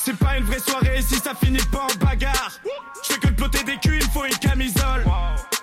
C'est 0.06 0.16
pas 0.18 0.38
une 0.38 0.44
vraie 0.44 0.60
soirée 0.60 1.02
si 1.02 1.16
ça 1.16 1.34
finit 1.34 1.58
pas 1.72 1.80
en 1.80 2.04
bagarre. 2.06 2.52
Je 3.02 3.12
fais 3.12 3.18
que 3.18 3.26
de 3.26 3.32
plotter 3.32 3.64
des 3.64 3.76
culs, 3.78 3.98
il 4.00 4.10
faut 4.10 4.24
une 4.24 4.36
camisole. 4.36 5.04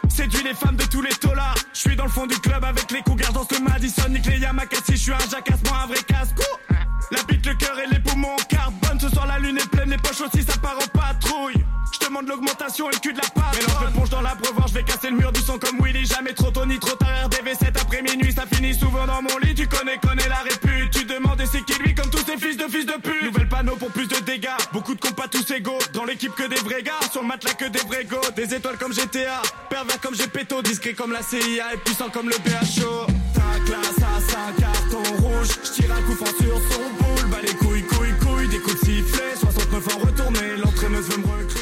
Séduit 0.10 0.44
les 0.44 0.54
femmes 0.54 0.76
de 0.76 0.84
tous 0.84 1.02
les 1.02 1.14
tolards. 1.14 1.56
Je 1.74 1.80
suis 1.80 1.96
dans 1.96 2.04
le 2.04 2.10
fond 2.10 2.28
du 2.28 2.38
club 2.40 2.62
avec 2.66 2.92
les 2.92 3.02
cougars 3.04 3.32
dans 3.32 3.48
le 3.50 3.64
Madison. 3.64 4.10
Nique 4.10 4.26
les 4.26 4.40
Yamakasi, 4.40 4.92
je 4.92 4.98
suis 4.98 5.14
un 5.14 5.30
jacasse, 5.32 5.64
moi 5.70 5.84
un 5.86 5.88
vrai 5.88 6.04
casse-cou. 6.06 6.74
La 7.12 7.22
bite, 7.24 7.46
le 7.46 7.54
cœur 7.56 7.78
et 7.80 7.88
les 7.88 8.00
poumons 8.00 8.34
en 8.34 8.44
carbone. 8.48 9.00
Ce 9.00 9.10
soir 9.10 9.28
la 9.28 9.40
lune 9.40 9.58
est 9.58 9.70
pleine, 9.70 9.90
les 9.90 9.98
poches 9.98 10.22
aussi, 10.22 10.44
ça 10.44 10.58
part 10.58 10.78
en 10.78 10.88
patrouille. 10.98 11.64
Je 11.94 12.08
demande 12.08 12.28
l'augmentation 12.28 12.90
et 12.90 12.94
le 12.94 13.00
cul 13.00 13.14
de 13.14 13.20
la 13.20 13.30
part. 13.30 13.52
Mélange 13.54 13.86
le 13.86 13.92
ponche 13.92 14.10
dans 14.10 14.22
l'abreuvoir, 14.22 14.68
je 14.68 14.74
vais 14.74 14.84
casser 14.84 15.10
le 15.10 15.18
mur 15.18 15.32
du 15.32 15.42
son 15.42 15.60
comme 15.60 15.80
Willy. 15.84 16.06
Jamais 16.06 16.34
trop 16.34 16.50
tôt 16.50 16.66
ni 16.66 16.80
trop 16.80 16.96
tard, 16.96 17.10
RDV 17.26 17.54
7 17.54 17.78
après 17.80 18.02
minuit. 18.02 18.34
Ça 18.34 18.46
finit 18.52 18.74
souvent 18.74 19.06
dans 19.06 19.22
mon 19.22 19.38
lit, 19.40 19.54
tu 19.54 19.68
connais, 19.68 19.98
connais 19.98 20.28
la 20.28 20.38
répute. 20.38 20.92
Tu 20.92 21.06
demandes 21.06 21.40
et 21.40 21.46
c'est 21.46 21.64
qui 21.64 21.74
lui 21.82 21.94
comme 21.94 22.10
tous 22.10 22.24
ces 22.26 22.38
fils 22.38 22.58
de 22.58 22.64
fils 22.64 22.86
de 22.86 22.94
pute. 22.94 23.24
Nouvelle 23.24 23.50
panneau 23.50 23.76
pour 23.76 23.92
plus 23.92 24.08
de 24.08 24.20
dégâts. 24.22 24.48
Beaucoup 24.72 24.96
de 24.96 25.00
compas 25.00 25.28
tous 25.28 25.52
égaux. 25.52 25.78
Dans 25.94 26.06
l'équipe 26.06 26.34
que 26.34 26.48
des 26.48 26.56
vrais 26.56 26.82
gars. 26.82 27.00
Sur 27.12 27.22
le 27.22 27.28
matelas 27.28 27.54
que 27.54 27.66
des 27.66 27.80
vrais 27.80 28.06
go. 28.06 28.18
Des 28.36 28.56
étoiles 28.56 28.78
comme 28.78 28.94
GTA. 28.94 29.42
Pervers 29.70 30.00
comme 30.02 30.16
Gepetto. 30.16 30.62
Discret 30.62 30.94
comme 30.94 31.12
la 31.12 31.22
CIA 31.22 31.74
et 31.74 31.78
puissant 31.78 32.10
comme 32.10 32.30
le 32.30 32.38
BHO. 32.38 33.08
Ta 33.34 33.60
classe 33.66 33.98
à 33.98 34.32
5 34.32 34.56
carton 34.58 35.04
rouge. 35.22 35.50
J'tire 35.64 35.94
un 35.94 36.02
coup 36.02 36.16
franc 36.16 36.34
sur 36.40 36.58
son 36.72 36.93
boule. 36.94 37.30
Bah 37.32 37.38
les 37.42 37.54
couilles, 37.54 37.84
couilles, 37.84 38.14
couilles. 38.22 38.48
Des 38.50 38.60
coups 38.60 38.80
de 38.82 38.86
sifflet. 38.86 39.36
69 39.40 39.88
ans 39.88 40.00
retourné. 40.06 40.40
L'entraîneuse 40.64 41.10
veut 41.10 41.18
me 41.22 41.28
recruter. 41.28 41.60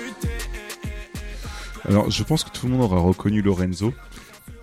Alors, 1.87 2.09
je 2.11 2.23
pense 2.23 2.43
que 2.43 2.49
tout 2.51 2.67
le 2.67 2.73
monde 2.73 2.83
aura 2.83 2.99
reconnu 2.99 3.41
Lorenzo. 3.41 3.93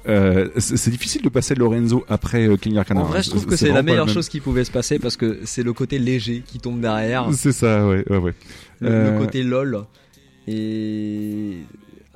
Euh, 0.09 0.49
c'est 0.57 0.90
difficile 0.90 1.20
de 1.20 1.28
passer 1.28 1.55
Lorenzo 1.55 2.05
après 2.09 2.47
euh, 2.49 2.57
Kenny 2.57 2.78
Arcana. 2.78 3.03
En 3.03 3.05
vrai, 3.05 3.23
je 3.23 3.28
trouve 3.31 3.45
que 3.47 3.57
c'est 3.57 3.73
la 3.73 3.82
meilleure 3.82 4.09
chose 4.09 4.28
qui 4.28 4.40
pouvait 4.40 4.65
se 4.65 4.70
passer 4.70 4.99
parce 4.99 5.16
que 5.19 5.40
c'est 5.45 5.62
le 5.62 5.73
côté 5.74 5.99
léger 5.99 6.43
qui 6.47 6.59
tombe 6.59 6.81
derrière. 6.81 7.28
C'est 7.35 7.53
ça, 7.53 7.86
ouais, 7.86 8.05
ouais, 8.09 8.16
ouais. 8.16 8.35
Le, 8.81 8.89
Euh, 8.89 9.12
le 9.12 9.19
côté 9.24 9.43
lol. 9.43 9.85
Et 10.47 11.59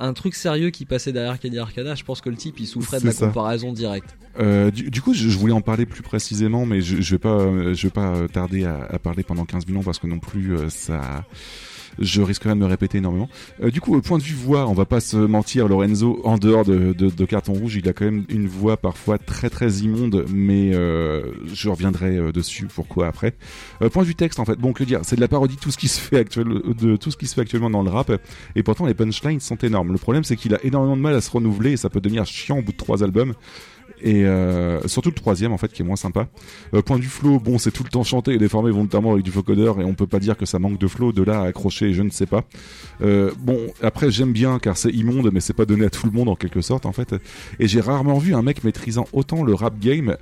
un 0.02 0.12
truc 0.12 0.34
sérieux 0.34 0.70
qui 0.70 0.84
passait 0.84 1.12
derrière 1.12 1.38
Kenny 1.38 1.58
Arcana, 1.58 1.94
je 1.94 2.04
pense 2.04 2.20
que 2.20 2.28
le 2.30 2.36
type 2.36 2.58
il 2.60 2.66
souffrait 2.66 3.00
de 3.00 3.06
la 3.06 3.12
ça. 3.12 3.26
comparaison 3.26 3.72
directe. 3.72 4.16
Euh, 4.38 4.70
du, 4.70 4.90
du 4.90 5.02
coup, 5.02 5.14
je, 5.14 5.28
je 5.28 5.38
voulais 5.38 5.52
en 5.52 5.60
parler 5.60 5.86
plus 5.86 6.02
précisément, 6.02 6.64
mais 6.66 6.80
je, 6.80 7.00
je 7.00 7.10
vais 7.14 7.18
pas, 7.18 7.38
euh, 7.38 7.74
je 7.74 7.86
vais 7.86 7.90
pas 7.92 8.14
tarder 8.32 8.64
à, 8.64 8.84
à 8.90 8.98
parler 8.98 9.22
pendant 9.22 9.44
15 9.44 9.66
minutes 9.66 9.84
parce 9.84 9.98
que 9.98 10.06
non 10.06 10.18
plus 10.18 10.56
euh, 10.56 10.68
ça, 10.70 11.24
je 11.98 12.22
risquerais 12.22 12.54
de 12.54 12.60
me 12.60 12.66
répéter 12.66 12.98
énormément. 12.98 13.28
Euh, 13.62 13.70
du 13.70 13.80
coup, 13.80 13.94
au 13.94 14.00
point 14.00 14.18
de 14.18 14.22
vue 14.22 14.34
voix, 14.34 14.66
on 14.68 14.72
va 14.72 14.84
pas 14.84 15.00
se 15.00 15.16
mentir, 15.16 15.68
Lorenzo, 15.68 16.20
en 16.24 16.38
dehors 16.38 16.64
de, 16.64 16.92
de, 16.92 17.10
de 17.10 17.24
Carton 17.24 17.52
Rouge, 17.52 17.76
il 17.76 17.88
a 17.88 17.92
quand 17.92 18.04
même 18.04 18.24
une 18.28 18.46
voix 18.46 18.76
parfois 18.76 19.18
très 19.18 19.50
très 19.50 19.70
immonde, 19.78 20.24
mais 20.32 20.74
euh, 20.74 21.32
je 21.52 21.68
reviendrai 21.68 22.16
euh, 22.16 22.32
dessus. 22.32 22.66
Pourquoi 22.72 23.06
après 23.06 23.34
euh, 23.82 23.88
Point 23.88 24.02
de 24.02 24.08
vue 24.08 24.14
texte, 24.14 24.40
en 24.40 24.44
fait, 24.44 24.56
bon 24.56 24.72
que 24.72 24.84
dire, 24.84 25.00
c'est 25.02 25.16
de 25.16 25.20
la 25.20 25.28
parodie 25.28 25.56
de 25.56 25.60
tout 25.60 25.70
ce 25.70 25.78
qui 25.78 25.88
se 25.88 26.00
fait 26.00 26.18
actuel, 26.18 26.46
de 26.46 26.96
tout 26.96 27.10
ce 27.10 27.16
qui 27.16 27.26
se 27.26 27.34
fait 27.34 27.42
actuellement 27.42 27.70
dans 27.70 27.82
le 27.82 27.90
rap, 27.90 28.12
et 28.56 28.62
pourtant 28.62 28.86
les 28.86 28.94
punchlines 28.94 29.40
sont 29.40 29.56
énormes. 29.56 29.92
Le 29.92 29.98
problème, 29.98 30.24
c'est 30.24 30.36
qu'il 30.36 30.54
a 30.54 30.64
énormément 30.64 30.96
de 30.96 31.02
mal 31.02 31.14
à 31.14 31.20
se 31.20 31.30
renouveler 31.30 31.72
et 31.72 31.76
ça 31.76 31.90
peut 31.90 32.00
devenir 32.00 32.24
chiant 32.26 32.58
au 32.58 32.62
bout 32.62 32.72
de 32.72 32.76
trois 32.76 33.02
albums. 33.02 33.34
Et 34.02 34.24
euh, 34.24 34.86
surtout 34.88 35.10
le 35.10 35.14
troisième 35.14 35.52
en 35.52 35.58
fait 35.58 35.72
qui 35.72 35.82
est 35.82 35.84
moins 35.84 35.96
sympa. 35.96 36.28
Euh, 36.74 36.82
point 36.82 36.98
du 36.98 37.06
flow, 37.06 37.38
bon 37.38 37.58
c'est 37.58 37.70
tout 37.70 37.84
le 37.84 37.88
temps 37.88 38.02
chanté 38.02 38.32
et 38.32 38.38
déformé 38.38 38.70
volontairement 38.70 39.12
avec 39.12 39.24
du 39.24 39.30
vocodeur 39.30 39.80
et 39.80 39.84
on 39.84 39.94
peut 39.94 40.06
pas 40.06 40.18
dire 40.18 40.36
que 40.36 40.46
ça 40.46 40.58
manque 40.58 40.78
de 40.78 40.88
flow. 40.88 41.12
De 41.12 41.22
là 41.22 41.42
à 41.42 41.46
accrocher, 41.46 41.92
je 41.92 42.02
ne 42.02 42.10
sais 42.10 42.26
pas. 42.26 42.44
Euh, 43.02 43.30
bon 43.38 43.58
après 43.82 44.10
j'aime 44.10 44.32
bien 44.32 44.58
car 44.58 44.76
c'est 44.76 44.90
immonde 44.90 45.30
mais 45.32 45.40
c'est 45.40 45.52
pas 45.52 45.66
donné 45.66 45.86
à 45.86 45.90
tout 45.90 46.06
le 46.06 46.12
monde 46.12 46.28
en 46.28 46.36
quelque 46.36 46.60
sorte 46.60 46.86
en 46.86 46.92
fait. 46.92 47.14
Et 47.58 47.68
j'ai 47.68 47.80
rarement 47.80 48.18
vu 48.18 48.34
un 48.34 48.42
mec 48.42 48.64
maîtrisant 48.64 49.06
autant 49.12 49.42
le 49.44 49.54
rap 49.54 49.78
game 49.78 50.16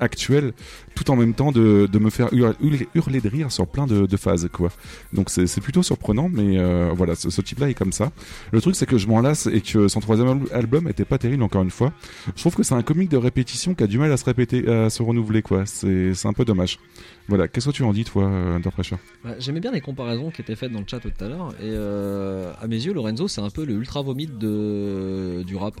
actuel 0.00 0.52
tout 0.94 1.10
en 1.10 1.16
même 1.16 1.34
temps 1.34 1.52
de, 1.52 1.88
de 1.90 1.98
me 1.98 2.10
faire 2.10 2.28
hurler, 2.32 3.20
de 3.20 3.28
rire 3.28 3.52
sur 3.52 3.66
plein 3.66 3.86
de, 3.86 4.16
phases 4.16 4.48
quoi. 4.52 4.70
Donc 5.12 5.30
c'est 5.30 5.60
plutôt 5.60 5.82
surprenant 5.82 6.28
mais 6.28 6.58
euh, 6.58 6.90
voilà 6.94 7.14
ce, 7.14 7.30
ce 7.30 7.40
type 7.40 7.58
là 7.60 7.68
est 7.70 7.74
comme 7.74 7.92
ça. 7.92 8.10
Le 8.52 8.60
truc 8.60 8.76
c'est 8.76 8.86
que 8.86 8.98
je 8.98 9.06
m'en 9.06 9.20
lasse 9.20 9.46
et 9.46 9.60
que 9.60 9.88
son 9.88 10.00
troisième 10.00 10.28
al- 10.28 10.40
album 10.52 10.88
était 10.88 11.04
pas 11.04 11.18
terrible 11.18 11.42
encore 11.42 11.62
une 11.62 11.70
fois. 11.70 11.92
Je 12.34 12.40
trouve 12.40 12.54
que 12.54 12.62
c'est 12.62 12.74
un 12.74 12.82
comique 12.82 13.10
de 13.10 13.16
répétition 13.16 13.74
qui 13.74 13.84
a 13.84 13.86
du 13.86 13.98
mal 13.98 14.10
à 14.12 14.16
se 14.16 14.24
répéter 14.24 14.68
à 14.68 14.90
se 14.90 15.02
renouveler 15.02 15.42
quoi. 15.42 15.64
C'est 15.66 16.12
un 16.26 16.32
peu 16.32 16.44
dommage. 16.44 16.78
Voilà. 17.28 17.46
Qu'est-ce 17.48 17.66
que 17.68 17.74
tu 17.74 17.82
en 17.84 17.92
dis 17.92 18.04
toi 18.04 18.24
euh, 18.24 18.56
Under 18.56 18.72
Pressure 18.72 18.98
Ouais, 19.24 19.36
J'aimais 19.38 19.60
bien 19.60 19.70
les 19.70 19.80
comparaisons 19.80 20.30
qui 20.30 20.40
étaient 20.42 20.56
faites 20.56 20.72
dans 20.72 20.80
le 20.80 20.84
chat 20.86 20.98
tout 20.98 21.12
à 21.20 21.28
l'heure. 21.28 21.50
Et 21.60 21.64
euh, 21.66 22.52
à 22.60 22.66
mes 22.66 22.76
yeux, 22.84 22.92
Lorenzo, 22.92 23.28
c'est 23.28 23.40
un 23.40 23.50
peu 23.50 23.64
le 23.64 23.74
ultra 23.74 24.02
vomite 24.02 24.36
du 24.38 25.56
rap. 25.56 25.80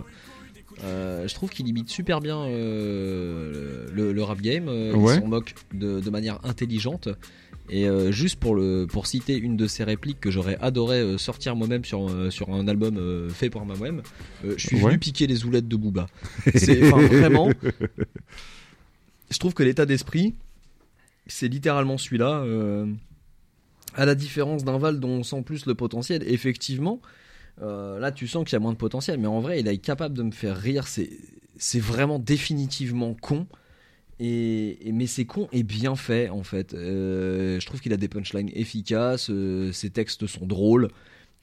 Euh, 0.82 1.28
je 1.28 1.34
trouve 1.34 1.50
qu'il 1.50 1.68
imite 1.68 1.88
super 1.90 2.20
bien 2.20 2.38
euh, 2.44 3.86
le, 3.92 4.12
le 4.12 4.22
rap 4.22 4.40
game. 4.40 4.68
euh, 4.68 4.94
Ouais. 4.94 5.16
Il 5.16 5.20
s'en 5.20 5.26
moque 5.26 5.54
de, 5.74 6.00
de 6.00 6.10
manière 6.10 6.38
intelligente. 6.44 7.08
Et 7.72 7.88
euh, 7.88 8.10
juste 8.10 8.40
pour, 8.40 8.56
le, 8.56 8.86
pour 8.90 9.06
citer 9.06 9.36
une 9.36 9.56
de 9.56 9.66
ses 9.68 9.84
répliques 9.84 10.18
que 10.20 10.30
j'aurais 10.30 10.56
adoré 10.60 11.16
sortir 11.18 11.54
moi-même 11.54 11.84
sur, 11.84 12.10
sur 12.32 12.50
un 12.50 12.66
album 12.66 13.28
fait 13.30 13.48
par 13.50 13.64
moi-même, 13.64 14.02
je 14.42 14.56
suis 14.58 14.76
Ouais. 14.76 14.82
venu 14.88 14.98
piquer 14.98 15.26
les 15.28 15.44
oulettes 15.44 15.68
de 15.68 15.76
Booba. 15.76 16.08
C'est 16.56 16.76
vraiment. 16.80 17.50
Je 19.30 19.38
trouve 19.38 19.54
que 19.54 19.62
l'état 19.62 19.86
d'esprit, 19.86 20.34
c'est 21.28 21.46
littéralement 21.46 21.96
celui-là. 21.98 22.44
à 23.94 24.04
la 24.04 24.14
différence 24.16 24.64
d'un 24.64 24.78
Val 24.78 24.98
dont 24.98 25.08
on 25.18 25.22
sent 25.22 25.42
plus 25.42 25.66
le 25.66 25.74
potentiel, 25.76 26.24
effectivement, 26.26 27.00
euh, 27.62 27.98
là 27.98 28.12
tu 28.12 28.26
sens 28.26 28.44
qu'il 28.44 28.54
y 28.54 28.56
a 28.56 28.60
moins 28.60 28.72
de 28.72 28.78
potentiel, 28.78 29.18
mais 29.18 29.26
en 29.26 29.40
vrai 29.40 29.60
il 29.60 29.68
est 29.68 29.78
capable 29.78 30.16
de 30.16 30.22
me 30.22 30.30
faire 30.32 30.56
rire, 30.56 30.86
c'est 30.88 31.80
vraiment 31.80 32.18
définitivement 32.18 33.14
con. 33.14 33.46
Et- 34.22 34.78
mais 34.92 35.06
c'est 35.06 35.24
con 35.24 35.48
et 35.52 35.62
bien 35.62 35.96
fait 35.96 36.28
en 36.28 36.42
fait. 36.42 36.74
Euh, 36.74 37.58
je 37.58 37.66
trouve 37.66 37.80
qu'il 37.80 37.92
a 37.92 37.96
des 37.96 38.08
punchlines 38.08 38.50
efficaces, 38.54 39.30
euh, 39.30 39.72
ses 39.72 39.90
textes 39.90 40.26
sont 40.26 40.46
drôles. 40.46 40.88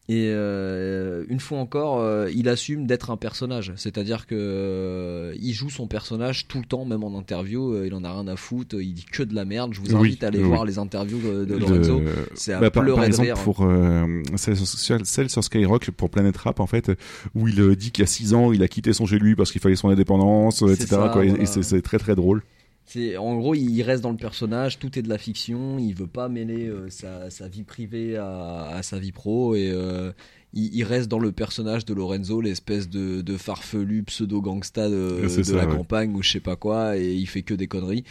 Et 0.09 0.29
euh, 0.31 1.25
une 1.27 1.41
fois 1.41 1.57
encore, 1.59 1.99
euh, 1.99 2.29
il 2.33 2.47
assume 2.47 2.87
d'être 2.87 3.09
un 3.11 3.17
personnage. 3.17 3.73
C'est-à-dire 3.75 4.25
que 4.25 4.35
euh, 4.37 5.35
il 5.41 5.51
joue 5.53 5.69
son 5.69 5.85
personnage 5.87 6.47
tout 6.47 6.59
le 6.59 6.63
temps, 6.63 6.85
même 6.85 7.03
en 7.03 7.17
interview. 7.17 7.73
euh, 7.73 7.87
il 7.87 7.93
en 7.93 8.05
a 8.05 8.13
rien 8.13 8.25
à 8.29 8.37
foutre. 8.37 8.75
Il 8.79 8.93
dit 8.93 9.03
que 9.03 9.21
de 9.23 9.35
la 9.35 9.43
merde. 9.43 9.73
Je 9.73 9.81
vous 9.81 9.87
Oui, 9.95 10.07
invite 10.11 10.23
à 10.23 10.27
aller 10.27 10.39
oui. 10.39 10.45
voir 10.47 10.63
les 10.63 10.77
interviews 10.79 11.19
de, 11.19 11.43
de 11.43 11.55
Lorenzo. 11.57 12.01
C'est 12.35 12.53
à 12.53 12.59
bah, 12.61 12.71
par, 12.71 12.83
pleurer 12.83 12.95
par 13.01 13.03
de 13.05 13.09
exemple 13.09 13.27
rire. 13.33 13.43
pour 13.43 13.63
euh, 13.65 14.21
celle, 14.37 14.55
sur, 14.55 14.97
celle 15.05 15.29
sur 15.29 15.43
Skyrock 15.43 15.91
pour 15.91 16.09
Planet 16.09 16.37
Rap 16.37 16.61
en 16.61 16.67
fait 16.67 16.89
où 17.35 17.49
il 17.49 17.59
euh, 17.59 17.75
dit 17.75 17.91
qu'il 17.91 18.03
y 18.03 18.05
a 18.05 18.07
6 18.07 18.33
ans 18.33 18.53
il 18.53 18.63
a 18.63 18.67
quitté 18.69 18.93
son 18.93 19.05
chez 19.05 19.19
lui 19.19 19.35
parce 19.35 19.51
qu'il 19.51 19.59
fallait 19.59 19.75
son 19.75 19.89
indépendance 19.89 20.61
etc 20.61 20.87
quoi, 21.11 21.25
et- 21.25 21.29
voilà. 21.29 21.43
et 21.43 21.45
c'est 21.45 21.63
c'est 21.63 21.81
très 21.81 21.97
très 21.99 22.15
drôle 22.15 22.43
C'est 22.89 23.17
en 23.17 23.35
gros, 23.35 23.53
il 23.53 23.81
reste 23.83 24.01
dans 24.01 24.11
le 24.11 24.17
personnage, 24.17 24.79
tout 24.79 24.97
est 24.97 25.01
de 25.01 25.09
la 25.09 25.17
fiction, 25.17 25.77
il 25.77 25.93
veut 25.93 26.07
pas 26.07 26.29
mêler 26.29 26.67
euh, 26.67 26.89
sa, 26.89 27.29
sa 27.29 27.49
vie 27.49 27.63
privée 27.63 28.15
à, 28.15 28.69
à 28.69 28.81
sa 28.81 28.97
vie 28.97 29.11
pro 29.11 29.55
et 29.55 29.69
euh, 29.69 30.13
il, 30.53 30.73
il 30.73 30.83
reste 30.85 31.09
dans 31.09 31.19
le 31.19 31.33
personnage 31.33 31.83
de 31.83 31.93
Lorenzo, 31.93 32.39
l'espèce 32.39 32.89
de, 32.89 33.21
de 33.21 33.35
farfelu 33.37 34.03
pseudo 34.03 34.41
gangsta 34.41 34.89
de, 34.89 35.25
C'est 35.27 35.39
de 35.39 35.43
ça, 35.43 35.55
la 35.57 35.67
ouais. 35.67 35.75
campagne 35.75 36.15
ou 36.15 36.23
je 36.23 36.31
sais 36.31 36.39
pas 36.39 36.55
quoi 36.55 36.97
et 36.97 37.13
il 37.13 37.27
fait 37.27 37.41
que 37.41 37.53
des 37.53 37.67
conneries. 37.67 38.05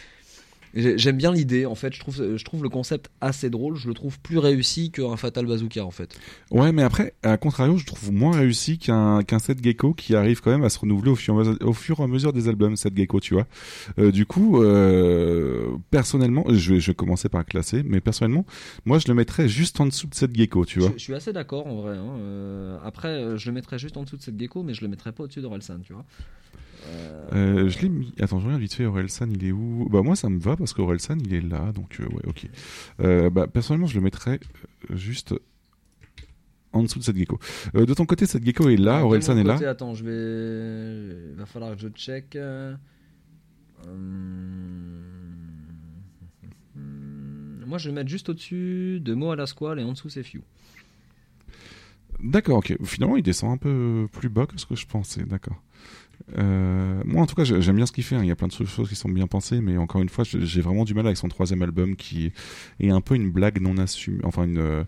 J'ai- 0.77 0.99
J'aime 0.99 1.17
bien 1.17 1.33
l'idée, 1.33 1.67
en 1.67 1.75
fait, 1.75 1.93
je 1.95 2.01
trouve, 2.01 2.37
je 2.37 2.45
trouve 2.45 2.63
le 2.63 2.69
concept 2.69 3.11
assez 3.21 3.51
drôle, 3.51 3.77
je 3.77 3.89
le 3.89 3.95
trouve 3.95 4.21
plus 4.21 4.39
réussi 4.39 4.91
qu'un 4.91 5.17
Fatal 5.17 5.47
Bazooka 5.47 5.85
en 5.85 5.91
fait. 5.91 6.17
ouais 6.51 6.71
mais 6.73 6.83
après 6.83 7.15
à 7.23 7.37
contrario 7.37 7.77
je 7.79 7.87
trouve 7.87 8.13
moins 8.13 8.37
réussi 8.37 8.79
qu'un 8.79 9.23
qu'un 9.23 9.39
Seth 9.39 9.63
Gecko 9.65 9.95
qui 9.95 10.15
arrive 10.15 10.41
quand 10.41 10.51
même 10.51 10.65
à 10.65 10.69
se 10.69 10.79
renouveler 10.79 11.11
au 11.11 11.17
fur, 11.17 11.35
et 11.35 11.37
à 11.37 11.39
mesure- 11.41 11.59
au 11.67 11.73
fur 11.73 12.01
et 12.01 12.03
à 12.03 12.07
mesure 12.07 12.33
des 12.33 12.47
albums 12.49 12.77
Seth 12.77 12.97
Gecko 12.97 13.21
tu 13.21 13.35
vois 13.35 13.47
Euh, 13.99 14.13
du 14.13 14.27
coup 14.27 14.63
euh, 14.63 15.77
personnellement 15.91 16.45
je 16.49 16.75
vais, 16.75 16.81
je 16.81 16.91
vais 16.91 16.95
commencer 16.95 17.29
par 17.29 17.45
classer 17.45 17.83
mais 17.85 18.01
personnellement 18.01 18.45
moi 18.85 18.99
je 18.99 19.07
le 19.09 19.15
mettrais 19.15 19.49
juste 19.49 19.81
en 19.81 19.87
dessous 19.87 20.07
de 20.09 20.15
Seth 20.15 20.35
Gecko 20.37 20.65
tu 20.65 20.81
vois 20.81 20.89
Je, 20.91 20.99
je 20.99 21.03
suis 21.03 21.15
assez 21.15 21.33
d'accord 21.33 21.67
en 21.67 21.77
vrai. 21.83 21.97
hein, 21.97 22.17
euh, 22.21 22.79
après, 22.85 23.37
je 23.37 23.47
le 23.47 23.53
mettrais 23.53 23.79
juste 23.79 23.97
en 23.97 24.03
dessous 24.03 24.17
de 24.17 24.23
cette 24.23 24.39
gecko, 24.39 24.63
mais 24.63 24.75
je 24.75 24.83
le 24.83 24.89
mettrais 24.89 25.13
pas 25.13 25.25
au-dessus 25.25 25.41
d'Orelsan, 25.41 25.79
tu 25.83 25.93
vois. 25.93 26.05
Euh, 26.87 27.65
Euh, 27.65 27.69
je 27.69 27.81
l'ai 27.81 27.89
mis. 27.89 28.13
Attends, 28.21 28.39
je 28.39 28.45
regarde 28.47 28.63
vite 28.63 28.75
fait. 28.75 28.87
Orelsan, 28.87 29.29
il 29.31 29.45
est 29.45 29.53
où? 29.53 29.89
Bah 29.91 30.03
moi, 30.03 30.15
ça 30.17 30.29
me 30.29 30.39
va 30.39 30.57
parce 30.57 30.73
qu'Orelsan, 30.73 31.19
il 31.25 31.35
est 31.35 31.41
là. 31.41 31.73
Donc 31.73 31.99
euh, 32.01 32.05
ouais, 32.07 32.23
ok. 32.27 32.47
Euh, 33.01 33.31
bah 33.31 33.47
personnellement, 33.49 33.87
je 33.89 33.97
le 33.97 34.01
mettrais 34.01 34.39
juste 34.91 35.35
en 36.73 36.83
dessous 36.83 36.99
de 37.01 37.05
cette 37.05 37.17
gecko. 37.17 37.39
De 37.75 37.95
ton 37.95 38.07
côté, 38.07 38.27
cette 38.27 38.45
gecko 38.45 38.69
est 38.69 38.77
là. 38.77 39.01
de 39.01 39.05
Orelsan 39.05 39.37
est 39.39 39.45
là. 39.45 39.57
Attends, 39.69 39.95
je 39.95 40.05
vais. 40.05 41.31
Il 41.33 41.37
va 41.37 41.47
falloir 41.47 41.75
que 41.75 41.81
je 41.83 41.89
check. 41.89 42.37
hum, 43.87 45.03
Moi, 47.67 47.79
je 47.79 47.89
vais 47.89 47.95
mettre 47.95 48.09
juste 48.11 48.29
au-dessus 48.29 49.01
de 49.01 49.15
Mo 49.15 49.31
à 49.33 49.37
la 49.37 49.47
squale 49.47 49.81
et 49.81 49.85
en 49.85 49.93
dessous 49.93 50.09
c'est 50.09 50.23
Few. 50.23 50.41
D'accord, 52.23 52.59
ok. 52.59 52.77
Finalement, 52.85 53.17
il 53.17 53.23
descend 53.23 53.51
un 53.53 53.57
peu 53.57 54.07
plus 54.13 54.29
bas 54.29 54.47
que 54.47 54.59
ce 54.59 54.67
que 54.67 54.77
je 54.77 54.87
pensais. 54.87 55.25
D'accord. 55.25 55.61
Euh, 56.37 57.03
moi, 57.05 57.23
en 57.23 57.27
tout 57.27 57.37
cas, 57.37 57.45
j'ai- 57.45 57.61
j'aime 57.63 57.77
bien 57.77 57.87
ce 57.87 57.93
qu'il 57.93 58.03
fait. 58.03 58.17
hein. 58.17 58.23
Il 58.23 58.27
y 58.29 58.33
a 58.33 58.37
plein 58.37 58.49
de 58.49 58.53
choses 58.53 58.89
qui 58.89 58.97
sont 58.97 59.09
bien 59.09 59.27
pensées, 59.29 59.61
mais 59.61 59.77
encore 59.77 60.03
une 60.03 60.09
fois, 60.09 60.25
j'ai 60.25 60.61
vraiment 60.61 60.85
du 60.85 60.93
mal 60.93 61.07
avec 61.07 61.17
son 61.17 61.29
troisième 61.29 61.63
album 61.63 61.95
qui 61.95 62.33
est 62.81 62.91
un 62.91 63.01
peu 63.01 63.15
une 63.15 63.31
blague 63.31 63.61
non 63.61 63.79
assumée, 63.79 64.19
enfin 64.25 64.45
une 64.45 64.59
euh, 64.59 64.83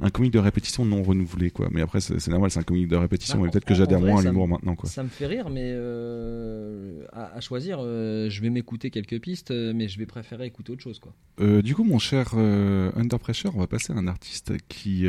un 0.00 0.10
comique 0.10 0.32
de 0.32 0.38
répétition 0.38 0.84
non 0.84 1.02
renouvelé, 1.02 1.50
quoi. 1.50 1.68
Mais 1.70 1.80
après, 1.80 2.00
c'est 2.00 2.28
normal, 2.28 2.50
c'est 2.50 2.60
un 2.60 2.62
comique 2.64 2.88
de 2.88 2.96
répétition, 2.96 3.38
Bah, 3.38 3.44
mais 3.46 3.50
peut-être 3.50 3.64
que 3.64 3.74
j'adhère 3.74 4.00
moins 4.00 4.20
à 4.20 4.22
l'humour 4.28 4.48
maintenant, 4.48 4.74
quoi. 4.74 4.88
Ça 4.90 5.02
me 5.02 5.08
fait 5.08 5.26
rire, 5.26 5.48
mais 5.48 5.70
euh, 5.72 7.04
à, 7.12 7.36
à 7.36 7.40
choisir, 7.40 7.78
euh, 7.80 8.28
je 8.28 8.40
vais 8.42 8.50
m'écouter 8.50 8.90
quelques 8.90 9.18
pistes, 9.20 9.50
mais 9.50 9.88
je 9.88 9.98
vais 9.98 10.06
préférer 10.06 10.46
écouter 10.46 10.72
autre 10.72 10.82
chose, 10.82 10.98
quoi. 11.00 11.14
Du 11.62 11.74
coup, 11.74 11.84
mon 11.84 11.98
cher 11.98 12.34
Under 12.34 13.18
Pressure, 13.18 13.52
on 13.56 13.60
va 13.60 13.66
passer 13.66 13.92
à 13.92 13.96
un 13.96 14.06
artiste 14.06 14.52
qui, 14.68 15.06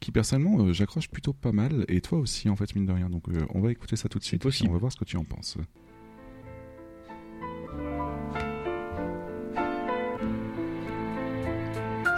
qui 0.00 0.12
personnellement, 0.12 0.64
euh, 0.64 0.72
j'accroche 0.72 1.08
plutôt 1.08 1.32
pas 1.32 1.52
mal, 1.52 1.84
et 1.88 2.00
toi 2.00 2.18
aussi, 2.18 2.48
en 2.48 2.56
fait, 2.56 2.74
mine 2.74 2.86
de 2.86 2.92
rien. 2.92 3.10
Donc, 3.10 3.28
euh, 3.28 3.46
on 3.50 3.60
va 3.60 3.70
écouter 3.70 3.96
ça 3.96 4.08
tout 4.08 4.18
de 4.18 4.24
suite, 4.24 4.44
et 4.44 4.68
on 4.68 4.72
va 4.72 4.78
voir 4.78 4.90
ce 4.90 4.96
que 4.96 5.04
tu 5.04 5.16
en 5.16 5.24
penses. 5.24 5.58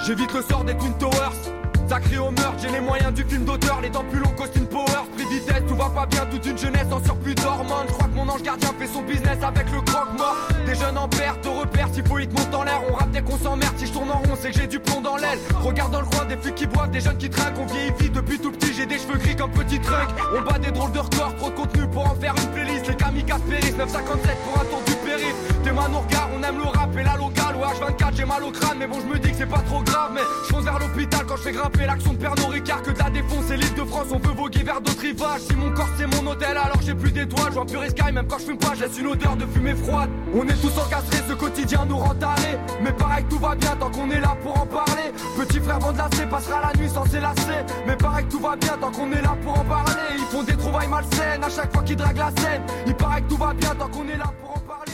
J'évite 0.07 0.33
le 0.35 0.43
sort 0.43 0.65
des 0.65 0.77
Twin 0.77 0.97
Towers. 0.99 1.62
Ça 1.93 2.01
crie 2.01 2.17
au 2.17 2.31
meurtre, 2.31 2.57
j'ai 2.59 2.71
les 2.71 2.81
moyens 2.81 3.13
du 3.13 3.23
film 3.23 3.45
d'auteur, 3.45 3.83
les 3.83 3.91
dents 3.91 4.03
plus 4.11 4.19
longs, 4.19 4.33
costume 4.35 4.65
power, 4.65 5.05
pris 5.15 5.27
vitesse, 5.27 5.63
tout 5.69 5.77
va 5.77 5.91
pas 5.91 6.07
bien, 6.07 6.25
toute 6.25 6.47
une 6.47 6.57
jeunesse 6.57 6.87
en 6.91 7.05
surplus 7.05 7.35
d'hormones. 7.35 7.85
Je 7.87 7.93
crois 7.93 8.09
que 8.09 8.15
mon 8.15 8.27
ange 8.31 8.43
gardien 8.43 8.71
fait 8.79 8.87
son 8.87 9.03
business 9.03 9.37
avec 9.43 9.71
le 9.71 9.79
croque-mort. 9.83 10.49
Des 10.65 10.75
jeunes 10.75 10.97
en 10.97 11.07
perte, 11.07 11.45
de 11.45 11.51
repères, 11.51 11.89
s'il 11.93 12.07
faut, 12.07 12.17
montent 12.17 12.55
en 12.55 12.63
l'air. 12.63 12.81
On 12.89 12.95
rate 12.95 13.11
dès 13.11 13.21
qu'on 13.21 13.37
s'emmerde, 13.37 13.75
si 13.77 13.89
je 13.89 13.93
tourne 13.93 14.11
en 14.11 14.21
rond, 14.21 14.39
c'est 14.41 14.53
que 14.53 14.59
j'ai 14.59 14.67
du 14.67 14.81
plomb 14.81 15.03
dans 15.03 15.19
l'aile. 15.19 15.39
Regarde 15.61 15.93
dans 15.93 16.01
le 16.01 16.07
coin 16.07 16.25
des 16.25 16.39
flics 16.39 16.55
qui 16.55 16.67
boivent, 16.67 16.91
des 16.91 17.01
jeunes 17.01 17.19
qui 17.19 17.29
trinquent, 17.29 17.59
on 17.61 17.67
vieillit 17.67 17.93
vite 18.01 18.15
depuis 18.15 18.39
tout 18.39 18.53
petit, 18.53 18.73
j'ai 18.73 18.87
des 18.87 18.99
cheveux 18.99 19.19
gris 19.19 19.37
comme 19.37 19.51
petit 19.51 19.79
trunk. 19.79 20.09
On 20.35 20.41
bat 20.51 20.59
des 20.59 20.71
drôles 20.71 20.93
de 20.93 20.99
records, 20.99 21.37
trop 21.37 21.51
de 21.51 21.57
contenu 21.57 21.87
pour 21.89 22.11
en 22.11 22.15
faire 22.15 22.35
une 22.39 22.51
playlist. 22.53 22.89
Les 22.89 22.97
kamikazes 22.97 23.43
périssent, 23.51 23.77
957 23.77 24.39
pour 24.47 24.63
un 24.63 24.65
tour 24.65 24.83
du 24.87 24.95
périph'. 25.05 25.52
On 25.75 26.43
aime 26.43 26.59
le 26.59 26.65
rap 26.65 26.97
et 26.97 27.03
la 27.03 27.17
locale. 27.17 27.57
Ou 27.57 27.61
H24, 27.61 28.17
j'ai 28.17 28.25
mal 28.25 28.43
au 28.43 28.51
crâne, 28.51 28.77
mais 28.79 28.87
bon, 28.87 28.99
je 29.01 29.07
me 29.07 29.19
dis 29.19 29.31
que 29.31 29.37
c'est 29.37 29.47
pas 29.47 29.61
trop 29.61 29.83
grave. 29.83 30.11
Mais 30.15 30.21
je 30.45 30.53
fonce 30.53 30.65
vers 30.65 30.79
l'hôpital 30.79 31.25
quand 31.27 31.37
je 31.37 31.43
fais 31.43 31.53
grimper 31.53 31.87
l'action 31.87 32.13
de 32.13 32.19
Pernod 32.19 32.51
Ricard. 32.51 32.83
Que 32.83 32.91
de 32.91 32.99
la 32.99 33.11
défonce 33.11 33.51
et 33.51 33.57
l'île 33.57 33.75
de 33.75 33.85
France, 33.85 34.07
on 34.11 34.19
veut 34.19 34.35
voguer 34.35 34.63
vers 34.63 34.81
d'autres 34.81 35.01
rivages. 35.01 35.41
Si 35.49 35.55
mon 35.55 35.73
corps 35.73 35.89
c'est 35.97 36.07
mon 36.07 36.31
hôtel, 36.31 36.57
alors 36.57 36.81
j'ai 36.83 36.95
plus 36.95 37.13
d'étoiles. 37.13 37.49
Je 37.49 37.55
vois 37.55 37.65
plus 37.65 37.91
Sky, 37.91 38.13
même 38.13 38.27
quand 38.27 38.39
je 38.39 38.45
fume 38.45 38.59
pas, 38.59 38.75
laisse 38.75 38.99
une 38.99 39.07
odeur 39.07 39.37
de 39.37 39.47
fumée 39.47 39.75
froide. 39.75 40.11
On 40.35 40.47
est 40.47 40.61
tous 40.61 40.79
encastrés, 40.79 41.23
ce 41.29 41.35
quotidien 41.35 41.87
nous 41.89 41.97
rend 41.97 42.15
tarés. 42.15 42.59
Mais 42.83 42.93
pareil, 42.93 43.25
tout 43.31 43.39
va 43.39 43.55
bien 43.55 43.77
tant 43.79 43.91
qu'on 43.91 44.11
est 44.11 44.21
là 44.21 44.37
pour 44.43 44.61
en 44.61 44.67
parler. 44.67 45.13
Petit 45.39 45.61
frère 45.61 45.79
Vandelassé 45.79 46.27
passera 46.27 46.61
la 46.61 46.79
nuit 46.79 46.91
sans 46.91 47.07
s'élasser. 47.07 47.65
Mais 47.87 47.97
pareil, 47.97 48.27
que 48.27 48.33
tout 48.33 48.41
va 48.41 48.57
bien 48.57 48.77
tant 48.81 48.91
qu'on 48.91 49.11
est 49.13 49.23
là 49.23 49.37
pour 49.43 49.59
en 49.59 49.65
parler. 49.65 49.93
Ils 50.19 50.25
font 50.25 50.43
des 50.43 50.57
trouvailles 50.57 50.89
malsaines 50.89 51.45
à 51.45 51.49
chaque 51.49 51.73
fois 51.73 51.83
qu'ils 51.83 51.97
draguent 51.97 52.19
la 52.19 52.43
scène. 52.43 52.63
Il 52.87 52.95
paraît 52.95 53.23
que 53.23 53.29
tout 53.29 53.37
va 53.37 53.55
bien 53.55 53.75
tant 53.75 53.89
qu'on 53.89 54.09
est 54.09 54.17
là 54.17 54.33
pour 54.41 54.51
en 54.57 54.61
parler. 54.61 54.93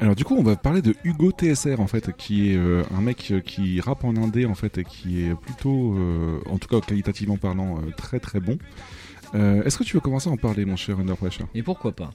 Alors 0.00 0.14
du 0.14 0.24
coup, 0.24 0.36
on 0.36 0.42
va 0.42 0.54
parler 0.56 0.80
de 0.80 0.94
Hugo 1.02 1.32
TSR 1.32 1.80
en 1.80 1.88
fait, 1.88 2.16
qui 2.16 2.52
est 2.52 2.56
euh, 2.56 2.82
un 2.96 3.00
mec 3.00 3.30
euh, 3.30 3.40
qui 3.40 3.80
rappe 3.80 4.04
en 4.04 4.16
indé 4.16 4.46
en 4.46 4.54
fait, 4.54 4.78
et 4.78 4.84
qui 4.84 5.24
est 5.24 5.34
plutôt, 5.34 5.94
euh, 5.94 6.38
en 6.48 6.58
tout 6.58 6.68
cas 6.68 6.80
qualitativement 6.80 7.36
parlant, 7.36 7.78
euh, 7.78 7.90
très 7.96 8.20
très 8.20 8.40
bon. 8.40 8.58
Est-ce 9.34 9.76
que 9.76 9.84
tu 9.84 9.94
veux 9.94 10.00
commencer 10.00 10.30
à 10.30 10.32
en 10.32 10.38
parler, 10.38 10.64
mon 10.64 10.76
cher 10.76 10.98
Under 10.98 11.14
Pressure? 11.14 11.46
Et 11.54 11.62
pourquoi 11.62 11.92
pas? 11.92 12.12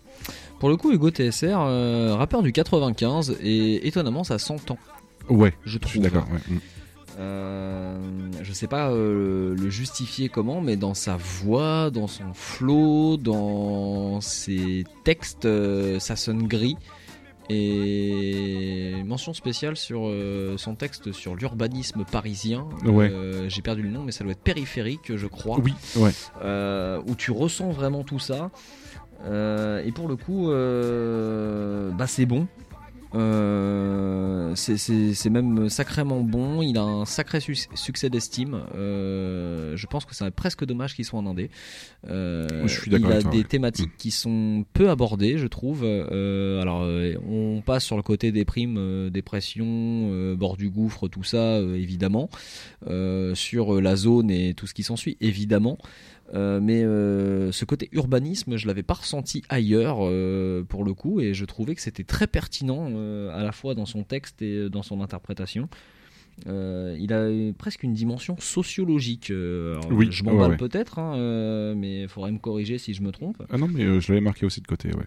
Pour 0.60 0.70
le 0.70 0.78
coup, 0.78 0.92
Hugo 0.92 1.12
TSR, 1.12 2.18
rappeur 2.18 2.42
du 2.42 2.52
95, 2.52 3.38
et 3.40 3.88
étonnamment, 3.88 4.24
ça 4.24 4.40
s'entend. 4.40 4.80
Ouais, 5.30 5.54
je 5.64 5.78
suis 5.86 6.00
d'accord. 6.00 6.26
ouais. 6.32 6.58
Euh, 7.20 7.96
je 8.42 8.54
sais 8.54 8.68
pas 8.68 8.90
euh, 8.90 9.56
le 9.56 9.70
justifier 9.70 10.30
comment, 10.30 10.62
mais 10.62 10.78
dans 10.78 10.94
sa 10.94 11.16
voix, 11.16 11.92
dans 11.92 12.08
son 12.08 12.34
flow, 12.34 13.18
dans 13.18 14.20
ses 14.22 14.84
textes, 15.04 15.46
euh, 15.46 16.00
ça 16.00 16.16
sonne 16.16 16.48
gris. 16.48 16.78
Et 17.49 19.03
mention 19.06 19.34
spéciale 19.34 19.76
sur 19.76 20.07
euh, 20.07 20.57
son 20.57 20.76
texte 20.76 21.11
sur 21.11 21.36
l'urbanisme 21.36 22.03
parisien. 22.10 22.68
Ouais. 22.86 23.10
Euh, 23.11 23.49
J'ai 23.49 23.61
perdu 23.61 23.82
le 23.84 23.90
nom, 23.90 24.03
mais 24.03 24.11
ça 24.11 24.24
doit 24.24 24.32
être 24.32 24.41
périphérique, 24.41 25.15
je 25.15 25.28
crois. 25.28 25.60
Oui, 25.60 25.74
ouais. 25.98 26.11
Euh, 26.44 27.02
où 27.06 27.15
tu 27.15 27.32
ressens 27.32 27.72
vraiment 27.72 28.03
tout 28.03 28.20
ça. 28.20 28.49
Et 29.26 29.91
pour 29.94 30.10
le 30.10 30.18
coup, 30.18 30.52
euh, 30.52 31.91
bah 31.91 32.07
c'est 32.07 32.26
bon. 32.26 32.48
Euh, 33.15 34.56
c'est- 34.56 35.30
même 35.30 35.69
sacrément 35.69 36.22
bon. 36.22 36.61
Il 36.61 36.77
a 36.77 36.84
un 36.84 37.06
sacré 37.06 37.40
su- 37.40 37.56
succès 37.76 38.10
d'estime. 38.10 38.61
Euh, 38.76 39.73
je 39.76 39.88
pense 39.88 40.06
que 40.06 40.15
c'est 40.15 40.30
presque 40.31 40.65
dommage 40.65 40.95
qu'il 40.95 41.06
soit 41.06 41.19
en 41.19 41.26
indé. 41.26 41.49
Euh, 42.10 42.48
Je 42.65 42.68
suis 42.81 42.91
Il 42.91 42.95
a 42.95 42.99
toi, 43.22 43.31
des 43.31 43.40
ouais. 43.40 43.44
thématiques 43.44 43.95
qui 43.98 44.11
sont 44.11 44.65
peu 44.73 44.90
abordées, 44.90 45.38
je 45.38 45.48
trouve. 45.48 45.81
Euh, 45.84 46.61
alors, 46.61 46.81
euh, 46.84 47.14
on 47.30 47.61
passe 47.61 47.84
sur 47.85 47.98
le 47.98 48.03
côté 48.03 48.31
des 48.31 48.45
primes, 48.45 48.77
euh, 48.77 49.10
dépression, 49.10 49.65
euh, 49.68 50.35
bord 50.35 50.57
du 50.57 50.69
gouffre, 50.69 51.07
tout 51.07 51.23
ça, 51.23 51.38
euh, 51.57 51.76
évidemment. 51.76 52.30
Euh, 52.90 53.34
sur 53.35 53.81
la 53.81 53.95
zone 53.95 54.30
et 54.31 54.53
tout 54.53 54.68
ce 54.68 54.73
qui 54.73 54.84
s'ensuit, 54.84 55.18
évidemment. 55.22 55.77
Euh, 56.34 56.60
mais 56.62 56.84
euh, 56.84 57.52
ce 57.52 57.66
côté 57.66 57.90
urbanisme, 57.92 58.58
je 58.58 58.68
l'avais 58.68 58.84
pas 58.84 58.96
ressenti 58.96 59.44
ailleurs 59.50 60.00
euh, 60.02 60.64
pour 60.64 60.84
le 60.84 60.94
coup, 60.94 61.20
et 61.20 61.34
je 61.34 61.46
trouvais 61.46 61.76
que 61.76 61.82
c'était 61.82 62.04
très 62.04 62.28
pertinent 62.28 62.88
à 63.32 63.44
la 63.44 63.52
fois 63.52 63.76
dans 63.76 63.86
son 63.86 64.04
texte 64.04 64.42
et 64.42 64.70
dans 64.70 64.84
son 64.84 65.02
interprétation. 65.02 65.70
Il 66.48 67.14
a 67.14 67.54
presque 67.58 67.84
une 67.84 67.94
dimension 67.94 68.36
sociologique. 68.40 69.30
alors, 69.30 69.92
Oui, 69.92 70.08
je 70.10 70.24
m'emballe 70.24 70.42
ouais, 70.42 70.50
ouais. 70.52 70.58
peut-être, 70.58 70.98
hein, 70.98 71.76
mais 71.76 72.04
il 72.04 72.08
faudrait 72.08 72.32
me 72.32 72.40
corriger 72.40 72.78
si 72.78 72.94
je 72.94 73.04
me 73.04 73.12
trompe. 73.12 73.44
Ah 73.50 73.58
non, 73.58 73.68
mais 73.68 74.02
je 74.02 74.12
l'avais 74.12 74.22
marqué 74.22 74.46
aussi 74.46 74.62
de 74.62 74.68
côté, 74.68 74.90
ouais. 74.90 75.06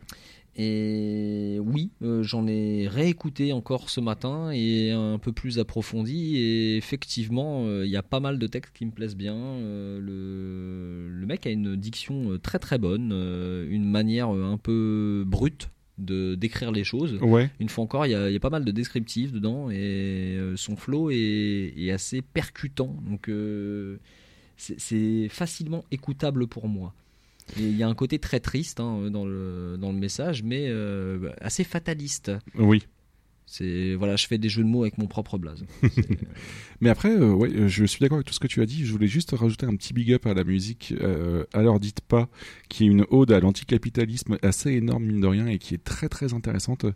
Et 0.58 1.58
oui, 1.60 1.90
euh, 2.00 2.22
j'en 2.22 2.46
ai 2.46 2.88
réécouté 2.88 3.52
encore 3.52 3.90
ce 3.90 4.00
matin 4.00 4.50
et 4.52 4.90
un 4.90 5.18
peu 5.18 5.30
plus 5.30 5.58
approfondi. 5.58 6.38
Et 6.38 6.76
effectivement, 6.78 7.66
euh, 7.66 7.84
il 7.84 7.90
y 7.90 7.96
a 7.96 8.02
pas 8.02 8.20
mal 8.20 8.38
de 8.38 8.46
textes 8.46 8.74
qui 8.74 8.86
me 8.86 8.90
plaisent 8.90 9.16
bien. 9.16 9.36
Euh, 9.36 10.00
le, 10.00 11.10
le 11.10 11.26
mec 11.26 11.46
a 11.46 11.50
une 11.50 11.76
diction 11.76 12.38
très 12.42 12.58
très 12.58 12.78
bonne, 12.78 13.12
une 13.68 13.84
manière 13.84 14.28
un 14.28 14.56
peu 14.56 15.24
brute 15.26 15.68
de 15.98 16.34
d'écrire 16.34 16.72
les 16.72 16.84
choses. 16.84 17.18
Ouais. 17.20 17.50
Une 17.60 17.68
fois 17.68 17.84
encore, 17.84 18.06
il 18.06 18.12
y, 18.12 18.14
a, 18.14 18.30
il 18.30 18.32
y 18.32 18.36
a 18.36 18.40
pas 18.40 18.50
mal 18.50 18.64
de 18.64 18.72
descriptifs 18.72 19.32
dedans 19.32 19.70
et 19.70 20.38
son 20.56 20.76
flow 20.76 21.10
est, 21.10 21.74
est 21.76 21.90
assez 21.90 22.22
percutant. 22.22 22.96
Donc 23.06 23.30
c'est 24.56 25.28
facilement 25.28 25.84
écoutable 25.90 26.46
pour 26.46 26.66
moi. 26.66 26.94
Il 27.56 27.76
y 27.76 27.82
a 27.82 27.88
un 27.88 27.94
côté 27.94 28.18
très 28.18 28.40
triste 28.40 28.80
hein, 28.80 29.10
dans, 29.10 29.24
le, 29.24 29.76
dans 29.78 29.92
le 29.92 29.98
message, 29.98 30.42
mais 30.42 30.66
euh, 30.68 31.30
assez 31.40 31.64
fataliste. 31.64 32.32
Oui. 32.58 32.82
C'est 33.48 33.94
voilà, 33.94 34.16
je 34.16 34.26
fais 34.26 34.38
des 34.38 34.48
jeux 34.48 34.64
de 34.64 34.68
mots 34.68 34.82
avec 34.82 34.98
mon 34.98 35.06
propre 35.06 35.38
blaze. 35.38 35.64
Mais 36.80 36.90
après, 36.90 37.10
euh, 37.10 37.32
ouais, 37.32 37.48
euh, 37.52 37.68
je 37.68 37.84
suis 37.84 38.00
d'accord 38.00 38.16
avec 38.16 38.26
tout 38.26 38.34
ce 38.34 38.40
que 38.40 38.48
tu 38.48 38.60
as 38.60 38.66
dit. 38.66 38.84
Je 38.84 38.90
voulais 38.90 39.06
juste 39.06 39.30
rajouter 39.30 39.66
un 39.66 39.76
petit 39.76 39.94
big 39.94 40.12
up 40.12 40.26
à 40.26 40.34
la 40.34 40.42
musique. 40.42 40.92
Euh, 41.00 41.44
alors 41.52 41.78
dites 41.78 42.00
pas, 42.00 42.28
qui 42.68 42.84
est 42.84 42.86
une 42.88 43.06
ode 43.08 43.30
à 43.30 43.38
l'anticapitalisme 43.38 44.36
assez 44.42 44.72
énorme 44.72 45.04
mine 45.04 45.20
de 45.20 45.26
rien 45.28 45.46
et 45.46 45.58
qui 45.58 45.74
est 45.74 45.82
très 45.82 46.08
très 46.08 46.34
intéressante. 46.34 46.86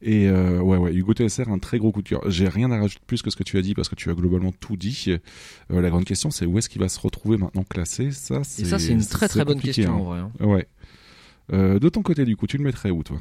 Et 0.00 0.28
euh, 0.28 0.60
ouais, 0.60 0.76
ouais, 0.76 0.94
Hugo 0.94 1.14
TSR, 1.14 1.48
un 1.48 1.58
très 1.58 1.78
gros 1.78 1.90
coup 1.90 2.02
de 2.02 2.08
cœur. 2.08 2.30
J'ai 2.30 2.48
rien 2.48 2.70
à 2.70 2.78
rajouter 2.78 3.02
plus 3.04 3.20
que 3.20 3.30
ce 3.30 3.36
que 3.36 3.42
tu 3.42 3.58
as 3.58 3.62
dit 3.62 3.74
parce 3.74 3.88
que 3.88 3.96
tu 3.96 4.08
as 4.08 4.14
globalement 4.14 4.52
tout 4.52 4.76
dit. 4.76 5.16
La 5.68 5.90
grande 5.90 6.04
question, 6.04 6.30
c'est 6.30 6.46
où 6.46 6.58
est-ce 6.58 6.68
qu'il 6.68 6.80
va 6.80 6.88
se 6.88 7.00
retrouver 7.00 7.38
maintenant 7.38 7.64
classé? 7.64 8.12
Ça, 8.12 8.44
c'est 8.44 8.64
ça, 8.64 8.78
c'est 8.78 8.92
une 8.92 9.04
très, 9.04 9.26
très 9.26 9.44
bonne 9.44 9.60
question, 9.60 9.90
hein. 9.90 9.96
en 9.96 10.04
vrai, 10.04 10.18
hein. 10.20 10.30
Ouais. 10.46 10.68
De 11.80 11.88
ton 11.88 12.02
côté, 12.02 12.24
du 12.24 12.36
coup, 12.36 12.46
tu 12.46 12.56
le 12.56 12.62
mettrais 12.62 12.90
où, 12.90 13.02
toi? 13.02 13.20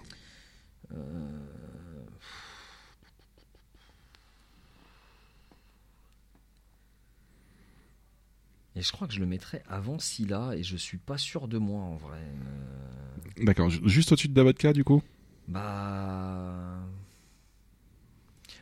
Et 8.77 8.81
je 8.83 8.91
crois 8.91 9.07
que 9.07 9.13
je 9.13 9.19
le 9.19 9.25
mettrais 9.25 9.63
avant 9.67 9.97
Scylla 9.97 10.51
et 10.55 10.61
je 10.61 10.77
suis 10.77 10.97
pas 10.99 11.17
sûr 11.17 11.47
de 11.47 11.57
moi 11.57 11.81
en 11.81 11.95
vrai. 11.95 12.19
Euh, 12.19 13.43
D'accord, 13.43 13.69
ju- 13.69 13.81
juste 13.85 14.11
au-dessus 14.11 14.27
de 14.27 14.33
Davodka, 14.33 14.71
du 14.71 14.83
coup? 14.83 15.01
Bah. 15.47 16.77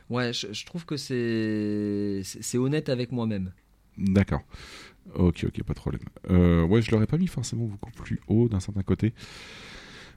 Ouais, 0.08 0.32
je, 0.32 0.52
je 0.52 0.64
trouve 0.64 0.86
que 0.86 0.96
c'est 0.96 2.22
honnête 2.58 2.88
avec 2.88 3.12
moi-même. 3.12 3.52
D'accord. 3.98 4.40
Ok, 5.14 5.44
ok, 5.46 5.62
pas 5.64 5.74
de 5.74 5.78
problème. 5.78 6.02
Euh, 6.30 6.64
ouais, 6.64 6.80
je 6.80 6.90
l'aurais 6.92 7.06
pas 7.06 7.18
mis 7.18 7.26
forcément 7.26 7.66
beaucoup 7.66 7.90
plus 7.90 8.18
haut 8.28 8.48
d'un 8.48 8.60
certain 8.60 8.82
côté. 8.82 9.12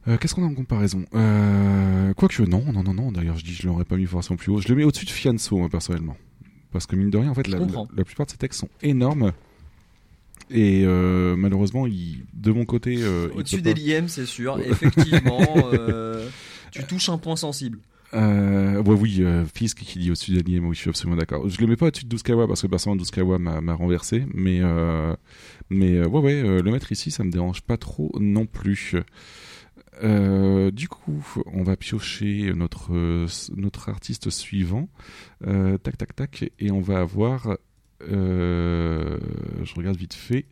Euh, 0.07 0.17
Qu'est-ce 0.17 0.33
qu'on 0.33 0.43
a 0.43 0.47
en 0.47 0.55
comparaison? 0.55 1.03
Quoique, 2.15 2.41
non, 2.43 2.71
non, 2.71 2.83
non, 2.83 2.93
non. 2.93 3.11
D'ailleurs, 3.11 3.37
je 3.37 3.43
dis 3.43 3.53
je 3.53 3.67
l'aurais 3.67 3.85
pas 3.85 3.97
mis 3.97 4.05
forcément 4.05 4.37
plus 4.37 4.51
haut. 4.51 4.61
Je 4.61 4.67
le 4.69 4.75
mets 4.75 4.83
au-dessus 4.85 5.05
de 5.05 5.09
Fianso, 5.11 5.57
moi, 5.57 5.69
personnellement. 5.69 6.15
Parce 6.71 6.85
que 6.85 6.95
mine 6.95 7.09
de 7.09 7.17
rien, 7.17 7.31
en 7.31 7.33
fait, 7.35 7.47
la 7.47 7.57
plupart 8.05 8.25
de 8.27 8.31
ces 8.31 8.37
textes 8.37 8.61
sont 8.61 8.69
énormes. 8.81 9.33
Et 10.51 10.83
euh, 10.85 11.35
malheureusement, 11.35 11.85
il, 11.85 12.25
de 12.33 12.51
mon 12.51 12.65
côté. 12.65 12.97
euh, 12.99 13.29
Au-dessus 13.35 13.61
des 13.61 13.73
l'IM, 13.73 14.07
c'est 14.07 14.25
sûr. 14.25 14.59
Effectivement, 14.59 15.39
euh, 15.73 16.27
tu 16.71 16.83
touches 16.85 17.09
un 17.09 17.17
point 17.17 17.35
sensible. 17.35 17.79
Euh, 18.15 18.81
ouais, 18.81 18.95
oui, 18.95 19.17
euh, 19.19 19.45
Fisk 19.45 19.77
qui 19.81 19.99
dit 19.99 20.09
au-dessus 20.09 20.31
d'Aliem, 20.33 20.65
oui, 20.65 20.73
je 20.75 20.81
suis 20.81 20.89
absolument 20.89 21.17
d'accord. 21.17 21.47
Je 21.47 21.61
le 21.61 21.67
mets 21.67 21.75
pas 21.75 21.87
au-dessus 21.87 22.05
de 22.05 22.09
Duskawa 22.09 22.47
parce 22.47 22.63
que 22.63 22.67
personnellement 22.67 22.99
Duskawa 22.99 23.37
m'a 23.37 23.61
m'a 23.61 23.75
renversé, 23.75 24.25
mais 24.33 24.61
euh, 24.63 25.15
mais 25.69 26.03
ouais, 26.03 26.19
ouais, 26.19 26.41
euh, 26.43 26.63
le 26.63 26.71
mettre 26.71 26.91
ici, 26.91 27.11
ça 27.11 27.23
me 27.23 27.29
dérange 27.29 27.61
pas 27.61 27.77
trop 27.77 28.11
non 28.19 28.47
plus. 28.47 28.95
Du 30.01 30.87
coup, 30.87 31.23
on 31.53 31.61
va 31.63 31.75
piocher 31.75 32.51
notre 32.55 32.91
notre 33.55 33.89
artiste 33.89 34.29
suivant, 34.29 34.89
tac 35.43 35.97
tac 35.97 36.15
tac, 36.15 36.51
et 36.57 36.71
on 36.71 36.81
va 36.81 37.01
avoir. 37.01 37.57
Euh, 38.01 39.17
je 39.63 39.73
regarde 39.75 39.97
vite 39.97 40.13
fait 40.13 40.45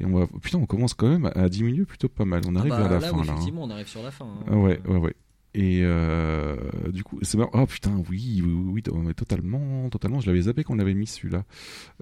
et 0.00 0.04
on 0.04 0.18
va 0.18 0.26
putain 0.42 0.58
on 0.58 0.66
commence 0.66 0.94
quand 0.94 1.08
même 1.08 1.30
à 1.34 1.48
diminuer 1.48 1.84
plutôt 1.84 2.08
pas 2.08 2.24
mal 2.24 2.42
on 2.46 2.56
arrive 2.56 2.72
Ah 2.74 2.82
bah, 2.82 2.88
vers 2.88 3.00
la 3.00 3.06
là, 3.06 3.12
fin 3.12 3.18
oui, 3.18 3.26
là 3.26 3.32
hein. 3.32 3.34
effectivement, 3.36 3.64
on 3.64 3.70
arrive 3.70 3.86
sur 3.88 4.02
la 4.02 4.10
fin. 4.10 4.24
hein. 4.26 4.44
Ah 4.48 4.56
ouais, 4.56 4.80
ouais, 4.86 4.96
ouais. 4.96 5.14
Et 5.54 5.80
euh, 5.82 6.56
du 6.92 7.02
coup, 7.02 7.18
c'est 7.22 7.38
marrant. 7.38 7.50
Oh 7.54 7.66
putain, 7.66 7.96
oui, 8.10 8.42
oui, 8.44 8.82
oui, 8.84 9.14
totalement, 9.14 9.88
totalement. 9.88 10.20
Je 10.20 10.26
l'avais 10.26 10.42
zappé 10.42 10.62
qu'on 10.62 10.78
avait 10.78 10.92
mis 10.94 11.06
celui-là. 11.06 11.44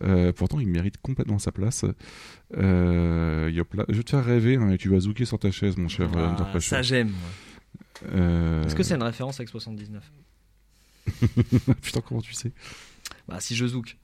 Euh, 0.02 0.32
pourtant, 0.32 0.58
il 0.58 0.66
mérite 0.68 0.96
complètement 1.00 1.38
sa 1.38 1.52
place. 1.52 1.84
Euh. 2.56 3.48
Je 3.50 3.94
vais 3.96 4.02
te 4.02 4.10
faire 4.10 4.24
rêver 4.24 4.56
hein, 4.56 4.68
et 4.70 4.78
tu 4.78 4.88
vas 4.88 4.98
zouker 4.98 5.24
sur 5.24 5.38
ta 5.38 5.50
chaise, 5.52 5.76
mon 5.76 5.88
cher. 5.88 6.10
Ah, 6.16 6.60
ça 6.60 6.82
j'aime. 6.82 7.12
Est-ce 8.04 8.74
que 8.74 8.82
c'est 8.82 8.96
une 8.96 9.02
référence 9.04 9.38
avec 9.40 9.48
79 9.48 10.02
Putain, 11.82 12.00
comment 12.00 12.20
tu 12.20 12.34
sais? 12.34 12.52
Bah, 13.28 13.38
si 13.40 13.54
je 13.54 13.66
zouk. 13.66 13.96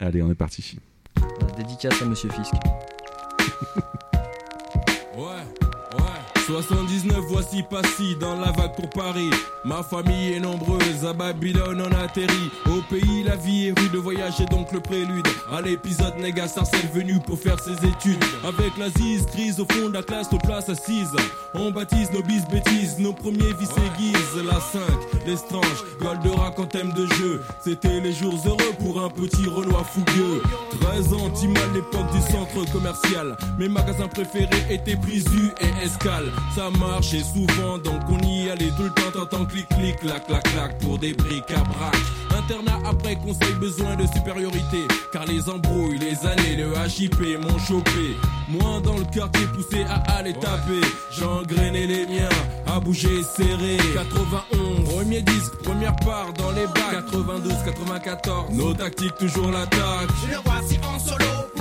Allez, 0.00 0.22
on 0.22 0.30
est 0.30 0.34
parti. 0.34 0.78
Dédicace 1.58 2.00
à 2.00 2.06
Monsieur 2.06 2.30
Fisk. 2.30 2.54
Ouais, 6.50 6.56
ouais. 6.56 6.62
79, 6.62 7.24
voici 7.28 7.62
Passy 7.62 8.16
dans 8.20 8.36
la 8.36 8.50
vague 8.52 8.74
pour 8.74 8.90
Paris. 8.90 9.30
Ma 9.64 9.82
famille 9.82 10.34
est 10.34 10.40
nombreuse, 10.40 11.04
à 11.08 11.12
Babylone 11.12 11.82
on 11.86 12.02
atterrit. 12.02 12.50
Au 12.66 12.80
pays, 12.88 13.22
la 13.24 13.36
vie 13.36 13.68
est 13.68 13.78
rude, 13.78 13.92
le 13.92 13.98
voyage 13.98 14.40
est 14.40 14.50
donc 14.50 14.72
le 14.72 14.80
prélude. 14.80 15.26
À 15.52 15.60
l'épisode, 15.60 16.16
Néga 16.18 16.48
Sarcelle 16.48 16.88
venu 16.92 17.20
pour 17.20 17.38
faire 17.38 17.58
ses 17.60 17.74
études. 17.86 18.24
Avec 18.44 18.76
la 18.78 18.88
zise 18.90 19.26
grise 19.26 19.60
au 19.60 19.66
fond 19.70 19.88
de 19.88 19.94
la 19.94 20.02
classe, 20.02 20.30
nos 20.32 20.38
places 20.38 20.68
assises. 20.68 21.14
On 21.54 21.70
baptise 21.70 22.10
nos 22.12 22.22
bis 22.22 22.46
bêtises, 22.50 22.98
nos 22.98 23.12
premiers 23.12 23.52
vices 23.58 23.74
aiguisent. 23.76 24.44
La 24.44 24.60
5, 24.60 24.80
l'estrange, 25.26 25.84
Goldorak 26.00 26.58
en 26.58 26.66
thème 26.66 26.92
de 26.92 27.06
jeu. 27.06 27.40
C'était 27.62 28.00
les 28.00 28.12
jours 28.12 28.40
heureux 28.46 28.74
pour 28.78 29.02
un 29.02 29.10
petit 29.10 29.46
Renoir 29.46 29.86
fougueux. 29.86 30.42
13 30.80 31.12
ans, 31.14 31.30
Timal, 31.30 31.72
l'époque 31.74 32.10
du 32.12 32.20
centre 32.32 32.72
commercial. 32.72 33.36
Mes 33.58 33.68
magasins 33.68 34.08
préférés 34.08 34.64
étaient 34.70 34.96
Prisu 34.96 35.50
et 35.60 35.84
Escale. 35.84 36.30
Ça 36.54 36.68
marchait 36.78 37.22
souvent, 37.22 37.78
donc 37.78 38.00
on 38.08 38.18
y 38.26 38.50
allait 38.50 38.70
tout 38.76 38.82
le 38.82 38.90
temps. 38.90 39.10
T'entends 39.12 39.44
clic 39.44 39.68
clic, 39.68 39.96
clac 40.00 40.26
clac 40.26 40.42
clac 40.42 40.78
pour 40.80 40.98
des 40.98 41.12
brics 41.14 41.50
à 41.50 41.60
brac. 41.60 41.96
Internat 42.36 42.78
après 42.88 43.16
conseil, 43.16 43.54
besoin 43.54 43.94
de 43.96 44.06
supériorité. 44.06 44.82
Car 45.12 45.26
les 45.26 45.48
embrouilles, 45.48 45.98
les 45.98 46.26
années, 46.26 46.56
le 46.56 46.72
HIP 46.88 47.20
m'ont 47.40 47.58
chopé. 47.58 48.16
Moi 48.48 48.80
dans 48.82 48.96
le 48.96 49.04
quartier 49.04 49.46
poussé 49.54 49.84
à 49.84 50.00
aller 50.16 50.32
taper. 50.32 50.80
J'engrainais 51.12 51.86
les 51.86 52.06
miens, 52.06 52.28
à 52.66 52.80
bouger 52.80 53.22
serré. 53.22 53.76
91, 53.94 54.88
premier 54.92 55.22
disque, 55.22 55.54
première 55.62 55.94
part 55.96 56.32
dans 56.32 56.50
les 56.50 56.66
bacs. 56.66 57.06
92, 57.10 57.52
94, 57.64 58.50
nos 58.52 58.74
tactiques 58.74 59.16
toujours 59.18 59.50
l'attaque. 59.50 60.10
Le 60.28 60.38
voici 60.44 60.78
en 60.82 60.98
solo 60.98 61.59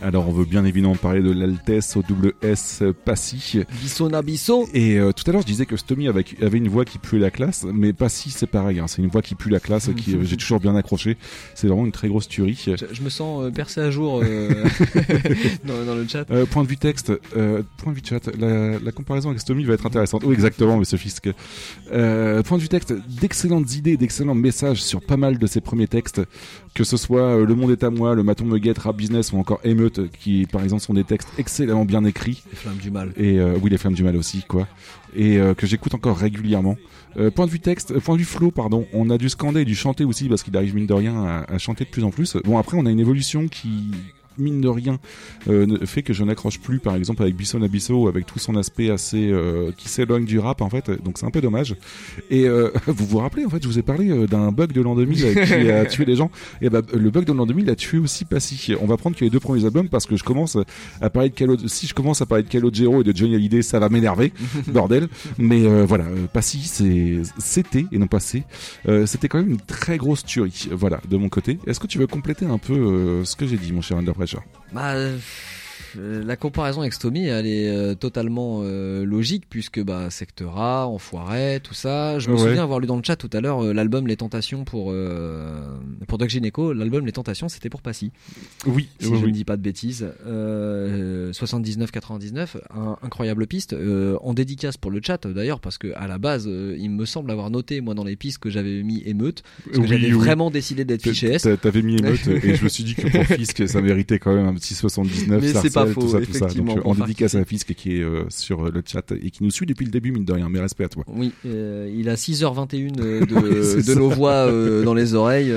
Alors 0.00 0.28
on 0.28 0.32
veut 0.32 0.44
bien 0.44 0.64
évidemment 0.64 0.94
parler 0.94 1.20
de 1.20 1.32
l'Altesse 1.32 1.96
au 1.96 2.02
double 2.02 2.32
S 2.40 2.82
Passy. 3.04 3.60
Bisso 3.82 4.08
Nabisso. 4.08 4.68
Et 4.72 4.98
euh, 4.98 5.12
tout 5.12 5.24
à 5.28 5.32
l'heure 5.32 5.42
je 5.42 5.46
disais 5.46 5.66
que 5.66 5.76
Stomy 5.76 6.06
avait, 6.08 6.24
avait 6.40 6.58
une 6.58 6.68
voix 6.68 6.84
qui 6.84 6.98
puait 6.98 7.18
la 7.18 7.30
classe, 7.32 7.66
mais 7.72 7.92
Passy 7.92 8.30
c'est 8.30 8.46
pareil, 8.46 8.78
hein, 8.78 8.86
c'est 8.86 9.02
une 9.02 9.08
voix 9.08 9.22
qui 9.22 9.34
pue 9.34 9.50
la 9.50 9.58
classe, 9.60 9.90
qui 9.96 10.14
euh, 10.14 10.20
j'ai 10.22 10.36
toujours 10.36 10.60
bien 10.60 10.76
accroché. 10.76 11.16
C'est 11.54 11.66
vraiment 11.66 11.84
une 11.84 11.92
très 11.92 12.08
grosse 12.08 12.28
tuerie. 12.28 12.62
Je, 12.64 12.86
je 12.92 13.02
me 13.02 13.08
sens 13.08 13.42
euh, 13.42 13.50
percé 13.50 13.80
à 13.80 13.90
jour 13.90 14.20
euh, 14.22 14.64
dans, 15.64 15.84
dans 15.84 15.94
le 15.94 16.06
chat. 16.06 16.30
Euh, 16.30 16.46
point 16.46 16.62
de 16.62 16.68
vue 16.68 16.76
texte, 16.76 17.12
euh, 17.36 17.62
point 17.78 17.92
de 17.92 17.98
vue 17.98 18.04
chat, 18.04 18.30
la, 18.38 18.78
la 18.78 18.92
comparaison 18.92 19.30
avec 19.30 19.40
Stomy 19.40 19.64
va 19.64 19.74
être 19.74 19.86
intéressante. 19.86 20.22
Oui, 20.24 20.34
exactement, 20.34 20.76
Monsieur 20.76 20.98
Fisk. 20.98 21.28
Euh, 21.92 22.42
point 22.44 22.58
de 22.58 22.62
vue 22.62 22.68
texte, 22.68 22.94
d'excellentes 23.20 23.74
idées, 23.74 23.96
d'excellents 23.96 24.34
messages 24.36 24.82
sur 24.82 25.02
pas 25.02 25.16
mal 25.16 25.38
de 25.38 25.46
ses 25.46 25.60
premiers 25.60 25.88
textes, 25.88 26.20
que 26.78 26.84
ce 26.84 26.96
soit 26.96 27.22
euh, 27.22 27.44
Le 27.44 27.56
Monde 27.56 27.72
est 27.72 27.82
à 27.82 27.90
moi, 27.90 28.14
Le 28.14 28.22
Maton 28.22 28.44
me 28.44 28.56
guette, 28.58 28.78
Rap 28.78 28.96
Business 28.96 29.32
ou 29.32 29.38
encore 29.38 29.58
Émeute, 29.64 30.12
qui 30.12 30.46
par 30.46 30.62
exemple 30.62 30.80
sont 30.80 30.94
des 30.94 31.02
textes 31.02 31.28
excellemment 31.36 31.84
bien 31.84 32.04
écrits. 32.04 32.44
Les 32.50 32.56
flammes 32.56 32.76
du 32.76 32.92
mal. 32.92 33.12
Et 33.16 33.40
euh, 33.40 33.58
oui, 33.60 33.68
les 33.68 33.78
flammes 33.78 33.94
du 33.94 34.04
mal 34.04 34.14
aussi, 34.16 34.44
quoi. 34.46 34.68
Et 35.16 35.38
euh, 35.38 35.54
que 35.54 35.66
j'écoute 35.66 35.94
encore 35.94 36.16
régulièrement. 36.16 36.76
Euh, 37.16 37.32
point 37.32 37.46
de 37.46 37.50
vue 37.50 37.58
texte, 37.58 37.90
euh, 37.90 37.98
point 37.98 38.14
de 38.14 38.20
vue 38.20 38.24
flow, 38.24 38.52
pardon, 38.52 38.86
on 38.92 39.10
a 39.10 39.18
dû 39.18 39.28
scander 39.28 39.62
et 39.62 39.64
dû 39.64 39.74
chanter 39.74 40.04
aussi 40.04 40.28
parce 40.28 40.44
qu'il 40.44 40.56
arrive 40.56 40.76
mine 40.76 40.86
de 40.86 40.94
rien 40.94 41.16
à, 41.16 41.52
à 41.52 41.58
chanter 41.58 41.82
de 41.82 41.90
plus 41.90 42.04
en 42.04 42.10
plus. 42.10 42.36
Bon 42.44 42.58
après 42.58 42.76
on 42.76 42.86
a 42.86 42.90
une 42.90 43.00
évolution 43.00 43.48
qui 43.48 43.90
mine 44.38 44.60
de 44.60 44.68
rien 44.68 44.98
euh, 45.48 45.86
fait 45.86 46.02
que 46.02 46.12
je 46.12 46.24
n'accroche 46.24 46.60
plus 46.60 46.78
par 46.78 46.94
exemple 46.94 47.22
avec 47.22 47.36
Bisson 47.36 47.62
Abisso 47.62 48.08
avec 48.08 48.26
tout 48.26 48.38
son 48.38 48.56
aspect 48.56 48.90
assez 48.90 49.30
euh, 49.30 49.72
qui 49.76 49.88
s'éloigne 49.88 50.24
du 50.24 50.38
rap 50.38 50.60
en 50.60 50.70
fait. 50.70 50.90
Donc 51.02 51.18
c'est 51.18 51.26
un 51.26 51.30
peu 51.30 51.40
dommage. 51.40 51.76
Et 52.30 52.46
euh, 52.46 52.70
vous 52.86 53.06
vous 53.06 53.18
rappelez 53.18 53.44
en 53.44 53.50
fait 53.50 53.62
je 53.62 53.68
vous 53.68 53.78
ai 53.78 53.82
parlé 53.82 54.26
d'un 54.26 54.52
bug 54.52 54.72
de 54.72 54.80
l'an 54.80 54.94
2000 54.94 55.24
euh, 55.24 55.44
qui 55.44 55.70
a 55.70 55.86
tué 55.86 56.04
des 56.04 56.16
gens. 56.16 56.30
Et 56.62 56.70
bah 56.70 56.82
le 56.92 57.10
bug 57.10 57.24
de 57.24 57.32
l'an 57.32 57.46
2000 57.46 57.70
a 57.70 57.74
tué 57.74 57.98
aussi 57.98 58.24
Passy. 58.24 58.74
On 58.80 58.86
va 58.86 58.96
prendre 58.96 59.16
que 59.16 59.24
les 59.24 59.30
deux 59.30 59.40
premiers 59.40 59.64
albums 59.64 59.88
parce 59.88 60.06
que 60.06 60.16
je 60.16 60.24
commence 60.24 60.56
à 61.00 61.10
parler 61.10 61.30
de 61.30 61.34
Calo 61.34 61.56
si 61.66 61.86
je 61.86 61.94
commence 61.94 62.20
à 62.20 62.26
parler 62.26 62.44
de 62.44 62.48
Calogero 62.48 63.00
et 63.00 63.04
de 63.04 63.16
Johnny 63.16 63.34
Hallyday 63.34 63.62
ça 63.62 63.78
va 63.78 63.88
m'énerver 63.88 64.32
bordel. 64.68 65.08
Mais 65.38 65.62
voilà 65.84 66.04
Passy 66.32 66.62
c'est 66.64 67.22
c'était 67.38 67.86
et 67.92 67.98
non 67.98 68.06
passé 68.06 68.44
c'était 69.06 69.28
quand 69.28 69.38
même 69.38 69.50
une 69.50 69.60
très 69.60 69.96
grosse 69.96 70.24
tuerie. 70.24 70.68
Voilà 70.72 71.00
de 71.08 71.16
mon 71.16 71.28
côté. 71.28 71.58
Est-ce 71.66 71.80
que 71.80 71.86
tu 71.86 71.98
veux 71.98 72.06
compléter 72.06 72.46
un 72.46 72.58
peu 72.58 73.22
ce 73.24 73.36
que 73.36 73.46
j'ai 73.46 73.56
dit 73.56 73.72
mon 73.72 73.80
cher 73.80 73.98
Under 73.98 74.14
Pressure 74.28 74.42
Bah, 74.72 74.92
euh, 74.92 75.18
la 75.96 76.36
comparaison 76.36 76.80
avec 76.80 76.92
Stomy, 76.92 77.26
elle 77.26 77.46
est 77.46 77.68
euh, 77.68 77.94
totalement 77.94 78.60
euh, 78.62 79.04
logique 79.04 79.44
puisque 79.48 79.82
bah 79.82 80.10
Sectora, 80.10 80.86
Enfoiré, 80.86 81.60
tout 81.62 81.74
ça. 81.74 82.18
Je 82.18 82.28
me 82.30 82.34
Ouais. 82.34 82.40
souviens 82.42 82.62
avoir 82.62 82.80
lu 82.80 82.86
dans 82.86 82.96
le 82.96 83.02
chat 83.04 83.16
tout 83.16 83.30
à 83.32 83.40
l'heure 83.40 83.64
euh, 83.64 83.72
l'album 83.72 84.06
Les 84.06 84.16
Tentations 84.16 84.64
pour 84.64 84.90
euh, 84.92 85.60
pour 86.06 86.18
Doc 86.18 86.28
Gineco. 86.28 86.72
L'album 86.72 87.04
Les 87.06 87.12
Tentations, 87.12 87.48
c'était 87.48 87.68
pour 87.70 87.82
Passy. 87.82 88.10
Oui, 88.66 88.88
si 89.00 89.08
oui, 89.08 89.18
je 89.18 89.24
oui. 89.24 89.30
ne 89.30 89.34
dis 89.36 89.44
pas 89.44 89.56
de 89.56 89.62
bêtises. 89.62 90.06
Euh, 90.26 91.32
79-99, 91.32 92.56
un- 92.74 92.96
incroyable 93.02 93.46
piste. 93.46 93.72
Euh, 93.72 94.16
en 94.22 94.34
dédicace 94.34 94.76
pour 94.76 94.90
le 94.90 95.00
chat 95.04 95.26
d'ailleurs 95.26 95.60
parce 95.60 95.78
que 95.78 95.92
à 95.94 96.06
la 96.06 96.18
base, 96.18 96.46
euh, 96.48 96.76
il 96.78 96.90
me 96.90 97.04
semble 97.04 97.30
avoir 97.30 97.50
noté 97.50 97.80
moi 97.80 97.94
dans 97.94 98.04
les 98.04 98.16
pistes 98.16 98.38
que 98.38 98.50
j'avais 98.50 98.82
mis 98.82 99.02
émeute 99.06 99.42
parce 99.64 99.76
que 99.76 99.82
Oui, 99.82 99.88
j'avais 99.88 100.06
oui. 100.06 100.10
vraiment 100.12 100.50
décidé 100.50 100.84
d'être 100.84 101.02
fiché 101.02 101.32
S. 101.34 101.42
t'a- 101.42 101.56
T'avais 101.56 101.82
mis 101.82 101.96
émeute 101.96 102.26
et 102.44 102.54
je 102.54 102.64
me 102.64 102.68
suis 102.68 102.84
dit 102.84 102.94
que 102.94 103.08
pour 103.08 103.24
Fisk 103.24 103.68
ça 103.68 103.80
méritait 103.82 104.18
quand 104.18 104.34
même 104.34 104.46
un 104.46 104.54
petit 104.54 104.74
79. 104.74 105.40
Mais 105.40 105.46
c'est 105.48 105.52
Sarcelles, 105.54 105.72
pas 105.84 105.92
faux, 105.92 106.00
tout 106.02 106.08
ça, 106.08 106.18
tout 106.18 106.32
ça. 106.32 106.38
effectivement, 106.46 106.74
Donc, 106.74 106.82
pour 106.82 106.90
en 106.90 106.94
faire 106.94 107.06
dédicace 107.06 107.34
à 107.34 107.44
Fisk 107.44 107.74
qui 107.74 107.96
est 107.98 108.02
euh, 108.02 108.24
sur 108.28 108.70
le 108.70 108.82
chat 108.84 109.12
et 109.12 109.30
qui 109.30 109.42
nous 109.44 109.50
suit 109.50 109.66
depuis 109.66 109.84
le 109.84 109.90
début 109.90 110.12
mine 110.12 110.24
de 110.24 110.32
rien. 110.32 110.48
Mais 110.48 110.60
respect 110.60 110.84
à 110.84 110.88
toi. 110.88 111.04
Oui, 111.08 111.32
euh, 111.46 111.92
il 111.94 112.08
a 112.08 112.14
6h21 112.14 113.00
euh, 113.00 113.20
de, 113.26 113.76
de 113.76 113.82
ça. 113.82 113.94
nos 113.94 114.08
voix 114.10 114.32
euh, 114.32 114.84
dans 114.84 114.94
les 114.94 115.14
oreilles. 115.14 115.52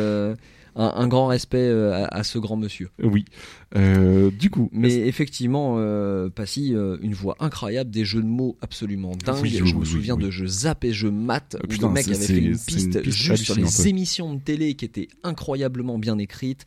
Un, 0.76 0.94
un 0.96 1.08
grand 1.08 1.28
respect 1.28 1.58
euh, 1.58 1.94
à, 1.94 2.06
à 2.06 2.24
ce 2.24 2.40
grand 2.40 2.58
monsieur. 2.58 2.90
Oui. 3.02 3.26
Euh, 3.76 4.32
du 4.32 4.50
coup. 4.50 4.70
Mais 4.74 4.94
effectivement, 5.08 5.76
euh, 5.78 6.30
Passy, 6.30 6.74
une 7.02 7.14
voix 7.14 7.36
incroyable, 7.40 7.90
des 7.90 8.06
jeux 8.06 8.22
de 8.22 8.28
mots 8.28 8.58
absolument 8.62 9.14
dingues. 9.16 9.42
Oui, 9.42 9.50
je 9.50 9.64
oui, 9.64 9.74
me 9.74 9.80
oui, 9.80 9.86
souviens 9.86 10.18
de 10.18 10.30
je 10.30 10.46
zappe 10.46 10.84
et 10.84 10.94
je 10.94 11.08
mate. 11.08 11.58
Où 11.64 11.68
putain, 11.68 11.88
le 11.88 11.94
mec 11.94 12.08
avait 12.08 12.16
fait 12.16 12.38
une 12.38 12.58
piste, 12.58 13.04
juste 13.10 13.44
sur 13.44 13.56
les 13.56 13.88
émissions 13.88 14.34
de 14.34 14.40
télé 14.40 14.74
qui 14.74 14.86
étaient 14.86 15.08
incroyablement 15.24 15.98
bien 15.98 16.18
écrites. 16.18 16.66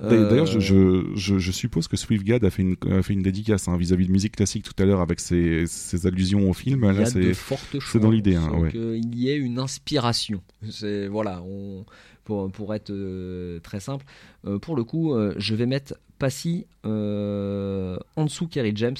D'ailleurs, 0.00 0.46
je, 0.46 0.60
je, 0.60 1.06
je, 1.14 1.38
je 1.38 1.52
suppose 1.52 1.88
que 1.88 1.96
Swiftgad 1.96 2.44
a 2.44 2.50
fait 2.50 2.62
une, 2.62 2.76
a 2.90 3.02
fait 3.02 3.12
une 3.12 3.22
dédicace 3.22 3.68
hein, 3.68 3.76
vis-à-vis 3.76 4.06
de 4.06 4.12
musique 4.12 4.36
classique 4.36 4.64
tout 4.64 4.82
à 4.82 4.86
l'heure 4.86 5.00
avec 5.00 5.20
ses, 5.20 5.66
ses 5.66 6.06
allusions 6.06 6.48
au 6.48 6.54
film. 6.54 6.86
il 6.90 7.00
y 7.00 7.02
a 7.02 7.10
de 7.10 7.32
fortes 7.32 7.76
c'est 7.80 7.98
dans 7.98 8.10
l'idée. 8.10 8.36
Hein, 8.36 8.48
chances 8.50 8.62
ouais. 8.62 8.70
qu'il 8.70 9.14
y 9.18 9.30
ait 9.30 9.36
une 9.36 9.58
inspiration. 9.58 10.42
C'est 10.70 11.06
voilà, 11.08 11.42
on, 11.42 11.84
pour, 12.26 12.50
pour 12.52 12.74
être 12.74 12.90
euh, 12.90 13.58
très 13.60 13.80
simple. 13.80 14.04
Euh, 14.46 14.58
pour 14.58 14.76
le 14.76 14.84
coup, 14.84 15.14
euh, 15.14 15.32
je 15.38 15.54
vais 15.54 15.64
mettre 15.66 15.94
Passy 16.18 16.66
en 16.84 18.24
dessous 18.24 18.48
Kerry 18.48 18.72
James. 18.74 18.96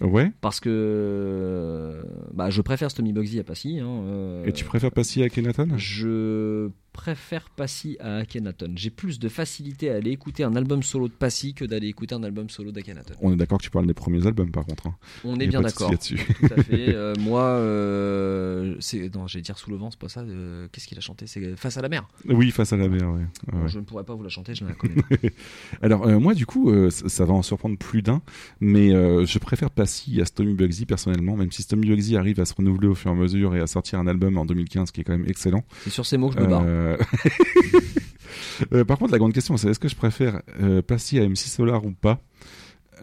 Ouais. 0.00 0.32
Parce 0.40 0.58
que 0.58 2.02
bah, 2.32 2.50
je 2.50 2.62
préfère 2.62 2.90
Stomy 2.90 3.12
Bugsy 3.12 3.38
à 3.38 3.44
Passy. 3.44 3.78
hein, 3.80 3.86
euh, 4.06 4.44
Et 4.44 4.52
tu 4.52 4.64
préfères 4.64 4.90
Passy 4.90 5.22
à 5.22 5.28
Kenaton? 5.28 5.68
Je 5.76 6.68
préfère 6.94 7.50
Passy 7.50 7.96
à 8.00 8.18
Akhenaton. 8.18 8.72
J'ai 8.76 8.88
plus 8.88 9.18
de 9.18 9.28
facilité 9.28 9.90
à 9.90 9.96
aller 9.96 10.12
écouter 10.12 10.44
un 10.44 10.54
album 10.56 10.82
solo 10.82 11.08
de 11.08 11.12
Passy 11.12 11.52
que 11.52 11.64
d'aller 11.64 11.88
écouter 11.88 12.14
un 12.14 12.22
album 12.22 12.48
solo 12.48 12.70
d'Akhenaton. 12.72 13.14
On 13.20 13.32
est 13.32 13.36
d'accord 13.36 13.58
que 13.58 13.64
tu 13.64 13.70
parles 13.70 13.86
des 13.86 13.94
premiers 13.94 14.26
albums 14.26 14.50
par 14.50 14.64
contre. 14.64 14.86
hein. 14.86 14.94
On 15.24 15.38
est 15.40 15.46
bien 15.48 15.60
d'accord. 15.60 15.90
Tout 15.90 16.54
à 16.56 16.62
fait. 16.62 16.94
Euh, 16.94 17.14
moi, 17.18 17.42
euh, 17.42 18.76
non, 19.14 19.26
j'allais 19.26 19.42
dire 19.42 19.58
sous 19.58 19.70
le 19.70 19.76
vent, 19.76 19.90
c'est 19.90 19.98
pas 19.98 20.08
ça. 20.08 20.20
euh, 20.20 20.68
Qu'est-ce 20.70 20.86
qu'il 20.86 20.96
a 20.96 21.00
chanté? 21.00 21.26
C'est 21.26 21.56
Face 21.56 21.76
à 21.76 21.82
la 21.82 21.88
mer. 21.88 22.06
Oui, 22.28 22.50
face 22.52 22.72
à 22.72 22.76
la 22.76 22.88
mer, 22.88 23.10
ouais. 23.10 23.26
Bon. 23.52 23.66
Je 23.66 23.78
ne 23.80 23.84
pourrais 23.84 24.04
pas 24.04 24.14
vous 24.14 24.22
la 24.22 24.28
chanter, 24.28 24.54
je 24.54 24.62
ne 24.64 24.68
la 24.68 24.74
connais 24.74 24.94
pas. 24.94 25.16
Alors 25.82 26.06
euh, 26.06 26.20
moi 26.20 26.34
du 26.34 26.46
coup 26.46 26.70
euh, 26.70 26.90
ça, 26.90 27.24
va 27.24 27.34
en 27.34 27.42
surprendre 27.42 27.76
plus 27.76 28.02
d'un 28.02 28.22
mais 28.60 28.94
euh, 28.94 29.26
je 29.26 29.38
préfère 29.38 29.70
Passy 29.70 30.20
à 30.20 30.24
Stomy 30.24 30.54
Bugsy 30.54 30.86
personnellement 30.86 31.36
même 31.36 31.50
si 31.50 31.62
Stomy 31.62 31.88
Bugsy 31.88 32.16
arrive 32.16 32.38
à 32.40 32.44
se 32.44 32.54
renouveler 32.54 32.88
au 32.88 32.94
fur 32.94 33.10
et 33.10 33.14
à 33.14 33.16
mesure 33.16 33.54
et 33.56 33.60
à 33.60 33.66
sortir 33.66 33.98
un 33.98 34.06
album 34.06 34.38
en 34.38 34.44
2015 34.44 34.90
qui 34.92 35.00
est 35.00 35.04
quand 35.04 35.16
même 35.16 35.26
excellent. 35.28 35.64
C'est 35.82 35.90
sur 35.90 36.06
ces 36.06 36.16
mots 36.16 36.28
que 36.28 36.36
je 36.38 36.40
me 36.44 36.46
barre. 36.48 36.62
Euh, 36.84 36.96
euh, 38.72 38.84
par 38.84 38.98
contre 38.98 39.12
la 39.12 39.18
grande 39.18 39.32
question 39.32 39.56
c'est 39.56 39.68
est-ce 39.68 39.78
que 39.80 39.88
je 39.88 39.96
préfère 39.96 40.42
euh, 40.62 40.82
Passy 40.82 41.18
à 41.18 41.28
MC 41.28 41.36
Solar 41.38 41.84
ou 41.84 41.92
pas? 41.92 42.20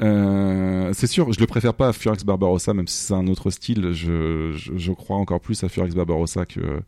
Euh, 0.01 0.91
c'est 0.93 1.05
sûr, 1.05 1.33
je 1.33 1.39
le 1.39 1.45
préfère 1.47 1.73
pas 1.73 1.89
à 1.89 1.93
Furax 1.93 2.23
Barbarossa, 2.23 2.73
même 2.73 2.87
si 2.87 2.95
c'est 2.97 3.13
un 3.13 3.27
autre 3.27 3.49
style. 3.49 3.91
Je, 3.91 4.53
je, 4.55 4.71
je 4.77 4.91
crois 4.93 5.17
encore 5.17 5.41
plus 5.41 5.61
à 5.65 5.69
Furax 5.69 5.93
Barbarossa 5.93 6.45
que 6.45 6.81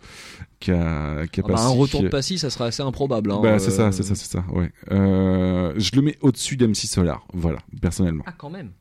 qu'à 0.61 1.27
qu'à 1.31 1.41
Ah 1.43 1.47
bah, 1.47 1.53
Passy. 1.55 1.65
un 1.65 1.69
retour 1.69 2.01
de 2.01 2.07
Passy, 2.07 2.37
ça 2.39 2.49
serait 2.49 2.65
assez 2.65 2.81
improbable. 2.81 3.31
hein, 3.31 3.39
Bah, 3.43 3.59
c'est 3.59 3.71
euh, 3.73 3.75
ça, 3.75 3.91
c'est 3.91 4.03
ça, 4.03 4.15
c'est 4.15 4.31
ça. 4.31 4.45
Ouais. 4.53 4.71
Euh, 4.91 5.73
je 5.75 5.91
le 5.95 6.01
mets 6.01 6.17
au-dessus 6.21 6.55
d'MC 6.55 6.75
Solar, 6.87 7.27
voilà, 7.33 7.59
personnellement. 7.81 8.23
Ah, 8.25 8.33
quand 8.37 8.49
même. 8.49 8.71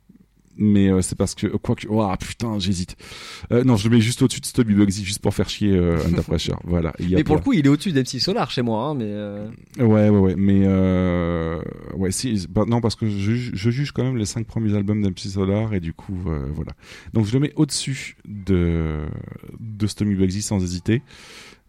Mais 0.59 0.91
euh, 0.91 1.01
c'est 1.01 1.17
parce 1.17 1.35
que 1.35 1.47
quoi 1.47 1.75
que, 1.75 1.87
oh, 1.89 2.07
putain, 2.21 2.59
j'hésite. 2.59 2.97
Euh, 3.53 3.65
non, 3.65 3.77
je 3.77 3.89
le 3.89 3.97
mets 3.97 4.03
juste 4.03 4.21
au-dessus 4.23 4.41
de 4.41 4.47
Stubby 4.47 4.75
Bugsy, 4.75 5.05
juste 5.05 5.21
pour 5.21 5.33
faire 5.33 5.49
chier 5.49 5.73
euh, 5.73 5.99
Under 6.07 6.23
Pressure. 6.25 6.61
Voilà. 6.65 6.93
il 6.99 7.09
y 7.09 7.15
a 7.15 7.19
Mais 7.19 7.25
pour 7.25 7.37
pas- 7.37 7.41
le 7.41 7.45
coup, 7.45 7.53
il 7.55 7.65
est 7.65 7.69
au-dessus 7.71 7.93
d'MC 7.93 8.21
Solar 8.21 8.51
chez 8.51 8.61
moi. 8.63 8.85
hein, 8.89 8.95
mais 8.95 9.07
euh, 9.09 9.49
Ouais, 9.79 10.11
ouais, 10.11 10.19
ouais, 10.19 10.35
mais 10.37 10.63
euh, 10.65 11.61
ouais, 11.97 12.11
si, 12.11 12.47
bah, 12.51 12.65
non, 12.67 12.81
parce 12.81 12.97
que 12.97 13.07
je, 13.07 13.17
juge- 13.19 13.51
je 13.55 13.71
juge 13.71 13.93
quand 13.93 14.05
même 14.05 14.17
les 14.17 14.27
cinq 14.27 14.47
premiers 14.47 14.75
albums 14.77 15.01
d'MC 15.03 15.29
Solar 15.31 15.73
et 15.75 15.81
du 15.81 15.93
coup, 15.95 16.19
euh, 16.27 16.47
voilà. 16.55 16.73
Donc 17.15 17.25
je 17.27 17.33
le 17.33 17.41
mets 17.41 17.53
au-dessus 17.57 18.17
de 18.27 19.07
de 19.59 19.87
Stomy 19.87 20.15
Bugsy 20.15 20.43
sans 20.43 20.63
hésiter. 20.63 21.03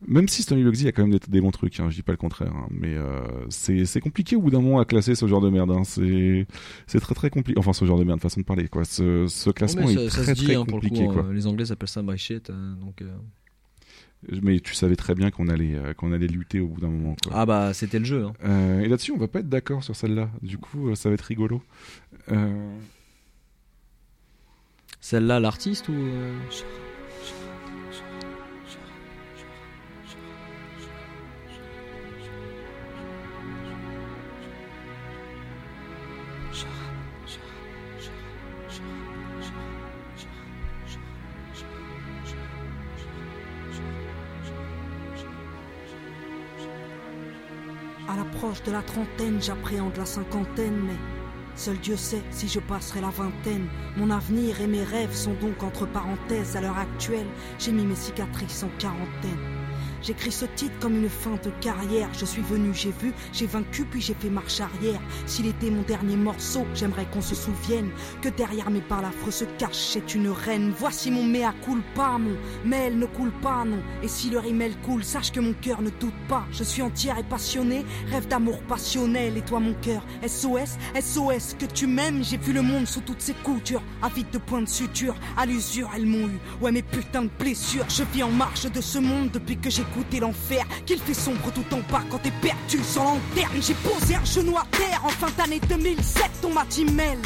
Même 0.08 0.28
si 0.28 0.42
Stomy 0.44 0.64
Bugsy 0.64 0.88
a 0.88 0.92
quand 0.92 1.04
même 1.04 1.12
des, 1.12 1.20
des 1.28 1.42
bons 1.42 1.52
trucs, 1.52 1.80
hein, 1.80 1.90
je 1.90 1.96
dis 1.96 2.02
pas 2.04 2.12
le 2.12 2.18
contraire, 2.18 2.52
hein, 2.56 2.68
mais 2.72 2.94
euh, 2.96 3.22
c'est 3.50 4.00
compliqué 4.02 4.36
au 4.36 4.42
bout 4.42 4.50
d'un 4.50 4.62
moment 4.62 4.80
à 4.80 4.86
classer 4.86 5.16
ce 5.16 5.28
genre 5.28 5.42
de 5.42 5.50
merde. 5.50 5.72
Hein, 5.72 5.84
c'est 5.86 7.00
très 7.00 7.16
très 7.16 7.30
compliqué. 7.30 7.58
Enfin, 7.60 7.74
ce 7.74 7.86
genre 7.86 7.98
de 8.00 8.04
merde, 8.04 8.20
façon 8.20 8.42
de 8.42 8.46
parler, 8.46 8.68
quoi. 8.68 8.84
Ce, 8.86 9.28
ce 9.28 9.50
classement 9.50 9.86
mais 9.86 9.94
est 9.94 10.10
ça, 10.10 10.18
ça 10.18 10.24
très 10.24 10.36
se 10.36 10.40
dit 10.40 10.46
très 10.46 10.56
hein, 10.56 10.66
pour 10.66 10.78
le 10.80 10.82
compliqué, 10.90 11.06
coup. 11.08 11.14
quoi. 11.14 11.28
les 11.32 11.48
Anglais 11.48 11.72
appellent 11.72 11.88
ça 11.90 12.02
my 12.04 12.18
shit. 12.18 12.50
hein, 12.50 12.78
donc, 12.82 13.02
euh, 13.02 13.08
Mais 14.42 14.60
tu 14.60 14.74
savais 14.74 14.96
très 14.96 15.16
bien 15.16 15.32
qu'on 15.32 15.48
allait 15.48 15.76
euh, 15.76 15.94
qu'on 15.94 16.12
allait 16.12 16.28
lutter 16.28 16.60
au 16.60 16.68
bout 16.68 16.82
d'un 16.82 16.90
moment. 16.90 17.16
Quoi. 17.24 17.32
Ah 17.36 17.46
bah 17.46 17.74
c'était 17.74 18.00
le 18.00 18.06
jeu. 18.06 18.26
Euh, 18.44 18.82
et 18.82 18.88
là-dessus, 18.88 19.12
on 19.14 19.18
va 19.18 19.28
pas 19.28 19.40
être 19.40 19.50
d'accord 19.50 19.84
sur 19.84 19.96
celle-là. 19.96 20.30
Du 20.42 20.58
coup, 20.58 20.90
euh, 20.90 20.96
ça 20.96 21.10
va 21.10 21.16
être 21.16 21.22
rigolo. 21.22 21.62
Euh, 22.32 22.78
Celle-là, 25.02 25.40
l'artiste 25.42 25.90
ou 25.90 25.94
la 48.74 48.82
trentaine, 48.82 49.40
j'appréhende 49.40 49.96
la 49.98 50.06
cinquantaine, 50.06 50.82
mais 50.88 50.98
seul 51.56 51.78
Dieu 51.78 51.96
sait 51.96 52.24
si 52.32 52.48
je 52.48 52.60
passerai 52.60 53.02
la 53.02 53.10
vingtaine. 53.10 53.68
Mon 53.98 54.10
avenir 54.10 54.60
et 54.62 54.68
mes 54.68 54.84
rêves 54.84 55.14
sont 55.14 55.36
donc 55.36 55.62
entre 55.62 55.86
parenthèses. 55.86 56.58
À 56.58 56.62
l'heure 56.62 56.80
actuelle, 56.80 57.28
j'ai 57.60 57.72
mis 57.72 57.86
mes 57.86 57.96
cicatrices 57.96 58.64
en 58.64 58.70
quarantaine. 58.80 59.53
J'écris 60.04 60.34
ce 60.34 60.46
titre 60.46 60.78
comme 60.82 60.98
une 60.98 61.10
fin 61.10 61.38
de 61.44 61.50
carrière. 61.62 62.10
Je 62.20 62.26
suis 62.26 62.42
venu, 62.42 62.72
j'ai 62.74 62.92
vu, 62.92 63.14
j'ai 63.32 63.48
vaincu, 63.48 63.86
puis 63.86 64.02
j'ai 64.02 64.14
fait 64.14 64.30
marche 64.30 64.60
arrière. 64.60 65.00
S'il 65.26 65.48
était 65.48 65.70
mon 65.70 65.82
dernier 65.84 66.18
morceau, 66.18 66.66
j'aimerais 66.76 67.06
qu'on 67.06 67.22
se 67.22 67.36
souvienne 67.36 67.90
que 68.22 68.28
derrière 68.28 68.70
mes 68.70 68.82
balafres 68.82 69.32
se 69.32 69.46
cache 69.58 69.94
c'est 69.94 70.16
une 70.16 70.30
reine. 70.30 70.74
Voici 70.78 71.10
mon 71.10 71.24
mea 71.24 71.54
culpa, 71.64 72.18
mon 72.18 72.36
mail 72.66 72.98
ne 73.00 73.06
coule 73.06 73.32
pas, 73.42 73.64
non. 73.64 73.80
Et 74.02 74.08
si 74.08 74.30
le 74.30 74.40
rimel 74.40 74.76
coule, 74.84 75.04
sache 75.04 75.32
que 75.32 75.40
mon 75.40 75.54
cœur 75.54 75.82
ne 75.82 75.90
doute 75.90 76.14
pas. 76.28 76.46
Je 76.52 76.64
suis 76.64 76.82
entière 76.82 77.18
et 77.18 77.24
passionnée, 77.24 77.86
rêve 78.12 78.28
d'amour 78.28 78.62
passionnel. 78.64 79.38
Et 79.38 79.42
toi, 79.42 79.60
mon 79.60 79.74
cœur, 79.76 80.04
SOS, 80.26 80.78
SOS, 81.00 81.56
que 81.58 81.66
tu 81.66 81.88
m'aimes. 81.88 82.24
J'ai 82.24 82.38
vu 82.38 82.52
le 82.52 82.62
monde 82.62 82.88
sous 82.88 83.02
toutes 83.02 83.22
ses 83.22 83.34
coutures, 83.36 83.84
avide 84.02 84.30
de 84.32 84.38
points 84.38 84.64
de 84.64 84.70
suture. 84.70 85.16
À 85.38 85.46
l'usure, 85.46 85.90
elles 85.96 86.06
m'ont 86.06 86.28
eu. 86.28 86.40
Ouais, 86.62 86.72
mes 86.72 86.82
putains 86.82 87.24
de 87.24 87.30
blessures. 87.40 87.86
Je 87.88 88.04
vis 88.14 88.24
en 88.24 88.32
marche 88.32 88.70
de 88.70 88.82
ce 88.82 89.00
monde 89.00 89.30
depuis 89.32 89.58
que 89.58 89.70
j'ai 89.70 89.84
l'enfer. 90.20 90.66
Qu'il 90.86 91.00
fait 91.00 91.14
sombre 91.14 91.52
tout 91.54 91.66
en 91.74 91.80
bas 91.92 92.04
quand 92.10 92.20
t'es 92.20 92.32
perdu 92.42 92.80
sans 92.84 93.04
lanterne. 93.04 93.62
J'ai 93.62 93.76
posé 93.76 94.16
un 94.16 94.26
genou 94.26 94.58
à 94.58 94.66
terre 94.72 95.02
en 95.04 95.10
fin 95.10 95.30
d'année 95.38 95.60
2007. 95.68 96.24
On 96.44 96.54
m'a 96.54 96.66
dit 96.66 96.86
Mel, 96.86 97.20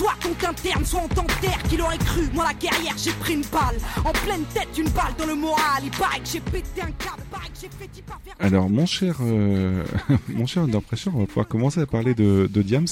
soit 0.00 0.14
compte 0.22 0.42
interne, 0.42 0.84
soit 0.86 1.02
on 1.04 1.08
t'enterre. 1.08 1.62
Qu'il 1.68 1.82
aurait 1.82 1.98
cru, 1.98 2.22
moi 2.32 2.44
la 2.46 2.54
guerrière, 2.54 2.94
j'ai 2.96 3.12
pris 3.12 3.34
une 3.34 3.44
balle. 3.52 3.76
En 4.02 4.12
pleine 4.12 4.44
tête, 4.54 4.68
une 4.78 4.88
balle 4.88 5.12
dans 5.18 5.26
le 5.26 5.34
moral. 5.34 5.82
Il 5.84 5.90
paraît 5.90 6.20
que 6.20 6.26
j'ai 6.32 6.40
pété 6.40 6.80
un 6.80 6.90
câble, 6.92 7.22
paraît 7.30 7.48
que 7.48 7.60
j'ai 7.60 7.68
fait 7.68 7.86
10 7.92 8.02
pas 8.02 8.18
faire. 8.24 8.34
Alors, 8.38 8.70
mon 8.70 8.86
cher, 8.86 9.16
euh, 9.20 9.84
mon 10.28 10.46
cher 10.46 10.62
Underpressure, 10.62 11.14
on 11.14 11.20
va 11.20 11.26
pouvoir 11.26 11.46
commencer 11.46 11.80
à 11.80 11.86
parler 11.86 12.14
de, 12.14 12.48
de 12.50 12.62
Diams. 12.62 12.86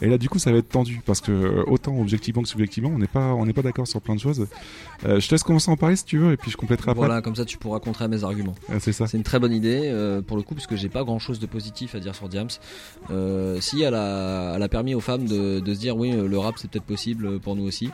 Et 0.00 0.08
là, 0.08 0.16
du 0.16 0.30
coup, 0.30 0.38
ça 0.38 0.50
va 0.50 0.56
être 0.56 0.70
tendu 0.70 1.02
parce 1.04 1.20
que 1.20 1.30
euh, 1.30 1.64
autant 1.66 2.00
objectivement 2.00 2.40
que 2.40 2.48
subjectivement, 2.48 2.90
on 2.94 2.98
n'est 2.98 3.06
pas, 3.06 3.34
on 3.34 3.44
n'est 3.44 3.52
pas 3.52 3.62
d'accord 3.62 3.86
sur 3.86 4.00
plein 4.00 4.14
de 4.14 4.20
choses. 4.20 4.46
Euh, 5.04 5.20
je 5.20 5.28
te 5.28 5.34
laisse 5.34 5.42
commencer 5.42 5.70
à 5.70 5.74
en 5.74 5.76
parler 5.76 5.96
si 5.96 6.04
tu 6.04 6.18
veux, 6.18 6.32
et 6.32 6.36
puis 6.36 6.50
je 6.50 6.56
compléterai 6.56 6.92
après. 6.92 7.06
Voilà, 7.06 7.20
comme 7.20 7.36
ça 7.36 7.44
tu 7.44 7.58
pourras 7.58 7.80
contrer 7.80 8.06
à 8.06 8.08
mes 8.08 8.24
arguments. 8.24 8.54
Ah, 8.70 8.80
c'est 8.80 8.92
ça. 8.92 9.06
C'est 9.06 9.18
une 9.18 9.22
très 9.22 9.38
bonne 9.38 9.52
idée 9.52 9.82
euh, 9.84 10.22
pour 10.22 10.36
le 10.36 10.42
coup, 10.42 10.54
parce 10.54 10.66
que 10.66 10.76
j'ai 10.76 10.88
pas 10.88 11.04
grand 11.04 11.18
chose 11.18 11.38
de 11.38 11.46
positif 11.46 11.94
à 11.94 12.00
dire 12.00 12.14
sur 12.14 12.28
Diams. 12.28 12.48
Euh, 13.10 13.60
si 13.60 13.82
elle 13.82 13.94
a, 13.94 14.54
elle 14.56 14.62
a 14.62 14.68
permis 14.68 14.94
aux 14.94 15.00
femmes 15.00 15.26
de, 15.26 15.60
de 15.60 15.74
se 15.74 15.78
dire 15.78 15.96
oui, 15.96 16.12
le 16.12 16.38
c'est 16.56 16.70
peut-être 16.70 16.84
possible 16.84 17.40
pour 17.40 17.56
nous 17.56 17.64
aussi. 17.64 17.90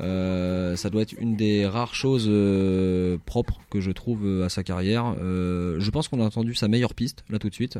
Euh, 0.00 0.74
ça 0.76 0.90
doit 0.90 1.02
être 1.02 1.14
une 1.18 1.36
des 1.36 1.66
rares 1.66 1.94
choses 1.94 2.26
euh, 2.28 3.18
propres 3.26 3.60
que 3.70 3.80
je 3.80 3.90
trouve 3.90 4.24
euh, 4.24 4.44
à 4.44 4.48
sa 4.48 4.62
carrière. 4.62 5.14
Euh, 5.20 5.76
je 5.80 5.90
pense 5.90 6.08
qu'on 6.08 6.20
a 6.20 6.24
entendu 6.24 6.54
sa 6.54 6.68
meilleure 6.68 6.94
piste 6.94 7.24
là 7.28 7.38
tout 7.38 7.50
de 7.50 7.54
suite. 7.54 7.78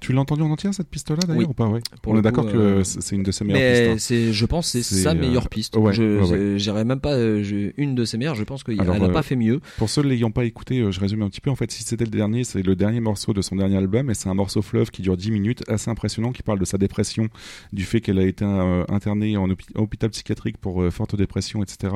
Tu 0.00 0.12
l'as 0.12 0.20
entendu 0.20 0.42
en 0.42 0.50
entier 0.50 0.70
cette 0.72 0.88
piste-là 0.88 1.16
d'ailleurs 1.16 1.38
Oui. 1.38 1.46
ou 1.48 1.54
pas? 1.54 1.66
Ouais. 1.66 1.80
On 2.06 2.18
est 2.18 2.22
d'accord 2.22 2.46
que 2.46 2.56
euh, 2.56 2.84
c'est 2.84 3.16
une 3.16 3.22
de 3.22 3.30
ses 3.32 3.44
meilleures 3.44 3.60
Mais 3.88 3.94
pistes. 3.94 4.12
hein. 4.12 4.28
je 4.32 4.46
pense, 4.46 4.72
que 4.72 4.82
c'est 4.82 4.94
sa 4.94 5.10
euh, 5.10 5.14
meilleure 5.14 5.48
piste. 5.48 5.76
ouais, 5.76 5.92
je, 5.94 6.20
ouais, 6.20 6.70
ouais. 6.72 6.84
Même 6.84 7.00
pas 7.00 7.14
euh, 7.14 7.42
je- 7.42 7.72
une 7.78 7.94
de 7.94 8.04
ses 8.04 8.18
meilleures. 8.18 8.34
Je 8.34 8.44
pense 8.44 8.62
qu'elle 8.64 8.76
n'a 8.76 8.84
euh, 9.02 9.08
pas 9.12 9.22
fait 9.22 9.36
mieux. 9.36 9.60
Pour 9.78 9.88
ceux 9.88 10.02
l'ayant 10.02 10.30
pas 10.30 10.44
écouté, 10.44 10.84
je 10.92 11.00
résume 11.00 11.22
un 11.22 11.28
petit 11.30 11.40
peu. 11.40 11.50
En 11.50 11.56
fait, 11.56 11.70
si 11.70 11.82
c'était 11.84 12.04
le 12.04 12.10
dernier, 12.10 12.44
c'est 12.44 12.62
le 12.62 12.76
dernier 12.76 13.00
morceau 13.00 13.32
de 13.32 13.40
son 13.40 13.56
dernier 13.56 13.76
album, 13.78 14.10
et 14.10 14.14
c'est 14.14 14.28
un 14.28 14.34
morceau 14.34 14.60
fleuve 14.62 14.90
qui 14.90 15.00
dure 15.02 15.16
10 15.16 15.30
minutes, 15.30 15.62
assez 15.68 15.90
impressionnant, 15.90 16.32
qui 16.32 16.42
parle 16.42 16.58
de 16.58 16.64
sa 16.66 16.76
dépression, 16.78 17.28
du 17.72 17.84
fait 17.84 18.00
qu'elle 18.00 18.18
a 18.18 18.24
été 18.26 18.44
euh, 18.44 18.84
internée 18.88 19.36
en 19.36 19.48
hôpi- 19.48 19.66
hôpital 19.74 20.10
psychiatrique 20.10 20.58
pour 20.58 20.84
forte 20.92 21.16
dépression, 21.16 21.62
etc. 21.62 21.94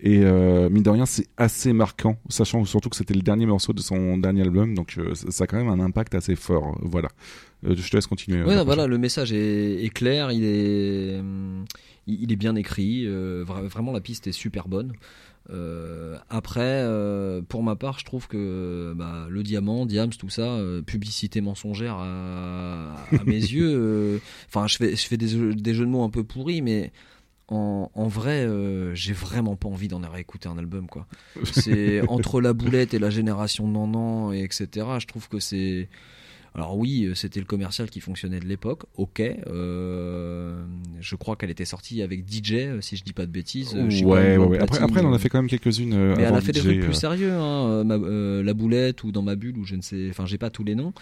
Et 0.00 0.20
euh, 0.22 0.68
mine 0.70 0.84
de 0.84 0.90
rien, 0.90 1.06
c'est 1.06 1.26
assez 1.36 1.72
marquant, 1.72 2.16
sachant 2.28 2.64
surtout 2.64 2.88
que 2.88 2.94
c'était 2.96 3.14
le 3.14 3.22
dernier 3.22 3.46
morceau 3.46 3.72
de 3.72 3.80
son 3.80 4.16
dernier 4.16 4.42
album, 4.42 4.74
donc 4.74 4.94
euh, 4.96 5.12
ça 5.14 5.44
a 5.44 5.46
quand 5.48 5.56
même 5.56 5.68
un 5.68 5.80
impact 5.84 6.14
assez 6.14 6.36
fort. 6.36 6.78
Voilà. 6.82 7.08
Euh, 7.66 7.74
je 7.76 7.90
te 7.90 7.96
laisse 7.96 8.06
continuer. 8.06 8.44
Ouais, 8.44 8.64
voilà, 8.64 8.86
le 8.86 8.96
message 8.96 9.32
est, 9.32 9.84
est 9.84 9.88
clair, 9.88 10.30
il 10.30 10.44
est, 10.44 11.18
hum, 11.18 11.64
il 12.06 12.30
est 12.32 12.36
bien 12.36 12.54
écrit. 12.54 13.06
vra- 13.06 13.66
vraiment, 13.66 13.90
la 13.92 14.00
piste 14.00 14.28
est 14.28 14.32
super 14.32 14.68
bonne. 14.68 14.92
Après, 16.30 16.86
pour 17.48 17.62
ma 17.62 17.74
part, 17.76 17.98
je 17.98 18.04
trouve 18.04 18.28
que 18.28 18.92
bah, 18.96 19.26
le 19.28 19.42
diamant, 19.42 19.86
Diams, 19.86 20.10
tout 20.10 20.28
ça, 20.28 20.58
publicité 20.86 21.40
mensongère 21.40 21.96
à, 21.98 22.94
à 23.12 23.24
mes 23.26 23.32
yeux. 23.52 24.20
Enfin, 24.48 24.66
je 24.66 24.76
fais, 24.76 24.94
je 24.96 25.06
fais 25.06 25.16
des, 25.16 25.54
des 25.54 25.74
jeux 25.74 25.84
de 25.86 25.90
mots 25.90 26.04
un 26.04 26.10
peu 26.10 26.22
pourris, 26.22 26.62
mais 26.62 26.92
en, 27.48 27.90
en 27.94 28.06
vrai, 28.08 28.44
euh, 28.44 28.94
j'ai 28.94 29.12
vraiment 29.12 29.56
pas 29.56 29.68
envie 29.68 29.88
d'en 29.88 30.00
réécouter 30.00 30.48
un 30.48 30.58
album, 30.58 30.86
quoi. 30.86 31.06
C'est 31.52 32.02
entre 32.08 32.40
la 32.40 32.52
boulette 32.52 32.94
et 32.94 32.98
la 32.98 33.10
génération 33.10 33.66
Nandan 33.66 34.32
et 34.32 34.42
etc. 34.42 34.86
Je 34.98 35.06
trouve 35.06 35.28
que 35.28 35.38
c'est 35.40 35.88
alors 36.54 36.76
oui, 36.76 37.04
euh, 37.04 37.14
c'était 37.14 37.38
le 37.40 37.46
commercial 37.46 37.88
qui 37.88 38.00
fonctionnait 38.00 38.40
de 38.40 38.46
l'époque, 38.46 38.82
ok. 38.96 39.20
euh, 39.20 40.64
je 41.00 41.14
crois 41.14 41.36
qu'elle 41.36 41.50
était 41.50 41.64
sortie 41.64 42.02
avec 42.02 42.24
DJ, 42.26 42.80
si 42.80 42.96
je 42.96 43.04
dis 43.04 43.12
pas 43.12 43.26
de 43.26 43.30
bêtises. 43.30 43.74
ouais, 43.74 44.02
ouais, 44.04 44.36
ouais. 44.38 44.58
Après, 44.58 44.80
après, 44.80 45.00
elle 45.00 45.06
en 45.06 45.12
a 45.12 45.18
fait 45.18 45.28
quand 45.28 45.38
même 45.38 45.48
quelques-unes. 45.48 45.94
mais 46.16 46.22
elle 46.24 46.34
a 46.34 46.40
fait 46.40 46.52
des 46.52 46.60
trucs 46.60 46.80
plus 46.80 46.94
sérieux, 46.94 47.32
hein, 47.32 47.84
ma- 47.84 47.94
euh, 47.94 48.42
la 48.42 48.54
boulette 48.54 49.04
ou 49.04 49.12
dans 49.12 49.22
ma 49.22 49.36
bulle 49.36 49.58
ou 49.58 49.64
je 49.64 49.76
ne 49.76 49.82
sais, 49.82 50.06
enfin 50.10 50.26
j'ai 50.26 50.38
pas 50.38 50.50
tous 50.50 50.64
les 50.64 50.74
noms 50.74 50.92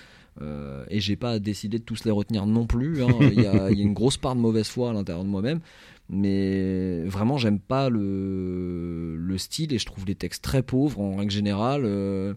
euh, 0.42 0.84
et 0.90 1.00
j'ai 1.00 1.16
pas 1.16 1.38
décidé 1.38 1.78
de 1.78 1.84
tous 1.84 2.04
les 2.04 2.10
retenir 2.10 2.44
non 2.44 2.66
plus. 2.66 3.02
hein. 3.02 3.28
Il 3.32 3.40
y, 3.40 3.46
a, 3.46 3.70
il 3.70 3.78
y 3.78 3.80
a 3.80 3.84
une 3.84 3.94
grosse 3.94 4.18
part 4.18 4.34
de 4.36 4.40
mauvaise 4.40 4.68
foi 4.68 4.90
à 4.90 4.92
l'intérieur 4.92 5.24
de 5.24 5.30
moi-même, 5.30 5.60
mais 6.08 7.02
vraiment 7.04 7.36
j'aime 7.38 7.58
pas 7.60 7.88
le, 7.88 9.16
le 9.16 9.38
style 9.38 9.72
et 9.72 9.78
je 9.78 9.86
trouve 9.86 10.06
les 10.06 10.14
textes 10.14 10.42
très 10.44 10.62
pauvres 10.62 11.00
en 11.00 11.16
règle 11.16 11.30
générale, 11.32 11.82
euh, 11.84 12.34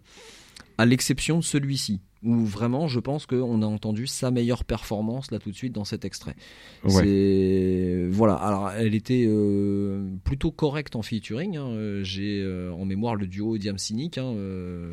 à 0.78 0.86
l'exception 0.86 1.38
de 1.40 1.44
celui-ci 1.44 2.02
où 2.22 2.36
vraiment 2.44 2.90
je 2.90 3.00
pense 3.00 3.26
qu'on 3.26 3.62
a 3.62 3.66
entendu 3.66 4.06
sa 4.06 4.30
meilleure 4.30 4.66
performance 4.66 5.32
là 5.32 5.40
tout 5.40 5.52
de 5.52 5.56
suite 5.56 5.72
dans 5.72 5.86
cet 5.86 6.04
extrait. 6.04 6.36
Ouais. 6.84 6.92
C'est 6.92 8.08
voilà. 8.12 8.34
Alors 8.34 8.72
elle 8.72 8.94
était 8.94 9.26
euh, 9.26 10.06
plutôt 10.26 10.52
correcte 10.52 10.98
en 10.98 11.02
featuring. 11.02 11.56
hein. 11.56 12.02
J'ai 12.04 12.42
euh, 12.42 12.74
en 12.74 12.84
mémoire 12.84 13.16
le 13.16 13.26
duo 13.26 13.58
Diam 13.58 13.78
Cynic, 13.78 14.18
hein, 14.18 14.34
le 14.36 14.92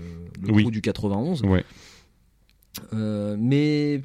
Oui. 0.53 0.63
crew 0.63 0.71
du 0.71 0.83
91. 0.83 1.43
Ouais. 1.43 1.65
Euh, 2.93 3.37
mais 3.39 4.03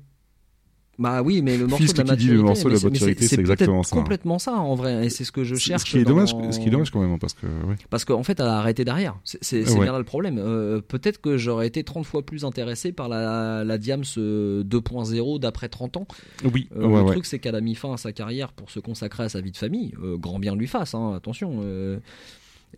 bah 1.01 1.21
oui, 1.21 1.41
mais 1.41 1.57
le 1.57 1.67
morceau 1.67 1.83
Fils 1.83 1.93
de 1.93 2.03
la 2.03 2.15
tu 2.15 2.19
dis, 2.21 2.27
le 2.27 2.33
maturité, 2.43 2.47
morceau 2.47 2.69
de 2.69 2.73
la 2.75 2.89
maturité, 2.89 3.27
c'est 3.27 3.39
exactement 3.39 3.83
ça. 3.83 3.95
Complètement 3.95 4.39
ça 4.39 4.53
en 4.53 4.75
vrai, 4.75 5.05
et 5.05 5.09
c'est 5.09 5.23
ce 5.25 5.31
que 5.31 5.43
je 5.43 5.55
cherche. 5.55 5.83
Ce 5.83 5.91
qui 5.91 5.97
est 5.97 6.05
dommage, 6.05 6.29
ce 6.51 6.59
qui 6.59 6.67
est 6.67 6.71
dommage 6.71 6.91
quand 6.91 7.01
même, 7.01 7.11
hein, 7.11 7.17
parce 7.19 7.33
que 7.33 7.45
ouais. 7.47 7.75
parce 7.89 8.05
qu'en 8.05 8.23
fait, 8.23 8.39
elle 8.39 8.45
a 8.45 8.57
arrêté 8.59 8.85
derrière. 8.85 9.17
C'est 9.23 9.67
Ouais. 9.71 9.79
bien 9.83 9.91
là 9.91 9.97
le 9.97 10.03
problème. 10.05 10.37
Euh, 10.37 10.79
Peut-être 10.81 11.19
que 11.19 11.37
j'aurais 11.37 11.67
été 11.67 11.83
30 11.83 12.05
fois 12.05 12.25
plus 12.25 12.45
intéressé 12.45 12.91
par 12.91 13.09
la, 13.09 13.63
la 13.63 13.77
Diams 13.77 14.03
euh, 14.17 14.63
2.0 14.63 15.39
d'après 15.39 15.69
30 15.69 15.97
ans. 15.97 16.07
Oui, 16.53 16.67
Euh, 16.77 16.85
ouais, 16.85 17.03
le 17.03 17.11
truc, 17.11 17.25
c'est 17.25 17.39
qu'elle 17.39 17.55
a 17.55 17.61
mis 17.61 17.75
fin 17.75 17.93
à 17.93 17.97
sa 17.97 18.11
carrière 18.11 18.51
pour 18.53 18.69
se 18.69 18.79
consacrer 18.79 19.23
à 19.23 19.29
sa 19.29 19.41
vie 19.41 19.51
de 19.51 19.57
famille. 19.57 19.93
Euh, 20.03 20.17
grand 20.17 20.37
bien 20.39 20.55
lui 20.55 20.67
fasse, 20.67 20.93
hein, 20.93 21.13
attention. 21.15 21.61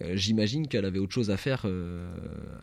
Euh, 0.02 0.16
J'imagine 0.16 0.68
qu'elle 0.68 0.86
avait 0.86 1.00
autre 1.00 1.14
chose 1.14 1.30
à 1.30 1.38
faire 1.38 1.64
euh, 1.66 2.06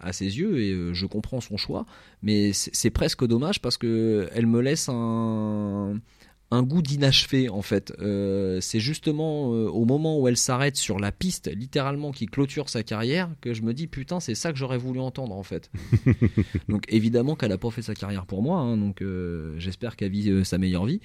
à 0.01 0.13
ses 0.13 0.39
yeux 0.39 0.61
et 0.61 0.73
euh, 0.73 0.95
je 0.95 1.07
comprends 1.07 1.41
son 1.41 1.57
choix, 1.57 1.87
mais 2.23 2.53
c'est 2.53 2.91
presque 2.91 3.27
dommage 3.27 3.61
parce 3.61 3.77
que 3.77 4.29
elle 4.33 4.47
me 4.47 4.61
laisse 4.61 4.89
un, 4.89 6.01
un 6.51 6.63
goût 6.63 6.83
d'inachevé 6.83 7.49
en 7.49 7.63
fait. 7.63 7.93
Euh, 8.01 8.61
c'est 8.61 8.81
justement 8.81 9.55
euh, 9.55 9.69
au 9.69 9.85
moment 9.85 10.19
où 10.19 10.27
elle 10.29 10.37
s'arrête 10.37 10.77
sur 10.77 10.99
la 10.99 11.13
piste, 11.13 11.51
littéralement 11.55 12.11
qui 12.11 12.27
clôture 12.27 12.69
sa 12.69 12.83
carrière, 12.83 13.31
que 13.41 13.55
je 13.55 13.63
me 13.63 13.73
dis 13.73 13.87
putain 13.87 14.21
c'est 14.21 14.35
ça 14.35 14.53
que 14.53 14.59
j'aurais 14.59 14.79
voulu 14.79 15.01
entendre 15.01 15.35
en 15.35 15.43
fait. 15.43 15.71
donc 16.69 16.85
évidemment 16.89 17.37
qu'elle 17.37 17.53
a 17.53 17.59
pas 17.59 17.71
fait 17.71 17.83
sa 17.83 17.95
carrière 17.95 18.27
pour 18.27 18.43
moi, 18.43 18.59
hein, 18.59 18.77
donc 18.77 19.03
euh, 19.03 19.55
j'espère 19.59 19.97
qu'elle 19.97 20.11
vit 20.11 20.45
sa 20.45 20.59
meilleure 20.59 20.87
vie. 20.87 21.01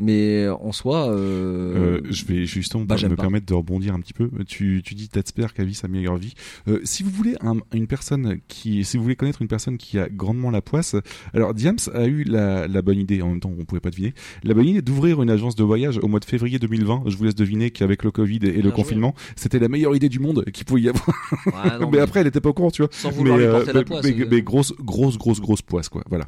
Mais 0.00 0.48
en 0.48 0.72
soi, 0.72 1.08
euh, 1.10 1.98
Euh, 1.98 2.00
je 2.10 2.24
vais 2.24 2.46
justement 2.46 2.84
bah, 2.84 2.96
me 3.02 3.08
pas. 3.14 3.22
permettre 3.22 3.46
de 3.46 3.54
rebondir 3.54 3.94
un 3.94 4.00
petit 4.00 4.12
peu. 4.12 4.28
Tu, 4.46 4.82
tu 4.84 4.94
dis 4.94 5.08
t'espères 5.08 5.54
qu'elle 5.54 5.66
vit 5.66 5.74
sa 5.74 5.86
meilleure 5.88 6.16
vie. 6.16 6.34
Euh, 6.68 6.80
si 6.84 7.02
vous 7.02 7.10
voulez 7.10 7.36
un- 7.42 7.58
une 7.72 7.86
personne 7.86 8.38
qui, 8.48 8.84
si 8.84 8.96
vous 8.96 9.02
voulez 9.04 9.16
connaître 9.16 9.40
une 9.42 9.48
personne 9.48 9.76
qui 9.78 9.98
a 9.98 10.08
grandement 10.08 10.50
la 10.50 10.62
poisse, 10.62 10.96
alors 11.32 11.54
Diams 11.54 11.76
a 11.94 12.06
eu 12.06 12.24
la, 12.24 12.66
la 12.66 12.82
bonne 12.82 12.98
idée. 12.98 13.22
En 13.22 13.28
même 13.30 13.40
temps, 13.40 13.52
on 13.58 13.64
pouvait 13.64 13.80
pas 13.80 13.90
deviner 13.90 14.14
la 14.42 14.54
bonne 14.54 14.66
idée 14.66 14.82
d'ouvrir 14.82 15.22
une 15.22 15.30
agence 15.30 15.54
de 15.54 15.62
voyage 15.64 15.98
au 16.02 16.08
mois 16.08 16.20
de 16.20 16.24
février 16.24 16.58
2020. 16.58 17.04
Je 17.06 17.16
vous 17.16 17.24
laisse 17.24 17.34
deviner 17.36 17.70
qu'avec 17.70 18.02
le 18.02 18.10
Covid 18.10 18.40
et 18.42 18.62
le 18.62 18.70
confinement, 18.72 19.14
c'était 19.36 19.58
la 19.58 19.68
meilleure 19.68 19.94
idée 19.94 20.08
du 20.08 20.18
monde 20.18 20.44
qu'il 20.52 20.64
pouvait 20.64 20.82
y 20.82 20.88
avoir. 20.88 21.06
Ouais, 21.46 21.78
non, 21.80 21.86
mais, 21.90 21.98
mais- 21.98 22.02
après, 22.02 22.20
elle 22.20 22.26
était 22.26 22.40
pas 22.40 22.48
au 22.50 22.52
courant, 22.54 22.70
tu 22.70 22.82
vois. 22.82 22.90
Sans 22.92 23.10
mais, 23.22 23.46
porter 23.48 23.72
la 23.72 23.84
poisse, 23.84 24.04
mais- 24.04 24.20
euh. 24.20 24.26
mais 24.30 24.42
grosse, 24.42 24.72
grosse, 24.80 25.16
grosse, 25.18 25.40
grosse 25.40 25.62
poisse, 25.62 25.88
quoi. 25.88 26.02
Voilà. 26.08 26.26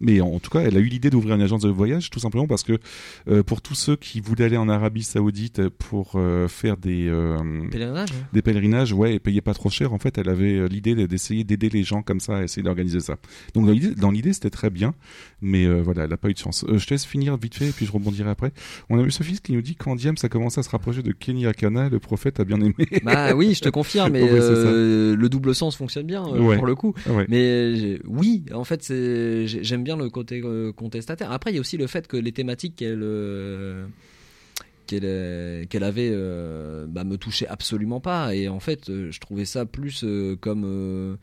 Mais 0.00 0.20
en 0.22 0.38
tout 0.38 0.50
cas, 0.50 0.60
elle 0.60 0.76
a 0.76 0.80
eu 0.80 0.84
l'idée 0.86 1.10
d'ouvrir 1.10 1.34
une 1.34 1.42
agence 1.42 1.60
de 1.62 1.68
voyage, 1.68 2.08
tout 2.10 2.20
simplement 2.20 2.46
parce 2.46 2.62
que 2.62 2.78
euh, 3.28 3.42
pour 3.42 3.60
tous 3.60 3.74
ceux 3.74 3.96
qui 3.96 4.20
voulaient 4.20 4.44
aller 4.44 4.56
en 4.56 4.68
Arabie 4.68 5.02
Saoudite 5.02 5.68
pour 5.68 6.12
euh, 6.14 6.48
faire 6.48 6.76
des 6.78 7.06
euh, 7.08 7.36
Pèlerinages 7.70 8.08
des 8.32 8.42
pèlerinages, 8.42 8.92
ouais, 8.94 9.14
et 9.14 9.18
payer 9.18 9.40
pas 9.42 9.52
trop 9.54 9.68
cher, 9.70 9.92
en 9.92 9.98
fait, 9.98 10.16
elle 10.16 10.28
avait 10.28 10.66
l'idée 10.68 10.94
d'essayer 11.06 11.44
d'aider 11.44 11.68
les 11.68 11.82
gens 11.82 12.02
comme 12.02 12.20
ça, 12.20 12.38
à 12.38 12.42
essayer 12.44 12.62
d'organiser 12.62 13.00
ça. 13.00 13.16
Donc 13.54 13.66
dans 13.96 14.10
l'idée, 14.10 14.32
c'était 14.32 14.50
très 14.50 14.70
bien, 14.70 14.94
mais 15.42 15.66
voilà, 15.80 16.04
elle 16.04 16.12
a 16.12 16.16
pas 16.16 16.30
eu 16.30 16.32
de 16.34 16.38
chance. 16.38 16.64
Je 16.72 16.84
te 16.86 16.94
laisse 16.94 17.04
finir 17.04 17.36
vite 17.36 17.54
fait, 17.54 17.68
et 17.68 17.72
puis 17.72 17.84
je 17.86 17.92
rebondirai 17.92 18.30
après. 18.30 18.52
On 18.88 18.98
a 18.98 19.02
eu 19.02 19.10
Sophie 19.10 19.38
qui 19.42 19.52
nous 19.52 19.62
dit 19.62 19.74
quand 19.76 19.96
Diams 19.96 20.16
a 20.22 20.28
commencé 20.28 20.60
à 20.60 20.62
se 20.62 20.70
rapprocher 20.70 21.02
de 21.02 21.12
Kenny 21.12 21.46
Akana, 21.46 21.88
le 21.88 21.98
prophète 21.98 22.40
a 22.40 22.44
bien 22.44 22.60
aimé. 22.60 22.74
Bah 23.02 23.34
oui, 23.34 23.54
je 23.54 23.60
te 23.60 23.68
confirme, 23.80 24.12
mais 24.12 24.22
Ouais, 24.22 24.40
ça. 24.40 24.46
le 24.54 25.28
double 25.28 25.54
sens 25.54 25.76
fonctionne 25.76 26.06
bien 26.06 26.24
Ouais. 26.26 26.56
pour 26.56 26.66
le 26.66 26.74
coup. 26.74 26.94
Ouais. 27.08 27.26
Mais 27.28 27.98
oui, 28.06 28.44
en 28.54 28.64
fait, 28.64 28.86
j'aime 29.46 29.82
bien 29.84 29.89
le 29.96 30.10
côté 30.10 30.40
euh, 30.44 30.72
contestataire. 30.72 31.32
Après, 31.32 31.50
il 31.50 31.54
y 31.54 31.58
a 31.58 31.60
aussi 31.60 31.76
le 31.76 31.86
fait 31.86 32.06
que 32.06 32.16
les 32.16 32.32
thématiques 32.32 32.76
qu'elle 32.76 33.00
euh, 33.02 33.86
euh, 34.92 35.64
avait 35.80 36.86
bah, 36.88 37.04
me 37.04 37.16
touchaient 37.16 37.48
absolument 37.48 38.00
pas. 38.00 38.34
Et 38.34 38.48
en 38.48 38.60
fait, 38.60 38.86
je 38.86 39.20
trouvais 39.20 39.44
ça 39.44 39.66
plus 39.66 40.04
comme 40.40 41.18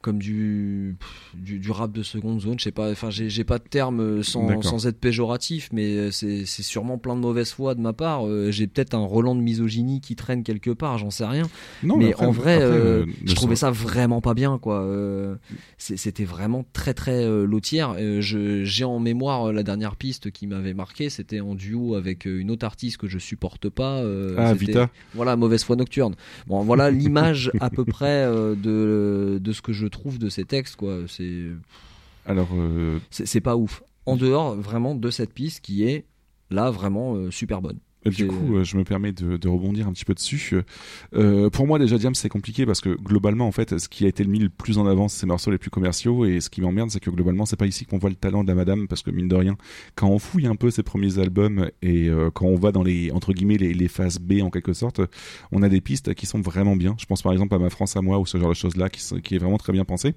comme 0.00 0.18
du, 0.18 0.96
du 1.34 1.58
du 1.58 1.70
rap 1.70 1.92
de 1.92 2.02
seconde 2.02 2.40
zone. 2.40 2.58
Je 2.58 2.64
sais 2.64 2.72
pas. 2.72 2.90
Enfin, 2.90 3.10
j'ai 3.10 3.44
pas 3.44 3.58
de 3.58 3.64
terme 3.64 4.00
euh, 4.00 4.22
sans, 4.22 4.86
être 4.86 4.98
péjoratif, 5.00 5.70
mais 5.72 5.96
euh, 5.96 6.10
c'est 6.10 6.44
sûrement 6.46 6.98
plein 6.98 7.16
de 7.16 7.20
mauvaise 7.20 7.50
foi 7.50 7.74
de 7.74 7.80
ma 7.80 7.92
part. 7.92 8.26
Euh, 8.26 8.50
j'ai 8.50 8.66
peut-être 8.66 8.94
un 8.94 9.04
Roland 9.04 9.34
de 9.34 9.40
misogynie 9.40 10.00
qui 10.00 10.14
traîne 10.14 10.44
quelque 10.44 10.70
part. 10.70 10.98
J'en 10.98 11.10
sais 11.10 11.26
rien. 11.26 11.44
Non, 11.82 11.96
mais 11.96 12.06
mais 12.06 12.12
après- 12.12 12.26
en 12.26 12.30
vrai, 12.30 12.54
après, 12.54 12.66
euh, 12.66 13.06
je 13.24 13.34
trouvais 13.34 13.56
ça 13.56 13.70
vraiment 13.70 14.20
pas 14.20 14.34
bien, 14.34 14.58
quoi. 14.58 14.82
Euh, 14.82 15.34
C'était 15.78 16.24
vraiment 16.24 16.64
très 16.72 16.94
très 16.94 17.26
lotière. 17.44 17.96
J'ai 18.20 18.84
en 18.84 19.00
mémoire 19.00 19.52
la 19.52 19.62
dernière 19.62 19.96
piste 19.96 20.30
qui 20.30 20.46
m'avait 20.46 20.74
marqué, 20.74 21.10
c'était 21.10 21.40
en 21.40 21.54
duo 21.54 21.94
avec 21.96 22.24
une 22.24 22.50
autre 22.50 22.64
artiste 22.64 22.98
que 22.98 23.08
je 23.08 23.18
supporte 23.18 23.68
pas. 23.68 24.02
Ah, 24.36 24.54
Vita. 24.54 24.90
Voilà, 25.14 25.36
mauvaise 25.36 25.64
foi 25.64 25.76
nocturne. 25.76 26.14
Bon, 26.46 26.62
voilà 26.62 26.90
l'image 26.92 27.50
à 27.60 27.70
peu 27.70 27.84
près 27.84 28.26
de 28.26 29.38
de 29.40 29.52
ce 29.52 29.62
que 29.62 29.72
je 29.72 29.87
trouve 29.88 30.18
de 30.18 30.28
ces 30.28 30.44
textes, 30.44 30.76
quoi. 30.76 31.00
C'est 31.08 31.46
Alors, 32.26 32.48
euh, 32.52 33.00
c'est 33.10 33.40
pas 33.40 33.56
ouf. 33.56 33.82
En 34.06 34.16
dehors 34.16 34.54
vraiment 34.56 34.94
de 34.94 35.10
cette 35.10 35.32
piste 35.34 35.60
qui 35.60 35.84
est 35.84 36.06
là 36.50 36.70
vraiment 36.70 37.14
euh, 37.14 37.30
super 37.30 37.60
bonne. 37.60 37.78
Du 38.06 38.26
coup, 38.28 38.56
euh, 38.56 38.64
je 38.64 38.76
me 38.76 38.84
permets 38.84 39.12
de, 39.12 39.36
de 39.36 39.48
rebondir 39.48 39.86
un 39.88 39.92
petit 39.92 40.04
peu 40.04 40.14
dessus. 40.14 40.54
Euh, 41.14 41.50
pour 41.50 41.66
moi, 41.66 41.78
déjà, 41.78 41.98
Diams, 41.98 42.14
c'est 42.14 42.28
compliqué 42.28 42.64
parce 42.64 42.80
que 42.80 42.90
globalement, 42.90 43.46
en 43.46 43.52
fait, 43.52 43.76
ce 43.78 43.88
qui 43.88 44.04
a 44.04 44.08
été 44.08 44.24
mis 44.24 44.38
le 44.38 44.48
plus 44.48 44.78
en 44.78 44.86
avant, 44.86 45.08
c'est 45.08 45.20
ses 45.20 45.26
morceaux 45.26 45.50
les 45.50 45.58
plus 45.58 45.70
commerciaux. 45.70 46.24
Et 46.24 46.40
ce 46.40 46.48
qui 46.48 46.60
m'emmerde, 46.60 46.90
c'est 46.90 47.00
que 47.00 47.10
globalement, 47.10 47.44
c'est 47.44 47.56
pas 47.56 47.66
ici 47.66 47.84
qu'on 47.86 47.98
voit 47.98 48.08
le 48.08 48.16
talent 48.16 48.44
de 48.44 48.48
la 48.48 48.54
madame 48.54 48.86
parce 48.88 49.02
que, 49.02 49.10
mine 49.10 49.28
de 49.28 49.34
rien, 49.34 49.56
quand 49.96 50.08
on 50.08 50.18
fouille 50.18 50.46
un 50.46 50.54
peu 50.54 50.70
ses 50.70 50.82
premiers 50.84 51.18
albums 51.18 51.68
et 51.82 52.08
euh, 52.08 52.30
quand 52.32 52.46
on 52.46 52.54
va 52.56 52.72
dans 52.72 52.82
les, 52.84 53.10
entre 53.10 53.32
guillemets, 53.32 53.56
les, 53.58 53.74
les 53.74 53.88
phases 53.88 54.18
B 54.20 54.40
en 54.42 54.50
quelque 54.50 54.72
sorte, 54.72 55.00
on 55.52 55.62
a 55.62 55.68
des 55.68 55.80
pistes 55.80 56.14
qui 56.14 56.26
sont 56.26 56.40
vraiment 56.40 56.76
bien. 56.76 56.94
Je 56.98 57.04
pense 57.06 57.20
par 57.22 57.32
exemple 57.32 57.54
à 57.54 57.58
Ma 57.58 57.68
France 57.68 57.96
à 57.96 58.00
moi 58.00 58.18
ou 58.20 58.26
ce 58.26 58.38
genre 58.38 58.50
de 58.50 58.54
choses-là 58.54 58.88
qui, 58.88 59.02
sont- 59.02 59.20
qui 59.20 59.34
est 59.34 59.38
vraiment 59.38 59.58
très 59.58 59.72
bien 59.72 59.84
pensé. 59.84 60.14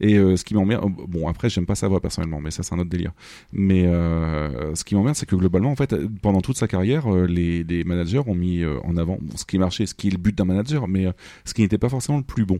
Et 0.00 0.16
euh, 0.16 0.36
ce 0.36 0.44
qui 0.44 0.54
m'emmerde, 0.54 0.90
bon, 1.06 1.28
après, 1.28 1.50
j'aime 1.50 1.66
pas 1.66 1.74
sa 1.74 1.86
voix 1.86 2.00
personnellement, 2.00 2.40
mais 2.40 2.50
ça, 2.50 2.62
c'est 2.62 2.74
un 2.74 2.78
autre 2.78 2.88
délire. 2.90 3.12
Mais 3.52 3.82
ce 3.84 4.84
qui 4.84 4.94
m'emmerde, 4.94 5.16
c'est 5.16 5.26
que 5.26 5.36
globalement, 5.36 5.70
en 5.70 5.76
fait, 5.76 5.94
pendant 6.22 6.40
toute 6.40 6.56
sa 6.56 6.66
carrière, 6.66 7.06
les, 7.16 7.64
les 7.64 7.84
managers 7.84 8.22
ont 8.26 8.34
mis 8.34 8.62
euh, 8.62 8.78
en 8.84 8.96
avant 8.96 9.18
ce 9.36 9.44
qui 9.44 9.58
marchait, 9.58 9.86
ce 9.86 9.94
qui 9.94 10.08
est 10.08 10.10
le 10.10 10.18
but 10.18 10.36
d'un 10.36 10.44
manager, 10.44 10.88
mais 10.88 11.06
euh, 11.06 11.12
ce 11.44 11.54
qui 11.54 11.62
n'était 11.62 11.78
pas 11.78 11.88
forcément 11.88 12.18
le 12.18 12.24
plus 12.24 12.44
bon. 12.44 12.58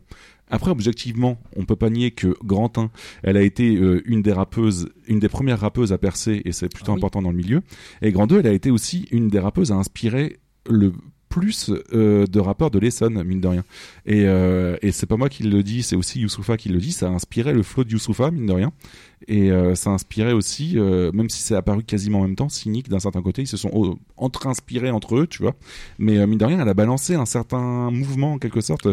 Après, 0.48 0.70
objectivement, 0.70 1.38
on 1.56 1.64
peut 1.64 1.76
pas 1.76 1.90
nier 1.90 2.10
que 2.10 2.34
Grantin, 2.44 2.90
elle 3.22 3.36
a 3.36 3.42
été 3.42 3.76
euh, 3.76 4.02
une 4.04 4.22
des 4.22 4.32
rappeuses, 4.32 4.88
une 5.06 5.20
des 5.20 5.28
premières 5.28 5.60
rappeuses 5.60 5.92
à 5.92 5.98
percer, 5.98 6.42
et 6.44 6.52
c'est 6.52 6.68
plutôt 6.68 6.92
important 6.92 7.22
dans 7.22 7.30
le 7.30 7.36
milieu. 7.36 7.62
Et 8.02 8.10
Grand 8.10 8.26
2, 8.26 8.40
elle 8.40 8.46
a 8.48 8.52
été 8.52 8.70
aussi 8.70 9.06
une 9.12 9.28
des 9.28 9.38
rappeuses 9.38 9.70
à 9.70 9.76
inspirer 9.76 10.40
le 10.68 10.92
plus 11.30 11.70
euh, 11.94 12.26
de 12.26 12.40
rappeurs 12.40 12.70
de 12.70 12.78
l'Essonne, 12.78 13.22
mine 13.22 13.40
de 13.40 13.48
rien. 13.48 13.64
Et, 14.04 14.24
euh, 14.26 14.76
et 14.82 14.90
c'est 14.90 15.06
pas 15.06 15.16
moi 15.16 15.28
qui 15.28 15.44
le 15.44 15.62
dis, 15.62 15.82
c'est 15.82 15.96
aussi 15.96 16.20
Youssoufa 16.20 16.56
qui 16.56 16.68
le 16.68 16.78
dit, 16.78 16.90
ça 16.92 17.06
a 17.06 17.10
inspiré 17.10 17.52
le 17.54 17.62
flow 17.62 17.84
de 17.84 17.92
Youssoufa, 17.92 18.30
mine 18.32 18.46
de 18.46 18.52
rien. 18.52 18.72
Et 19.28 19.52
euh, 19.52 19.74
ça 19.76 19.90
a 19.90 19.92
inspiré 19.92 20.32
aussi, 20.32 20.76
même 20.76 21.30
si 21.30 21.42
c'est 21.42 21.54
apparu 21.54 21.84
quasiment 21.84 22.20
en 22.20 22.22
même 22.22 22.34
temps, 22.34 22.48
Cynic 22.48 22.88
d'un 22.88 22.98
certain 22.98 23.22
côté, 23.22 23.42
ils 23.42 23.46
se 23.46 23.56
sont 23.56 23.70
euh, 23.72 23.94
entre-inspirés 24.16 24.90
entre 24.90 25.18
eux, 25.18 25.26
tu 25.28 25.42
vois. 25.42 25.54
Mais 25.98 26.26
mine 26.26 26.38
de 26.38 26.44
rien, 26.44 26.60
elle 26.60 26.68
a 26.68 26.74
balancé 26.74 27.14
un 27.14 27.26
certain 27.26 27.90
mouvement 27.92 28.32
en 28.32 28.38
quelque 28.38 28.60
sorte 28.60 28.88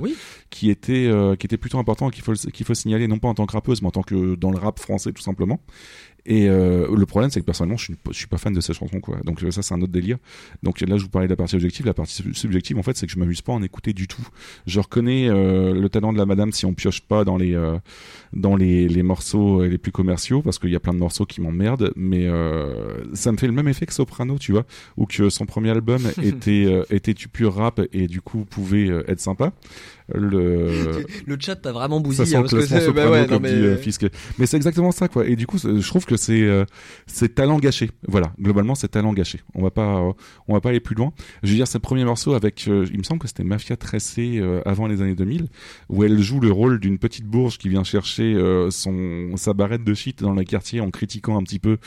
qui 0.52 0.70
était 0.70 1.10
qui 1.40 1.48
était 1.48 1.58
plutôt 1.58 1.80
important 1.80 2.12
qu'il 2.12 2.24
faut 2.24 2.34
qu'il 2.34 2.66
faut 2.66 2.76
signaler 2.76 3.08
non 3.08 3.18
pas 3.18 3.30
en 3.30 3.34
tant 3.34 3.48
que 3.48 3.54
rappeuse, 3.54 3.82
mais 3.82 3.88
en 3.88 3.92
tant 3.92 4.04
que 4.04 4.36
dans 4.36 4.52
le 4.52 4.60
rap 4.60 4.80
français 4.80 5.12
tout 5.12 5.24
simplement. 5.24 5.60
Et 6.30 6.50
euh, 6.50 6.94
le 6.94 7.06
problème, 7.06 7.32
c'est 7.32 7.40
que 7.40 7.46
personnellement, 7.46 7.78
je 7.78 7.86
suis, 7.86 7.96
je 8.12 8.18
suis 8.18 8.28
pas 8.28 8.38
fan 8.38 8.54
de 8.54 8.60
cette 8.60 8.76
chanson, 8.76 9.00
quoi. 9.00 9.18
Donc 9.24 9.42
euh, 9.44 9.50
ça, 9.50 9.62
c'est 9.62 9.74
un 9.74 9.82
autre 9.82 9.94
délire. 9.94 10.18
Donc 10.62 10.82
là, 10.82 10.98
je 10.98 11.04
vous 11.04 11.10
parlais 11.10 11.28
de 11.28 11.32
la 11.32 11.38
partie 11.38 11.56
objective. 11.56 11.86
La 11.86 11.94
partie 11.94 12.14
sub- 12.16 12.34
subjective, 12.36 12.78
en 12.78 12.84
fait, 12.84 12.98
c'est 12.98 13.06
que 13.08 13.12
je 13.14 13.18
m'amuse 13.18 13.42
pas 13.42 13.54
à 13.54 13.56
en 13.56 13.64
écouter 13.64 13.94
du 13.94 14.08
tout. 14.08 14.22
Je 14.66 14.80
reconnais 14.82 15.30
euh, 15.30 15.74
le 15.74 15.88
talent 15.90 16.12
de 16.12 16.18
la 16.18 16.26
madame 16.26 16.52
si 16.52 16.66
on 16.66 16.74
pioche 16.74 17.02
pas 17.02 17.24
dans 17.24 17.38
les 17.38 17.56
euh, 17.56 17.78
dans 18.34 18.56
les, 18.58 18.88
les 18.90 19.04
morceaux 19.04 19.62
euh, 19.62 19.68
les 19.68 19.78
plus 19.78 19.92
commerciaux, 19.94 20.42
parce 20.42 20.60
qu'il 20.60 20.70
y 20.70 20.76
a 20.76 20.80
plein 20.82 20.94
de 20.94 21.00
morceaux 21.00 21.26
qui 21.26 21.40
m'emmerdent. 21.40 21.94
Mais 21.96 22.28
euh, 22.28 22.98
ça 23.14 23.32
me 23.32 23.38
fait 23.38 23.48
le 23.48 23.54
même 23.54 23.70
effet 23.70 23.86
que 23.86 23.94
Soprano, 23.94 24.38
tu 24.38 24.52
vois, 24.52 24.66
ou 24.98 25.06
que 25.06 25.30
son 25.30 25.46
premier 25.46 25.70
album 25.70 26.02
était 26.22 26.66
euh, 26.68 26.84
était 26.90 27.14
du 27.14 27.30
pur 27.30 27.56
rap 27.56 27.80
et 27.94 28.08
du 28.08 28.20
coup 28.20 28.44
pouvait 28.44 28.88
être 29.08 29.22
sympa. 29.22 29.54
Le 30.14 31.04
Le 31.26 31.38
chat 31.40 31.56
t'a 31.58 31.72
vraiment 31.72 31.98
ça 31.98 32.04
bousillé. 32.04 32.26
sent 32.26 32.36
hein, 32.36 32.42
le 32.44 32.48
parce 32.48 32.54
que 32.54 32.80
c'est- 32.80 32.92
bah 32.92 33.12
ouais, 33.12 33.28
comme 33.28 33.44
mais- 33.44 33.50
dit 33.54 33.62
euh. 33.62 34.10
Mais 34.40 34.46
c'est 34.46 34.56
exactement 34.58 34.92
ça, 34.92 35.08
quoi. 35.08 35.26
Et 35.28 35.36
du 35.36 35.46
coup, 35.48 35.58
c'est- 35.58 35.80
je 35.80 35.88
trouve 35.88 36.06
que 36.06 36.16
c'est 36.18 36.42
euh, 36.42 36.66
c'est 37.08 37.36
talent 37.36 37.60
gâché. 37.60 37.92
Voilà, 38.08 38.32
globalement, 38.40 38.76
c'est 38.76 38.88
talent 38.88 39.12
gâché. 39.14 39.42
On 39.54 39.62
va 39.62 39.72
pas, 39.72 39.98
euh, 40.00 40.14
on 40.48 40.54
va 40.54 40.62
pas 40.62 40.70
aller 40.70 40.80
plus 40.80 40.96
loin. 40.96 41.12
Je 41.44 41.50
veux 41.50 41.56
dire, 41.56 41.68
ses 41.68 41.80
premiers 41.80 42.06
morceaux 42.06 42.34
avec, 42.34 42.66
euh, 42.68 42.86
il 42.92 42.98
me 43.00 43.04
semble 43.04 43.20
que 43.20 43.28
c'était 43.28 43.44
Mafia 43.44 43.76
Tressé 43.76 44.38
euh, 44.38 44.62
avant 44.66 44.88
les 44.88 45.02
années 45.02 45.16
2000, 45.16 45.48
où 45.90 46.04
elle 46.04 46.20
joue 46.20 46.40
le 46.40 46.52
rôle 46.52 46.80
d'une 46.80 47.00
petite 47.00 47.26
bourge 47.26 47.58
qui 47.58 47.68
vient 47.70 47.84
chercher 47.84 48.36
son 48.70 49.36
sa 49.36 49.54
barrette 49.54 49.84
de 49.84 49.94
shit 49.94 50.22
dans 50.22 50.34
le 50.34 50.44
quartier 50.44 50.80
en 50.82 50.90
critiquant 50.90 51.38
un 51.38 51.44
petit 51.44 51.60
peu 51.60 51.78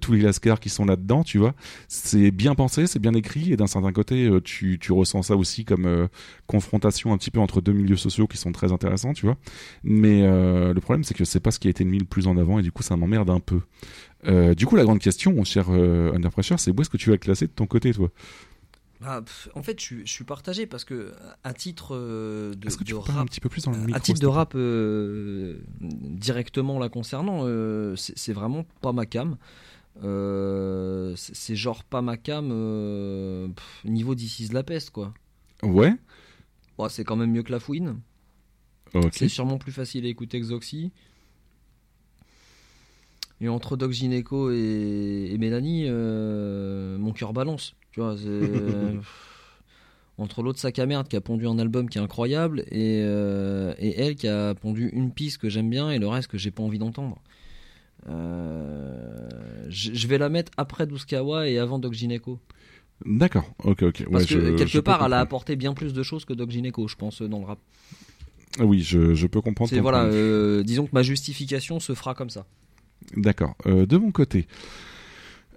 tous 0.00 0.12
les 0.12 0.20
lascars 0.20 0.60
qui 0.60 0.68
sont 0.68 0.84
là-dedans, 0.84 1.22
tu 1.24 1.38
vois. 1.38 1.54
C'est 1.88 2.30
bien 2.30 2.54
pensé, 2.54 2.86
c'est 2.86 2.98
bien 2.98 3.14
écrit, 3.14 3.52
et 3.52 3.56
d'un 3.56 3.66
certain 3.66 3.92
côté, 3.92 4.28
tu, 4.44 4.78
tu 4.80 4.92
ressens 4.92 5.22
ça 5.22 5.36
aussi 5.36 5.64
comme 5.64 6.08
confrontation 6.46 7.12
un 7.12 7.16
petit 7.18 7.30
peu 7.30 7.40
entre 7.44 7.60
deux 7.60 7.72
milieux 7.72 7.96
sociaux 7.96 8.26
qui 8.26 8.36
sont 8.38 8.52
très 8.52 8.72
intéressants, 8.72 9.12
tu 9.12 9.26
vois. 9.26 9.36
Mais 9.84 10.22
euh, 10.24 10.74
le 10.74 10.80
problème, 10.80 11.04
c'est 11.04 11.14
que 11.14 11.24
c'est 11.24 11.40
pas 11.40 11.52
ce 11.52 11.58
qui 11.60 11.68
a 11.68 11.70
été 11.70 11.84
mis 11.84 11.98
le 11.98 12.06
plus 12.06 12.26
en 12.26 12.36
avant, 12.36 12.58
et 12.58 12.62
du 12.62 12.72
coup, 12.72 12.82
ça 12.82 12.96
m'emmerde 12.96 13.30
un 13.30 13.40
peu. 13.40 13.60
Euh, 14.26 14.54
du 14.54 14.66
coup, 14.66 14.76
la 14.76 14.84
grande 14.84 15.00
question, 15.00 15.32
mon 15.34 15.44
cher 15.44 15.66
euh, 15.70 16.12
Under 16.14 16.30
Pressure, 16.30 16.58
c'est 16.58 16.70
où 16.72 16.80
est-ce 16.80 16.90
que 16.90 16.96
tu 16.96 17.10
vas 17.10 17.18
classer 17.18 17.46
de 17.46 17.52
ton 17.52 17.66
côté, 17.66 17.92
toi? 17.92 18.10
Ah, 19.06 19.20
pff, 19.20 19.48
en 19.54 19.62
fait, 19.62 19.78
je, 19.80 19.84
suis- 19.84 20.06
je 20.06 20.10
suis 20.12 20.24
partagé 20.24 20.66
parce 20.66 20.84
que 20.84 21.12
à 21.42 21.52
titre 21.52 21.94
euh, 21.94 22.54
de, 22.54 22.68
que 22.70 22.84
de 22.84 22.94
rap, 22.94 23.18
un 23.18 23.26
petit 23.26 23.40
peu 23.40 23.50
plus 23.50 23.64
dans 23.64 23.72
le 23.72 23.76
à 23.78 23.80
micro, 23.80 24.00
titre 24.00 24.16
s'il 24.16 24.22
de 24.22 24.26
rap 24.28 24.54
euh, 24.54 25.58
directement 25.80 26.78
la 26.78 26.88
concernant, 26.88 27.40
euh, 27.42 27.94
c'est 27.96 28.32
vraiment 28.32 28.64
pas 28.80 28.92
ma 28.92 29.04
cam. 29.04 29.36
C'est 31.16 31.56
genre 31.56 31.84
pas 31.84 32.02
ma 32.02 32.16
cam 32.16 32.48
pff, 33.54 33.84
niveau 33.84 34.14
d'ici 34.14 34.48
la 34.52 34.62
peste 34.62 34.90
quoi. 34.90 35.12
Ouais. 35.62 35.94
Bon, 36.78 36.88
c'est 36.88 37.04
quand 37.04 37.16
même 37.16 37.30
mieux 37.30 37.42
que 37.42 37.52
la 37.52 37.60
fouine. 37.60 38.00
C'est 39.12 39.28
sûrement 39.28 39.58
plus 39.58 39.72
facile 39.72 40.06
à 40.06 40.08
écouter 40.08 40.40
que 40.40 40.46
Zoxy. 40.46 40.92
Et 43.40 43.48
entre 43.48 43.76
Doc 43.76 43.90
Gineco 43.90 44.52
et, 44.52 45.30
et 45.32 45.38
Mélanie, 45.38 45.86
euh, 45.88 46.96
mon 46.98 47.12
cœur 47.12 47.32
balance. 47.32 47.74
Tu 47.90 48.00
vois, 48.00 48.16
entre 50.18 50.42
l'autre 50.42 50.60
sac 50.60 50.78
à 50.78 50.86
merde 50.86 51.08
qui 51.08 51.16
a 51.16 51.20
pondu 51.20 51.46
un 51.46 51.58
album 51.58 51.88
qui 51.88 51.98
est 51.98 52.00
incroyable 52.00 52.60
et, 52.70 53.02
euh, 53.02 53.74
et 53.78 54.00
elle 54.00 54.14
qui 54.14 54.28
a 54.28 54.54
pondu 54.54 54.88
une 54.92 55.12
piste 55.12 55.38
que 55.38 55.48
j'aime 55.48 55.68
bien 55.68 55.90
et 55.90 55.98
le 55.98 56.06
reste 56.06 56.28
que 56.28 56.38
j'ai 56.38 56.52
pas 56.52 56.62
envie 56.62 56.78
d'entendre. 56.78 57.18
Euh, 58.08 59.28
je 59.68 59.94
je 59.94 60.08
vais 60.08 60.18
la 60.18 60.28
mettre 60.28 60.52
après 60.56 60.86
Douskawa 60.86 61.48
et 61.48 61.58
avant 61.58 61.78
Doc 61.78 61.94
Gineco. 61.94 62.38
D'accord, 63.04 63.44
ok, 63.64 63.82
ok. 63.82 64.04
Parce 64.10 64.24
Ouais, 64.24 64.28
que 64.28 64.46
je- 64.52 64.56
quelque 64.56 64.68
je 64.68 64.80
part, 64.80 65.04
elle 65.04 65.12
a 65.12 65.20
apporté 65.20 65.56
bien 65.56 65.74
plus 65.74 65.92
de 65.92 66.02
choses 66.02 66.24
que 66.24 66.32
Doc 66.32 66.50
Gineco, 66.50 66.88
je 66.88 66.96
pense, 66.96 67.20
dans 67.22 67.38
le 67.40 67.44
rap. 67.44 67.58
Oui, 68.60 68.80
je, 68.82 69.14
je 69.14 69.26
peux 69.26 69.40
comprendre. 69.40 69.68
C'est 69.70 69.80
voilà, 69.80 70.04
euh, 70.04 70.62
disons 70.62 70.86
que 70.86 70.92
ma 70.92 71.02
justification 71.02 71.80
se 71.80 71.94
fera 71.94 72.14
comme 72.14 72.30
ça. 72.30 72.46
D'accord. 73.16 73.56
Euh, 73.66 73.84
de 73.84 73.96
mon 73.96 74.12
côté, 74.12 74.46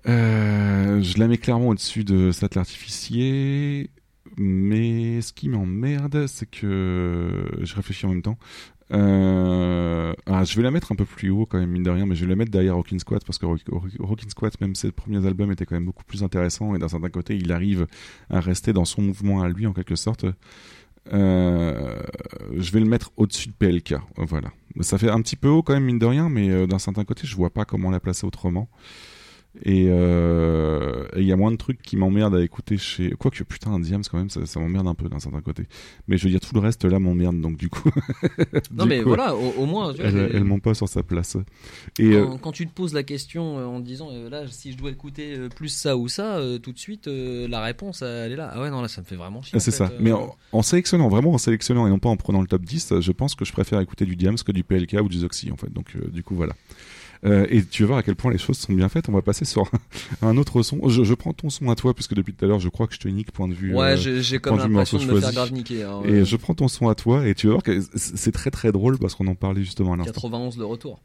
euh, 0.07 1.01
je 1.01 1.17
la 1.19 1.27
mets 1.27 1.37
clairement 1.37 1.69
au-dessus 1.69 2.03
de 2.03 2.31
Sattler 2.31 2.59
Artificier, 2.59 3.89
mais 4.37 5.21
ce 5.21 5.33
qui 5.33 5.49
m'emmerde, 5.49 6.27
c'est 6.27 6.49
que 6.49 7.45
je 7.61 7.75
réfléchis 7.75 8.05
en 8.05 8.09
même 8.09 8.21
temps. 8.21 8.37
Euh, 8.93 10.13
ah, 10.27 10.43
je 10.45 10.55
vais 10.55 10.63
la 10.63 10.71
mettre 10.71 10.91
un 10.91 10.95
peu 10.95 11.03
plus 11.05 11.29
haut 11.29 11.45
quand 11.45 11.59
même, 11.59 11.69
mine 11.71 11.83
de 11.83 11.89
rien, 11.89 12.05
mais 12.05 12.15
je 12.15 12.23
vais 12.23 12.29
la 12.29 12.35
mettre 12.35 12.51
derrière 12.51 12.75
Rockin' 12.75 12.99
Squat 12.99 13.23
parce 13.25 13.37
que 13.37 13.45
Rock- 13.45 13.61
Rock- 13.69 13.91
Rockin' 13.99 14.29
Squat, 14.29 14.59
même 14.61 14.75
ses 14.75 14.91
premiers 14.91 15.25
albums 15.25 15.51
étaient 15.51 15.65
quand 15.65 15.75
même 15.75 15.85
beaucoup 15.85 16.05
plus 16.05 16.23
intéressants 16.23 16.73
et 16.75 16.79
d'un 16.79 16.87
certain 16.87 17.09
côté, 17.09 17.35
il 17.35 17.51
arrive 17.51 17.87
à 18.29 18.39
rester 18.39 18.71
dans 18.73 18.85
son 18.85 19.01
mouvement 19.01 19.41
à 19.41 19.49
lui 19.49 19.67
en 19.67 19.73
quelque 19.73 19.95
sorte. 19.95 20.25
Euh, 21.13 22.01
je 22.57 22.71
vais 22.71 22.79
le 22.79 22.85
mettre 22.85 23.11
au-dessus 23.17 23.47
de 23.49 23.53
PLK. 23.53 23.95
Voilà. 24.17 24.49
Ça 24.81 24.97
fait 24.97 25.09
un 25.09 25.21
petit 25.21 25.35
peu 25.37 25.47
haut 25.49 25.63
quand 25.63 25.73
même, 25.73 25.85
mine 25.85 25.99
de 25.99 26.05
rien, 26.05 26.29
mais 26.29 26.49
euh, 26.49 26.67
d'un 26.67 26.79
certain 26.79 27.03
côté, 27.05 27.25
je 27.25 27.35
vois 27.35 27.49
pas 27.49 27.65
comment 27.65 27.89
la 27.89 27.99
placer 27.99 28.25
autrement. 28.25 28.69
Et 29.63 29.87
euh, 29.89 31.05
et 31.15 31.21
il 31.21 31.27
y 31.27 31.31
a 31.31 31.35
moins 31.35 31.51
de 31.51 31.55
trucs 31.57 31.81
qui 31.81 31.97
m'emmerdent 31.97 32.35
à 32.35 32.43
écouter 32.43 32.77
chez. 32.77 33.11
Quoique, 33.11 33.43
putain, 33.43 33.71
un 33.71 33.79
Diams, 33.79 34.03
quand 34.09 34.17
même, 34.17 34.29
ça, 34.29 34.45
ça 34.45 34.59
m'emmerde 34.59 34.87
un 34.87 34.93
peu 34.93 35.09
d'un 35.09 35.19
certain 35.19 35.41
côté. 35.41 35.63
Mais 36.07 36.17
je 36.17 36.23
veux 36.25 36.29
dire, 36.29 36.39
tout 36.39 36.53
le 36.53 36.59
reste 36.61 36.85
là 36.85 36.99
m'emmerde, 36.99 37.39
donc 37.41 37.57
du 37.57 37.69
coup. 37.69 37.89
Non, 38.71 38.83
du 38.83 38.89
mais 38.89 39.01
coup, 39.01 39.09
voilà, 39.09 39.35
au- 39.35 39.53
au 39.57 39.65
moins, 39.65 39.93
tu 39.93 40.01
vois, 40.01 40.09
Elle, 40.09 40.31
elle 40.33 40.61
pas 40.61 40.73
sur 40.73 40.87
sa 40.89 41.03
place. 41.03 41.37
Et 41.99 42.13
euh, 42.13 42.25
quand, 42.25 42.37
quand 42.37 42.51
tu 42.51 42.67
te 42.67 42.73
poses 42.73 42.93
la 42.93 43.03
question 43.03 43.57
euh, 43.59 43.65
en 43.65 43.79
te 43.81 43.85
disant 43.85 44.09
euh, 44.11 44.29
là 44.29 44.43
si 44.47 44.71
je 44.71 44.77
dois 44.77 44.89
écouter 44.91 45.35
euh, 45.37 45.49
plus 45.49 45.69
ça 45.69 45.95
ou 45.97 46.07
ça 46.07 46.37
euh, 46.37 46.57
tout 46.57 46.71
de 46.71 46.79
suite 46.79 47.07
euh, 47.07 47.47
la 47.47 47.61
réponse 47.61 48.01
elle 48.01 48.31
est 48.31 48.35
là 48.35 48.49
ah 48.53 48.61
ouais 48.61 48.69
non 48.69 48.81
là 48.81 48.87
ça 48.87 49.01
me 49.01 49.05
fait 49.05 49.15
vraiment 49.15 49.41
chier 49.41 49.55
en 49.57 49.59
C'est 49.59 49.71
ça. 49.71 49.85
euh. 49.85 49.97
Mais 49.99 50.11
en, 50.11 50.35
en 50.51 50.61
sélectionnant, 50.61 51.09
vraiment 51.09 51.31
en 51.33 51.37
sélectionnant 51.37 51.85
et 51.87 51.89
non 51.89 51.99
pas 51.99 52.09
en 52.09 52.17
prenant 52.17 52.41
le 52.41 52.47
top 52.47 52.63
10, 52.63 52.99
je 52.99 53.11
pense 53.11 53.35
que 53.35 53.45
je 53.45 53.51
préfère 53.51 53.79
écouter 53.79 54.05
du 54.05 54.15
Diams 54.15 54.37
que 54.37 54.51
du 54.51 54.63
PLK 54.63 54.97
ou 55.03 55.09
du 55.09 55.19
Zoxy 55.19 55.51
en 55.51 55.57
fait. 55.57 55.71
Donc 55.71 55.95
euh, 55.95 56.07
du 56.09 56.23
coup 56.23 56.35
voilà. 56.35 56.53
Euh, 57.25 57.45
et 57.49 57.63
tu 57.63 57.83
vas 57.83 57.87
voir 57.87 57.99
à 57.99 58.03
quel 58.03 58.15
point 58.15 58.31
les 58.31 58.37
choses 58.37 58.57
sont 58.57 58.73
bien 58.73 58.89
faites. 58.89 59.09
On 59.09 59.11
va 59.11 59.21
passer 59.21 59.45
sur 59.45 59.63
un, 60.21 60.27
un 60.27 60.37
autre 60.37 60.61
son. 60.61 60.87
Je, 60.89 61.03
je 61.03 61.13
prends 61.13 61.33
ton 61.33 61.49
son 61.49 61.69
à 61.69 61.75
toi, 61.75 61.93
puisque 61.93 62.13
depuis 62.13 62.33
tout 62.33 62.45
à 62.45 62.47
l'heure, 62.47 62.59
je 62.59 62.69
crois 62.69 62.87
que 62.87 62.93
je 62.93 62.99
te 62.99 63.07
nique 63.07 63.31
point 63.31 63.47
de 63.47 63.53
vue. 63.53 63.73
Ouais, 63.75 63.93
euh, 63.93 64.21
j'ai- 64.21 64.39
comme 64.39 64.57
l'impression 64.57 64.97
de 64.99 65.03
me 65.05 65.19
faire 65.19 65.31
grave 65.33 65.51
niquer, 65.53 65.83
hein, 65.83 66.01
et 66.05 66.25
je 66.25 66.35
prends 66.35 66.53
ton 66.53 66.67
son 66.67 66.87
à 66.89 66.95
toi, 66.95 67.27
et 67.27 67.33
tu 67.35 67.47
vas 67.47 67.53
voir 67.53 67.63
que 67.63 67.79
c'est 67.95 68.31
très 68.31 68.51
très 68.51 68.71
drôle 68.71 68.97
parce 68.99 69.15
qu'on 69.15 69.27
en 69.27 69.35
parlait 69.35 69.63
justement 69.63 69.93
à 69.93 69.97
l'instant. 69.97 70.13
91 70.13 70.57
le 70.57 70.65
retour. 70.65 70.99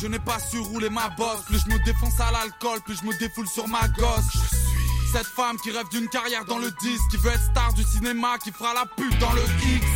Je 0.00 0.06
n'ai 0.06 0.18
pas 0.18 0.38
su 0.38 0.58
rouler 0.58 0.90
ma 0.90 1.08
bosse. 1.10 1.42
Plus 1.46 1.60
je 1.66 1.72
me 1.72 1.84
défonce 1.84 2.18
à 2.20 2.30
l'alcool, 2.30 2.80
plus 2.82 2.98
je 3.00 3.04
me 3.04 3.16
défoule 3.18 3.48
sur 3.48 3.66
ma 3.68 3.86
gosse. 3.88 4.24
Je 4.32 4.38
suis 4.38 5.12
cette 5.12 5.26
femme 5.26 5.56
qui 5.62 5.70
rêve 5.70 5.88
d'une 5.90 6.08
carrière 6.08 6.44
dans 6.44 6.58
le 6.58 6.70
disque, 6.70 7.02
qui 7.10 7.16
veut 7.16 7.30
être 7.30 7.42
star 7.50 7.72
du 7.72 7.82
cinéma, 7.82 8.38
qui 8.38 8.52
fera 8.52 8.74
la 8.74 8.86
pute 8.86 9.18
dans 9.18 9.32
le 9.32 9.42
X. 9.42 9.86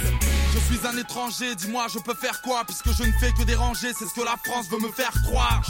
Je 0.55 0.59
suis 0.59 0.87
un 0.87 0.97
étranger, 0.97 1.55
dis-moi 1.55 1.87
je 1.89 1.99
peux 1.99 2.15
faire 2.15 2.41
quoi? 2.43 2.65
Puisque 2.65 2.93
je 2.93 3.05
ne 3.05 3.13
fais 3.13 3.33
que 3.33 3.43
déranger, 3.43 3.93
c'est 3.99 4.07
ce 4.07 4.15
que 4.15 4.25
la 4.25 4.37
France 4.45 4.69
veut 4.71 4.79
me 4.79 4.91
faire 4.91 5.13
croire 5.25 5.63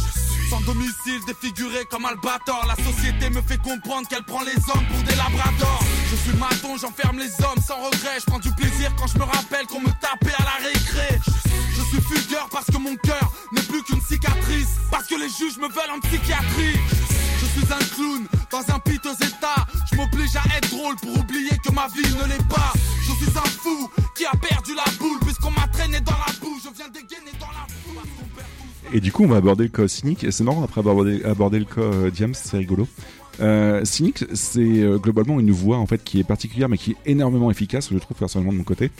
Sans 0.52 0.60
domicile, 0.60 1.24
défiguré 1.26 1.86
comme 1.90 2.04
Albator 2.04 2.66
La 2.68 2.76
société 2.84 3.30
me 3.30 3.40
fait 3.40 3.56
comprendre 3.56 4.06
qu'elle 4.06 4.22
prend 4.22 4.42
les 4.42 4.52
hommes 4.52 4.84
pour 4.92 5.02
des 5.02 5.14
labradors 5.16 5.82
Je 6.10 6.16
suis 6.16 6.36
maton, 6.36 6.76
j'enferme 6.76 7.20
les 7.20 7.32
hommes 7.42 7.62
sans 7.66 7.76
regret 7.76 8.20
Je 8.20 8.26
prends 8.26 8.38
du 8.38 8.50
plaisir 8.50 8.94
quand 8.98 9.06
je 9.06 9.16
me 9.16 9.24
rappelle 9.24 9.64
qu'on 9.66 9.80
me 9.80 9.88
tapait 9.98 10.34
à 10.38 10.44
la 10.44 10.68
récré 10.68 11.18
Je 11.74 11.82
suis 11.84 12.02
fugueur 12.02 12.50
parce 12.52 12.66
que 12.66 12.76
mon 12.76 12.94
cœur 12.96 13.32
n'est 13.52 13.62
plus 13.62 13.82
qu'une 13.82 14.02
cicatrice 14.02 14.76
Parce 14.90 15.06
que 15.06 15.14
les 15.14 15.30
juges 15.30 15.56
me 15.56 15.68
veulent 15.68 15.96
en 15.96 16.00
psychiatrie 16.00 16.78
je 17.42 17.60
suis 17.60 17.72
un 17.72 17.94
clown 17.94 18.26
dans 18.50 18.74
un 18.74 18.78
piteux 18.78 19.12
état. 19.20 19.66
Je 19.90 19.96
m'oblige 19.96 20.36
à 20.36 20.56
être 20.56 20.70
drôle 20.70 20.96
pour 20.96 21.18
oublier 21.18 21.50
que 21.58 21.72
ma 21.72 21.88
vie 21.88 22.14
ne 22.14 22.24
l'est 22.28 22.48
pas. 22.48 22.72
Je 23.02 23.12
suis 23.12 23.36
un 23.36 23.44
fou 23.44 23.90
qui 24.14 24.24
a 24.24 24.30
perdu 24.30 24.74
la 24.74 24.84
boule 24.98 25.18
puisqu'on 25.20 25.50
m'a 25.50 25.66
traîné 25.72 26.00
dans 26.00 26.12
la 26.12 26.32
boue. 26.40 26.58
Je 26.64 26.70
viens 26.74 26.88
dégainer 26.88 27.32
Et 28.92 29.00
du 29.00 29.12
coup, 29.12 29.24
on 29.24 29.28
va 29.28 29.36
aborder 29.36 29.64
le 29.64 29.70
cas 29.70 29.88
cynique. 29.88 30.26
C'est 30.30 30.44
marrant 30.44 30.62
après 30.62 30.80
avoir 30.80 30.96
abordé, 31.24 31.58
le 31.58 31.64
cas 31.64 31.80
euh, 31.80 32.10
Diams, 32.10 32.34
c'est 32.34 32.58
rigolo. 32.58 32.86
Euh, 33.40 33.84
cynique, 33.84 34.24
c'est 34.34 34.60
euh, 34.60 34.98
globalement 34.98 35.40
une 35.40 35.50
voix 35.50 35.78
en 35.78 35.86
fait 35.86 36.04
qui 36.04 36.20
est 36.20 36.24
particulière 36.24 36.68
mais 36.68 36.76
qui 36.76 36.92
est 36.92 36.96
énormément 37.06 37.50
efficace, 37.50 37.88
je 37.90 37.98
trouve 37.98 38.16
personnellement 38.16 38.52
de 38.52 38.58
mon 38.58 38.64
côté. 38.64 38.90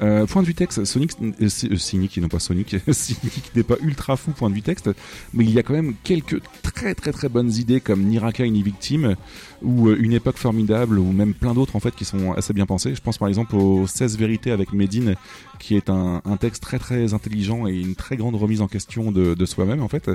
Euh, 0.00 0.26
point 0.26 0.42
de 0.42 0.46
vue 0.46 0.54
texte, 0.54 0.84
Sonic, 0.84 1.12
euh, 1.20 1.48
Cynic, 1.48 2.16
non 2.18 2.28
pas 2.28 2.38
Sonic, 2.38 2.76
Cynic 2.92 3.54
n'est 3.54 3.62
pas 3.62 3.76
ultra 3.82 4.16
fou 4.16 4.30
point 4.32 4.50
de 4.50 4.54
vue 4.54 4.62
texte, 4.62 4.90
mais 5.34 5.44
il 5.44 5.50
y 5.50 5.58
a 5.58 5.62
quand 5.62 5.74
même 5.74 5.94
quelques 6.02 6.40
très 6.62 6.94
très 6.94 7.12
très 7.12 7.28
bonnes 7.28 7.52
idées 7.52 7.80
comme 7.80 8.02
Niraka 8.02 8.44
une 8.44 8.60
victime 8.62 9.16
ou 9.62 9.90
Une 9.90 10.12
époque 10.12 10.38
formidable 10.38 10.98
ou 10.98 11.12
même 11.12 11.34
plein 11.34 11.54
d'autres 11.54 11.76
en 11.76 11.80
fait 11.80 11.94
qui 11.94 12.04
sont 12.04 12.32
assez 12.32 12.52
bien 12.52 12.66
pensés. 12.66 12.94
Je 12.94 13.00
pense 13.00 13.18
par 13.18 13.28
exemple 13.28 13.54
aux 13.54 13.86
16 13.86 14.16
vérités 14.16 14.50
avec 14.50 14.72
Medine 14.72 15.14
qui 15.62 15.76
est 15.76 15.88
un, 15.88 16.20
un 16.24 16.36
texte 16.36 16.62
très 16.62 16.78
très 16.78 17.14
intelligent 17.14 17.66
et 17.66 17.72
une 17.80 17.94
très 17.94 18.16
grande 18.16 18.34
remise 18.34 18.60
en 18.60 18.68
question 18.68 19.12
de, 19.12 19.34
de 19.34 19.46
soi-même 19.46 19.80
en 19.80 19.88
fait. 19.88 20.08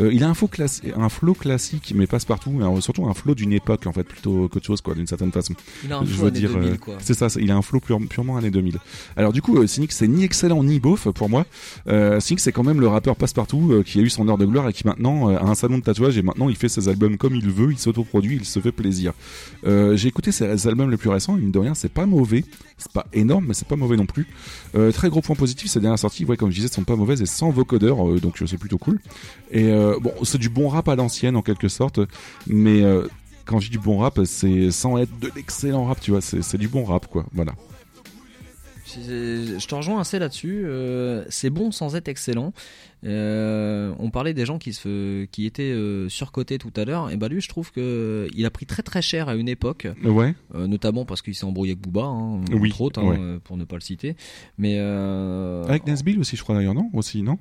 Euh, 0.00 0.12
il 0.12 0.24
a 0.24 0.28
un, 0.28 0.34
flow 0.34 1.34
classique 1.34 1.92
mais 1.94 2.06
passe 2.06 2.24
partout, 2.24 2.50
mais 2.50 2.80
surtout 2.80 3.06
un 3.06 3.14
flow 3.14 3.34
d'une 3.34 3.52
époque 3.52 3.86
en 3.86 3.92
fait 3.92 4.02
plutôt 4.04 4.48
qu'autre 4.48 4.66
chose 4.66 4.80
quoi 4.80 4.94
d'une 4.94 5.06
certaine 5.06 5.32
façon. 5.32 5.54
Il 5.84 5.92
a 5.92 5.98
un 5.98 6.04
Je 6.04 6.12
flow 6.12 6.22
veux 6.24 6.28
années 6.30 6.40
dire, 6.40 6.50
2000, 6.50 6.70
euh, 6.72 6.76
quoi. 6.76 6.96
C'est 7.00 7.14
ça, 7.14 7.28
il 7.40 7.50
a 7.50 7.56
un 7.56 7.62
flow 7.62 7.80
pure- 7.80 8.00
purement 8.08 8.36
année 8.36 8.50
2000. 8.50 8.78
Alors 9.16 9.32
du 9.32 9.40
coup, 9.42 9.56
euh, 9.58 9.66
Cynic 9.66 9.92
c'est 9.92 10.08
ni 10.08 10.24
excellent 10.24 10.62
ni 10.64 10.80
beauf 10.80 11.08
pour 11.10 11.28
moi. 11.30 11.46
Euh, 11.86 12.18
Cynic 12.20 12.40
c'est 12.40 12.52
quand 12.52 12.64
même 12.64 12.80
le 12.80 12.88
rappeur 12.88 13.14
passe-partout 13.16 13.70
euh, 13.72 13.82
qui 13.84 14.00
a 14.00 14.02
eu 14.02 14.10
son 14.10 14.28
heure 14.28 14.38
de 14.38 14.46
gloire 14.46 14.68
et 14.68 14.72
qui 14.72 14.86
maintenant 14.86 15.28
a 15.28 15.42
un 15.44 15.54
salon 15.54 15.78
de 15.78 15.82
tatouage 15.84 16.18
et 16.18 16.22
maintenant 16.22 16.48
il 16.48 16.56
fait 16.56 16.68
ses 16.68 16.88
albums 16.88 17.16
comme 17.16 17.34
il 17.36 17.48
veut, 17.48 17.70
il 17.70 17.78
s'autoproduit, 17.78 18.36
il 18.36 18.44
se 18.44 18.58
fait 18.60 18.72
plaisir. 18.72 19.12
Euh, 19.66 19.96
J'ai 19.96 20.08
écouté 20.08 20.32
ses 20.32 20.66
albums 20.66 20.90
les 20.90 20.96
plus 20.96 21.10
récents, 21.10 21.36
et 21.36 21.40
mine 21.40 21.52
de 21.52 21.58
rien 21.58 21.74
c'est 21.74 21.92
pas 21.92 22.06
mauvais, 22.06 22.44
c'est 22.80 22.92
pas 22.92 23.06
énorme 23.12 23.46
mais 23.46 23.54
c'est 23.54 23.68
pas 23.68 23.76
mauvais 23.76 23.96
non 23.96 24.06
plus. 24.06 24.26
Euh, 24.74 24.92
très 24.92 25.08
gros 25.08 25.20
point 25.20 25.36
positif, 25.36 25.70
ces 25.70 25.80
dernières 25.80 25.98
sorties, 25.98 26.24
ouais, 26.24 26.36
comme 26.36 26.50
je 26.50 26.56
disais, 26.56 26.68
sont 26.68 26.84
pas 26.84 26.96
mauvaises 26.96 27.22
et 27.22 27.26
sans 27.26 27.50
vocodeur, 27.50 28.08
euh, 28.08 28.20
donc 28.20 28.42
c'est 28.46 28.58
plutôt 28.58 28.78
cool. 28.78 29.00
Et 29.50 29.68
euh, 29.70 29.98
bon, 30.00 30.12
c'est 30.24 30.38
du 30.38 30.48
bon 30.48 30.68
rap 30.68 30.88
à 30.88 30.96
l'ancienne 30.96 31.36
en 31.36 31.42
quelque 31.42 31.68
sorte, 31.68 32.00
mais 32.46 32.82
quand 33.44 33.60
je 33.60 33.66
dis 33.66 33.78
du 33.78 33.82
bon 33.82 33.98
rap, 33.98 34.20
c'est 34.24 34.70
sans 34.70 34.98
être 34.98 35.18
de 35.18 35.30
l'excellent 35.34 35.84
rap, 35.84 36.00
tu 36.00 36.10
vois, 36.10 36.20
c'est 36.20 36.58
du 36.58 36.68
bon 36.68 36.84
rap 36.84 37.06
quoi, 37.06 37.26
voilà. 37.32 37.52
Je 38.98 39.66
te 39.66 39.74
rejoins 39.74 40.00
assez 40.00 40.18
là-dessus. 40.18 40.62
euh, 40.64 41.24
c'est 41.28 41.50
bon 41.50 41.70
sans 41.70 41.96
être 41.96 42.08
excellent. 42.08 42.52
Euh, 43.04 43.94
on 43.98 44.10
parlait 44.10 44.34
des 44.34 44.44
gens 44.44 44.58
qui, 44.58 44.72
se, 44.72 45.24
qui 45.26 45.46
étaient 45.46 45.62
euh, 45.72 46.08
surcotés 46.08 46.58
tout 46.58 46.72
à 46.76 46.84
l'heure. 46.84 47.10
Et 47.10 47.16
bah 47.16 47.28
lui, 47.28 47.40
je 47.40 47.48
trouve 47.48 47.72
que 47.72 48.28
il 48.34 48.44
a 48.46 48.50
pris 48.50 48.66
très 48.66 48.82
très 48.82 49.00
cher 49.02 49.28
à 49.28 49.34
une 49.34 49.48
époque. 49.48 49.86
Ouais. 50.04 50.34
Euh, 50.54 50.66
notamment 50.66 51.04
parce 51.04 51.22
qu'il 51.22 51.34
s'est 51.34 51.44
embrouillé 51.46 51.72
avec 51.72 51.82
Booba, 51.82 52.04
hein, 52.04 52.40
Oui, 52.52 52.68
entre 52.70 52.80
autres, 52.82 53.00
hein, 53.00 53.08
ouais. 53.34 53.38
pour 53.44 53.56
ne 53.56 53.64
pas 53.64 53.76
le 53.76 53.80
citer. 53.82 54.16
Mais 54.58 54.78
Avec 54.78 55.86
Nesbill 55.86 56.18
aussi, 56.18 56.36
je 56.36 56.42
crois 56.42 56.54
d'ailleurs, 56.54 56.74
non? 56.74 56.90
Aussi, 56.92 57.22
non? 57.22 57.38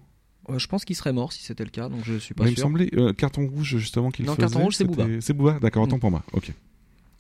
Ouais, 0.48 0.58
je 0.58 0.68
pense 0.68 0.84
qu'il 0.86 0.96
serait 0.96 1.14
mort 1.14 1.32
si 1.32 1.44
c'était 1.44 1.64
le 1.64 1.70
cas, 1.70 1.90
donc 1.90 2.00
je 2.04 2.18
suis 2.18 2.34
pas 2.34 2.44
Mais 2.44 2.50
Il 2.50 2.54
me 2.54 2.56
sûr. 2.56 2.64
semblait 2.64 2.90
euh, 2.96 3.14
carton 3.14 3.46
rouge 3.48 3.78
justement 3.78 4.10
qu'il 4.10 4.26
Non, 4.26 4.34
faisait. 4.34 4.48
carton 4.48 4.64
rouge, 4.64 4.76
c'est 4.76 4.84
Booba. 4.86 5.06
C'est 5.20 5.34
Booba, 5.34 5.60
d'accord, 5.62 5.84
autant 5.84 5.98
Mm. 5.98 6.00
pour 6.00 6.10
moi. 6.12 6.24
Ok. 6.34 6.52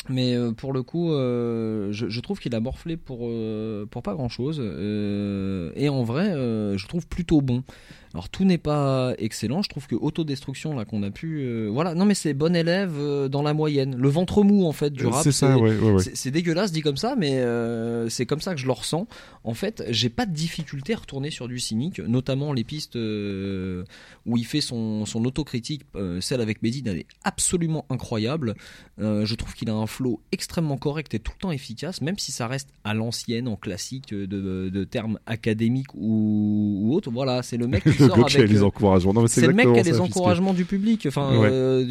Mais 0.07 0.33
euh, 0.33 0.51
pour 0.53 0.71
le 0.73 0.81
coup, 0.81 1.11
euh, 1.11 1.91
je, 1.91 2.07
je 2.09 2.19
trouve 2.21 2.39
qu'il 2.39 2.55
a 2.55 2.59
morflé 2.59 2.95
pour, 2.97 3.19
euh, 3.23 3.85
pour 3.85 4.01
pas 4.01 4.13
grand 4.13 4.29
chose. 4.29 4.59
et 5.75 5.89
en 5.89 6.03
vrai, 6.03 6.31
je 6.77 6.87
trouve 6.87 7.05
plutôt 7.07 7.41
bon. 7.41 7.63
Alors 8.15 8.27
tout 8.29 8.43
n'est 8.43 8.57
pas 8.57 9.13
excellent. 9.19 9.61
Je 9.61 9.69
trouve 9.69 9.85
que 9.85 9.93
autodestruction 9.95 10.75
là 10.75 10.83
qu'on 10.83 11.03
a 11.03 11.11
pu, 11.11 11.67
voilà. 11.67 11.93
Non 11.93 12.05
mais 12.05 12.15
c'est 12.15 12.33
bon 12.33 12.55
élève 12.55 12.97
dans 13.29 13.43
la 13.43 13.53
moyenne. 13.53 13.95
Le 13.95 14.09
ventre 14.09 14.41
mou 14.41 14.65
en 14.65 14.71
fait 14.71 14.91
du 14.91 15.05
rap. 15.05 15.21
c'est 15.23 15.31
ça, 15.31 15.55
ouais, 15.59 15.77
ouais, 15.77 15.91
ouais. 15.91 16.01
c'est- 16.03 16.15
C'est 16.15 16.31
dégueulasse 16.31 16.71
dit 16.71 16.81
comme 16.81 16.97
ça, 16.97 17.15
mais 17.15 17.39
c'est 18.09 18.25
comme 18.25 18.41
ça 18.41 18.55
que 18.55 18.59
je 18.59 18.65
le 18.65 18.71
ressens. 18.71 19.07
En 19.43 19.53
fait, 19.53 19.83
j'ai 19.89 20.09
pas 20.09 20.25
de 20.25 20.33
difficulté 20.33 20.93
à 20.95 20.97
retourner 20.97 21.29
sur 21.29 21.47
du 21.47 21.59
cynique, 21.59 21.99
notamment 21.99 22.51
les 22.51 22.63
pistes 22.63 22.95
où 22.95 24.37
il 24.37 24.45
fait 24.45 24.61
son, 24.61 25.05
son 25.05 25.23
autocritique. 25.25 25.83
celle 26.19 26.41
avec 26.41 26.63
Medine, 26.63 26.87
elle 26.87 26.97
est 26.99 27.07
absolument 27.23 27.85
incroyable. 27.91 28.55
Je 28.97 29.35
trouve 29.35 29.53
qu'il 29.53 29.69
a 29.69 29.73
un 29.73 29.85
flow 29.89 30.21
extrêmement 30.31 30.77
correct 30.77 31.13
et 31.13 31.19
tout 31.19 31.31
le 31.37 31.41
temps 31.41 31.51
efficace, 31.51 32.01
même 32.01 32.17
si 32.17 32.31
ça 32.31 32.47
reste 32.47 32.69
à 32.83 32.93
l'ancienne, 32.93 33.47
en 33.47 33.55
classique, 33.55 34.13
de, 34.13 34.25
de 34.25 34.83
termes 34.83 35.19
académiques 35.25 35.93
ou, 35.95 36.81
ou 36.83 36.93
autres. 36.95 37.11
Voilà, 37.11 37.43
c'est 37.43 37.57
le 37.57 37.67
mec 37.67 37.83
qui 37.83 37.89
Le 37.89 37.93
sort 38.07 38.25
qui 38.27 38.37
a 38.37 38.39
avec. 38.39 38.51
les 38.51 38.59
euh, 38.61 38.65
encouragements. 38.65 39.27
C'est 39.27 39.47
le 39.47 39.53
mec 39.53 39.71
qui 39.73 39.79
a 39.79 39.83
les 39.83 39.99
encouragements 39.99 40.53
du 40.53 40.65
public, 40.65 41.05
enfin 41.07 41.37
Ouais. 41.39 41.49
euh, 41.51 41.83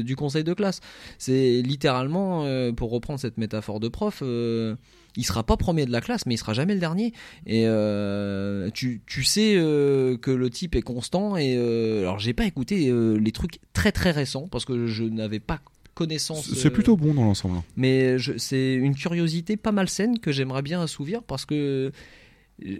du, 0.00 0.04
du 0.04 0.16
conseil 0.16 0.44
de 0.44 0.54
classe. 0.54 0.80
C'est 1.18 1.62
littéralement, 1.62 2.44
euh, 2.44 2.72
pour 2.72 2.90
reprendre 2.90 3.20
cette 3.20 3.38
métaphore 3.38 3.80
de 3.80 3.88
prof, 3.88 4.20
euh, 4.22 4.74
il 5.16 5.24
sera 5.24 5.42
pas 5.44 5.56
premier 5.58 5.84
de 5.84 5.92
la 5.92 6.00
classe, 6.00 6.24
mais 6.26 6.34
il 6.34 6.38
sera 6.38 6.54
jamais 6.54 6.74
le 6.74 6.80
dernier. 6.80 7.12
Et 7.46 7.64
euh, 7.66 8.70
tu, 8.72 9.02
tu 9.06 9.24
sais 9.24 9.54
euh, 9.56 10.16
que 10.16 10.30
le 10.30 10.48
type 10.50 10.74
est 10.74 10.82
constant. 10.82 11.36
Et 11.36 11.54
euh, 11.56 12.00
alors 12.02 12.18
j'ai 12.18 12.32
pas 12.32 12.46
écouté 12.46 12.88
euh, 12.88 13.14
les 13.18 13.32
trucs 13.32 13.58
très 13.74 13.92
très 13.92 14.10
récents 14.10 14.48
parce 14.50 14.64
que 14.64 14.86
je 14.86 15.04
n'avais 15.04 15.40
pas 15.40 15.60
connaissance. 16.02 16.52
C'est 16.54 16.68
euh, 16.68 16.70
plutôt 16.70 16.96
bon 16.96 17.14
dans 17.14 17.24
l'ensemble. 17.24 17.58
mais 17.76 18.16
c'est 18.38 18.74
une 18.74 18.94
curiosité 18.94 19.56
pas 19.56 19.72
malsaine 19.72 20.18
que 20.18 20.32
j'aimerais 20.32 20.62
bien 20.62 20.80
assouvir 20.82 21.22
parce 21.22 21.44
que 21.46 21.90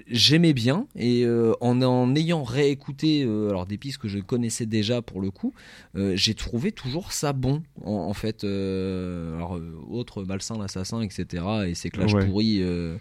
j'aimais 0.06 0.52
bien 0.52 0.86
et 0.94 1.24
euh, 1.24 1.54
en, 1.60 1.80
en 1.82 2.14
ayant 2.14 2.44
réécouté 2.44 3.24
euh, 3.24 3.48
alors 3.48 3.66
des 3.66 3.78
pistes 3.78 3.98
que 3.98 4.06
je 4.06 4.18
connaissais 4.20 4.66
déjà 4.66 5.02
pour 5.02 5.20
le 5.20 5.30
coup 5.32 5.52
euh, 5.96 6.12
j'ai 6.14 6.34
trouvé 6.34 6.70
toujours 6.70 7.10
ça 7.10 7.32
bon 7.32 7.62
en, 7.84 7.90
en 7.92 8.12
fait 8.12 8.44
euh, 8.44 9.34
alors 9.36 9.56
euh, 9.56 9.74
autre 9.90 10.22
malsain 10.22 10.56
l'assassin 10.58 11.00
etc 11.02 11.44
et 11.66 11.74
ses 11.74 11.90
clashs 11.90 12.12
Ouais. 12.14 12.26
pourris 12.26 12.60
euh, 12.62 12.66
euh, 12.66 12.96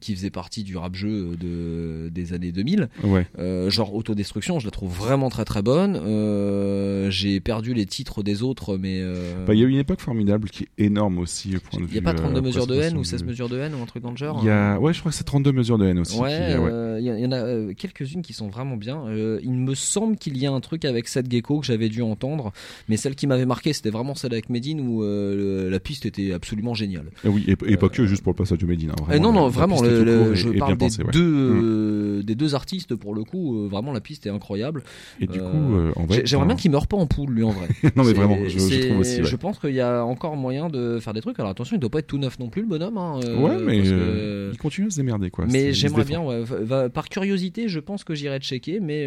qui 0.00 0.14
faisait 0.14 0.30
partie 0.30 0.62
du 0.64 0.76
rap 0.76 0.94
jeu 0.94 1.36
de, 1.40 2.08
des 2.10 2.32
années 2.32 2.52
2000 2.52 2.88
Ouais. 3.04 3.26
Euh, 3.38 3.70
genre 3.70 3.94
autodestruction 3.94 4.58
je 4.58 4.64
la 4.66 4.70
trouve 4.70 4.92
vraiment 4.92 5.28
très 5.30 5.44
très 5.44 5.62
bonne 5.62 5.96
Euh, 6.02 7.10
j'ai 7.10 7.40
perdu 7.40 7.74
les 7.74 7.86
titres 7.86 8.22
des 8.22 8.42
autres 8.42 8.76
mais 8.76 8.98
euh, 9.00 9.44
Bah, 9.46 9.54
Il 9.54 9.60
y 9.60 9.62
a 9.62 9.66
eu 9.66 9.70
une 9.70 9.78
époque 9.78 10.00
formidable 10.00 10.48
qui 10.50 10.64
est 10.64 10.84
énorme 10.84 11.18
aussi. 11.18 11.50
de 11.50 11.60
il 11.78 11.86
n'y 11.92 11.98
a 11.98 12.02
pas 12.02 12.14
32 12.14 12.38
euh, 12.38 12.42
mesures 12.42 12.66
de 12.66 12.74
haine 12.76 12.96
ou 12.96 13.02
du- 13.02 13.08
16 13.08 13.24
mesures 13.24 13.48
de 13.48 13.58
haine 13.58 13.74
ou 13.74 13.82
un 13.82 13.86
truc 13.86 14.02
dans 14.02 14.10
le 14.10 14.16
genre 14.16 14.44
y 14.44 14.48
a... 14.48 14.72
hein. 14.74 14.78
Ouais, 14.78 14.92
je 14.92 15.00
crois 15.00 15.10
que 15.12 15.16
c'est 15.16 15.24
32 15.24 15.52
mesures 15.52 15.78
de 15.78 15.86
haine 15.86 15.98
aussi. 15.98 16.18
Ouais, 16.18 16.28
ouais. 16.28 16.56
euh, 16.70 16.98
il 17.00 17.06
y, 17.06 17.26
en 17.26 17.32
a 17.32 17.36
euh, 17.36 17.72
quelques-unes 17.74 18.22
qui 18.22 18.32
sont 18.32 18.48
vraiment 18.48 18.76
bien. 18.76 19.04
Euh, 19.06 19.40
il 19.42 19.52
me 19.52 19.74
semble 19.74 20.16
qu'il 20.16 20.36
y 20.36 20.46
a 20.46 20.52
un 20.52 20.60
truc 20.60 20.84
avec 20.84 21.08
Seth 21.08 21.30
Gecko 21.30 21.60
que 21.60 21.66
j'avais 21.66 21.88
dû 21.88 22.02
entendre, 22.02 22.52
mais 22.88 22.96
celle 22.96 23.14
qui 23.14 23.26
m'avait 23.26 23.46
marqué, 23.46 23.72
c'était 23.72 23.90
vraiment 23.90 24.14
celle 24.14 24.32
avec 24.32 24.50
Medine 24.50 24.80
où 24.80 25.02
euh, 25.02 25.70
la 25.70 25.80
piste 25.80 26.06
était 26.06 26.32
absolument 26.32 26.74
géniale. 26.74 27.06
Et 27.24 27.28
oui, 27.28 27.44
et, 27.48 27.52
et 27.72 27.76
pas 27.76 27.88
que 27.88 28.06
juste 28.06 28.22
pour 28.22 28.32
le 28.32 28.36
passage 28.36 28.58
du 28.58 28.66
Medina. 28.66 28.94
hein, 29.00 29.04
Euh, 29.12 29.18
non, 29.18 29.32
non, 29.32 29.46
la 29.46 29.59
vraiment, 29.60 29.82
le- 29.82 30.04
le- 30.04 30.34
je 30.34 30.48
est 30.50 30.58
parle 30.58 30.72
des, 30.72 30.78
pensée, 30.86 31.02
ouais. 31.02 31.10
deux, 31.12 31.22
Mm. 31.54 31.60
euh, 31.62 32.22
des 32.22 32.34
deux 32.34 32.54
artistes 32.54 32.94
pour 32.94 33.14
le 33.14 33.24
coup. 33.24 33.56
euh, 33.64 33.68
vraiment, 33.68 33.92
la 33.92 34.00
piste 34.00 34.26
est 34.26 34.30
incroyable. 34.30 34.82
Et 35.20 35.26
du 35.26 35.38
coup, 35.40 35.46
euh, 35.74 35.92
être 35.96 36.22
j'aimerais 36.24 36.46
bien 36.46 36.56
qu'il 36.56 36.70
meure 36.70 36.86
pas 36.86 36.96
en 36.96 37.06
poule, 37.06 37.30
lui, 37.30 37.42
en 37.44 37.50
vrai. 37.50 37.68
Non, 37.96 38.04
mais 38.04 38.12
vraiment, 38.12 38.36
je- 38.48 38.58
trouve 38.88 39.00
aussi, 39.00 39.18
ouais. 39.20 39.24
Je 39.24 39.36
pense 39.36 39.58
qu'il 39.58 39.74
y 39.74 39.80
a 39.80 40.04
encore 40.04 40.36
moyen 40.36 40.68
de 40.68 40.98
faire 41.00 41.12
des 41.14 41.20
trucs. 41.20 41.38
Alors 41.38 41.50
attention, 41.50 41.76
il 41.76 41.80
doit 41.80 41.90
pas 41.90 42.00
être 42.00 42.06
tout 42.06 42.18
neuf 42.18 42.38
non 42.38 42.48
plus, 42.48 42.62
le 42.62 42.68
bonhomme. 42.68 42.98
hein, 42.98 43.20
Ouais, 43.38 43.56
mais 43.64 43.82
que- 43.82 44.50
il 44.52 44.58
continue 44.58 44.88
à 44.88 44.90
se 44.90 44.96
démerder, 44.96 45.30
quoi. 45.30 45.46
Mais 45.50 45.72
j'aimerais 45.72 46.04
bien, 46.04 46.20
ouais, 46.22 46.42
va- 46.44 46.88
par 46.88 47.08
curiosité, 47.08 47.68
je 47.68 47.80
pense 47.80 48.04
que 48.04 48.14
j'irai 48.14 48.38
checker, 48.40 48.80
mais. 48.80 49.06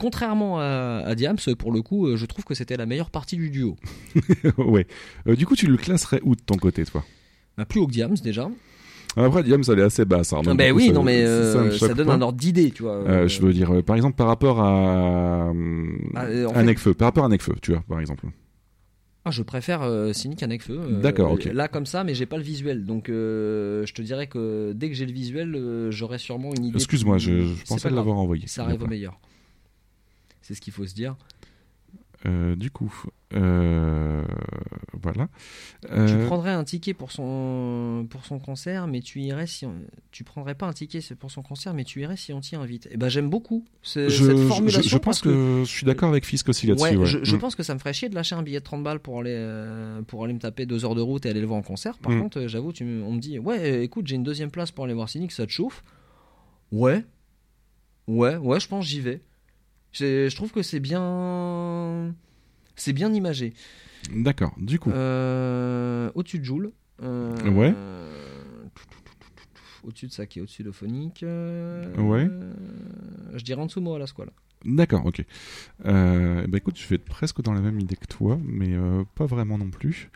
Contrairement 0.00 0.58
à, 0.58 1.02
à 1.04 1.14
Diams, 1.14 1.36
pour 1.58 1.70
le 1.70 1.82
coup, 1.82 2.06
euh, 2.06 2.16
je 2.16 2.24
trouve 2.24 2.46
que 2.46 2.54
c'était 2.54 2.78
la 2.78 2.86
meilleure 2.86 3.10
partie 3.10 3.36
du 3.36 3.50
duo. 3.50 3.76
ouais. 4.56 4.86
Euh, 5.26 5.36
du 5.36 5.44
coup, 5.44 5.54
tu 5.54 5.66
le 5.66 5.76
classerais 5.76 6.20
où 6.24 6.34
de 6.34 6.40
ton 6.40 6.56
côté, 6.56 6.84
toi? 6.86 7.04
Bah, 7.58 7.66
plus 7.66 7.78
haut 7.80 7.86
que 7.86 7.92
Diams 7.92 8.16
déjà. 8.24 8.50
Après, 9.16 9.42
Diams, 9.42 9.62
elle 9.68 9.78
est 9.78 9.82
assez 9.82 10.04
basse. 10.04 10.32
alors, 10.32 10.44
même 10.44 10.56
ben 10.56 10.70
coup, 10.72 10.78
oui, 10.78 10.86
ça- 10.88 10.92
non, 10.94 11.02
mais, 11.02 11.24
ça, 11.24 11.30
euh, 11.30 11.70
ça 11.78 11.94
donne 11.94 12.06
pas. 12.06 12.14
un 12.14 12.22
ordre 12.22 12.38
d'idée, 12.38 12.70
tu 12.70 12.82
vois. 12.82 12.94
Euh, 12.94 13.28
je 13.28 13.42
veux 13.42 13.52
dire, 13.52 13.70
euh, 13.74 13.82
par 13.82 13.96
exemple, 13.96 14.16
par 14.16 14.26
rapport 14.26 14.60
à, 14.60 15.50
euh, 15.50 15.92
Ah, 16.14 16.24
euh, 16.24 16.46
en 16.46 16.54
à 16.54 16.62
Necfeu, 16.62 16.94
par 16.94 17.08
rapport 17.08 17.24
à 17.24 17.28
Necfeu, 17.28 17.54
tu 17.60 17.72
vois, 17.72 17.82
par 17.88 18.00
exemple. 18.00 18.26
Ah, 19.24 19.30
je 19.30 19.42
préfère 19.42 19.82
euh, 19.82 20.12
Cynic 20.12 20.42
à 20.42 20.46
Necfeu. 20.48 20.80
euh, 20.80 21.00
D'accord, 21.00 21.30
ok. 21.32 21.44
Là, 21.44 21.68
comme 21.68 21.86
ça, 21.86 22.02
mais 22.04 22.14
j'ai 22.14 22.26
pas 22.26 22.38
le 22.38 22.42
visuel. 22.42 22.84
Donc, 22.84 23.08
euh, 23.08 23.84
je 23.86 23.92
te 23.94 24.02
dirais 24.02 24.26
que 24.26 24.72
dès 24.74 24.88
que 24.88 24.94
j'ai 24.96 25.06
le 25.06 25.12
visuel, 25.12 25.54
euh, 25.54 25.90
j'aurai 25.92 26.18
sûrement 26.18 26.52
une 26.54 26.64
idée. 26.64 26.76
Excuse-moi, 26.78 27.18
je- 27.18 27.42
je 27.42 27.64
pensais 27.68 27.88
l'avoir 27.90 28.16
envoyé. 28.18 28.46
Ça 28.48 28.64
arrive 28.64 28.82
au 28.82 28.86
meilleur. 28.88 29.20
C'est 30.40 30.54
ce 30.54 30.60
qu'il 30.60 30.72
faut 30.72 30.86
se 30.86 30.94
dire. 30.94 31.14
Euh, 32.24 32.54
du 32.54 32.70
coup, 32.70 32.94
euh, 33.34 34.24
voilà. 34.92 35.28
Tu 35.80 35.88
Euh, 35.90 36.24
prendrais 36.26 36.52
un 36.52 36.62
ticket 36.62 36.94
pour 36.94 37.10
son 37.10 38.06
pour 38.08 38.24
son 38.24 38.38
concert, 38.38 38.86
mais 38.86 39.00
tu 39.00 39.20
irais 39.20 39.48
si 39.48 39.66
on... 39.66 39.74
tu 40.12 40.22
prendrais 40.22 40.54
pas 40.54 40.66
un 40.66 40.72
ticket 40.72 41.00
pour 41.18 41.32
son 41.32 41.42
concert, 41.42 41.74
mais 41.74 41.82
tu 41.82 42.00
irais 42.00 42.16
si 42.16 42.32
on 42.32 42.40
t'y 42.40 42.54
invite. 42.54 42.86
Et 42.92 42.96
ben 42.96 43.08
j'aime 43.08 43.28
beaucoup 43.28 43.64
ce- 43.82 44.08
je, 44.08 44.24
cette 44.24 44.38
formulation. 44.38 44.88
je 44.88 44.98
pense 44.98 45.20
que, 45.20 45.62
je 45.64 45.68
suis 45.70 45.84
d'accord 45.84 46.10
avec 46.10 46.24
Fisk 46.24 46.48
aussi 46.48 46.68
là-dessus. 46.68 46.84
Ouais, 46.84 46.96
ouais. 46.96 47.06
je, 47.06 47.24
je 47.24 47.34
Mm. 47.34 47.38
pense 47.40 47.56
que 47.56 47.64
ça 47.64 47.74
me 47.74 47.80
ferait 47.80 47.92
chier 47.92 48.08
de 48.08 48.14
lâcher 48.14 48.36
un 48.36 48.42
billet 48.42 48.60
de 48.60 48.64
30 48.64 48.84
balles 48.84 49.00
pour 49.00 49.18
aller, 49.20 49.36
pour 50.06 50.22
aller 50.24 50.32
me 50.34 50.38
taper 50.38 50.64
deux 50.64 50.84
heures 50.84 50.94
de 50.94 51.00
route 51.02 51.26
et 51.26 51.30
aller 51.30 51.40
le 51.40 51.46
voir 51.46 51.58
en 51.58 51.62
concert. 51.62 51.98
Par 51.98 52.12
Mm. 52.12 52.20
contre, 52.20 52.46
j'avoue, 52.46 52.72
tu 52.72 52.84
on 52.84 53.12
me 53.14 53.18
dit 53.20 53.40
Ouais, 53.40 53.82
écoute, 53.82 54.06
j'ai 54.06 54.14
une 54.14 54.22
deuxième 54.22 54.50
place 54.52 54.70
pour 54.70 54.84
aller 54.84 54.94
voir 54.94 55.08
Cynic, 55.08 55.32
ça 55.32 55.44
te 55.46 55.50
chauffe 55.50 55.82
Ouais. 56.70 57.04
Ouais, 58.06 58.36
ouais, 58.36 58.60
je 58.60 58.68
pense 58.68 58.84
que 58.84 58.90
j'y 58.90 59.00
vais. 59.00 59.20
Je 59.92 60.34
trouve 60.34 60.52
que 60.52 60.62
c'est 60.62 60.80
bien. 60.80 62.14
C'est 62.76 62.92
bien 62.92 63.12
imagé. 63.12 63.52
D'accord, 64.14 64.54
du 64.58 64.78
coup. 64.78 64.90
Euh, 64.90 66.10
au-dessus 66.14 66.38
de 66.38 66.44
Joule. 66.44 66.72
euh, 67.02 67.36
Ouais. 67.50 67.74
Au-dessus 69.84 70.06
de 70.06 70.12
Sake, 70.12 70.38
au-dessus 70.40 70.62
de 70.62 70.70
Phonique. 70.70 71.22
euh, 71.22 71.94
Ouais. 71.96 72.28
Je 73.36 73.42
dirais 73.44 73.60
en 73.60 73.66
dessous 73.66 73.80
de 73.80 73.84
Moa 73.84 74.06
Squale. 74.06 74.30
D'accord, 74.64 75.04
ok. 75.06 75.24
Euh, 75.86 76.46
bah 76.46 76.58
écoute, 76.58 76.78
je 76.78 76.86
vais 76.86 76.94
être 76.94 77.04
presque 77.04 77.42
dans 77.42 77.52
la 77.52 77.60
même 77.60 77.80
idée 77.80 77.96
que 77.96 78.06
toi, 78.06 78.38
mais 78.44 78.74
euh, 78.74 79.02
pas 79.16 79.26
vraiment 79.26 79.58
non 79.58 79.70
plus. 79.70 80.10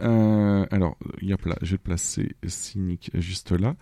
Euh, 0.00 0.66
alors, 0.70 0.96
je 1.20 1.70
vais 1.70 1.78
placer 1.78 2.34
cynique 2.46 3.10
juste 3.14 3.52
là. 3.52 3.76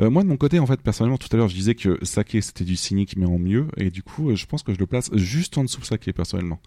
Euh, 0.00 0.10
moi 0.10 0.22
de 0.22 0.28
mon 0.28 0.36
côté, 0.36 0.58
en 0.58 0.66
fait, 0.66 0.80
personnellement, 0.82 1.16
tout 1.16 1.28
à 1.32 1.36
l'heure, 1.36 1.48
je 1.48 1.54
disais 1.54 1.74
que 1.74 1.98
Sake 2.02 2.36
c'était 2.40 2.64
du 2.64 2.76
cynique 2.76 3.16
mais 3.16 3.26
en 3.26 3.38
mieux, 3.38 3.68
et 3.76 3.90
du 3.90 4.02
coup, 4.02 4.30
euh, 4.30 4.36
je 4.36 4.46
pense 4.46 4.62
que 4.62 4.74
je 4.74 4.78
le 4.78 4.86
place 4.86 5.10
juste 5.14 5.56
en 5.56 5.64
dessous 5.64 5.80
de 5.80 5.86
Sake 5.86 6.12
personnellement, 6.12 6.60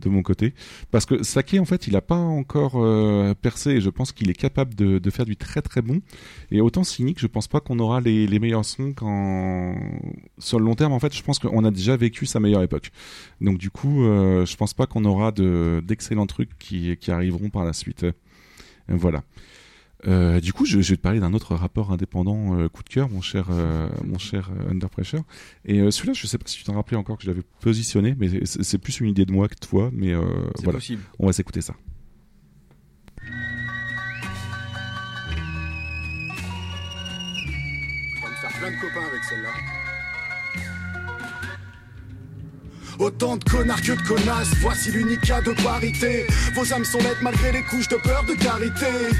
de 0.00 0.08
mon 0.08 0.22
côté, 0.22 0.54
parce 0.90 1.06
que 1.06 1.22
Sake, 1.22 1.56
en 1.58 1.64
fait, 1.64 1.86
il 1.86 1.96
a 1.96 2.02
pas 2.02 2.16
encore 2.16 2.74
euh, 2.76 3.34
percé, 3.34 3.80
je 3.80 3.90
pense 3.90 4.12
qu'il 4.12 4.30
est 4.30 4.34
capable 4.34 4.74
de, 4.74 5.10
faire 5.10 5.26
du 5.26 5.36
très 5.36 5.60
très 5.62 5.82
bon. 5.82 6.00
Et 6.50 6.60
autant 6.60 6.84
cynique, 6.84 7.18
je 7.20 7.26
pense 7.26 7.48
pas 7.48 7.60
qu'on 7.60 7.78
aura 7.78 8.00
les, 8.00 8.38
meilleurs 8.38 8.64
sons 8.64 8.92
quand 8.94 9.74
sur 10.38 10.58
le 10.58 10.64
long 10.64 10.74
terme. 10.74 10.92
En 10.92 10.98
fait, 10.98 11.14
je 11.14 11.22
pense 11.22 11.38
qu'on 11.38 11.64
a 11.64 11.70
déjà 11.70 11.96
vécu 11.96 12.26
sa 12.26 12.40
meilleure 12.40 12.62
époque. 12.62 12.90
Donc 13.40 13.58
du 13.58 13.70
coup, 13.70 14.04
je 14.04 14.56
pense 14.56 14.74
pas 14.74 14.86
qu'on 14.86 15.04
aura 15.04 15.32
de 15.32 15.82
d'excellents 15.86 16.26
trucs 16.26 16.58
qui 16.58 16.96
arriveront 17.08 17.50
par 17.50 17.64
la 17.64 17.72
suite. 17.72 18.06
Euh, 18.90 18.94
Voilà. 18.96 19.22
Euh, 20.08 20.40
du 20.40 20.52
coup, 20.52 20.64
je, 20.64 20.80
je 20.80 20.90
vais 20.90 20.96
te 20.96 21.00
parler 21.00 21.20
d'un 21.20 21.32
autre 21.32 21.54
rapport 21.54 21.92
indépendant 21.92 22.58
euh, 22.58 22.68
coup 22.68 22.82
de 22.82 22.88
cœur, 22.88 23.08
mon 23.08 23.20
cher, 23.20 23.46
euh, 23.50 23.88
mon 24.04 24.18
cher 24.18 24.50
Under 24.68 24.90
Pressure. 24.90 25.22
Et 25.64 25.88
celui-là, 25.92 26.12
je 26.12 26.26
sais 26.26 26.38
pas 26.38 26.44
si 26.48 26.58
tu 26.58 26.64
t'en 26.64 26.74
rappelais 26.74 26.96
encore 26.96 27.16
que 27.18 27.22
je 27.22 27.28
l'avais 27.28 27.44
positionné, 27.60 28.16
mais 28.18 28.44
c'est 28.44 28.78
plus 28.78 28.98
une 28.98 29.10
idée 29.10 29.24
de 29.26 29.32
moi 29.32 29.46
que 29.48 29.54
de 29.54 29.60
toi. 29.60 29.90
Mais 29.92 30.12
C'est 30.56 30.64
voilà, 30.64 30.78
possible. 30.78 31.02
on 31.20 31.26
va 31.26 31.32
s'écouter 31.32 31.60
ça. 31.60 31.74
Autant 42.98 43.36
de 43.36 43.44
connards 43.44 43.82
que 43.82 43.92
de 43.92 44.08
connasses, 44.08 44.54
voici 44.60 44.90
l'unique 44.90 45.20
cas 45.22 45.40
de 45.40 45.52
parité. 45.62 46.26
Vos 46.54 46.72
âmes 46.72 46.84
sont 46.84 46.98
nettes 46.98 47.22
malgré 47.22 47.52
les 47.52 47.62
couches 47.62 47.88
de 47.88 47.96
peur 47.96 48.24
de 48.24 48.34
carité. 48.34 49.16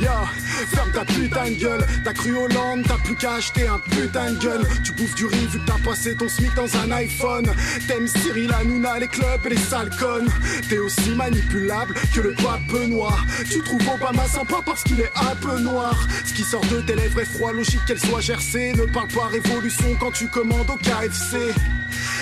Ferme 0.00 0.92
ta 0.92 1.04
putain 1.04 1.50
de 1.50 1.56
gueule. 1.56 1.86
T'as 2.04 2.12
cru 2.12 2.36
Hollande, 2.36 2.84
t'as 2.86 2.98
plus 2.98 3.16
qu'à 3.16 3.34
acheter 3.34 3.66
un 3.66 3.78
putain 3.78 4.32
de 4.32 4.38
gun. 4.38 4.62
Tu 4.84 4.92
bouffes 4.92 5.14
du 5.14 5.26
riz 5.26 5.46
vu 5.46 5.58
que 5.58 5.66
t'as 5.66 5.78
passé 5.84 6.14
ton 6.16 6.28
SMIC 6.28 6.54
dans 6.54 6.76
un 6.76 6.90
iPhone. 6.92 7.46
T'aimes 7.86 8.06
Cyril 8.06 8.52
Hanouna, 8.52 8.98
les 9.00 9.08
clubs 9.08 9.44
et 9.46 9.50
les 9.50 9.56
sales 9.56 9.90
connes. 9.98 10.28
T'es 10.68 10.78
aussi 10.78 11.10
manipulable 11.10 11.94
que 12.14 12.20
le 12.20 12.34
pape 12.34 12.88
noir. 12.88 13.24
Tu 13.50 13.60
trouves 13.60 13.88
Obama 13.94 14.26
sympa 14.26 14.56
parce 14.64 14.84
qu'il 14.84 15.00
est 15.00 15.12
un 15.16 15.34
peu 15.36 15.58
noir. 15.58 15.96
Ce 16.24 16.32
qui 16.32 16.42
sort 16.42 16.64
de 16.66 16.80
tes 16.82 16.94
lèvres 16.94 17.20
est 17.20 17.24
froid, 17.36 17.52
logique 17.52 17.84
qu'elle 17.86 18.00
soit 18.00 18.20
gercée. 18.20 18.72
Ne 18.72 18.84
parle 18.84 19.08
pas 19.08 19.26
révolution 19.26 19.96
quand 19.98 20.12
tu 20.12 20.28
commandes 20.28 20.70
au 20.70 20.76
KFC. 20.76 21.54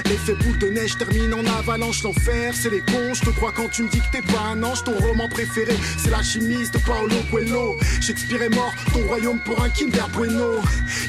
L'effet 0.04 0.34
boule 0.34 0.58
de 0.58 0.68
neige 0.68 0.96
termine 0.96 1.34
en 1.34 1.44
avalanche, 1.58 2.02
l'enfer, 2.02 2.52
c'est 2.54 2.70
les 2.70 2.80
cons. 2.80 3.14
Je 3.14 3.22
te 3.22 3.30
crois 3.30 3.52
quand 3.54 3.68
tu 3.68 3.82
me 3.82 3.88
dis 3.88 4.00
que 4.00 4.10
t'es 4.12 4.22
pas 4.22 4.40
un 4.52 4.62
ange. 4.62 4.84
Ton 4.84 4.96
roman 4.98 5.28
préféré, 5.28 5.76
c'est 5.98 6.10
la 6.10 6.22
chimiste 6.22 6.74
de 6.74 6.78
Paolo 6.78 7.16
Coelho. 7.30 7.65
Shakespeare 8.00 8.42
est 8.42 8.54
mort, 8.54 8.74
ton 8.92 9.00
royaume 9.06 9.40
pour 9.44 9.62
un 9.62 9.68
Kinder 9.68 10.06
Bueno. 10.12 10.60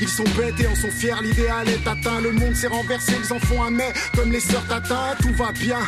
Ils 0.01 0.09
sont 0.09 0.23
bêtes 0.37 0.59
et 0.59 0.67
en 0.67 0.75
sont 0.75 0.91
fiers, 0.91 1.21
l'idéal 1.21 1.67
est 1.69 1.87
atteint. 1.87 2.21
Le 2.21 2.31
monde 2.31 2.55
s'est 2.55 2.67
renversé, 2.67 3.13
ils 3.23 3.33
en 3.33 3.39
font 3.39 3.63
un 3.63 3.71
mais 3.71 3.93
comme 4.15 4.31
les 4.31 4.39
sœurs 4.39 4.65
Tatin, 4.67 5.15
tout 5.21 5.33
va 5.33 5.51
bien. 5.51 5.79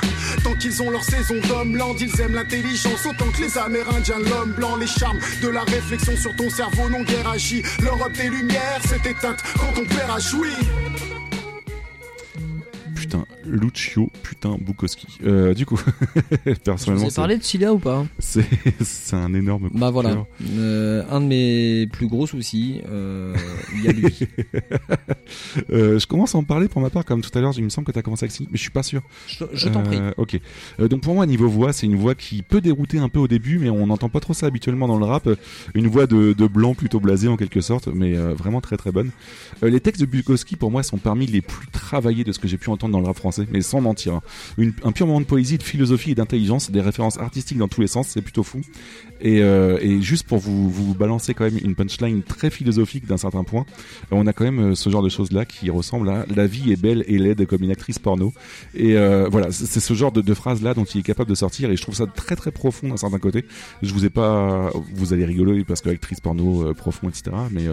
Tant 0.43 0.53
qu'ils 0.53 0.81
ont 0.81 0.89
leur 0.89 1.03
saison 1.03 1.35
d'homme-land, 1.47 1.95
ils 1.99 2.21
aiment 2.21 2.35
l'intelligence 2.35 3.05
autant 3.05 3.29
que 3.31 3.41
les 3.41 3.57
Amérindiens, 3.57 4.19
l'homme 4.19 4.53
blanc, 4.53 4.75
les 4.75 4.87
charmes 4.87 5.19
de 5.41 5.47
la 5.47 5.63
réflexion 5.63 6.15
sur 6.15 6.35
ton 6.35 6.49
cerveau 6.49 6.89
non 6.89 7.03
guère 7.03 7.29
agi. 7.29 7.63
L'Europe 7.81 8.13
des 8.13 8.29
Lumières 8.29 8.81
s'est 8.87 9.09
éteinte 9.09 9.39
quand 9.59 9.73
ton 9.73 9.85
père 9.85 10.13
a 10.13 10.19
joui. 10.19 10.53
Putain, 13.09 13.25
Lucio, 13.45 14.09
putain, 14.23 14.57
Bukowski. 14.61 15.07
Euh, 15.25 15.53
du 15.55 15.65
coup, 15.65 15.79
personnellement, 16.63 17.05
vous 17.05 17.09
c'est- 17.09 17.15
parlé 17.15 17.37
de 17.37 17.43
Cilia 17.43 17.73
ou 17.73 17.79
pas 17.79 18.05
c'est 18.19 18.45
c'est 18.81 19.15
un 19.15 19.33
énorme. 19.33 19.69
coup 19.69 19.77
Bah 19.77 19.89
voilà. 19.89 20.25
Euh, 20.57 21.03
un 21.09 21.19
de 21.21 21.25
mes 21.25 21.87
plus 21.87 22.07
gros 22.07 22.27
soucis, 22.27 22.81
euh, 22.87 23.35
il 23.75 23.83
y 23.83 23.87
a 23.87 23.91
lui. 23.91 24.19
Je 25.69 26.05
commence 26.05 26.35
à 26.35 26.37
en 26.37 26.43
parler 26.43 26.67
pour 26.67 26.81
ma 26.81 26.89
part, 26.89 27.05
comme 27.05 27.21
tout 27.21 27.35
à 27.37 27.41
l'heure, 27.41 27.53
il 27.57 27.63
me 27.63 27.69
semble 27.69 27.85
que 27.87 27.91
tu 27.91 27.99
as 27.99 28.01
commencé 28.01 28.25
avec 28.25 28.31
Cynic, 28.31 28.51
mais 28.51 28.57
je 28.57 28.61
suis 28.61 28.71
pas 28.71 28.83
sûr. 28.83 29.01
Je, 29.27 29.43
je 29.53 29.69
t'en 29.69 29.81
prie. 29.83 29.99
Ok. 30.17 30.39
Donc 30.79 31.01
pour 31.01 31.13
moi, 31.15 31.25
niveau 31.25 31.47
voix, 31.47 31.73
c'est 31.73 31.85
une 31.87 31.95
voix 31.95 32.15
qui 32.15 32.41
peut 32.41 32.61
dérouter 32.61 32.99
un 32.99 33.09
peu 33.09 33.19
au 33.19 33.27
début, 33.27 33.59
mais 33.59 33.69
on 33.69 33.87
n'entend 33.87 34.09
pas 34.09 34.19
trop 34.19 34.33
ça 34.33 34.45
habituellement 34.47 34.87
dans 34.87 34.97
le 34.97 35.05
rap. 35.05 35.27
Une 35.73 35.87
voix 35.87 36.07
de, 36.07 36.33
de 36.33 36.47
blanc 36.47 36.73
plutôt 36.75 36.99
blasé 36.99 37.27
en 37.27 37.37
quelque 37.37 37.61
sorte, 37.61 37.87
mais 37.87 38.13
vraiment 38.15 38.61
très 38.61 38.77
très 38.77 38.91
bonne. 38.91 39.09
Les 39.61 39.79
textes 39.79 40.01
de 40.01 40.05
Bukowski, 40.05 40.55
pour 40.55 40.71
moi, 40.71 40.83
sont 40.83 40.97
parmi 40.97 41.25
les 41.25 41.41
plus 41.41 41.67
travaillés 41.67 42.23
de 42.23 42.31
ce 42.31 42.39
que 42.39 42.47
j'ai 42.47 42.57
pu 42.57 42.69
entendre 42.69 42.91
dans 42.93 42.98
français, 43.13 43.47
mais 43.51 43.61
sans 43.61 43.81
mentir. 43.81 44.15
hein. 44.15 44.21
Un 44.83 44.91
pur 44.91 45.07
moment 45.07 45.21
de 45.21 45.25
poésie, 45.25 45.57
de 45.57 45.63
philosophie 45.63 46.11
et 46.11 46.15
d'intelligence, 46.15 46.71
des 46.71 46.81
références 46.81 47.17
artistiques 47.17 47.57
dans 47.57 47.67
tous 47.67 47.81
les 47.81 47.87
sens, 47.87 48.07
c'est 48.07 48.21
plutôt 48.21 48.43
fou. 48.43 48.61
Et, 49.21 49.41
euh, 49.41 49.77
et 49.81 50.01
juste 50.01 50.25
pour 50.27 50.37
vous, 50.39 50.93
balancer 50.93 51.33
quand 51.33 51.43
même 51.43 51.59
une 51.63 51.75
punchline 51.75 52.21
très 52.23 52.49
philosophique 52.49 53.05
d'un 53.05 53.17
certain 53.17 53.43
point, 53.43 53.65
on 54.11 54.27
a 54.27 54.33
quand 54.33 54.43
même 54.45 54.71
euh, 54.71 54.75
ce 54.75 54.89
genre 54.89 55.03
de 55.03 55.09
choses 55.09 55.31
là 55.31 55.45
qui 55.45 55.69
ressemble 55.69 56.09
à 56.09 56.25
la 56.35 56.47
vie 56.47 56.71
est 56.71 56.81
belle 56.81 57.03
et 57.07 57.17
laide 57.17 57.45
comme 57.45 57.63
une 57.63 57.71
actrice 57.71 57.99
porno. 57.99 58.33
Et 58.75 58.95
euh, 58.97 59.27
voilà, 59.29 59.51
c'est 59.51 59.79
ce 59.79 59.93
genre 59.93 60.11
de, 60.11 60.21
de 60.21 60.33
phrase 60.33 60.61
là 60.61 60.73
dont 60.73 60.85
il 60.85 60.99
est 60.99 61.03
capable 61.03 61.29
de 61.29 61.35
sortir 61.35 61.69
et 61.69 61.75
je 61.77 61.81
trouve 61.81 61.95
ça 61.95 62.05
très 62.07 62.35
très 62.35 62.51
profond 62.51 62.87
d'un 62.89 62.97
certain 62.97 63.19
côté. 63.19 63.45
Je 63.81 63.93
vous 63.93 64.05
ai 64.05 64.09
pas, 64.09 64.71
vous 64.93 65.13
allez 65.13 65.25
rigoler 65.25 65.63
parce 65.63 65.81
que 65.81 65.89
actrice 65.89 66.19
porno 66.19 66.73
profond 66.73 67.09
etc. 67.09 67.31
Mais 67.51 67.65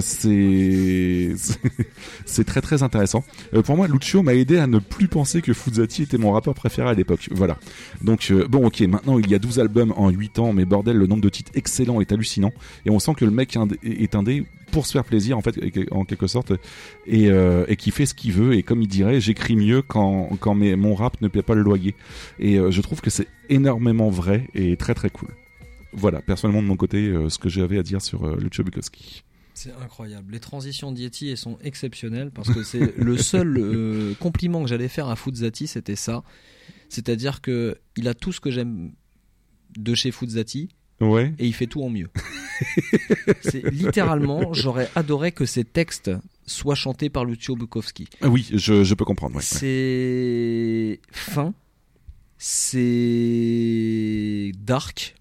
c'est 0.00 1.32
c'est- 2.24 2.44
très 2.44 2.60
très 2.60 2.82
intéressant. 2.82 3.24
Pour 3.64 3.76
moi, 3.76 3.88
Lucio 3.88 4.22
m'a 4.22 4.34
aidé 4.34 4.58
à 4.58 4.66
ne 4.66 4.78
plus 4.78 5.08
penser 5.08 5.40
que 5.42 5.52
Fuzati 5.52 6.02
était 6.02 6.18
mon 6.18 6.32
rappeur 6.32 6.54
préféré 6.54 6.88
à 6.90 6.94
l'époque. 6.94 7.28
Voilà. 7.32 7.58
Donc 8.02 8.32
bon, 8.48 8.66
ok, 8.66 8.80
maintenant 8.82 9.18
il 9.18 9.28
y 9.30 9.34
a 9.34 9.38
12 9.38 9.60
albums 9.60 9.92
en 9.96 10.10
8 10.10 10.38
ans, 10.38 10.43
mais 10.52 10.64
bordel, 10.64 10.96
le 10.96 11.06
nombre 11.06 11.22
de 11.22 11.28
titres 11.28 11.52
excellents 11.54 12.00
est 12.00 12.12
hallucinant. 12.12 12.52
Et 12.86 12.90
on 12.90 12.98
sent 12.98 13.14
que 13.14 13.24
le 13.24 13.30
mec 13.30 13.56
est 13.82 14.14
indé 14.14 14.44
pour 14.70 14.86
se 14.86 14.92
faire 14.92 15.04
plaisir, 15.04 15.38
en 15.38 15.40
fait, 15.40 15.56
en 15.92 16.04
quelque 16.04 16.26
sorte, 16.26 16.52
et, 17.06 17.30
euh, 17.30 17.64
et 17.68 17.76
qui 17.76 17.90
fait 17.90 18.06
ce 18.06 18.14
qu'il 18.14 18.32
veut. 18.32 18.54
Et 18.54 18.62
comme 18.62 18.82
il 18.82 18.88
dirait, 18.88 19.20
j'écris 19.20 19.56
mieux 19.56 19.82
quand, 19.82 20.30
quand 20.40 20.54
mon 20.54 20.94
rap 20.94 21.20
ne 21.20 21.28
paie 21.28 21.42
pas 21.42 21.54
le 21.54 21.62
loyer. 21.62 21.94
Et 22.38 22.58
euh, 22.58 22.70
je 22.70 22.80
trouve 22.80 23.00
que 23.00 23.10
c'est 23.10 23.28
énormément 23.48 24.10
vrai 24.10 24.48
et 24.54 24.76
très 24.76 24.94
très 24.94 25.10
cool. 25.10 25.28
Voilà, 25.92 26.20
personnellement 26.20 26.62
de 26.62 26.66
mon 26.66 26.76
côté, 26.76 27.06
euh, 27.06 27.28
ce 27.28 27.38
que 27.38 27.48
j'avais 27.48 27.78
à 27.78 27.84
dire 27.84 28.02
sur 28.02 28.26
Lucio 28.36 28.64
Bukowski. 28.64 29.22
C'est 29.54 29.72
incroyable. 29.80 30.32
Les 30.32 30.40
transitions 30.40 30.90
d'Yeti 30.90 31.36
sont 31.36 31.56
exceptionnelles 31.62 32.32
parce 32.32 32.52
que 32.52 32.64
c'est 32.64 32.96
le 32.98 33.16
seul 33.32 34.16
compliment 34.18 34.62
que 34.62 34.68
j'allais 34.68 34.88
faire 34.88 35.08
à 35.08 35.14
Fuzati, 35.14 35.68
c'était 35.68 35.94
ça. 35.94 36.24
C'est-à-dire 36.88 37.40
que 37.40 37.78
il 37.96 38.08
a 38.08 38.14
tout 38.14 38.32
ce 38.32 38.40
que 38.40 38.50
j'aime 38.50 38.92
de 39.76 39.94
chez 39.94 40.10
Fuzati. 40.10 40.68
Ouais. 41.00 41.34
Et 41.38 41.46
il 41.46 41.52
fait 41.54 41.66
tout 41.66 41.82
en 41.82 41.90
mieux. 41.90 42.08
c'est 43.40 43.68
littéralement, 43.70 44.52
j'aurais 44.54 44.88
adoré 44.94 45.32
que 45.32 45.44
ces 45.44 45.64
textes 45.64 46.10
soient 46.46 46.76
chantés 46.76 47.10
par 47.10 47.24
Lucio 47.24 47.56
Bukowski. 47.56 48.06
Ah 48.20 48.28
oui, 48.28 48.48
je, 48.52 48.84
je 48.84 48.94
peux 48.94 49.04
comprendre. 49.04 49.34
ouais, 49.34 49.40
ouais. 49.40 49.44
C'est 49.44 51.00
fin, 51.10 51.52
c'est 52.84 54.52
dark. 54.64 55.14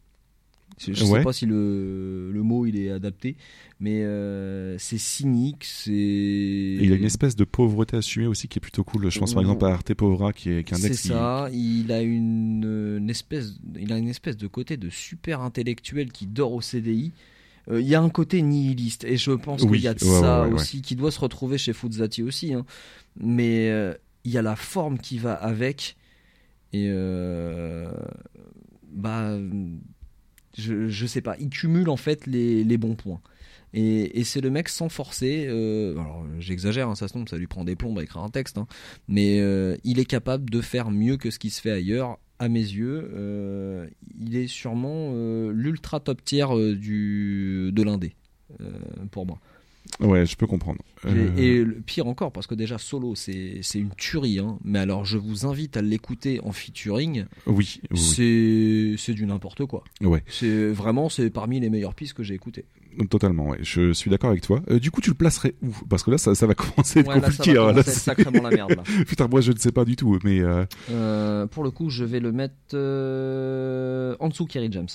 Je, 0.80 0.91
Ouais. 1.06 1.19
sais 1.19 1.23
pas 1.23 1.33
si 1.33 1.45
le, 1.45 2.32
le 2.32 2.43
mot 2.43 2.65
il 2.65 2.77
est 2.77 2.90
adapté, 2.90 3.35
mais 3.83 4.01
euh, 4.03 4.77
c'est 4.77 4.97
cynique, 4.97 5.65
c'est. 5.65 5.91
Il 5.91 6.93
a 6.93 6.95
une 6.95 7.03
espèce 7.03 7.35
de 7.35 7.43
pauvreté 7.43 7.97
assumée 7.97 8.27
aussi 8.27 8.47
qui 8.47 8.57
est 8.59 8.61
plutôt 8.61 8.85
cool. 8.85 9.09
Je 9.11 9.19
pense 9.19 9.33
par 9.33 9.41
exemple 9.43 9.65
à 9.65 9.73
Arte 9.73 9.93
Povera 9.93 10.31
qui 10.31 10.51
est, 10.51 10.63
qui 10.63 10.73
est 10.73 10.77
un 10.77 10.79
C'est 10.79 10.91
qui- 10.91 11.09
ça. 11.09 11.49
Il 11.51 11.91
a 11.91 12.01
une, 12.01 12.97
une 12.99 13.09
espèce, 13.09 13.59
il 13.77 13.91
a 13.91 13.97
une 13.97 14.07
espèce 14.07 14.37
de 14.37 14.47
côté 14.47 14.77
de 14.77 14.89
super 14.89 15.41
intellectuel 15.41 16.13
qui 16.13 16.27
dort 16.27 16.53
au 16.53 16.61
CDI. 16.61 17.11
Euh, 17.69 17.81
Il 17.81 17.87
y 17.87 17.93
a 17.95 18.01
un 18.01 18.09
côté 18.09 18.41
nihiliste 18.41 19.03
et 19.03 19.17
je 19.17 19.31
pense 19.31 19.63
Oui, 19.63 19.71
qu'il 19.79 19.81
y 19.81 19.87
a 19.89 19.93
de 19.93 20.03
ouais, 20.03 20.19
ça 20.21 20.43
ouais, 20.43 20.47
ouais, 20.47 20.53
aussi 20.53 20.81
qui 20.81 20.95
doit 20.95 21.11
se 21.11 21.19
retrouver 21.19 21.57
chez 21.57 21.73
Fuzati 21.73 22.23
aussi. 22.23 22.53
hein. 22.53 22.65
Mais 23.17 23.69
euh, 23.69 23.93
il 24.23 24.31
y 24.31 24.37
a 24.37 24.41
la 24.41 24.55
forme 24.55 24.97
qui 24.97 25.17
va 25.17 25.33
avec 25.33 25.97
et 26.71 26.89
bah 28.93 29.37
je, 30.57 30.87
je 30.87 31.05
sais 31.05 31.21
pas. 31.21 31.35
Il 31.39 31.49
cumule 31.49 31.89
en 31.89 31.97
fait 31.97 32.25
les, 32.27 32.63
les 32.63 32.77
bons 32.77 32.95
points. 32.95 33.19
Et, 33.73 34.23
c'est 34.23 34.41
le 34.41 34.49
mec 34.49 34.69
sans 34.69 34.89
forcer. 34.89 35.45
euh, 35.47 35.93
alors 35.93 36.25
j'exagère, 36.39 36.89
hein, 36.89 36.95
ça 36.95 37.07
se 37.07 37.13
tombe, 37.13 37.27
ça 37.27 37.37
lui 37.37 37.47
prend 37.47 37.63
des 37.63 37.75
plombs 37.75 37.97
à 37.97 38.03
écrire 38.03 38.21
un 38.21 38.29
texte, 38.29 38.57
hein, 38.57 38.67
mais 39.07 39.39
euh, 39.39 39.75
il 39.83 39.99
est 39.99 40.05
capable 40.05 40.49
de 40.49 40.61
faire 40.61 40.91
mieux 40.91 41.17
que 41.17 41.31
ce 41.31 41.39
qui 41.39 41.49
se 41.49 41.61
fait 41.61 41.71
ailleurs. 41.71 42.19
À 42.39 42.49
mes 42.49 42.59
yeux, 42.59 43.09
euh, 43.13 43.87
il 44.19 44.35
est 44.35 44.47
sûrement 44.47 45.13
l'ultra 45.49 45.99
top 45.99 46.25
tier 46.25 46.45
du 46.75 47.71
de 47.71 47.83
l'indé 47.83 48.15
pour 49.11 49.25
moi. 49.25 49.39
Ouais, 49.99 50.25
je 50.25 50.35
peux 50.35 50.47
comprendre. 50.47 50.79
Et, 51.05 51.07
Euh, 51.09 51.35
et 51.37 51.63
le 51.63 51.75
pire 51.81 52.07
encore, 52.07 52.31
parce 52.31 52.47
que 52.47 52.55
déjà 52.55 52.77
solo, 52.77 53.13
c'est 53.15 53.61
une 53.75 53.91
tuerie. 53.95 54.39
Hein, 54.39 54.57
mais 54.63 54.79
alors, 54.79 55.05
je 55.05 55.17
vous 55.17 55.45
invite 55.45 55.77
à 55.77 55.81
l'écouter 55.81 56.39
en 56.43 56.51
featuring. 56.51 57.25
Oui, 57.45 57.79
oui, 57.91 58.95
c'est 58.97 59.13
du 59.13 59.25
n'importe 59.25 59.65
quoi. 59.65 59.83
Ouais. 60.01 60.23
C'est 60.27 60.69
vraiment 60.71 61.09
c'est 61.09 61.29
parmi 61.29 61.59
les 61.59 61.69
meilleures 61.69 61.93
pistes 61.95 62.13
que 62.13 62.23
j'ai 62.23 62.33
écoutées. 62.33 62.65
Totalement, 63.09 63.49
ouais. 63.49 63.57
je 63.61 63.91
suis 63.91 64.09
d'accord 64.11 64.29
avec 64.29 64.43
toi. 64.43 64.61
Euh, 64.69 64.79
du 64.79 64.91
coup, 64.91 65.01
tu 65.01 65.09
le 65.09 65.15
placerais 65.15 65.55
où? 65.63 65.71
Parce 65.89 66.03
que 66.03 66.11
là, 66.11 66.17
ça, 66.19 66.35
ça 66.35 66.45
va 66.47 66.53
commencer 66.55 66.99
à 66.99 67.01
être 67.01 67.07
Ouais, 67.09 67.15
là, 67.19 67.31
ça 67.31 67.37
compliqué. 67.37 67.53
va 67.57 67.69
hein. 67.69 67.81
sacrément 67.83 68.41
la 68.43 68.49
merde, 68.55 68.71
là. 68.75 68.83
Putain, 69.07 69.27
moi, 69.27 69.41
je 69.41 69.51
ne 69.51 69.57
sais 69.57 69.71
pas 69.71 69.83
du 69.85 69.95
tout, 69.95 70.17
mais 70.23 70.41
euh, 70.41 71.47
pour 71.47 71.63
le 71.63 71.71
coup, 71.71 71.89
je 71.89 72.03
vais 72.03 72.19
le 72.19 72.31
mettre 72.31 72.75
en 74.19 74.29
dessous 74.29 74.45
de 74.45 74.49
Kerry 74.51 74.69
James. 74.71 74.87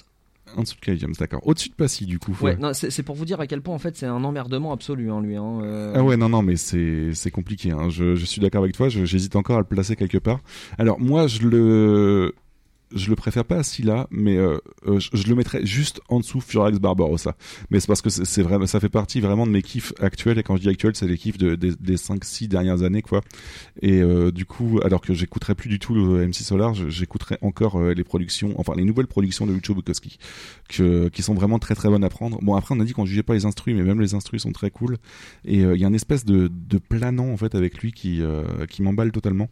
En 0.57 0.63
dessous 0.63 0.75
de 0.77 0.81
Kylie 0.81 0.99
James, 0.99 1.15
d'accord. 1.19 1.41
Au-dessus 1.47 1.69
de 1.69 1.75
Passy, 1.75 2.07
du 2.07 2.19
coup. 2.19 2.37
Ouais, 2.41 2.57
non, 2.57 2.73
c'est 2.73 2.91
c'est 2.91 3.03
pour 3.03 3.15
vous 3.15 3.25
dire 3.25 3.41
à 3.41 3.47
quel 3.47 3.61
point 3.63 3.75
en 3.75 3.79
fait 3.79 3.97
c'est 3.97 4.07
un 4.07 4.23
emmerdement 4.25 4.73
absolu, 4.73 5.11
hein, 5.11 5.21
lui. 5.21 5.37
Hein, 5.37 5.61
euh. 5.63 5.93
Ah 5.97 6.03
ouais, 6.03 6.17
non, 6.17 6.29
non, 6.29 6.43
mais 6.43 6.57
c'est 6.57 7.11
c'est 7.15 7.31
compliqué. 7.31 7.71
Hein. 7.71 7.89
Je, 7.91 8.15
je 8.15 8.25
suis 8.25 8.41
d'accord 8.41 8.63
avec 8.63 8.75
toi. 8.75 8.89
je- 8.89 9.05
J'hésite 9.05 9.37
encore 9.37 9.57
à 9.57 9.61
le 9.61 9.65
placer 9.67 9.97
quelque 9.97 10.19
part. 10.19 10.41
Alors 10.79 10.99
moi, 11.01 11.27
je 11.27 11.43
le 11.47 12.35
je 12.95 13.11
le 13.11 13.17
préfère 13.17 13.45
pas 13.45 13.57
à 13.57 13.63
Scylla, 13.63 14.07
mais 14.11 14.37
euh, 14.37 14.59
euh, 14.87 14.99
je, 15.01 15.29
le 15.29 15.35
mettrais 15.35 15.65
juste 15.65 16.01
en 16.09 16.21
dessous 16.21 16.41
Furax 16.41 16.79
Barbarossa. 16.79 17.37
Mais 17.71 17.81
c'est 17.81 17.87
parce 17.87 18.03
que 18.03 18.11
c'est 18.11 18.43
vraiment, 18.43 18.67
ça 18.67 18.81
fait 18.81 18.89
partie 18.89 19.21
vraiment 19.21 19.47
de 19.47 19.53
mes 19.53 19.63
kiffs 19.63 19.93
actuels. 20.01 20.39
Et 20.39 20.43
quand 20.43 20.57
je 20.57 20.63
dis 20.63 20.69
actuels, 20.69 20.97
c'est 20.97 21.07
les 21.07 21.19
kiffs 21.19 21.39
de, 21.39 21.55
des, 21.55 21.75
des 21.75 21.97
5-6 21.97 22.49
dernières 22.49 22.83
années, 22.83 23.03
quoi. 23.03 23.21
Et 23.83 24.01
euh, 24.01 24.31
du 24.31 24.47
coup, 24.47 24.81
alors 24.85 25.01
que 25.01 25.15
j'écouterais 25.15 25.55
plus 25.55 25.69
du 25.69 25.79
tout 25.79 25.95
le 25.95 26.27
MC 26.27 26.35
Solar, 26.37 26.75
j'écouterais 26.75 27.39
encore 27.43 27.81
les 27.81 28.05
productions, 28.05 28.55
enfin 28.59 28.73
les 28.77 28.85
nouvelles 28.85 29.07
productions 29.07 29.47
de 29.47 29.53
Lucho 29.53 29.75
Bukowski, 29.75 30.19
qui 30.69 31.23
sont 31.23 31.35
vraiment 31.35 31.59
très 31.59 31.75
très 31.75 31.89
bonnes 31.89 32.05
à 32.05 32.09
prendre. 32.09 32.39
Bon, 32.43 32.55
après, 32.55 32.75
on 32.75 32.81
a 32.81 32.85
dit 32.85 32.93
qu'on 32.93 33.07
jugeait 33.07 33.23
pas 33.23 33.35
les 33.35 33.45
instrus, 33.45 33.75
mais 33.75 33.83
même 33.83 34.01
les 34.01 34.15
instrus 34.15 34.43
sont 34.43 34.53
très 34.53 34.71
cool. 34.71 34.97
Et 35.45 35.59
il 35.61 35.79
y 35.79 35.85
a 35.85 35.89
une 35.89 35.95
espèce 35.95 36.25
de, 36.25 36.51
planant 36.89 37.31
en 37.31 37.37
fait 37.37 37.55
avec 37.55 37.79
lui 37.79 37.93
qui, 37.93 38.23
qui 38.69 38.83
m'emballe 38.83 39.13
totalement. 39.13 39.49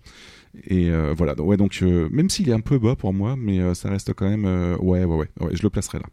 Et 0.64 0.90
euh, 0.90 1.14
voilà, 1.16 1.34
donc, 1.34 1.46
ouais, 1.48 1.56
donc 1.56 1.78
euh, 1.82 2.08
même 2.10 2.30
s'il 2.30 2.48
est 2.48 2.52
un 2.52 2.60
peu 2.60 2.78
bas 2.78 2.96
pour 2.96 3.12
moi, 3.12 3.36
mais 3.38 3.60
euh, 3.60 3.74
ça 3.74 3.88
reste 3.90 4.12
quand 4.14 4.28
même. 4.28 4.44
ouais, 4.80 5.04
ouais, 5.04 5.16
ouais, 5.16 5.28
ouais, 5.40 5.50
je 5.52 5.62
le 5.62 5.70
placerai 5.70 5.98
là. 5.98 6.06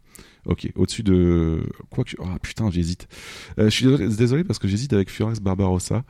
Ok, 0.46 0.68
au-dessus 0.76 1.02
de. 1.02 1.62
Quoi 1.90 2.04
que. 2.04 2.12
Ah 2.22 2.38
putain, 2.42 2.70
j'hésite. 2.70 3.08
Je 3.56 3.68
suis 3.70 3.86
désolé, 4.16 4.44
parce 4.44 4.58
que 4.58 4.68
j'hésite 4.68 4.92
avec 4.92 5.10
Furex 5.10 5.40
Barbarossa. 5.40 6.04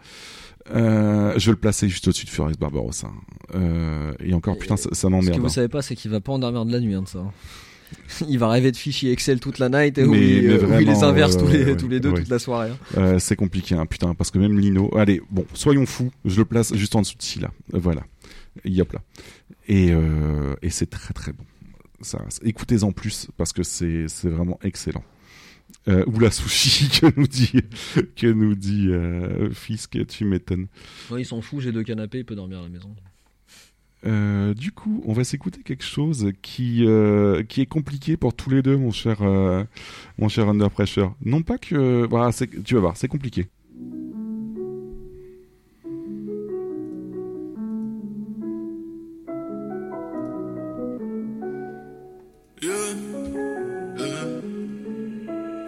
Je 0.66 1.50
le 1.50 1.56
placer 1.56 1.88
juste 1.88 2.08
au-dessus 2.08 2.26
de 2.26 2.30
Furex 2.30 2.58
Barbarossa. 2.58 3.10
Et 4.20 4.34
encore, 4.34 4.58
putain, 4.58 4.76
ça, 4.76 4.88
ça 4.92 5.02
Ce 5.02 5.06
m'emmerde. 5.06 5.36
que 5.36 5.40
vous 5.40 5.46
hein. 5.46 5.50
savez 5.50 5.68
pas, 5.68 5.82
c'est 5.82 5.94
qu'il 5.94 6.10
va 6.10 6.20
pas 6.20 6.32
endormir 6.32 6.64
de 6.64 6.72
la 6.72 6.80
nuit, 6.80 6.94
hein, 6.94 7.02
de 7.02 7.08
ça. 7.08 7.24
il 8.28 8.38
va 8.40 8.48
rêver 8.48 8.72
de 8.72 8.76
fichiers 8.76 9.12
Excel 9.12 9.38
toute 9.38 9.58
la 9.60 9.68
night 9.68 9.98
et 9.98 10.04
où, 10.04 10.10
Mais- 10.10 10.18
il, 10.18 10.42
mais 10.48 10.48
où 10.48 10.52
il 10.54 10.58
vraiment, 10.58 10.92
les 10.92 11.02
inverse 11.04 11.36
tous, 11.36 11.46
les, 11.46 11.64
ouais, 11.64 11.76
tous 11.76 11.86
les 11.86 12.00
deux 12.00 12.10
ouais. 12.10 12.18
toute 12.20 12.28
la 12.30 12.38
soirée. 12.40 12.70
hein. 12.70 12.76
Euh, 12.98 13.18
c'est 13.20 13.36
compliqué, 13.36 13.76
hein, 13.76 13.86
putain, 13.86 14.14
parce 14.14 14.30
que 14.32 14.38
même 14.38 14.58
Lino. 14.58 14.90
Allez, 14.96 15.20
bon, 15.30 15.44
soyons 15.54 15.86
fous, 15.86 16.10
je 16.24 16.36
le 16.38 16.44
place 16.44 16.74
juste 16.74 16.96
en 16.96 17.02
dessous 17.02 17.16
de 17.16 17.22
Scylla. 17.22 17.50
Euh, 17.72 17.78
Voilà. 17.78 18.02
Yop 18.64 18.92
là. 18.92 19.02
Et, 19.68 19.92
euh, 19.92 20.54
et 20.62 20.70
c'est 20.70 20.86
très 20.86 21.14
très 21.14 21.32
bon. 21.32 21.44
Écoutez-en 22.42 22.92
plus 22.92 23.28
parce 23.36 23.52
que 23.52 23.62
c'est 23.62 24.06
vraiment 24.24 24.58
excellent. 24.62 25.04
Euh, 25.88 26.04
ou 26.06 26.18
la 26.18 26.30
sushi 26.30 26.88
que 27.00 27.18
nous 27.18 27.26
dit 27.26 27.52
que 28.16 28.26
nous 28.26 28.54
dit 28.54 28.88
euh, 28.88 29.50
Fisk, 29.50 30.06
tu 30.06 30.24
m'étonnes. 30.24 30.66
Ouais, 31.10 31.22
il 31.22 31.26
s'en 31.26 31.40
fout, 31.40 31.60
j'ai 31.60 31.72
deux 31.72 31.82
canapés, 31.82 32.18
il 32.18 32.24
peut 32.24 32.34
dormir 32.34 32.58
à 32.58 32.62
la 32.62 32.68
maison. 32.68 32.94
Euh, 34.06 34.52
du 34.52 34.70
coup, 34.72 35.02
on 35.06 35.12
va 35.12 35.24
s'écouter 35.24 35.62
quelque 35.62 35.84
chose 35.84 36.30
qui 36.42 36.84
euh, 36.86 37.42
qui 37.42 37.62
est 37.62 37.66
compliqué 37.66 38.16
pour 38.16 38.34
tous 38.34 38.50
les 38.50 38.60
deux, 38.60 38.76
mon 38.76 38.90
cher 38.90 39.22
euh, 39.22 39.64
mon 40.18 40.28
cher 40.28 40.48
Under 40.48 40.70
Pressure. 40.70 41.14
Non 41.24 41.42
pas 41.42 41.56
que 41.58 42.06
voilà, 42.08 42.30
tu 42.64 42.74
vas 42.74 42.80
voir, 42.80 42.96
c'est 42.96 43.08
compliqué. 43.08 43.46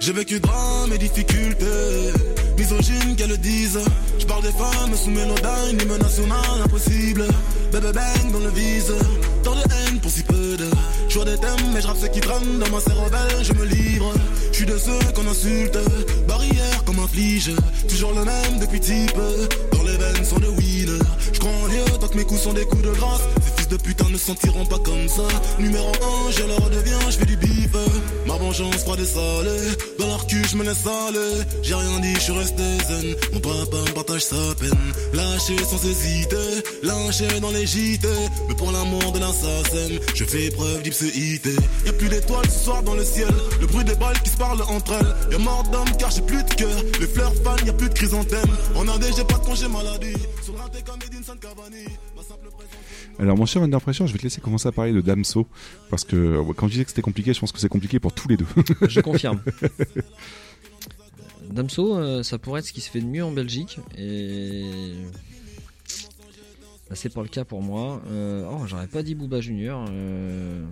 J'ai 0.07 0.13
vécu 0.13 0.39
drame 0.39 0.93
et 0.93 0.99
difficultés, 0.99 2.13
misogyne 2.57 3.17
qu'elles 3.17 3.29
le 3.29 3.39
disent. 3.39 3.81
Je 4.21 4.25
parle 4.25 4.43
des 4.45 4.53
femmes 4.53 4.95
sous 4.95 5.11
mélodyne, 5.11 5.81
hymne 5.83 5.99
national 5.99 6.63
impossible. 6.65 7.25
Bébé 7.73 7.91
bang 7.93 8.33
dans 8.33 8.39
le 8.39 8.51
vise, 8.51 8.95
tant 9.43 9.57
de 9.57 9.63
haine 9.63 9.99
pour 9.99 10.09
si 10.09 10.23
peu 10.23 10.57
de. 10.57 10.71
Choix 11.09 11.25
des 11.25 11.37
thèmes, 11.39 11.73
mais 11.75 11.81
je 11.81 11.89
rappe 11.89 11.97
ce 12.01 12.07
qui 12.07 12.21
traîne 12.21 12.61
dans 12.61 12.71
ma 12.71 12.79
cervelle, 12.79 13.43
je 13.43 13.53
me 13.55 13.65
livre. 13.65 14.13
Je 14.53 14.57
suis 14.59 14.67
de 14.67 14.79
ceux 14.79 15.13
qu'on 15.13 15.27
insulte, 15.27 15.77
barrière 16.29 16.85
comme 16.85 17.01
un 17.01 17.09
flige. 17.09 17.51
Toujours 17.89 18.13
le 18.13 18.25
même 18.25 18.61
depuis 18.61 18.79
type, 18.79 19.19
les 19.97 20.05
veines 20.05 20.25
sont 20.25 20.39
de 20.39 20.49
wheel. 20.49 20.99
Je 21.33 21.39
crois 21.39 21.53
en 21.53 21.69
Dieu 21.69 21.85
tant 22.01 22.09
que 22.09 22.17
mes 22.17 22.25
coups 22.25 22.41
sont 22.41 22.53
des 22.53 22.65
coups 22.65 22.83
de 22.83 22.91
grâce. 22.91 23.23
Ces 23.45 23.53
fils 23.57 23.69
de 23.69 23.77
putain 23.77 24.09
ne 24.11 24.19
sentiront 24.19 24.67
pas 24.67 24.79
comme 24.79 25.09
ça. 25.09 25.27
Numéro 25.59 25.91
1, 26.29 26.31
je 26.31 26.45
leur 26.45 26.59
redeviens, 26.65 26.99
je 27.11 27.17
fais 27.19 27.27
du 27.27 27.37
bif. 27.37 27.71
Ma 28.27 28.37
vengeance 28.37 28.83
froide 28.83 29.01
et 29.01 29.05
salée, 29.05 29.77
dans 29.99 30.07
leur 30.07 30.27
cul 30.27 30.43
je 30.49 30.57
me 30.57 30.65
laisse 30.65 30.87
aller. 30.87 31.45
J'ai 31.63 31.75
rien 31.75 32.01
dit, 32.01 32.15
je 32.15 32.21
suis 32.21 32.33
resté 32.33 32.63
zen. 32.89 33.15
Mon 33.33 33.41
papa 33.41 33.77
me 33.87 33.93
partage 33.93 34.23
sa 34.23 34.37
peine. 34.59 34.71
Lâché 35.13 35.57
sans 35.65 35.83
hésiter, 35.85 36.37
lynché 36.83 37.41
dans 37.41 37.51
les 37.51 37.67
JT. 37.67 38.07
Mais 38.49 38.55
pour 38.55 38.73
l'amour 38.73 39.13
de 39.13 39.19
l'assassin, 39.19 39.95
je 40.15 40.25
fais 40.25 40.51
preuve 40.51 40.83
d'ipséité. 40.83 41.55
Y'a 41.85 41.93
plus 41.93 42.09
d'étoiles 42.09 42.51
ce 42.51 42.65
soir 42.65 42.83
dans 42.83 42.95
le 42.95 43.05
ciel. 43.05 43.35
Le 43.61 43.67
bruit 43.67 43.85
des 43.85 43.95
balles 43.95 44.21
qui 44.23 44.31
se 44.31 44.37
parlent 44.37 44.63
entre 44.63 44.93
elles. 44.93 45.33
Y'a 45.33 45.39
mort 45.39 45.65
d'homme 45.73 45.97
car 45.99 46.11
j'ai 46.11 46.23
plus 46.23 46.43
de 46.43 46.55
cœur. 46.55 46.79
Les 47.01 47.07
fleurs 47.07 47.33
fanent, 47.45 47.67
y'a 47.67 47.73
plus 47.73 47.89
de 47.89 47.95
chrysanthème. 47.95 48.51
En 48.75 48.89
Indé, 48.89 49.07
j'ai 49.17 49.25
pas 49.25 49.39
de 49.39 49.45
congé 49.45 49.69
maladie. 49.69 49.86
Alors 53.19 53.37
mon 53.37 53.47
cher 53.47 53.63
Under 53.63 53.81
Pressure, 53.81 54.07
je 54.07 54.13
vais 54.13 54.19
te 54.19 54.25
laisser 54.25 54.41
commencer 54.41 54.69
à 54.69 54.73
parler 54.73 54.93
de 54.93 55.01
Damso 55.01 55.47
parce 55.91 56.05
que 56.05 56.17
euh, 56.17 56.53
quand 56.55 56.67
je 56.67 56.73
disais 56.73 56.85
que 56.85 56.91
c'était 56.91 57.03
compliqué, 57.03 57.33
je 57.33 57.41
pense 57.41 57.53
que 57.53 57.59
c'est 57.59 57.69
compliqué 57.69 57.99
pour 57.99 58.13
tous 58.13 58.29
les 58.29 58.37
deux. 58.37 58.47
Je 58.89 59.01
confirme. 59.01 59.41
Damso, 61.51 61.97
euh, 61.97 62.23
ça 62.23 62.39
pourrait 62.39 62.61
être 62.61 62.67
ce 62.67 62.73
qui 62.73 62.81
se 62.81 62.91
fait 62.91 63.01
de 63.01 63.07
mieux 63.07 63.25
en 63.25 63.31
Belgique. 63.33 63.79
Et 63.97 64.95
Là, 66.89 66.95
c'est 66.95 67.13
pas 67.13 67.23
le 67.23 67.29
cas 67.29 67.45
pour 67.45 67.63
moi. 67.63 68.01
Euh, 68.09 68.49
oh, 68.49 68.65
j'aurais 68.67 68.87
pas 68.87 69.03
dit 69.03 69.15
Booba 69.17 69.41
Junior. 69.41 69.87
euh. 69.91 70.65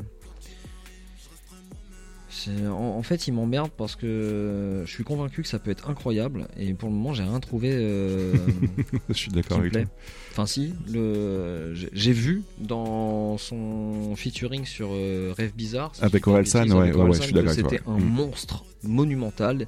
En, 2.69 2.73
en 2.99 3.03
fait, 3.03 3.27
il 3.29 3.33
m'emmerde 3.33 3.71
parce 3.77 3.97
que 3.97 4.83
je 4.87 4.91
suis 4.91 5.05
convaincu 5.05 5.43
que 5.43 5.49
ça 5.49 5.59
peut 5.59 5.71
être 5.71 5.89
incroyable 5.89 6.49
et 6.57 6.75
pour 6.75 6.89
le 6.89 6.95
moment, 6.95 7.13
j'ai 7.15 7.23
rien 7.23 7.41
trouvé. 7.41 7.71
euh, 7.73 8.35
Je 9.09 9.15
suis 9.15 9.31
d'accord 9.31 9.59
avec 9.59 9.73
plaît. 9.73 9.85
toi. 9.85 9.93
Enfin, 10.33 10.47
si, 10.47 10.75
le... 10.93 11.75
j'ai- 11.75 12.13
vu 12.13 12.43
dans 12.59 13.39
son 13.39 14.15
featuring 14.17 14.65
sur 14.65 14.89
euh, 14.93 15.33
Rêve 15.37 15.55
Bizarre. 15.55 15.93
Avec 16.01 16.27
Orelsan, 16.27 16.67
ouais, 16.71 16.93
ouais, 16.93 17.03
ouais, 17.03 17.13
je 17.15 17.23
suis 17.23 17.33
d'accord 17.33 17.51
avec 17.53 17.65
C'était 17.71 17.83
un. 17.87 17.99
Mm. 17.99 18.05
monstre 18.05 18.65
monumental. 18.83 19.67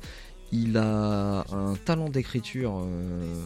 Il 0.52 0.76
a 0.76 1.44
un 1.52 1.74
talent 1.84 2.08
d'écriture 2.08 2.80
euh, 2.84 3.44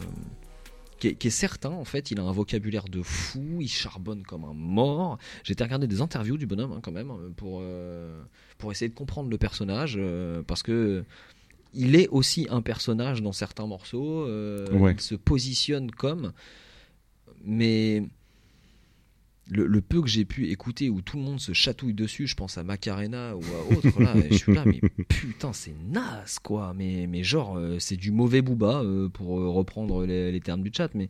qui, 0.99 1.07
est, 1.09 1.15
qui 1.15 1.27
est 1.27 1.31
certain, 1.31 1.71
en 1.71 1.83
fait. 1.85 2.11
Il 2.11 2.19
a 2.19 2.23
un 2.23 2.31
vocabulaire 2.31 2.85
de 2.85 3.01
fou, 3.01 3.57
il 3.59 3.67
charbonne 3.67 4.21
comme 4.23 4.43
un 4.45 4.53
mort. 4.53 5.17
J'ai 5.43 5.53
été 5.53 5.63
regarder 5.63 5.87
des 5.87 6.01
interviews 6.01 6.37
du 6.37 6.45
bonhomme, 6.45 6.73
hein, 6.73 6.79
quand 6.83 6.91
même, 6.91 7.11
pour, 7.37 7.59
euh, 7.63 8.21
pour 8.61 8.71
essayer 8.71 8.87
de 8.87 8.95
comprendre 8.95 9.29
le 9.29 9.37
personnage, 9.37 9.95
euh, 9.97 10.41
parce 10.47 10.63
que. 10.63 11.03
Il 11.73 11.95
est 11.95 12.09
aussi 12.09 12.47
un 12.49 12.61
personnage 12.61 13.21
dans 13.21 13.31
certains 13.31 13.65
morceaux. 13.65 14.25
euh, 14.27 14.67
Ouais. 14.77 14.91
Il 14.93 14.99
se 15.01 15.15
positionne 15.15 15.89
comme. 15.89 16.33
Mais 17.45 18.03
le, 19.49 19.67
le 19.67 19.79
peu 19.81 20.01
que 20.01 20.09
j'ai 20.09 20.25
pu 20.25 20.49
écouter 20.49 20.89
où 20.89 21.01
tout 21.01 21.15
le 21.15 21.23
monde 21.23 21.39
se 21.39 21.53
chatouille 21.53 21.93
dessus, 21.93 22.27
je 22.27 22.35
pense 22.35 22.57
à 22.57 22.63
Macarena 22.63 23.37
ou 23.37 23.41
à 23.41 23.77
autre, 23.77 24.01
là, 24.01 24.13
je 24.29 24.35
suis 24.35 24.53
là, 24.53 24.65
mais 24.65 24.81
putain, 25.07 25.53
c'est 25.53 25.73
naze 25.89 26.39
quoi. 26.39 26.73
Mais, 26.75 27.07
mais 27.07 27.23
genre, 27.23 27.55
euh, 27.57 27.79
c'est 27.79 27.95
du 27.95 28.11
mauvais 28.11 28.41
booba 28.41 28.83
pour 29.13 29.27
reprendre 29.29 30.05
les, 30.05 30.29
les 30.33 30.41
termes 30.41 30.63
du 30.63 30.71
chat, 30.75 30.89
mais 30.93 31.07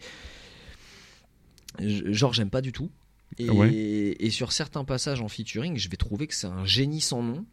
genre, 1.79 2.33
j'aime 2.33 2.49
pas 2.51 2.61
du 2.61 2.71
tout. 2.71 2.89
Et, 3.37 3.49
Ouais. 3.49 3.73
et 4.19 4.29
sur 4.29 4.51
certains 4.51 4.83
passages 4.83 5.21
en 5.21 5.27
featuring, 5.27 5.77
je 5.77 5.89
vais 5.89 5.97
trouver 5.97 6.27
que 6.27 6.35
c'est 6.35 6.47
un 6.47 6.65
génie 6.65 7.01
sans 7.01 7.23
nom, 7.23 7.45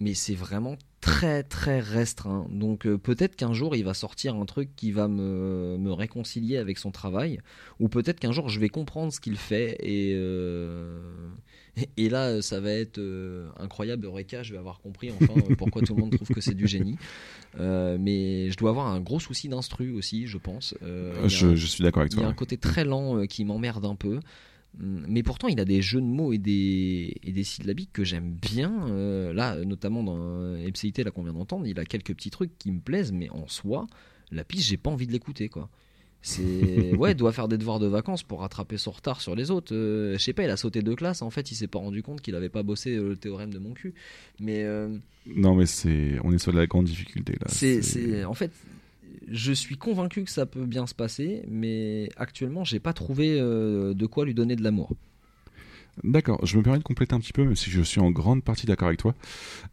mais 0.00 0.14
c'est 0.14 0.34
vraiment 0.34 0.76
très 1.00 1.42
très 1.44 1.78
restreint. 1.80 2.46
Donc 2.50 2.86
euh, 2.86 2.98
peut-être 2.98 3.36
qu'un 3.36 3.52
jour 3.52 3.76
il 3.76 3.84
va 3.84 3.94
sortir 3.94 4.34
un 4.34 4.46
truc 4.46 4.70
qui 4.76 4.90
va 4.90 5.06
me, 5.06 5.76
me 5.78 5.92
réconcilier 5.92 6.56
avec 6.56 6.78
son 6.78 6.90
travail, 6.90 7.40
ou 7.80 7.88
peut-être 7.88 8.18
qu'un 8.18 8.32
jour 8.32 8.48
je 8.48 8.58
vais 8.60 8.68
comprendre 8.68 9.12
ce 9.12 9.20
qu'il 9.20 9.36
fait 9.36 9.76
et 9.80 10.12
euh, 10.16 11.28
et 11.96 12.08
là 12.08 12.40
ça 12.42 12.58
va 12.60 12.70
être 12.72 12.98
euh, 12.98 13.48
incroyable 13.58 14.06
Eureka, 14.06 14.42
je 14.42 14.52
vais 14.52 14.58
avoir 14.58 14.80
compris 14.80 15.10
enfin 15.12 15.34
euh, 15.50 15.54
pourquoi 15.54 15.82
tout 15.82 15.94
le 15.94 16.00
monde 16.00 16.14
trouve 16.16 16.28
que 16.28 16.40
c'est 16.40 16.54
du 16.54 16.66
génie. 16.66 16.96
Mais 17.56 18.50
je 18.50 18.56
dois 18.56 18.70
avoir 18.70 18.86
un 18.86 19.00
gros 19.00 19.20
souci 19.20 19.48
d'instru 19.48 19.92
aussi, 19.92 20.26
je 20.26 20.38
pense. 20.38 20.74
Je- 20.82 21.46
un- 21.46 21.54
je 21.54 21.66
suis 21.66 21.82
d'accord 21.84 22.00
avec 22.00 22.12
Il 22.12 22.16
y 22.16 22.18
toi, 22.18 22.26
a 22.26 22.30
un 22.30 22.34
côté 22.34 22.56
très 22.56 22.84
lent 22.84 23.26
qui 23.26 23.44
m'emmerde 23.44 23.84
un 23.84 23.94
peu. 23.96 24.20
Mais 24.76 25.22
pourtant, 25.22 25.48
il 25.48 25.58
a 25.60 25.64
des 25.64 25.82
jeux 25.82 26.00
de 26.00 26.06
mots 26.06 26.32
et 26.32 26.38
des, 26.38 27.16
et 27.24 27.32
des 27.32 27.42
syllabiques 27.44 27.90
que 27.92 28.04
j'aime 28.04 28.30
bien. 28.32 28.86
Euh, 28.88 29.32
là, 29.32 29.56
notamment 29.64 30.02
dans 30.04 30.16
euh, 30.18 30.68
MCIT, 30.68 31.02
là 31.04 31.10
qu'on 31.10 31.24
vient 31.24 31.32
d'entendre, 31.32 31.66
il 31.66 31.78
a 31.80 31.84
quelques 31.84 32.14
petits 32.14 32.30
trucs 32.30 32.56
qui 32.58 32.70
me 32.70 32.78
plaisent, 32.80 33.10
mais 33.12 33.28
en 33.30 33.48
soi, 33.48 33.86
la 34.30 34.44
piste, 34.44 34.68
j'ai 34.68 34.76
pas 34.76 34.90
envie 34.90 35.06
de 35.06 35.12
l'écouter, 35.12 35.48
quoi. 35.48 35.68
C'est 36.22 36.94
ouais, 36.96 37.12
il 37.12 37.16
doit 37.16 37.32
faire 37.32 37.48
des 37.48 37.58
devoirs 37.58 37.78
de 37.80 37.86
vacances 37.86 38.22
pour 38.22 38.40
rattraper 38.40 38.76
son 38.76 38.90
retard 38.90 39.20
sur 39.20 39.34
les 39.34 39.50
autres. 39.50 39.74
Euh, 39.74 40.12
je 40.14 40.18
sais 40.22 40.32
pas, 40.32 40.44
il 40.44 40.50
a 40.50 40.56
sauté 40.56 40.82
deux 40.82 40.94
classes. 40.96 41.22
En 41.22 41.30
fait, 41.30 41.50
il 41.50 41.54
s'est 41.54 41.66
pas 41.68 41.78
rendu 41.78 42.02
compte 42.02 42.20
qu'il 42.20 42.34
avait 42.36 42.48
pas 42.48 42.62
bossé 42.62 42.96
le 42.96 43.16
théorème 43.16 43.52
de 43.52 43.58
mon 43.58 43.72
cul. 43.72 43.94
Mais 44.40 44.62
euh, 44.64 44.96
Non, 45.26 45.54
mais 45.54 45.66
c'est, 45.66 46.18
on 46.22 46.32
est 46.32 46.38
sur 46.38 46.52
de 46.52 46.58
la 46.58 46.66
grande 46.66 46.86
difficulté 46.86 47.32
là. 47.34 47.46
c'est, 47.48 47.82
c'est- 47.82 48.24
en 48.24 48.34
fait, 48.34 48.52
je 49.26 49.52
suis 49.52 49.76
convaincu 49.76 50.24
que 50.24 50.30
ça 50.30 50.46
peut 50.46 50.66
bien 50.66 50.86
se 50.86 50.94
passer, 50.94 51.42
mais 51.48 52.08
actuellement, 52.16 52.64
j'ai 52.64 52.80
pas 52.80 52.92
trouvé 52.92 53.38
euh, 53.40 53.94
de 53.94 54.06
quoi 54.06 54.24
lui 54.24 54.34
donner 54.34 54.56
de 54.56 54.62
l'amour. 54.62 54.92
D'accord, 56.04 56.44
je 56.44 56.56
me 56.56 56.62
permets 56.62 56.78
de 56.78 56.84
compléter 56.84 57.14
un 57.14 57.20
petit 57.20 57.32
peu, 57.32 57.44
même 57.44 57.56
si 57.56 57.70
je 57.70 57.82
suis 57.82 58.00
en 58.00 58.10
grande 58.10 58.42
partie 58.42 58.66
d'accord 58.66 58.88
avec 58.88 59.00
toi. 59.00 59.14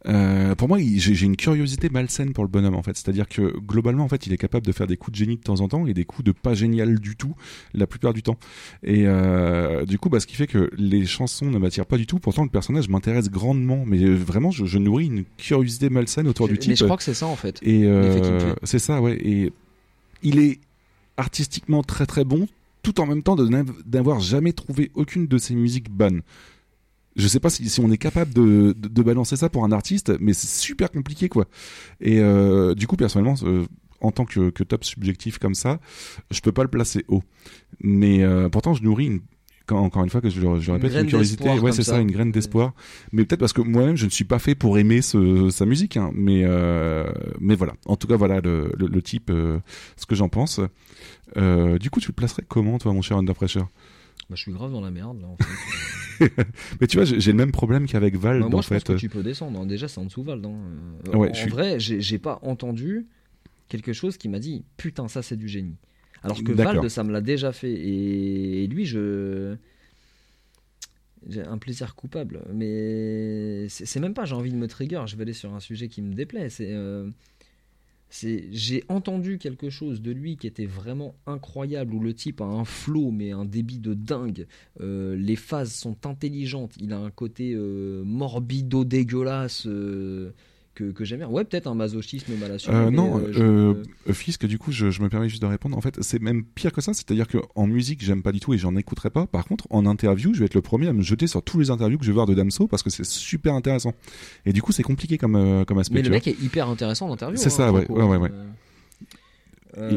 Euh, 0.08 0.56
pour 0.56 0.68
moi, 0.68 0.78
j'ai 0.80 1.26
une 1.26 1.36
curiosité 1.36 1.90
malsaine 1.90 2.34
pour 2.34 2.44
le 2.44 2.50
bonhomme, 2.50 2.76
en 2.76 2.84
fait. 2.84 2.96
C'est-à-dire 2.98 3.28
que 3.28 3.58
globalement, 3.60 4.04
en 4.04 4.08
fait, 4.08 4.26
il 4.28 4.34
est 4.34 4.38
capable 4.38 4.66
de 4.66 4.72
faire 4.72 4.88
des 4.88 4.98
coups 4.98 5.14
de 5.18 5.24
génie 5.24 5.38
de 5.38 5.42
temps 5.42 5.62
en 5.62 5.68
temps 5.68 5.86
et 5.88 5.94
des 5.94 6.06
coups 6.06 6.24
de 6.26 6.32
pas 6.32 6.54
génial 6.54 7.00
du 7.00 7.16
tout, 7.16 7.36
la 7.74 7.88
plupart 7.88 8.14
du 8.14 8.24
temps. 8.24 8.38
Et 8.84 9.04
euh, 9.06 9.86
du 9.86 9.98
coup, 10.00 10.10
bah, 10.10 10.20
ce 10.20 10.28
qui 10.28 10.36
fait 10.36 10.48
que 10.48 10.70
les 10.78 11.06
chansons 11.06 11.46
ne 11.50 11.58
m'attirent 11.58 11.86
pas 11.86 11.98
du 11.98 12.08
tout. 12.08 12.20
Pourtant, 12.20 12.44
le 12.44 12.50
personnage 12.50 12.90
m'intéresse 12.90 13.30
grandement, 13.30 13.84
mais 13.86 14.02
euh, 14.04 14.14
vraiment, 14.16 14.52
je, 14.52 14.66
je 14.66 14.78
nourris 14.78 15.06
une 15.08 15.24
curiosité 15.38 15.90
malsaine 15.90 16.28
autour 16.28 16.48
du 16.48 16.54
Mais 16.54 16.60
type. 16.60 16.78
je 16.78 16.86
crois 16.86 16.98
que 16.98 17.04
c'est 17.04 17.14
ça, 17.14 17.28
en 17.28 17.38
Et 17.62 17.86
euh, 17.86 18.54
fait. 18.54 18.60
c'est 18.64 18.80
ça, 18.80 19.02
ouais. 19.02 19.18
Et 19.22 19.54
il 20.24 20.40
est 20.40 20.60
artistiquement 21.18 21.84
très 21.84 22.06
très 22.06 22.24
bon, 22.26 22.48
tout 22.86 23.02
en 23.02 23.08
même 23.08 23.24
temps 23.24 23.36
de 23.36 23.48
n'av- 23.48 23.82
d'avoir 23.84 24.20
jamais 24.20 24.54
trouvé 24.54 24.92
aucune 24.94 25.26
de 25.26 25.38
ses 25.40 25.56
musiques 25.56 25.90
bonnes. 25.90 26.22
Je 27.16 27.28
sais 27.28 27.40
pas 27.40 27.50
si, 27.50 27.80
on 27.80 27.92
est 27.92 27.98
capable 27.98 28.32
de 28.34 29.02
balancer 29.02 29.36
ça 29.38 29.50
pour 29.50 29.64
un 29.64 29.72
artiste, 29.72 30.14
mais 30.20 30.34
c'est 30.34 30.48
super 30.48 30.92
compliqué, 30.92 31.28
quoi. 31.28 31.46
Et 32.00 32.20
euh, 32.20 32.76
du 32.76 32.86
coup, 32.88 32.96
personnellement, 32.96 33.36
euh, 33.44 33.66
en 34.02 34.12
tant 34.12 34.26
que, 34.26 34.52
que 34.52 34.64
top 34.64 34.84
subjectif 34.84 35.40
comme 35.40 35.56
ça, 35.56 35.80
je 36.30 36.42
peux 36.42 36.52
pas 36.52 36.62
le 36.62 36.70
placer 36.70 37.06
haut. 37.08 37.24
Mais 37.80 38.22
euh, 38.24 38.50
pourtant, 38.50 38.74
je 38.76 38.84
nourris 38.84 39.08
une, 39.08 39.22
quand- 39.66 39.80
encore 39.80 40.04
une 40.04 40.10
fois 40.10 40.22
que 40.22 40.30
je, 40.30 40.40
le- 40.42 40.60
je 40.60 40.68
Une 40.70 40.76
répète, 40.76 40.92
graine 40.92 41.04
une 41.06 41.10
curiosité. 41.10 41.50
Ouais, 41.60 41.72
c'est 41.72 41.84
ça. 41.84 41.94
ça. 41.94 42.00
une 42.00 42.12
graine 42.12 42.32
d'espoir. 42.32 42.74
Mais 43.12 43.26
peut-être 43.26 43.40
parce 43.40 43.54
que 43.54 43.62
moi-même, 43.62 43.96
je 43.98 44.06
ne 44.06 44.10
suis 44.12 44.26
pas 44.26 44.40
fait 44.40 44.56
pour 44.56 44.78
aimer 44.78 45.02
ce, 45.02 45.50
sa 45.50 45.66
musique. 45.66 45.98
Hein. 45.98 46.12
Mais, 46.14 46.42
euh, 46.46 47.06
mais 47.40 47.56
voilà. 47.56 47.74
En 47.86 47.96
tout 47.96 48.08
cas, 48.08 48.16
voilà 48.16 48.42
le, 48.42 48.72
le, 48.78 48.88
le 48.88 49.02
type, 49.02 49.30
euh, 49.30 49.60
ce 49.98 50.06
que 50.06 50.16
j'en 50.16 50.30
pense. 50.30 50.60
Euh, 51.38 51.78
du 51.80 51.90
coup, 51.90 52.00
tu 52.00 52.08
le 52.10 52.14
placerais 52.14 52.44
comment, 52.48 52.78
toi, 52.78 52.94
mon 52.94 53.02
cher 53.02 53.18
Under 53.18 53.36
Pressure? 53.36 53.68
Bah, 54.30 54.36
je 54.36 54.42
suis 54.42 54.52
grave 54.52 54.72
dans 54.72 54.82
la 54.82 54.92
merde, 54.92 55.20
là, 55.22 55.28
en 55.28 55.38
fait. 55.38 55.46
Mais 56.80 56.88
tu 56.88 56.98
vois, 56.98 57.06
j'ai 57.06 57.32
le 57.32 57.38
même 57.38 57.52
problème 57.52 57.88
qu'avec 57.88 58.16
Val, 58.16 58.40
Bah, 58.40 58.48
moi, 58.50 58.60
en 58.60 58.62
je 58.62 58.70
pense 58.70 58.84
fait. 58.84 58.94
que 58.94 58.98
tu 59.00 59.10
peux 59.10 59.22
descendre. 59.24 59.60
hein. 59.60 59.66
Déjà, 59.66 59.88
c'est 59.88 60.00
en 60.00 60.06
dessous 60.06 60.24
Vald. 60.24 60.46
hein. 60.46 60.56
Ouais, 61.18 61.30
en 61.30 61.34
je 61.34 61.40
suis- 61.42 61.50
vrai, 61.50 61.80
j'ai 61.80 62.18
pas 62.20 62.40
entendu 62.42 63.06
quelque 63.68 63.94
chose 63.94 64.18
qui 64.18 64.30
m'a 64.30 64.40
dit 64.40 64.64
putain, 64.78 65.08
ça 65.08 65.22
c'est 65.22 65.36
du 65.36 65.48
génie. 65.48 65.76
Alors 66.24 66.44
que 66.44 66.52
D'accord. 66.54 66.76
Vald, 66.76 66.90
ça 66.90 67.04
me 67.04 67.12
l'a 67.12 67.22
déjà 67.22 67.52
fait. 67.52 67.72
Et, 67.72 68.68
lui, 68.68 68.86
je. 68.86 69.56
J'ai 71.28 71.42
un 71.42 71.58
plaisir 71.58 71.96
coupable. 71.96 72.42
Mais 72.54 73.68
c'est 73.70 74.00
même 74.00 74.14
pas 74.14 74.26
j'ai 74.26 74.36
envie 74.36 74.52
de 74.52 74.58
me 74.58 74.68
trigger. 74.68 75.04
Je 75.08 75.16
vais 75.16 75.24
aller 75.24 75.34
sur 75.34 75.54
un 75.54 75.60
sujet 75.60 75.88
qui 75.88 76.02
me 76.02 76.14
déplaît. 76.14 76.50
C'est. 76.50 76.72
euh, 76.72 77.10
c'est- 78.10 78.46
j'ai 78.52 78.84
entendu 78.88 79.40
quelque 79.40 79.70
chose 79.70 80.02
de 80.02 80.12
lui 80.12 80.38
qui 80.38 80.46
était 80.48 80.68
vraiment 80.68 81.16
incroyable 81.26 81.94
où 81.96 82.00
le 82.00 82.14
type 82.14 82.40
a 82.40 82.46
un 82.46 82.64
flow 82.64 83.10
mais 83.12 83.32
un 83.32 83.46
débit 83.46 83.80
de 83.80 83.94
dingue 83.94 84.46
Euh, 84.80 85.16
les 85.18 85.36
phases 85.36 85.74
sont 85.74 86.06
intelligentes 86.06 86.74
il 86.80 86.94
a 86.94 86.98
un 87.00 87.10
côté 87.10 87.54
euh, 87.56 88.04
morbido 88.06 88.86
dégueulasse 88.86 89.68
que, 90.76 90.92
que 90.92 91.04
j'aime 91.06 91.20
bien 91.20 91.28
ouais 91.30 91.44
peut-être 91.46 91.66
un 91.68 91.74
masochisme 91.74 92.36
mal 92.38 92.52
assumé 92.52 92.76
Euh, 92.76 92.92
non, 92.92 93.18
euh, 93.20 93.32
je- 93.32 93.42
euh, 93.44 94.14
Fisk, 94.14 94.46
du 94.46 94.60
coup, 94.60 94.72
je, 94.72 94.92
je 94.92 95.02
me 95.02 95.10
permets 95.10 95.30
juste 95.30 95.42
de 95.42 95.48
répondre. 95.48 95.76
En 95.78 95.82
fait, 95.82 95.98
c'est 96.04 96.22
même 96.22 96.44
pire 96.44 96.72
que 96.74 96.82
ça. 96.82 96.94
C'est-à-dire 96.94 97.28
qu'en 97.28 97.66
musique, 97.66 98.04
j'aime 98.04 98.22
pas 98.22 98.32
du 98.32 98.40
tout 98.40 98.54
et 98.54 98.58
j'en 98.58 98.76
écouterai 98.76 99.10
pas. 99.10 99.26
Par 99.26 99.46
contre, 99.46 99.66
en 99.72 99.86
interview, 99.86 100.34
je 100.34 100.40
vais 100.40 100.46
être 100.46 100.54
le 100.54 100.62
premier 100.62 100.88
à 100.88 100.94
me 100.94 101.02
jeter 101.02 101.26
sur 101.28 101.42
tous 101.42 101.60
les 101.60 101.72
interviews 101.72 101.98
que 101.98 102.06
je 102.06 102.12
vais 102.12 102.14
voir 102.16 102.28
de 102.28 102.34
Damso 102.36 102.68
parce 102.68 102.84
que 102.84 102.90
c'est 102.90 103.06
super 103.06 103.54
intéressant. 103.56 103.94
Et 104.46 104.54
du 104.54 104.62
coup, 104.62 104.72
c'est 104.72 104.84
compliqué 104.84 105.18
comme, 105.18 105.36
euh, 105.36 105.66
comme 105.66 105.80
aspect. 105.80 105.96
mais 105.96 106.02
le 106.04 106.10
vois. 106.10 106.18
mec 106.18 106.28
est 106.28 106.40
hyper 106.42 106.70
intéressant 106.70 107.10
en 107.10 107.14
interview 107.14 107.38
C'est 107.38 107.48
hein, 107.48 107.50
ça, 107.50 107.72
ouais, 107.72 107.90
ouais, 107.90 108.04
ouais, 108.04 108.18
ouais. 108.18 108.32
Euh, 109.78 109.90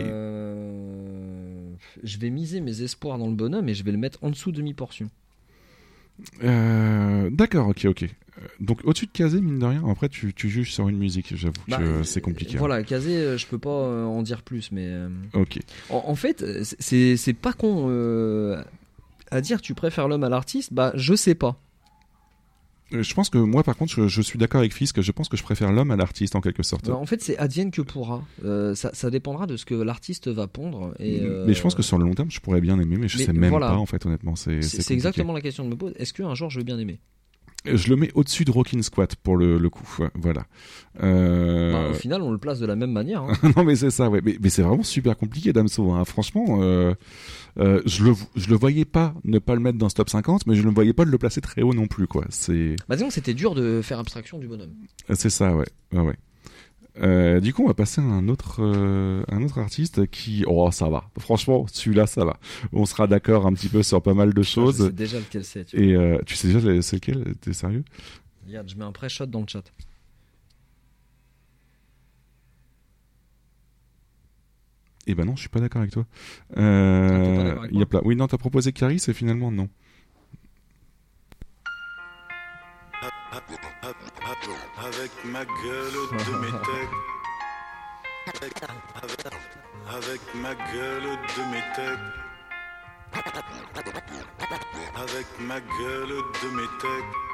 euh, 0.59 1.71
je 2.03 2.19
vais 2.19 2.31
miser 2.31 2.61
mes 2.61 2.83
espoirs 2.83 3.19
dans 3.19 3.29
le 3.29 3.35
bonhomme 3.35 3.69
et 3.69 3.75
je 3.75 3.85
vais 3.85 3.93
le 3.93 3.99
mettre 3.99 4.19
en 4.23 4.31
dessous 4.31 4.53
de 4.53 4.63
mi-portion 4.63 5.11
Euh, 6.43 7.31
D'accord, 7.31 7.69
ok, 7.69 7.85
ok. 7.87 8.07
Donc 8.61 8.81
au-dessus 8.85 9.07
de 9.07 9.11
Kazé, 9.13 9.41
mine 9.41 9.59
de 9.59 9.65
rien, 9.67 9.83
après 9.91 10.09
tu, 10.09 10.33
tu 10.35 10.49
juges 10.49 10.73
sur 10.73 10.89
une 10.89 10.97
musique, 10.99 11.35
j'avoue 11.37 11.55
Bah, 11.69 11.79
que 11.79 12.03
c'est 12.03 12.21
compliqué. 12.21 12.55
hein. 12.57 12.59
Voilà, 12.59 12.83
Kazé, 12.83 13.17
euh, 13.17 13.37
je 13.39 13.47
peux 13.47 13.59
pas 13.59 13.71
euh, 13.71 14.05
en 14.05 14.23
dire 14.23 14.43
plus, 14.43 14.71
mais. 14.73 14.87
euh, 14.87 15.09
Ok. 15.35 15.59
En, 15.91 16.05
en 16.07 16.15
fait, 16.15 16.45
c'est 16.63 17.33
pas 17.41 17.53
con 17.53 17.87
euh, 17.89 18.63
à 19.31 19.41
dire 19.41 19.61
tu 19.61 19.75
préfères 19.75 20.09
l'homme 20.09 20.25
à 20.25 20.29
l'artiste, 20.29 20.73
bah 20.73 20.93
je 20.95 21.15
sais 21.15 21.35
pas. 21.35 21.61
Je 22.91 23.13
pense 23.13 23.29
que 23.29 23.37
moi, 23.37 23.63
par 23.63 23.77
contre, 23.77 23.93
je, 23.93 24.09
je 24.09 24.23
suis 24.23 24.39
d'accord 24.39 24.61
avec 24.61 24.73
Fisk. 24.73 25.03
Je 25.03 25.13
pense 25.13 25.29
que 25.29 25.37
je 25.37 25.43
préfère 25.43 25.73
l'homme 25.73 25.91
à 25.91 25.97
l'artiste 25.97 26.35
en 26.37 26.41
quelque 26.41 26.63
sorte. 26.63 26.87
Bah, 26.89 26.97
en 26.97 27.05
fait, 27.05 27.21
c'est 27.23 27.37
advienne 27.37 27.71
que 27.71 27.83
pourra. 27.83 28.25
Euh, 28.47 28.75
ça, 28.75 28.89
ça 28.95 29.11
dépendra 29.11 29.47
de 29.47 29.59
ce 29.59 29.67
que 29.67 29.75
l'artiste 29.75 30.29
va 30.29 30.47
pondre. 30.47 30.95
Et, 30.99 31.21
euh, 31.21 31.45
Mais 31.47 31.53
je 31.53 31.61
pense 31.61 31.75
que 31.75 31.83
sur 31.83 31.99
le 31.99 32.07
long 32.07 32.15
terme, 32.15 32.31
je 32.31 32.41
pourrais 32.41 32.63
bien 32.63 32.81
aimer, 32.81 32.97
mais 32.97 33.07
je 33.09 33.19
mais 33.19 33.25
sais 33.27 33.33
même 33.35 33.51
voilà. 33.51 33.69
pas 33.69 33.77
en 33.77 33.85
fait, 33.85 34.07
honnêtement. 34.07 34.37
C'est 34.37 34.91
exactement 34.91 35.35
la 35.35 35.43
question 35.43 35.65
que 35.65 35.69
je 35.69 35.75
me 35.75 35.79
pose. 35.79 35.93
Est-ce 35.99 36.15
qu'un 36.15 36.35
jour 36.35 36.49
je 36.49 36.61
vais 36.61 36.65
bien 36.65 36.79
aimer? 36.79 36.99
Je 37.65 37.89
le 37.91 37.97
mets 37.97 38.11
au-dessus 38.15 38.45
de 38.45 38.51
Rockin' 38.51 38.83
Squat 38.83 39.17
pour 39.17 39.37
le, 39.37 39.59
le 39.59 39.69
coup. 39.71 39.85
ouais, 39.99 40.09
Voilà. 40.15 40.45
Euh... 41.03 41.73
Bah, 41.73 41.91
Au 41.91 41.95
final, 41.95 42.23
on 42.23 42.31
le 42.31 42.39
place 42.39 42.61
de 42.61 42.67
la 42.67 42.77
même 42.77 42.93
manière. 42.93 43.23
hein. 43.23 43.33
non 43.57 43.65
mais 43.65 43.77
c'est 43.77 43.91
ça, 43.91 44.09
ouais. 44.09 44.21
Mais, 44.25 44.37
mais 44.41 44.49
c'est 44.49 44.63
vraiment 44.63 44.83
super 44.83 45.17
compliqué, 45.17 45.53
Damso. 45.53 45.91
Hein. 45.93 46.05
Franchement, 46.05 46.59
euh, 46.63 46.95
euh, 47.59 47.83
je 47.85 48.05
le 48.05 48.15
je 48.37 48.49
le 48.49 48.57
voyais 48.57 48.85
pas 48.85 49.15
ne 49.25 49.39
pas 49.39 49.55
le 49.55 49.61
mettre 49.61 49.79
dans 49.79 49.89
ce 49.89 49.95
top 49.97 50.09
50, 50.09 50.47
mais 50.47 50.55
je 50.55 50.63
ne 50.63 50.71
voyais 50.73 50.93
pas 50.93 51.05
de 51.05 51.11
le 51.11 51.19
placer 51.19 51.41
très 51.41 51.63
haut 51.63 51.75
non 51.75 51.87
plus, 51.89 52.07
quoi. 52.07 52.25
C'est 52.31 52.77
Bah 52.89 52.97
disons 52.97 53.09
que 53.09 53.15
c'était 53.15 53.35
dur 53.35 53.55
de 53.55 53.81
faire 53.83 53.99
abstraction 53.99 54.39
du 54.39 54.47
bonhomme. 54.49 54.73
c'est 55.15 55.31
ça, 55.31 55.55
ouais, 55.55 55.67
ouais. 55.93 56.01
ouais. 56.01 56.17
Euh, 57.01 57.39
du 57.41 57.55
coup, 57.55 57.63
on 57.63 57.69
va 57.69 57.75
passer 57.75 58.01
à 58.01 58.05
un 58.05 58.29
autre, 58.29 58.57
euh, 58.61 59.23
un 59.29 59.43
autre 59.43 59.59
artiste 59.59 60.09
qui, 60.11 60.45
oh, 60.47 60.71
ça 60.73 60.89
va. 60.89 61.05
Franchement, 61.19 61.67
celui-là, 61.69 62.07
ça 62.07 62.25
va. 62.25 62.39
On 62.73 62.87
sera 62.87 63.07
d'accord 63.07 63.47
un 63.47 63.53
petit 63.53 63.69
peu 63.69 63.83
sur 63.85 64.03
pas 64.03 64.15
mal 64.15 64.35
de 64.35 64.43
choses. 64.43 64.79
Je 64.79 64.85
sais 64.87 64.93
déjà 64.93 65.19
lequel 65.21 65.45
c'est. 65.45 65.65
Tu. 65.67 65.77
Et 65.91 65.95
euh, 65.95 66.19
tu 66.27 66.35
sais 66.35 66.49
déjà 66.53 66.83
c'est 66.83 66.97
lequel? 66.97 67.35
T'es 67.41 67.53
sérieux? 67.53 67.85
Regarde, 68.47 68.69
je 68.69 68.77
mets 68.77 68.85
un 68.85 68.93
pré-shot 68.93 69.27
dans 69.27 69.41
le 69.41 69.47
chat. 69.47 69.63
Eh 75.07 75.15
ben 75.15 75.25
non, 75.25 75.37
je 75.37 75.41
suis 75.41 75.49
pas 75.49 75.61
d'accord 75.61 75.81
avec 75.81 75.93
toi. 75.93 76.05
Ah, 76.57 77.63
il 77.71 77.79
y 77.79 77.83
a 77.83 77.87
plein- 77.87 78.03
Oui, 78.05 78.15
non, 78.15 78.27
t'as 78.27 78.37
proposé 78.37 78.73
Caris 78.73 79.03
et 79.09 79.13
finalement 79.15 79.51
non. 79.51 79.69
Avec 84.31 85.11
ma 85.25 85.43
gueule 85.43 85.93
de 86.11 86.37
métèque. 86.37 86.95
Avec, 88.27 88.53
avec- 89.87 90.35
ma 90.35 90.55
gueule 90.55 91.03
de 91.37 91.43
métèque. 91.51 92.05
Avec 94.97 95.27
ma 95.41 95.61
gueule 95.61 96.23
de 96.43 96.49
métèque. 96.51 97.28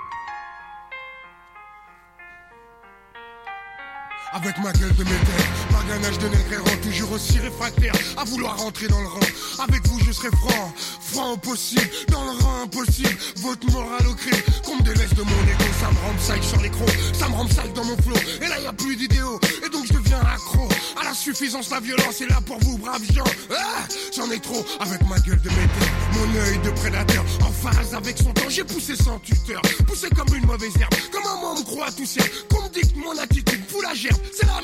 Avec 4.35 4.59
ma 4.59 4.73
gueule 4.73 4.95
de 4.97 5.05
métal, 5.05 5.45
ma 5.71 5.83
ganache 5.85 6.19
de 6.19 6.27
nègre 6.29 6.65
toujours 6.83 7.13
aussi 7.13 7.39
réfractaire 7.39 7.93
à 8.17 8.25
vouloir 8.25 8.59
rentrer 8.59 8.89
dans 8.89 9.01
le 9.01 9.07
rang. 9.07 9.21
Avec 9.63 9.87
vous, 9.87 10.01
je 10.01 10.11
serai 10.13 10.29
franc, 10.31 10.75
franc 11.01 11.37
possible, 11.39 11.89
dans 12.09 12.25
le 12.25 12.31
rang 12.43 12.63
impossible. 12.65 13.17
Votre 13.37 13.71
morale 13.71 14.07
au 14.09 14.15
crime, 14.15 14.41
qu'on 14.65 14.77
me 14.77 14.83
délaisse 14.83 15.15
de 15.15 15.23
mon 15.23 15.43
ego, 15.43 15.65
ça 15.81 15.91
me 15.91 15.99
rend 15.99 16.19
sale 16.19 16.43
sur 16.43 16.61
l'écran, 16.61 16.85
ça 17.13 17.29
me 17.29 17.35
rend 17.35 17.49
sale 17.49 17.73
dans 17.75 17.85
mon 17.85 17.97
flow. 17.99 18.17
Et 18.43 18.49
là, 18.49 18.59
y 18.61 18.67
a 18.67 18.73
plus 18.73 18.97
d'idéaux, 18.97 19.39
et 19.65 19.69
donc 19.69 19.87
je 19.87 19.93
deviens 19.93 20.21
accro 20.21 20.69
à 21.01 21.05
la 21.05 21.15
suffisance, 21.15 21.71
la 21.71 21.81
violence 21.81 22.21
est 22.21 22.29
là 22.29 22.41
pour 22.45 22.59
vous, 22.61 22.77
braves 22.79 23.05
gens. 23.13 23.25
Ah, 23.51 23.87
J'en 24.17 24.31
ai 24.31 24.41
trop 24.41 24.65
avec 24.81 25.01
ma 25.09 25.19
gueule 25.21 25.41
de 25.41 25.49
métal, 25.49 25.89
mon 26.13 26.41
œil 26.41 26.59
de 26.59 26.71
prédateur, 26.71 27.25
en 27.43 27.53
phase 27.53 27.95
avec 27.95 28.19
son 28.19 28.33
temps. 28.33 28.49
J'ai 28.49 28.65
poussé 28.65 28.95
sans 28.97 29.19
tuteur, 29.21 29.63
poussé 29.87 30.09
comme 30.11 30.35
une 30.35 30.47
mauvaise 30.47 30.75
herbe, 30.81 30.93
comme 31.13 31.25
un 31.27 31.41
moi 31.41 31.55
on 31.57 31.61
me 31.61 31.65
croit 31.65 31.91
tout 31.93 32.07
seul, 32.07 32.29
qu'on 32.51 32.63
me 32.63 32.69
dicte 32.69 32.97
mon 32.97 33.17
attitude, 33.19 33.61
fout 33.69 33.83
la 33.83 33.95
gerbe, 33.95 34.21
c'est 34.33 34.47
la 34.47 34.61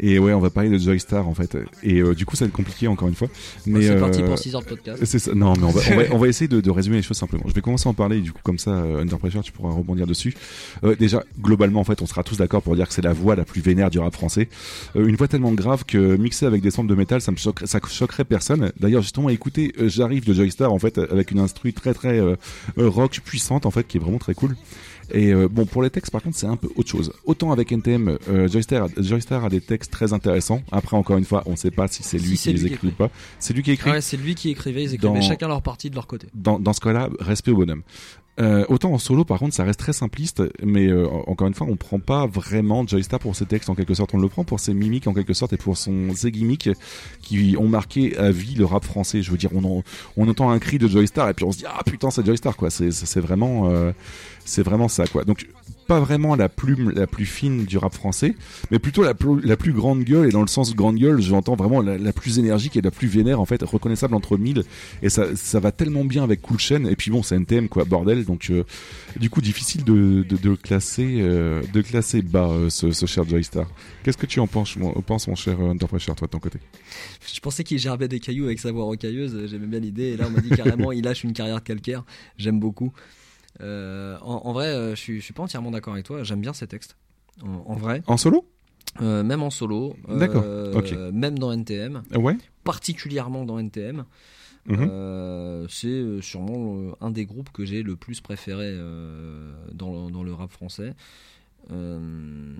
Et 0.00 0.18
ouais, 0.18 0.32
on 0.32 0.40
va 0.40 0.50
parler 0.50 0.70
de 0.70 0.78
Joystar 0.78 1.28
en 1.28 1.34
fait. 1.34 1.56
Et 1.82 2.00
euh, 2.00 2.14
du 2.14 2.26
coup, 2.26 2.36
ça 2.36 2.44
va 2.44 2.48
être 2.48 2.54
compliqué 2.54 2.88
encore 2.88 3.08
une 3.08 3.14
fois. 3.14 3.28
Mais 3.66 3.82
c'est 3.82 3.90
euh, 3.90 4.00
parti 4.00 4.22
pour 4.22 4.38
six 4.38 4.54
heures 4.54 4.62
de 4.62 4.66
podcast. 4.66 5.02
C'est 5.04 5.18
ça. 5.18 5.34
Non, 5.34 5.54
mais 5.56 5.64
on 5.64 5.70
va, 5.70 5.80
on 5.90 5.96
va, 5.96 6.02
on 6.12 6.18
va 6.18 6.28
essayer 6.28 6.48
de, 6.48 6.60
de 6.60 6.70
résumer 6.70 6.96
les 6.96 7.02
choses 7.02 7.18
simplement. 7.18 7.44
Je 7.46 7.54
vais 7.54 7.60
commencer 7.60 7.86
à 7.88 7.90
en 7.90 7.94
parler. 7.94 8.20
Du 8.20 8.32
coup, 8.32 8.40
comme 8.42 8.58
ça, 8.58 8.70
euh, 8.70 9.02
Under 9.02 9.18
Pressure, 9.18 9.42
tu 9.42 9.52
pourras 9.52 9.72
rebondir 9.72 10.06
dessus. 10.06 10.34
Euh, 10.84 10.96
déjà, 10.96 11.24
globalement, 11.40 11.80
en 11.80 11.84
fait, 11.84 12.02
on 12.02 12.06
sera 12.06 12.22
tous 12.22 12.36
d'accord 12.38 12.62
pour 12.62 12.74
dire 12.76 12.88
que 12.88 12.94
c'est 12.94 13.02
la 13.02 13.12
voix 13.12 13.36
la 13.36 13.44
plus 13.44 13.60
vénère 13.60 13.90
du 13.90 13.98
rap 13.98 14.14
français. 14.14 14.48
Euh, 14.96 15.06
une 15.06 15.16
voix 15.16 15.28
tellement 15.28 15.52
grave 15.52 15.84
que 15.84 16.16
mixée 16.16 16.46
avec 16.46 16.62
des 16.62 16.70
samples 16.70 16.88
de 16.88 16.94
métal, 16.94 17.20
ça 17.20 17.32
me 17.32 17.36
choquerait, 17.36 17.66
ça 17.66 17.80
choquerait 17.88 18.24
personne. 18.24 18.72
D'ailleurs, 18.78 19.02
justement, 19.02 19.28
écoutez, 19.28 19.72
euh, 19.78 19.88
j'arrive 19.88 20.24
de 20.24 20.32
Joystar 20.32 20.72
en 20.72 20.78
fait 20.78 20.98
avec 20.98 21.30
une 21.30 21.38
instru 21.38 21.72
très 21.72 21.94
très 21.94 22.18
euh, 22.18 22.36
euh, 22.78 22.88
rock 22.88 23.20
puissante 23.24 23.66
en 23.66 23.70
fait, 23.70 23.86
qui 23.86 23.96
est 23.96 24.00
vraiment 24.00 24.18
très 24.18 24.34
cool. 24.34 24.56
Et 25.12 25.32
euh, 25.32 25.48
bon, 25.48 25.66
pour 25.66 25.82
les 25.82 25.90
textes, 25.90 26.10
par 26.12 26.22
contre, 26.22 26.36
c'est 26.36 26.46
un 26.46 26.56
peu 26.56 26.68
autre 26.76 26.88
chose. 26.88 27.12
Autant 27.24 27.52
avec 27.52 27.72
NTM, 27.72 28.18
euh, 28.28 28.48
Joystar, 28.48 28.88
Joystar 28.96 29.44
a 29.44 29.48
des 29.48 29.60
textes 29.60 29.90
très 29.92 30.12
intéressants. 30.12 30.62
Après, 30.72 30.96
encore 30.96 31.16
une 31.18 31.24
fois, 31.24 31.42
on 31.46 31.52
ne 31.52 31.56
sait 31.56 31.70
pas 31.70 31.88
si 31.88 32.02
c'est 32.02 32.18
lui 32.18 32.36
Si, 32.36 32.48
qui 32.50 32.54
les 32.54 32.60
lui 32.68 32.72
écrit 32.74 32.88
ou 32.88 32.92
pas. 32.92 33.10
C'est 33.38 33.54
lui 33.54 33.62
qui 33.62 33.72
écrit. 33.72 33.90
Ouais, 33.90 34.00
c'est 34.00 34.16
lui 34.16 34.34
qui 34.34 34.50
écrivait, 34.50 34.84
ils 34.84 34.94
écrivaient 34.94 35.14
Dans- 35.14 35.20
chacun 35.22 35.48
leur 35.48 35.62
partie 35.62 35.90
de 35.90 35.94
leur 35.94 36.06
côté. 36.06 36.28
Dans, 36.34 36.58
dans 36.58 36.72
ce 36.72 36.80
cas-là, 36.80 37.08
respect 37.20 37.50
au 37.50 37.56
bonhomme. 37.56 37.82
Euh, 38.38 38.64
autant 38.70 38.92
en 38.92 38.98
solo, 38.98 39.24
par 39.24 39.38
contre, 39.38 39.54
ça 39.54 39.64
reste 39.64 39.80
très 39.80 39.92
simpliste, 39.92 40.42
mais 40.62 40.86
euh, 40.86 41.06
encore 41.26 41.46
une 41.46 41.52
fois, 41.52 41.66
on 41.68 41.76
prend 41.76 41.98
pas 41.98 42.26
vraiment 42.26 42.86
Joystar 42.86 43.18
pour 43.20 43.36
ses 43.36 43.44
textes 43.44 43.68
en 43.68 43.74
quelque 43.74 43.92
sorte, 43.92 44.14
on 44.14 44.18
le 44.18 44.28
prend 44.28 44.44
pour 44.44 44.60
ses 44.60 44.72
mimiques 44.72 45.06
en 45.08 45.12
quelque 45.12 45.34
sorte 45.34 45.52
et 45.52 45.58
pour 45.58 45.76
son 45.76 46.14
ses 46.14 46.30
gimmicks 46.32 46.70
qui 47.20 47.54
ont 47.58 47.68
marqué 47.68 48.16
à 48.16 48.30
vie 48.30 48.54
le 48.54 48.64
rap 48.64 48.84
français. 48.84 49.20
Je 49.20 49.30
veux 49.30 49.36
dire, 49.36 49.50
on, 49.54 49.62
en- 49.64 49.82
on 50.16 50.26
entend 50.28 50.48
un 50.48 50.58
cri 50.58 50.78
de 50.78 50.88
Joystar 50.88 51.28
et 51.28 51.34
puis 51.34 51.44
on 51.44 51.52
se 51.52 51.58
dit 51.58 51.64
ah 51.68 51.82
putain 51.84 52.10
c'est 52.10 52.24
Joystar 52.24 52.56
quoi. 52.56 52.70
C'est 52.70 53.20
vraiment 53.20 53.68
euh, 53.68 53.92
c'est 54.50 54.62
vraiment 54.62 54.88
ça 54.88 55.06
quoi. 55.06 55.24
Donc 55.24 55.46
pas 55.86 56.00
vraiment 56.00 56.36
la 56.36 56.48
plume 56.48 56.90
la 56.90 57.08
plus 57.08 57.26
fine 57.26 57.64
du 57.64 57.76
rap 57.76 57.92
français, 57.92 58.36
mais 58.70 58.78
plutôt 58.78 59.02
la 59.02 59.12
plus, 59.12 59.40
la 59.40 59.56
plus 59.56 59.72
grande 59.72 60.04
gueule. 60.04 60.28
Et 60.28 60.30
dans 60.30 60.40
le 60.40 60.46
sens 60.46 60.76
grande 60.76 60.96
gueule, 60.96 61.20
j'entends 61.20 61.56
vraiment 61.56 61.80
la, 61.80 61.98
la 61.98 62.12
plus 62.12 62.38
énergique 62.38 62.76
et 62.76 62.80
la 62.80 62.92
plus 62.92 63.08
vénère 63.08 63.40
en 63.40 63.44
fait, 63.44 63.60
reconnaissable 63.62 64.14
entre 64.14 64.36
mille. 64.36 64.62
Et 65.02 65.08
ça 65.08 65.34
ça 65.34 65.58
va 65.58 65.72
tellement 65.72 66.04
bien 66.04 66.22
avec 66.22 66.42
Cool 66.42 66.58
Chain 66.60 66.84
et 66.84 66.94
puis 66.94 67.10
bon 67.10 67.22
c'est 67.22 67.36
NTM 67.36 67.68
quoi 67.68 67.84
bordel. 67.84 68.24
Donc 68.24 68.50
euh, 68.50 68.64
du 69.18 69.30
coup 69.30 69.40
difficile 69.40 69.84
de 69.84 70.24
de, 70.28 70.36
de 70.36 70.54
classer 70.54 71.18
euh, 71.20 71.62
de 71.72 71.80
classer 71.82 72.22
bas 72.22 72.48
euh, 72.50 72.70
ce, 72.70 72.92
ce 72.92 73.06
cher 73.06 73.28
Joystar. 73.28 73.66
Qu'est-ce 74.04 74.18
que 74.18 74.26
tu 74.26 74.40
en 74.40 74.46
penses 74.46 74.76
mon, 74.76 74.92
penses 75.02 75.28
mon 75.28 75.34
cher 75.34 75.56
Pressure 75.88 76.14
toi 76.14 76.26
de 76.26 76.30
ton 76.30 76.38
côté? 76.38 76.58
Je 77.34 77.40
pensais 77.40 77.64
qu'il 77.64 77.78
gerbait 77.78 78.08
des 78.08 78.20
cailloux 78.20 78.44
avec 78.44 78.60
sa 78.60 78.70
voix 78.70 78.84
rocailleuse, 78.84 79.46
j'aimais 79.46 79.66
bien 79.66 79.80
l'idée, 79.80 80.10
et 80.10 80.16
là 80.16 80.26
on 80.28 80.30
m'a 80.30 80.40
dit 80.40 80.50
carrément 80.50 80.92
il 81.00 81.04
lâche 81.04 81.24
une 81.24 81.32
carrière 81.32 81.56
de 81.56 81.64
calcaire, 81.64 82.04
j'aime 82.38 82.60
beaucoup. 82.60 82.92
Euh, 83.60 84.16
en, 84.22 84.42
en 84.44 84.52
vrai, 84.52 84.66
euh, 84.66 84.90
je 84.90 85.00
suis, 85.00 85.20
je 85.20 85.24
suis 85.24 85.34
pas 85.34 85.42
entièrement 85.42 85.70
d'accord 85.70 85.92
avec 85.94 86.06
toi, 86.06 86.22
j'aime 86.24 86.40
bien 86.40 86.52
ces 86.52 86.66
textes. 86.66 86.96
En, 87.42 87.62
en 87.72 87.74
vrai. 87.74 88.02
En 88.06 88.16
solo? 88.16 88.44
Euh, 89.00 89.22
Même 89.22 89.42
en 89.42 89.50
solo. 89.50 89.96
euh, 90.08 90.18
D'accord, 90.18 90.44
ok. 90.76 90.92
Même 91.12 91.38
dans 91.38 91.52
NTM. 91.52 92.02
Ouais? 92.16 92.36
Particulièrement 92.64 93.44
dans 93.44 93.58
NTM. 93.58 94.04
Mhm. 94.66 94.88
Euh, 94.90 95.66
c'est 95.70 95.88
euh, 95.88 96.20
sûrement 96.20 96.76
euh, 96.76 96.92
un 97.00 97.10
des 97.10 97.24
groupes 97.24 97.50
que 97.50 97.64
j'ai 97.64 97.82
le 97.82 97.96
plus 97.96 98.20
préféré 98.20 98.66
euh, 98.68 99.52
dans, 99.72 100.06
le, 100.06 100.10
dans 100.12 100.22
le 100.22 100.32
rap 100.34 100.50
français. 100.50 100.94
Euh, 101.70 102.54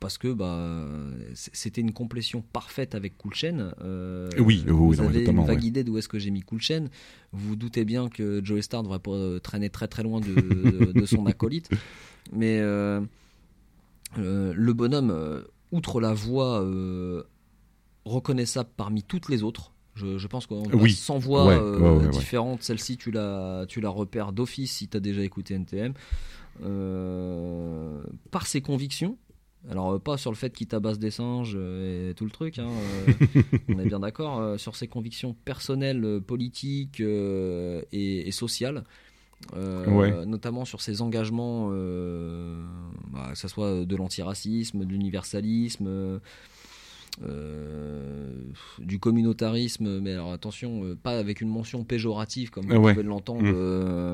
parce 0.00 0.16
que 0.18 0.32
bah 0.32 0.86
c'était 1.34 1.80
une 1.80 1.92
complétion 1.92 2.42
parfaite 2.52 2.94
avec 2.94 3.16
Cool 3.18 3.34
Chain. 3.34 3.72
Euh, 3.82 4.30
Oui, 4.38 4.64
oui, 4.66 4.72
vous 4.72 4.96
non, 4.96 5.08
avez 5.08 5.24
une 5.24 5.44
vague 5.44 5.58
ouais. 5.58 5.66
idée 5.66 5.84
d'où 5.84 5.98
est-ce 5.98 6.08
que 6.08 6.18
j'ai 6.18 6.30
mis 6.30 6.42
Cool 6.42 6.60
Chain. 6.60 6.86
Vous 7.32 7.48
vous 7.50 7.56
doutez 7.56 7.84
bien 7.84 8.08
que 8.08 8.40
Joey 8.44 8.62
Star 8.62 8.82
devrait 8.82 9.00
pas 9.00 9.10
euh, 9.10 9.38
traîner 9.40 9.70
très 9.70 9.88
très 9.88 10.02
loin 10.02 10.20
de, 10.20 11.04
son 11.06 11.26
acolyte. 11.26 11.70
Mais 12.32 12.58
euh, 12.60 13.00
euh, 14.18 14.52
le 14.54 14.72
bonhomme, 14.72 15.42
outre 15.72 16.00
la 16.00 16.14
voix 16.14 16.64
reconnaissable 18.04 18.70
parmi 18.76 19.02
toutes 19.02 19.28
les 19.28 19.42
autres, 19.42 19.72
je, 19.94 20.16
je 20.16 20.26
pense 20.28 20.46
qu'on 20.46 20.62
Oui. 20.72 20.92
100 20.92 21.18
voix 21.18 21.46
Ouais, 21.46 22.08
différentes. 22.10 22.62
Celle-ci, 22.62 22.96
tu 22.96 23.10
la, 23.10 23.66
tu 23.68 23.80
la 23.80 23.88
repères 23.90 24.32
d'office 24.32 24.72
si 24.72 24.88
tu 24.88 24.96
as 24.96 25.00
déjà 25.00 25.22
écouté 25.22 25.54
NTM. 25.54 25.92
Euh, 26.64 28.02
par 28.30 28.46
ses 28.46 28.60
convictions. 28.60 29.16
Alors, 29.70 29.90
euh, 29.92 29.98
pas 29.98 30.16
sur 30.16 30.30
le 30.30 30.36
fait 30.36 30.50
qu'il 30.52 30.66
tabasse 30.68 30.98
des 30.98 31.10
singes 31.10 31.54
euh, 31.56 32.10
et 32.10 32.14
tout 32.14 32.24
le 32.24 32.30
truc, 32.30 32.58
hein, 32.58 32.68
on 33.68 33.78
est 33.78 33.86
bien 33.86 34.00
d'accord, 34.00 34.58
sur 34.58 34.76
ses 34.76 34.86
convictions 34.88 35.34
personnelles, 35.44 36.20
politiques 36.26 37.00
et, 37.00 37.84
et 38.28 38.30
sociales. 38.32 38.84
Euh, 39.54 39.86
Ouais. 39.86 40.26
notamment 40.26 40.64
sur 40.64 40.80
ses 40.80 41.00
engagements, 41.00 41.68
euh, 41.72 42.60
bah, 43.12 43.28
que 43.32 43.38
ce 43.38 43.46
soit 43.46 43.84
de 43.84 43.96
l'antiracisme, 43.96 44.80
de 44.84 44.90
l'universalisme, 44.90 46.20
du 48.78 48.98
communautarisme, 48.98 50.00
mais 50.00 50.12
alors 50.12 50.32
attention, 50.32 50.96
pas 51.02 51.18
avec 51.18 51.40
une 51.40 51.48
mention 51.48 51.84
péjorative 51.84 52.50
comme 52.50 52.66
vous 52.66 52.76
Ouais. 52.76 52.92
pouvez 52.92 53.04
l'entendre 53.04 53.42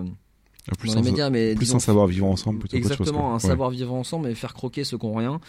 Mm. 0.03 0.15
Plus 0.79 0.95
dans 0.95 1.01
en- 1.01 1.03
les 1.03 1.11
médias, 1.11 1.29
mais 1.31 1.55
plus 1.55 1.67
disons- 1.67 1.77
en 1.77 1.81
savoir 1.81 2.07
vivre 2.07 2.27
ensemble 2.27 2.59
plutôt 2.59 2.77
chose, 2.79 2.87
Exactement, 2.93 3.31
un 3.33 3.35
Ouais. 3.35 3.39
savoir 3.41 3.69
vivre 3.71 3.93
ensemble 3.93 4.29
et 4.31 4.35
faire 4.35 4.55
croquer 4.55 4.85
ceux 4.85 4.97
qui 4.97 5.05
n'ont 5.07 5.15
rien. 5.15 5.41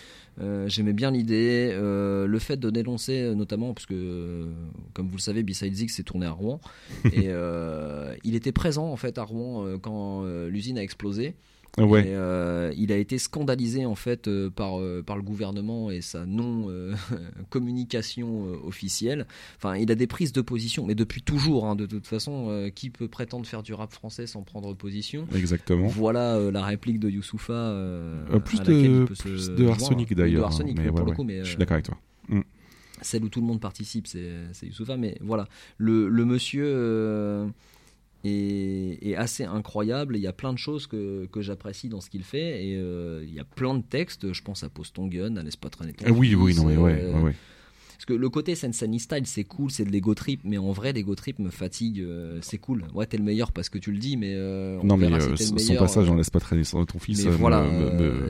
Euh, 0.41 0.67
J'aimais 0.67 0.91
bien 0.91 1.11
l'idée, 1.11 1.69
euh, 1.71 2.27
le 2.27 2.39
fait 2.39 2.57
de 2.57 2.69
dénoncer 2.69 3.21
euh, 3.21 3.33
notamment, 3.35 3.73
parce 3.73 3.85
que 3.85 4.49
comme 4.93 5.07
vous 5.07 5.15
le 5.15 5.21
savez, 5.21 5.41
B-Side 5.43 5.73
Zig 5.73 5.89
s'est 5.89 6.03
tourné 6.03 6.25
à 6.25 6.31
Rouen 6.31 6.59
et 7.05 7.27
euh, 7.29 8.13
il 8.25 8.35
était 8.35 8.51
présent 8.51 8.91
en 8.91 8.97
fait 8.97 9.17
à 9.17 9.23
Rouen 9.23 9.77
quand 9.81 10.23
l'usine 10.49 10.77
a 10.77 10.83
explosé. 10.83 11.35
Ouais. 11.77 12.07
Et, 12.07 12.15
euh, 12.15 12.71
il 12.77 12.91
a 12.91 12.97
été 12.97 13.17
scandalisé 13.17 13.85
en 13.85 13.95
fait 13.95 14.27
euh, 14.27 14.49
par, 14.49 14.79
euh, 14.79 15.03
par 15.05 15.17
le 15.17 15.23
gouvernement 15.23 15.91
et 15.91 16.01
sa 16.01 16.25
non 16.25 16.67
communication 17.49 18.45
officielle. 18.63 19.25
Enfin, 19.57 19.75
il 19.75 19.91
a 19.91 19.95
des 19.95 20.07
prises 20.07 20.31
de 20.31 20.41
position, 20.41 20.85
mais 20.85 20.95
depuis 20.95 21.21
toujours. 21.21 21.65
hein, 21.65 21.75
de 21.75 21.85
toute 21.85 22.07
façon, 22.07 22.69
qui 22.75 22.89
peut 22.89 23.07
prétendre 23.07 23.45
faire 23.45 23.63
du 23.63 23.73
rap 23.73 23.91
français 23.91 24.27
sans 24.27 24.43
prendre 24.43 24.73
position? 24.73 25.27
Exactement. 25.35 25.87
Voilà 25.87 26.39
la 26.51 26.63
réplique 26.63 26.99
de 26.99 27.09
Youssoufa. 27.09 27.75
plus 28.45 28.61
de, 28.61 29.05
plus 29.05 29.49
de 29.51 29.67
arsenic 29.67 30.13
d'ailleurs. 30.15 30.51
Hein, 30.51 30.63
mais 30.75 30.89
ouais, 30.89 31.03
le 31.03 31.11
ouais. 31.11 31.23
mais 31.25 31.39
Je 31.43 31.49
suis 31.49 31.57
d'accord 31.57 31.75
avec 31.75 31.85
toi. 31.85 31.97
Mm. 32.27 32.41
celle 33.01 33.23
où 33.23 33.29
tout 33.29 33.39
le 33.41 33.45
monde 33.47 33.59
participe, 33.59 34.07
c'est 34.07 34.31
c'est 34.53 34.65
Youssoufa. 34.67 34.97
Mais 34.97 35.17
voilà, 35.21 35.47
le, 35.77 36.07
le 36.07 36.25
monsieur 36.25 36.65
euh, 36.65 37.47
est, 38.27 38.99
est 39.07 39.15
assez 39.15 39.43
incroyable. 39.43 40.15
Il 40.17 40.21
y 40.21 40.27
a 40.27 40.33
plein 40.33 40.53
de 40.53 40.57
choses 40.57 40.87
que, 40.87 41.25
que 41.31 41.41
j'apprécie 41.41 41.89
dans 41.89 42.01
ce 42.01 42.09
qu'il 42.09 42.23
fait. 42.23 42.65
Et 42.67 42.75
euh, 42.77 43.23
il 43.27 43.33
y 43.33 43.39
a 43.39 43.43
plein 43.45 43.75
de 43.75 43.83
textes. 43.83 44.33
Je 44.33 44.41
pense 44.41 44.63
à 44.63 44.69
Pose 44.69 44.91
ton 44.93 45.07
gun, 45.07 45.35
à 45.37 45.43
Laisse 45.43 45.55
pas 45.55 45.69
traîner 45.69 45.93
ton 45.93 46.05
Ah 46.07 46.11
oui, 46.11 46.35
oui, 46.35 46.55
non, 46.55 46.65
mais 46.65 46.77
ouais, 46.77 46.99
euh, 47.01 47.13
ouais, 47.13 47.21
ouais. 47.21 47.35
Parce 47.97 48.03
que 48.07 48.13
le 48.13 48.27
côté 48.29 48.55
Sensei 48.55 48.99
style, 48.99 49.25
c'est 49.25 49.45
cool, 49.45 49.71
c'est 49.71 49.85
de 49.85 49.89
l'ego 49.89 50.13
trip, 50.15 50.41
mais 50.43 50.57
en 50.57 50.73
vrai, 50.73 50.91
l'ego 50.91 51.15
trip 51.15 51.39
me 51.39 51.49
fatigue. 51.49 52.01
euh, 52.01 52.39
c'est 52.41 52.57
cool. 52.57 52.83
Ouais, 52.93 53.05
t'es 53.05 53.15
le 53.17 53.23
meilleur 53.23 53.53
parce 53.53 53.69
que 53.69 53.77
tu 53.77 53.93
le 53.93 53.99
dis, 53.99 54.17
mais 54.17 54.33
euh, 54.35 54.77
on 54.83 54.85
Non, 54.87 54.97
mais 54.97 55.07
si 55.37 55.47
son 55.59 55.75
passage, 55.75 56.09
on 56.09 56.15
laisse 56.15 56.29
pas 56.29 56.41
traîner 56.41 56.65
sur 56.65 56.85
ton 56.85 56.99
fils. 56.99 57.25
voilà, 57.25 57.65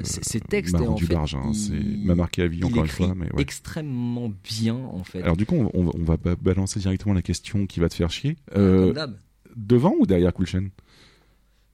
ces 0.04 0.40
textes, 0.40 0.74
m'a 0.74 0.82
et 0.84 0.88
en 0.88 0.92
rendu 0.92 1.06
fait, 1.08 1.16
barge, 1.16 1.34
hein, 1.36 1.52
il- 1.72 2.06
m'a 2.06 2.14
marqué 2.14 2.44
à 2.44 2.48
vie 2.48 2.64
encore 2.64 2.84
une 2.84 2.90
fois. 2.90 3.14
Mais 3.16 3.26
ouais. 3.34 3.42
extrêmement 3.42 4.32
bien, 4.44 4.76
en 4.76 5.04
fait. 5.04 5.24
Alors 5.24 5.36
du 5.36 5.48
coup, 5.48 5.56
on, 5.74 5.84
va 6.04 6.18
ba- 6.18 6.36
balancer 6.36 6.80
directement 6.80 7.16
la 7.16 7.24
question 7.24 7.66
qui 7.66 7.80
va 7.80 7.90
te 7.90 7.96
faire 7.96 8.12
chier. 8.12 8.36
Euh, 8.56 8.94
Comme. 8.94 9.16
Devant 9.56 9.94
ou 10.00 10.06
derrière 10.06 10.34
Cool 10.34 10.46
Chain 10.48 10.68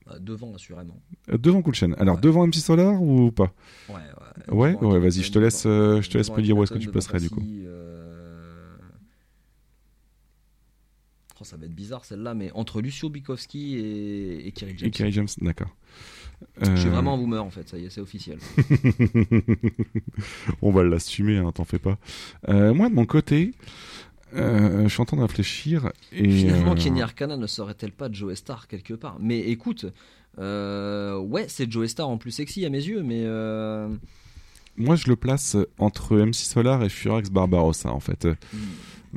Bah, 0.06 0.16
devant, 0.20 0.54
assurément. 0.54 1.00
Euh, 1.30 1.38
Devant 1.38 1.62
Cool 1.62 1.74
Chain. 1.74 1.92
Alors 1.98 2.18
devant 2.18 2.46
MC 2.46 2.54
Solar 2.56 3.00
ou 3.02 3.30
pas 3.30 3.52
Ouais, 4.48 4.74
ouais. 4.80 4.98
Vas-y, 4.98 5.22
je 5.22 5.32
te 5.32 5.38
laisse, 5.38 5.64
euh, 5.66 6.00
je 6.02 6.10
te 6.10 6.18
laisse 6.18 6.30
me 6.30 6.42
dire 6.42 6.56
où 6.56 6.62
est-ce 6.62 6.72
que 6.72 6.78
tu 6.78 6.88
placerais 6.90 7.20
du 7.20 7.30
coup. 7.30 7.42
Euh, 7.64 8.76
oh, 11.40 11.44
ça 11.44 11.56
va 11.56 11.66
être 11.66 11.74
bizarre 11.74 12.04
celle-là, 12.04 12.34
mais 12.34 12.50
entre 12.52 12.80
Lucio 12.80 13.08
Bikowski 13.08 13.76
et, 13.76 14.46
et 14.46 14.52
Kerry 14.52 14.74
James. 14.76 14.88
Et 14.88 14.90
Kerry 14.90 15.12
James, 15.12 15.28
d'accord. 15.40 15.74
Je 16.60 16.74
suis 16.74 16.88
Euh, 16.88 16.90
vraiment 16.90 17.14
un 17.14 17.18
boomer 17.18 17.44
en 17.44 17.50
fait, 17.50 17.68
ça 17.68 17.78
y 17.78 17.84
est, 17.84 17.90
c'est 17.90 18.00
officiel. 18.00 18.38
On 20.60 20.72
va 20.72 20.82
l'assumer, 20.82 21.36
hein, 21.38 21.52
t'en 21.52 21.64
fais 21.64 21.78
pas. 21.78 21.98
Euh, 22.48 22.74
moi, 22.74 22.88
de 22.88 22.94
mon 22.94 23.06
côté, 23.06 23.52
euh, 24.34 24.82
je 24.84 24.88
suis 24.88 25.00
en 25.00 25.04
train 25.04 25.16
de 25.16 25.22
réfléchir. 25.22 25.90
Et, 26.12 26.28
Finalement, 26.30 26.72
euh, 26.72 26.76
Kenny 26.76 27.02
Arcana 27.02 27.36
ne 27.36 27.46
serait-elle 27.46 27.92
pas 27.92 28.10
Joe 28.10 28.34
Star 28.36 28.66
quelque 28.68 28.94
part? 28.94 29.16
Mais 29.20 29.38
écoute, 29.40 29.86
euh, 30.38 31.18
ouais, 31.18 31.46
c'est 31.48 31.70
Joe 31.70 31.88
Star 31.88 32.08
en 32.08 32.18
plus 32.18 32.30
sexy 32.30 32.64
à 32.64 32.70
mes 32.70 32.82
yeux, 32.82 33.02
mais 33.02 33.22
euh, 33.24 33.88
Moi, 34.76 34.96
je 34.96 35.08
le 35.08 35.16
place 35.16 35.56
entre 35.78 36.16
MC 36.16 36.34
Solar 36.34 36.82
et 36.82 36.88
Furax 36.88 37.30
Barbarossa, 37.30 37.90
en 37.92 38.00
fait. 38.00 38.26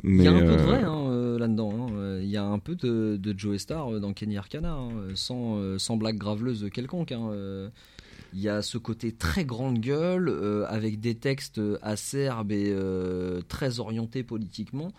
il 0.04 0.22
y 0.22 0.26
a 0.28 0.32
un 0.32 0.40
peu 0.40 0.56
de 0.56 0.62
vrai 0.62 0.82
hein, 0.82 1.36
là-dedans. 1.38 1.88
hein. 1.90 2.18
Il 2.20 2.28
y 2.28 2.36
a 2.36 2.44
un 2.44 2.58
peu 2.58 2.74
de, 2.74 3.16
de 3.16 3.34
Joe 3.38 3.56
Star 3.58 4.00
dans 4.00 4.12
Kenny 4.12 4.36
Arcana, 4.36 4.72
hein, 4.74 4.90
sans, 5.14 5.78
sans 5.78 5.96
blague 5.96 6.18
graveleuse 6.18 6.68
quelconque. 6.72 7.12
Il 8.36 8.42
y 8.42 8.50
a 8.50 8.60
ce 8.60 8.76
côté 8.76 9.12
très 9.12 9.46
grande 9.46 9.78
gueule, 9.80 10.28
euh, 10.28 10.66
avec 10.68 11.00
des 11.00 11.14
textes 11.14 11.58
acerbes 11.80 12.52
et 12.52 12.66
euh, 12.68 13.40
très 13.48 13.80
orientés 13.80 14.22
politiquement. 14.22 14.92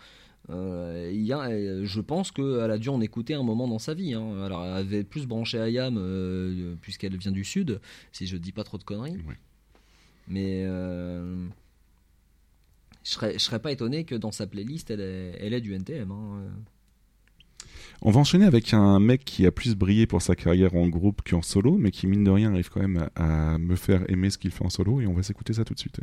Euh, 0.50 1.08
il 1.14 1.22
y 1.22 1.32
a, 1.32 1.84
je 1.84 2.00
pense 2.00 2.32
qu'elle 2.32 2.70
a 2.72 2.78
dû 2.78 2.88
en 2.88 3.00
écouter 3.00 3.34
un 3.34 3.44
moment 3.44 3.68
dans 3.68 3.78
sa 3.78 3.94
vie. 3.94 4.14
hein. 4.14 4.42
Alors, 4.42 4.64
elle 4.64 4.72
avait 4.72 5.04
plus 5.04 5.26
branché 5.28 5.60
à 5.60 5.68
Yam, 5.68 5.96
euh, 5.98 6.74
puisqu'elle 6.80 7.16
vient 7.16 7.30
du 7.30 7.44
Sud, 7.44 7.80
si 8.10 8.26
je 8.26 8.36
dis 8.36 8.50
pas 8.50 8.64
trop 8.64 8.76
de 8.76 8.82
conneries. 8.82 9.18
Mais 10.26 10.64
je 10.64 11.48
serais, 13.04 13.34
je 13.34 13.38
serais 13.38 13.60
pas 13.60 13.70
étonné 13.70 14.02
que 14.04 14.16
dans 14.16 14.32
sa 14.32 14.48
playlist, 14.48 14.90
elle 14.90 15.00
ait, 15.00 15.36
elle 15.40 15.54
ait 15.54 15.60
du 15.60 15.74
NTM. 15.74 16.10
hein. 16.10 16.40
On 18.00 18.12
va 18.12 18.20
enchaîner 18.20 18.44
avec 18.44 18.74
un 18.74 19.00
mec 19.00 19.24
qui 19.24 19.44
a 19.44 19.50
plus 19.50 19.74
brillé 19.74 20.06
pour 20.06 20.22
sa 20.22 20.36
carrière 20.36 20.76
en 20.76 20.86
groupe 20.86 21.20
qu'en 21.28 21.42
solo, 21.42 21.76
mais 21.78 21.90
qui, 21.90 22.06
mine 22.06 22.22
de 22.22 22.30
rien, 22.30 22.52
arrive 22.52 22.70
quand 22.70 22.80
même 22.80 23.08
à, 23.16 23.58
me 23.58 23.74
faire 23.74 24.08
aimer 24.08 24.30
ce 24.30 24.38
qu'il 24.38 24.52
fait 24.52 24.64
en 24.64 24.70
solo, 24.70 25.00
et 25.00 25.06
on 25.06 25.14
va 25.14 25.24
s'écouter 25.24 25.52
ça 25.52 25.64
tout 25.64 25.74
de 25.74 25.80
suite. 25.80 26.00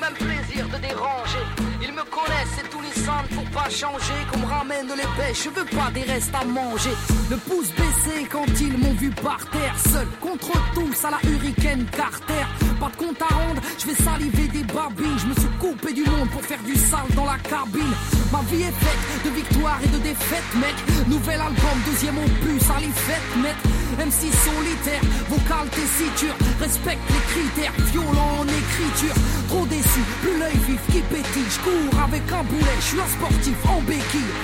Même 0.00 0.14
plaisir 0.14 0.68
de 0.68 0.78
déranger. 0.78 1.44
Ils 1.82 1.92
me 1.92 2.04
connaissent, 2.04 2.54
c'est 2.56 2.68
tout 2.70 2.80
Nissan, 3.06 3.24
faut 3.30 3.54
pas 3.54 3.70
changer. 3.70 4.20
Qu'on 4.32 4.40
me 4.40 4.46
ramène 4.46 4.88
les 4.88 5.22
pêches, 5.22 5.44
je 5.44 5.50
veux 5.50 5.66
pas 5.66 5.90
des 5.92 6.02
restes 6.02 6.34
à 6.34 6.44
manger. 6.44 6.90
Le 7.30 7.36
pouce 7.36 7.70
baissé 7.70 8.26
quand 8.30 8.46
ils 8.60 8.76
m'ont 8.76 8.94
vu 8.94 9.10
par 9.10 9.38
terre. 9.50 9.74
Seul 9.92 10.06
contre 10.20 10.52
tous 10.74 11.04
à 11.04 11.10
la 11.10 11.30
hurricane 11.30 11.86
Carter. 11.96 12.46
Pas 12.80 12.90
de 12.90 12.96
compte 12.96 13.22
à 13.22 13.34
rendre, 13.34 13.62
je 13.78 13.86
vais 13.86 14.02
saliver 14.02 14.48
des 14.48 14.64
babines. 14.64 15.18
Je 15.18 15.26
me 15.26 15.34
suis 15.34 15.52
coupé 15.60 15.92
du 15.92 16.04
monde 16.04 16.28
pour 16.30 16.42
faire 16.42 16.62
du 16.64 16.74
sale 16.74 17.08
dans 17.14 17.24
la 17.24 17.38
cabine. 17.38 17.94
Ma 18.32 18.40
vie 18.50 18.62
est 18.62 18.78
faite 18.84 19.24
de 19.24 19.30
victoires 19.30 19.78
et 19.84 19.88
de 19.88 19.98
défaites, 19.98 20.54
mec. 20.56 20.74
Nouvel 21.08 21.40
album, 21.40 21.76
deuxième 21.86 22.18
opus, 22.18 22.70
à 22.70 22.80
les 22.80 22.92
fêtes, 22.92 23.36
mec. 23.42 23.56
MC 23.98 24.28
solitaire, 24.44 25.00
vocal 25.28 25.68
tessiture. 25.70 26.34
Respecte 26.60 27.00
les 27.08 27.24
critères, 27.32 27.72
violent 27.92 28.40
en 28.40 28.44
écriture. 28.44 29.14
Trop 29.48 29.64
déçu, 29.66 30.00
plus 30.22 30.38
l'œil 30.38 30.58
vif 30.68 30.80
qui 30.92 31.00
pétille. 31.00 31.48
Je 31.48 31.60
cours 31.60 32.00
avec 32.02 32.22
un 32.32 32.42
boulet, 32.44 32.78
suis 32.96 33.00
un 33.00 33.08
sportif 33.08 33.56
en 33.66 33.80
béquille. 33.82 34.34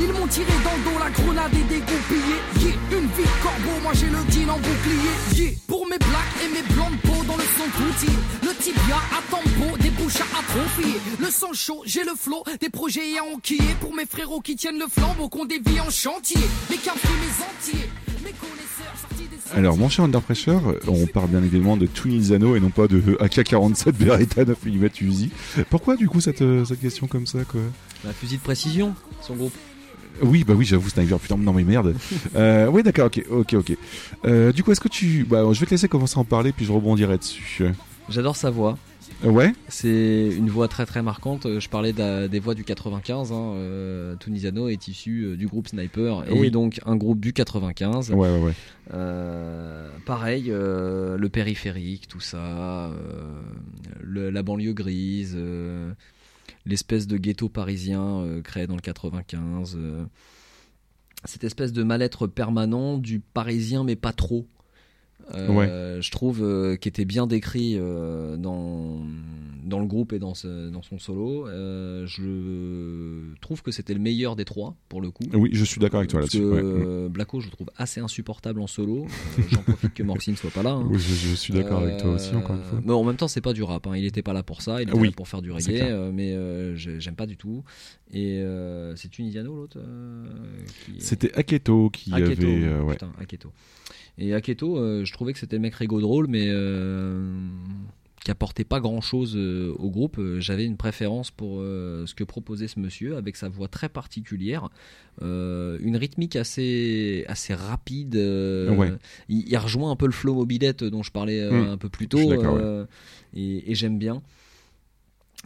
Ils 0.00 0.12
m'ont 0.12 0.26
tiré 0.26 0.52
dans 0.64 0.76
le 0.76 0.84
dos, 0.84 0.98
la 0.98 1.10
grenade 1.10 1.52
est 1.54 1.68
dégoupillée. 1.68 2.40
Yeah, 2.60 2.98
une 2.98 3.06
vie 3.06 3.22
de 3.22 3.42
corbeau, 3.42 3.80
moi 3.82 3.92
j'ai 3.94 4.08
le 4.08 4.22
deal 4.30 4.50
en 4.50 4.58
bouclier. 4.58 5.14
Yeah, 5.34 5.52
pour 5.66 5.86
mes 5.86 5.98
blagues 5.98 6.36
et 6.44 6.48
mes 6.48 6.62
blancs 6.74 6.90
de 6.90 7.08
peau 7.08 7.24
dans 7.24 7.36
le 7.36 7.42
son 7.42 7.64
tout 7.76 8.46
Le 8.46 8.54
tibia 8.54 8.96
à 9.12 9.22
tempo, 9.30 9.76
des 9.78 9.90
bouches 9.90 10.20
à 10.20 10.38
atrophier. 10.38 11.00
Le 11.18 11.30
sang 11.30 11.52
chaud, 11.52 11.82
j'ai 11.84 12.04
le 12.04 12.14
flot, 12.16 12.44
des 12.60 12.70
projets 12.70 13.18
à 13.18 13.24
enquiller. 13.24 13.74
Pour 13.80 13.94
mes 13.94 14.06
frérots 14.06 14.40
qui 14.40 14.56
tiennent 14.56 14.78
le 14.78 14.88
flambeau, 14.88 15.28
qu'on 15.28 15.44
dévie 15.44 15.80
en 15.80 15.90
chantier. 15.90 16.40
Mes 16.70 16.76
cafés, 16.76 17.08
mes 17.08 17.44
entiers, 17.44 17.90
mes 18.24 18.32
des 18.32 18.67
Alors, 19.54 19.76
mon 19.76 19.88
cher 19.88 20.04
Under 20.04 20.20
Pressure, 20.20 20.60
on 20.86 21.06
parle 21.06 21.28
bien 21.28 21.42
évidemment 21.42 21.76
de 21.76 21.86
Twinizano 21.86 22.54
et 22.54 22.60
non 22.60 22.70
pas 22.70 22.86
de 22.86 23.16
AK-47 23.20 23.92
Beretta 23.92 24.44
9 24.44 24.58
mm 24.66 24.88
Uzi. 25.00 25.30
Pourquoi, 25.70 25.96
du 25.96 26.08
coup, 26.08 26.20
cette, 26.20 26.42
euh, 26.42 26.64
cette 26.64 26.80
question 26.80 27.06
comme 27.06 27.26
ça, 27.26 27.40
quoi? 27.44 27.60
Un 28.06 28.12
fusil 28.12 28.36
de 28.36 28.42
précision, 28.42 28.94
son 29.22 29.36
groupe. 29.36 29.54
Oui, 30.22 30.44
bah 30.44 30.54
oui, 30.56 30.64
j'avoue, 30.64 30.88
Sniper, 30.88 31.18
putain, 31.18 31.36
non 31.36 31.52
mais 31.52 31.64
merde. 31.64 31.94
Euh, 32.36 32.66
oui, 32.68 32.82
d'accord, 32.82 33.06
ok, 33.06 33.24
ok, 33.30 33.54
ok. 33.54 33.76
Euh, 34.24 34.52
du 34.52 34.62
coup, 34.62 34.70
est-ce 34.70 34.80
que 34.80 34.88
tu... 34.88 35.24
Bah, 35.24 35.42
je 35.52 35.58
vais 35.58 35.66
te 35.66 35.70
laisser 35.70 35.88
commencer 35.88 36.18
à 36.18 36.20
en 36.20 36.24
parler, 36.24 36.52
puis 36.52 36.66
je 36.66 36.72
rebondirai 36.72 37.18
dessus. 37.18 37.64
J'adore 38.08 38.36
sa 38.36 38.50
voix. 38.50 38.76
Ouais 39.24 39.52
C'est 39.68 40.28
une 40.36 40.48
voix 40.48 40.68
très 40.68 40.86
très 40.86 41.02
marquante. 41.02 41.46
Euh, 41.46 41.58
Je 41.60 41.68
parlais 41.68 41.92
des 41.92 42.38
voix 42.38 42.54
du 42.54 42.62
95. 42.64 43.32
Hein. 43.32 43.34
Euh, 43.54 44.16
Tunisano 44.16 44.68
est 44.68 44.86
issu 44.88 45.22
euh, 45.24 45.36
du 45.36 45.46
groupe 45.48 45.68
Sniper 45.68 46.24
et 46.30 46.38
Oui. 46.38 46.50
donc 46.50 46.80
un 46.86 46.94
groupe 46.96 47.18
du 47.20 47.32
95. 47.32 48.10
Ouais, 48.12 48.16
ouais, 48.16 48.40
ouais. 48.40 48.52
Euh, 48.94 49.88
pareil, 50.06 50.46
euh, 50.50 51.16
le 51.18 51.28
périphérique, 51.28 52.06
tout 52.08 52.20
ça, 52.20 52.90
le- 54.00 54.30
la 54.30 54.42
banlieue 54.42 54.72
grise, 54.72 55.36
l'espèce 56.64 57.06
de 57.06 57.16
ghetto 57.16 57.48
parisien 57.48 58.24
créé 58.44 58.66
dans 58.66 58.76
le 58.76 58.80
95. 58.80 59.76
euh, 59.76 60.04
cette 61.24 61.42
espèce 61.42 61.72
de 61.72 61.82
mal-être 61.82 62.28
permanent 62.28 62.96
du 62.96 63.18
parisien, 63.18 63.82
mais 63.82 63.96
pas 63.96 64.12
trop. 64.12 64.46
Euh, 65.34 66.00
Je 66.00 66.10
trouve 66.10 66.42
euh, 66.42 66.76
qui 66.76 66.88
était 66.88 67.04
bien 67.04 67.26
décrit 67.26 67.74
euh, 67.76 68.36
dans, 68.36 69.00
dans 69.64 69.80
le 69.80 69.86
groupe 69.86 70.12
et 70.12 70.18
dans, 70.18 70.34
ce- 70.34 70.70
dans 70.70 70.82
son 70.82 70.98
solo. 70.98 71.46
Je 72.06 73.34
trouve 73.40 73.62
que 73.62 73.70
c'était 73.70 73.94
le 73.94 74.00
meilleur 74.00 74.36
des 74.36 74.44
trois 74.44 74.74
pour 74.88 75.00
le 75.00 75.10
coup. 75.10 75.24
Oui, 75.34 75.50
je 75.52 75.64
suis 75.64 75.80
d'accord 75.80 75.98
avec 75.98 76.10
toi 76.10 76.20
là-dessus. 76.20 76.44
ouais. 76.44 76.60
euh, 76.62 77.08
Blacko, 77.08 77.40
je 77.40 77.46
le 77.46 77.52
trouve 77.52 77.68
assez 77.76 78.00
insupportable 78.00 78.60
en 78.60 78.66
solo. 78.66 79.06
J'en 79.50 79.62
profite 79.62 79.94
que 79.94 80.02
Morxine 80.02 80.36
soit 80.36 80.50
pas 80.50 80.62
là. 80.62 80.72
hein. 80.72 80.86
Oui, 80.90 80.98
je- 80.98 81.28
je 81.28 81.34
suis 81.34 81.52
d'accord 81.52 81.80
avec 81.82 81.98
toi 81.98 82.12
aussi, 82.12 82.34
encore 82.34 82.56
une 82.56 82.62
fois. 82.62 82.80
Mais 82.84 82.92
en 82.92 83.04
même 83.04 83.16
temps, 83.16 83.28
c'est 83.28 83.40
pas 83.40 83.52
du 83.52 83.62
rap. 83.62 83.86
hein. 83.86 83.96
Il 83.96 84.04
était 84.04 84.22
pas 84.22 84.32
là 84.32 84.42
pour 84.42 84.62
ça. 84.62 84.80
Il 84.82 84.88
était 84.88 84.98
Oui, 84.98 85.08
là 85.08 85.12
pour 85.16 85.28
faire 85.28 85.42
du 85.42 85.50
reggae. 85.52 86.10
mais 86.12 86.34
j'ai- 86.76 87.00
j'aime 87.00 87.16
pas 87.16 87.26
du 87.26 87.36
tout. 87.36 87.62
Et 88.12 88.42
c'est 88.96 89.08
Tunisiano 89.10 89.54
l'autre 89.54 89.78
C'était 90.98 91.32
Aketo 91.36 91.90
qui 91.90 92.12
Aketo, 92.12 92.42
avait... 92.42 92.64
euh, 92.64 92.82
ouais. 92.82 92.94
putain, 92.94 93.12
Aketo. 93.20 93.52
Et 94.18 94.34
Aketo, 94.34 94.76
euh, 94.78 95.04
je 95.04 95.12
trouvais 95.12 95.32
que 95.32 95.38
c'était 95.38 95.56
le 95.56 95.62
mec 95.62 95.74
rigolo 95.76 96.02
drôle, 96.02 96.26
mais 96.26 96.46
euh, 96.48 97.22
qui 98.24 98.32
apportait 98.32 98.64
pas 98.64 98.80
grand 98.80 99.00
chose 99.00 99.36
au 99.36 99.90
groupe. 99.90 100.18
Euh, 100.18 100.40
J'avais 100.40 100.64
une 100.64 100.76
préférence 100.76 101.30
pour 101.30 101.58
euh, 101.60 102.04
ce 102.04 102.14
que 102.16 102.24
proposait 102.24 102.66
ce 102.66 102.80
monsieur, 102.80 103.16
avec 103.16 103.36
sa 103.36 103.48
voix 103.48 103.68
très 103.68 103.88
particulière, 103.88 104.70
euh, 105.22 105.78
une 105.80 105.96
rythmique 105.96 106.34
assez, 106.34 107.24
assez 107.28 107.54
rapide. 107.54 108.16
euh, 108.16 108.74
Ouais. 108.74 108.92
il, 109.28 109.48
il 109.48 109.56
rejoint 109.56 109.92
un 109.92 109.96
peu 109.96 110.06
le 110.06 110.12
flow 110.12 110.34
mobilette 110.34 110.82
dont 110.82 111.04
je 111.04 111.12
parlais 111.12 111.40
euh, 111.40 111.50
Mm. 111.66 111.68
un 111.70 111.76
peu 111.78 111.88
plus 111.88 112.08
tôt, 112.08 112.18
ouais. 112.30 112.38
euh, 112.44 112.84
et, 113.34 113.70
et 113.70 113.74
j'aime 113.76 113.98
bien. 113.98 114.20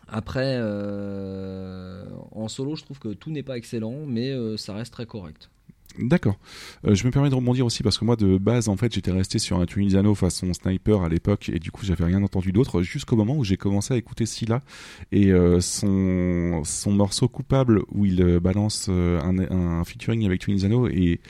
Après, 0.09 0.57
euh, 0.59 2.05
en 2.33 2.49
solo, 2.49 2.75
je 2.76 2.83
trouve 2.84 2.99
que 2.99 3.09
tout 3.09 3.31
n'est 3.31 3.42
pas 3.42 3.57
excellent, 3.57 4.07
mais 4.07 4.31
euh, 4.31 4.57
ça 4.57 4.75
reste 4.75 4.92
très 4.92 5.07
correct. 5.07 5.51
D'accord. 5.99 6.39
Euh, 6.86 6.94
je 6.94 7.05
me 7.07 7.11
permets 7.11 7.28
de 7.28 7.35
rebondir 7.35 7.67
aussi 7.67 7.83
parce 7.83 7.99
que 7.99 8.05
moi 8.05 8.17
de 8.17 8.39
base 8.39 8.69
en 8.69 8.77
fait 8.77 8.94
j'étais 8.94 9.11
resté 9.11 9.39
sur 9.39 9.61
un 9.61 9.67
Tunisiano 9.67 10.15
façon 10.15 10.52
sniper 10.55 11.02
à 11.02 11.09
l'époque 11.09 11.51
et 11.52 11.59
du 11.59 11.70
coup 11.70 11.85
j'avais 11.85 12.05
rien 12.05 12.23
entendu 12.23 12.52
d'autre 12.52 12.83
jusqu'au 12.83 13.17
moment 13.17 13.36
où 13.36 13.44
j'ai 13.44 13.57
commencé 13.57 13.93
à 13.93 13.97
écouter 13.97 14.25
Scylla 14.25 14.62
et 15.11 15.33
euh, 15.33 15.61
son 15.61 16.62
son 16.65 16.93
morceau 16.93 17.28
coupable 17.28 17.83
où 17.91 18.07
il 18.07 18.23
euh, 18.23 18.41
balance 18.41 18.89
un, 18.89 19.85
featuring 19.85 20.25
avec 20.25 20.41
Tunisiano 20.41 20.89
est 20.89 21.20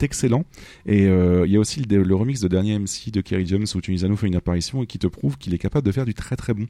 excellent. 0.00 0.44
Et 0.84 1.04
il 1.04 1.50
y 1.50 1.56
a 1.56 1.60
aussi 1.60 1.80
le, 1.82 2.14
remix 2.14 2.40
de 2.40 2.48
dernier 2.48 2.76
MC 2.76 3.12
de 3.12 3.20
Kerry 3.20 3.46
James 3.46 3.66
où 3.72 3.80
Tunisano 3.80 4.16
fait 4.16 4.26
une 4.26 4.34
apparition 4.34 4.82
et 4.82 4.86
qui 4.86 4.98
te 4.98 5.06
prouve 5.06 5.38
qu'il 5.38 5.54
est 5.54 5.58
capable 5.58 5.86
de 5.86 5.92
faire 5.92 6.04
du 6.04 6.14
très 6.14 6.34
très 6.34 6.54
bon. 6.54 6.66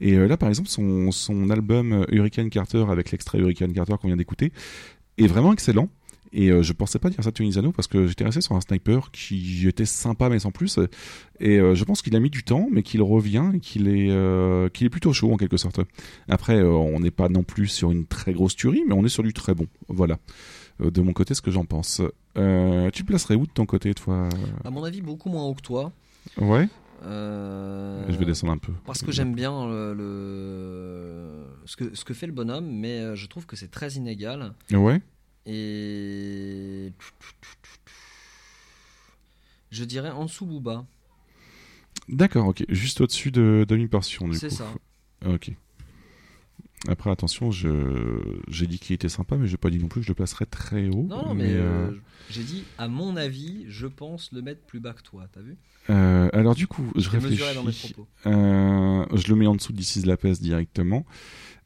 Et 0.00 0.14
là, 0.14 0.36
par 0.36 0.48
exemple, 0.48 0.68
son, 0.68 1.10
son 1.10 1.50
album 1.50 2.06
Hurricane 2.10 2.48
Carter 2.48 2.84
avec 2.88 3.10
l'extrait 3.10 3.38
Hurricane 3.38 3.72
Carter 3.72 3.94
qu'on 4.00 4.06
vient 4.06 4.16
d'écouter 4.16 4.52
est 5.18 5.26
vraiment 5.26 5.52
excellent. 5.52 5.88
Et 6.38 6.50
euh, 6.50 6.62
je 6.62 6.72
pensais 6.74 6.98
pas 6.98 7.08
dire 7.08 7.24
ça 7.24 7.32
Tunisano 7.32 7.72
parce 7.72 7.88
que 7.88 8.06
j'étais 8.06 8.24
resté 8.24 8.42
sur 8.42 8.54
un 8.54 8.60
sniper 8.60 9.10
qui 9.10 9.66
était 9.66 9.86
sympa 9.86 10.28
mais 10.28 10.38
sans 10.38 10.50
plus. 10.50 10.78
Et 11.40 11.58
euh, 11.58 11.74
je 11.74 11.82
pense 11.84 12.02
qu'il 12.02 12.14
a 12.14 12.20
mis 12.20 12.28
du 12.28 12.44
temps, 12.44 12.68
mais 12.70 12.82
qu'il 12.82 13.00
revient 13.00 13.52
et 13.54 13.58
qu'il 13.60 13.88
est, 13.88 14.10
euh, 14.10 14.68
qu'il 14.68 14.86
est 14.86 14.90
plutôt 14.90 15.14
chaud 15.14 15.32
en 15.32 15.38
quelque 15.38 15.56
sorte. 15.56 15.80
Après, 16.28 16.56
euh, 16.56 16.68
on 16.70 17.00
n'est 17.00 17.10
pas 17.10 17.30
non 17.30 17.42
plus 17.42 17.68
sur 17.68 17.90
une 17.90 18.04
très 18.06 18.34
grosse 18.34 18.54
tuerie, 18.54 18.82
mais 18.86 18.92
on 18.92 19.02
est 19.04 19.08
sur 19.08 19.22
du 19.22 19.32
très 19.32 19.54
bon. 19.54 19.66
Voilà. 19.88 20.18
De 20.78 21.00
mon 21.00 21.14
côté, 21.14 21.32
ce 21.32 21.40
que 21.40 21.50
j'en 21.50 21.64
pense. 21.64 22.02
Tu 22.34 22.40
te 22.42 23.02
placerais 23.06 23.34
où 23.34 23.46
de 23.46 23.50
ton 23.52 23.64
côté, 23.64 23.94
toi? 23.94 24.28
À 24.62 24.68
mon 24.70 24.84
avis, 24.84 25.00
beaucoup 25.00 25.30
moins 25.30 25.44
haut 25.44 25.54
que 25.54 25.62
toi. 25.62 25.90
Ouais. 26.38 26.68
Euh, 27.02 28.04
Je 28.10 28.16
vais 28.18 28.26
descendre 28.26 28.52
un 28.52 28.58
peu. 28.58 28.72
Parce 28.84 29.00
que 29.02 29.10
j'aime 29.10 29.34
bien 29.34 29.66
le, 29.66 29.94
le- 29.94 31.46
ce, 31.64 31.76
que, 31.76 31.94
ce 31.94 32.04
que 32.04 32.12
fait 32.14 32.26
le 32.26 32.32
bonhomme, 32.34 32.66
mais 32.70 33.16
je 33.16 33.26
trouve 33.26 33.46
que 33.46 33.56
c'est 33.56 33.70
très 33.70 33.92
inégal. 33.92 34.52
Ouais. 34.72 35.00
Et. 35.46 36.92
Je 39.70 39.84
dirais 39.84 40.10
en 40.10 40.24
dessous 40.24 40.46
Booba. 40.46 40.84
D'accord, 42.08 42.48
ok. 42.48 42.64
Juste 42.68 43.00
au-dessus 43.00 43.30
de 43.30 43.64
demi-portion, 43.68 44.28
du 44.28 44.36
C'est 44.36 44.48
coup. 44.48 44.54
ça. 44.54 44.72
Ok. 45.26 45.50
Après, 46.88 47.10
attention, 47.10 47.50
je 47.50 48.20
j'ai 48.48 48.66
dit 48.66 48.78
qu'il 48.78 48.94
était 48.94 49.08
sympa, 49.08 49.36
mais 49.36 49.48
j'ai 49.48 49.56
pas 49.56 49.70
dit 49.70 49.78
non 49.78 49.88
plus 49.88 50.00
que 50.00 50.04
je 50.06 50.10
le 50.10 50.14
placerais 50.14 50.46
très 50.46 50.88
haut. 50.88 51.06
Non, 51.08 51.28
non, 51.28 51.34
mais, 51.34 51.54
euh, 51.54 51.90
euh, 51.90 52.00
j'ai 52.30 52.44
dit, 52.44 52.64
à 52.78 52.86
mon 52.86 53.16
avis, 53.16 53.64
je 53.68 53.86
pense 53.86 54.30
le 54.32 54.42
mettre 54.42 54.60
plus 54.62 54.78
bas 54.78 54.92
que 54.92 55.02
toi, 55.02 55.26
t'as 55.32 55.40
vu? 55.40 55.56
Euh, 55.88 56.28
alors 56.32 56.54
du 56.54 56.66
coup, 56.66 56.84
je 56.96 57.08
dans 57.10 57.20
mes 57.20 57.28
réfléchis. 57.28 57.92
propos. 57.92 58.08
Euh, 58.26 59.06
je 59.14 59.28
le 59.28 59.34
mets 59.36 59.46
en 59.46 59.54
dessous 59.54 59.72
de 59.72 59.78
This 59.78 59.96
is 59.96 60.02
la 60.02 60.16
peste 60.16 60.42
directement. 60.42 61.06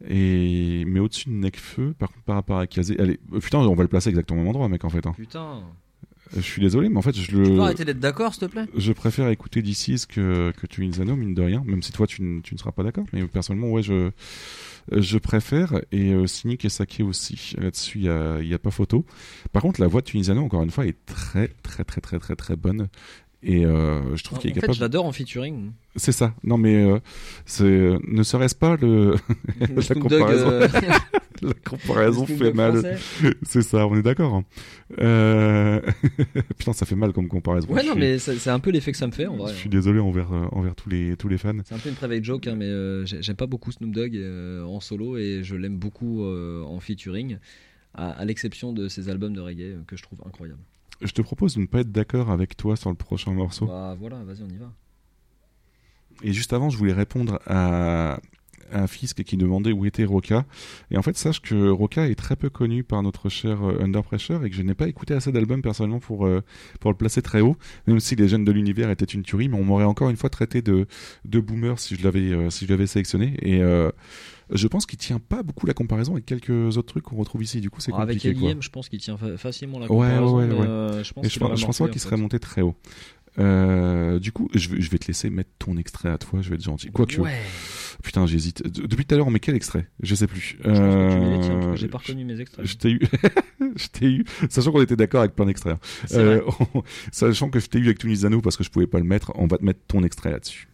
Et 0.09 0.85
mais 0.87 1.01
au-dessus 1.01 1.29
de 1.29 1.35
Necfeu, 1.35 1.95
par 1.99 2.09
contre 2.11 2.23
par 2.25 2.37
rapport 2.37 2.59
à 2.59 2.67
Kazé, 2.67 2.99
allez, 2.99 3.21
euh, 3.33 3.39
putain, 3.41 3.59
on 3.59 3.75
va 3.75 3.83
le 3.83 3.89
placer 3.89 4.09
exactement 4.11 4.41
au 4.41 4.43
même 4.43 4.51
endroit, 4.51 4.69
mec, 4.69 4.85
en 4.85 4.89
fait. 4.91 5.07
hein. 5.07 5.13
Putain. 5.17 5.57
Euh, 5.57 6.37
Je 6.37 6.41
suis 6.43 6.63
désolé, 6.63 6.89
mais 6.89 6.97
en 6.97 7.03
fait, 7.03 7.15
je 7.17 7.37
le. 7.37 7.45
Tu 7.45 7.51
peux 7.51 7.61
arrêter 7.61 7.85
d'être 7.85 7.99
d'accord, 8.01 8.33
s'il 8.35 8.47
te 8.47 8.53
plaît? 8.53 8.67
Je 8.77 8.93
préfère 8.93 9.29
écouter 9.29 9.61
is 9.61 10.07
que 10.09 10.53
que 10.53 10.67
Tunisano, 10.67 11.17
mine 11.17 11.35
de 11.35 11.43
rien, 11.43 11.63
même 11.67 11.83
si 11.83 11.93
toi 11.93 12.07
tu, 12.07 12.23
ne- 12.23 12.41
tu 12.41 12.55
ne 12.55 12.59
seras 12.59 12.73
pas 12.73 12.83
d'accord, 12.85 13.05
mais 13.13 13.27
personnellement, 13.27 13.71
ouais, 13.73 13.83
je 13.83 14.11
je 14.93 15.19
préfère 15.19 15.81
et 15.93 16.13
euh, 16.15 16.27
Cynic 16.27 16.65
et 16.65 16.69
Saké 16.69 17.03
aussi. 17.03 17.55
Là-dessus, 17.59 17.99
il 17.99 18.05
y 18.05 18.09
a, 18.09 18.41
y 18.43 18.55
a 18.55 18.59
pas 18.59 18.71
photo. 18.71 19.05
Par 19.53 19.63
contre, 19.63 19.81
la 19.81 19.87
voix 19.89 20.01
de 20.01 20.07
Tunisano, 20.07 20.43
encore 20.43 20.63
une 20.63 20.71
fois, 20.71 20.87
est 20.87 20.97
très 21.05 21.49
très 21.63 21.85
très 21.85 22.01
très 22.01 22.19
très 22.19 22.37
très 22.37 22.57
bonne. 22.57 22.89
Et 23.43 23.65
euh, 23.65 24.17
je 24.17 24.23
trouve 24.23 24.37
En 24.37 24.41
qu'il 24.43 24.51
est 24.51 24.55
fait, 24.55 24.61
capable. 24.61 24.77
je 24.77 24.81
l'adore 24.83 25.07
en 25.07 25.13
featuring. 25.13 25.71
C'est 25.97 26.13
ça. 26.13 26.35
Non, 26.45 26.59
mais 26.59 26.77
euh, 26.85 26.99
c'est 27.47 27.65
ne 28.07 28.23
serait-ce 28.23 28.55
pas 28.55 28.77
le, 28.77 29.15
Le 29.61 29.77
la 29.89 29.95
comparaison. 30.01 30.51
Euh, 30.51 30.69
la 31.41 31.55
comparaison 31.55 32.27
le 32.29 32.35
fait 32.37 32.53
mal. 32.53 32.99
C'est 33.43 33.63
ça, 33.63 33.87
on 33.87 33.97
est 33.97 34.03
d'accord. 34.03 34.35
hein. 34.35 34.45
Euh... 35.01 35.81
Putain, 36.59 36.75
ça 36.75 36.85
fait 36.85 36.97
mal 36.97 37.13
comme 37.15 37.29
comparaison. 37.29 37.67
Ouais, 37.69 37.81
Je 37.83 37.87
non, 37.87 37.93
suis- 37.93 38.01
mais 38.01 38.19
c'est 38.19 38.51
un 38.51 38.61
peu 38.61 38.71
l'effet 38.71 38.93
que 38.93 38.99
ça 38.99 39.07
me 39.07 39.13
fait, 39.13 39.27
en 39.27 39.37
vrai. 39.37 39.53
Je 39.55 39.59
suis 39.59 39.71
désolé 39.71 40.01
envers 40.01 40.31
euh, 40.33 40.47
envers 40.53 40.75
tous 40.75 40.91
les 40.91 41.17
tous 41.17 41.29
les 41.29 41.39
fans. 41.39 41.55
C'est 41.65 41.75
un 41.75 41.79
peu 41.79 41.89
une 41.89 41.95
private 41.95 42.23
joke, 42.23 42.47
hein, 42.47 42.57
mais 42.59 42.67
euh, 42.67 43.07
j'ai- 43.07 43.23
j'aime 43.23 43.37
pas 43.37 43.47
beaucoup 43.47 43.73
Snoop 43.73 43.93
Dogg 43.93 44.17
euh, 44.17 44.65
en 44.65 44.81
solo 44.81 45.17
et 45.17 45.41
je 45.43 45.55
l'aime 45.57 45.79
beaucoup 45.79 46.25
euh, 46.25 46.63
en 46.65 46.79
featuring, 46.79 47.39
à, 47.95 48.11
à 48.11 48.25
l'exception 48.27 48.75
de 48.75 48.89
ses 48.89 49.09
albums 49.09 49.33
de 49.33 49.41
reggae 49.41 49.63
euh, 49.63 49.81
que 49.87 49.97
je 49.97 50.03
trouve 50.03 50.21
incroyables. 50.27 50.61
Je 51.01 51.13
te 51.13 51.23
propose 51.23 51.55
de 51.55 51.61
ne 51.61 51.67
pas 51.67 51.81
être 51.81 51.93
d'accord 51.93 52.31
avec 52.31 52.57
toi 52.57 52.77
sur 52.77 52.91
le 52.91 52.97
prochain 52.97 53.33
morceau. 53.33 53.67
Bah 53.67 53.97
voilà, 53.99 54.23
vas-y, 54.25 54.43
on 54.43 54.49
y 54.49 54.59
va. 54.59 54.73
Et 56.23 56.33
juste 56.33 56.53
avant, 56.53 56.69
je 56.69 56.77
voulais 56.77 56.93
répondre 56.93 57.41
à, 57.47 58.21
à 58.71 58.87
Fisk 58.87 59.23
qui 59.25 59.37
demandait 59.37 59.73
où 59.73 59.87
était 59.87 60.05
Roca. 60.05 60.45
Et 60.91 60.99
en 60.99 61.03
fait, 61.03 61.17
sache 61.17 61.41
que 61.41 61.71
Roca 61.71 62.07
est 62.09 62.15
très 62.15 62.37
peu 62.37 62.51
connu 62.51 62.85
par 62.85 63.03
notre 63.03 63.29
cher 63.29 63.63
euh, 63.63 63.81
Under 63.81 64.03
Pressure 64.03 64.45
et 64.45 64.51
que 64.51 64.57
je 64.57 64.63
n'ai 64.63 64.75
pas 64.75 64.89
écouté 64.89 65.15
assez 65.15 65.33
d'albums 65.33 65.63
personnellement 65.63 66.01
pour, 66.01 66.27
euh, 66.27 66.43
pour 66.79 66.91
le 66.91 66.97
placer 66.97 67.23
très 67.23 67.41
haut, 67.41 67.57
même 67.87 68.01
si 68.01 68.17
Les 68.17 68.29
Jeunes 68.29 68.45
de 68.45 68.53
l'Univers 68.53 68.91
était 68.91 69.07
une 69.07 69.23
tuerie, 69.23 69.49
mais 69.49 69.57
on 69.57 69.65
m'aurait 69.65 69.85
encore 69.85 70.11
une 70.11 70.17
fois 70.17 70.31
traité 70.31 70.61
de, 70.63 70.87
de 71.25 71.41
boomer 71.41 71.79
si 71.79 71.97
je 71.97 72.05
l'avais 72.05 72.33
euh, 72.33 72.51
si 72.51 72.67
je 72.67 72.71
l'avais 72.71 72.87
sélectionné. 72.87 73.35
Et 73.41 73.63
euh, 73.63 73.91
je 74.53 74.67
pense 74.69 74.87
qu'il 74.87 74.99
tient 74.99 75.19
pas 75.19 75.43
beaucoup 75.43 75.67
la 75.67 75.75
comparaison 75.75 76.13
avec 76.13 76.27
quelques 76.27 76.77
autres 76.77 76.89
trucs 76.89 77.05
qu'on 77.05 77.17
retrouve 77.17 77.43
ici. 77.43 77.61
Du 77.61 77.71
coup, 77.71 77.81
c'est 77.81 77.93
Avec 77.93 78.17
compliqué. 78.19 78.33
quoi. 78.35 78.49
L.I.M., 78.51 78.63
je 78.63 78.71
pense 78.71 78.89
qu'il 78.89 79.01
tient 79.01 79.17
fa- 79.17 79.37
facilement 79.37 79.79
la 79.79 79.85
Ouais, 79.87 80.09
comparaison, 80.09 80.37
ouais, 80.39 80.47
mais, 80.47 80.55
ouais. 80.55 80.67
euh, 80.67 81.05
je 81.05 81.13
pense 81.13 81.25
je, 81.27 81.31
je 81.31 81.39
pense 81.67 81.79
pas 81.79 81.89
qu'il 81.89 82.01
serait 82.01 82.17
monté 82.17 82.39
très 82.39 82.61
haut. 82.63 82.75
Euh, 83.39 84.19
du 84.19 84.33
coup, 84.33 84.49
je 84.55 84.69
vais, 84.71 84.81
je 84.81 84.91
vais 84.91 84.99
te 84.99 85.07
laisser 85.07 85.31
mettre 85.31 85.51
ton 85.61 85.77
extrait 85.77 86.09
à 86.11 86.19
toi. 86.19 86.43
Je 86.43 86.49
vais 86.51 86.57
être 86.57 86.65
gentil. 86.65 86.91
Quoique, 86.91 87.21
Ouais. 87.21 87.39
putain, 88.03 88.27
j'hésite. 88.27 88.65
De- 88.67 88.87
Depuis 88.89 89.05
tout 89.05 89.15
à 89.15 89.19
l'heure, 89.19 89.29
on 89.29 89.31
met 89.31 89.39
quel 89.39 89.55
extrait? 89.55 89.87
Je 90.03 90.15
sais 90.17 90.27
plus. 90.27 90.59
Euh, 90.67 91.77
j'ai 91.77 91.87
pas 91.87 91.99
reconnu 91.99 92.25
mes 92.25 92.41
extraits. 92.41 92.67
Je 92.67 92.75
t'ai 92.77 92.91
eu, 92.91 93.01
je 93.77 93.87
t'ai 93.87 94.07
eu, 94.07 94.25
sachant 94.49 94.73
qu'on 94.73 94.83
était 94.83 94.97
d'accord 94.97 95.21
avec 95.21 95.35
plein 95.37 95.47
d'extraits. 95.47 95.77
hein. 96.13 96.41
On- 96.75 96.83
sachant 97.13 97.51
que 97.51 97.61
je 97.61 97.67
t'ai 97.69 97.79
eu 97.79 97.85
avec 97.85 97.99
Tunisano 97.99 98.41
parce 98.41 98.57
que 98.57 98.65
je 98.65 98.71
pouvais 98.71 98.89
pas 98.89 98.99
le 98.99 99.05
mettre, 99.05 99.31
on 99.37 99.47
va 99.47 99.59
te 99.59 99.65
mettre 99.65 99.81
ton 99.87 100.03
extrait 100.03 100.33
là-dessus. 100.33 100.67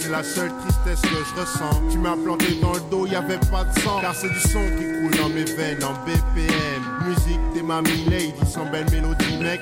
C'est 0.00 0.10
la 0.10 0.24
seule 0.24 0.50
tristesse 0.60 1.00
que 1.00 1.08
je 1.08 1.40
ressens. 1.40 1.82
Tu 1.90 1.98
m'as 1.98 2.16
planté 2.16 2.58
dans 2.60 2.72
le 2.72 2.80
dos, 2.90 3.06
y 3.06 3.14
avait 3.14 3.38
pas 3.38 3.64
de 3.64 3.78
sang. 3.80 4.00
Car 4.00 4.14
c'est 4.14 4.28
du 4.30 4.40
son 4.40 4.64
qui 4.76 4.84
coule 4.84 5.16
dans 5.16 5.28
mes 5.28 5.44
veines 5.44 5.82
en 5.84 5.92
BPM. 6.04 6.82
Musique 7.06 7.40
des 7.54 7.62
mamies 7.62 8.04
lady, 8.10 8.32
sans 8.52 8.66
belle 8.66 8.90
mélodie, 8.90 9.38
mec. 9.40 9.60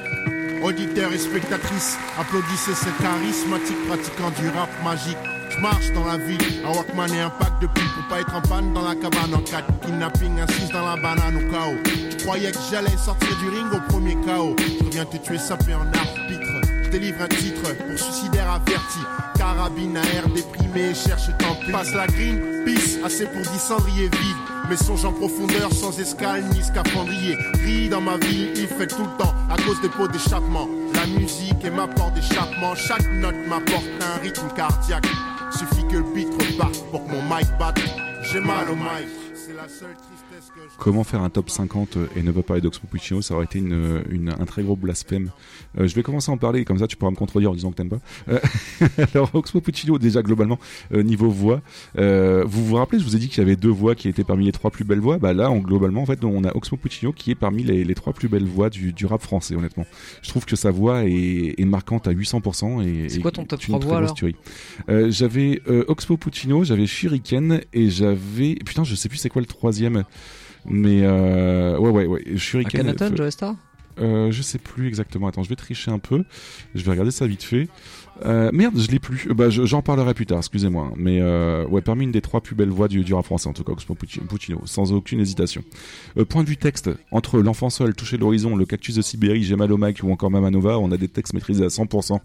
Auditeurs 0.63 1.13
et 1.13 1.19
spectatrices, 1.19 1.99
applaudissez 2.19 2.75
ce 2.75 3.03
charismatique 3.03 3.87
pratiquant 3.87 4.31
du 4.41 4.49
rap 4.49 4.71
magique. 4.83 5.19
Je 5.51 5.61
marche 5.61 5.93
dans 5.93 6.07
la 6.07 6.17
ville, 6.17 6.41
un 6.65 6.73
Walkman 6.73 7.15
et 7.15 7.21
un 7.21 7.31
pack 7.31 7.61
de 7.61 7.67
pile 7.67 7.89
pour 7.95 8.09
pas 8.09 8.21
être 8.21 8.35
en 8.35 8.41
panne 8.41 8.73
dans 8.73 8.83
la 8.83 8.95
cabane 8.95 9.35
en 9.35 9.41
4 9.41 9.81
Kidnapping, 9.81 10.41
assise 10.41 10.71
dans 10.71 10.85
la 10.85 10.97
banane 10.97 11.37
au 11.37 11.51
chaos. 11.51 11.77
Tu 12.11 12.17
croyais 12.25 12.51
que 12.51 12.59
j'allais 12.71 12.97
sortir 12.97 13.37
du 13.39 13.49
ring 13.51 13.67
au 13.73 13.93
premier 13.93 14.17
chaos. 14.25 14.57
Je 14.59 14.85
reviens 14.85 15.05
te 15.05 15.19
tuer 15.19 15.39
sapé 15.39 15.75
en 15.75 15.87
arbitre. 15.87 16.45
Délivre 16.91 17.23
un 17.23 17.29
titre 17.29 17.75
pour 17.77 17.99
suicidaire 17.99 18.51
averti. 18.51 19.01
Carabine 19.37 19.97
à 19.97 20.05
air 20.15 20.29
déprimé, 20.29 20.95
cherche 20.95 21.29
tant. 21.39 21.57
Passe 21.73 21.93
la 21.95 22.07
green, 22.07 22.65
peace, 22.65 22.99
assez 23.05 23.27
pour 23.27 23.43
10 23.43 23.49
cendriers 23.59 24.09
vides. 24.09 24.71
Mes 24.71 24.77
songes 24.77 25.05
en 25.05 25.13
profondeur, 25.13 25.73
sans 25.73 25.99
escale 25.99 26.45
ni 26.53 26.63
scaphandrier. 26.63 27.37
Gris 27.55 27.89
dans 27.89 28.01
ma 28.01 28.17
ville, 28.17 28.53
il 28.57 28.67
fait 28.67 28.87
tout 28.87 29.05
le 29.05 29.17
temps 29.19 29.35
à 29.51 29.57
cause 29.63 29.81
des 29.83 29.89
pots 29.89 30.09
d'échappement. 30.09 30.69
La 30.95 31.07
musique 31.07 31.65
est 31.65 31.71
ma 31.71 31.87
porte 31.87 32.15
d'échappement. 32.15 32.75
Chaque 32.75 33.09
note 33.13 33.37
m'apporte 33.49 33.85
un 34.01 34.21
rythme 34.23 34.49
cardiaque. 34.57 35.07
Suffit 35.51 35.87
que 35.89 35.97
le 35.97 36.15
beat 36.15 36.29
reparte 36.33 36.83
pour 36.91 37.05
que 37.05 37.11
mon 37.13 37.23
mic 37.23 37.47
batte. 37.59 37.81
J'ai 38.23 38.41
mal 38.41 38.69
au 38.71 38.75
mic, 38.75 39.09
c'est 39.35 39.55
la 39.55 39.69
seule 39.69 39.95
je 39.95 40.16
Comment 40.79 41.05
faire 41.05 41.23
un 41.23 41.31
top 41.31 41.49
50 41.49 41.97
et 42.17 42.23
ne 42.23 42.31
pas 42.33 42.43
parler 42.43 42.61
d'Oxmo 42.61 42.89
Puccino 42.91 43.23
Ça 43.23 43.35
aurait 43.35 43.47
été 43.47 43.59
une, 43.59 44.03
une- 44.11 44.29
un 44.29 44.45
très 44.45 44.63
gros 44.63 44.77
blasphème. 44.77 45.31
Euh, 45.79 45.87
je 45.89 45.95
vais 45.95 46.03
commencer 46.03 46.31
à 46.31 46.35
en 46.35 46.37
parler, 46.37 46.65
comme 46.65 46.79
ça 46.79 46.87
tu 46.87 46.97
pourras 46.97 47.11
me 47.11 47.17
contredire 47.17 47.51
en 47.51 47.55
disant 47.55 47.71
que 47.71 47.77
t'aimes 47.77 47.89
pas. 47.89 48.01
Euh, 48.29 48.39
alors, 49.15 49.31
Oxmo 49.35 49.61
Puccino, 49.61 49.99
déjà 49.99 50.23
globalement, 50.23 50.59
euh, 50.93 51.03
niveau 51.03 51.31
voix, 51.31 51.63
euh, 51.99 52.45
vous 52.47 52.65
vous 52.65 52.75
rappelez, 52.77 52.99
je 53.01 53.05
vous 53.05 53.17
ai 53.17 53.19
dit 53.19 53.29
qu'il 53.29 53.39
y 53.39 53.41
avait 53.41 53.57
deux 53.57 53.71
voix 53.71 53.95
qui 53.95 54.09
étaient 54.09 54.23
parmi 54.25 54.45
les 54.45 54.53
trois 54.53 54.71
plus 54.71 54.85
belles 54.85 55.01
voix. 55.01 55.19
Bah 55.19 55.33
là, 55.33 55.51
en, 55.51 55.59
globalement, 55.59 56.03
en 56.03 56.07
fait, 56.07 56.23
on 56.25 56.45
a 56.45 56.55
Oxmo 56.55 56.77
Puccino 56.77 57.13
qui 57.13 57.31
est 57.31 57.35
parmi 57.35 57.63
les, 57.65 57.83
les 57.85 57.95
trois 57.95 58.13
plus 58.13 58.29
belles 58.29 58.45
voix 58.45 58.69
du, 58.71 58.93
du 58.93 59.07
rap 59.07 59.23
français, 59.23 59.55
honnêtement. 59.57 59.87
Je 60.23 60.29
trouve 60.29 60.45
que 60.45 60.57
sa 60.57 60.71
voix 60.71 61.05
est, 61.05 61.55
est 61.59 61.65
marquante 61.65 62.07
à 62.07 62.13
800%. 62.13 62.87
Et, 62.87 63.09
C'est 63.09 63.21
quoi 63.21 63.31
ton 63.33 63.45
top 63.45 63.61
est 63.61 63.69
une 63.69 63.73
trois 63.73 63.81
très 63.81 63.89
voix, 63.89 64.07
grosse 64.07 64.23
alors. 64.23 64.33
Euh, 64.91 65.11
J'avais 65.11 65.63
euh, 65.69 65.85
Oxmo 65.89 66.17
Puccino, 66.19 66.65
j'avais 66.65 66.87
Shuriken 66.87 67.61
et 67.73 67.89
j'avais... 67.91 68.57
Putain, 68.65 68.85
je 68.85 68.95
sais 68.95 69.09
plus 69.09 69.19
c'est 69.19 69.29
quoi 69.31 69.41
le 69.41 69.47
troisième. 69.47 70.05
Mais 70.69 71.01
euh, 71.03 71.78
ouais, 71.78 71.91
ouais, 71.91 72.07
ouais. 72.07 72.36
Shuriken. 72.36 72.81
Akhenaton, 72.89 73.17
Joe 73.17 73.31
Star? 73.31 73.55
Euh, 73.99 74.31
je 74.31 74.43
sais 74.43 74.59
plus 74.59 74.89
exactement. 74.89 75.27
Attends, 75.27 75.43
je 75.43 75.49
vais 75.49 75.57
tricher 75.57 75.91
un 75.91 75.99
peu. 75.99 76.25
Je 76.75 76.85
vais 76.85 76.91
regarder 76.91 77.11
ça 77.11 77.27
vite 77.27 77.43
fait. 77.43 77.69
Euh, 78.25 78.51
merde, 78.53 78.78
je 78.78 78.91
l'ai 78.91 78.99
plus. 78.99 79.27
Euh, 79.28 79.35
Bah, 79.35 79.51
je- 79.51 79.65
j'en 79.67 79.83
parlerai 79.83 80.15
plus 80.15 80.27
tard. 80.27 80.39
Excusez-moi. 80.39 80.93
Mais 80.97 81.20
euh, 81.20 81.67
ouais, 81.67 81.83
parmi 81.83 82.05
une 82.05 82.12
des 82.12 82.23
trois 82.23 82.41
plus 82.41 82.55
belles 82.55 82.70
voix 82.70 82.89
du, 82.89 83.05
du 83.05 83.12
rap 83.12 83.25
français, 83.27 83.49
en 83.49 83.53
tout 83.53 83.62
cas, 83.65 83.73
Puccino, 84.28 84.61
sans 84.65 84.93
aucune 84.93 85.20
hésitation. 85.20 85.62
Point 86.28 86.43
de 86.45 86.49
vue 86.49 86.57
texte, 86.57 86.91
entre 87.11 87.39
l'enfant 87.41 87.69
seul, 87.70 87.95
toucher 87.95 88.17
l'horizon, 88.17 88.57
le 88.57 88.65
cactus 88.65 88.95
de 88.95 89.03
Sibérie, 89.03 89.47
au 89.53 89.77
Mike 89.77 90.01
ou 90.03 90.11
encore 90.11 90.31
Mamanova, 90.31 90.78
on 90.78 90.91
a 90.93 90.97
des 90.97 91.09
textes 91.09 91.35
maîtrisés 91.35 91.65
à 91.65 91.69
100%. 91.69 92.20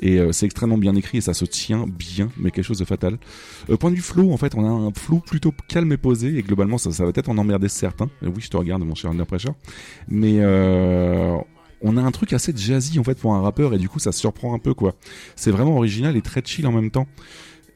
Et 0.00 0.20
c'est 0.32 0.46
extrêmement 0.46 0.78
bien 0.78 0.94
écrit 0.94 1.18
et 1.18 1.20
ça 1.20 1.34
se 1.34 1.44
tient 1.44 1.86
bien, 1.86 2.30
mais 2.36 2.50
quelque 2.50 2.64
chose 2.64 2.78
de 2.78 2.84
fatal. 2.84 3.18
Point 3.80 3.90
de 3.90 3.96
vue 3.96 4.02
flow, 4.02 4.32
en 4.32 4.36
fait, 4.36 4.54
on 4.54 4.64
a 4.64 4.68
un 4.68 4.92
flow 4.92 5.18
plutôt 5.18 5.52
calme 5.68 5.92
et 5.92 5.96
posé 5.96 6.36
et 6.38 6.42
globalement, 6.42 6.78
ça, 6.78 6.90
va 6.90 7.12
peut-être 7.12 7.28
en 7.28 7.38
emmerder 7.38 7.68
certains. 7.68 8.08
Euh, 8.22 8.28
oui, 8.34 8.40
je 8.42 8.48
te 8.50 8.56
regarde, 8.56 8.82
mon 8.84 8.94
cher 8.94 9.10
Under 9.10 9.26
Pressure. 9.26 9.54
Mais 10.08 10.38
on 11.82 11.96
a 11.96 12.02
un 12.02 12.10
truc 12.10 12.32
assez 12.32 12.52
jazzy 12.54 12.98
en 12.98 13.04
fait 13.04 13.18
pour 13.18 13.34
un 13.34 13.40
rappeur 13.40 13.74
et 13.74 13.78
du 13.78 13.88
coup 13.88 13.98
ça 13.98 14.12
surprend 14.12 14.54
un 14.54 14.58
peu 14.58 14.74
quoi. 14.74 14.94
C'est 15.36 15.50
vraiment 15.50 15.76
original 15.76 16.16
et 16.16 16.22
très 16.22 16.42
chill 16.44 16.66
en 16.66 16.72
même 16.72 16.90
temps. 16.90 17.06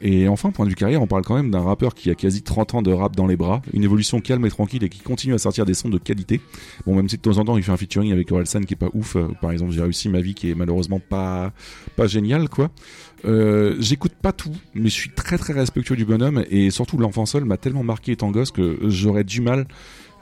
Et 0.00 0.28
enfin, 0.28 0.50
point 0.50 0.66
de 0.66 0.70
vue 0.70 0.76
carrière, 0.76 1.00
on 1.00 1.06
parle 1.06 1.22
quand 1.22 1.36
même 1.36 1.50
d'un 1.50 1.62
rappeur 1.62 1.94
qui 1.94 2.10
a 2.10 2.14
quasi 2.14 2.42
30 2.42 2.74
ans 2.74 2.82
de 2.82 2.92
rap 2.92 3.16
dans 3.16 3.26
les 3.26 3.36
bras, 3.36 3.62
une 3.72 3.82
évolution 3.82 4.20
calme 4.20 4.44
et 4.44 4.50
tranquille 4.50 4.84
et 4.84 4.90
qui 4.90 5.00
continue 5.00 5.32
à 5.32 5.38
sortir 5.38 5.64
des 5.64 5.72
sons 5.72 5.88
de 5.88 5.96
qualité. 5.96 6.40
Bon, 6.84 6.94
même 6.94 7.08
si 7.08 7.16
de 7.16 7.22
temps 7.22 7.38
en 7.38 7.44
temps 7.44 7.56
il 7.56 7.62
fait 7.62 7.72
un 7.72 7.78
featuring 7.78 8.12
avec 8.12 8.30
Orelsan 8.30 8.60
qui 8.62 8.74
est 8.74 8.76
pas 8.76 8.90
ouf, 8.92 9.16
euh, 9.16 9.28
par 9.40 9.52
exemple, 9.52 9.72
j'ai 9.72 9.80
réussi 9.80 10.10
ma 10.10 10.20
vie 10.20 10.34
qui 10.34 10.50
est 10.50 10.54
malheureusement 10.54 11.00
pas 11.00 11.52
pas 11.96 12.06
quoi. 12.50 12.70
Euh, 13.24 13.76
j'écoute 13.80 14.12
pas 14.20 14.32
tout, 14.32 14.54
mais 14.74 14.90
je 14.90 14.94
suis 14.94 15.10
très 15.10 15.38
très 15.38 15.54
respectueux 15.54 15.96
du 15.96 16.04
bonhomme 16.04 16.44
et 16.50 16.70
surtout 16.70 16.98
l'enfant 16.98 17.24
seul 17.24 17.44
m'a 17.44 17.56
tellement 17.56 17.82
marqué 17.82 18.12
étant 18.12 18.30
gosse 18.30 18.50
que 18.50 18.78
j'aurais 18.88 19.24
du 19.24 19.40
mal 19.40 19.66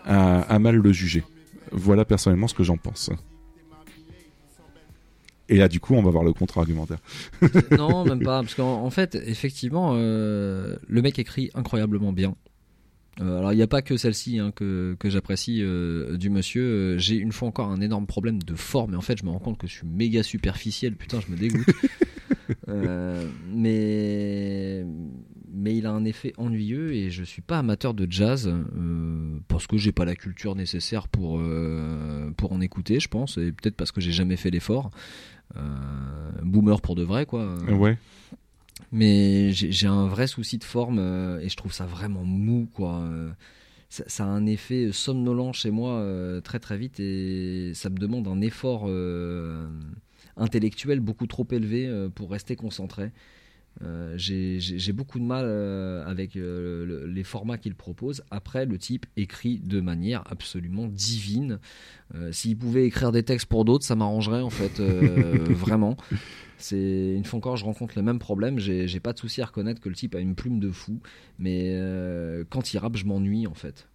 à, 0.05 0.43
à 0.43 0.59
mal 0.61 0.77
le 0.77 0.93
juger. 0.93 1.25
Voilà 1.73 2.05
personnellement 2.05 2.47
ce 2.47 2.55
que 2.55 2.63
j'en 2.63 2.77
pense. 2.77 3.11
Et 5.49 5.57
là, 5.57 5.69
du 5.69 5.81
coup, 5.81 5.95
on 5.95 6.03
va 6.03 6.11
voir 6.11 6.25
le 6.25 6.33
contre-argumentaire. 6.33 6.99
non, 7.79 8.05
même 8.09 8.23
pas, 8.23 8.41
parce 8.41 8.55
qu'en 8.55 8.83
en 8.83 8.91
fait, 8.91 9.15
effectivement, 9.15 9.93
euh, 9.95 10.77
le 10.89 11.03
mec 11.03 11.19
écrit 11.19 11.51
incroyablement 11.55 12.13
bien. 12.13 12.35
Euh, 13.21 13.39
alors, 13.39 13.53
il 13.53 13.57
n'y 13.57 13.63
a 13.63 13.69
pas 13.69 13.83
que 13.83 13.97
celle-ci 13.97 14.39
hein, 14.41 14.51
que, 14.55 14.97
que 14.99 15.09
j'apprécie 15.09 15.61
euh, 15.63 16.17
du 16.17 16.31
monsieur. 16.31 16.99
J'ai 16.99 17.17
une 17.17 17.33
fois 17.33 17.47
encore 17.49 17.69
un 17.69 17.81
énorme 17.81 18.07
problème 18.07 18.43
de 18.43 18.55
forme, 18.55 18.95
et 18.95 18.97
en 18.97 19.03
fait, 19.03 19.19
je 19.19 19.25
me 19.25 19.31
rends 19.31 19.39
compte 19.39 19.59
que 19.59 19.67
je 19.67 19.73
suis 19.73 19.87
méga 19.87 20.23
superficiel. 20.23 20.97
Putain, 20.97 21.21
je 21.21 21.31
me 21.31 21.37
dégoûte. 21.37 21.67
Mais 23.55 24.85
mais 25.55 25.77
il 25.77 25.87
a 25.87 25.93
un 25.93 26.05
effet 26.05 26.33
ennuyeux 26.37 26.93
et 26.93 27.11
je 27.11 27.23
suis 27.23 27.41
pas 27.41 27.59
amateur 27.59 27.95
de 27.95 28.07
jazz 28.11 28.49
euh, 28.49 29.39
parce 29.49 29.67
que 29.67 29.77
j'ai 29.79 29.93
pas 29.93 30.05
la 30.05 30.17
culture 30.17 30.57
nécessaire 30.57 31.09
pour 31.09 31.39
euh, 31.39 32.14
pour 32.35 32.53
en 32.53 32.61
écouter, 32.61 33.01
je 33.01 33.09
pense, 33.09 33.39
et 33.39 33.53
peut-être 33.53 33.77
parce 33.77 33.93
que 33.93 34.01
j'ai 34.01 34.13
jamais 34.13 34.37
fait 34.37 34.51
l'effort. 34.51 34.91
Euh, 35.57 35.61
boomer 36.43 36.81
pour 36.81 36.95
de 36.95 37.03
vrai, 37.03 37.27
quoi. 37.27 37.55
Ouais. 37.71 37.97
Mais 38.93 39.53
j'ai 39.53 39.87
un 39.87 40.07
vrai 40.07 40.27
souci 40.27 40.59
de 40.59 40.65
forme 40.65 40.99
euh, 40.99 41.41
et 41.41 41.49
je 41.49 41.57
trouve 41.57 41.73
ça 41.73 41.87
vraiment 41.87 42.25
mou, 42.25 42.69
quoi. 42.75 43.01
Euh, 43.01 43.31
Ça, 43.91 44.03
ça 44.09 44.25
a 44.25 44.27
un 44.27 44.47
effet 44.47 44.91
somnolent 44.93 45.53
chez 45.53 45.71
moi 45.71 45.93
euh, 46.01 46.41
très 46.41 46.59
très 46.59 46.77
vite 46.77 46.99
et 46.99 47.73
ça 47.75 47.91
me 47.91 47.97
demande 47.97 48.27
un 48.27 48.41
effort 48.41 48.87
euh, 48.89 49.69
intellectuel 50.37 50.99
beaucoup 50.99 51.29
trop 51.29 51.47
élevé 51.53 51.87
euh, 51.87 52.09
pour 52.09 52.33
rester 52.33 52.57
concentré. 52.57 53.13
Euh, 53.83 54.15
j'ai 54.17 54.93
beaucoup 54.93 55.19
de 55.19 55.25
mal 55.25 55.45
euh, 55.47 56.05
avec 56.07 56.37
euh, 56.37 56.87
le- 56.87 57.07
les 57.07 57.25
formats 57.25 57.59
qu'il 57.59 57.75
propose. 57.75 58.23
Après, 58.31 58.67
le 58.67 58.79
type 58.79 59.07
écrit 59.17 59.59
de 59.59 59.81
manière 59.81 60.23
absolument 60.31 60.87
divine. 60.87 61.59
S'il 62.31 62.57
pouvait 62.57 62.87
écrire 62.87 63.11
des 63.11 63.25
textes 63.25 63.47
pour 63.47 63.65
d'autres, 63.65 63.85
ça 63.85 63.97
m'arrangerait 63.97 64.43
en 64.43 64.51
fait, 64.51 64.81
vraiment. 64.81 65.97
C'est 66.59 67.15
une 67.17 67.25
fois 67.25 67.39
encore, 67.39 67.57
je 67.57 67.65
rencontre 67.65 67.95
le 67.97 68.03
même 68.03 68.21
problème. 68.21 68.61
J'ai 68.61 69.01
pas 69.01 69.13
de 69.13 69.19
souci 69.19 69.43
à 69.43 69.47
reconnaître 69.47 69.81
que 69.81 69.89
le 69.89 69.97
type 69.97 70.15
a 70.15 70.21
une 70.21 70.37
plume 70.37 70.61
de 70.61 70.71
fou, 70.71 71.01
mais 71.41 71.77
quand 72.51 72.73
il 72.73 72.79
rappe, 72.79 72.97
je 72.97 73.05
m'ennuie 73.05 73.49
en 73.49 73.55
fait. 73.55 73.89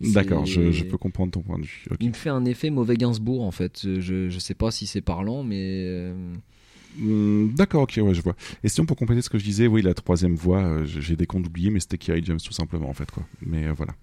D'accord, 0.00 0.46
je, 0.46 0.84
peux 0.84 0.98
comprendre 0.98 1.32
ton 1.32 1.42
point 1.42 1.58
de 1.58 1.64
vue. 1.64 1.86
Il 1.98 2.10
me 2.10 2.14
fait 2.14 2.30
un 2.30 2.44
effet 2.44 2.70
mauvais 2.70 2.96
Gainsbourg 2.96 3.42
en 3.42 3.50
fait. 3.50 3.80
Je, 4.00 4.28
je 4.28 4.38
sais 4.38 4.54
pas 4.54 4.70
si 4.70 4.86
c'est 4.86 5.00
parlant, 5.00 5.42
mais 5.42 6.12
Hmm, 6.96 7.48
D'accord, 7.54 7.82
ok, 7.82 7.98
ouais, 8.02 8.14
je 8.14 8.22
vois. 8.22 8.34
Et 8.64 8.68
sinon, 8.68 8.86
pour 8.86 8.96
compléter 8.96 9.22
ce 9.22 9.30
que 9.30 9.38
je 9.38 9.44
disais, 9.44 9.66
oui, 9.66 9.82
la 9.82 9.94
troisième 9.94 10.34
voix, 10.34 10.62
euh, 10.62 10.84
j'ai 10.86 11.16
des 11.16 11.26
comptes 11.26 11.46
oubliés, 11.46 11.70
mais 11.70 11.80
c'était 11.80 11.98
Kerry 11.98 12.22
James 12.24 12.40
tout 12.44 12.52
simplement, 12.52 12.88
en 12.88 12.94
fait, 12.94 13.10
quoi. 13.10 13.24
Mais 13.44 13.66
euh, 13.66 13.72
voilà. 13.72 13.94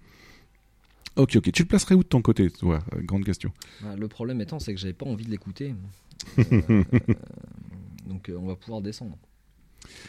Ok, 1.16 1.36
ok. 1.36 1.50
Tu 1.52 1.62
le 1.62 1.68
placerais 1.68 1.94
où 1.94 2.02
de 2.02 2.08
ton 2.08 2.20
côté 2.22 2.50
toi? 2.50 2.78
Euh, 2.94 3.00
Grande 3.02 3.24
question. 3.24 3.50
bah, 3.82 3.94
le 3.98 4.06
problème 4.08 4.40
étant, 4.40 4.58
c'est 4.58 4.74
que 4.74 4.80
j'avais 4.80 4.92
pas 4.92 5.06
envie 5.06 5.24
de 5.24 5.30
l'écouter. 5.30 5.74
Euh, 6.38 6.82
donc 8.06 8.30
on 8.34 8.46
va 8.46 8.56
pouvoir 8.56 8.80
descendre. 8.80 9.18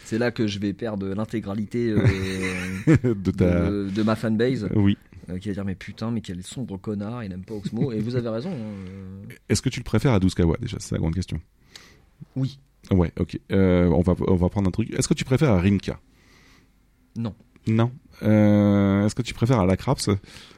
C'est 0.05 0.17
là 0.17 0.31
que 0.31 0.47
je 0.47 0.59
vais 0.59 0.71
perdre 0.73 1.07
l'intégralité 1.13 1.93
De 3.03 3.31
ta- 3.31 3.69
de, 3.69 3.89
de 3.93 4.03
ma 4.03 4.15
fanbase. 4.15 4.69
Oui. 4.75 4.97
euh, 5.29 5.37
qui 5.39 5.49
va 5.49 5.53
dire 5.55 5.65
mais 5.65 5.75
putain 5.75 6.09
mais 6.11 6.21
quel 6.21 6.41
sombre 6.43 6.77
connard 6.77 7.23
il 7.23 7.29
n'aime 7.29 7.43
pas 7.43 7.55
Oxmo 7.55 7.91
et 7.91 7.99
vous 7.99 8.15
avez 8.15 8.29
raison 8.29 8.51
hein, 8.51 8.87
euh. 8.89 9.23
Est-ce 9.49 9.61
que 9.61 9.69
tu 9.69 9.79
le 9.79 9.83
préfères 9.83 10.13
à 10.13 10.19
12 10.19 10.33
Kawa, 10.35 10.55
déjà? 10.61 10.77
C'est 10.79 10.93
la 10.95 10.99
grande 10.99 11.13
question. 11.15 11.39
Oui. 12.35 12.59
Ouais, 12.91 13.11
ok. 13.19 13.39
Euh, 13.51 13.87
on, 13.89 14.01
va, 14.01 14.15
on 14.27 14.35
va 14.35 14.49
prendre 14.49 14.67
un 14.67 14.71
truc. 14.71 14.93
Est-ce 14.93 15.07
que 15.07 15.13
tu 15.13 15.25
préfères 15.25 15.51
à 15.51 15.59
Rimka? 15.59 15.99
Non. 17.17 17.35
Non. 17.67 17.91
Euh, 18.23 19.05
Est-ce 19.05 19.13
que 19.15 19.21
tu 19.21 19.33
préfères 19.33 19.59
à 19.59 19.65
Lacraps 19.65 20.09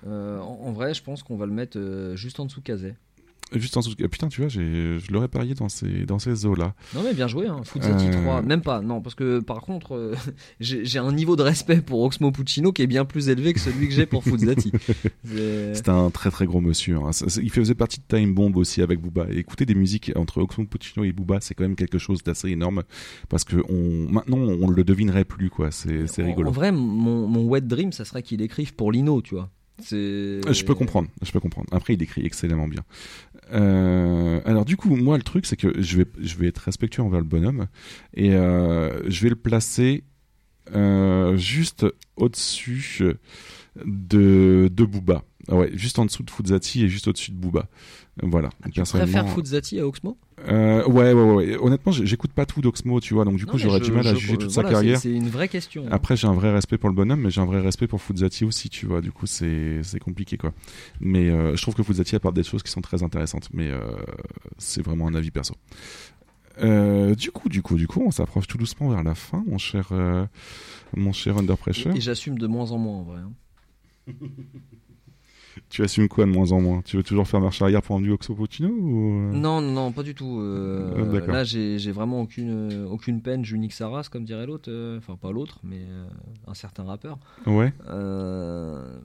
Euh, 0.06 0.40
en, 0.40 0.60
en 0.66 0.72
vrai 0.72 0.94
je 0.94 1.02
pense 1.04 1.24
qu'on 1.24 1.38
va 1.38 1.46
le 1.46 1.52
mettre 1.52 2.12
juste 2.16 2.40
en 2.40 2.46
dessous 2.46 2.62
Kazé 2.62 2.96
Juste 3.56 3.76
en 3.78 3.80
dessous. 3.80 3.96
de- 3.96 4.08
Putain, 4.08 4.28
tu 4.28 4.42
vois, 4.42 4.50
je 4.50 5.00
l'aurais 5.12 5.28
parié 5.28 5.54
dans 5.56 5.70
ces, 5.70 6.06
dans 6.06 6.20
ces 6.20 6.46
eaux-là. 6.46 6.74
Non 6.94 7.02
mais 7.04 7.14
bien 7.14 7.28
joué, 7.28 7.48
hein. 7.48 7.62
Fuzzati 7.64 8.08
Euh, 8.08 8.22
3, 8.24 8.42
même 8.44 8.62
pas, 8.62 8.82
non, 8.82 9.02
parce 9.02 9.16
que 9.16 9.40
par 9.40 9.62
contre, 9.62 9.96
euh, 9.96 10.16
j'ai 10.60 11.00
un 11.00 11.12
niveau 11.12 11.36
de 11.36 11.42
respect 11.44 11.82
pour 11.82 12.02
Oxmo 12.04 12.32
Puccino 12.32 12.72
qui 12.72 12.82
est 12.84 12.88
bien 12.88 13.06
plus 13.06 13.30
élevé 13.30 13.54
que 13.54 13.60
celui 13.60 13.88
que 13.88 13.94
j'ai 13.94 14.06
pour 14.06 14.24
Fuzzati. 14.24 14.72
C'est- 15.24 15.90
un 15.90 16.10
très 16.12 16.30
très 16.32 16.46
gros 16.46 16.62
monsieur. 16.62 16.98
hein. 16.98 17.10
Il 17.42 17.50
faisait 17.52 17.76
partie 17.76 18.00
de 18.00 18.06
Time 18.08 18.34
Bomb 18.34 18.56
aussi 18.58 18.82
avec 18.82 19.00
Booba. 19.02 19.28
Et 19.32 19.38
écouter 19.40 19.66
des 19.66 19.76
musiques 19.76 20.12
entre 20.16 20.42
Oxmo 20.42 20.66
Puccino 20.66 21.04
et 21.04 21.12
Booba, 21.12 21.40
c'est 21.42 21.56
quand 21.56 21.64
même 21.64 21.76
quelque 21.76 21.98
chose 21.98 22.22
d'assez 22.24 22.50
énorme 22.50 22.84
parce 23.30 23.44
que 23.44 23.58
on, 23.70 24.12
maintenant 24.12 24.38
on 24.38 24.70
le 24.70 24.84
devinerait 24.84 25.26
plus 25.26 25.50
quoi. 25.50 25.72
C'est 25.72 26.06
rigolo. 26.20 26.50
en 26.50 26.52
vrai, 26.52 26.72
mon, 26.72 27.28
mon 27.28 27.46
wet 27.48 27.62
dream, 27.62 27.92
ça 27.92 28.06
serait 28.06 28.22
qu'il 28.24 28.42
écrive 28.42 28.76
pour 28.76 28.92
Lino, 28.92 29.22
tu 29.22 29.36
vois. 29.36 29.50
Je 29.92 30.64
peux 30.66 30.76
comprendre, 30.76 31.08
je 31.22 31.32
peux 31.32 31.40
comprendre. 31.40 31.68
Après, 31.72 31.94
il 31.94 32.04
écrit 32.04 32.26
excellemment 32.26 32.68
bien. 32.68 32.82
Euh, 33.52 34.42
alors 34.46 34.66
du 34.66 34.78
coup, 34.78 34.96
moi, 34.96 35.18
le 35.18 35.24
truc, 35.24 35.46
c'est 35.46 35.56
que 35.56 35.82
je 35.82 35.98
vais, 35.98 36.06
je 36.20 36.36
vais 36.38 36.48
être 36.48 36.60
respectueux 36.60 37.04
envers 37.04 37.20
le 37.20 37.26
bonhomme 37.26 37.68
et 38.14 38.34
euh, 38.34 39.10
je 39.10 39.22
vais 39.24 39.30
le 39.30 39.36
placer 39.36 40.04
euh, 40.76 41.36
juste 41.38 41.86
au-dessus 42.16 43.02
de, 43.86 44.70
de 44.72 44.84
Booba. 44.84 45.24
Ah 45.52 45.56
ouais, 45.56 45.72
juste 45.74 45.98
en 46.00 46.06
dessous 46.06 46.22
de 46.24 46.30
Fuzzati 46.30 46.84
et 46.84 46.90
juste 46.90 47.08
au-dessus 47.08 47.32
de 47.32 47.36
Booba. 47.38 47.68
Voilà. 48.22 48.50
Ah, 48.62 48.68
Tu 48.72 48.82
préfères 48.82 49.28
Fuzzati 49.30 49.80
à 49.80 49.88
Oxmo? 49.88 50.18
euh, 50.48 50.86
ouais, 50.88 51.12
ouais, 51.14 51.34
ouais. 51.34 51.58
Honnêtement, 51.60 51.92
j'écoute 51.92 52.32
pas 52.34 52.46
tout 52.46 52.62
d'Oxmo, 52.62 53.00
tu 53.00 53.14
vois, 53.14 53.26
donc 53.26 53.38
du 53.38 53.46
coup, 53.46 53.58
j'aurais 53.58 53.80
du 53.80 53.92
mal 53.92 54.06
à 54.08 54.14
je- 54.14 54.20
juger 54.20 54.38
toute 54.38 54.52
sa 54.52 54.62
voilà, 54.62 54.76
carrière. 54.76 55.00
c'est 55.00 55.12
une 55.12 55.30
vraie 55.30 55.48
question. 55.50 55.86
hein. 55.86 55.90
Après, 55.92 56.16
j'ai 56.16 56.28
un 56.28 56.34
vrai 56.34 56.52
respect 56.52 56.78
pour 56.78 56.90
le 56.90 56.96
bonhomme, 56.96 57.22
mais 57.22 57.30
j'ai 57.32 57.42
un 57.42 57.46
vrai 57.46 57.62
respect 57.62 57.88
pour 57.88 58.02
Fuzzati 58.02 58.46
aussi, 58.46 58.70
tu 58.70 58.86
vois. 58.86 59.02
Du 59.02 59.12
coup, 59.12 59.26
c'est 59.26 59.82
c'est 59.84 60.00
compliqué, 60.00 60.38
quoi. 60.38 60.54
Mais 61.02 61.30
euh, 61.30 61.56
je 61.56 61.62
trouve 61.62 61.74
que 61.76 61.84
Fuzzati 61.84 62.16
apporte 62.16 62.36
des 62.36 62.44
choses 62.44 62.62
qui 62.64 62.72
sont 62.72 62.82
très 62.82 63.02
intéressantes, 63.04 63.50
mais 63.54 63.70
euh, 63.70 63.80
c'est 64.58 64.82
vraiment 64.84 65.08
un 65.08 65.14
avis 65.16 65.32
perso. 65.32 65.56
Euh, 66.62 67.16
du 67.16 67.32
coup, 67.32 67.48
du 67.50 67.62
coup, 67.62 67.76
du 67.78 67.88
coup, 67.88 68.04
on 68.06 68.12
s'approche 68.12 68.46
tout 68.48 68.58
doucement 68.58 68.90
vers 68.90 69.04
la 69.04 69.16
fin, 69.16 69.44
mon 69.48 69.58
cher, 69.58 69.88
euh, 69.94 70.26
mon 70.96 71.14
cher 71.14 71.38
Under 71.38 71.58
Pressure. 71.58 71.94
Et, 71.94 71.98
et 71.98 72.02
j'assume 72.02 72.38
de 72.38 72.48
moins 72.48 72.72
en 72.72 72.78
moins 72.78 72.98
en 72.98 73.04
vrai. 73.04 73.20
hein. 73.20 73.32
Tu 75.70 75.84
assumes 75.84 76.08
quoi 76.08 76.26
de 76.26 76.32
moins 76.32 76.52
en 76.52 76.62
moins? 76.62 76.82
Tu 76.84 76.98
veux 76.98 77.04
toujours 77.04 77.28
faire 77.28 77.42
marche 77.42 77.62
arrière 77.62 77.82
pour 77.82 77.96
emmener 77.96 78.12
Oxo 78.12 78.34
Puccino 78.34 78.70
ou... 78.70 79.12
euh? 79.12 79.32
Non, 79.34 79.62
non, 79.62 79.92
pas 79.92 80.04
du 80.04 80.16
tout. 80.16 80.40
euh, 80.40 81.22
Ah, 81.28 81.32
là, 81.32 81.44
j'ai 81.44 81.92
vraiment 81.92 82.22
aucune, 82.22 82.72
euh, 82.72 82.86
aucune 82.88 83.22
peine. 83.22 83.44
J'unique 83.46 83.74
sa 83.74 83.90
race, 83.90 84.10
comme 84.10 84.26
dirait 84.26 84.46
l'autre. 84.46 84.70
Enfin, 84.98 85.16
pas 85.16 85.32
l'autre, 85.32 85.60
mais 85.64 85.82
un 86.48 86.54
certain 86.54 86.84
rappeur. 86.84 87.18
Ouais. 87.46 87.74
Euh, 87.90 89.00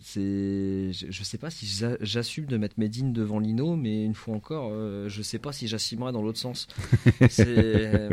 c'est, 0.00 0.92
je, 0.92 1.22
sais 1.24 1.38
pas 1.38 1.50
si 1.50 1.66
j'a- 1.66 1.96
j'assume 2.00 2.46
de 2.46 2.56
mettre 2.56 2.76
Medine 2.78 3.12
devant 3.12 3.40
Lino, 3.40 3.74
mais 3.76 4.04
une 4.04 4.14
fois 4.14 4.34
encore, 4.36 4.68
euh, 4.72 5.08
je 5.08 5.20
sais 5.22 5.38
pas 5.40 5.52
si 5.52 5.66
j'assumerai 5.66 6.12
dans 6.12 6.22
l'autre 6.22 6.38
sens. 6.38 6.68
C'est, 7.28 8.08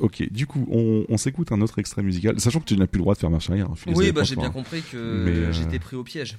Ok, 0.00 0.26
du 0.30 0.46
coup, 0.46 0.66
on, 0.70 1.04
on 1.08 1.16
s'écoute 1.16 1.52
un 1.52 1.60
autre 1.60 1.78
extrait 1.78 2.02
musical, 2.02 2.38
sachant 2.40 2.60
que 2.60 2.64
tu 2.66 2.76
n'as 2.76 2.86
plus 2.86 2.98
le 2.98 3.02
droit 3.02 3.14
de 3.14 3.18
faire 3.18 3.30
marche 3.30 3.50
arrière. 3.50 3.70
hein, 3.70 3.74
Oui, 3.94 4.12
bah, 4.12 4.22
j'ai 4.24 4.36
bien 4.36 4.50
compris 4.50 4.82
que 4.82 4.96
euh, 4.96 5.52
j'étais 5.52 5.78
pris 5.78 5.96
au 5.96 6.04
piège. 6.04 6.36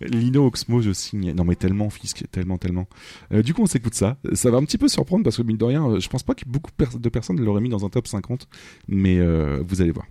Lino 0.00 0.46
Oxmo, 0.46 0.80
je 0.80 0.92
signe. 0.92 1.32
Non, 1.32 1.44
mais 1.44 1.56
tellement, 1.56 1.90
Fisk, 1.90 2.24
tellement, 2.30 2.56
tellement. 2.58 2.86
Euh, 3.32 3.42
du 3.42 3.54
coup, 3.54 3.62
on 3.62 3.66
s'écoute 3.66 3.94
ça. 3.94 4.16
Ça 4.32 4.50
va 4.50 4.58
un 4.58 4.64
petit 4.64 4.78
peu 4.78 4.86
surprendre 4.88 5.24
parce 5.24 5.36
que, 5.36 5.42
mine 5.42 5.56
de 5.56 5.64
rien, 5.64 5.86
euh, 5.88 6.00
je 6.00 6.08
pense 6.08 6.22
pas 6.22 6.34
que 6.34 6.44
beaucoup 6.46 6.70
de 6.98 7.08
personnes 7.08 7.40
l'auraient 7.40 7.60
mis 7.60 7.68
dans 7.68 7.84
un 7.84 7.88
top 7.88 8.06
50, 8.06 8.48
mais 8.86 9.18
euh, 9.18 9.60
vous 9.66 9.80
allez 9.80 9.90
voir. 9.90 10.06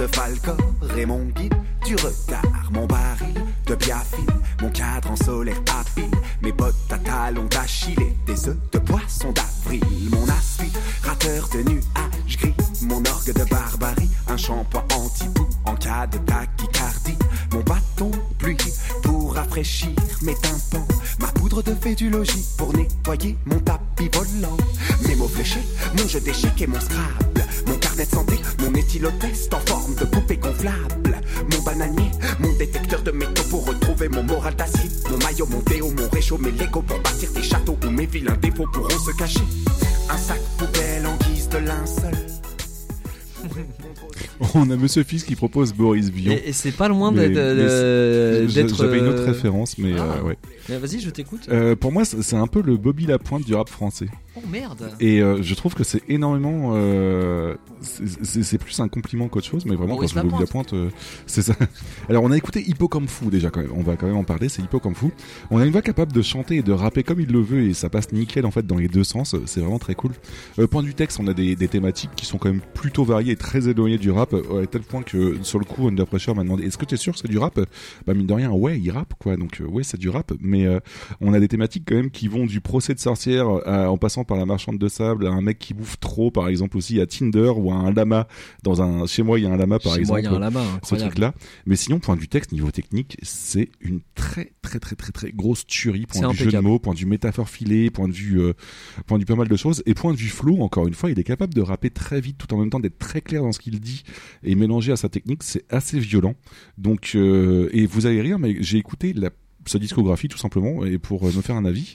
de 0.00 0.06
Falcor 0.06 0.56
et 0.96 1.04
mon 1.04 1.24
guide 1.26 1.54
du 1.84 1.94
retard. 1.96 2.70
Mon 2.72 2.86
baril 2.86 3.34
de 3.66 3.74
biafine, 3.74 4.26
mon 4.62 4.70
cadre 4.70 5.10
en 5.10 5.16
solaire 5.16 5.60
à 5.78 5.84
pile, 5.94 6.10
mes 6.40 6.52
bottes 6.52 6.74
à 6.90 6.96
talons 6.98 7.44
d'Achille 7.44 8.14
des 8.26 8.48
œufs 8.48 8.56
de 8.72 8.78
poisson 8.78 9.30
d'avril. 9.32 9.84
Mon 10.10 10.26
aspirateur 10.28 11.48
de 11.52 11.70
nuages 11.70 12.38
gris, 12.38 12.54
mon 12.82 13.02
orgue 13.04 13.34
de 13.34 13.44
barbarie, 13.44 14.08
un 14.28 14.38
shampoing 14.38 14.84
anti-boue 14.94 15.48
en 15.66 15.74
cas 15.74 16.06
de 16.06 16.18
tachycardie. 16.18 17.18
Mon 17.52 17.60
bâton 17.60 18.10
pluie 18.38 18.56
pour 19.02 19.34
rafraîchir 19.34 19.90
mes 20.22 20.34
tympans, 20.36 20.88
ma 21.20 21.26
poudre 21.26 21.62
de 21.62 21.74
fédulogie 21.74 22.46
pour 22.56 22.74
nettoyer 22.74 23.36
mon 23.44 23.58
tapis 23.58 24.08
volant. 24.14 24.56
Mes 25.06 25.16
mots 25.16 25.28
fléchés, 25.28 25.66
mon 25.98 26.08
jeu 26.08 26.20
d'échecs 26.20 26.62
et 26.62 26.66
mon 26.66 26.80
scrap 26.80 27.29
mon 27.70 27.78
carnet 27.78 28.04
de 28.04 28.10
santé, 28.10 28.40
mon 28.58 28.74
éthylotest 28.74 29.54
en 29.54 29.60
forme 29.60 29.94
de 29.94 30.04
poupée 30.04 30.38
gonflable. 30.38 31.20
Mon 31.52 31.62
bananier, 31.62 32.10
mon 32.40 32.52
détecteur 32.54 33.00
de 33.02 33.12
métaux 33.12 33.44
pour 33.48 33.64
retrouver 33.64 34.08
mon 34.08 34.24
moral 34.24 34.56
d'acier. 34.56 34.90
Mon 35.08 35.18
maillot, 35.18 35.46
mon 35.46 35.60
déo, 35.60 35.88
mon 35.92 36.08
réchaud, 36.08 36.38
mes 36.38 36.50
Lego 36.50 36.82
pour 36.82 36.98
bâtir 36.98 37.30
des 37.30 37.42
châteaux 37.44 37.78
où 37.84 37.90
mes 37.90 38.06
vilains 38.06 38.36
défauts 38.42 38.66
pourront 38.72 38.98
se 38.98 39.12
cacher. 39.12 39.44
Un 40.08 40.18
sac 40.18 40.40
poubelle 40.58 41.06
en 41.06 41.16
guise 41.24 41.48
de 41.48 41.58
linceul. 41.58 42.16
On 44.54 44.70
a 44.70 44.76
Monsieur 44.76 45.02
Fils 45.02 45.24
qui 45.24 45.36
propose 45.36 45.72
Boris 45.74 46.08
Vian. 46.10 46.32
Et, 46.32 46.48
et 46.48 46.52
c'est 46.52 46.72
pas 46.72 46.88
loin 46.88 47.12
d'être. 47.12 47.36
euh, 47.36 48.46
d'être, 48.46 48.74
J'avais 48.74 48.98
une 48.98 49.08
autre 49.08 49.22
euh, 49.22 49.26
référence, 49.26 49.76
mais 49.78 49.92
ah. 49.98 50.16
euh, 50.18 50.22
ouais. 50.22 50.38
Vas-y, 50.78 51.00
je 51.00 51.10
t'écoute. 51.10 51.46
Euh, 51.50 51.76
pour 51.76 51.92
moi, 51.92 52.04
c'est 52.04 52.36
un 52.36 52.46
peu 52.46 52.62
le 52.62 52.76
Bobby 52.76 53.06
Lapointe 53.06 53.44
du 53.44 53.54
rap 53.54 53.68
français. 53.68 54.06
Oh 54.36 54.40
merde. 54.50 54.90
Et 55.00 55.18
je 55.18 55.54
trouve 55.54 55.74
que 55.74 55.84
c'est 55.84 56.02
énormément. 56.08 56.74
c'est- 57.80 58.58
plus 58.58 58.78
un 58.80 58.88
compliment 58.88 59.28
qu'autre 59.28 59.46
chose, 59.46 59.64
mais 59.66 59.74
vraiment, 59.74 59.96
quand 59.96 60.06
je 60.06 60.14
dis 60.14 60.20
Bobby 60.28 60.40
Lapointe. 60.40 60.74
C'est 61.26 61.42
ça. 61.42 61.54
Alors, 62.08 62.22
on 62.24 62.30
a 62.30 62.36
écouté 62.36 62.62
Hippo 62.66 62.88
comme 62.88 63.08
fou 63.08 63.30
déjà, 63.30 63.50
quand 63.50 63.60
même. 63.60 63.72
On 63.74 63.82
va 63.82 63.96
quand 63.96 64.06
même 64.06 64.16
en 64.16 64.24
parler, 64.24 64.48
c'est 64.48 64.62
Hippo 64.62 64.78
comme 64.78 64.94
fou. 64.94 65.10
On 65.50 65.58
a 65.58 65.64
une 65.66 65.72
voix 65.72 65.82
capable 65.82 66.12
de 66.12 66.22
chanter 66.22 66.56
et 66.56 66.62
de 66.62 66.72
rapper 66.72 67.02
comme 67.02 67.20
il 67.20 67.30
le 67.30 67.40
veut, 67.40 67.62
et 67.62 67.74
ça 67.74 67.88
passe 67.90 68.12
nickel 68.12 68.46
en 68.46 68.50
fait 68.50 68.66
dans 68.66 68.76
les 68.76 68.88
deux 68.88 69.04
sens. 69.04 69.34
C'est 69.46 69.60
vraiment 69.60 69.78
très 69.78 69.94
cool. 69.94 70.12
Point 70.70 70.82
du 70.82 70.94
texte, 70.94 71.18
on 71.20 71.26
a 71.26 71.34
des, 71.34 71.56
des 71.56 71.68
thématiques 71.68 72.10
qui 72.16 72.24
sont 72.26 72.38
quand 72.38 72.50
même 72.50 72.62
plutôt 72.74 73.04
variées 73.04 73.32
et 73.32 73.36
très 73.36 73.68
éloignées 73.68 73.98
du 73.98 74.10
rap, 74.10 74.29
euh, 74.34 74.62
à 74.62 74.66
tel 74.66 74.82
point 74.82 75.02
que 75.02 75.42
sur 75.42 75.58
le 75.58 75.64
coup, 75.64 75.86
Under 75.88 76.06
Pressure 76.06 76.34
m'a 76.34 76.42
demandé 76.42 76.64
Est-ce 76.64 76.78
que 76.78 76.84
tu 76.84 76.94
es 76.94 76.98
sûr 76.98 77.12
que 77.12 77.18
c'est 77.18 77.28
du 77.28 77.38
rap? 77.38 77.58
Bah, 78.06 78.14
mine 78.14 78.26
de 78.26 78.32
rien, 78.34 78.50
ouais, 78.50 78.78
il 78.80 78.90
rappe 78.90 79.14
quoi, 79.18 79.36
donc 79.36 79.60
euh, 79.60 79.64
ouais, 79.66 79.82
c'est 79.82 79.98
du 79.98 80.08
rap, 80.08 80.32
mais 80.40 80.66
euh, 80.66 80.80
on 81.20 81.32
a 81.32 81.40
des 81.40 81.48
thématiques 81.48 81.84
quand 81.86 81.94
même 81.96 82.10
qui 82.10 82.28
vont 82.28 82.46
du 82.46 82.60
procès 82.60 82.94
de 82.94 83.00
sorcière 83.00 83.46
à- 83.66 83.90
en 83.90 83.98
passant 83.98 84.24
par 84.24 84.36
la 84.36 84.46
marchande 84.46 84.78
de 84.78 84.88
sable, 84.88 85.26
à 85.26 85.30
un 85.30 85.40
mec 85.40 85.58
qui 85.58 85.74
bouffe 85.74 85.98
trop, 86.00 86.30
par 86.30 86.48
exemple 86.48 86.76
aussi 86.76 87.00
à 87.00 87.06
Tinder 87.06 87.52
ou 87.56 87.70
à 87.70 87.74
un 87.74 87.92
lama. 87.92 88.26
Dans 88.62 88.82
un 88.82 89.06
chez 89.06 89.22
moi 89.22 89.38
il 89.38 89.44
y 89.44 89.46
a 89.46 89.50
un 89.50 89.56
lama 89.56 89.78
par 89.78 89.94
Chez 89.94 90.00
exemple. 90.00 90.12
moi, 90.12 90.20
il 90.20 90.24
y 90.24 90.34
a 90.34 90.36
un 90.36 90.38
lama, 90.40 90.64
ce 90.82 90.94
truc 90.94 91.18
là. 91.18 91.34
Mais 91.66 91.76
sinon 91.76 91.98
point 91.98 92.14
vue 92.16 92.28
texte, 92.28 92.52
niveau 92.52 92.70
technique, 92.70 93.16
c'est 93.22 93.68
une 93.80 94.00
très 94.14 94.52
très 94.62 94.78
très 94.78 94.96
très 94.96 95.12
très 95.12 95.32
grosse 95.32 95.66
tuerie. 95.66 96.06
Point 96.06 96.20
vue 96.32 96.36
jeu 96.44 96.50
de 96.50 96.58
mots, 96.62 96.78
point 96.78 96.94
vue 96.94 97.06
métaphore 97.06 97.48
filée, 97.48 97.90
point 97.90 98.08
de 98.08 98.12
vue 98.12 98.40
euh, 98.40 98.52
point 99.06 99.18
de 99.18 99.22
vue 99.22 99.26
pas 99.26 99.36
mal 99.36 99.48
de 99.48 99.56
choses 99.56 99.82
et 99.86 99.94
point 99.94 100.12
de 100.12 100.18
vue 100.18 100.28
flow 100.28 100.60
encore 100.60 100.86
une 100.86 100.94
fois, 100.94 101.10
il 101.10 101.18
est 101.18 101.24
capable 101.24 101.54
de 101.54 101.60
rapper 101.60 101.90
très 101.90 102.20
vite 102.20 102.36
tout 102.38 102.52
en 102.54 102.58
même 102.58 102.70
temps 102.70 102.80
d'être 102.80 102.98
très 102.98 103.20
clair 103.20 103.42
dans 103.42 103.52
ce 103.52 103.58
qu'il 103.60 103.80
dit 103.80 104.02
et 104.42 104.54
mélanger 104.54 104.92
à 104.92 104.96
sa 104.96 105.08
technique, 105.08 105.42
c'est 105.42 105.64
assez 105.72 105.98
violent. 105.98 106.34
Donc 106.78 107.12
euh, 107.14 107.68
et 107.72 107.86
vous 107.86 108.06
allez 108.06 108.20
rire 108.20 108.38
mais 108.38 108.56
j'ai 108.60 108.78
écouté 108.78 109.14
sa 109.66 109.78
discographie 109.78 110.28
tout 110.28 110.38
simplement 110.38 110.86
et 110.86 110.96
pour 110.98 111.22
euh, 111.28 111.32
me 111.36 111.42
faire 111.42 111.54
un 111.54 111.66
avis 111.66 111.92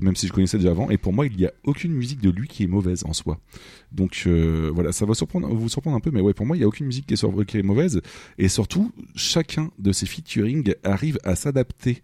même 0.00 0.14
si 0.14 0.28
je 0.28 0.32
connaissais 0.32 0.58
déjà 0.58 0.70
avant. 0.70 0.90
Et 0.90 0.96
pour 0.98 1.12
moi 1.12 1.26
il 1.26 1.36
n'y 1.36 1.44
a 1.44 1.52
aucune 1.64 1.92
musique 1.92 2.20
de 2.20 2.30
lui 2.30 2.46
qui 2.46 2.62
est 2.62 2.68
mauvaise 2.68 3.04
en 3.04 3.12
soi. 3.12 3.40
Donc 3.92 4.22
euh, 4.26 4.70
voilà 4.72 4.92
ça 4.92 5.06
va 5.06 5.14
surprendre 5.14 5.48
vous 5.48 5.68
surprendre 5.68 5.96
un 5.96 6.00
peu 6.00 6.10
mais 6.12 6.20
ouais 6.20 6.34
pour 6.34 6.46
moi 6.46 6.56
il 6.56 6.60
n'y 6.60 6.64
a 6.64 6.68
aucune 6.68 6.86
musique 6.86 7.06
qui 7.06 7.14
est, 7.14 7.16
sur- 7.16 7.32
mauvaise. 7.64 8.00
Et 8.38 8.48
surtout 8.48 8.92
chacun 9.16 9.70
de 9.78 9.92
ses 9.92 10.06
featuring 10.06 10.72
arrive 10.84 11.18
à 11.24 11.34
s'adapter 11.34 12.00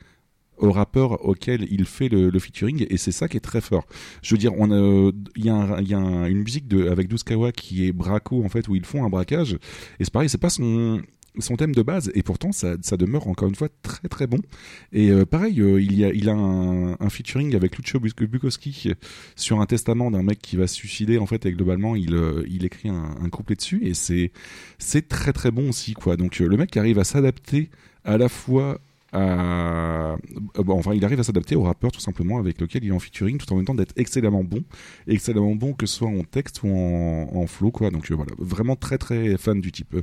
au 0.58 0.72
rappeur 0.72 1.24
auquel 1.26 1.66
il 1.70 1.84
fait 1.86 2.08
le, 2.08 2.30
featuring 2.38 2.86
et 2.88 2.96
c'est 2.96 3.12
ça 3.12 3.28
qui 3.28 3.36
est 3.36 3.40
très 3.40 3.60
fort. 3.60 3.86
Je 4.22 4.34
veux 4.34 4.38
dire, 4.38 4.52
a, 4.70 5.10
il 5.36 5.44
y 5.44 5.50
a, 5.50 5.54
un- 5.54 5.80
y 5.82 5.94
a 5.94 5.98
un- 5.98 6.26
une 6.26 6.42
musique 6.42 6.68
de 6.68 6.88
avec 6.88 7.08
Douskawa 7.08 7.52
qui 7.52 7.86
est 7.86 7.92
Braco 7.92 8.44
en 8.44 8.48
fait 8.48 8.68
où 8.68 8.74
ils 8.76 8.84
font 8.84 9.04
un 9.04 9.08
braquage 9.10 9.54
et 9.98 10.04
c'est 10.04 10.12
pareil, 10.12 10.28
c'est 10.28 10.38
pas 10.38 10.50
son 10.50 11.00
son 11.38 11.56
thème 11.56 11.74
de 11.74 11.82
base 11.82 12.10
et 12.14 12.22
pourtant 12.22 12.50
ça, 12.50 12.76
ça 12.80 12.96
demeure 12.96 13.28
encore 13.28 13.46
une 13.50 13.54
fois 13.54 13.68
très 13.82 14.08
très 14.08 14.26
bon 14.26 14.38
et 14.94 15.10
euh, 15.10 15.26
pareil 15.26 15.60
euh, 15.60 15.78
il 15.82 15.92
y 15.94 16.02
a 16.02 16.10
il 16.10 16.30
a 16.30 16.32
un, 16.34 16.96
featuring 17.10 17.54
avec 17.54 17.76
Lucio 17.76 18.00
Buk- 18.00 18.24
Bukowski 18.24 18.92
sur 19.34 19.60
un 19.60 19.66
testament 19.66 20.10
d'un 20.10 20.22
mec 20.22 20.38
qui 20.40 20.56
va 20.56 20.66
se 20.66 20.74
suicider 20.74 21.18
en 21.18 21.26
fait 21.26 21.44
et 21.44 21.52
globalement 21.52 21.94
il 21.94 22.14
euh, 22.14 22.42
il 22.48 22.64
écrit 22.64 22.88
un, 22.88 23.14
un 23.22 23.28
couplet 23.28 23.54
dessus 23.56 23.80
et 23.84 23.92
c'est 23.92 24.32
c'est 24.78 25.08
très 25.08 25.34
très 25.34 25.50
bon 25.50 25.68
aussi 25.68 25.92
quoi 25.92 26.16
donc 26.16 26.40
euh, 26.40 26.48
le 26.48 26.56
mec 26.56 26.74
arrive 26.78 26.98
à 26.98 27.04
s'adapter 27.04 27.68
à 28.04 28.16
la 28.18 28.28
fois. 28.30 28.80
Euh, 29.16 30.16
bon, 30.62 30.78
enfin, 30.78 30.94
il 30.94 31.04
arrive 31.04 31.20
à 31.20 31.24
s'adapter 31.24 31.56
au 31.56 31.62
rappeur 31.62 31.90
tout 31.92 32.00
simplement 32.00 32.38
avec 32.38 32.60
lequel 32.60 32.84
il 32.84 32.88
est 32.88 32.92
en 32.92 32.98
featuring 32.98 33.38
tout 33.38 33.52
en 33.52 33.56
même 33.56 33.64
temps 33.64 33.74
d'être 33.74 33.94
excellemment 33.96 34.44
bon, 34.44 34.62
excellemment 35.08 35.54
bon 35.54 35.72
que 35.72 35.86
ce 35.86 35.96
soit 35.96 36.08
en 36.08 36.22
texte 36.22 36.62
ou 36.62 36.68
en, 36.68 37.28
en 37.34 37.46
flow 37.46 37.70
quoi. 37.70 37.90
Donc 37.90 38.10
euh, 38.10 38.14
voilà, 38.14 38.32
vraiment 38.38 38.76
très 38.76 38.98
très 38.98 39.36
fan 39.38 39.60
du 39.60 39.72
type. 39.72 39.96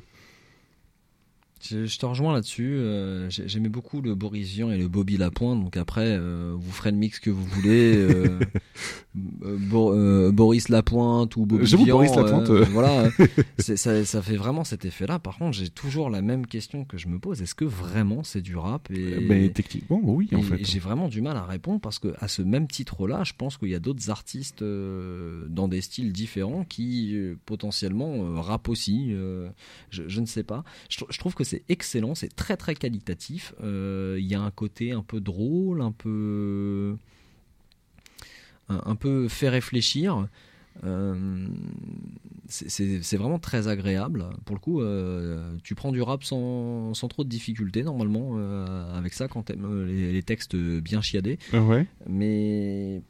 Je, 1.62 1.86
je 1.86 1.98
te 1.98 2.06
rejoins 2.06 2.34
là-dessus. 2.34 2.74
euh, 2.76 3.30
j'ai- 3.30 3.48
J'aimais 3.48 3.70
beaucoup 3.70 4.02
le 4.02 4.16
Boris 4.16 4.50
Vian 4.50 4.70
et 4.72 4.78
le 4.78 4.88
Bobby 4.90 5.16
Lapointe. 5.18 5.64
Donc 5.64 5.78
après, 5.78 6.18
vous 6.20 6.72
ferez 6.72 6.92
le 6.92 6.98
mix 6.98 7.20
que 7.20 7.30
vous 7.30 7.44
voulez. 7.46 8.06
euh, 9.16 9.20
euh, 9.46 9.58
Bo- 9.60 9.94
euh, 9.94 10.32
Boris 10.32 10.70
Lapointe 10.70 11.36
ou 11.36 11.46
Bobby 11.46 11.66
Vian. 11.66 11.96
Boris 11.98 12.16
Lapointe, 12.16 12.50
euh, 12.50 12.66
voilà, 12.72 13.10
ça, 13.60 14.04
ça 14.06 14.22
fait 14.22 14.36
vraiment 14.36 14.64
cet 14.64 14.86
effet-là. 14.86 15.20
Par 15.20 15.38
contre, 15.38 15.58
j'ai 15.58 15.70
toujours 15.70 16.10
la 16.10 16.22
même 16.22 16.48
question 16.48 16.84
que 16.86 16.98
je 16.98 17.08
me 17.08 17.20
pose. 17.20 17.42
Est-ce 17.42 17.56
que 17.56 17.66
vraiment 17.66 18.24
c'est 18.24 18.42
du 18.42 18.56
rap 18.56 18.90
et, 18.92 19.20
Ben, 19.28 19.52
techniquement, 19.52 20.00
oui, 20.04 20.30
en 20.34 20.42
fait. 20.42 20.66
J'ai 20.66 20.80
vraiment 20.80 21.08
du 21.08 21.22
mal 21.22 21.38
à 21.38 21.44
répondre 21.46 21.80
parce 21.80 22.00
que 22.00 22.14
à 22.20 22.28
ce 22.28 22.42
même 22.42 22.68
titre-là, 22.68 23.24
je 23.24 23.34
pense 23.38 23.58
qu'il 23.58 23.70
y 23.70 23.76
a 23.76 23.80
d'autres 23.80 24.10
artistes 24.10 24.62
euh, 24.62 25.46
dans 25.50 25.68
des 25.68 25.82
styles 25.82 26.12
différents 26.12 26.64
qui 26.64 27.16
potentiellement 27.46 28.42
rappent 28.42 28.70
aussi. 28.70 29.12
je, 29.90 30.04
je 30.08 30.22
ne 30.22 30.26
sais 30.26 30.44
pas. 30.44 30.64
Je, 30.90 30.98
tr- 31.00 31.08
je 31.10 31.18
trouve 31.20 31.36
que 31.36 31.44
c'est 31.44 31.64
excellent, 31.70 32.16
c'est 32.16 32.36
très 32.36 32.58
très 32.58 32.76
qualitatif. 32.76 33.54
Il 33.64 34.26
y 34.26 34.36
a 34.36 34.42
un 34.42 34.52
côté 34.52 34.92
un 34.92 35.04
peu 35.04 35.20
drôle, 35.20 35.82
un 35.82 35.92
peu 35.92 36.96
un, 38.70 38.96
peu 38.96 39.28
fait 39.28 39.50
réfléchir. 39.50 40.28
Euh, 40.84 41.46
c'est- 42.48 43.16
vraiment 43.18 43.38
très 43.40 43.68
agréable. 43.68 44.26
Pour 44.46 44.56
le 44.56 44.60
coup, 44.60 44.82
euh, 44.82 45.56
tu 45.64 45.76
prends 45.76 45.92
du 45.92 46.02
rap 46.02 46.24
sans, 46.24 46.94
sans 46.96 47.08
trop 47.08 47.24
de 47.24 47.30
difficultés 47.30 47.84
normalement 47.84 48.32
euh, 48.38 48.98
avec 48.98 49.14
ça 49.14 49.28
quand 49.28 49.44
t'aimes 49.44 49.86
les, 49.86 50.12
les 50.12 50.24
textes 50.24 50.56
bien 50.56 51.02
chiadés. 51.02 51.38
Ouais. 51.54 51.86
Mais 52.08 53.04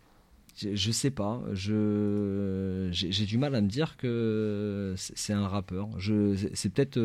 je, 0.57 0.75
je 0.75 0.91
sais 0.91 1.09
pas, 1.11 1.41
j'ai 1.53 3.25
du 3.25 3.37
mal 3.37 3.55
à 3.55 3.61
me 3.61 3.67
dire 3.69 3.95
que 3.97 4.93
c'est 4.97 5.33
un 5.33 5.47
rappeur. 5.47 5.87
Je 5.97 6.35
c'est- 6.53 6.69
peut-être 6.69 6.99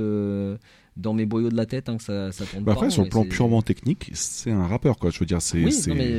dans 0.97 1.15
mes 1.15 1.27
boyaux 1.27 1.51
de 1.51 1.57
la 1.57 1.67
tête 1.67 1.89
hein, 1.89 1.97
que 1.97 2.02
ça 2.02 2.33
ça 2.33 2.44
tourne 2.44 2.65
Bah 2.65 2.73
pas. 2.73 2.78
après, 2.81 2.91
sur 2.91 3.05
le 3.05 3.09
plan 3.09 3.25
purement 3.25 3.62
technique, 3.62 4.10
c'est 4.15 4.51
un 4.51 4.67
rappeur, 4.67 4.99
quoi. 4.99 5.10
Je 5.10 5.20
veux 5.20 5.27
dire, 5.27 5.41
c'est. 5.41 5.65
Oui, 5.65 5.73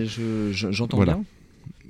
je- 0.05 0.51
je- 0.53 0.71
j'entends 0.71 0.97
Voilà. 0.97 1.15
bien. 1.15 1.25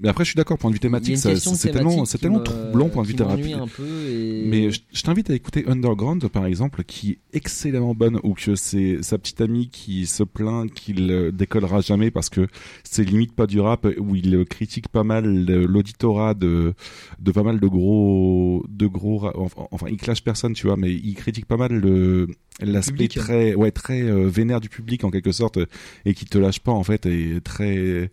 Mais 0.01 0.09
après, 0.09 0.23
je 0.23 0.29
suis 0.29 0.37
d'accord, 0.37 0.57
point 0.57 0.69
de 0.69 0.75
vue 0.75 0.79
thématique, 0.79 1.17
c'est 1.17 1.71
tellement, 1.71 2.05
c'est 2.05 2.17
tellement 2.19 2.39
me- 2.39 2.43
troublant, 2.43 2.89
point 2.89 3.03
de 3.03 3.07
vue 3.07 3.13
qui 3.15 3.23
m'ennuie 3.23 3.43
thérapie. 3.49 3.63
un 3.63 3.67
peu 3.67 4.09
et- 4.09 4.43
Mais 4.47 4.71
je, 4.71 4.79
je 4.91 5.01
t'invite 5.01 5.29
à 5.29 5.33
écouter 5.35 5.65
Underground, 5.67 6.27
par 6.29 6.45
exemple, 6.45 6.83
qui 6.83 7.11
est 7.11 7.19
excellemment 7.33 7.93
bonne, 7.95 8.19
ou 8.23 8.33
que 8.33 8.55
c'est 8.55 8.99
sa 9.01 9.17
petite 9.17 9.41
amie 9.41 9.69
qui 9.69 10.05
se 10.05 10.23
plaint 10.23 10.71
qu'il 10.73 11.11
euh, 11.11 11.31
décollera 11.31 11.81
jamais 11.81 12.11
parce 12.11 12.29
que 12.29 12.47
c'est 12.83 13.03
limite 13.03 13.33
pas 13.33 13.47
du 13.47 13.59
rap, 13.59 13.87
où 13.97 14.15
il 14.15 14.33
euh, 14.35 14.45
critique 14.45 14.87
pas 14.87 15.03
mal 15.03 15.25
l'auditorat 15.45 16.33
de, 16.33 16.73
de 17.19 17.31
pas 17.31 17.43
mal 17.43 17.59
de 17.59 17.67
gros, 17.67 18.65
de 18.69 18.87
gros, 18.87 19.25
enfin, 19.35 19.67
enfin, 19.71 19.87
il 19.89 19.97
clash 19.97 20.23
personne, 20.23 20.53
tu 20.53 20.67
vois, 20.67 20.77
mais 20.77 20.91
il 20.93 21.15
critique 21.15 21.45
pas 21.45 21.57
mal 21.57 21.71
le, 21.73 22.27
l'aspect 22.61 23.07
très, 23.21 23.55
ouais, 23.55 23.71
très 23.71 24.01
euh, 24.03 24.27
vénère 24.27 24.61
du 24.61 24.69
public 24.69 25.03
en 25.03 25.11
quelque 25.11 25.31
sorte, 25.31 25.59
et 26.05 26.13
qui 26.13 26.25
te 26.25 26.37
lâche 26.37 26.59
pas 26.59 26.71
en 26.71 26.83
fait, 26.83 27.05
et 27.05 27.39
très, 27.43 28.11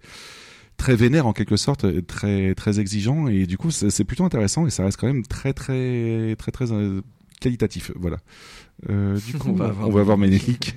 très 0.77 0.97
vénère 0.97 1.27
en 1.27 1.33
quelque 1.33 1.57
sorte, 1.57 2.07
très 2.07 2.55
très 2.55 2.81
exigeant 2.81 3.29
et 3.29 3.47
du 3.47 3.57
coup 3.59 3.71
c'est 3.71 4.05
plutôt 4.05 4.25
intéressant 4.25 4.67
et 4.67 4.71
ça 4.71 4.85
reste 4.85 4.99
quand 4.99 5.07
même 5.07 5.27
très 5.27 5.53
très 5.53 6.37
très 6.39 6.53
très, 6.53 6.73
euh, 6.73 7.01
qualitatif. 7.41 7.93
Voilà. 7.97 8.19
Euh, 8.91 9.17
du 9.19 9.33
coup, 9.39 9.49
On 9.49 9.53
va 9.55 9.75
on 9.81 9.89
voir 9.91 10.19
Ménélique. 10.19 10.75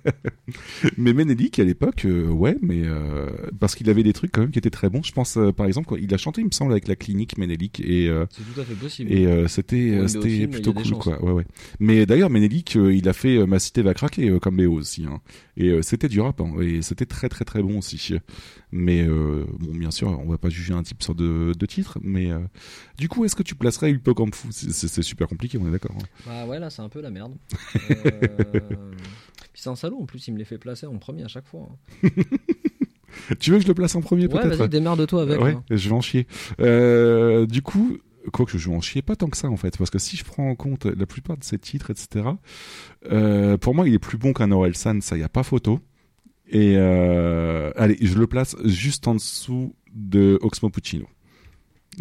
Mais 0.96 1.12
Ménélique 1.12 1.58
à 1.58 1.64
l'époque, 1.64 2.04
euh, 2.04 2.28
ouais, 2.28 2.56
mais 2.62 2.82
euh, 2.84 3.26
parce 3.58 3.74
qu'il 3.74 3.90
avait 3.90 4.04
des 4.04 4.12
trucs 4.12 4.30
quand 4.30 4.42
même 4.42 4.50
qui 4.52 4.58
étaient 4.58 4.70
très 4.70 4.88
bons. 4.88 5.02
Je 5.02 5.12
pense 5.12 5.36
par 5.56 5.66
exemple, 5.66 5.88
quoi, 5.88 5.98
il 5.98 6.12
a 6.14 6.18
chanté, 6.18 6.40
il 6.40 6.44
me 6.46 6.50
semble, 6.52 6.70
avec 6.72 6.86
la 6.86 6.94
clinique 6.96 7.36
Ménélique 7.38 7.80
et 7.80 8.08
C'est 8.30 8.54
tout 8.54 8.60
à 8.60 8.64
fait 8.64 8.74
possible. 8.74 9.12
Et 9.12 9.48
c'était 9.48 10.06
c'était 10.06 10.46
plutôt 10.46 10.72
cool, 10.72 10.92
quoi. 10.92 11.22
Ouais, 11.24 11.32
ouais. 11.32 11.46
Mais 11.80 12.06
d'ailleurs, 12.06 12.30
Ménélique, 12.30 12.74
il 12.76 13.08
a 13.08 13.12
fait 13.12 13.44
Ma 13.46 13.58
cité 13.58 13.82
va 13.82 13.94
craquer 13.94 14.38
comme 14.40 14.56
Léo 14.58 14.72
aussi. 14.74 15.04
Hein. 15.04 15.20
Et 15.56 15.82
c'était 15.82 16.08
du 16.08 16.20
rap, 16.20 16.40
hein, 16.40 16.54
et 16.60 16.82
c'était 16.82 17.06
très 17.06 17.28
très 17.28 17.44
très 17.44 17.62
bon 17.62 17.78
aussi. 17.78 18.14
Mais 18.72 19.06
bon, 19.06 19.74
bien 19.74 19.90
sûr, 19.90 20.08
on 20.24 20.28
va 20.30 20.38
pas 20.38 20.48
juger 20.50 20.74
un 20.74 20.82
type 20.82 21.02
sur 21.02 21.14
de, 21.14 21.52
de 21.58 21.66
titres. 21.66 21.98
Mais 22.02 22.28
du 22.98 23.08
coup, 23.08 23.24
est-ce 23.24 23.34
que 23.34 23.42
tu 23.42 23.54
placerais 23.56 23.90
Ulpo 23.90 24.14
comme 24.14 24.32
fou? 24.32 24.48
C'est- 24.52 24.70
C'est 24.72 24.88
c'est 24.88 25.02
super 25.02 25.26
compliqué, 25.28 25.58
on 25.60 25.66
est 25.66 25.70
d'accord. 25.72 25.96
hein. 26.00 26.04
Bah 26.26 26.46
ouais, 26.46 26.58
là 26.60 26.70
c'est 26.70 26.82
un 26.82 26.88
peu 26.88 27.00
la 27.00 27.10
merde. 27.16 27.34
Euh, 27.90 28.60
Puis 29.52 29.62
c'est 29.62 29.70
un 29.70 29.76
salaud 29.76 29.98
en 30.02 30.06
plus, 30.06 30.26
il 30.28 30.34
me 30.34 30.38
les 30.38 30.44
fait 30.44 30.58
placer 30.58 30.86
en 30.86 30.98
premier 30.98 31.24
à 31.24 31.28
chaque 31.28 31.46
fois. 31.46 31.68
hein. 32.04 32.08
Tu 33.40 33.50
veux 33.50 33.56
que 33.56 33.62
je 33.62 33.68
le 33.68 33.74
place 33.74 33.94
en 33.94 34.02
premier 34.02 34.26
Ouais, 34.26 34.40
peut-être 34.40 34.56
vas-y, 34.56 34.68
démerde-toi 34.68 35.22
avec, 35.22 35.40
Ouais, 35.40 35.52
hein. 35.52 35.64
je 35.70 35.88
vais 35.88 35.94
en 35.94 36.02
chier. 36.02 36.26
Euh, 36.60 37.46
du 37.46 37.62
coup, 37.62 37.96
quoique 38.30 38.58
je 38.58 38.68
vais 38.68 38.76
en 38.76 38.80
chier 38.82 39.00
pas 39.00 39.16
tant 39.16 39.28
que 39.28 39.36
ça 39.38 39.48
en 39.48 39.56
fait, 39.56 39.78
parce 39.78 39.88
que 39.90 39.98
si 39.98 40.16
je 40.18 40.24
prends 40.24 40.48
en 40.50 40.54
compte 40.54 40.84
la 40.84 41.06
plupart 41.06 41.38
de 41.38 41.44
ses 41.44 41.58
titres, 41.58 41.90
etc., 41.90 42.26
euh, 43.10 43.56
pour 43.56 43.74
moi 43.74 43.88
il 43.88 43.94
est 43.94 43.98
plus 43.98 44.18
bon 44.18 44.32
qu'un 44.34 44.50
Orelsan, 44.52 45.00
ça 45.00 45.16
y 45.16 45.22
a 45.22 45.28
pas 45.30 45.42
photo. 45.42 45.80
Et 46.48 46.74
euh, 46.76 47.72
allez, 47.76 47.96
je 48.00 48.18
le 48.18 48.26
place 48.26 48.54
juste 48.64 49.08
en 49.08 49.14
dessous 49.14 49.74
de 49.94 50.38
Oxmo 50.42 50.68
Puccino. 50.70 51.06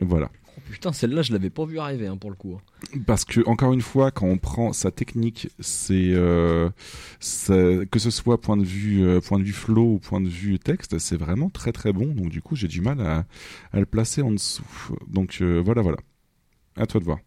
Voilà. 0.02 0.30
Oh, 0.58 0.62
putain, 0.70 0.94
celle-là, 0.94 1.22
je 1.22 1.34
l'avais 1.34 1.50
pas 1.50 1.66
vu 1.66 1.80
arriver 1.80 2.08
hein, 2.08 2.18
pour 2.18 2.30
le 2.30 2.36
coup. 2.36 2.56
hein. 2.56 2.62
Parce 3.06 3.26
que 3.26 3.42
encore 3.46 3.74
une 3.74 3.82
fois, 3.82 4.12
quand 4.12 4.28
on 4.28 4.38
prend 4.38 4.72
sa 4.72 4.92
technique, 4.92 5.50
c'est 5.60 6.12
euh, 6.14 6.70
que 7.20 8.00
ce 8.00 8.10
soit 8.10 8.40
point 8.40 8.58
de 8.58 8.64
vue 8.64 9.06
euh, 9.06 9.20
point 9.20 9.40
de 9.40 9.44
vue 9.44 9.54
flow 9.54 9.96
ou 9.96 10.00
point 10.00 10.22
de 10.22 10.30
vue 10.30 10.58
texte, 10.60 10.98
c'est 11.00 11.18
vraiment 11.18 11.50
très 11.50 11.72
très 11.72 11.92
bon. 11.92 12.14
Donc 12.14 12.30
du 12.30 12.42
coup, 12.42 12.56
j'ai 12.56 12.68
du 12.68 12.82
mal 12.82 13.02
à, 13.02 13.26
à 13.74 13.80
le 13.80 13.86
placer 13.86 14.22
en 14.22 14.32
dessous. 14.32 14.64
Donc 15.08 15.40
euh, 15.42 15.62
voilà, 15.64 15.82
voilà. 15.82 15.98
À 16.78 16.86
toi 16.86 17.00
de 17.00 17.06
voir. 17.06 17.20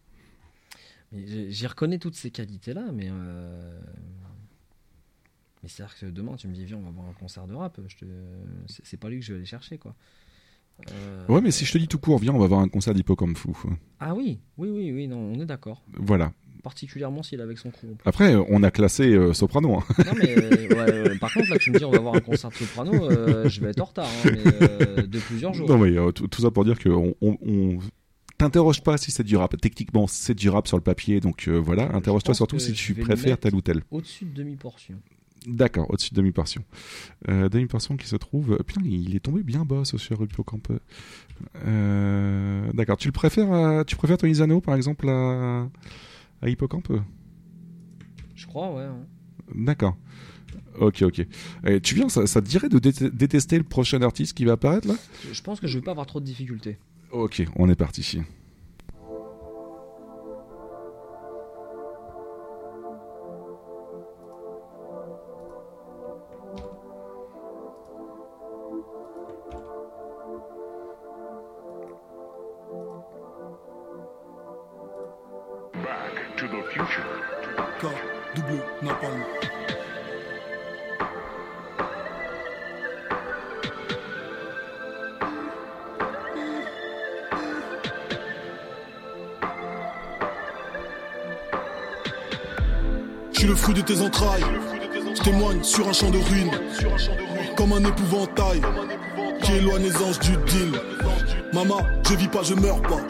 J'y 1.11 1.67
reconnais 1.67 1.99
toutes 1.99 2.15
ces 2.15 2.31
qualités-là, 2.31 2.91
mais. 2.93 3.09
Mais 5.61 5.67
c'est-à-dire 5.67 5.97
que 5.99 6.05
demain, 6.05 6.35
tu 6.37 6.47
me 6.47 6.53
dis, 6.53 6.63
viens, 6.65 6.77
on 6.77 6.83
va 6.83 6.91
voir 6.91 7.07
un 7.09 7.13
concert 7.13 7.45
de 7.45 7.53
rap. 7.53 7.79
Te... 7.99 8.05
C'est 8.67 8.97
pas 8.97 9.09
lui 9.09 9.19
que 9.19 9.25
je 9.25 9.33
vais 9.33 9.39
aller 9.39 9.45
chercher, 9.45 9.77
quoi. 9.77 9.93
Euh, 10.91 11.25
Ouais, 11.27 11.41
mais 11.41 11.51
si 11.51 11.63
je 11.65 11.71
te 11.71 11.77
dis 11.77 11.87
tout 11.87 11.99
court, 11.99 12.17
viens, 12.19 12.33
on 12.33 12.39
va 12.39 12.47
voir 12.47 12.59
un 12.61 12.67
concert 12.69 12.93
d'Hippocampe 12.93 13.37
Fou. 13.37 13.55
Ah 13.99 14.15
oui, 14.15 14.39
oui, 14.57 14.69
oui, 14.69 14.91
oui, 14.91 15.07
non, 15.07 15.17
on 15.17 15.39
est 15.39 15.45
d'accord. 15.45 15.83
Voilà. 15.97 16.31
Particulièrement 16.63 17.23
s'il 17.23 17.39
est 17.39 17.43
avec 17.43 17.57
son 17.57 17.69
plus. 17.69 17.87
Après, 18.05 18.35
on 18.49 18.63
a 18.63 18.71
classé 18.71 19.13
euh, 19.13 19.31
Soprano. 19.33 19.75
hein. 19.77 19.83
Non, 19.99 20.11
mais 20.17 20.35
euh, 20.37 21.09
ouais, 21.11 21.17
par 21.19 21.31
contre, 21.33 21.49
là, 21.49 21.57
tu 21.57 21.71
me 21.71 21.77
dis, 21.77 21.85
on 21.85 21.91
va 21.91 21.99
voir 21.99 22.15
un 22.15 22.19
concert 22.19 22.49
de 22.49 22.55
soprano, 22.55 22.93
euh, 23.09 23.47
je 23.47 23.61
vais 23.61 23.69
être 23.69 23.79
en 23.81 23.85
retard, 23.85 24.07
hein, 24.25 24.29
mais 24.33 24.39
euh, 24.61 25.07
de 25.07 25.19
plusieurs 25.19 25.53
jours. 25.53 25.69
Non, 25.69 25.77
mais 25.77 25.97
euh, 25.97 26.11
tout, 26.11 26.41
ça 26.41 26.51
pour 26.51 26.65
dire 26.65 26.77
que 26.79 26.89
on, 26.89 27.15
on, 27.21 27.37
on- 27.45 27.77
t'interroge 28.37 28.81
pas 28.81 28.97
si 28.97 29.11
c'est 29.11 29.23
du 29.23 29.37
rap. 29.37 29.55
Techniquement, 29.61 30.07
c'est 30.07 30.33
du 30.33 30.49
rap 30.49 30.67
sur 30.67 30.75
le 30.77 30.83
papier, 30.83 31.19
donc 31.21 31.47
euh, 31.47 31.57
voilà. 31.57 31.93
Interroge-toi 31.95 32.33
surtout 32.33 32.57
si 32.59 32.73
tu 32.73 32.93
préfères 32.95 33.37
tel 33.37 33.53
ou 33.55 33.61
tel. 33.61 33.81
Au-dessus 33.91 34.25
de 34.25 34.33
demi-portion. 34.33 34.95
D'accord, 35.47 35.89
au-dessus 35.89 36.11
de 36.11 36.15
demi-portion. 36.15 36.63
Euh, 37.29 37.47
demi-portion 37.49 37.95
qui 37.97 38.07
se 38.07 38.15
trouve. 38.17 38.57
Putain, 38.65 38.81
il 38.85 39.15
est 39.15 39.19
tombé 39.21 39.41
bien 39.43 39.63
bas 39.65 39.85
ce 39.85 39.97
sur 39.97 40.21
Hippocampe. 40.21 40.71
Euh, 41.65 42.71
D'accord. 42.73 42.97
Tu 42.97 43.07
le 43.07 43.11
préfères, 43.13 43.51
à... 43.51 43.85
tu 43.85 43.95
préfères 43.95 44.17
Tony 44.17 44.35
Zano 44.35 44.61
par 44.61 44.75
exemple 44.75 45.07
à, 45.09 45.67
à 46.41 46.49
Hippocampe? 46.49 46.91
Je 48.35 48.47
crois, 48.47 48.73
ouais. 48.75 48.83
hein. 48.83 49.05
D'accord. 49.55 49.97
Ok, 50.79 51.01
ok. 51.01 51.25
Et 51.65 51.81
tu 51.81 51.95
viens, 51.95 52.09
ça, 52.09 52.25
ça 52.27 52.41
te 52.41 52.47
dirait 52.47 52.69
de 52.69 52.79
dé- 52.79 53.09
détester 53.11 53.57
le 53.57 53.63
prochain 53.63 54.01
artiste 54.01 54.33
qui 54.37 54.45
va 54.45 54.53
apparaître 54.53 54.87
là? 54.87 54.95
Je- 55.27 55.33
Je 55.33 55.41
pense 55.41 55.59
que 55.59 55.67
je 55.67 55.77
vais 55.79 55.83
pas 55.83 55.91
avoir 55.91 56.05
trop 56.05 56.19
de 56.19 56.25
difficultés. 56.25 56.77
Ok, 57.11 57.43
on 57.55 57.69
est 57.69 57.75
parti. 57.75 58.19
Champ 95.99 96.09
de 96.11 96.17
ruines. 96.17 96.51
Comme 97.57 97.73
un 97.73 97.83
épouvantail 97.83 98.61
qui 99.41 99.53
éloigne 99.53 99.83
les 99.83 99.97
anges 99.97 100.19
du 100.19 100.31
deal. 100.47 100.71
Maman, 101.51 101.81
je 102.07 102.15
vis 102.15 102.27
pas, 102.27 102.43
je 102.43 102.53
meurs 102.53 102.81
pas. 102.81 103.01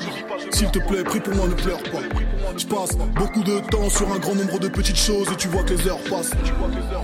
S'il 0.52 0.72
te 0.72 0.80
plaît, 0.80 1.04
prie 1.04 1.20
pour 1.20 1.36
moi, 1.36 1.48
ne 1.48 1.54
pleure 1.54 1.84
pas. 1.84 2.02
Je 2.60 2.66
passe 2.66 2.98
beaucoup 3.16 3.42
de 3.42 3.60
temps 3.72 3.90
sur 3.90 4.12
un 4.12 4.20
grand 4.20 4.36
nombre 4.36 4.60
de 4.60 4.68
petites 4.68 4.98
choses 4.98 5.30
et 5.32 5.36
tu 5.38 5.48
vois 5.48 5.64
que 5.64 5.74
les 5.74 5.88
heures 5.88 6.04
passent. 6.10 6.32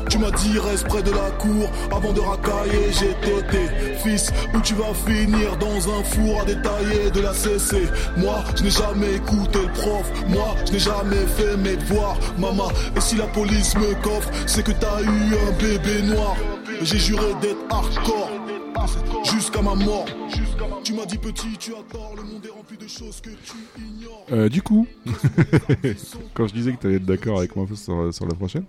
Tu 0.09 0.17
m'as 0.17 0.31
dit 0.31 0.59
reste 0.59 0.85
près 0.85 1.01
de 1.01 1.11
la 1.11 1.31
cour 1.39 1.69
avant 1.95 2.11
de 2.11 2.19
racailler. 2.19 2.91
J'ai 2.91 3.13
tété, 3.21 3.69
fils, 4.03 4.33
où 4.53 4.59
tu 4.59 4.73
vas 4.73 4.93
finir 5.07 5.55
dans 5.57 5.77
un 5.97 6.03
four 6.03 6.41
à 6.41 6.45
détailler 6.45 7.09
de 7.09 7.21
la 7.21 7.33
CC. 7.33 7.87
Moi, 8.17 8.43
je 8.57 8.63
n'ai 8.63 8.69
jamais 8.69 9.13
écouté 9.15 9.59
le 9.61 9.71
prof. 9.71 10.11
Moi, 10.27 10.55
je 10.67 10.73
n'ai 10.73 10.79
jamais 10.79 11.25
fait 11.37 11.55
mes 11.55 11.77
devoirs. 11.77 12.17
Maman, 12.37 12.67
et 12.97 12.99
si 12.99 13.15
la 13.15 13.27
police 13.27 13.75
me 13.75 13.93
coffre, 14.03 14.29
c'est 14.47 14.63
que 14.63 14.73
t'as 14.73 15.01
eu 15.03 15.35
un 15.35 15.51
bébé 15.57 16.01
noir. 16.01 16.35
J'ai 16.81 16.99
juré 16.99 17.33
d'être 17.41 17.63
hardcore 17.69 18.29
jusqu'à 19.23 19.61
ma 19.61 19.75
mort. 19.75 20.05
Tu 20.85 20.93
m'as 20.93 21.05
dit 21.07 21.17
petit, 21.17 21.47
tu 21.59 21.71
as 21.71 21.81
tort. 21.91 22.13
Le 22.15 22.21
monde 22.21 22.45
est 22.45 22.51
rempli 22.51 22.77
de 22.77 22.87
choses 22.87 23.19
que 23.19 23.31
tu 23.31 23.57
ignores. 23.81 24.27
Euh, 24.31 24.49
du 24.49 24.61
coup, 24.61 24.85
quand 26.35 26.45
je 26.45 26.53
disais 26.53 26.73
que 26.73 26.79
tu 26.81 26.85
allais 26.87 26.97
être 26.97 27.05
d'accord 27.05 27.39
avec 27.39 27.55
moi 27.55 27.65
sur, 27.73 28.13
sur 28.13 28.27
la 28.27 28.35
prochaine, 28.35 28.65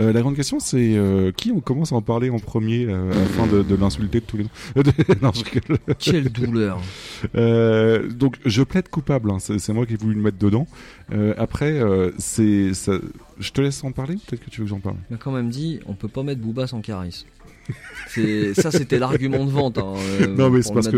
euh, 0.00 0.10
la 0.10 0.20
grande 0.22 0.36
question 0.36 0.58
c'est 0.58 0.96
euh, 0.96 1.32
qui 1.32 1.52
on 1.52 1.60
commence 1.60 1.92
à 1.92 1.96
en 1.96 2.02
parler 2.02 2.30
en 2.30 2.38
premier 2.38 2.86
euh, 2.88 3.10
afin 3.12 3.46
de, 3.46 3.62
de 3.62 3.74
l'insulter 3.74 4.20
de 4.20 4.24
tous 4.24 4.38
les 4.38 4.44
noms 4.44 4.50
de- 4.82 5.22
Non, 5.22 5.32
je 5.34 5.44
rigole. 5.44 5.78
Quelle 5.98 6.30
douleur. 6.30 6.80
Euh, 7.36 8.08
donc 8.08 8.36
je 8.46 8.62
plaide 8.62 8.88
coupable, 8.88 9.30
hein, 9.30 9.38
c'est 9.40 9.68
moi 9.74 9.84
qui 9.84 9.92
ai 9.92 9.96
voulu 9.96 10.14
le 10.14 10.22
mettre 10.22 10.38
dedans. 10.38 10.66
Euh, 11.12 11.34
après, 11.36 11.72
euh, 11.80 12.10
c'est 12.18 12.70
je 12.72 13.52
te 13.52 13.60
laisse 13.60 13.84
en 13.84 13.92
parler 13.92 14.14
ou 14.14 14.18
peut-être 14.18 14.44
que 14.44 14.50
tu 14.50 14.60
veux 14.60 14.64
que 14.64 14.70
j'en 14.70 14.80
parle 14.80 14.96
Il 15.10 15.14
m'a 15.14 15.18
quand 15.18 15.30
même 15.32 15.50
dit, 15.50 15.80
on 15.86 15.92
peut 15.94 16.08
pas 16.08 16.22
mettre 16.22 16.40
Booba 16.40 16.66
sans 16.66 16.80
Caris. 16.80 17.26
Ça, 18.54 18.70
c'était 18.70 18.98
l'argument 18.98 19.44
de 19.44 19.50
vente. 19.50 19.78
hein, 19.78 19.94
euh, 20.20 20.26
Non 20.26 20.50
mais 20.50 20.62
c'est 20.62 20.72
parce 20.74 20.88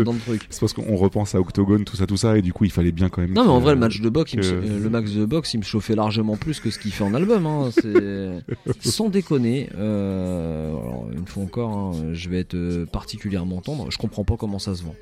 parce 0.59 0.73
qu'on 0.73 0.95
repense 0.95 1.35
à 1.35 1.39
Octogone, 1.39 1.83
tout 1.85 1.95
ça, 1.95 2.05
tout 2.07 2.17
ça, 2.17 2.37
et 2.37 2.41
du 2.41 2.53
coup 2.53 2.65
il 2.65 2.71
fallait 2.71 2.91
bien 2.91 3.09
quand 3.09 3.21
même. 3.21 3.33
Non 3.33 3.43
mais 3.43 3.49
en 3.51 3.59
vrai 3.59 3.73
le 3.73 3.79
match 3.79 4.01
de 4.01 4.09
boxe, 4.09 4.33
me- 4.35 4.41
euh, 4.43 4.79
le 4.81 4.89
max 4.89 5.11
de 5.11 5.25
boxe, 5.25 5.53
il 5.53 5.59
me 5.59 5.63
chauffait 5.63 5.95
largement 5.95 6.35
plus 6.37 6.59
que 6.59 6.71
ce 6.71 6.79
qu'il 6.79 6.91
fait 6.91 7.03
en 7.03 7.13
album. 7.13 7.45
Hein. 7.45 7.69
Sans 8.79 9.09
déconner. 9.09 9.69
Euh, 9.77 10.69
alors, 10.71 11.07
une 11.15 11.27
fois 11.27 11.43
encore, 11.43 11.71
hein, 11.77 11.91
je 12.13 12.29
vais 12.29 12.39
être 12.39 12.85
particulièrement 12.91 13.61
tendre. 13.61 13.91
Je 13.91 13.97
comprends 13.97 14.23
pas 14.23 14.35
comment 14.37 14.59
ça 14.59 14.73
se 14.75 14.83
vend. 14.83 14.95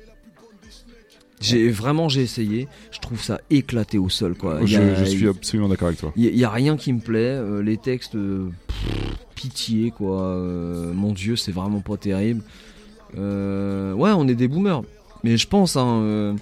J'ai 1.40 1.68
vraiment 1.70 2.08
j'ai 2.08 2.22
essayé. 2.22 2.68
Je 2.92 3.00
trouve 3.00 3.20
ça 3.20 3.40
éclaté 3.50 3.98
au 3.98 4.08
sol 4.08 4.34
quoi. 4.36 4.64
Je, 4.64 4.76
a- 4.78 4.94
je 4.94 5.04
suis 5.04 5.26
absolument 5.28 5.68
d'accord 5.68 5.88
avec 5.88 5.98
toi. 5.98 6.12
Il 6.16 6.24
y, 6.36 6.44
a 6.44 6.50
rien 6.50 6.76
qui 6.76 6.92
me 6.92 7.00
plaît. 7.00 7.18
euh, 7.34 7.62
les 7.62 7.76
textes, 7.78 8.14
euh, 8.14 8.48
pff, 8.68 9.16
quoi. 9.96 10.20
euh, 10.20 10.92
mon 10.92 11.12
Dieu, 11.12 11.36
c'est 11.36 11.52
vraiment 11.52 11.80
pas 11.80 11.96
terrible. 11.96 12.42
Euh, 13.18 13.92
ouais, 13.92 14.10
on 14.14 14.26
est 14.28 14.34
des 14.34 14.48
boomers. 14.48 14.82
Mais 15.24 15.36
je 15.36 15.46
pense, 15.46 15.76
hein, 15.76 16.00
euh, 16.02 16.34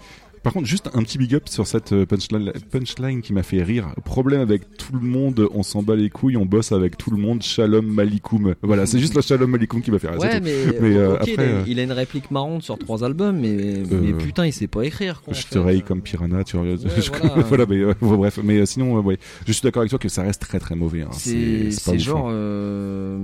Par 0.43 0.52
contre, 0.55 0.67
juste 0.67 0.89
un 0.94 1.02
petit 1.02 1.19
big 1.19 1.35
up 1.35 1.49
sur 1.49 1.67
cette 1.67 1.93
euh, 1.93 2.07
punchline, 2.07 2.52
punchline 2.70 3.20
qui 3.20 3.33
m'a 3.35 3.43
fait 3.43 3.62
rire. 3.62 3.89
Problème 4.05 4.41
avec 4.41 4.77
tout 4.78 4.94
le 4.94 5.01
monde, 5.01 5.47
on 5.52 5.62
s'en 5.62 5.83
bat 5.83 5.97
les 5.97 6.09
couilles, 6.09 6.36
on 6.39 6.47
bosse 6.47 6.73
avec 6.73 6.97
tout 6.97 7.10
le 7.10 7.19
monde, 7.19 7.43
shalom 7.43 7.86
malikoum. 7.86 8.55
Voilà, 8.62 8.86
c'est 8.86 8.99
juste 8.99 9.15
le 9.15 9.20
shalom 9.20 9.51
malikoum 9.51 9.83
qui 9.83 9.91
m'a 9.91 9.99
fait 9.99 10.09
rire. 10.09 10.19
ouais, 10.19 10.41
mais, 10.41 10.52
euh, 10.52 11.17
il, 11.27 11.31
après, 11.33 11.47
a, 11.47 11.51
euh, 11.51 11.65
il 11.67 11.78
a 11.78 11.83
une 11.83 11.93
réplique 11.93 12.31
marrante 12.31 12.62
sur 12.62 12.78
trois 12.78 13.05
albums, 13.05 13.39
mais, 13.39 13.83
mais 13.91 14.12
putain, 14.15 14.47
il 14.47 14.52
sait 14.52 14.67
pas 14.67 14.85
écrire. 14.85 15.20
Quoi, 15.23 15.35
je 15.35 15.47
te 15.47 15.59
raye 15.59 15.83
comme 15.83 16.01
piranha, 16.01 16.43
tu 16.44 16.57
vois. 16.57 16.67
je- 16.77 17.10
voilà. 17.10 17.35
voilà, 17.49 17.67
mais 17.67 17.77
euh, 17.78 17.94
bon, 18.01 18.17
bref, 18.17 18.39
mais 18.43 18.65
sinon, 18.65 18.99
ouais, 19.01 19.19
je 19.47 19.52
suis 19.52 19.62
d'accord 19.62 19.81
avec 19.81 19.91
toi 19.91 19.99
que 19.99 20.09
ça 20.09 20.23
reste 20.23 20.41
très 20.41 20.59
très 20.59 20.75
mauvais. 20.75 21.02
hein. 21.02 21.09
C'est 21.12 21.99
genre, 21.99 22.28
hein. 22.31 22.33
euh, 22.33 23.19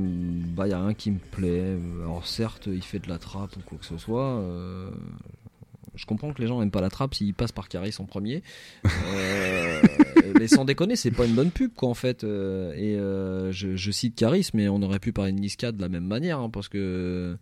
bah, 0.55 0.69
y 0.69 0.73
a 0.73 0.81
rien 0.83 0.93
qui 0.95 1.11
me 1.13 1.19
plaît. 1.31 1.77
Alors, 2.03 2.27
certes, 2.27 2.69
il 2.71 2.83
fait 2.83 2.99
de 2.99 3.09
la 3.09 3.19
trappe 3.19 3.57
ou 3.57 3.61
quoi 3.65 3.79
que 3.79 3.87
ce 3.87 3.97
soit. 3.97 4.43
Je 5.97 6.07
comprends 6.07 6.33
que 6.33 6.41
les 6.41 6.47
gens 6.47 6.61
n'aiment 6.61 6.71
pas 6.71 6.81
la 6.81 6.91
trappe 6.91 7.15
s'ils 7.15 7.35
passent 7.35 7.53
par 7.53 7.69
Caris 7.69 7.95
en 7.99 8.05
premier. 8.05 8.43
Euh, 8.85 9.83
mais 10.39 10.47
sans 10.47 10.65
déconner, 10.65 10.97
c'est 10.97 11.11
pas 11.11 11.27
une 11.27 11.35
bonne 11.35 11.51
pub, 11.51 11.73
quoi, 11.75 11.89
en 11.89 11.95
fait. 11.95 12.25
euh, 12.25 12.73
et 12.77 12.97
euh, 12.97 13.51
je, 13.53 13.77
je 13.77 13.91
cite 13.91 14.15
Caris, 14.15 14.51
mais 14.55 14.69
on 14.69 14.83
aurait 14.83 14.99
pu 14.99 15.13
parler 15.13 15.33
de 15.33 15.39
Niska 15.39 15.73
de 15.73 15.81
la 15.81 15.89
même 15.89 16.07
manière, 16.07 16.39
hein, 16.39 16.51
parce 16.51 16.69
que 16.69 17.37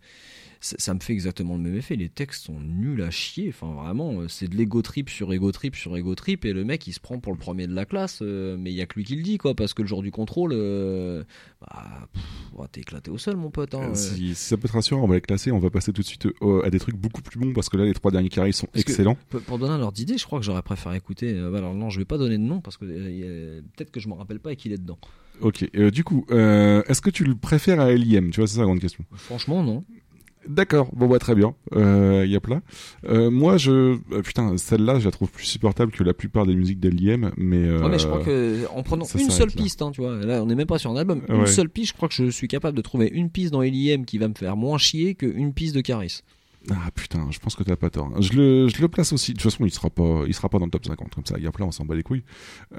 ça, 0.65 0.93
me 0.93 0.99
fait 0.99 1.13
exactement 1.13 1.55
le 1.57 1.61
même 1.61 1.75
effet. 1.75 1.95
Les 1.95 2.09
textes 2.09 2.45
sont 2.45 2.59
nuls 2.59 3.01
à 3.03 3.11
chier. 3.11 3.49
Enfin, 3.49 3.71
vraiment, 3.73 4.21
euh, 4.21 4.27
c'est 4.27 4.47
de 4.47 4.55
l'ego 4.55 4.81
trip 4.81 5.09
sur 5.09 5.31
ego 5.31 5.51
trip 5.51 5.75
sur 5.75 5.95
ego 5.95 6.15
trip. 6.15 6.43
Et 6.45 6.53
le 6.53 6.63
mec, 6.65 6.87
il 6.87 6.93
se 6.93 6.99
prend 6.99 7.19
pour 7.19 7.31
le 7.33 7.37
premier 7.37 7.67
de 7.67 7.73
la 7.73 7.85
classe. 7.85 8.19
euh, 8.21 8.57
mais 8.59 8.71
il 8.71 8.75
y 8.75 8.81
a 8.81 8.85
que 8.85 8.95
lui 8.95 9.03
qui 9.03 9.15
le 9.15 9.21
dit, 9.21 9.37
quoi. 9.37 9.53
Parce 9.55 9.73
que 9.73 9.81
le 9.83 9.87
jour 9.87 10.01
du 10.01 10.11
contrôle, 10.11 10.51
euh, 10.53 11.23
bah, 11.61 12.07
ouais, 12.55 12.65
t'es 12.71 12.81
éclaté 12.81 13.11
au 13.11 13.17
sol, 13.17 13.35
mon 13.35 13.51
pote. 13.51 13.75
Hein. 13.75 13.93
Si, 13.93 14.29
si 14.29 14.35
ça 14.35 14.57
peut 14.57 14.67
te 14.67 14.73
rassurer, 14.73 14.99
on 14.99 15.07
va 15.07 15.15
les 15.15 15.21
classer. 15.21 15.51
On 15.51 15.59
va 15.59 15.69
passer 15.69 15.93
tout 15.93 16.01
de 16.01 16.07
suite 16.07 16.27
à 16.63 16.69
des 16.69 16.79
trucs 16.79 16.95
beaucoup 16.97 17.21
plus 17.21 17.39
bons 17.39 17.53
parce 17.53 17.69
que 17.69 17.77
là, 17.77 17.85
les 17.85 17.93
trois 17.93 18.11
derniers 18.11 18.29
carrés 18.29 18.51
sont 18.51 18.67
Parce 18.67 18.81
excellents. 18.81 19.17
pour- 19.29 19.41
pour 19.41 19.59
donner 19.59 19.73
un 19.73 19.81
ordre 19.81 19.93
d'idée, 19.93 20.17
je 20.17 20.25
crois 20.25 20.39
que 20.39 20.45
j'aurais 20.45 20.61
préféré 20.63 20.97
écouter. 20.97 21.29
alors 21.37 21.73
non, 21.73 21.89
je 21.89 21.99
vais 21.99 22.05
pas 22.05 22.17
donner 22.17 22.37
de 22.37 22.43
nom 22.43 22.59
parce 22.61 22.77
que 22.77 22.85
peut-être 22.85 23.91
que 23.91 23.99
je 23.99 24.07
me 24.07 24.13
rappelle 24.13 24.39
pas 24.39 24.51
et 24.53 24.55
qu'il 24.55 24.71
est 24.73 24.77
dedans. 24.77 24.97
Ok, 25.41 25.69
euh, 25.75 25.91
du 25.91 26.05
coup, 26.05 26.25
euh, 26.31 26.81
est-ce 26.87 27.01
que 27.01 27.09
tu 27.09 27.25
le 27.25 27.35
préfères 27.35 27.81
à 27.81 27.91
L.I.M. 27.91 28.29
Tu 28.31 28.39
vois, 28.39 28.47
c'est 28.47 28.53
ça 28.55 28.61
la 28.61 28.67
grande 28.67 28.79
question. 28.79 29.03
Franchement, 29.15 29.63
non. 29.63 29.83
D'accord, 30.47 30.89
bon 30.93 31.07
bah 31.07 31.17
très 31.19 31.33
bien, 31.35 31.55
euh, 31.75 32.25
y 32.27 32.35
a 32.35 32.39
plein. 32.39 32.61
Euh, 33.07 33.31
moi 33.31 33.57
je, 33.57 33.71
euh, 33.71 34.21
putain, 34.23 34.57
celle-là 34.57 34.99
je 34.99 35.05
la 35.05 35.11
trouve 35.11 35.29
plus 35.31 35.45
supportable 35.45 35.91
que 35.91 36.03
la 36.03 36.13
plupart 36.13 36.45
des 36.45 36.55
musiques 36.55 36.79
d'L.I.M. 36.79 37.31
Mais, 37.37 37.63
euh, 37.63 37.81
Ouais, 37.81 37.89
mais 37.89 37.99
je 37.99 38.07
crois 38.07 38.23
que 38.23 38.65
en 38.73 38.83
prenant 38.83 39.05
ça 39.05 39.19
une 39.19 39.31
seule 39.31 39.51
piste, 39.51 39.81
hein, 39.81 39.91
tu 39.91 40.01
vois, 40.01 40.15
là 40.17 40.43
on 40.43 40.45
n'est 40.45 40.55
même 40.55 40.67
pas 40.67 40.77
sur 40.77 40.91
un 40.91 40.97
album, 40.97 41.21
une 41.29 41.47
seule 41.47 41.69
piste, 41.69 41.89
je 41.89 41.93
crois 41.95 42.09
que 42.09 42.15
je 42.15 42.29
suis 42.29 42.47
capable 42.47 42.77
de 42.77 42.81
trouver 42.81 43.09
une 43.11 43.29
piste 43.29 43.51
dans 43.51 43.61
L.I.M. 43.61 44.05
qui 44.05 44.17
va 44.17 44.27
me 44.27 44.35
faire 44.35 44.55
moins 44.55 44.77
chier 44.77 45.15
qu'une 45.15 45.53
piste 45.53 45.75
de 45.75 45.81
Caris. 45.81 46.21
Ah 46.71 46.89
putain, 46.93 47.27
je 47.31 47.39
pense 47.39 47.55
que 47.55 47.63
t'as 47.63 47.75
pas 47.75 47.89
tort. 47.89 48.09
Je 48.21 48.33
le, 48.33 48.67
je 48.67 48.81
le 48.81 48.87
place 48.87 49.13
aussi. 49.13 49.33
De 49.33 49.37
toute 49.37 49.51
façon, 49.51 49.65
il 49.65 49.71
sera 49.71 49.89
pas, 49.89 50.23
il 50.27 50.33
sera 50.33 50.49
pas 50.49 50.57
dans 50.59 50.65
le 50.65 50.71
top 50.71 50.85
50 50.85 51.13
comme 51.13 51.25
ça. 51.25 51.35
Il 51.37 51.43
y 51.43 51.47
a 51.47 51.51
plein, 51.51 51.65
on 51.65 51.71
s'en 51.71 51.85
bat 51.85 51.95
les 51.95 52.03
couilles. 52.03 52.23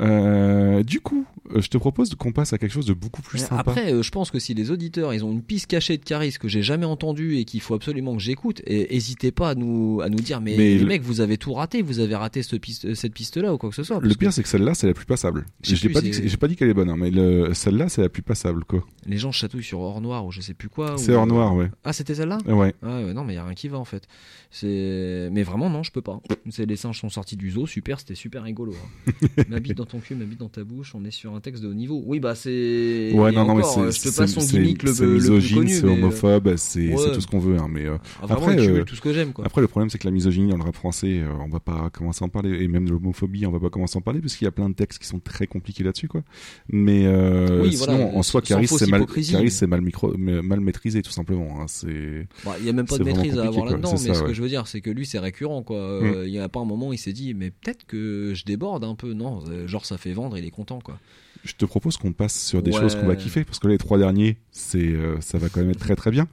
Euh, 0.01 0.83
du 0.83 1.01
coup, 1.01 1.25
euh, 1.55 1.61
je 1.61 1.69
te 1.69 1.79
propose 1.79 2.15
qu'on 2.15 2.33
passe 2.33 2.53
à 2.53 2.59
quelque 2.59 2.73
chose 2.73 2.87
de 2.87 2.93
beaucoup 2.95 3.23
plus 3.23 3.39
sympa. 3.39 3.57
Après, 3.59 3.93
euh, 3.93 4.03
je 4.03 4.11
pense 4.11 4.31
que 4.31 4.39
si 4.39 4.55
les 4.55 4.71
auditeurs 4.71 5.15
ils 5.15 5.25
ont 5.25 5.33
une 5.33 5.43
piste 5.43 5.67
cachée 5.69 5.97
de 5.99 6.05
Caris 6.05 6.35
que 6.41 6.49
j'ai 6.49 6.63
jamais 6.63 6.87
entendue 6.87 7.37
et 7.37 7.45
qu'il 7.45 7.61
faut 7.61 7.75
absolument 7.75 8.15
que 8.17 8.23
j'écoute, 8.23 8.63
n'hésitez 8.69 9.31
pas 9.33 9.51
à 9.51 9.55
nous 9.55 10.01
à 10.03 10.09
nous 10.09 10.17
dire 10.21 10.41
mais, 10.41 10.53
Mais 10.57 10.69
les 10.75 10.79
le- 10.79 10.87
mecs 10.87 11.03
vous 11.03 11.21
avez 11.21 11.39
tout 11.39 11.53
raté, 11.55 11.83
vous 11.83 12.01
avez 12.01 12.15
raté 12.17 12.43
cette 12.43 12.61
piste 12.61 12.95
cette 12.95 13.15
piste 13.15 13.37
là 13.37 13.55
ou 13.55 13.59
quoi 13.59 13.71
que 13.71 13.77
ce 13.77 13.83
soit. 13.83 14.01
le 14.01 14.15
pire, 14.15 14.29
que 14.29 14.35
c'est 14.35 14.43
que 14.43 14.49
celle-là, 14.49 14.75
c'est 14.75 14.87
la 14.87 14.95
plus 14.95 15.07
passable. 15.07 15.47
J'ai 15.63 15.89
pas, 15.89 16.01
dit 16.01 16.37
pas 16.37 16.49
dit 16.49 16.57
qu'elle 16.57 16.69
est 16.71 16.75
bonne, 16.75 16.91
hein, 16.91 16.97
mais 16.99 17.11
le- 17.11 17.55
celle-là, 17.55 17.89
c'est 17.89 18.03
la 18.03 18.09
plus 18.09 18.23
passable, 18.23 18.65
quoi. 18.65 18.85
les 19.07 19.19
gens 19.19 19.33
chatouillent 19.33 19.63
sur 19.63 19.81
Or 19.81 20.01
Noir 20.01 20.27
ou 20.27 20.33
je 20.33 20.41
sais 20.41 20.55
plus 20.55 20.69
quoi. 20.69 20.95
C'est 20.99 21.13
ou- 21.13 21.17
Or 21.19 21.27
Noir, 21.27 21.55
ouais. 21.55 21.71
Ah 21.85 21.93
c'était 21.93 22.15
celle-là? 22.15 22.39
Ouais. 22.47 22.75
Ah 22.83 22.97
ouais, 23.03 23.15
non 23.15 23.25
mais 23.25 23.35
y 23.35 23.39
a 23.39 23.45
rien 23.45 23.55
qui 23.55 23.69
va 23.69 23.76
en 23.79 23.85
fait. 23.85 24.05
C'est 24.51 25.29
mais 25.33 25.43
vraiment 25.43 25.71
non 25.71 25.83
je 25.83 25.93
peux 25.93 26.03
pas. 26.03 26.21
C'est 26.51 26.67
les 26.67 26.77
singes 26.77 27.01
sont 27.01 27.11
sortis 27.11 27.37
du 27.37 27.51
zoo 27.51 27.67
super 27.67 28.01
c'était 28.01 28.15
super 28.15 28.43
rigolo. 28.43 28.75
Hein. 28.75 29.27
ma 29.49 29.61
bite 29.61 29.77
dans 29.77 29.85
ton 29.85 29.99
cul 30.01 30.15
ma 30.15 30.25
bite 30.25 30.41
dans 30.41 30.49
ta 30.49 30.65
bouche 30.65 30.95
on 30.95 31.05
est 31.05 31.11
sur 31.11 31.35
un 31.35 31.41
texte 31.41 31.63
de 31.63 31.69
haut 31.69 31.75
niveau. 31.75 32.03
Oui 32.07 32.21
bah 32.21 32.35
c'est 32.35 33.11
Ouais, 33.13 33.33
non, 33.33 33.45
non, 33.47 33.55
mais 33.57 33.63
encore, 33.63 33.79
euh, 33.79 33.91
c'est, 33.91 33.99
je 33.99 34.09
te 34.09 34.15
c'est, 34.15 34.23
passe 34.23 34.33
son 34.33 34.41
c'est- 34.41 34.59
gimmick 34.59 34.83
le, 34.83 34.93
c'est 34.93 35.07
misogyne, 35.07 35.69
c'est 35.69 35.85
euh, 35.85 35.91
homophobe, 35.91 36.57
c'est, 36.57 36.89
c'est 36.89 36.95
ouais. 36.95 37.13
tout 37.13 37.21
ce 37.21 37.27
qu'on 37.27 37.39
veut, 37.39 37.57
hein, 37.57 37.69
mais, 37.71 37.85
euh, 37.87 37.97
Ah, 38.23 38.27
vraiment, 38.27 38.43
après, 38.43 38.55
il 38.57 38.67
tue 38.67 38.73
euh, 38.73 38.85
tout 38.85 38.97
ce 38.97 39.01
que 39.01 39.13
j'aime, 39.13 39.33
quoi. 39.33 39.45
Après, 39.47 39.61
le 39.61 39.69
problème, 39.69 39.91
c'est 39.91 39.99
que 39.99 40.07
la 40.07 40.11
misogynie 40.11 40.51
dans 40.51 40.57
le 40.57 40.63
rap 40.63 40.75
français, 40.75 41.23
on 41.41 41.49
va 41.49 41.61
pas 41.61 41.91
commencer 41.91 42.23
à 42.23 42.27
en 42.27 42.29
parler, 42.29 42.63
et 42.63 42.69
même 42.69 42.87
de 42.87 42.91
l'homophobie, 42.93 43.47
on 43.47 43.51
va 43.53 43.61
pas 43.61 43.71
commencer 43.71 43.97
à 43.97 43.99
en 43.99 44.03
parler, 44.03 44.21
parce 44.21 44.37
qu'il 44.37 44.45
y 44.45 44.49
a 44.49 44.53
plein 44.53 44.69
de 44.69 44.75
textes 44.75 44.99
qui 45.01 45.07
sont 45.09 45.19
très 45.21 45.47
compliqués 45.47 45.85
là-dessus, 45.85 46.09
quoi. 46.09 46.23
Mais, 46.69 47.07
Oui, 47.09 47.73
sinon, 47.73 47.97
voilà, 47.97 48.17
en 48.17 48.23
soi, 48.23 48.43
Caris, 48.43 48.69
c'est 48.69 48.87
mal, 48.89 49.05
c'est 49.51 49.67
micro, 49.81 50.13
maîtrisé, 50.17 51.03
tout 51.03 51.11
simplement, 51.11 51.61
hein, 51.61 51.65
c'est, 51.69 52.27
Bah, 52.45 52.57
il 52.59 52.67
y 52.67 52.69
a 52.69 52.73
même 52.73 52.87
pas 52.87 52.97
c'est 52.97 53.01
de 53.01 53.05
maîtrise 53.05 53.39
à 53.39 53.45
avoir. 53.47 53.66
Là-dedans, 53.71 53.93
mais 53.93 53.97
ça, 53.99 54.15
ce 54.15 54.21
ouais. 54.23 54.27
que 54.29 54.33
je 54.35 54.43
veux 54.43 54.49
dire, 54.49 54.67
c'est 54.67 54.81
que 54.81 54.91
lui, 54.91 55.07
c'est 55.07 55.19
récurrent, 55.19 55.63
quoi. 55.63 55.77
Euh, 55.79 56.25
Mm. 56.25 56.27
Il 56.27 56.33
y 56.35 56.39
a 56.39 56.49
pas 56.49 56.61
un 56.61 56.65
moment, 56.65 56.93
il 56.93 56.99
s'est 56.99 57.13
dit, 57.13 57.35
mais 57.35 57.51
peut-être 57.51 57.85
que 57.87 58.33
je 58.35 58.45
déborde 58.45 58.85
un 58.85 58.95
peu. 58.95 59.13
Non, 59.13 59.43
euh, 59.49 59.67
genre, 59.67 59.85
ça 59.85 59.99
fait 59.99 60.13
vendre, 60.13 60.37
il 60.39 60.45
est 60.45 60.51
content, 60.51 60.81
quoi. 60.81 60.99
Je 61.45 61.53
te 61.55 61.65
propose 61.65 61.97
qu'on 61.97 62.13
passe 62.13 62.41
sur 62.45 62.63
des 62.63 62.73
Ouais. 62.73 62.81
choses 62.81 62.97
qu'on 62.97 63.07
va 63.07 63.15
kiffer, 63.17 63.45
parce 63.45 63.59
que 63.59 63.67
là, 63.69 63.73
les 63.75 63.79
trois 63.79 63.99
derniers, 63.99 64.37
c'est, 64.51 64.79
euh, 64.79 65.21
ça 65.21 65.39
va 65.39 65.49
quand 65.49 65.61
même 65.61 65.71
être 65.71 65.79
très 65.79 65.95
très 65.97 66.11
bien. 66.11 66.27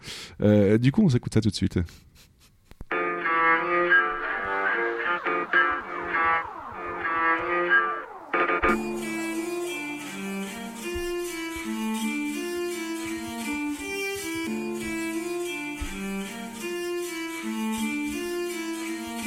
Du 0.80 0.92
coup, 0.92 1.04
on 1.04 1.10
s'écoute 1.10 1.34
ça 1.34 1.42
tout 1.42 1.50
de 1.50 1.56
suite. 1.56 1.78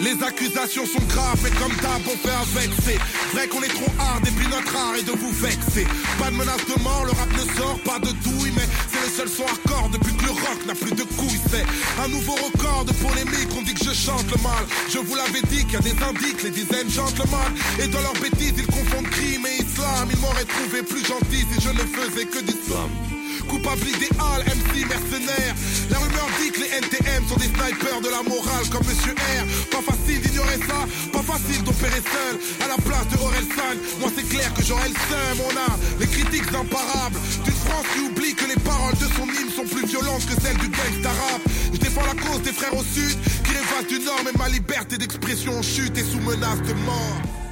Les 0.07 0.23
accusations 0.23 0.87
sont 0.87 1.03
graves, 1.09 1.41
mais 1.43 1.51
comme 1.59 1.75
d'hab, 1.83 2.01
on 2.07 2.17
fait 2.17 2.31
avec. 2.31 2.71
C'est 2.85 2.97
vrai 3.35 3.49
qu'on 3.49 3.61
est 3.61 3.75
trop 3.75 3.91
hard, 3.99 4.25
et 4.25 4.31
puis 4.31 4.47
notre 4.47 4.77
art 4.77 4.95
est 4.95 5.03
de 5.03 5.11
vous 5.11 5.33
vexer. 5.33 5.85
Pas 6.21 6.31
de 6.31 6.37
menace 6.37 6.65
de 6.65 6.81
mort, 6.81 7.05
le 7.07 7.11
rap 7.11 7.29
ne 7.33 7.59
sort 7.59 7.81
pas 7.85 7.99
de 7.99 8.13
douille, 8.23 8.53
mais 8.55 8.69
c'est 8.93 9.03
le 9.03 9.11
seul 9.11 9.29
son 9.29 9.43
hardcore 9.43 9.89
depuis 9.93 10.15
que 10.15 10.27
le 10.27 10.31
rock 10.31 10.65
n'a 10.65 10.77
plus 10.77 10.93
de 10.93 11.03
couilles. 11.03 11.41
C'est 11.51 11.67
un 12.01 12.07
nouveau 12.07 12.35
record 12.35 12.85
de 12.85 12.93
polémique, 12.93 13.51
on 13.59 13.63
dit 13.63 13.75
que 13.75 13.85
je 13.85 13.93
chante 13.93 14.31
le 14.31 14.41
mal. 14.45 14.63
Je 14.89 14.99
vous 14.99 15.17
l'avais 15.17 15.43
dit 15.51 15.65
qu'il 15.65 15.73
y 15.73 15.77
a 15.77 15.81
des 15.81 15.99
indices, 16.01 16.43
les 16.45 16.51
dizaines 16.51 16.89
chantent 16.89 17.19
le 17.19 17.29
mal. 17.29 17.51
Et 17.83 17.89
dans 17.89 18.01
leurs 18.01 18.21
bêtises, 18.23 18.55
ils 18.57 18.67
confondent 18.67 19.11
crime 19.11 19.45
et 19.47 19.61
islam. 19.61 20.07
Ils 20.09 20.21
m'auraient 20.21 20.45
trouvé 20.45 20.85
plus 20.85 21.05
gentil 21.05 21.43
si 21.51 21.61
je 21.61 21.71
ne 21.71 21.83
faisais 21.83 22.27
que 22.27 22.39
d'islam. 22.43 23.16
Coupable 23.49 23.89
idéal, 23.89 24.43
MC 24.45 24.87
mercenaire. 24.87 25.55
La 25.91 25.99
rumeur 25.99 26.29
dit 26.41 26.51
que 26.51 26.61
les 26.61 26.71
NTM 26.79 27.29
sont 27.29 27.37
des 27.37 27.47
snipers 27.47 28.01
de 28.03 28.11
la 28.11 28.23
morale 28.23 28.67
comme 28.71 28.87
Monsieur 28.87 29.13
R. 29.13 29.45
Pas 29.71 29.83
facile 29.83 30.21
d'ignorer 30.21 30.59
ça, 30.67 30.87
pas 31.13 31.23
facile 31.23 31.63
d'opérer 31.63 32.03
seul. 32.03 32.35
À 32.65 32.69
la 32.69 32.77
place 32.77 33.07
de 33.09 33.17
Orelsan, 33.23 33.77
moi 34.01 34.11
c'est 34.15 34.29
clair 34.29 34.53
que 34.55 34.63
j'aurais 34.63 34.89
le 34.89 34.95
seum. 34.95 35.47
On 35.47 35.57
a 35.57 35.77
les 36.01 36.07
critiques 36.07 36.49
imparables 36.53 37.19
d'une 37.45 37.55
France 37.55 37.87
qui 37.95 38.01
oublie 38.01 38.35
que 38.35 38.47
les 38.47 38.61
paroles 38.61 38.99
de 38.99 39.07
son 39.15 39.27
hymne 39.27 39.53
sont 39.55 39.67
plus 39.67 39.87
violentes 39.87 40.27
que 40.27 40.41
celles 40.43 40.59
du 40.59 40.69
gangsta 40.69 41.11
rap. 41.11 41.43
Je 41.73 41.79
défends 41.79 42.07
la 42.07 42.19
cause 42.21 42.43
des 42.43 42.53
frères 42.53 42.75
au 42.75 42.83
sud 42.83 43.17
qui 43.45 43.53
rêvent 43.53 43.89
du 43.89 44.01
nord, 44.01 44.21
mais 44.25 44.33
ma 44.39 44.49
liberté 44.49 44.99
d'expression 44.99 45.59
en 45.59 45.63
chute 45.63 45.97
et 45.97 46.05
sous 46.05 46.21
menace 46.21 46.63
de 46.67 46.75
mort. 46.85 47.46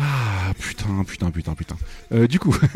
Ah, 0.00 0.52
putain, 0.58 1.02
putain, 1.04 1.30
putain, 1.32 1.54
putain. 1.54 1.76
Euh, 2.12 2.26
du 2.28 2.38
coup. 2.38 2.56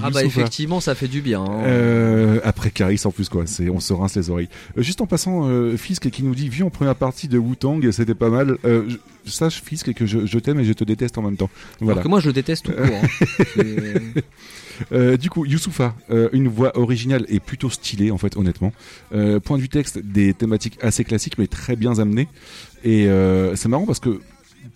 Ah 0.00 0.10
bah 0.10 0.24
effectivement, 0.24 0.80
ça 0.80 0.94
fait 0.94 1.08
du 1.08 1.20
bien. 1.20 1.42
hein. 1.42 1.64
Euh, 1.64 2.40
après 2.44 2.70
Caris 2.70 3.00
en 3.04 3.10
plus 3.10 3.28
quoi, 3.28 3.44
c'est 3.46 3.68
on 3.68 3.80
se 3.80 3.92
rince 3.92 4.16
les 4.16 4.30
oreilles. 4.30 4.48
Euh, 4.78 4.82
juste 4.82 5.00
en 5.00 5.06
passant, 5.06 5.48
Fisk 5.76 6.08
qui 6.10 6.22
nous 6.22 6.34
dit 6.34 6.48
vu 6.48 6.62
en 6.62 6.70
première 6.70 6.94
partie 6.94 7.28
de 7.28 7.36
Wu-Tang, 7.38 7.90
c'était 7.90 8.14
pas 8.14 8.30
mal. 8.30 8.58
Sache 9.24 9.62
Fisk 9.62 9.92
que 9.92 10.06
je, 10.06 10.24
je 10.26 10.38
t'aime 10.38 10.58
et 10.60 10.64
je 10.64 10.72
te 10.72 10.84
déteste 10.84 11.18
en 11.18 11.22
même 11.22 11.36
temps. 11.36 11.50
Voilà. 11.80 11.92
Alors 11.94 12.04
que 12.04 12.08
moi, 12.08 12.20
je 12.20 12.30
déteste 12.30 12.64
tout 12.66 12.72
court. 12.72 13.02
hein. 13.60 15.16
Du 15.20 15.30
coup, 15.30 15.44
Youssoufa, 15.44 15.94
une 16.32 16.48
voix 16.48 16.76
originale 16.78 17.24
et 17.28 17.38
plutôt 17.40 17.70
stylée 17.70 18.10
en 18.10 18.18
fait, 18.18 18.36
honnêtement. 18.36 18.72
Point 19.10 19.56
de 19.56 19.62
vue 19.62 19.68
texte, 19.68 19.98
des 19.98 20.32
thématiques 20.34 20.78
assez 20.82 21.04
classiques 21.04 21.38
mais 21.38 21.46
très 21.46 21.76
bien 21.76 21.98
amenées. 21.98 22.28
Et 22.84 23.06
c'est 23.54 23.68
marrant 23.68 23.86
parce 23.86 24.00
que 24.00 24.20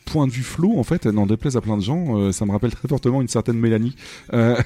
point 0.06 0.26
de 0.26 0.32
vue 0.32 0.42
flow, 0.42 0.78
en 0.78 0.82
fait, 0.84 1.04
n'en 1.06 1.26
déplaise 1.26 1.56
à 1.56 1.60
plein 1.60 1.76
de 1.76 1.82
gens, 1.82 2.16
euh, 2.18 2.32
ça 2.32 2.46
me 2.46 2.52
rappelle 2.52 2.70
très 2.70 2.88
fortement 2.88 3.20
une 3.20 3.28
certaine 3.28 3.58
Mélanie. 3.58 3.94
Euh, 4.32 4.56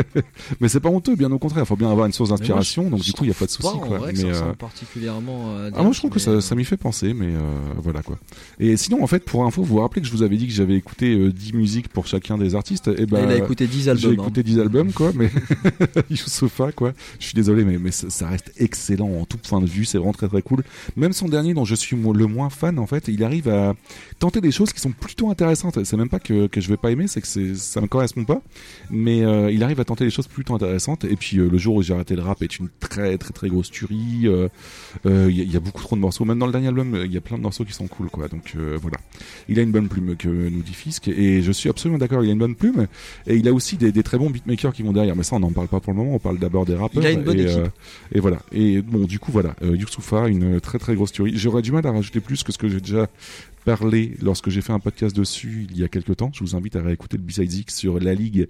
mais 0.60 0.68
c'est 0.68 0.80
pas 0.80 0.88
honteux, 0.88 1.16
bien 1.16 1.30
au 1.32 1.38
contraire. 1.38 1.64
Il 1.64 1.66
faut 1.66 1.76
bien 1.76 1.90
avoir 1.90 2.06
une 2.06 2.12
source 2.12 2.30
d'inspiration, 2.30 2.84
moi, 2.84 2.92
je- 2.92 2.96
donc 2.96 3.04
du 3.04 3.12
coup, 3.12 3.24
il 3.24 3.28
y 3.28 3.30
a 3.30 3.34
pas 3.34 3.46
de 3.46 3.50
souci. 3.50 3.68
quoi. 3.78 3.98
vrai 3.98 4.12
que 4.14 4.22
Mais, 4.22 4.32
ça 4.34 4.44
euh, 4.44 4.52
particulièrement 4.54 5.54
ah, 5.74 5.82
moi 5.82 5.92
je 5.92 5.98
trouve 5.98 6.10
que 6.10 6.18
ça, 6.18 6.54
m'y 6.54 6.64
fait 6.64 6.76
penser, 6.76 7.12
mais 7.12 7.34
voilà 7.82 8.02
quoi. 8.02 8.18
Et 8.58 8.76
sinon, 8.76 9.02
en 9.02 9.06
fait, 9.06 9.24
pour 9.24 9.44
info, 9.44 9.62
vous 9.62 9.74
vous 9.76 9.80
rappelez 9.80 10.00
que 10.00 10.06
je 10.06 10.12
vous 10.12 10.22
avais 10.22 10.36
dit 10.36 10.46
que 10.46 10.52
j'avais 10.52 10.76
écouté 10.76 11.14
euh, 11.14 11.32
10 11.32 11.52
musiques 11.52 11.88
pour 11.88 12.06
chacun 12.06 12.38
des 12.38 12.54
artistes 12.54 12.88
Et 12.88 13.06
ben, 13.06 13.24
Il 13.24 13.32
a 13.32 13.36
écouté 13.36 13.66
10 13.66 13.88
albums, 13.88 14.02
J'ai 14.02 14.12
écouté 14.14 14.40
hein. 14.40 14.44
10 14.46 14.60
albums, 14.60 14.92
quoi, 14.92 15.12
mais 15.14 15.30
Youssoufa, 16.10 16.72
quoi. 16.72 16.92
Je 17.18 17.26
suis 17.26 17.34
désolé, 17.34 17.64
mais, 17.64 17.78
mais 17.78 17.90
ça, 17.90 18.28
reste 18.28 18.52
excellent 18.56 19.08
en 19.08 19.24
tout 19.24 19.38
point 19.38 19.60
de 19.60 19.66
vue, 19.66 19.84
c'est 19.84 19.98
vraiment 19.98 20.12
très 20.12 20.28
très 20.28 20.42
cool. 20.42 20.62
Même 20.96 21.12
son 21.12 21.28
dernier, 21.28 21.54
dont 21.54 21.64
je 21.64 21.74
suis 21.74 21.96
le 21.96 22.26
moins 22.26 22.50
fan, 22.50 22.78
en 22.78 22.86
fait, 22.86 23.08
il 23.08 23.22
arrive 23.24 23.48
à 23.48 23.74
tenter 24.18 24.40
des 24.40 24.52
choses 24.52 24.72
qui 24.76 24.82
sont 24.82 24.92
plutôt 24.92 25.30
intéressantes. 25.30 25.82
C'est 25.84 25.96
même 25.96 26.08
pas 26.08 26.20
que, 26.20 26.46
que 26.46 26.60
je 26.60 26.68
vais 26.68 26.76
pas 26.76 26.90
aimer, 26.90 27.06
c'est 27.08 27.20
que 27.20 27.54
ça 27.54 27.80
me 27.80 27.86
correspond 27.86 28.24
pas, 28.24 28.42
mais 28.90 29.24
euh, 29.24 29.50
il 29.50 29.62
arrive 29.64 29.80
à 29.80 29.84
tenter 29.84 30.04
des 30.04 30.10
choses 30.10 30.26
plutôt 30.28 30.54
intéressantes. 30.54 31.04
Et 31.04 31.16
puis 31.16 31.38
euh, 31.38 31.48
le 31.50 31.58
jour 31.58 31.76
où 31.76 31.82
j'ai 31.82 31.94
arrêté 31.94 32.14
le 32.14 32.22
rap 32.22 32.42
est 32.42 32.58
une 32.58 32.68
très 32.80 33.16
très 33.18 33.32
très 33.32 33.48
grosse 33.48 33.70
tuerie. 33.70 34.22
euh, 34.26 34.48
euh, 35.06 35.26
Il 35.30 35.36
y, 35.36 35.40
a- 35.40 35.44
il 35.44 35.52
y 35.52 35.56
a 35.56 35.60
beaucoup 35.60 35.82
trop 35.82 35.96
de 35.96 36.00
morceaux. 36.00 36.24
Même 36.24 36.38
dans 36.38 36.46
le 36.46 36.52
dernier 36.52 36.68
album, 36.68 37.00
il 37.04 37.12
y 37.12 37.16
a 37.16 37.20
plein 37.20 37.38
de 37.38 37.42
morceaux 37.42 37.64
qui 37.64 37.72
sont 37.72 37.86
cool, 37.88 38.08
quoi. 38.10 38.28
Donc 38.28 38.54
voilà. 38.56 38.98
Il 39.48 39.58
a 39.58 39.62
une 39.62 39.72
bonne 39.72 39.88
plume 39.88 40.14
que 40.16 40.28
nous 40.28 40.62
dit 40.62 40.74
Fisk, 40.74 41.08
et 41.08 41.42
je 41.42 41.52
suis 41.52 41.68
absolument 41.70 41.98
d'accord. 41.98 42.22
Il 42.22 42.28
a 42.28 42.32
une 42.32 42.38
bonne 42.38 42.54
plume, 42.54 42.86
et 43.26 43.36
il 43.36 43.48
a 43.48 43.52
aussi 43.52 43.76
des, 43.76 43.92
des 43.92 44.02
très 44.02 44.18
bons 44.18 44.30
beatmakers 44.30 44.72
qui 44.72 44.82
vont 44.82 44.92
derrière. 44.92 45.16
Mais 45.16 45.22
ça, 45.22 45.36
on 45.36 45.40
n'en 45.40 45.52
parle 45.52 45.68
pas 45.68 45.80
pour 45.80 45.92
le 45.92 45.98
moment. 45.98 46.14
On 46.14 46.18
parle 46.18 46.38
d'abord 46.38 46.66
des 46.66 46.74
rappeurs. 46.74 47.02
Il 47.02 47.06
a 47.06 47.10
une 47.12 47.22
bonne 47.22 47.38
et, 47.40 47.44
équipe. 47.44 47.70
et 48.12 48.20
voilà. 48.20 48.38
Et 48.52 48.82
bon, 48.82 49.04
du 49.04 49.18
coup, 49.18 49.32
voilà. 49.32 49.54
Youssoufa, 49.62 50.28
une 50.28 50.60
très 50.60 50.78
très 50.78 50.94
grosse 50.94 51.12
tuerie. 51.12 51.32
J'aurais 51.36 51.62
du 51.62 51.72
mal 51.72 51.86
à 51.86 51.92
rajouter 51.92 52.20
plus 52.20 52.42
que 52.42 52.52
ce 52.52 52.58
que 52.58 52.68
j'ai 52.68 52.80
déjà 52.80 53.06
parlé 53.66 54.16
lorsque 54.22 54.48
j'ai 54.48 54.62
fait 54.62 54.72
un 54.72 54.78
podcast 54.80 55.14
dessus 55.14 55.66
il 55.70 55.78
y 55.78 55.84
a 55.84 55.88
quelques 55.88 56.16
temps. 56.16 56.30
Je 56.32 56.40
vous 56.44 56.54
invite 56.56 56.76
à 56.76 56.82
réécouter 56.82 57.16
le 57.18 57.22
B-Sides 57.24 57.52
X 57.52 57.76
sur 57.76 57.98
la 58.00 58.14
Ligue. 58.14 58.48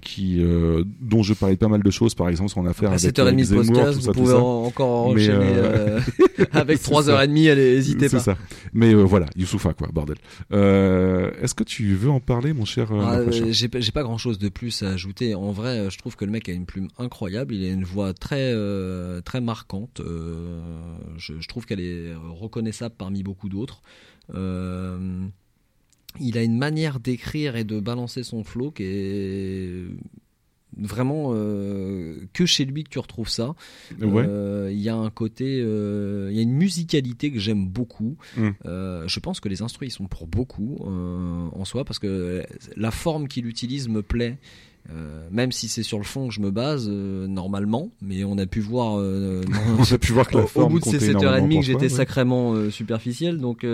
Qui, 0.00 0.42
euh, 0.42 0.84
dont 1.00 1.22
je 1.22 1.32
parlais 1.32 1.54
de 1.54 1.58
pas 1.58 1.68
mal 1.68 1.82
de 1.82 1.90
choses, 1.90 2.14
par 2.14 2.28
exemple 2.28 2.50
son 2.50 2.66
affaire 2.66 2.90
À 2.90 2.96
avec 2.96 3.16
7h30 3.16 3.36
de 3.36 3.42
Zemmour, 3.44 3.64
podcast, 3.72 3.98
vous 4.00 4.12
pouvez 4.12 4.34
en- 4.34 4.64
encore 4.64 5.06
enchaîner, 5.06 5.32
euh, 5.32 5.98
euh, 6.38 6.44
avec 6.52 6.76
c'est 6.76 6.90
3h30, 6.92 7.04
ça. 7.46 7.52
allez, 7.52 7.62
hésitez 7.74 8.10
pas. 8.10 8.18
ça. 8.18 8.36
Mais 8.74 8.92
euh, 8.94 9.00
voilà, 9.02 9.24
Youssoufa 9.34 9.72
quoi, 9.72 9.88
bordel. 9.90 10.16
Euh, 10.52 11.30
Est-ce 11.40 11.54
que 11.54 11.64
tu 11.64 11.94
veux 11.94 12.10
en 12.10 12.20
parler, 12.20 12.52
mon 12.52 12.66
cher 12.66 12.92
euh, 12.92 13.00
Ah, 13.02 13.16
euh, 13.20 13.30
j'ai 13.50 13.68
pas- 13.68 14.02
grand 14.02 14.18
chose 14.18 14.38
de 14.38 14.50
plus 14.50 14.82
à 14.82 14.90
ajouter. 14.90 15.34
En 15.34 15.52
vrai, 15.52 15.78
euh, 15.78 15.88
je 15.90 15.96
trouve 15.96 16.16
que 16.16 16.26
le 16.26 16.30
mec 16.32 16.50
a 16.50 16.52
une 16.52 16.66
plume 16.66 16.88
incroyable. 16.98 17.54
Il 17.54 17.64
a 17.64 17.72
une 17.72 17.84
voix 17.84 18.12
très 18.12 18.52
euh, 18.52 19.22
très 19.22 19.40
marquante. 19.40 20.00
Euh, 20.00 20.60
je, 21.16 21.32
je 21.40 21.48
trouve 21.48 21.64
qu'elle 21.64 21.80
est 21.80 22.12
reconnaissable 22.38 22.94
parmi 22.98 23.22
beaucoup 23.22 23.48
d'autres. 23.48 23.80
Euh, 24.32 25.26
il 26.20 26.38
a 26.38 26.42
une 26.42 26.56
manière 26.56 27.00
d'écrire 27.00 27.56
et 27.56 27.64
de 27.64 27.80
balancer 27.80 28.22
son 28.22 28.44
flow 28.44 28.70
qui 28.70 28.84
est 28.84 29.86
vraiment 30.76 31.30
euh, 31.32 32.26
que 32.32 32.46
chez 32.46 32.64
lui 32.64 32.84
que 32.84 32.90
tu 32.90 32.98
retrouves 32.98 33.28
ça. 33.28 33.54
Ouais. 34.00 34.24
Euh, 34.26 34.70
Il 34.72 34.80
y 34.80 34.88
a 34.88 34.96
un 34.96 35.10
côté, 35.10 35.60
euh, 35.60 36.28
il 36.30 36.36
y 36.36 36.40
a 36.40 36.42
une 36.42 36.52
musicalité 36.52 37.30
que 37.30 37.38
j'aime 37.38 37.66
beaucoup. 37.66 38.16
Mm. 38.36 38.50
Je 39.06 39.20
pense 39.20 39.40
que 39.40 39.48
les 39.48 39.62
instruments 39.62 39.88
ils 39.88 39.92
sont 39.92 40.06
pour 40.06 40.26
beaucoup 40.26 40.78
en 40.84 41.64
soi 41.64 41.84
parce 41.84 41.98
que 41.98 42.44
la 42.76 42.90
forme 42.90 43.28
qu'il 43.28 43.46
utilise 43.46 43.88
me 43.88 44.02
plaît 44.02 44.38
Euh, 44.90 45.26
même 45.30 45.50
si 45.50 45.68
c'est 45.68 45.82
sur 45.82 45.96
le 45.96 46.04
fond 46.04 46.28
que 46.28 46.34
je 46.34 46.40
me 46.40 46.50
base 46.50 46.88
euh, 46.90 47.26
normalement, 47.26 47.90
mais 48.02 48.22
on 48.24 48.36
a 48.36 48.44
pu 48.44 48.60
voir, 48.60 48.98
euh, 48.98 49.42
On 49.78 49.82
a 49.82 49.98
pu 49.98 50.12
voir 50.12 50.28
que 50.28 50.36
la 50.36 50.44
au 50.44 50.46
forme 50.46 50.74
bout 50.74 50.80
de 50.80 50.84
ces 50.84 50.92
comptait 50.92 51.12
7h30 51.12 51.18
énormément 51.22 51.60
que 51.60 51.66
j'étais 51.66 51.82
ouais. 51.84 51.88
sacrément 51.88 52.52
euh, 52.52 52.70
superficiel, 52.70 53.38
donc. 53.38 53.66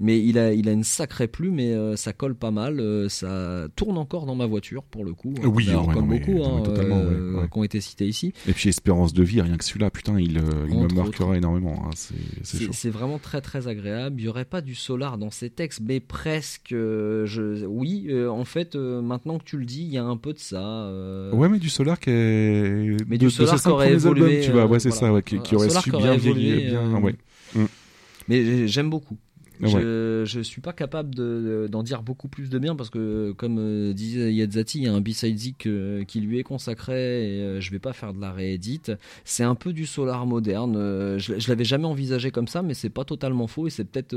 Euh, 0.00 0.04
mais 0.04 0.18
il 0.20 0.38
a, 0.38 0.52
il 0.52 0.68
a 0.68 0.72
une 0.72 0.84
sacrée 0.84 1.28
plume 1.28 1.58
et 1.60 1.72
euh, 1.72 1.96
ça 1.96 2.12
colle 2.12 2.34
pas 2.34 2.50
mal. 2.50 2.80
euh, 2.80 3.08
ça 3.08 3.66
tourne 3.76 3.96
encore 3.96 4.26
dans 4.26 4.34
ma 4.34 4.46
voiture 4.46 4.82
pour 4.82 5.04
le 5.04 5.12
coup. 5.14 5.32
Oui, 5.42 5.68
Alors, 5.70 5.88
ouais, 5.88 5.94
comme 5.94 6.08
non, 6.08 6.16
beaucoup, 6.16 6.44
hein, 6.44 6.60
totalement, 6.62 6.96
ouais, 6.98 7.04
euh, 7.12 7.40
ouais. 7.42 7.48
qui 7.50 7.58
ont 7.58 7.64
été 7.64 7.80
cités 7.80 8.06
ici. 8.06 8.32
Et 8.48 8.52
puis 8.52 8.68
espérance 8.68 9.12
de 9.12 9.22
vie, 9.22 9.40
rien 9.40 9.56
que 9.56 9.64
celui-là, 9.64 9.90
putain, 9.90 10.18
il, 10.18 10.38
euh, 10.38 10.42
il 10.68 10.78
me 10.78 10.88
marquera 10.94 11.36
énormément. 11.36 11.84
hein, 11.86 11.90
c'est 12.42 12.90
vraiment 12.90 13.18
très 13.18 13.40
très 13.40 13.68
agréable. 13.68 14.20
Il 14.20 14.24
y 14.24 14.28
aurait 14.28 14.44
pas 14.44 14.60
du 14.60 14.74
solar 14.74 15.18
dans 15.18 15.30
ces 15.30 15.50
textes, 15.50 15.80
mais 15.84 16.00
presque. 16.00 16.72
euh, 16.72 17.24
je, 17.26 17.64
oui, 17.64 18.06
euh, 18.08 18.28
en 18.28 18.44
fait, 18.44 18.74
euh, 18.76 19.00
maintenant 19.00 19.38
que 19.38 19.44
tu 19.44 19.56
le 19.58 19.64
dis, 19.64 19.82
il 19.82 19.90
y 19.92 19.98
a 19.98 20.04
un 20.04 20.16
peu 20.16 20.32
de 20.32 20.38
ça. 20.38 20.62
euh, 20.62 21.32
Ouais, 21.32 21.48
mais 21.48 21.58
du 21.58 21.68
Solar 21.68 21.98
qui 22.00 22.10
est. 22.10 22.96
Mais 23.08 23.16
de, 23.18 23.26
du 23.26 23.30
Solar 23.30 23.60
qui 23.60 23.68
aurait 23.68 23.86
albums, 23.92 24.16
évolué, 24.16 24.40
tu 24.40 24.50
vois, 24.52 24.62
euh, 24.62 24.66
ouais, 24.66 24.80
c'est 24.80 24.88
voilà. 24.90 25.14
ça, 25.16 25.22
qui, 25.22 25.54
aurait 25.54 25.70
su 25.70 25.90
bien 25.90 26.16
vieillir, 26.16 26.70
bien, 26.70 26.96
euh, 26.96 27.00
ouais. 27.00 27.14
Mm. 27.54 27.64
Mais 28.28 28.66
j'aime 28.68 28.90
beaucoup. 28.90 29.16
Je, 29.60 30.22
je 30.26 30.40
suis 30.40 30.60
pas 30.60 30.72
capable 30.72 31.14
de- 31.14 31.68
d'en 31.70 31.82
dire 31.82 32.02
beaucoup 32.02 32.28
plus 32.28 32.50
de 32.50 32.58
bien 32.58 32.74
parce 32.74 32.90
que, 32.90 33.32
comme 33.32 33.58
euh, 33.58 33.92
disait 33.92 34.32
Yadzati, 34.32 34.78
il 34.78 34.84
y 34.84 34.88
a 34.88 34.92
un 34.92 35.00
B-side 35.00 35.38
euh, 35.66 36.04
qui 36.04 36.20
lui 36.20 36.38
est 36.38 36.42
consacré 36.42 37.38
et 37.38 37.40
euh, 37.42 37.60
je 37.60 37.70
vais 37.70 37.78
pas 37.78 37.92
faire 37.92 38.12
de 38.14 38.20
la 38.20 38.32
réédite. 38.32 38.92
C'est 39.24 39.44
un 39.44 39.54
peu 39.54 39.72
du 39.72 39.86
solar 39.86 40.26
moderne. 40.26 40.74
je 41.18 41.38
je 41.38 41.48
l'avais 41.48 41.64
jamais 41.64 41.84
envisagé 41.86 42.30
comme 42.30 42.48
ça, 42.48 42.62
mais 42.62 42.74
c'est 42.74 42.90
pas 42.90 43.04
totalement 43.04 43.46
faux 43.46 43.66
et 43.66 43.70
c'est 43.70 43.84
peut-être 43.84 44.14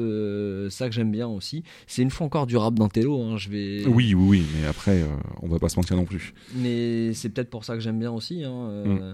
ça 0.70 0.88
que 0.90 0.96
j'aime 0.96 1.12
bien 1.12 1.28
aussi. 1.28 1.64
C'est 1.88 2.02
une 2.02 2.10
fois 2.12 2.26
encore 2.26 2.48
du 2.48 2.58
rap 2.58 2.74
d'intello. 2.76 3.22
Hein, 3.22 3.38
je 3.38 3.50
vais. 3.50 3.86
Oui, 3.88 4.14
oui, 4.14 4.28
oui, 4.30 4.44
mais 4.60 4.68
après, 4.68 5.04
on 5.42 5.48
va 5.48 5.60
pas 5.60 5.70
se 5.70 5.76
mentir 5.78 5.96
non 5.98 6.06
plus. 6.06 6.34
Mais 6.56 7.14
c'est 7.14 7.30
peut-être 7.30 7.50
pour 7.50 7.64
ça 7.66 7.76
que 7.76 7.80
j'aime 7.80 8.00
bien 8.00 8.12
aussi. 8.12 8.44
hein, 8.44 8.70
euh, 8.70 9.14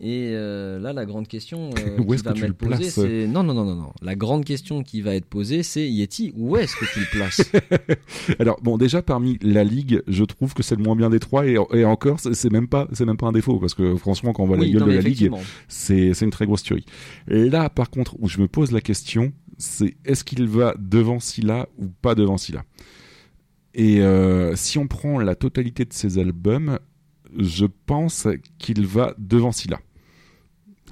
Et 0.00 0.30
euh, 0.32 0.80
là, 0.80 0.92
la 0.92 1.06
grande 1.06 1.28
question 1.28 1.70
euh, 1.78 1.98
Où 1.98 2.14
qui 2.14 2.22
va 2.22 2.34
m'être 2.34 2.56
posée, 2.56 2.90
c'est 2.90 3.26
non, 3.28 3.44
non, 3.44 3.54
non, 3.54 3.64
non, 3.64 3.76
non. 3.76 3.92
La 4.02 4.16
grande 4.16 4.44
question 4.44 4.82
qui 4.82 5.00
va 5.02 5.14
être 5.14 5.26
posée, 5.26 5.62
c'est 5.62 5.88
Yeti, 5.88 6.32
où 6.36 6.56
est-ce 6.56 6.74
que 6.74 6.84
tu 6.92 7.00
le 7.00 7.06
places? 7.12 7.50
Alors 8.40 8.60
bon, 8.60 8.76
déjà 8.76 9.02
parmi 9.02 9.38
la 9.40 9.62
ligue, 9.62 10.02
je 10.08 10.24
trouve 10.24 10.52
que 10.52 10.62
c'est 10.62 10.74
le 10.74 10.82
moins 10.82 10.96
bien 10.96 11.10
des 11.10 11.20
trois. 11.20 11.46
Et, 11.46 11.56
et 11.72 11.84
encore, 11.84 12.18
c'est 12.18 12.50
même 12.50 12.66
pas, 12.66 12.88
c'est 12.92 13.04
même 13.04 13.16
pas 13.16 13.28
un 13.28 13.32
défaut. 13.32 13.58
Parce 13.60 13.74
que 13.74 13.94
franchement, 13.96 14.32
quand 14.32 14.42
on 14.42 14.46
voit 14.46 14.58
Oui, 14.58 14.66
la 14.66 14.72
gueule 14.72 14.80
non, 14.80 14.88
de 14.88 14.92
la 14.96 15.00
ligue, 15.00 15.30
c'est 15.68 16.12
c'est 16.12 16.24
une 16.24 16.30
très 16.32 16.46
grosse 16.46 16.64
tuerie. 16.64 16.86
Et 17.28 17.48
là, 17.48 17.70
par 17.70 17.90
contre, 17.90 18.16
où 18.18 18.28
je 18.28 18.40
me 18.40 18.48
pose 18.48 18.72
la 18.72 18.80
question, 18.80 19.32
c'est 19.58 19.96
est-ce 20.04 20.24
qu'il 20.24 20.46
va 20.48 20.74
devant 20.78 21.20
Scylla 21.20 21.68
ou 21.78 21.86
pas 21.86 22.14
devant 22.14 22.36
Scylla 22.36 22.64
Et 23.74 24.00
euh, 24.00 24.56
si 24.56 24.78
on 24.78 24.88
prend 24.88 25.20
la 25.20 25.34
totalité 25.34 25.84
de 25.84 25.92
ses 25.92 26.18
albums, 26.18 26.78
je 27.38 27.66
pense 27.86 28.26
qu'il 28.58 28.86
va 28.86 29.14
devant 29.18 29.52
Scylla. 29.52 29.80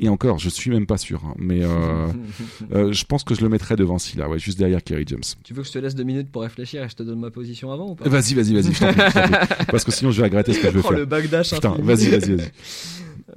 Et 0.00 0.08
encore, 0.08 0.38
je 0.38 0.48
suis 0.48 0.70
même 0.70 0.86
pas 0.86 0.96
sûr, 0.96 1.22
hein, 1.24 1.34
mais 1.36 1.60
euh, 1.62 2.08
euh, 2.72 2.92
je 2.92 3.04
pense 3.04 3.24
que 3.24 3.34
je 3.34 3.42
le 3.42 3.48
mettrais 3.50 3.76
devant 3.76 3.98
ouais, 4.28 4.38
juste 4.38 4.58
derrière 4.58 4.82
Kerry 4.82 5.04
James. 5.06 5.20
Tu 5.44 5.52
veux 5.52 5.62
que 5.62 5.68
je 5.68 5.72
te 5.72 5.78
laisse 5.78 5.94
deux 5.94 6.02
minutes 6.02 6.30
pour 6.32 6.42
réfléchir 6.42 6.82
et 6.82 6.88
je 6.88 6.96
te 6.96 7.02
donne 7.02 7.20
ma 7.20 7.30
position 7.30 7.70
avant 7.70 7.90
ou 7.90 7.94
pas? 7.94 8.08
Vas-y, 8.08 8.34
vas-y, 8.34 8.54
vas-y, 8.54 8.72
je 8.72 8.80
t'en 8.80 8.92
prie. 8.92 9.66
Parce 9.70 9.84
que 9.84 9.92
sinon 9.92 10.10
je 10.10 10.18
vais 10.22 10.28
regretter 10.28 10.54
ce 10.54 10.60
que 10.60 10.68
je 10.68 10.72
vais 10.72 10.78
Oh, 10.80 10.88
faire. 10.88 10.98
le 10.98 11.04
bagdash 11.04 11.52
Putain, 11.52 11.76
vas-y, 11.78 12.08
vas-y, 12.08 12.34
vas-y. 12.36 12.50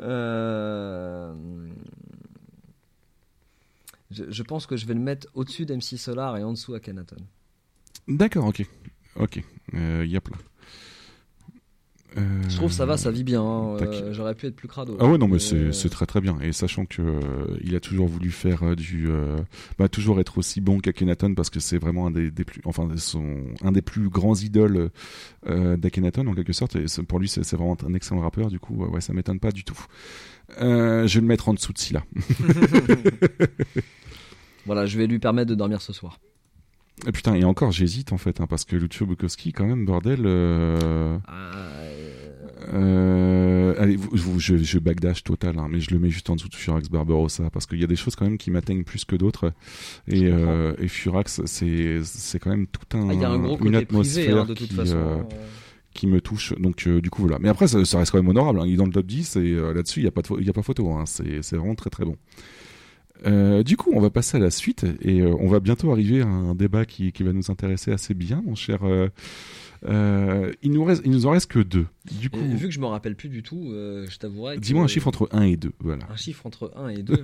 Euh, 0.02 1.34
Je, 4.12 4.24
je 4.30 4.44
pense 4.44 4.66
que 4.66 4.76
je 4.78 4.86
vais 4.86 4.94
le 4.94 5.00
mettre 5.00 5.28
au-dessus 5.34 5.66
d'MC 5.66 5.98
Solar 5.98 6.38
et 6.38 6.44
en 6.44 6.52
dessous 6.54 6.74
à 6.74 6.80
Kenaton. 6.80 7.16
D'accord, 8.08 8.46
ok. 8.46 8.66
Ok, 9.18 9.42
il 9.74 10.06
y 10.12 10.18
a 10.18 10.22
plein. 10.22 10.38
Euh, 12.18 12.22
Je 12.48 12.56
trouve 12.56 12.72
ça 12.72 12.86
va, 12.86 12.96
ça 12.98 13.12
vit 13.12 13.24
bien. 13.24 13.42
hein, 13.42 13.78
euh, 13.82 14.14
J'aurais 14.14 14.36
pu 14.36 14.46
être 14.48 14.56
plus 14.56 14.68
crado. 14.68 14.96
Ah 15.00 15.08
ouais, 15.08 15.18
non, 15.18 15.28
mais 15.28 15.38
Euh, 15.54 15.72
c'est 15.72 15.90
très 15.90 16.06
très 16.06 16.22
bien. 16.22 16.38
Et 16.42 16.54
sachant 16.54 16.86
que 16.86 17.02
euh, 17.02 17.58
il 17.62 17.76
a 17.76 17.80
toujours 17.80 18.08
voulu 18.08 18.32
faire 18.32 18.76
du. 18.76 19.10
bah, 19.78 19.90
toujours 19.90 20.20
être 20.20 20.38
aussi 20.38 20.62
bon 20.62 20.80
qu'Akhenaton 20.80 21.34
parce 21.36 21.50
que 21.50 21.60
c'est 21.60 21.78
vraiment 21.78 22.08
un 22.08 22.12
des, 22.12 22.32
des 22.32 22.46
plus. 22.46 22.62
Enfin, 22.66 22.88
son, 22.98 23.44
un 23.64 23.72
des 23.72 23.82
plus 23.82 24.10
grands 24.10 24.36
idoles 24.36 24.90
d'Akhenaton 25.48 26.28
en 26.28 26.34
quelque 26.34 26.54
sorte. 26.54 26.76
Et 26.76 26.86
pour 27.08 27.20
lui, 27.20 27.28
c'est 27.28 27.42
vraiment 27.54 27.78
un 27.86 27.94
excellent 27.94 28.22
rappeur. 28.22 28.48
Du 28.48 28.60
coup, 28.60 28.86
ouais, 28.86 29.02
ça 29.02 29.14
m'étonne 29.14 29.40
pas 29.40 29.52
du 29.52 29.64
tout. 29.64 29.78
Je 30.60 31.04
vais 31.14 31.22
le 31.22 31.28
mettre 31.28 31.50
en 31.50 31.54
dessous 31.54 31.74
de 31.74 31.78
Scylla. 31.78 32.04
Voilà, 34.66 34.88
je 34.88 34.98
vais 34.98 35.06
lui 35.06 35.20
permettre 35.20 35.50
de 35.50 35.56
dormir 35.56 35.80
ce 35.80 35.94
soir. 35.94 36.20
Et 37.08 37.12
putain, 37.12 37.36
et 37.36 37.44
encore, 37.44 37.72
j'hésite 37.72 38.14
en 38.14 38.18
fait, 38.18 38.40
hein, 38.42 38.48
parce 38.48 38.64
que 38.66 38.76
Lucio 38.76 39.06
Bukowski, 39.06 39.52
quand 39.52 39.66
même, 39.66 39.86
bordel. 39.86 40.22
euh, 40.26 41.18
euh, 42.74 43.74
allez, 43.78 43.96
vous- 43.96 44.10
vous- 44.14 44.40
je, 44.40 44.58
je 44.58 44.80
backdash 44.80 45.24
total, 45.24 45.60
hein, 45.60 45.68
mais 45.70 45.80
je 45.80 45.92
le 45.92 46.00
mets 46.00 46.10
juste 46.10 46.30
en 46.30 46.36
dessous 46.36 46.50
de 46.50 46.56
Furax 46.56 46.90
Barbarossa, 46.90 47.50
parce 47.52 47.66
qu'il 47.66 47.80
y 47.80 47.84
a 47.84 47.88
des 47.88 47.96
choses 47.96 48.16
quand 48.16 48.26
même 48.26 48.38
qui 48.38 48.50
m'atteignent 48.52 48.84
plus 48.84 49.06
que 49.06 49.16
d'autres. 49.16 49.54
Et, 50.08 50.28
euh, 50.28 50.74
et 50.80 50.88
Furax, 50.88 51.42
c'est 51.46 52.00
quand 52.40 52.50
même 52.50 52.68
tout 52.68 52.98
un, 52.98 53.10
Ah, 53.10 53.14
il 53.14 53.22
y 53.22 53.26
a 53.26 53.30
un 53.30 53.40
gros 53.40 53.58
une 53.64 53.76
atmosphère 53.76 54.26
privé, 54.26 54.40
hein, 54.40 54.46
de 54.46 54.54
toute 54.54 54.70
qui, 54.70 54.76
façon, 54.76 55.28
qui 55.94 56.08
me 56.08 56.22
touche. 56.22 56.54
Donc 56.58 56.88
du 56.88 57.10
coup 57.10 57.22
voilà. 57.24 57.38
Mais 57.40 57.50
après, 57.50 57.68
ça, 57.68 57.84
ça 57.86 58.00
reste 58.00 58.12
quand 58.12 58.18
même 58.20 58.30
honorable. 58.30 58.60
hein. 58.62 58.66
Il 58.66 58.74
est 58.74 58.78
dans 58.78 58.86
le 58.86 58.92
top 58.92 59.06
10 59.06 59.36
et 59.36 59.54
là-dessus, 59.74 60.00
il 60.00 60.04
n'y 60.04 60.10
a 60.10 60.12
pas 60.12 60.22
de, 60.22 60.42
y 60.42 60.50
a 60.50 60.54
pas 60.54 60.64
photo. 60.64 60.98
C'est 61.06 61.42
c'est 61.42 61.58
vraiment 61.58 61.76
très 61.76 61.90
très 61.90 62.06
bon. 62.06 62.16
Euh, 63.26 63.64
du 63.64 63.78
coup, 63.78 63.92
on 63.94 64.00
va 64.02 64.10
passer 64.10 64.38
à 64.38 64.40
la 64.40 64.52
suite 64.52 64.86
et 65.02 65.22
euh, 65.22 65.36
on 65.40 65.48
va 65.48 65.60
bientôt 65.60 65.92
arriver 65.92 66.22
à 66.22 66.28
un 66.28 66.54
débat 66.56 66.86
qui, 66.86 67.12
qui 67.12 67.24
va 67.24 67.34
nous 67.34 67.50
intéresser 67.50 67.92
assez 67.92 68.14
bien, 68.14 68.42
mon 68.46 68.56
cher. 68.56 68.84
euh, 68.84 69.10
euh, 69.86 70.52
il 70.64 70.72
nous 70.72 70.84
reste, 70.84 71.02
il 71.06 71.12
nous 71.12 71.26
en 71.26 71.32
reste 71.32 71.50
que 71.52 71.60
deux. 71.60 71.86
Du 72.20 72.30
coup, 72.30 72.40
Et 72.40 72.56
vu 72.56 72.68
que 72.68 72.74
je 72.74 72.80
me 72.80 72.86
rappelle 72.88 73.16
plus 73.16 73.30
du 73.30 73.44
tout, 73.44 73.72
euh, 73.72 74.06
je 74.10 74.18
t'avouerai. 74.18 74.58
dis-moi 74.58 74.84
un 74.84 74.88
chiffre 74.88 75.08
entre 75.08 75.30
1 75.32 75.44
et 75.44 75.58
2. 75.58 75.72
Voilà. 75.80 76.06
Un 76.10 76.16
chiffre 76.16 76.46
entre 76.46 76.72
1 76.76 76.90
et 76.90 77.04
2. 77.04 77.22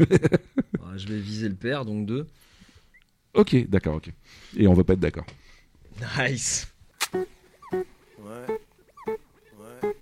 Voilà, 0.80 0.98
je 0.98 1.08
vais 1.08 1.20
viser 1.20 1.50
le 1.50 1.56
père, 1.56 1.86
donc 1.86 2.06
2. 2.06 2.28
Ok, 3.34 3.56
d'accord, 3.70 3.96
ok. 3.96 4.12
Et 4.58 4.68
on 4.68 4.74
va 4.74 4.84
pas 4.84 4.94
être 4.94 5.00
d'accord. 5.00 5.26
Nice. 6.20 6.68
Ouais. 7.14 7.22
Ouais. 9.60 9.94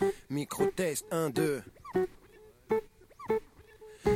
Ouais. 0.00 0.12
Micro-test 0.30 1.04
1, 1.10 1.30
2. 1.30 1.62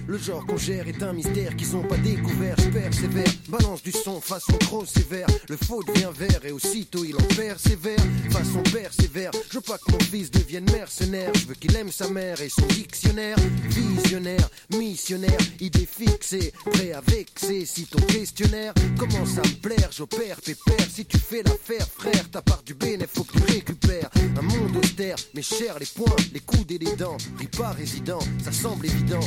Le 0.07 0.19
genre 0.19 0.45
qu'on 0.47 0.57
gère 0.57 0.89
est 0.89 1.03
un 1.03 1.13
mystère 1.13 1.55
qu'ils 1.57 1.77
ont 1.77 1.83
pas 1.83 1.97
découvert. 1.99 2.57
Je 2.59 2.69
persévère, 2.69 3.33
balance 3.49 3.83
du 3.83 3.93
son 3.93 4.21
façon 4.21 4.57
trop 4.59 4.85
sévère. 4.85 5.27
Le 5.49 5.57
faux 5.57 5.83
devient 5.83 6.11
vert 6.17 6.45
et 6.45 6.53
aussitôt 6.53 7.05
il 7.05 7.17
en 7.17 7.35
persévère. 7.37 7.99
Façon 8.31 8.63
persévère, 8.63 9.31
je 9.51 9.57
veux 9.57 9.63
pas 9.63 9.79
que 9.79 9.93
mon 9.93 9.99
fils 10.01 10.31
devienne 10.31 10.71
mercenaire. 10.71 11.31
Je 11.35 11.47
veux 11.47 11.55
qu'il 11.55 11.75
aime 11.77 11.91
sa 11.91 12.09
mère 12.09 12.41
et 12.41 12.49
son 12.49 12.67
dictionnaire. 12.67 13.37
Visionnaire, 13.69 14.49
missionnaire, 14.71 15.39
idée 15.61 15.87
fixée, 15.87 16.53
prêt 16.73 16.93
à 16.93 17.01
vexer. 17.01 17.67
Si 17.67 17.87
ton 17.87 18.01
questionnaire 18.01 18.75
commence 18.99 19.39
à 19.39 19.43
me 19.43 19.61
plaire, 19.61 19.91
j'opère 19.97 20.41
pépère. 20.41 20.87
Si 20.91 21.05
tu 21.07 21.19
fais 21.19 21.43
l'affaire, 21.43 21.87
frère, 21.87 22.31
ta 22.31 22.43
part 22.43 22.63
du 22.65 22.75
bénéfice, 22.75 23.09
faut 23.15 23.25
que 23.25 23.39
tu 23.39 23.53
récupères. 23.53 24.11
Un 24.39 24.43
monde 24.43 24.77
austère, 24.77 25.17
mais 25.35 25.43
cher 25.43 25.79
les 25.79 25.87
poings, 25.87 26.17
les 26.33 26.41
coudes 26.41 26.71
et 26.71 26.79
les 26.79 26.97
dents. 26.97 27.17
Ris 27.39 27.47
pas 27.47 27.71
résident, 27.71 28.21
ça 28.43 28.53
semble 28.53 28.87
évident. 28.87 29.21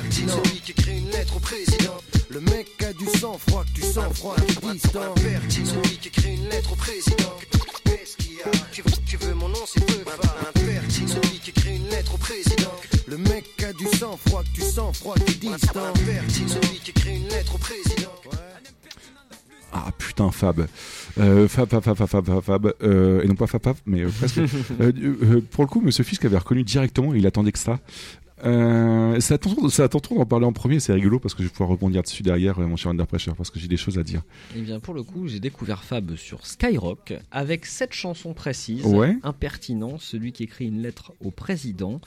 L'impertinent, 0.00 0.28
celui 0.44 0.60
qui 0.60 0.70
écrit 0.72 0.98
une 0.98 1.10
lettre 1.10 1.36
au 1.36 1.40
président. 1.40 1.96
Le 2.30 2.40
mec 2.40 2.68
a 2.88 2.92
du 2.94 3.04
sang 3.18 3.36
froid, 3.38 3.64
que 3.64 3.80
tu 3.80 3.82
sens 3.82 4.16
froid, 4.18 4.34
est 4.38 4.72
distant. 4.72 5.00
L'impertinent, 5.16 5.66
celui 5.66 5.96
qui 5.98 6.08
écrit 6.08 6.34
une 6.36 6.48
lettre 6.48 6.72
au 6.72 6.76
président. 6.76 7.36
Qu'est-ce 7.84 8.16
qu'il 8.16 8.34
y 8.34 8.40
a 8.42 8.50
tu, 8.72 8.82
veux- 8.82 8.90
tu 9.06 9.16
veux 9.18 9.34
mon 9.34 9.48
nom, 9.48 9.58
c'est 9.66 9.84
peu 9.84 9.94
pas. 10.04 10.12
Impertinent, 10.54 11.08
celui 11.08 11.38
qui 11.40 11.50
écrit 11.50 11.76
une 11.76 11.88
lettre 11.88 12.14
au 12.14 12.18
président. 12.18 12.72
Le 13.08 13.18
mec 13.18 13.44
a 13.62 13.72
du 13.74 13.86
sang 13.98 14.18
froid, 14.26 14.42
que 14.42 14.54
tu 14.54 14.62
sens 14.62 14.96
froid, 14.98 15.16
est 15.16 15.38
distant. 15.40 15.86
Impertinent, 15.94 16.48
celui 16.48 16.78
qui 16.78 16.90
écrit 16.90 17.16
une 17.16 17.28
lettre 17.28 17.54
au 17.54 17.58
président. 17.58 18.10
Ah 19.72 19.92
putain, 19.96 20.32
Fab. 20.32 20.66
Euh, 21.20 21.46
Fab, 21.46 21.68
Fab, 21.70 21.84
Fab, 21.84 21.96
Fab, 21.96 22.08
Fab, 22.08 22.24
Fab, 22.26 22.42
Fab. 22.42 22.72
Euh, 22.82 23.22
et 23.22 23.28
non 23.28 23.36
pas 23.36 23.46
Fab, 23.46 23.62
Fab, 23.62 23.76
mais 23.86 24.00
euh, 24.00 24.08
presque. 24.10 24.38
Euh, 24.80 24.92
euh, 25.22 25.40
pour 25.50 25.62
le 25.62 25.68
coup, 25.68 25.80
Monsieur 25.80 26.02
Fisk 26.02 26.24
avait 26.24 26.38
reconnu 26.38 26.64
directement, 26.64 27.14
il 27.14 27.24
attendait 27.26 27.52
que 27.52 27.58
ça. 27.58 27.78
Euh, 28.44 29.18
c'est 29.20 29.34
à 29.34 29.38
ton 29.38 29.54
tour, 29.54 29.70
c'est 29.70 29.82
à 29.82 29.88
ton 29.88 30.00
tour 30.00 30.16
d'en 30.18 30.26
parler 30.26 30.46
en 30.46 30.52
premier, 30.52 30.80
c'est 30.80 30.92
rigolo 30.92 31.18
parce 31.18 31.34
que 31.34 31.42
je 31.42 31.48
vais 31.48 31.52
pouvoir 31.52 31.68
rebondir 31.70 32.02
dessus 32.02 32.22
derrière, 32.22 32.58
euh, 32.58 32.66
mon 32.66 32.76
cher 32.76 32.90
Under 32.90 33.06
Pressure, 33.06 33.34
parce 33.36 33.50
que 33.50 33.58
j'ai 33.58 33.68
des 33.68 33.76
choses 33.76 33.98
à 33.98 34.02
dire. 34.02 34.22
Eh 34.56 34.60
bien, 34.62 34.80
pour 34.80 34.94
le 34.94 35.02
coup, 35.02 35.28
j'ai 35.28 35.40
découvert 35.40 35.82
Fab 35.84 36.14
sur 36.16 36.46
Skyrock 36.46 37.12
avec 37.30 37.66
cette 37.66 37.92
chanson 37.92 38.32
précise. 38.34 38.84
Ouais. 38.86 39.16
Impertinent, 39.22 39.98
celui 39.98 40.32
qui 40.32 40.44
écrit 40.44 40.66
une 40.68 40.80
lettre 40.82 41.12
au 41.20 41.30
président. 41.30 42.00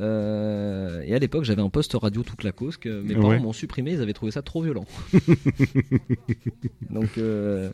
Euh, 0.00 1.02
et 1.06 1.14
à 1.14 1.18
l'époque, 1.18 1.44
j'avais 1.44 1.62
un 1.62 1.68
poste 1.70 1.94
radio 1.94 2.22
tout 2.22 2.36
claquos 2.36 2.70
que 2.80 3.02
mes 3.02 3.14
parents 3.14 3.28
Ouais. 3.30 3.38
m'ont 3.38 3.52
supprimé, 3.52 3.92
ils 3.92 4.00
avaient 4.02 4.12
trouvé 4.12 4.32
ça 4.32 4.42
trop 4.42 4.62
violent. 4.62 4.86
Donc, 6.90 7.18
euh, 7.18 7.70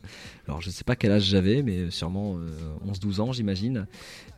alors 0.46 0.60
je 0.60 0.70
sais 0.70 0.84
pas 0.84 0.96
quel 0.96 1.12
âge 1.12 1.24
j'avais, 1.24 1.62
mais 1.62 1.90
sûrement 1.90 2.36
euh, 2.36 2.92
11-12 2.92 3.20
ans, 3.20 3.32
j'imagine. 3.32 3.86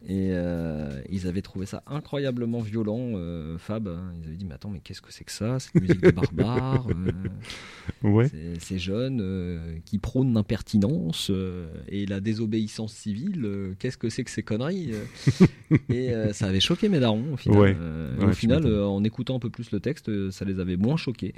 Et 0.07 0.29
euh, 0.31 1.01
ils 1.11 1.27
avaient 1.27 1.43
trouvé 1.43 1.67
ça 1.67 1.83
incroyablement 1.87 2.61
violent, 2.61 2.99
euh, 3.15 3.48
Fab. 3.57 3.89
Ils 4.21 4.27
avaient 4.27 4.37
dit, 4.37 4.45
mais 4.45 4.55
attends, 4.55 4.71
mais 4.71 4.81
qu'est-ce 4.81 5.01
que 5.01 5.13
c'est 5.13 5.25
que 5.25 5.33
ça 5.33 5.59
Cette 5.59 5.81
musique 5.81 6.01
de 6.03 6.11
barbare 6.11 6.87
euh, 8.05 8.09
Ouais. 8.09 8.29
Ces- 8.61 8.79
jeunes 8.79 9.21
euh, 9.21 9.77
qui 9.85 9.99
prônent 9.99 10.35
l'impertinence 10.35 11.31
euh, 11.31 11.67
et 11.89 12.07
la 12.07 12.21
désobéissance 12.21 12.93
civile, 12.93 13.43
euh, 13.45 13.75
qu'est-ce 13.79 13.97
que 13.99 14.09
c'est 14.09 14.23
que 14.25 14.31
ces 14.31 14.43
conneries 14.43 14.91
euh 14.93 15.47
Et 15.91 16.13
euh, 16.13 16.33
ça 16.33 16.47
avait 16.47 16.61
choqué 16.61 16.89
mes 16.89 17.01
darons 17.01 17.33
au 17.33 17.37
final. 17.37 17.59
Ouais. 17.59 17.77
Euh, 17.79 18.15
et 18.17 18.25
Ouais, 18.25 18.31
au 18.31 18.33
final, 18.33 18.67
euh, 18.67 18.85
en 18.87 19.03
écoutant 19.05 19.37
un 19.37 19.39
peu 19.39 19.51
plus 19.51 19.71
le 19.73 19.81
texte, 19.81 20.09
euh, 20.09 20.31
ça 20.31 20.45
les 20.45 20.61
avait 20.61 20.77
moins 20.77 20.97
choqués. 20.97 21.35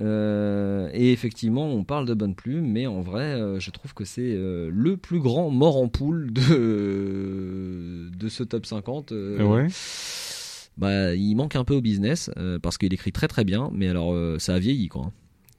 Euh, 0.00 0.90
et 0.92 1.12
effectivement, 1.12 1.68
on 1.72 1.84
parle 1.84 2.06
de 2.06 2.14
Bonne 2.14 2.34
Plume, 2.34 2.66
mais 2.70 2.86
en 2.86 3.00
vrai, 3.02 3.22
euh, 3.40 3.60
je 3.60 3.70
trouve 3.70 3.94
que 3.94 4.04
c'est 4.04 4.32
euh, 4.34 4.68
le 4.72 4.96
plus 4.96 5.20
grand 5.20 5.50
mort 5.50 5.76
en 5.76 5.88
poule 5.88 6.32
de, 6.32 8.10
de 8.16 8.28
ce 8.28 8.42
top 8.42 8.66
50. 8.66 9.12
euh, 9.12 9.42
Ouais. 9.42 9.66
Bah, 10.76 11.14
il 11.14 11.34
manque 11.36 11.56
un 11.56 11.64
peu 11.64 11.74
au 11.74 11.80
business 11.80 12.30
euh, 12.36 12.58
parce 12.58 12.78
qu'il 12.78 12.92
écrit 12.92 13.12
très 13.12 13.28
très 13.28 13.44
bien, 13.44 13.70
mais 13.72 13.88
alors 13.88 14.12
euh, 14.12 14.38
ça 14.38 14.54
a 14.54 14.58
vieilli 14.58 14.88
quoi. 14.88 15.10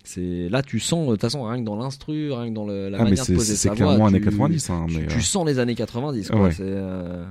C'est 0.04 0.48
là 0.50 0.62
tu 0.62 0.80
sens 0.80 1.06
de 1.08 1.12
toute 1.14 1.22
façon 1.22 1.44
rien 1.44 1.60
que 1.60 1.66
dans 1.66 1.76
l'instru, 1.76 2.32
rien 2.32 2.50
que 2.50 2.54
dans 2.56 2.66
le- 2.66 2.90
la 2.90 2.98
Ah, 3.00 3.04
mais 3.04 3.10
manière 3.10 3.24
de 3.24 3.28
c'est- 3.28 3.34
poser 3.34 3.56
c'est 3.56 3.68
sa 3.70 3.76
clairement 3.76 3.98
voix, 3.98 4.08
années 4.08 4.20
tu- 4.20 4.26
90, 4.26 4.70
hein, 4.70 4.86
tu, 4.88 4.96
mais, 4.98 5.08
tu 5.08 5.18
euh, 5.18 5.22
sens 5.22 5.46
les 5.46 5.60
années 5.60 5.76
90 5.76 6.30
quoi. 6.30 6.44
Ouais. 6.44 6.52
C'est, 6.52 6.64
euh, 6.64 7.26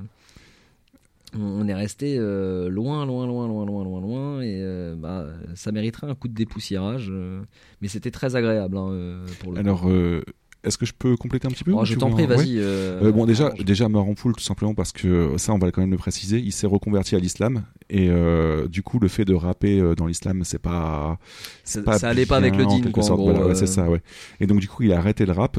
on 1.38 1.66
est 1.68 1.74
resté 1.74 2.16
euh, 2.18 2.68
loin, 2.68 3.04
loin, 3.04 3.26
loin, 3.26 3.46
loin, 3.46 3.66
loin, 3.66 3.84
loin, 3.84 4.00
loin, 4.00 4.40
et 4.40 4.58
euh, 4.62 4.94
bah, 4.96 5.26
ça 5.54 5.70
mériterait 5.72 6.06
un 6.08 6.14
coup 6.14 6.28
de 6.28 6.34
dépoussiérage, 6.34 7.08
euh, 7.10 7.40
mais 7.82 7.88
c'était 7.88 8.10
très 8.10 8.36
agréable 8.36 8.76
hein, 8.78 8.88
euh, 8.90 9.26
pour 9.40 9.52
le. 9.52 9.58
Alors, 9.58 9.88
euh, 9.88 10.22
est-ce 10.66 10.76
que 10.78 10.84
je 10.86 10.92
peux 10.92 11.16
compléter 11.16 11.46
un 11.46 11.50
petit 11.50 11.64
peu 11.64 11.72
Oh, 11.74 11.84
je 11.84 11.94
t'en 11.94 12.10
prie, 12.10 12.26
vas-y, 12.26 12.56
Ouais. 12.56 12.62
euh, 12.62 13.12
bon, 13.12 13.24
déjà, 13.26 13.46
arrange. 13.46 13.64
déjà 13.64 13.88
poule, 14.16 14.34
tout 14.34 14.42
simplement 14.42 14.74
parce 14.74 14.92
que 14.92 15.32
ça, 15.36 15.52
on 15.52 15.58
va 15.58 15.70
quand 15.70 15.80
même 15.80 15.90
le 15.90 15.96
préciser. 15.96 16.38
Il 16.38 16.52
s'est 16.52 16.66
reconverti 16.66 17.14
à 17.14 17.18
l'islam 17.18 17.64
et 17.88 18.08
euh, 18.10 18.66
du 18.68 18.82
coup, 18.82 18.98
le 18.98 19.08
fait 19.08 19.24
de 19.24 19.34
rapper 19.34 19.80
euh, 19.80 19.94
dans 19.94 20.06
l'islam, 20.06 20.42
c'est 20.44 20.58
pas, 20.58 21.18
c'est 21.64 21.84
pas 21.84 21.98
ça 21.98 22.08
allait 22.08 22.26
pas 22.26 22.36
avec 22.36 22.56
le 22.56 22.66
quelque 22.66 22.90
quoi, 22.90 23.04
en 23.10 23.14
gros, 23.14 23.24
Voilà, 23.30 23.46
ouais, 23.46 23.52
euh. 23.52 23.54
c'est 23.54 23.66
ça, 23.66 23.88
ouais. 23.88 24.00
Et 24.40 24.46
donc, 24.46 24.60
du 24.60 24.68
coup, 24.68 24.82
il 24.82 24.92
a 24.92 24.98
arrêté 24.98 25.24
le 25.24 25.32
rap. 25.32 25.58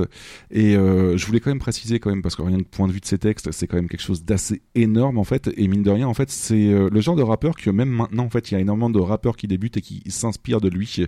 Et 0.52 0.76
euh, 0.76 1.16
je 1.18 1.26
voulais 1.26 1.40
quand 1.40 1.50
même 1.52 1.60
préciser, 1.60 2.00
quand 2.00 2.10
même, 2.10 2.22
parce 2.22 2.36
que 2.36 2.42
rien 2.42 2.58
que 2.60 2.64
point 2.68 2.88
de 2.88 2.92
vue 2.92 3.00
de 3.00 3.06
ses 3.06 3.18
textes, 3.18 3.52
c'est 3.52 3.66
quand 3.68 3.78
même 3.78 3.88
quelque 3.88 4.02
chose 4.04 4.24
d'assez 4.26 4.62
énorme, 4.76 5.18
en 5.18 5.24
fait. 5.24 5.50
Et 5.56 5.68
mine 5.68 5.84
de 5.84 5.90
rien, 5.92 6.08
en 6.08 6.14
fait, 6.14 6.30
c'est 6.30 6.68
euh, 6.74 6.90
le 6.92 7.00
genre 7.02 7.16
de 7.16 7.24
rappeur 7.24 7.56
que 7.56 7.70
même 7.70 7.90
maintenant, 7.90 8.26
en 8.26 8.30
fait, 8.30 8.52
il 8.52 8.56
y 8.56 8.58
a 8.58 8.60
énormément 8.60 8.90
de 8.90 9.00
rappeurs 9.00 9.38
qui 9.38 9.48
débutent 9.48 9.78
et 9.78 9.82
qui 9.82 10.04
s'inspirent 10.08 10.60
de 10.62 10.70
lui. 10.70 11.06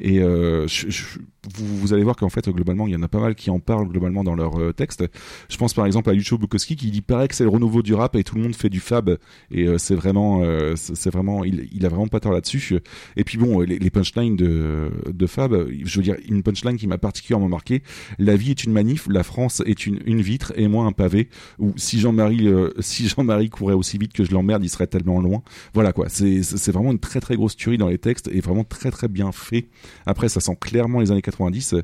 Et 0.00 0.20
euh, 0.20 0.66
je- 0.66 0.90
je- 0.90 1.18
vous, 1.54 1.76
vous 1.78 1.92
allez 1.92 2.02
voir 2.02 2.16
qu'en 2.16 2.28
fait, 2.28 2.48
globalement, 2.48 2.88
il 2.88 2.92
y 2.92 2.96
en 2.96 3.02
a 3.02 3.08
pas 3.08 3.20
mal 3.20 3.35
qui 3.36 3.50
en 3.50 3.60
parlent 3.60 3.88
globalement 3.88 4.24
dans 4.24 4.34
leurs 4.34 4.60
euh, 4.60 4.72
textes. 4.72 5.04
Je 5.48 5.56
pense 5.56 5.74
par 5.74 5.86
exemple 5.86 6.10
à 6.10 6.12
Lucho 6.12 6.38
Bukowski 6.38 6.76
qui 6.76 6.90
dit 6.90 7.02
paraît 7.02 7.28
que 7.28 7.34
c'est 7.34 7.44
le 7.44 7.50
renouveau 7.50 7.82
du 7.82 7.94
rap 7.94 8.16
et 8.16 8.24
tout 8.24 8.34
le 8.34 8.42
monde 8.42 8.56
fait 8.56 8.68
du 8.68 8.80
fab. 8.80 9.16
Et 9.50 9.66
euh, 9.66 9.78
c'est 9.78 9.94
vraiment, 9.94 10.42
euh, 10.42 10.74
c'est 10.76 11.10
vraiment, 11.10 11.44
il, 11.44 11.68
il 11.72 11.84
a 11.86 11.88
vraiment 11.88 12.08
pas 12.08 12.20
tort 12.20 12.32
là-dessus. 12.32 12.78
Et 13.16 13.24
puis 13.24 13.38
bon, 13.38 13.60
les, 13.60 13.90
punchlines 13.90 14.36
de, 14.36 15.26
Fab, 15.26 15.68
je 15.84 15.96
veux 15.96 16.02
dire, 16.02 16.16
une 16.28 16.42
punchline 16.42 16.76
qui 16.76 16.86
m'a 16.86 16.98
particulièrement 16.98 17.48
marqué. 17.48 17.82
La 18.18 18.36
vie 18.36 18.50
est 18.50 18.64
une 18.64 18.72
manif, 18.72 19.06
la 19.08 19.22
France 19.22 19.62
est 19.66 19.86
une, 19.86 20.20
vitre 20.20 20.52
et 20.56 20.68
moi 20.68 20.84
un 20.84 20.92
pavé. 20.92 21.28
Ou 21.58 21.72
si 21.76 22.00
Jean-Marie, 22.00 22.48
si 22.80 23.08
Jean-Marie 23.08 23.50
courait 23.50 23.74
aussi 23.74 23.98
vite 23.98 24.12
que 24.12 24.24
je 24.24 24.32
l'emmerde, 24.32 24.64
il 24.64 24.68
serait 24.68 24.86
tellement 24.86 25.20
loin. 25.20 25.42
Voilà 25.74 25.92
quoi. 25.92 26.08
C'est, 26.08 26.40
vraiment 26.70 26.92
une 26.92 26.98
très 26.98 27.20
très 27.20 27.36
grosse 27.36 27.56
tuerie 27.56 27.78
dans 27.78 27.88
les 27.88 27.98
textes 27.98 28.28
et 28.32 28.40
vraiment 28.40 28.64
très 28.64 28.90
très 28.90 29.08
bien 29.08 29.32
fait. 29.32 29.68
Après, 30.04 30.28
ça 30.28 30.40
sent 30.40 30.56
clairement 30.60 31.00
les 31.00 31.10
années 31.10 31.22
90, 31.22 31.76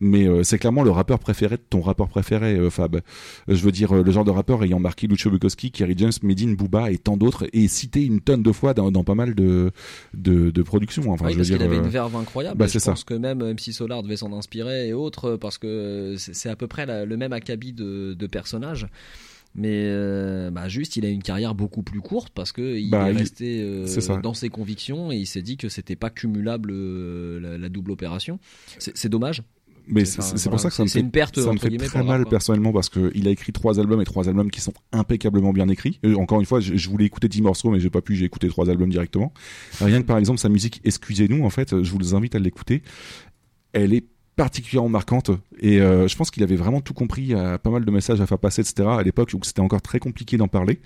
mais 0.00 0.26
c'est 0.44 0.58
clairement 0.58 0.82
le 0.82 0.87
rappeur 0.90 1.18
préféré 1.18 1.56
de 1.56 1.62
ton 1.68 1.80
rappeur 1.80 2.08
préféré, 2.08 2.54
euh, 2.56 2.70
Fab. 2.70 2.96
Euh, 2.96 3.00
Je 3.48 3.62
veux 3.62 3.72
dire, 3.72 3.92
euh, 3.96 4.02
le 4.02 4.10
genre 4.12 4.24
de 4.24 4.30
rappeur 4.30 4.62
ayant 4.64 4.78
marqué 4.80 5.06
Lucio 5.06 5.30
Bukowski, 5.30 5.70
Kerry 5.70 5.94
James, 5.96 6.12
Medine, 6.22 6.56
Booba 6.56 6.90
et 6.90 6.98
tant 6.98 7.16
d'autres, 7.16 7.46
et 7.52 7.68
cité 7.68 8.04
une 8.04 8.20
tonne 8.20 8.42
de 8.42 8.52
fois 8.52 8.74
dans, 8.74 8.90
dans 8.90 9.04
pas 9.04 9.14
mal 9.14 9.34
de, 9.34 9.70
de, 10.14 10.50
de 10.50 10.62
productions. 10.62 11.10
Enfin, 11.10 11.26
Oui, 11.26 11.32
je 11.32 11.36
veux 11.36 11.40
parce 11.40 11.48
qu'il 11.50 11.58
dire, 11.58 11.66
avait 11.66 11.76
euh, 11.76 11.84
une 11.84 11.88
verve 11.90 12.14
incroyable. 12.16 12.58
Bah, 12.58 12.66
je 12.66 12.78
ça. 12.78 12.92
pense 12.92 13.04
que 13.04 13.14
même 13.14 13.38
MC 13.42 13.72
Solar 13.72 14.02
devait 14.02 14.16
s'en 14.16 14.32
inspirer 14.32 14.88
et 14.88 14.92
autres, 14.92 15.36
parce 15.36 15.58
que 15.58 16.14
c'est 16.18 16.48
à 16.48 16.56
peu 16.56 16.66
près 16.66 16.86
la- 16.86 17.04
le 17.04 17.16
même 17.16 17.32
acabit 17.32 17.72
de, 17.72 18.14
de 18.14 18.26
personnages. 18.26 18.86
Mais 19.54 19.84
euh, 19.86 20.50
bah, 20.50 20.68
juste, 20.68 20.96
il 20.96 21.06
a 21.06 21.08
une 21.08 21.22
carrière 21.22 21.54
beaucoup 21.54 21.82
plus 21.82 22.00
courte 22.00 22.32
parce 22.34 22.52
que 22.52 22.76
il 22.78 22.90
Bah, 22.90 23.08
est 23.08 23.12
il- 23.14 23.18
resté 23.18 23.60
euh, 23.62 23.86
dans 24.22 24.34
ses 24.34 24.50
convictions 24.50 25.10
et 25.10 25.16
il 25.16 25.26
s'est 25.26 25.42
dit 25.42 25.56
que 25.56 25.68
c'était 25.68 25.96
pas 25.96 26.10
cumulable 26.10 26.70
euh, 26.70 27.40
la, 27.40 27.58
la 27.58 27.68
double 27.70 27.90
opération. 27.90 28.38
C'est 28.78 29.08
dommage. 29.08 29.42
Mais 29.90 30.04
C'est- 30.04 30.18
enfin, 30.20 30.28
voilà, 30.36 30.50
pour 30.50 30.60
ça 30.60 30.68
que 30.70 30.74
ça 30.74 30.82
me 30.84 30.88
fait, 30.88 31.00
une 31.00 31.10
perte 31.10 31.40
ça 31.40 31.52
me 31.52 31.58
fait 31.58 31.76
très 31.76 32.02
mal 32.02 32.22
quoi. 32.22 32.30
personnellement 32.30 32.72
parce 32.72 32.88
que 32.88 33.10
il 33.14 33.26
a 33.28 33.30
écrit 33.30 33.52
trois 33.52 33.80
albums 33.80 34.00
et 34.00 34.04
trois 34.04 34.28
albums 34.28 34.50
qui 34.50 34.60
sont 34.60 34.72
impeccablement 34.92 35.52
bien 35.52 35.68
écrits. 35.68 35.98
Euh, 36.04 36.14
encore 36.16 36.40
une 36.40 36.46
fois, 36.46 36.60
je, 36.60 36.76
je 36.76 36.88
voulais 36.90 37.04
écouter 37.06 37.28
10 37.28 37.42
morceaux 37.42 37.70
mais 37.70 37.80
j'ai 37.80 37.90
pas 37.90 38.00
pu, 38.02 38.14
j'ai 38.16 38.24
écouté 38.26 38.48
trois 38.48 38.68
albums 38.70 38.90
directement. 38.90 39.32
Rien 39.80 40.00
que 40.02 40.06
par 40.06 40.18
exemple 40.18 40.38
sa 40.40 40.48
musique 40.48 40.80
Excusez-nous, 40.84 41.44
en 41.44 41.50
fait, 41.50 41.82
je 41.82 41.92
vous 41.92 42.14
invite 42.14 42.34
à 42.34 42.38
l'écouter. 42.38 42.82
Elle 43.72 43.92
est 43.92 44.04
particulièrement 44.38 44.88
marquante 44.88 45.32
et 45.60 45.80
euh, 45.80 46.06
je 46.06 46.16
pense 46.16 46.30
qu'il 46.30 46.44
avait 46.44 46.54
vraiment 46.54 46.80
tout 46.80 46.94
compris 46.94 47.34
a 47.34 47.58
pas 47.58 47.70
mal 47.70 47.84
de 47.84 47.90
messages 47.90 48.20
à 48.20 48.26
faire 48.26 48.38
passer 48.38 48.62
etc 48.62 48.88
à 48.88 49.02
l'époque 49.02 49.30
où 49.34 49.40
c'était 49.42 49.60
encore 49.60 49.82
très 49.82 49.98
compliqué 49.98 50.36
d'en 50.36 50.46
parler 50.46 50.78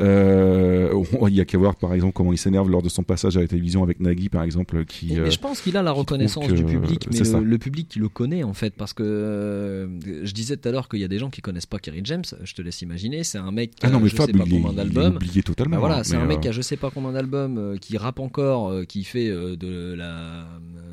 euh, 0.00 0.92
il 1.28 1.34
y 1.34 1.40
a 1.40 1.44
qu'à 1.44 1.56
voir 1.56 1.76
par 1.76 1.94
exemple 1.94 2.12
comment 2.12 2.32
il 2.32 2.38
s'énerve 2.38 2.68
lors 2.68 2.82
de 2.82 2.88
son 2.88 3.04
passage 3.04 3.36
à 3.36 3.40
la 3.40 3.46
télévision 3.46 3.84
avec 3.84 4.00
Nagui 4.00 4.28
par 4.28 4.42
exemple 4.42 4.84
qui 4.84 5.06
Mais, 5.10 5.14
mais 5.20 5.20
euh, 5.28 5.30
je 5.30 5.38
pense 5.38 5.60
qu'il 5.60 5.76
a 5.76 5.82
la 5.82 5.92
reconnaissance 5.92 6.48
du 6.48 6.64
public, 6.64 7.06
mais 7.12 7.20
le, 7.20 7.44
le 7.44 7.58
public 7.58 7.88
qui 7.88 8.00
le 8.00 8.08
connaît 8.08 8.42
en 8.42 8.54
fait, 8.54 8.74
parce 8.74 8.92
que 8.92 9.04
euh, 9.04 9.86
je 10.24 10.32
disais 10.32 10.56
tout 10.56 10.68
à 10.68 10.72
l'heure 10.72 10.88
qu'il 10.88 10.98
y 10.98 11.04
a 11.04 11.08
des 11.08 11.18
gens 11.20 11.30
qui 11.30 11.40
connaissent 11.42 11.66
pas 11.66 11.78
Kerry 11.78 12.00
James. 12.04 12.24
Je 12.42 12.54
te 12.54 12.60
laisse 12.62 12.82
imaginer, 12.82 13.22
c'est 13.22 13.38
un 13.38 13.52
mec 13.52 13.76
qui 13.76 13.86
Ah 13.86 13.90
non, 13.90 13.98
a 13.98 14.00
mais 14.00 14.08
je 14.08 14.16
Fab, 14.16 14.26
sais 14.26 14.32
pas 14.32 14.44
il 14.46 14.50
combien 14.62 14.72
d'albums. 14.72 15.14
oublié 15.14 15.42
totalement, 15.42 15.76
Bah 15.76 15.80
voilà, 15.80 15.98
hein, 15.98 16.04
c'est 16.04 16.16
un 16.16 16.26
mec 16.26 16.40
qui 16.40 16.48
a 16.48 16.52
je 16.52 16.62
sais 16.62 16.76
pas 16.76 16.90
combien 16.90 17.12
d'albums, 17.12 17.78
qui 17.80 17.96
rappe 17.96 18.18
encore, 18.18 18.72
qui 18.88 19.04
fait 19.04 19.28
de 19.28 19.94
la, 19.94 20.46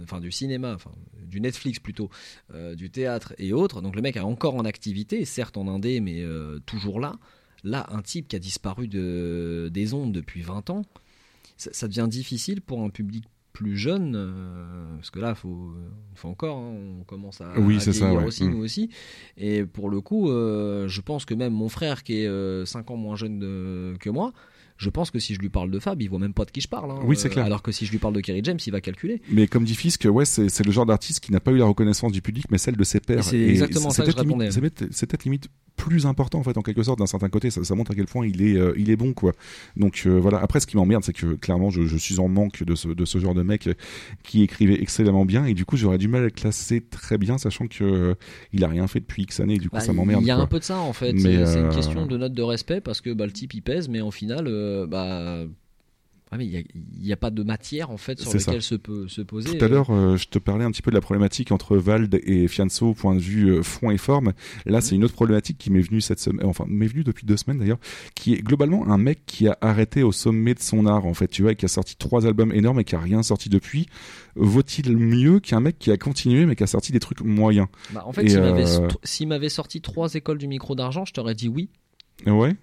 enfin 0.03 0.19
du 0.19 0.31
cinéma, 0.31 0.73
enfin 0.75 0.91
du 1.33 1.41
Netflix 1.41 1.79
plutôt, 1.79 2.09
euh, 2.53 2.75
du 2.75 2.89
théâtre 2.91 3.33
et 3.39 3.51
autres. 3.53 3.81
Donc 3.81 3.95
le 3.95 4.01
mec 4.01 4.15
est 4.15 4.19
encore 4.21 4.55
en 4.55 4.65
activité, 4.65 5.25
certes 5.25 5.57
en 5.57 5.67
indé, 5.67 5.99
mais 5.99 6.21
euh, 6.21 6.59
toujours 6.65 6.99
là. 6.99 7.15
Là, 7.63 7.87
un 7.91 8.01
type 8.01 8.27
qui 8.27 8.35
a 8.35 8.39
disparu 8.39 8.87
de, 8.87 9.69
des 9.73 9.93
ondes 9.93 10.11
depuis 10.11 10.41
20 10.41 10.69
ans, 10.69 10.83
ça, 11.57 11.71
ça 11.73 11.87
devient 11.87 12.07
difficile 12.09 12.61
pour 12.61 12.81
un 12.83 12.89
public 12.89 13.23
plus 13.53 13.77
jeune, 13.77 14.13
euh, 14.15 14.95
parce 14.97 15.11
que 15.11 15.19
là, 15.19 15.33
faut, 15.35 15.71
faut 16.15 16.27
encore, 16.27 16.57
hein, 16.57 16.73
on 16.99 17.03
commence 17.03 17.39
à, 17.41 17.57
Oui, 17.59 17.77
à 17.77 17.79
ça, 17.79 18.13
ouais. 18.13 18.25
aussi, 18.25 18.43
Mm. 18.43 18.51
nous 18.51 18.63
aussi. 18.63 18.89
Et 19.37 19.63
pour 19.65 19.89
le 19.89 20.01
coup, 20.01 20.27
je 20.27 21.01
pense 21.01 21.23
que 21.25 21.33
même 21.35 21.53
mon 21.53 21.69
frère, 21.69 22.03
qui 22.03 22.15
est 22.23 22.65
5 22.65 22.89
ans 22.91 22.97
moins 22.97 23.15
jeune 23.15 23.39
de- 23.39 23.95
que 23.99 24.09
moi, 24.09 24.33
je 24.83 24.89
pense 24.89 25.09
que 25.11 25.19
si 25.19 25.33
je 25.33 25.39
lui 25.39 25.49
parle 25.49 25.71
de 25.71 25.79
Fab, 25.79 26.01
il 26.01 26.09
voit 26.09 26.19
même 26.19 26.33
pas 26.33 26.45
de 26.45 26.51
qui 26.51 26.61
je 26.61 26.67
parle. 26.67 26.91
hein. 26.91 26.99
Oui, 27.05 27.15
c'est 27.17 27.29
clair. 27.29 27.45
Alors 27.45 27.61
que 27.63 27.71
si 27.71 27.85
je 27.85 27.91
lui 27.91 27.97
parle 27.97 28.13
de 28.13 28.21
Kerry 28.21 28.41
James, 28.43 28.59
il 28.65 28.71
va 28.71 28.81
calculer. 28.81 29.21
Mais 29.31 29.47
comme 29.47 29.63
dit 29.63 29.75
Fisk, 29.75 30.05
ouais, 30.09 30.25
c'est 30.25 30.65
le 30.65 30.71
genre 30.71 30.85
d'artiste 30.85 31.19
qui 31.21 31.31
n'a 31.31 31.39
pas 31.39 31.51
eu 31.51 31.57
la 31.57 31.65
reconnaissance 31.65 32.11
du 32.11 32.21
public, 32.21 32.45
mais 32.51 32.57
celle 32.57 32.75
de 32.75 32.83
ses 32.83 32.99
pairs. 32.99 33.23
C'est 33.23 33.39
exactement 33.39 33.89
ça 33.89 34.03
que 34.05 34.11
je 34.11 34.15
répondais. 34.17 34.51
C'est 34.51 34.61
peut-être- 34.61 35.23
limite 35.23 35.47
plus 35.75 36.05
important 36.05 36.37
en 36.39 36.43
fait 36.43 36.55
en 36.57 36.61
quelque 36.61 36.83
sorte 36.83 36.99
d'un 36.99 37.07
certain 37.07 37.29
côté. 37.29 37.49
Ça, 37.49 37.63
ça 37.63 37.73
montre 37.75 37.91
à 37.91 37.95
quel 37.95 38.05
point 38.05 38.27
il 38.27 38.43
est, 38.43 38.55
euh, 38.57 38.73
il 38.77 38.89
est 38.91 38.95
bon 38.95 39.13
quoi. 39.13 39.31
Donc 39.75 40.03
euh, 40.05 40.19
voilà. 40.19 40.37
Après, 40.39 40.59
ce 40.59 40.67
qui 40.67 40.75
m'emmerde, 40.77 41.03
c'est 41.03 41.13
que 41.13 41.33
clairement, 41.35 41.69
je, 41.71 41.81
je 41.83 41.97
suis 41.97 42.19
en 42.19 42.27
manque 42.27 42.63
de 42.63 42.75
ce, 42.75 42.89
de 42.89 43.05
ce 43.05 43.17
genre 43.17 43.33
de 43.33 43.41
mec 43.41 43.65
euh, 43.67 43.73
qui 44.23 44.43
écrivait 44.43 44.79
excellemment 44.81 45.25
bien 45.25 45.45
et 45.45 45.53
du 45.55 45.65
coup, 45.65 45.75
j'aurais 45.77 45.97
du 45.97 46.07
mal 46.07 46.21
à 46.21 46.25
le 46.25 46.29
classer 46.29 46.81
très 46.81 47.17
bien, 47.17 47.37
sachant 47.39 47.67
que 47.67 47.83
euh, 47.83 48.13
il 48.53 48.63
a 48.63 48.67
rien 48.67 48.85
fait 48.87 48.99
depuis 48.99 49.23
X 49.23 49.39
années. 49.39 49.55
Et 49.55 49.59
du 49.59 49.69
coup, 49.69 49.77
Bah, 49.77 49.81
ça 49.81 49.93
m'emmerde. 49.93 50.21
Il 50.21 50.27
y 50.27 50.31
a 50.31 50.35
quoi. 50.35 50.43
un 50.43 50.47
peu 50.47 50.59
de 50.59 50.63
ça 50.63 50.77
en 50.77 50.93
fait. 50.93 51.17
C'est 51.17 51.59
une 51.59 51.69
question 51.69 52.05
de 52.05 52.17
note 52.17 52.33
de 52.33 52.43
respect 52.43 52.81
parce 52.81 53.01
que 53.01 53.11
bah, 53.13 53.25
le 53.25 53.31
type 53.31 53.53
il 53.55 53.61
pèse, 53.61 53.89
mais 53.89 54.01
en 54.01 54.11
final, 54.11 54.45
euh, 54.73 54.87
bah. 54.87 55.45
mais 56.37 56.45
il 56.45 56.65
n'y 56.99 57.13
a, 57.13 57.15
pas 57.17 57.29
de 57.29 57.43
matière 57.43 57.91
en 57.91 57.97
fait 57.97 58.19
sur 58.19 58.33
laquelle 58.33 58.61
se 58.63 58.73
peut 58.73 59.07
se 59.07 59.21
poser. 59.21 59.55
Tout 59.55 59.63
à 59.63 59.67
l'heure, 59.67 59.91
euh, 59.91 60.17
je 60.17 60.27
te 60.27 60.39
parlais 60.39 60.65
un 60.65 60.71
petit 60.71 60.81
peu 60.81 60.89
de 60.89 60.95
la 60.95 61.01
problématique 61.01 61.51
entre 61.51 61.77
Vald 61.77 62.19
et 62.23 62.47
Fianso 62.47 62.87
au 62.87 62.93
point 62.95 63.13
de 63.13 63.19
vue 63.19 63.49
euh, 63.51 63.61
fond 63.61 63.91
et 63.91 63.97
forme. 63.97 64.33
Là, 64.65 64.81
c'est 64.81 64.95
une 64.95 65.03
autre 65.03 65.13
problématique 65.13 65.59
qui 65.59 65.69
m'est 65.69 65.81
venue 65.81 66.01
cette 66.01 66.19
semaine, 66.19 66.47
enfin, 66.47 66.65
m'est 66.67 66.87
venue 66.87 67.03
depuis 67.03 67.27
deux 67.27 67.37
semaines 67.37 67.59
d'ailleurs, 67.59 67.77
qui 68.15 68.33
est 68.33 68.41
globalement 68.41 68.87
un 68.89 68.97
mec 68.97 69.25
qui 69.27 69.47
a 69.47 69.57
arrêté 69.61 70.01
au 70.01 70.11
sommet 70.11 70.55
de 70.55 70.59
son 70.59 70.87
art, 70.87 71.05
en 71.05 71.13
fait, 71.13 71.27
tu 71.27 71.43
vois, 71.43 71.51
et 71.51 71.55
qui 71.55 71.65
a 71.65 71.69
sorti 71.69 71.95
trois 71.95 72.25
albums 72.25 72.51
énormes 72.51 72.79
et 72.79 72.83
qui 72.83 72.95
a 72.95 72.99
rien 72.99 73.21
sorti 73.21 73.49
depuis. 73.49 73.85
Vaut-il 74.35 74.97
mieux 74.97 75.39
qu'un 75.39 75.59
mec 75.59 75.77
qui 75.77 75.91
a 75.91 75.97
continué 75.97 76.47
mais 76.47 76.55
qui 76.55 76.63
a 76.63 76.67
sorti 76.67 76.91
des 76.91 76.99
trucs 76.99 77.21
moyens? 77.21 77.67
Bah, 77.93 78.03
en 78.07 78.11
fait, 78.11 78.25
Et, 78.25 78.29
s'il 78.29 78.39
m'avait- 78.41 78.79
euh, 78.79 78.87
s'il 79.03 79.27
m'avait 79.27 79.49
sorti 79.49 79.81
trois 79.81 80.15
écoles 80.15 80.39
du 80.39 80.47
micro 80.47 80.73
d'argent, 80.73 81.05
je 81.05 81.13
t'aurais 81.13 81.35
dit 81.35 81.47
oui. 81.47 81.69
Ouais. 82.25 82.55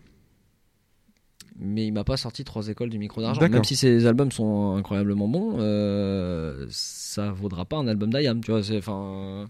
Mais 1.61 1.87
il 1.87 1.93
m'a 1.93 2.05
pas 2.05 2.17
sorti 2.17 2.45
trois 2.45 2.69
écoles 2.69 2.91
du 2.91 2.99
micro 2.99 3.21
d'argent. 3.21 3.41
Même 3.49 3.65
si 3.65 3.77
ses 3.77 4.07
albums 4.07 4.33
sont 4.33 4.77
incroyablement 4.77 5.29
bons, 5.29 5.57
euh, 5.59 6.67
ça 6.71 7.31
vaudra 7.33 7.65
pas 7.65 7.77
un 7.77 7.87
album 7.87 8.11
d'Ayam, 8.11 8.41
tu 8.43 8.51
vois. 8.51 8.63
C'est 8.63 8.79
enfin. 8.79 9.49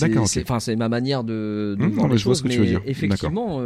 D'accord, 0.00 0.24
enfin, 0.24 0.60
c'est 0.60 0.76
ma 0.76 0.88
manière 0.88 1.24
de, 1.24 1.76
de 1.78 1.84
voir 1.86 2.04
non, 2.04 2.08
mais 2.08 2.12
les 2.14 2.18
je 2.18 2.24
vois 2.24 2.34
ce 2.34 2.42
que 2.42 2.48
tu 2.48 2.58
veux 2.58 2.66
dire. 2.66 2.80
Effectivement, 2.86 3.58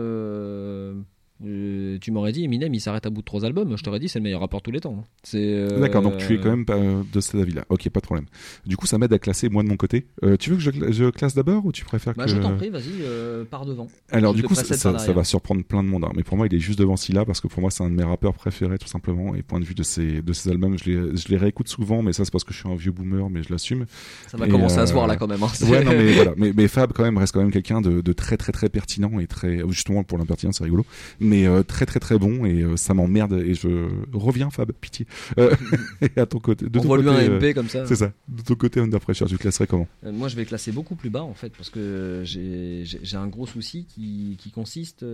euh, 1.44 1.98
tu 2.00 2.10
m'aurais 2.10 2.32
dit 2.32 2.44
Eminem 2.44 2.74
il 2.74 2.80
s'arrête 2.80 3.06
à 3.06 3.10
bout 3.10 3.20
de 3.20 3.24
trois 3.26 3.44
albums, 3.44 3.76
je 3.76 3.82
t'aurais 3.82 4.00
dit 4.00 4.08
c'est 4.08 4.18
le 4.18 4.24
meilleur 4.24 4.40
rappeur 4.40 4.60
de 4.60 4.64
tous 4.64 4.70
les 4.70 4.80
temps. 4.80 5.04
C'est 5.22 5.38
euh, 5.42 5.80
D'accord, 5.80 6.02
donc 6.02 6.16
tu 6.18 6.34
es 6.34 6.38
quand 6.40 6.50
même 6.50 6.64
pas 6.64 6.76
euh, 6.76 7.02
de 7.12 7.20
cet 7.20 7.36
avis-là. 7.36 7.64
Ok, 7.68 7.88
pas 7.90 8.00
de 8.00 8.06
problème. 8.06 8.26
Du 8.66 8.76
coup, 8.76 8.86
ça 8.86 8.98
m'aide 8.98 9.12
à 9.12 9.18
classer 9.18 9.48
moi 9.48 9.62
de 9.62 9.68
mon 9.68 9.76
côté. 9.76 10.06
Euh, 10.24 10.36
tu 10.36 10.50
veux 10.50 10.56
que 10.56 10.62
je, 10.62 10.70
cla- 10.70 10.92
je 10.92 11.10
classe 11.10 11.34
d'abord 11.34 11.64
ou 11.66 11.72
tu 11.72 11.84
préfères 11.84 12.14
Bah, 12.14 12.24
que 12.24 12.30
je 12.30 12.36
t'en 12.38 12.56
prie, 12.56 12.70
vas-y, 12.70 13.02
pars 13.50 13.66
devant. 13.66 13.88
Alors 14.10 14.32
Je 14.32 14.42
du 14.42 14.48
coup, 14.48 14.54
ça, 14.54 14.92
par 14.92 15.12
va 15.14 15.24
surprendre 15.24 15.62
plein 15.64 15.82
de 15.82 15.88
monde. 15.88 16.04
hein. 16.04 16.12
Mais 16.16 16.22
pour 16.22 16.36
moi, 16.36 16.46
il 16.46 16.54
est 16.54 16.58
juste 16.60 16.78
devant 16.78 16.96
Scylla 16.96 17.24
parce 17.24 17.40
que 17.40 17.48
pour 17.48 17.60
moi, 17.60 17.70
c'est 17.70 17.84
un 17.84 17.90
de 17.90 17.94
mes 17.94 18.04
rappeurs 18.04 18.34
préférés 18.34 18.78
tout 18.78 18.88
simplement. 18.88 19.34
Et 19.34 19.42
point 19.42 19.60
de 19.60 19.64
vue 19.64 19.74
de 19.74 19.82
ses 19.82 20.22
de 20.22 20.32
ses 20.32 20.50
albums, 20.50 20.76
je 20.78 20.90
les 20.90 21.16
je 21.16 21.28
les 21.28 21.36
réécoute 21.36 21.68
souvent, 21.68 22.02
mais 22.02 22.12
ça 22.12 22.24
c'est 22.24 22.30
parce 22.32 22.44
que 22.44 22.52
je 22.52 22.58
suis 22.58 22.68
un 22.68 22.74
vieux 22.74 22.92
boomer, 22.92 23.30
mais 23.30 23.42
je 23.42 23.50
l'assume. 23.52 23.86
Ça 24.26 24.36
va 24.36 24.46
Et, 24.46 24.48
commencer 24.50 24.78
à 24.78 24.86
se 24.86 24.92
voir, 24.92 25.06
là, 25.06 25.16
quand 25.16 25.26
même, 25.28 25.42
hein. 25.42 25.48
Ouais, 25.68 25.84
non 25.84 25.92
mais 25.92 26.12
voilà. 26.14 26.32
Mais, 26.36 26.52
mais 26.56 26.66
Fab 26.68 26.92
quand 26.92 27.04
même 27.04 27.18
reste 27.18 27.32
quand 27.32 27.40
même 27.40 27.50
quelqu'un 27.52 27.80
de, 27.80 28.00
de 28.00 28.12
très 28.12 28.36
très 28.36 28.52
très 28.52 28.68
pertinent 28.68 29.18
et 29.20 29.26
très 29.26 29.60
justement 29.68 30.02
pour 30.04 30.18
l'impertinent 30.18 30.52
c'est 30.52 30.64
rigolo, 30.64 30.84
mais 31.20 31.27
euh, 31.32 31.62
très 31.62 31.86
très 31.86 32.00
très 32.00 32.18
bon 32.18 32.44
et 32.44 32.62
euh, 32.62 32.76
ça 32.76 32.94
m'emmerde 32.94 33.34
et 33.34 33.54
je 33.54 33.88
reviens 34.12 34.50
Fab, 34.50 34.72
pitié. 34.72 35.06
Euh, 35.38 35.54
et 36.00 36.18
à 36.18 36.26
ton 36.26 36.38
côté, 36.38 36.66
de 36.66 36.70
ton 36.70 36.80
Envoie-lui 36.80 37.04
côté, 37.06 37.26
un 37.26 37.30
euh, 37.30 37.38
MP 37.38 37.54
comme 37.54 37.68
ça. 37.68 37.86
C'est 37.86 37.96
ça. 37.96 38.12
De 38.28 38.42
ton 38.42 38.54
côté 38.54 38.80
Under 38.80 39.00
Pressure, 39.00 39.28
tu 39.28 39.38
classerais 39.38 39.66
comment? 39.66 39.88
Moi, 40.02 40.28
je 40.28 40.36
vais 40.36 40.44
classer 40.44 40.72
beaucoup 40.72 40.94
plus 40.94 41.10
bas 41.10 41.22
en 41.22 41.34
fait, 41.34 41.50
parce 41.56 41.70
que 41.70 42.22
j'ai 42.24 43.16
un 43.16 43.26
gros 43.28 43.46
souci 43.46 43.86
qui, 43.86 44.36
qui 44.38 44.50
consiste 44.50 45.04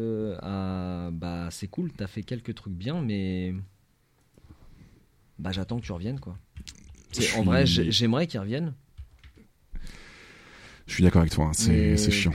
à. 0.41 1.11
Bah, 1.13 1.49
c'est 1.51 1.69
cool, 1.69 1.91
t'as 1.97 2.07
fait 2.07 2.23
quelques 2.23 2.55
trucs 2.55 2.75
bien, 2.75 3.01
mais. 3.01 3.55
Bah, 5.39 5.51
j'attends 5.53 5.81
que 5.81 5.85
tu 5.85 5.93
reviennes 5.93 6.21
quoi. 6.21 6.39
En 7.37 7.43
vrai, 7.43 7.67
j'aimerais 7.67 8.27
qu'il 8.27 8.41
revienne. 8.41 8.75
Je 10.87 10.93
suis 10.93 11.03
d'accord 11.03 11.23
avec 11.23 11.33
toi, 11.33 11.47
hein, 11.47 11.53
Mais- 11.69 11.97
c'est 11.97 12.11
chiant. 12.11 12.35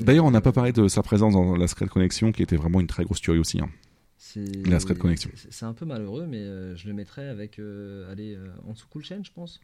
D'ailleurs, 0.00 0.24
on 0.24 0.30
n'a 0.30 0.40
pas 0.40 0.52
parlé 0.52 0.72
de 0.72 0.88
sa 0.88 1.02
présence 1.02 1.32
dans 1.34 1.56
la 1.56 1.66
Secret 1.68 1.86
Connection, 1.88 2.32
qui 2.32 2.42
était 2.42 2.56
vraiment 2.56 2.80
une 2.80 2.86
très 2.86 3.04
grosse 3.04 3.20
tuerie 3.20 3.38
aussi. 3.38 3.60
hein. 3.60 3.68
La 4.64 4.80
Secret 4.80 4.94
Connection. 4.96 5.30
c'est- 5.50 5.64
un 5.66 5.72
peu 5.74 5.84
malheureux, 5.84 6.26
mais 6.28 6.38
euh, 6.38 6.74
je 6.76 6.86
le 6.88 6.94
mettrais 6.94 7.28
avec. 7.28 7.58
euh, 7.58 8.10
allez, 8.10 8.34
euh, 8.34 8.48
en 8.66 8.72
dessous 8.72 8.86
Cool 8.88 9.04
Chain, 9.04 9.20
je 9.22 9.30
pense. 9.32 9.60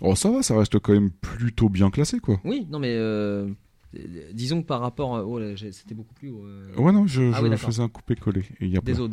Oh, 0.00 0.14
ça 0.14 0.30
va, 0.30 0.42
ça 0.42 0.56
reste 0.58 0.78
quand 0.78 0.92
même 0.92 1.10
plutôt 1.10 1.68
bien 1.68 1.90
classé, 1.90 2.18
quoi. 2.20 2.40
Oui, 2.44 2.66
non, 2.70 2.78
mais. 2.78 2.94
euh, 2.96 3.48
disons 4.32 4.62
que 4.62 4.66
par 4.66 4.80
rapport. 4.80 5.12
Oh, 5.26 5.40
c'était 5.72 5.94
beaucoup 5.94 6.14
plus 6.14 6.30
euh. 6.32 6.74
Ouais, 6.76 6.92
non, 6.92 7.06
je, 7.06 7.22
Ah 7.32 7.38
je 7.40 7.42
oui, 7.46 7.56
faisais 7.56 7.82
un 7.82 7.88
coupé-collé. 7.88 8.44
Désolé, 8.82 9.08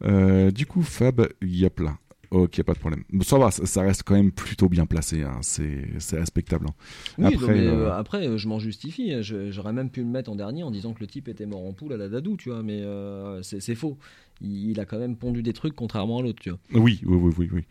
désolé. 0.00 0.52
Du 0.52 0.66
coup, 0.66 0.82
Fab, 0.82 1.26
y 1.42 1.64
a 1.64 1.70
plein. 1.70 1.98
Ok, 2.32 2.62
pas 2.62 2.72
de 2.72 2.78
problème. 2.78 3.04
Ça 3.22 3.36
va, 3.36 3.50
ça, 3.50 3.66
ça 3.66 3.82
reste 3.82 4.04
quand 4.04 4.14
même 4.14 4.32
plutôt 4.32 4.68
bien 4.70 4.86
placé. 4.86 5.22
hein. 5.22 5.40
C'est 5.42 5.84
respectable. 6.18 6.66
hein. 6.66 6.74
Oui, 7.18 7.24
non, 7.42 7.48
mais, 7.48 7.60
euh, 7.66 7.86
euh, 7.88 7.92
après, 7.94 8.26
euh, 8.26 8.38
je 8.38 8.48
m'en 8.48 8.58
justifie. 8.58 9.22
Je- 9.22 9.50
J'aurais 9.50 9.74
même 9.74 9.90
pu 9.90 10.00
le 10.00 10.06
mettre 10.06 10.30
en 10.30 10.34
dernier 10.34 10.62
en 10.62 10.70
disant 10.70 10.94
que 10.94 11.00
le 11.00 11.06
type 11.06 11.28
était 11.28 11.44
mort 11.44 11.62
en 11.66 11.74
poule 11.74 11.92
à 11.92 11.98
la 11.98 12.08
Dadou, 12.08 12.38
tu 12.38 12.48
vois, 12.48 12.62
mais 12.62 12.80
euh, 12.80 13.42
c'est 13.42 13.74
faux. 13.74 13.98
Il, 14.40 14.70
il 14.70 14.80
a 14.80 14.86
quand 14.86 14.98
même 14.98 15.14
pondu 15.16 15.42
des 15.42 15.52
trucs 15.52 15.74
contrairement 15.76 16.20
à 16.20 16.22
l'autre, 16.22 16.40
tu 16.40 16.48
vois. 16.48 16.58
Oui, 16.72 17.00
oui, 17.04 17.16
oui, 17.20 17.34
oui, 17.38 17.48
oui. 17.52 17.64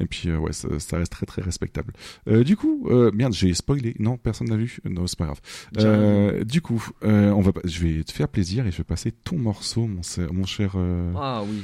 Et 0.00 0.06
puis, 0.06 0.32
ouais, 0.34 0.52
ça, 0.52 0.68
ça 0.80 0.98
reste 0.98 1.12
très, 1.12 1.24
très 1.24 1.40
respectable. 1.42 1.92
Du 2.26 2.56
coup, 2.56 2.88
merde, 3.14 3.32
j'ai 3.34 3.54
spoilé. 3.54 3.94
Non, 4.00 4.16
personne 4.16 4.48
n'a 4.48 4.56
vu. 4.56 4.78
Non, 4.84 5.06
c'est 5.06 5.16
pas 5.18 5.26
grave. 5.26 6.44
Du 6.44 6.60
coup, 6.60 6.84
on 7.02 7.40
va, 7.40 7.52
je 7.64 7.80
vais 7.86 8.02
te 8.02 8.10
faire 8.10 8.28
plaisir 8.28 8.66
et 8.66 8.72
je 8.72 8.78
vais 8.78 8.84
passer 8.84 9.12
ton 9.12 9.38
morceau, 9.38 9.86
mon, 9.86 10.44
cher. 10.44 10.74
Ah 11.16 11.42
oui. 11.48 11.62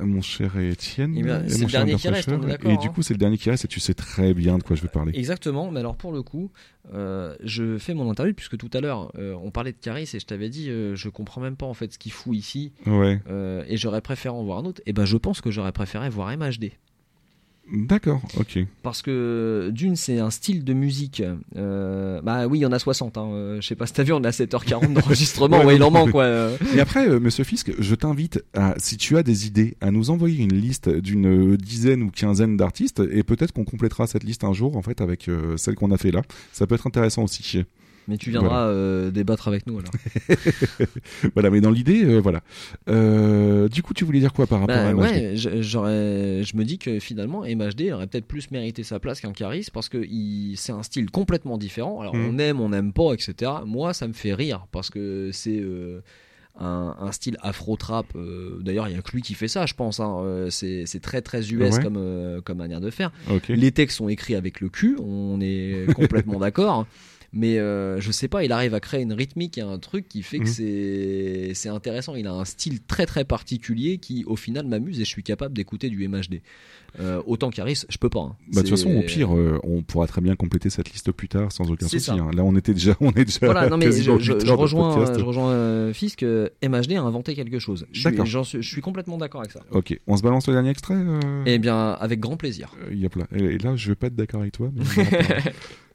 Mon 0.00 0.20
cher 0.22 0.56
Étienne. 0.58 1.14
Eh 1.16 1.22
bien, 1.22 1.42
et 1.44 1.58
mon 1.58 1.68
cher 1.68 1.84
dernier 1.84 1.92
Under 1.94 1.98
qui 2.00 2.08
reste, 2.08 2.28
Et 2.64 2.76
du 2.76 2.86
hein. 2.88 2.92
coup, 2.92 3.02
c'est 3.02 3.14
le 3.14 3.18
dernier 3.18 3.38
qui 3.38 3.50
reste 3.50 3.64
et 3.64 3.68
tu 3.68 3.80
sais 3.80 3.94
très 3.94 4.34
bien 4.34 4.58
de 4.58 4.62
quoi 4.62 4.76
je 4.76 4.82
veux 4.82 4.88
parler. 4.88 5.12
Exactement, 5.14 5.70
mais 5.70 5.80
alors 5.80 5.96
pour 5.96 6.12
le 6.12 6.22
coup, 6.22 6.50
euh, 6.92 7.34
je 7.42 7.78
fais 7.78 7.94
mon 7.94 8.10
interview 8.10 8.34
puisque 8.34 8.56
tout 8.56 8.70
à 8.72 8.80
l'heure 8.80 9.12
euh, 9.18 9.34
on 9.42 9.50
parlait 9.50 9.72
de 9.72 9.78
Caris 9.78 10.10
et 10.14 10.20
je 10.20 10.26
t'avais 10.26 10.48
dit 10.48 10.70
euh, 10.70 10.94
je 10.96 11.08
comprends 11.08 11.40
même 11.40 11.56
pas 11.56 11.66
en 11.66 11.74
fait 11.74 11.92
ce 11.92 11.98
qu'il 11.98 12.12
fout 12.12 12.36
ici 12.36 12.72
Ouais. 12.86 13.20
et 13.68 13.76
j'aurais 13.76 14.00
préféré 14.00 14.34
en 14.34 14.42
voir 14.44 14.58
un 14.58 14.64
autre. 14.64 14.82
Et 14.86 14.92
ben 14.92 15.04
je 15.04 15.16
pense 15.16 15.40
que 15.40 15.50
j'aurais 15.50 15.72
préféré 15.72 16.08
voir 16.10 16.36
MHD. 16.36 16.72
D'accord, 17.72 18.20
ok. 18.38 18.60
Parce 18.82 19.02
que 19.02 19.70
d'une, 19.72 19.96
c'est 19.96 20.18
un 20.20 20.30
style 20.30 20.62
de 20.62 20.72
musique. 20.72 21.22
euh, 21.56 22.20
bah 22.22 22.46
oui, 22.46 22.58
il 22.58 22.62
y 22.62 22.66
en 22.66 22.70
a 22.72 22.78
60. 22.78 23.18
Hein. 23.18 23.28
euh, 23.32 23.60
Je 23.60 23.66
sais 23.66 23.74
pas 23.74 23.86
si 23.86 23.92
t'as 23.92 24.04
vu, 24.04 24.12
on 24.12 24.22
a 24.22 24.30
7h40 24.30 24.92
d'enregistrement. 24.92 25.60
ouais, 25.64 25.74
il 25.76 25.82
en 25.82 25.90
manque. 25.90 26.14
Ouais. 26.14 26.22
euh. 26.24 26.56
Et 26.76 26.80
après, 26.80 27.08
euh, 27.08 27.18
Monsieur 27.18 27.42
Fisk, 27.42 27.72
je 27.78 27.94
t'invite 27.96 28.44
à, 28.54 28.74
si 28.78 28.96
tu 28.96 29.16
as 29.16 29.24
des 29.24 29.48
idées, 29.48 29.76
à 29.80 29.90
nous 29.90 30.10
envoyer 30.10 30.44
une 30.44 30.54
liste 30.54 30.88
d'une 30.88 31.56
dizaine 31.56 32.02
ou 32.04 32.10
quinzaine 32.10 32.56
d'artistes, 32.56 33.02
et 33.10 33.24
peut-être 33.24 33.52
qu'on 33.52 33.64
complétera 33.64 34.06
cette 34.06 34.22
liste 34.22 34.44
un 34.44 34.52
jour, 34.52 34.76
en 34.76 34.82
fait, 34.82 35.00
avec 35.00 35.28
euh, 35.28 35.56
celle 35.56 35.74
qu'on 35.74 35.90
a 35.90 35.96
fait 35.98 36.12
là. 36.12 36.22
Ça 36.52 36.66
peut 36.68 36.76
être 36.76 36.86
intéressant 36.86 37.24
aussi. 37.24 37.64
Mais 38.08 38.16
tu 38.18 38.30
viendras 38.30 38.66
Voilà. 38.66 38.68
euh, 38.70 39.10
débattre 39.10 39.48
avec 39.48 39.66
nous 39.66 39.78
alors. 39.80 39.90
voilà, 41.34 41.50
mais 41.50 41.60
dans 41.60 41.70
l'idée, 41.70 42.04
euh, 42.04 42.18
voilà. 42.18 42.40
Euh, 42.88 43.68
du 43.68 43.82
coup, 43.82 43.94
tu 43.94 44.04
voulais 44.04 44.20
dire 44.20 44.32
quoi 44.32 44.46
par 44.46 44.60
rapport 44.60 44.76
Bah 44.76 44.88
à 44.88 44.92
MHD 44.92 45.00
ouais, 45.00 45.32
je- 45.36 46.56
me 46.56 46.64
dis 46.64 46.78
que 46.78 47.00
finalement 47.00 47.42
MHD 47.44 47.92
aurait 47.92 48.06
peut-être 48.06 48.26
plus 48.26 48.50
mérité 48.50 48.82
sa 48.82 48.98
place 49.00 49.20
qu'un 49.20 49.32
Caris 49.32 49.66
parce 49.72 49.88
que 49.88 50.04
c'est 50.54 50.72
un 50.72 50.82
style 50.82 51.10
complètement 51.10 51.58
différent. 51.58 52.00
Alors 52.00 52.14
Mhm. 52.14 52.28
on 52.34 52.38
aime, 52.38 52.60
on 52.60 52.68
n'aime 52.70 52.92
pas, 52.92 53.12
etc. 53.12 53.50
Moi, 53.66 53.92
ça 53.92 54.06
me 54.08 54.12
fait 54.12 54.34
rire 54.34 54.66
parce 54.72 54.90
que 54.90 55.30
c'est 55.32 55.62
un, 56.58 56.96
un 56.98 57.12
style 57.12 57.36
afro-trap. 57.42 58.06
euh, 58.16 58.58
D'ailleurs, 58.62 58.88
il 58.88 58.94
y 58.94 58.98
a 58.98 59.02
que 59.02 59.12
lui 59.12 59.20
qui 59.22 59.34
fait 59.34 59.48
ça, 59.48 59.66
je 59.66 59.74
pense. 59.74 60.00
hein. 60.00 60.16
Euh, 60.22 60.48
C'est, 60.50 60.86
très 61.02 61.20
très 61.20 61.50
US 61.52 61.74
Ouais. 61.76 61.82
comme, 61.82 61.96
euh, 61.98 62.40
comme 62.40 62.58
manière 62.58 62.80
de 62.80 62.90
faire. 62.90 63.10
Les 63.48 63.72
textes 63.72 63.98
sont 63.98 64.08
écrits 64.08 64.34
avec 64.36 64.60
le 64.60 64.68
cul, 64.68 64.96
on 64.98 65.38
est 65.40 65.92
complètement 65.94 66.38
d'accord. 66.38 66.86
Mais 67.38 67.58
euh, 67.58 68.00
je 68.00 68.10
sais 68.12 68.28
pas, 68.28 68.44
il 68.44 68.52
arrive 68.52 68.72
à 68.72 68.80
créer 68.80 69.02
une 69.02 69.12
rythmique 69.12 69.58
et 69.58 69.60
un 69.60 69.78
truc 69.78 70.08
qui 70.08 70.22
fait 70.22 70.38
que 70.38 70.44
Mhm. 70.44 70.48
c'est 70.48 71.50
c'est 71.54 71.68
intéressant. 71.68 72.14
Il 72.14 72.26
a 72.26 72.32
un 72.32 72.46
style 72.46 72.80
très 72.82 73.04
très 73.04 73.24
particulier 73.24 73.98
qui 73.98 74.24
au 74.24 74.36
final 74.36 74.66
m'amuse 74.66 74.98
et 75.00 75.04
je 75.04 75.10
suis 75.10 75.22
capable 75.22 75.54
d'écouter 75.54 75.90
du 75.90 76.08
MHD. 76.08 76.40
Euh, 76.98 77.20
autant 77.26 77.50
qu'Aris, 77.50 77.82
je 77.90 77.98
peux 77.98 78.08
pas. 78.08 78.20
hein. 78.20 78.36
Bah, 78.54 78.62
de 78.62 78.68
toute 78.68 78.70
façon, 78.70 78.90
au 78.96 79.02
pire, 79.02 79.36
euh, 79.36 79.60
on 79.64 79.82
pourra 79.82 80.06
très 80.06 80.22
bien 80.22 80.34
compléter 80.34 80.70
cette 80.70 80.90
liste 80.90 81.12
plus 81.12 81.28
tard, 81.28 81.52
sans 81.52 81.70
aucun 81.70 81.88
souci. 81.88 82.10
hein. 82.10 82.30
Là, 82.34 82.42
on 82.42 82.56
était 82.56 82.72
déjà, 82.72 82.96
on 83.00 83.10
est 83.10 83.26
déjà. 83.26 83.40
Voilà, 83.42 83.68
non 83.68 83.76
mais 83.76 83.92
je, 83.92 84.18
je- 84.18 84.50
rejoins, 84.52 85.14
je 85.14 85.20
rejoins 85.22 85.92
Fisk. 85.92 86.22
MHD 86.22 86.92
a 86.92 87.02
inventé 87.02 87.34
quelque 87.34 87.58
chose. 87.58 87.86
Je 87.92 88.00
suis, 88.00 88.10
D'accord. 88.10 88.24
j'en 88.24 88.44
suis, 88.44 88.62
je 88.62 88.68
suis 88.68 88.80
complètement 88.80 89.18
d'accord 89.18 89.42
avec 89.42 89.52
ça. 89.52 89.60
Ok, 89.72 89.98
on 90.06 90.16
se 90.16 90.22
balance 90.22 90.46
le 90.48 90.54
dernier 90.54 90.70
extrait. 90.70 90.96
Eh 91.44 91.58
bien, 91.58 91.90
avec 92.00 92.18
grand 92.18 92.38
plaisir. 92.38 92.74
Euh, 92.88 92.94
y 92.94 93.04
a 93.04 93.10
plein. 93.10 93.26
Et 93.36 93.44
et 93.44 93.58
là, 93.58 93.76
je 93.76 93.88
vais 93.88 93.94
pas 93.94 94.06
être 94.06 94.16
d'accord 94.16 94.40
avec 94.40 94.52
toi. 94.52 94.70
Mais 94.74 94.84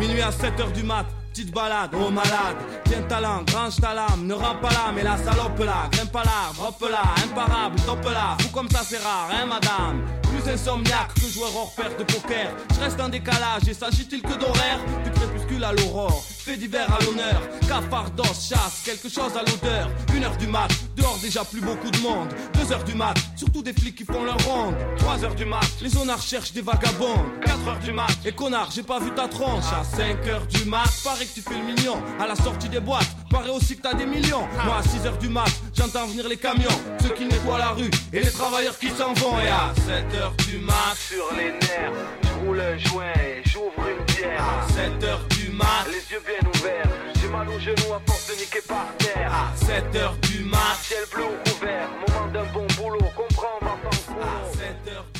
Minuit 0.00 0.22
à 0.22 0.30
7h 0.30 0.72
du 0.72 0.82
mat, 0.82 1.04
petite 1.30 1.52
balade, 1.52 1.90
oh 1.94 2.10
malade. 2.10 2.56
Tiens 2.84 3.02
ta 3.08 3.20
langue, 3.20 3.48
range 3.50 3.76
ta 3.80 3.94
lame, 3.94 4.26
ne 4.26 4.34
rends 4.34 4.56
pas 4.56 4.70
là, 4.70 4.92
mais 4.94 5.02
la 5.02 5.16
salope 5.16 5.58
là. 5.60 5.88
Grimpe 5.92 6.12
pas 6.12 6.24
l'arbre, 6.24 6.68
hop 6.68 6.90
là, 6.90 7.02
imparable, 7.24 7.76
top 7.86 8.04
là. 8.04 8.36
Fou 8.40 8.48
comme 8.48 8.68
ça 8.68 8.80
c'est 8.84 8.98
rare, 8.98 9.28
hein 9.32 9.46
madame? 9.46 10.02
Plus 10.22 10.52
insomniaque 10.52 11.14
que 11.14 11.28
joueur 11.28 11.54
hors 11.56 11.74
pair 11.74 11.90
de 11.96 12.04
poker. 12.04 12.52
Je 12.74 12.80
reste 12.80 13.00
en 13.00 13.08
décalage 13.08 13.68
et 13.68 13.74
s'agit-il 13.74 14.22
que 14.22 14.34
d'horaire? 14.34 14.78
Du 15.04 15.10
crépuscule 15.10 15.64
à 15.64 15.72
l'aurore, 15.72 16.22
fait 16.24 16.56
divers 16.56 16.92
à 16.92 17.02
l'honneur. 17.04 17.40
Cafard 17.66 18.10
d'os, 18.10 18.48
chasse, 18.48 18.82
quelque 18.84 19.08
chose 19.08 19.36
à 19.36 19.40
l'odeur. 19.40 19.90
Une 20.14 20.24
heure 20.24 20.36
du 20.36 20.46
mat, 20.46 20.68
dehors 20.96 21.18
déjà 21.20 21.44
plus 21.44 21.60
beaucoup 21.60 21.90
de 21.90 21.98
monde. 21.98 22.28
Deux 22.54 22.72
heures 22.72 22.84
du 22.84 22.94
mat, 22.94 23.14
surtout 23.36 23.62
des 23.62 23.72
flics 23.72 23.96
qui 23.96 24.04
font 24.04 24.24
leur 24.24 24.38
ronde. 24.44 24.74
Trois 24.98 25.24
heures 25.24 25.34
du 25.34 25.44
mat, 25.44 25.66
les 25.80 25.90
zonards 25.90 26.22
cherchent 26.22 26.52
des 26.52 26.62
vagabonds. 26.62 27.24
Quatre 27.44 27.68
heures 27.68 27.78
du 27.80 27.92
mat, 27.92 28.16
et 28.24 28.32
connard, 28.32 28.70
j'ai 28.72 28.82
pas 28.82 29.00
vu 29.00 29.10
ta 29.10 29.26
tronche. 29.26 29.64
À 29.72 29.84
5 29.84 30.26
heures 30.28 30.46
du 30.46 30.64
mat, 30.64 30.88
paraît 31.20 31.28
que 31.28 31.34
tu 31.34 31.42
fais 31.42 31.58
le 31.58 31.64
mignon. 31.64 32.02
À 32.18 32.26
la 32.26 32.34
sortie 32.34 32.68
des 32.68 32.80
boîtes, 32.80 33.08
paraît 33.30 33.50
aussi 33.50 33.76
que 33.76 33.82
t'as 33.82 33.94
des 33.94 34.06
millions. 34.06 34.46
Moi 34.64 34.76
à 34.78 34.82
6 34.82 35.06
heures 35.06 35.18
du 35.18 35.28
mat, 35.28 35.50
j'entends 35.74 36.06
venir 36.06 36.26
les 36.28 36.36
camions. 36.36 36.78
Ceux 37.02 37.10
qui 37.10 37.26
nettoient 37.26 37.58
la 37.58 37.70
rue 37.70 37.90
et 38.12 38.20
les 38.20 38.30
travailleurs 38.30 38.78
qui 38.78 38.88
s'en 38.88 39.12
vont. 39.14 39.38
Et 39.40 39.48
à 39.48 39.72
7 39.86 40.20
heures 40.20 40.34
du 40.48 40.58
mat, 40.58 40.96
Sur 40.96 41.26
les 41.36 41.52
nerfs, 41.52 41.92
je 42.22 42.46
roule 42.46 42.60
un 42.60 42.78
joint 42.78 43.12
et 43.16 43.42
j'ouvre 43.48 43.82
une 43.88 44.04
bière. 44.14 44.42
à 44.42 44.72
7 44.72 45.04
heures 45.04 45.26
du 45.30 45.50
mat, 45.50 45.84
Les 45.88 46.14
yeux 46.14 46.22
bien 46.24 46.48
ouverts, 46.54 46.88
j'ai 47.20 47.28
mal 47.28 47.48
aux 47.48 47.60
genoux 47.60 47.92
à 47.94 48.00
force 48.06 48.26
de 48.28 48.40
niquer 48.40 48.62
par 48.66 48.86
terre. 48.98 49.32
à 49.32 49.56
7 49.56 49.96
heures 49.96 50.16
du 50.22 50.44
mat, 50.44 50.78
Ciel 50.82 51.04
bleu 51.12 51.24
ou 51.24 51.50
couvert, 51.50 51.88
moment 52.08 52.32
d'un 52.32 52.46
bon 52.52 52.66
boulot, 52.78 52.98
comprends, 53.14 53.58
en 53.62 53.88
à 53.88 54.52
7 54.52 54.94
heures 54.94 55.04
du 55.12 55.19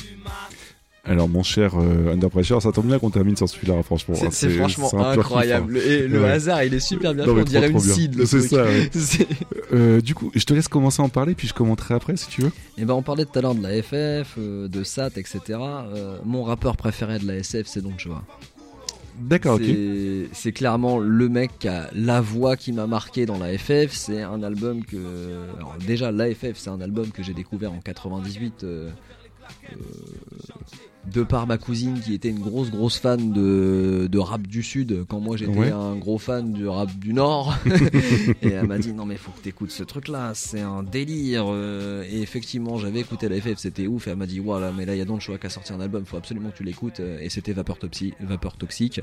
Alors, 1.03 1.27
mon 1.27 1.41
cher 1.41 1.73
euh, 1.79 2.13
Under 2.13 2.29
Pressure, 2.29 2.61
ça 2.61 2.71
tombe 2.71 2.85
bien 2.85 2.99
qu'on 2.99 3.09
termine 3.09 3.35
sur 3.35 3.49
celui-là, 3.49 3.81
franchement. 3.81 4.13
C'est, 4.31 4.47
hein. 4.47 4.57
franchement 4.57 4.89
kiff, 4.89 4.99
incroyable. 5.19 5.75
hein. 5.77 5.81
Et 5.83 6.07
le 6.07 6.21
Ouais. 6.21 6.29
hasard, 6.29 6.63
il 6.63 6.73
est 6.75 6.79
super 6.79 7.15
bien 7.15 7.25
Non, 7.25 7.33
fait. 7.35 7.41
On 7.41 7.45
dirait 7.45 7.69
trop, 7.69 7.79
une 7.79 7.83
trop 7.85 7.93
seed. 7.95 8.15
le 8.15 8.25
C'est 8.27 8.37
truc. 8.37 8.49
ça, 8.51 8.63
ouais. 8.65 8.89
Euh, 9.73 10.01
du 10.01 10.13
coup, 10.13 10.31
je 10.35 10.43
te 10.43 10.53
laisse 10.53 10.67
commencer 10.67 11.01
à 11.01 11.05
en 11.05 11.09
parler, 11.09 11.33
puis 11.33 11.47
je 11.47 11.53
commenterai 11.53 11.93
après 11.95 12.17
si 12.17 12.27
tu 12.27 12.41
veux. 12.41 12.51
Et 12.77 12.83
ben 12.85 12.93
on 12.93 13.01
parlait 13.01 13.23
tout 13.25 13.39
à 13.39 13.41
l'heure 13.41 13.55
de 13.55 13.63
la 13.63 13.81
FF, 13.81 14.35
euh, 14.37 14.67
de 14.67 14.83
SAT, 14.83 15.11
etc. 15.17 15.39
Euh, 15.49 16.17
mon 16.25 16.43
rappeur 16.43 16.75
préféré 16.75 17.19
de 17.19 17.25
la 17.25 17.35
SF, 17.37 17.67
c'est 17.67 17.81
Don 17.81 17.93
Joa. 17.97 18.21
D'accord, 19.17 19.55
ok. 19.55 19.61
C'est- 20.33 20.51
clairement 20.51 20.99
le 20.99 21.29
mec 21.29 21.51
qui 21.59 21.67
a 21.69 21.89
la 21.95 22.19
voix 22.21 22.57
qui 22.57 22.73
m'a 22.73 22.85
marqué 22.85 23.25
dans 23.25 23.37
la 23.37 23.57
FF. 23.57 23.93
C'est 23.93 24.21
un 24.21 24.43
album 24.43 24.83
que. 24.83 24.97
Alors, 25.57 25.75
déjà, 25.87 26.11
la 26.11 26.29
FF, 26.33 26.55
c'est 26.57 26.69
un 26.69 26.81
album 26.81 27.09
que 27.11 27.23
j'ai 27.23 27.33
découvert 27.33 27.71
en 27.71 27.79
98. 27.79 28.63
euh, 28.65 28.89
euh, 29.71 29.75
de 31.11 31.23
par 31.23 31.47
ma 31.47 31.57
cousine 31.57 31.99
qui 31.99 32.13
était 32.13 32.29
une 32.29 32.39
grosse 32.39 32.69
grosse 32.69 32.97
fan 32.97 33.33
de, 33.33 34.07
de 34.09 34.19
rap 34.19 34.45
du 34.45 34.61
sud 34.61 35.03
quand 35.09 35.19
moi 35.19 35.35
j'étais 35.35 35.57
Ouais. 35.57 35.71
un 35.71 35.95
gros 35.95 36.19
fan 36.19 36.53
du 36.53 36.67
rap 36.67 36.91
du 36.99 37.13
nord. 37.13 37.55
Et 38.43 38.49
elle 38.49 38.67
m'a 38.67 38.77
dit 38.77 38.93
non 38.93 39.05
mais 39.05 39.17
faut 39.17 39.31
que 39.31 39.39
t'écoutes 39.41 39.71
ce 39.71 39.83
truc 39.83 40.07
là 40.07 40.33
c'est 40.35 40.61
un 40.61 40.83
délire. 40.83 41.45
Euh, 41.47 42.03
et 42.07 42.21
effectivement 42.21 42.77
j'avais 42.77 42.99
écouté 42.99 43.29
la 43.29 43.41
FF 43.41 43.57
c'était 43.57 43.87
ouf. 43.87 44.07
Et 44.07 44.11
elle 44.11 44.17
m'a 44.17 44.27
dit 44.27 44.39
voilà 44.39 44.71
mais 44.71 44.85
là 44.85 44.93
il 44.95 44.99
y 44.99 45.01
a 45.01 45.05
Don 45.05 45.19
Choix 45.19 45.37
qui 45.39 45.47
a 45.47 45.49
sorti 45.49 45.73
un 45.73 45.79
album 45.81 46.05
faut 46.05 46.17
absolument 46.17 46.51
que 46.51 46.57
tu 46.57 46.63
l'écoutes. 46.63 46.99
Euh, 46.99 47.19
et 47.19 47.29
c'était 47.29 47.53
Vapeur, 47.53 47.79
Vapeur 48.19 48.57
Toxique. 48.57 49.01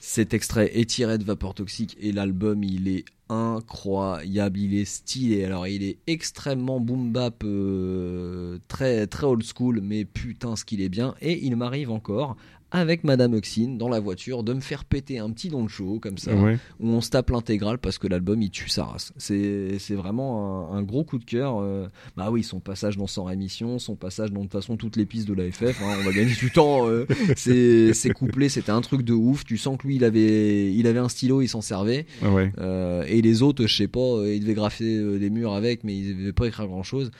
Cet 0.00 0.34
extrait 0.34 0.70
est 0.78 0.88
tiré 0.88 1.18
de 1.18 1.24
Vapeur 1.24 1.54
Toxique 1.54 1.96
et 2.00 2.12
l'album 2.12 2.62
il 2.64 2.88
est 2.88 3.04
incroyable, 3.28 4.58
il 4.58 4.74
est 4.74 4.84
stylé. 4.84 5.44
Alors 5.44 5.66
il 5.66 5.82
est 5.82 5.98
extrêmement 6.06 6.80
boom 6.80 7.12
bap, 7.12 7.42
euh, 7.44 8.58
très 8.68 9.06
très 9.06 9.26
old 9.26 9.42
school, 9.42 9.80
mais 9.82 10.04
putain 10.04 10.56
ce 10.56 10.64
qu'il 10.64 10.80
est 10.80 10.88
bien. 10.88 11.14
Et 11.20 11.44
il 11.44 11.56
m'arrive 11.56 11.90
encore 11.90 12.36
avec 12.72 13.04
Madame 13.04 13.32
Oxine 13.34 13.78
dans 13.78 13.88
la 13.88 14.00
voiture 14.00 14.42
de 14.42 14.52
me 14.52 14.60
faire 14.60 14.84
péter 14.84 15.18
un 15.18 15.30
petit 15.30 15.48
don 15.48 15.62
de 15.64 15.68
show 15.68 15.98
comme 16.00 16.18
ça, 16.18 16.34
Ouais. 16.34 16.58
où 16.80 16.88
on 16.88 17.00
se 17.00 17.10
tape 17.10 17.30
l'intégrale 17.30 17.78
parce 17.78 17.98
que 17.98 18.08
l'album 18.08 18.42
il 18.42 18.50
tue 18.50 18.68
sa 18.68 18.84
race. 18.84 19.12
C'est 19.16 19.78
vraiment 19.94 20.72
un, 20.72 20.78
un 20.78 20.82
gros 20.82 21.04
coup 21.04 21.18
de 21.18 21.24
cœur. 21.24 21.60
euh. 21.60 21.86
bah 22.16 22.30
oui, 22.30 22.42
son 22.42 22.58
passage 22.60 22.96
dans 22.96 23.06
Sans 23.06 23.24
Rémission, 23.24 23.78
son 23.78 23.94
passage 23.94 24.32
dans 24.32 24.40
de 24.40 24.44
toute 24.46 24.52
façon 24.52 24.76
toutes 24.76 24.96
les 24.96 25.06
pistes 25.06 25.28
de 25.28 25.34
la 25.34 25.50
FF, 25.50 25.80
hein, 25.80 25.96
on 26.00 26.04
va 26.04 26.12
gagner 26.12 26.34
du 26.34 26.50
temps. 26.50 26.88
euh. 26.88 27.06
C'est 27.36 27.94
c'est 27.94 28.10
couplé, 28.10 28.48
c'était 28.48 28.72
un 28.72 28.80
truc 28.80 29.02
de 29.02 29.12
ouf. 29.12 29.44
Tu 29.44 29.56
sens 29.58 29.78
que 29.78 29.86
lui 29.86 29.96
il 29.96 30.04
avait 30.04 30.72
il 30.72 30.86
avait 30.86 30.98
un 30.98 31.08
stylo, 31.08 31.42
il 31.42 31.48
s'en 31.48 31.60
servait. 31.60 32.04
Ouais. 32.22 32.52
Euh, 32.58 33.04
et 33.06 33.22
les 33.22 33.42
autres, 33.42 33.66
je 33.66 33.76
sais 33.76 33.88
pas, 33.88 34.24
ils 34.26 34.40
devaient 34.40 34.54
graffer 34.54 35.18
des 35.18 35.30
murs 35.30 35.54
avec, 35.54 35.84
mais 35.84 35.96
ils 35.96 36.16
devaient 36.18 36.32
pas 36.32 36.46
écrire 36.46 36.66
grand 36.66 36.82
chose. 36.82 37.10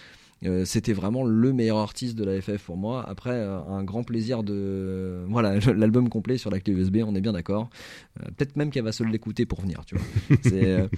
C'était 0.64 0.92
vraiment 0.92 1.24
le 1.24 1.52
meilleur 1.52 1.78
artiste 1.78 2.16
de 2.16 2.24
la 2.24 2.40
FF 2.40 2.62
pour 2.64 2.76
moi. 2.76 3.04
Après, 3.08 3.30
euh, 3.32 3.58
un 3.68 3.82
grand 3.82 4.04
plaisir 4.04 4.42
de. 4.42 5.24
Voilà, 5.28 5.58
l'album 5.74 6.08
complet 6.08 6.36
sur 6.38 6.50
la 6.50 6.60
clé 6.60 6.72
USB, 6.74 6.98
on 7.06 7.14
est 7.14 7.20
bien 7.20 7.32
d'accord. 7.32 7.68
Euh, 8.20 8.26
Peut-être 8.36 8.56
même 8.56 8.70
qu'elle 8.70 8.84
va 8.84 8.92
se 8.92 9.02
l'écouter 9.02 9.46
pour 9.46 9.60
venir, 9.60 9.84
tu 9.86 9.96
vois. 9.96 10.04
Euh, 10.52 10.88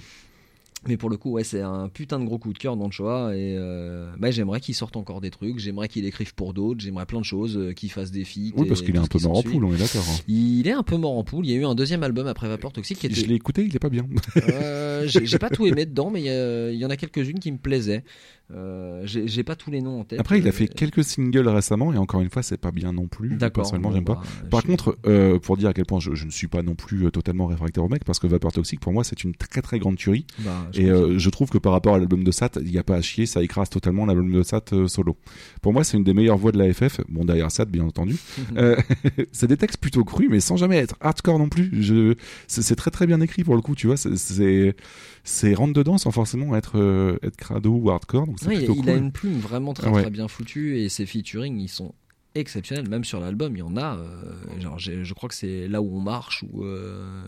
Mais 0.87 0.95
pour 0.95 1.09
le 1.09 1.17
coup, 1.17 1.31
ouais, 1.31 1.43
c'est 1.43 1.59
un 1.59 1.89
putain 1.89 2.19
de 2.19 2.23
gros 2.25 2.37
coup 2.37 2.53
de 2.53 2.57
cœur 2.57 2.77
dans 2.77 2.85
le 2.85 2.91
choix. 2.91 3.35
Et 3.35 3.55
euh, 3.57 4.09
bah, 4.17 4.31
j'aimerais 4.31 4.61
qu'il 4.61 4.73
sorte 4.75 4.95
encore 4.95 5.19
des 5.19 5.29
trucs, 5.29 5.59
j'aimerais 5.59 5.89
qu'il 5.89 6.05
écrive 6.05 6.33
pour 6.35 6.53
d'autres, 6.53 6.79
j'aimerais 6.79 7.05
plein 7.05 7.19
de 7.19 7.25
choses, 7.25 7.57
euh, 7.57 7.73
qu'il 7.73 7.91
fasse 7.91 8.11
des 8.11 8.23
feats. 8.23 8.53
Oui, 8.55 8.65
parce 8.67 8.81
qu'il 8.81 8.95
est 8.95 8.99
un 8.99 9.05
peu 9.05 9.19
mort 9.19 9.37
en 9.39 9.43
poule, 9.43 9.65
on 9.65 9.73
est 9.73 9.77
d'accord. 9.77 10.05
hein. 10.09 10.19
Il 10.29 10.65
est 10.69 10.71
un 10.71 10.83
peu 10.83 10.95
mort 10.95 11.17
en 11.17 11.23
poule. 11.25 11.45
Il 11.45 11.51
y 11.51 11.53
a 11.53 11.57
eu 11.57 11.65
un 11.65 11.75
deuxième 11.75 12.01
album 12.03 12.27
après 12.27 12.47
Vapeur 12.47 12.71
Toxique 12.71 12.99
qui 12.99 13.07
était. 13.07 13.15
Je 13.15 13.25
l'ai 13.25 13.35
écouté, 13.35 13.65
il 13.65 13.75
est 13.75 13.79
pas 13.79 13.89
bien. 13.89 14.05
Euh, 14.37 15.03
j'ai 15.07 15.37
pas 15.39 15.49
tout 15.49 15.65
aimé 15.65 15.85
dedans, 15.85 16.09
mais 16.11 16.21
il 16.21 16.25
y, 16.25 16.29
a- 16.29 16.71
il 16.71 16.77
y 16.77 16.85
en 16.85 16.89
a 16.89 16.95
quelques-unes 16.95 17.39
qui 17.39 17.51
me 17.51 17.57
plaisaient. 17.57 18.03
Euh, 18.51 19.01
j'ai 19.05 19.43
pas 19.43 19.55
tous 19.55 19.69
les 19.69 19.79
noms 19.81 19.99
en 19.99 20.03
tête. 20.03 20.19
Après, 20.19 20.39
il 20.39 20.45
a 20.45 20.49
Euh, 20.49 20.51
fait 20.51 20.67
quelques 20.67 21.03
singles 21.03 21.47
récemment, 21.47 21.93
et 21.93 21.97
encore 21.97 22.21
une 22.21 22.29
fois, 22.29 22.41
c'est 22.41 22.57
pas 22.57 22.71
bien 22.71 22.91
non 22.93 23.07
plus. 23.07 23.35
D'accord, 23.35 23.63
Personnellement, 23.63 23.89
bon, 23.89 23.95
j'aime 23.95 24.05
pas. 24.05 24.15
bah, 24.15 24.47
Par 24.49 24.63
contre, 24.63 24.97
euh, 25.05 25.37
pour 25.39 25.55
dire 25.57 25.69
à 25.69 25.73
quel 25.73 25.85
point 25.85 25.99
je, 25.99 26.15
je 26.15 26.25
ne 26.25 26.31
suis 26.31 26.47
pas 26.47 26.63
non 26.63 26.73
plus 26.75 27.11
totalement 27.11 27.45
réfractaire 27.45 27.83
au 27.83 27.89
mec, 27.89 28.03
parce 28.03 28.17
que 28.19 28.25
Vapeur 28.27 28.51
Toxique, 28.51 28.79
pour 28.79 28.91
moi, 28.91 29.03
c'est 29.03 29.23
une 29.23 29.35
très 29.35 29.61
très 29.61 29.77
grande 29.77 29.97
tuerie. 29.97 30.25
Bah, 30.39 30.67
je 30.73 30.81
et 30.81 30.89
euh, 30.89 31.19
je 31.19 31.29
trouve 31.29 31.49
que 31.49 31.57
par 31.59 31.71
rapport 31.73 31.93
à 31.93 31.99
l'album 31.99 32.23
de 32.23 32.31
Sat, 32.31 32.51
il 32.61 32.71
n'y 32.71 32.77
a 32.79 32.83
pas 32.83 32.95
à 32.95 33.01
chier, 33.01 33.25
ça 33.27 33.43
écrase 33.43 33.69
totalement 33.69 34.05
l'album 34.07 34.31
de 34.31 34.41
Sat 34.41 34.65
solo. 34.87 35.15
Pour 35.61 35.71
moi, 35.73 35.83
c'est 35.83 35.97
une 35.97 36.03
des 36.03 36.13
meilleures 36.15 36.37
voix 36.37 36.51
de 36.51 36.57
la 36.57 36.73
FF. 36.73 37.01
Bon, 37.07 37.25
derrière 37.25 37.51
Sat, 37.51 37.65
bien 37.65 37.83
entendu. 37.83 38.15
C'est 39.31 39.47
des 39.47 39.57
textes 39.57 39.77
plutôt 39.79 40.03
crus, 40.03 40.27
mais 40.29 40.39
sans 40.39 40.57
jamais 40.57 40.77
être 40.77 40.95
hardcore 41.01 41.37
non 41.39 41.49
plus. 41.49 41.69
Je, 41.81 42.15
c'est, 42.47 42.61
c'est 42.61 42.75
très 42.75 42.91
très 42.91 43.05
bien 43.07 43.21
écrit 43.21 43.43
pour 43.43 43.55
le 43.55 43.61
coup, 43.61 43.75
tu 43.75 43.87
vois. 43.87 43.97
C'est, 43.97 44.75
c'est, 45.23 45.53
rentre 45.53 45.73
dedans 45.73 45.97
sans 45.97 46.11
forcément 46.11 46.55
être, 46.55 46.77
euh, 46.79 47.17
être 47.23 47.35
crado 47.37 47.71
ou 47.71 47.89
hardcore. 47.89 48.25
Donc 48.27 48.37
Ouais, 48.47 48.57
il 48.61 48.67
cool. 48.67 48.89
a 48.89 48.95
une 48.95 49.11
plume 49.11 49.39
vraiment 49.39 49.73
très 49.73 49.89
Ouais. 49.89 50.01
très 50.01 50.11
bien 50.11 50.27
foutue 50.27 50.77
et 50.79 50.89
ses 50.89 51.05
featuring 51.05 51.59
ils 51.59 51.67
sont 51.69 51.93
exceptionnels. 52.35 52.87
Même 52.89 53.03
sur 53.03 53.19
l'album, 53.19 53.55
il 53.55 53.59
y 53.59 53.63
en 53.63 53.75
a. 53.77 53.95
euh, 53.97 54.59
genre, 54.59 54.77
je 54.79 55.13
crois 55.13 55.29
que 55.29 55.35
c'est 55.35 55.67
là 55.67 55.81
où 55.81 55.95
on 55.95 56.01
marche 56.01 56.43
ou. 56.51 56.63
euh, 56.63 57.23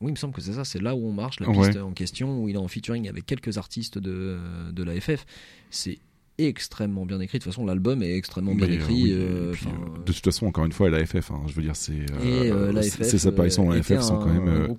Oui, 0.00 0.10
il 0.10 0.12
me 0.12 0.16
semble 0.16 0.34
que 0.34 0.40
c'est 0.42 0.52
ça, 0.52 0.64
c'est 0.64 0.80
là 0.82 0.94
où 0.94 1.06
on 1.06 1.12
marche, 1.12 1.40
la 1.40 1.48
Ouais. 1.48 1.68
piste 1.68 1.80
en 1.80 1.92
question, 1.92 2.42
où 2.42 2.48
il 2.48 2.54
est 2.56 2.58
en 2.58 2.68
featuring 2.68 3.08
avec 3.08 3.24
quelques 3.26 3.56
artistes 3.58 3.98
de, 3.98 4.36
de 4.72 4.82
la 4.82 5.00
FF. 5.00 5.24
C'est 5.70 5.98
extrêmement 6.36 7.06
bien 7.06 7.20
écrit. 7.20 7.38
De 7.38 7.44
toute 7.44 7.52
façon, 7.52 7.64
l'album 7.64 8.02
est 8.02 8.14
extrêmement 8.16 8.54
bien 8.54 8.66
Mais, 8.66 8.74
euh, 8.74 8.76
écrit. 8.80 9.12
euh, 9.12 9.52
puis, 9.52 9.66
euh, 9.68 9.98
de 10.04 10.12
toute 10.12 10.24
façon, 10.24 10.46
encore 10.46 10.64
une 10.66 10.72
fois, 10.72 10.90
la 10.90 11.04
FF, 11.06 11.30
hein, 11.30 11.42
je 11.46 11.54
veux 11.54 11.62
dire, 11.62 11.76
c'est 11.76 11.92
euh, 12.12 12.82
c'est- 12.82 13.26
apparitions 13.26 13.64
dans 13.64 13.70
la 13.72 13.82
FF 13.82 14.00
sont 14.02 14.18
quand 14.18 14.26
même 14.34 14.48
un 14.48 14.74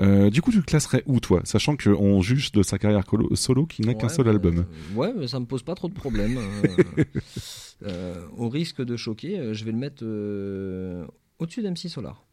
euh, 0.00 0.30
du 0.30 0.40
coup, 0.40 0.50
tu 0.50 0.58
le 0.58 0.62
classerais 0.62 1.02
où, 1.06 1.20
toi? 1.20 1.42
Sachant 1.44 1.76
qu'on 1.76 2.20
juge 2.22 2.52
de 2.52 2.62
sa 2.62 2.78
carrière 2.78 3.04
solo 3.34 3.66
qui 3.66 3.82
n'a 3.82 3.94
qu'un 3.94 4.08
seul 4.08 4.24
bah, 4.24 4.30
album. 4.30 4.66
Ouais, 4.94 5.12
mais 5.16 5.28
ça 5.28 5.40
me 5.40 5.46
pose 5.46 5.62
pas 5.62 5.74
trop 5.74 5.88
de 5.88 5.94
problèmes. 5.94 6.38
euh, 6.38 7.04
euh, 7.86 8.26
au 8.36 8.48
risque 8.48 8.82
de 8.82 8.96
choquer, 8.96 9.38
euh, 9.38 9.54
je 9.54 9.64
vais 9.64 9.72
le 9.72 9.78
mettre 9.78 10.04
au-dessus 11.38 11.62
d'MC 11.62 11.88
Solar. 11.88 12.24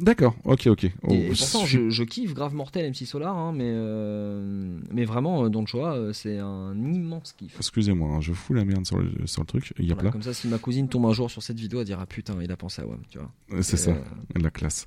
D'accord, 0.00 0.34
ok, 0.44 0.66
ok. 0.66 0.90
Oh, 1.02 1.12
et, 1.12 1.26
et 1.26 1.28
pourtant, 1.28 1.64
je 1.66 2.02
kiffe 2.02 2.34
grave 2.34 2.54
mortel 2.54 2.90
MC 2.90 3.06
Solar, 3.06 3.36
hein, 3.36 3.52
mais, 3.52 3.64
euh, 3.66 4.78
mais 4.92 5.04
vraiment, 5.04 5.44
euh, 5.44 5.48
Don 5.48 5.66
Choix, 5.66 5.94
euh, 5.94 6.12
c'est 6.12 6.38
un 6.38 6.74
immense 6.76 7.32
kiff. 7.32 7.54
Excusez-moi, 7.56 8.08
hein, 8.10 8.20
je 8.20 8.32
fous 8.32 8.54
la 8.54 8.64
merde 8.64 8.86
sur 8.86 8.98
le, 8.98 9.12
sur 9.26 9.42
le 9.42 9.46
truc. 9.46 9.72
Il 9.78 9.86
y 9.86 9.92
a 9.92 9.94
Voilà, 9.94 10.10
comme 10.10 10.22
ça, 10.22 10.34
si 10.34 10.48
ma 10.48 10.58
cousine 10.58 10.88
tombe 10.88 11.06
un 11.06 11.12
jour 11.12 11.30
sur 11.30 11.42
cette 11.42 11.58
vidéo, 11.58 11.80
elle 11.80 11.86
dira 11.86 12.06
putain, 12.06 12.34
il 12.42 12.50
a 12.50 12.56
pensé 12.56 12.82
à 12.82 12.86
WAM, 12.86 13.00
tu 13.08 13.18
vois. 13.18 13.62
C'est 13.62 13.76
ça, 13.76 13.92
euh, 13.92 14.40
la 14.40 14.50
classe. 14.50 14.86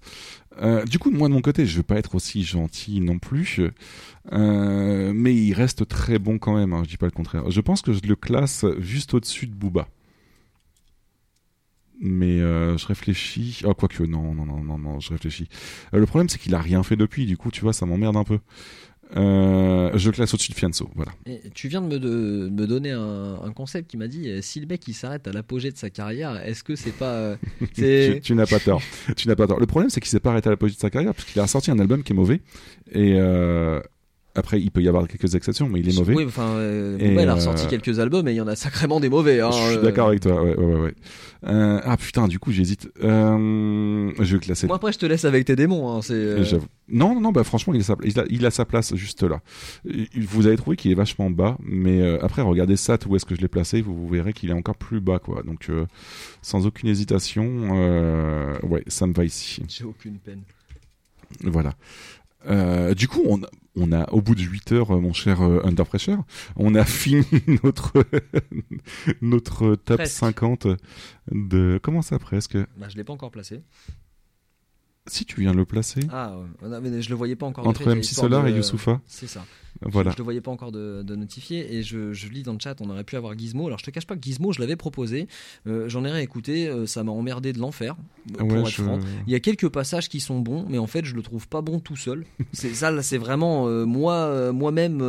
Euh, 0.61 0.83
du 0.85 0.99
coup, 0.99 1.11
moi 1.11 1.29
de 1.29 1.33
mon 1.33 1.41
côté, 1.41 1.65
je 1.65 1.77
vais 1.77 1.83
pas 1.83 1.97
être 1.97 2.15
aussi 2.15 2.43
gentil 2.43 2.99
non 2.99 3.19
plus, 3.19 3.59
mais 4.31 5.35
il 5.35 5.53
reste 5.53 5.87
très 5.87 6.19
bon 6.19 6.37
quand 6.37 6.55
même. 6.55 6.73
Hein, 6.73 6.81
je 6.83 6.89
dis 6.89 6.97
pas 6.97 7.05
le 7.05 7.11
contraire. 7.11 7.49
Je 7.49 7.61
pense 7.61 7.81
que 7.81 7.93
je 7.93 8.01
le 8.03 8.15
classe 8.15 8.65
juste 8.79 9.13
au-dessus 9.13 9.47
de 9.47 9.53
Booba. 9.53 9.87
Mais 11.99 12.39
euh, 12.39 12.77
je 12.77 12.85
réfléchis. 12.85 13.61
Ah, 13.65 13.73
quoique, 13.75 14.03
non, 14.03 14.33
non, 14.35 14.45
non, 14.45 14.63
non, 14.63 14.77
non, 14.77 14.99
je 14.99 15.09
réfléchis. 15.09 15.47
Euh, 15.93 15.99
le 15.99 16.05
problème, 16.05 16.29
c'est 16.29 16.37
qu'il 16.39 16.53
a 16.55 16.59
rien 16.61 16.83
fait 16.83 16.95
depuis. 16.95 17.25
Du 17.25 17.37
coup, 17.37 17.49
tu 17.51 17.61
vois, 17.61 17.73
ça 17.73 17.85
m'emmerde 17.85 18.15
un 18.17 18.23
peu. 18.23 18.39
Euh, 19.15 19.89
je 19.95 20.11
classe 20.11 20.33
au-dessus 20.33 20.51
de 20.51 20.57
Fianso, 20.57 20.89
voilà. 20.95 21.13
Et 21.25 21.39
tu 21.55 21.69
viens 21.69 21.81
de 21.81 21.87
me, 21.87 21.97
de- 21.97 22.49
me 22.51 22.67
donner 22.67 22.91
un, 22.91 23.39
un 23.41 23.51
concept 23.53 23.89
qui 23.89 23.95
m'a 23.95 24.07
dit 24.09 24.29
si 24.43 24.59
le 24.59 24.67
mec 24.67 24.85
il 24.85 24.93
s'arrête 24.93 25.25
à 25.29 25.31
l'apogée 25.31 25.71
de 25.71 25.77
sa 25.77 25.89
carrière, 25.89 26.35
est-ce 26.45 26.61
que 26.61 26.75
c'est 26.75 26.91
pas. 26.91 27.37
c'est- 27.73 28.15
tu, 28.15 28.21
tu 28.21 28.35
n'as 28.35 28.45
pas 28.45 28.59
tort. 28.59 28.81
tu 29.15 29.29
n'as 29.29 29.35
pas 29.37 29.47
tort. 29.47 29.59
Le 29.61 29.65
problème, 29.65 29.89
c'est 29.89 30.01
qu'il 30.01 30.09
s'est 30.09 30.19
pas 30.19 30.31
arrêté 30.31 30.47
à 30.47 30.51
la 30.51 30.57
position 30.57 30.77
de 30.79 30.81
sa 30.81 30.89
carrière, 30.89 31.13
parce 31.13 31.25
qu'il 31.25 31.39
a 31.41 31.47
sorti 31.47 31.71
un 31.71 31.79
album 31.79 32.03
qui 32.03 32.11
est 32.11 32.15
mauvais. 32.15 32.41
Et 32.91 33.13
après, 34.37 34.61
il 34.61 34.71
peut 34.71 34.81
y 34.81 34.87
avoir 34.87 35.07
quelques 35.07 35.35
exceptions, 35.35 35.67
mais 35.67 35.79
il 35.79 35.89
est 35.89 35.97
mauvais. 35.97 36.13
Oui, 36.15 36.25
enfin, 36.25 36.47
euh, 36.55 36.97
Et, 36.99 37.11
il 37.11 37.19
a 37.19 37.31
euh, 37.31 37.33
ressorti 37.33 37.67
quelques 37.67 37.99
albums 37.99 38.27
et 38.27 38.31
il 38.31 38.37
y 38.37 38.41
en 38.41 38.47
a 38.47 38.55
sacrément 38.55 38.99
des 38.99 39.09
mauvais. 39.09 39.41
Hein, 39.41 39.49
Je 39.51 39.57
suis 39.57 39.77
euh. 39.77 39.81
d'accord 39.81 40.07
avec 40.09 40.21
toi. 40.21 40.41
Ouais, 40.43 40.55
ouais, 40.55 40.75
ouais. 40.75 40.93
ah 41.43 41.97
putain, 41.97 42.27
du 42.27 42.39
coup, 42.39 42.51
j'hésite. 42.51 42.89
Je 43.01 44.33
vais 44.33 44.39
classer. 44.39 44.67
Moi 44.67 44.75
après, 44.75 44.91
je 44.93 44.99
te 44.99 45.05
laisse 45.05 45.25
avec 45.25 45.45
tes 45.45 45.55
démons. 45.55 45.91
Hein, 45.91 46.01
c'est. 46.01 46.37
Non, 46.89 47.19
non, 47.19 47.31
bah 47.33 47.43
franchement, 47.43 47.73
il 47.73 47.81
a 47.81 47.83
sa, 47.83 47.95
il 48.03 48.17
a, 48.19 48.23
il 48.29 48.45
a 48.45 48.51
sa 48.51 48.63
place 48.63 48.95
juste 48.95 49.23
là. 49.23 49.41
Vous 50.15 50.47
avez 50.47 50.55
trouvé 50.55 50.77
qu'il 50.77 50.89
est 50.91 50.95
vachement 50.95 51.29
bas, 51.29 51.57
mais 51.61 52.01
euh, 52.01 52.17
après, 52.23 52.41
regardez 52.41 52.77
ça, 52.77 52.97
où 53.07 53.15
est-ce 53.15 53.25
que 53.25 53.35
je 53.35 53.41
l'ai 53.41 53.49
placé, 53.49 53.81
vous, 53.81 53.93
vous 53.93 54.07
verrez 54.07 54.31
qu'il 54.31 54.49
est 54.51 54.53
encore 54.53 54.77
plus 54.77 55.01
bas, 55.01 55.19
quoi. 55.19 55.43
Donc, 55.43 55.69
euh, 55.69 55.85
sans 56.41 56.65
aucune 56.65 56.87
hésitation, 56.87 57.45
euh, 57.73 58.57
ouais, 58.63 58.83
ça 58.87 59.05
me 59.05 59.13
va 59.13 59.25
ici. 59.25 59.63
J'ai 59.67 59.83
aucune 59.83 60.17
peine. 60.17 60.43
Voilà. 61.41 61.73
Du 62.93 63.09
coup, 63.09 63.23
on, 63.25 63.43
a- 63.43 63.49
on 63.77 63.91
a, 63.91 64.09
au 64.11 64.21
bout 64.21 64.35
de 64.35 64.41
8 64.41 64.71
heures, 64.73 64.91
euh, 64.95 64.99
mon 64.99 65.13
cher 65.13 65.41
euh, 65.41 65.61
Under 65.63 65.85
Pressure, 65.85 66.23
on 66.55 66.75
a 66.75 66.83
fini 66.85 67.23
notre, 67.63 67.93
notre 69.21 69.75
top 69.75 69.97
Presque. 69.97 70.17
50 70.17 70.67
de. 71.31 71.79
Comment 71.81 72.01
ça, 72.01 72.19
presque? 72.19 72.57
Bah, 72.77 72.87
je 72.89 72.95
l'ai 72.97 73.03
pas 73.03 73.13
encore 73.13 73.31
placé. 73.31 73.61
Si 75.09 75.23
tu 75.25 75.39
viens 75.39 75.51
de 75.53 75.57
le 75.57 75.65
placer. 75.65 76.01
Ah, 76.11 76.37
ouais. 76.61 76.67
Non, 76.67 76.81
mais 76.81 77.01
je 77.01 77.09
le 77.09 77.15
voyais 77.15 77.35
pas 77.37 77.45
encore. 77.45 77.65
Entre 77.65 77.85
MC 77.93 78.03
Solar 78.03 78.43
de- 78.43 78.49
et 78.49 78.51
Youssoufa. 78.53 78.99
C'est 79.05 79.27
ça. 79.27 79.45
Voilà. 79.81 80.09
Je, 80.11 80.13
je 80.15 80.17
le 80.19 80.23
voyais 80.23 80.41
pas 80.41 80.51
encore 80.51 80.71
de, 80.71 81.03
de 81.03 81.15
notifier 81.15 81.75
et 81.75 81.83
je, 81.83 82.13
je 82.13 82.27
lis 82.29 82.43
dans 82.43 82.53
le 82.53 82.59
chat, 82.61 82.75
on 82.81 82.89
aurait 82.89 83.03
pu 83.03 83.15
avoir 83.15 83.37
Gizmo. 83.37 83.67
Alors 83.67 83.79
je 83.79 83.83
te 83.85 83.91
cache 83.91 84.07
pas 84.07 84.15
que 84.15 84.21
Gizmo, 84.23 84.51
je 84.51 84.59
l'avais 84.59 84.75
proposé, 84.75 85.27
euh, 85.67 85.87
j'en 85.89 86.03
ai 86.05 86.11
réécouté, 86.11 86.67
euh, 86.67 86.85
ça 86.85 87.03
m'a 87.03 87.11
emmerdé 87.11 87.53
de 87.53 87.59
l'enfer. 87.59 87.95
Pour 88.37 88.47
Ouais, 88.47 88.59
être 88.59 88.67
je- 88.69 88.81
franc, 88.83 88.99
il 89.27 89.31
y 89.31 89.35
a 89.35 89.39
quelques 89.39 89.69
passages 89.69 90.09
qui 90.09 90.19
sont 90.19 90.39
bons, 90.39 90.65
mais 90.67 90.77
en 90.77 90.87
fait 90.87 91.05
je 91.05 91.15
le 91.15 91.21
trouve 91.21 91.47
pas 91.47 91.61
bon 91.61 91.79
tout 91.79 91.95
seul. 91.95 92.25
C'est 92.53 92.73
ça, 92.73 93.01
c'est 93.01 93.17
vraiment 93.17 93.67
euh, 93.67 93.85
moi, 93.85 94.13
euh, 94.15 94.51
moi-même 94.51 95.01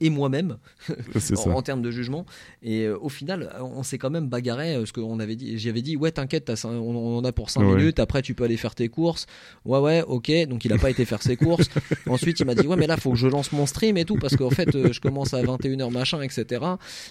et 0.00 0.10
moi-même 0.10 0.56
en, 1.36 1.50
en 1.50 1.62
termes 1.62 1.82
de 1.82 1.90
jugement. 1.90 2.24
Et 2.62 2.88
au 2.88 3.08
final, 3.08 3.50
on 3.60 3.82
s'est 3.82 3.98
quand 3.98 4.10
même 4.10 4.28
bagarré 4.28 4.74
parce 4.76 4.92
qu'on 4.92 5.20
avait 5.20 5.36
dit, 5.36 5.58
j'avais 5.58 5.82
dit 5.82 5.96
ouais 5.96 6.10
t'inquiète, 6.10 6.50
on, 6.64 6.68
on 6.68 7.18
en 7.18 7.24
a 7.24 7.32
pour 7.32 7.50
5 7.50 7.60
Ouais. 7.62 7.74
minutes. 7.76 7.98
Après 8.00 8.22
tu 8.22 8.34
peux 8.34 8.44
aller 8.44 8.56
faire 8.56 8.74
tes 8.74 8.88
courses. 8.88 9.26
Ouais 9.64 9.78
ouais 9.78 10.02
ok. 10.06 10.30
Donc 10.48 10.64
il 10.64 10.72
a 10.72 10.78
pas 10.78 10.90
été 10.90 11.04
faire 11.04 11.22
ses 11.22 11.36
courses. 11.36 11.68
Ensuite 12.06 12.40
il 12.40 12.46
m'a 12.46 12.54
dit 12.54 12.66
ouais 12.66 12.76
mais 12.76 12.86
là 12.86 12.96
faut 12.96 13.10
que 13.10 13.16
je 13.16 13.26
lance 13.28 13.52
mon 13.52 13.66
stream 13.66 13.96
et 14.00 14.04
tout 14.04 14.16
parce 14.16 14.36
qu'en 14.36 14.50
fait 14.50 14.74
euh, 14.74 14.92
je 14.92 15.00
commence 15.00 15.34
à 15.34 15.42
21h 15.42 15.90
machin 15.92 16.20
etc 16.22 16.64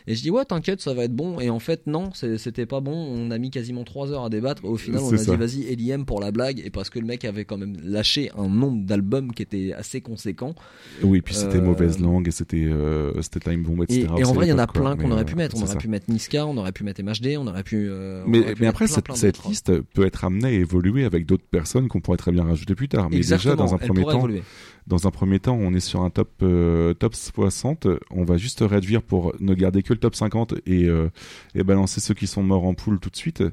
et 0.08 0.16
je 0.16 0.22
dis 0.22 0.32
ouais 0.32 0.46
t'inquiète 0.46 0.82
ça 0.82 0.94
va 0.94 1.04
être 1.06 1.16
bon 1.16 1.40
et 1.40 1.50
en 1.50 1.60
fait 1.60 1.88
non 1.88 2.10
c'était 2.14 2.66
pas 2.66 2.80
bon 2.82 2.94
on 2.94 3.32
a 3.32 3.38
mis 3.38 3.50
quasiment 3.52 3.84
3 3.84 4.12
heures 4.12 4.24
à 4.26 4.30
débattre 4.30 4.66
au 4.66 4.78
final 4.78 5.02
on 5.04 5.14
a 5.14 5.18
ça. 5.18 5.32
dit 5.36 5.38
vas-y 5.38 5.64
Eliem 5.74 6.06
pour 6.06 6.20
la 6.20 6.32
blague 6.32 6.62
et 6.64 6.70
parce 6.70 6.90
que 6.90 7.00
le 7.00 7.06
mec 7.06 7.26
avait 7.26 7.46
quand 7.46 7.58
même 7.58 7.76
lâché 7.84 8.32
un 8.38 8.48
nombre 8.48 8.86
d'albums 8.86 9.34
qui 9.34 9.44
était 9.44 9.74
assez 9.74 10.02
conséquent 10.02 10.56
Oui, 11.04 11.22
puis 11.22 11.34
c'était 11.36 11.58
Euh, 11.58 11.62
mauvaise 11.62 12.00
langue 12.00 12.28
et 12.28 12.32
c'était 12.32 12.66
euh, 12.66 13.22
c'était 13.22 13.40
Time 13.40 13.64
Bomb, 13.64 13.82
et, 13.82 13.84
etc. 13.84 14.08
et 14.18 14.24
en 14.24 14.34
vrai, 14.34 14.46
il 14.48 14.50
y 14.50 14.54
en 14.54 14.58
a 14.58 14.68
plein 14.68 14.96
qu'on 14.96 15.08
Mais, 15.08 15.14
aurait 15.14 15.22
euh, 15.22 15.26
pu 15.26 15.36
mettre. 15.36 15.56
On 15.58 15.62
aurait 15.64 15.74
ça. 15.74 15.76
pu 15.76 15.88
mettre 15.88 16.10
Niska, 16.10 16.46
on 16.46 16.56
aurait 16.58 16.72
pu 16.72 16.84
mettre 16.84 17.02
MHD, 17.04 17.38
on 17.38 17.48
aurait 17.48 17.64
pu. 17.64 17.88
euh, 17.90 18.24
on 18.26 18.30
Mais, 18.30 18.40
aurait 18.40 18.54
pu 18.54 18.62
mais 18.62 18.68
mettre 18.68 18.70
après, 18.70 18.86
plein, 18.86 18.96
cette, 18.96 19.06
plein 19.06 19.16
cette 19.16 19.36
d'autres. 19.36 19.50
liste 19.50 19.82
peut 19.82 20.06
être 20.06 20.24
amenée 20.24 20.48
à 20.48 20.52
évoluer 20.52 21.04
avec 21.06 21.26
d'autres 21.26 21.46
personnes 21.50 21.88
qu'on 21.88 22.00
pourrait 22.02 22.18
très 22.18 22.32
bien 22.32 22.44
rajouter 22.44 22.76
plus 22.76 22.88
tard. 22.90 23.10
Mais 23.10 23.18
Exactement, 23.18 23.56
déjà, 23.56 23.64
dans 23.64 23.74
un 23.74 23.78
premier 23.78 24.04
temps, 24.04 24.20
évoluer. 24.20 24.44
Dans 24.88 25.06
un 25.06 25.12
premier 25.12 25.40
temps, 25.40 25.56
on 25.56 25.74
est 25.74 25.82
sur 25.82 26.02
un 26.02 26.10
top 26.10 26.32
euh, 26.42 26.94
top 26.94 27.14
60. 27.14 27.88
On 28.10 28.24
va 28.24 28.38
juste 28.38 28.62
réduire 28.62 29.02
pour 29.04 29.36
ne 29.40 29.54
garder 29.54 29.84
que 29.84 29.94
le 29.94 30.00
top 30.00 30.16
50 30.16 30.56
et, 30.66 30.86
euh, 30.86 31.10
et 31.56 31.64
balancer 31.64 32.00
ceux 32.00 32.14
qui 32.14 32.26
sont 32.26 32.42
morts 32.42 32.66
en 32.66 32.74
poule 32.74 33.00
tout 33.00 33.10
de 33.10 33.18
suite. 33.18 33.44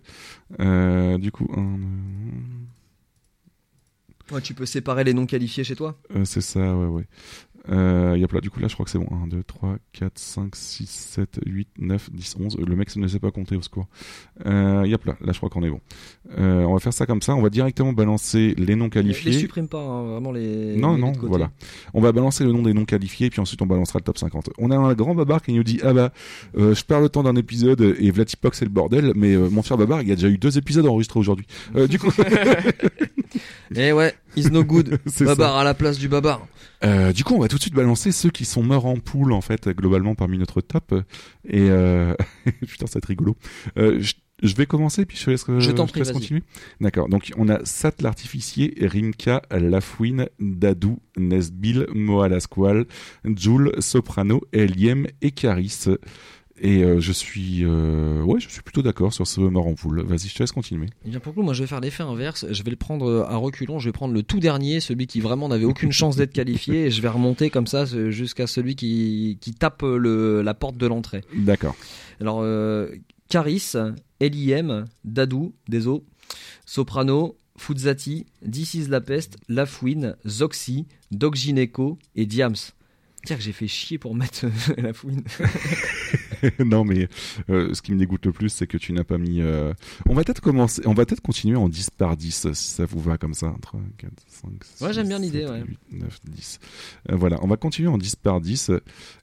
Euh, 0.60 1.18
du 1.18 1.32
coup, 1.32 1.48
Ouais, 4.30 4.40
tu 4.40 4.54
peux 4.54 4.64
séparer 4.64 5.04
les 5.04 5.12
noms 5.12 5.26
qualifiés 5.26 5.64
chez 5.64 5.76
toi? 5.76 5.98
C'est 6.24 6.40
ça, 6.40 6.74
ouais, 6.74 6.86
ouais. 6.86 7.06
Euh, 7.70 8.14
yep, 8.18 8.32
là, 8.32 8.40
du 8.40 8.50
coup, 8.50 8.60
là, 8.60 8.68
je 8.68 8.74
crois 8.74 8.84
que 8.84 8.90
c'est 8.90 8.98
bon. 8.98 9.08
1, 9.24 9.28
2, 9.28 9.42
3, 9.42 9.76
4, 9.92 10.18
5, 10.18 10.56
6, 10.56 10.86
7, 10.86 11.40
8, 11.46 11.68
9, 11.78 12.10
10, 12.12 12.36
11. 12.40 12.58
Le 12.58 12.76
mec 12.76 12.94
ne 12.96 13.08
sait 13.08 13.18
pas 13.18 13.30
compter 13.30 13.56
au 13.56 13.62
secours. 13.62 13.86
Euh, 14.46 14.84
yep, 14.86 15.04
là, 15.04 15.16
là, 15.20 15.32
je 15.32 15.38
crois 15.38 15.48
qu'on 15.48 15.62
est 15.62 15.70
bon. 15.70 15.80
Euh, 16.38 16.64
on 16.64 16.74
va 16.74 16.80
faire 16.80 16.92
ça 16.92 17.06
comme 17.06 17.22
ça. 17.22 17.34
On 17.34 17.42
va 17.42 17.50
directement 17.50 17.92
balancer 17.92 18.54
les 18.58 18.76
noms 18.76 18.90
qualifiés. 18.90 19.32
Les 19.32 19.38
supprime 19.38 19.68
pas, 19.68 19.80
hein, 19.80 20.02
vraiment 20.04 20.32
les. 20.32 20.76
Non, 20.76 20.94
les 20.94 21.00
non, 21.00 21.12
voilà. 21.22 21.50
On 21.92 22.00
va 22.00 22.12
balancer 22.12 22.44
le 22.44 22.52
nom 22.52 22.62
des 22.62 22.74
noms 22.74 22.84
qualifiés, 22.84 23.30
puis 23.30 23.40
ensuite 23.40 23.60
on 23.62 23.66
balancera 23.66 23.98
le 23.98 24.04
top 24.04 24.18
50. 24.18 24.50
On 24.58 24.70
a 24.70 24.76
un 24.76 24.94
grand 24.94 25.14
babar 25.14 25.42
qui 25.42 25.52
nous 25.52 25.62
dit 25.64 25.80
Ah 25.82 25.92
bah, 25.92 26.12
euh, 26.56 26.74
je 26.74 26.84
perds 26.84 27.00
le 27.00 27.08
temps 27.08 27.22
d'un 27.22 27.36
épisode 27.36 27.80
et 27.98 28.10
Vlatipox 28.10 28.58
c'est 28.58 28.64
le 28.64 28.70
bordel, 28.70 29.12
mais 29.14 29.34
euh, 29.34 29.48
mon 29.50 29.62
cher 29.62 29.76
babar, 29.76 30.02
il 30.02 30.08
y 30.08 30.12
a 30.12 30.14
déjà 30.14 30.28
eu 30.28 30.38
deux 30.38 30.58
épisodes 30.58 30.86
enregistrés 30.86 31.20
aujourd'hui. 31.20 31.46
Euh, 31.76 31.86
du 31.86 31.98
coup. 31.98 32.10
Eh 33.74 33.92
ouais, 33.92 34.14
is 34.36 34.50
no 34.50 34.64
good. 34.64 34.98
Babar 35.20 35.52
ça. 35.52 35.60
à 35.60 35.64
la 35.64 35.74
place 35.74 35.98
du 35.98 36.08
babar. 36.08 36.46
Euh, 36.84 37.12
du 37.12 37.24
coup, 37.24 37.34
on 37.34 37.40
va 37.40 37.48
tout 37.48 37.56
de 37.56 37.62
suite 37.62 37.74
balancer 37.74 38.12
ceux 38.12 38.30
qui 38.30 38.44
sont 38.44 38.62
morts 38.62 38.86
en 38.86 38.96
poule, 38.96 39.32
en 39.32 39.40
fait, 39.40 39.68
globalement, 39.68 40.14
parmi 40.14 40.38
notre 40.38 40.60
top. 40.60 40.94
Et 41.48 41.68
euh... 41.70 42.14
putain, 42.66 42.86
ça 42.86 42.94
va 42.94 42.98
être 42.98 43.06
rigolo. 43.06 43.36
Euh, 43.78 44.00
je, 44.00 44.14
je 44.42 44.54
vais 44.54 44.66
commencer, 44.66 45.06
puis 45.06 45.16
je 45.16 45.24
te 45.24 45.30
laisse, 45.30 45.44
Je 45.46 45.70
t'en 45.70 45.86
te 45.86 45.92
prie, 45.92 46.00
laisse 46.00 46.12
continuer. 46.12 46.42
D'accord. 46.80 47.08
Donc, 47.08 47.32
on 47.36 47.48
a 47.48 47.64
Sat 47.64 47.94
l'artificier, 48.00 48.74
Rimka, 48.80 49.42
Lafouine, 49.50 50.28
Dadou, 50.40 50.98
Nesbil, 51.16 51.86
Moa 51.94 52.28
Lasquale, 52.28 52.86
Joule, 53.24 53.72
Soprano, 53.78 54.42
Eliem 54.52 55.06
et 55.22 55.30
Caris. 55.30 55.86
Et 56.60 56.84
euh, 56.84 57.00
je 57.00 57.12
suis, 57.12 57.64
euh, 57.64 58.22
ouais, 58.22 58.38
je 58.38 58.48
suis 58.48 58.62
plutôt 58.62 58.82
d'accord 58.82 59.12
sur 59.12 59.26
ce 59.26 59.40
mort 59.40 59.66
en 59.66 59.74
poule. 59.74 60.02
Vas-y, 60.02 60.28
je 60.28 60.34
te 60.34 60.42
laisse 60.42 60.52
continuer. 60.52 60.86
Eh 61.04 61.10
bien 61.10 61.18
pour 61.18 61.32
le 61.32 61.34
coup, 61.34 61.42
moi 61.42 61.52
je 61.52 61.62
vais 61.62 61.66
faire 61.66 61.80
l'effet 61.80 62.04
inverse. 62.04 62.46
Je 62.50 62.62
vais 62.62 62.70
le 62.70 62.76
prendre 62.76 63.08
euh, 63.08 63.24
à 63.24 63.36
reculons. 63.36 63.80
Je 63.80 63.88
vais 63.88 63.92
prendre 63.92 64.14
le 64.14 64.22
tout 64.22 64.38
dernier, 64.38 64.80
celui 64.80 65.06
qui 65.06 65.20
vraiment 65.20 65.48
n'avait 65.48 65.64
aucune 65.64 65.92
chance 65.92 66.16
d'être 66.16 66.32
qualifié, 66.32 66.86
et 66.86 66.90
je 66.90 67.02
vais 67.02 67.08
remonter 67.08 67.50
comme 67.50 67.66
ça 67.66 67.84
jusqu'à 68.10 68.46
celui 68.46 68.76
qui, 68.76 69.38
qui 69.40 69.52
tape 69.52 69.82
le, 69.82 70.42
la 70.42 70.54
porte 70.54 70.76
de 70.76 70.86
l'entrée. 70.86 71.22
D'accord. 71.34 71.74
Alors, 72.20 72.40
euh, 72.42 72.88
Caris, 73.28 73.72
L.I.M., 74.20 74.84
Dadou, 75.04 75.54
Deso, 75.68 76.04
Soprano, 76.66 77.36
Fuzzati, 77.56 78.26
This 78.50 78.74
is 78.74 78.86
la 78.88 79.00
peste, 79.00 79.38
Lafouine, 79.48 80.16
Zoxy, 80.26 80.86
Doc 81.10 81.34
Gineco 81.34 81.98
et 82.14 82.26
Diams. 82.26 82.56
Tiens 83.24 83.36
que 83.36 83.42
j'ai 83.42 83.52
fait 83.52 83.68
chier 83.68 83.98
pour 83.98 84.14
mettre 84.14 84.44
euh, 84.44 84.50
Lafouine. 84.82 85.24
non, 86.64 86.84
mais 86.84 87.08
euh, 87.50 87.72
ce 87.74 87.82
qui 87.82 87.92
me 87.92 87.98
dégoûte 87.98 88.24
le 88.26 88.32
plus, 88.32 88.48
c'est 88.48 88.66
que 88.66 88.76
tu 88.76 88.92
n'as 88.92 89.04
pas 89.04 89.18
mis. 89.18 89.40
euh, 89.40 89.72
On 90.08 90.14
va 90.14 90.24
peut-être 90.24 90.40
commencer, 90.40 90.82
on 90.86 90.94
va 90.94 91.04
peut-être 91.06 91.20
continuer 91.20 91.56
en 91.56 91.68
10 91.68 91.90
par 91.90 92.16
10, 92.16 92.52
si 92.52 92.70
ça 92.70 92.84
vous 92.84 93.00
va 93.00 93.18
comme 93.18 93.34
ça. 93.34 93.54
3, 93.62 93.80
4, 93.98 94.10
5, 94.26 94.50
6, 94.64 94.84
Ouais, 94.84 94.92
j'aime 94.92 95.08
bien 95.08 95.18
l'idée, 95.18 95.42
7, 95.42 95.50
ouais. 95.50 95.62
8, 95.66 95.78
9, 95.92 96.20
10. 96.30 96.58
Euh, 97.10 97.16
voilà, 97.16 97.38
on 97.42 97.46
va 97.46 97.56
continuer 97.56 97.88
en 97.88 97.98
10 97.98 98.16
par 98.16 98.40
10, 98.40 98.70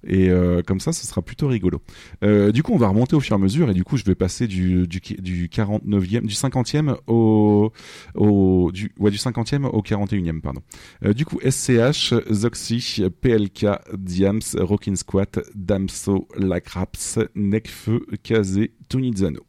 et 0.05 0.29
euh, 0.29 0.61
comme 0.65 0.79
ça, 0.79 0.91
ce 0.93 1.05
sera 1.05 1.21
plutôt 1.21 1.47
rigolo. 1.47 1.81
Euh, 2.23 2.51
du 2.51 2.63
coup, 2.63 2.73
on 2.73 2.77
va 2.77 2.87
remonter 2.87 3.15
au 3.15 3.19
fur 3.19 3.35
et 3.35 3.39
à 3.39 3.43
mesure, 3.43 3.69
et 3.69 3.73
du 3.73 3.83
coup, 3.83 3.97
je 3.97 4.03
vais 4.05 4.15
passer 4.15 4.47
du, 4.47 4.87
du, 4.87 4.99
du 4.99 5.47
49e, 5.49 6.25
du 6.25 6.33
50e 6.35 6.95
au. 7.07 7.71
au 8.15 8.71
du, 8.71 8.91
ouais, 8.99 9.11
du 9.11 9.17
50e 9.17 9.65
au 9.65 9.81
41e, 9.81 10.41
pardon. 10.41 10.61
Euh, 11.05 11.13
du 11.13 11.25
coup, 11.25 11.39
SCH, 11.47 12.13
Zoxy, 12.31 13.03
PLK, 13.21 13.65
Diams, 13.97 14.41
Rockin' 14.57 14.95
Squat, 14.95 15.39
Damso, 15.55 16.27
Lacraps, 16.37 17.10
Necfeu, 17.35 18.05
Kazé, 18.23 18.71
Tunizano. 18.89 19.41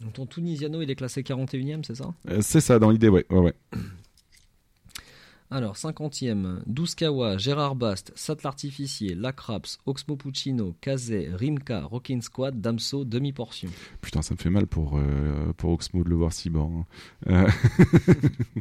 Donc 0.00 0.14
ton 0.14 0.26
Tunisiano, 0.26 0.80
il 0.82 0.90
est 0.90 0.94
classé 0.94 1.22
41ème, 1.22 1.84
c'est 1.84 1.96
ça? 1.96 2.14
Euh, 2.28 2.38
c'est 2.40 2.60
ça, 2.60 2.78
dans 2.78 2.90
l'idée, 2.90 3.08
ouais. 3.08 3.26
ouais, 3.30 3.38
ouais. 3.38 3.54
Alors, 5.52 5.74
50e, 5.74 6.60
Douskawa, 6.66 7.36
Gérard 7.36 7.74
Bast, 7.74 8.12
Sat 8.14 8.36
l'Artificier, 8.44 9.16
Lacraps, 9.16 9.78
Oxmo 9.84 10.16
Puccino, 10.16 10.76
Kazé, 10.80 11.28
Rimka, 11.34 11.82
Rockin' 11.82 12.20
Squad, 12.22 12.60
Damso, 12.60 13.04
demi-portion. 13.04 13.68
Putain, 14.00 14.22
ça 14.22 14.34
me 14.34 14.38
fait 14.38 14.48
mal 14.48 14.68
pour, 14.68 14.96
euh, 14.96 15.52
pour 15.56 15.72
Oxmo 15.72 16.04
de 16.04 16.08
le 16.08 16.14
voir 16.14 16.32
si 16.32 16.50
bas. 16.50 16.60
hein. 16.60 16.86
Euh, 17.28 17.48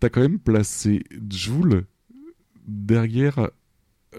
T'as 0.00 0.08
quand 0.08 0.22
même 0.22 0.38
placé 0.40 1.04
Joule 1.30 1.84
derrière. 2.66 3.50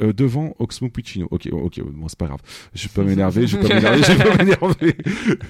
Euh, 0.01 0.13
devant 0.13 0.55
Oxmo 0.59 0.89
Puccino. 0.89 1.27
Ok, 1.31 1.49
ok, 1.51 1.81
bon, 1.81 2.07
c'est 2.07 2.17
pas 2.17 2.27
grave. 2.27 2.41
Je 2.73 2.87
vais 2.87 2.93
pas 2.93 3.03
m'énerver, 3.03 3.47
je 3.47 3.57
vais 3.57 3.67
pas 3.67 3.75
m'énerver, 3.75 4.03
je 4.03 4.11
vais 4.11 4.23
pas 4.23 4.43
m'énerver. 4.43 4.97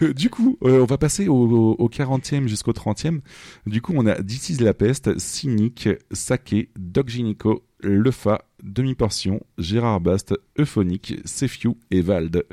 Euh, 0.01 0.13
du 0.13 0.29
coup, 0.29 0.57
euh, 0.63 0.81
on 0.81 0.85
va 0.85 0.97
passer 0.97 1.27
au, 1.27 1.35
au, 1.35 1.75
au 1.77 1.89
40e 1.89 2.47
jusqu'au 2.47 2.71
30e. 2.71 3.19
Du 3.65 3.81
coup, 3.81 3.93
on 3.95 4.05
a 4.05 4.21
This 4.21 4.49
is 4.49 4.57
la 4.57 4.73
peste, 4.73 5.17
Cynic, 5.19 5.89
Sake, 6.11 6.69
Doc 6.77 7.09
Gynéco, 7.09 7.63
Lefa, 7.81 8.45
Demi-portion, 8.63 9.41
Gérard 9.57 10.01
Bast, 10.01 10.33
Euphonique, 10.57 11.15
Sefiu 11.25 11.75
et 11.91 12.01
Vald. 12.01 12.43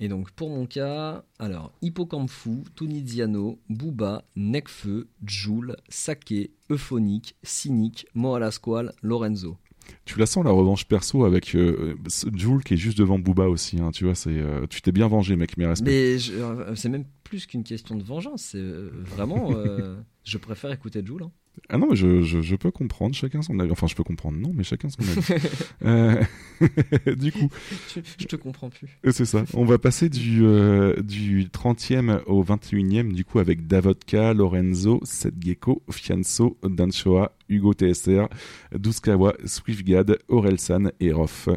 Et 0.00 0.06
donc, 0.08 0.30
pour 0.30 0.48
mon 0.50 0.66
cas, 0.66 1.24
alors, 1.40 1.72
Hippocampe 1.82 2.30
Fou, 2.30 2.62
Tuniziano, 2.76 3.58
Booba, 3.68 4.24
Necfeu, 4.36 5.08
Joule, 5.26 5.76
Sake, 5.88 6.50
Euphonique, 6.70 7.34
Cynic, 7.42 8.06
Moala 8.14 8.52
Squal, 8.52 8.92
Lorenzo. 9.02 9.56
Tu 10.04 10.18
la 10.18 10.26
sens 10.26 10.44
la 10.44 10.50
revanche 10.50 10.86
perso 10.86 11.24
avec 11.24 11.54
euh, 11.54 11.94
ce 12.08 12.26
Jules 12.34 12.62
qui 12.64 12.74
est 12.74 12.78
juste 12.78 12.98
devant 12.98 13.18
Booba 13.18 13.48
aussi. 13.48 13.78
Hein, 13.80 13.90
tu 13.90 14.04
vois, 14.04 14.14
c'est 14.14 14.30
euh, 14.30 14.66
tu 14.68 14.80
t'es 14.82 14.92
bien 14.92 15.08
vengé, 15.08 15.36
mec. 15.36 15.56
Mes 15.56 15.66
respects. 15.66 15.86
Mais 15.86 16.18
je- 16.18 16.32
euh, 16.34 16.74
c'est 16.74 16.88
même 16.88 17.04
plus 17.24 17.46
qu'une 17.46 17.64
question 17.64 17.94
de 17.96 18.02
vengeance, 18.02 18.42
c'est 18.42 18.58
euh, 18.58 18.90
vraiment. 19.04 19.50
euh, 19.52 19.96
je 20.24 20.38
préfère 20.38 20.72
écouter 20.72 21.02
Joule. 21.04 21.24
hein. 21.24 21.32
Ah 21.68 21.78
non, 21.78 21.88
mais 21.90 21.96
je, 21.96 22.22
je, 22.22 22.40
je 22.42 22.56
peux 22.56 22.70
comprendre. 22.70 23.14
Chacun 23.14 23.42
son 23.42 23.58
avis. 23.60 23.70
Enfin, 23.70 23.86
je 23.86 23.94
peux 23.94 24.04
comprendre. 24.04 24.38
Non, 24.38 24.52
mais 24.54 24.64
chacun 24.64 24.88
son 24.88 25.02
avis. 25.02 25.42
Euh, 25.84 26.22
du 27.16 27.32
coup, 27.32 27.48
Je, 27.94 28.00
je 28.18 28.26
te 28.26 28.36
comprends 28.36 28.68
plus. 28.68 28.88
Euh, 29.06 29.12
C'est 29.12 29.24
ça. 29.24 29.44
On 29.54 29.64
va 29.64 29.78
passer 29.78 30.08
du, 30.08 30.44
euh, 30.44 31.00
du 31.02 31.46
30e 31.46 32.22
au 32.26 32.42
21e, 32.42 33.12
du 33.12 33.24
coup, 33.24 33.38
avec 33.38 33.66
Davodka, 33.66 34.34
Lorenzo, 34.34 35.00
Seth 35.04 35.34
Gecko, 35.40 35.82
Fianso, 35.90 36.58
Danchoa, 36.62 37.32
Hugo 37.48 37.72
TSR, 37.72 38.28
Duskawa, 38.74 39.34
Swiftgad, 39.44 40.18
Orelsan 40.28 40.90
et 41.00 41.12
Roff. 41.12 41.48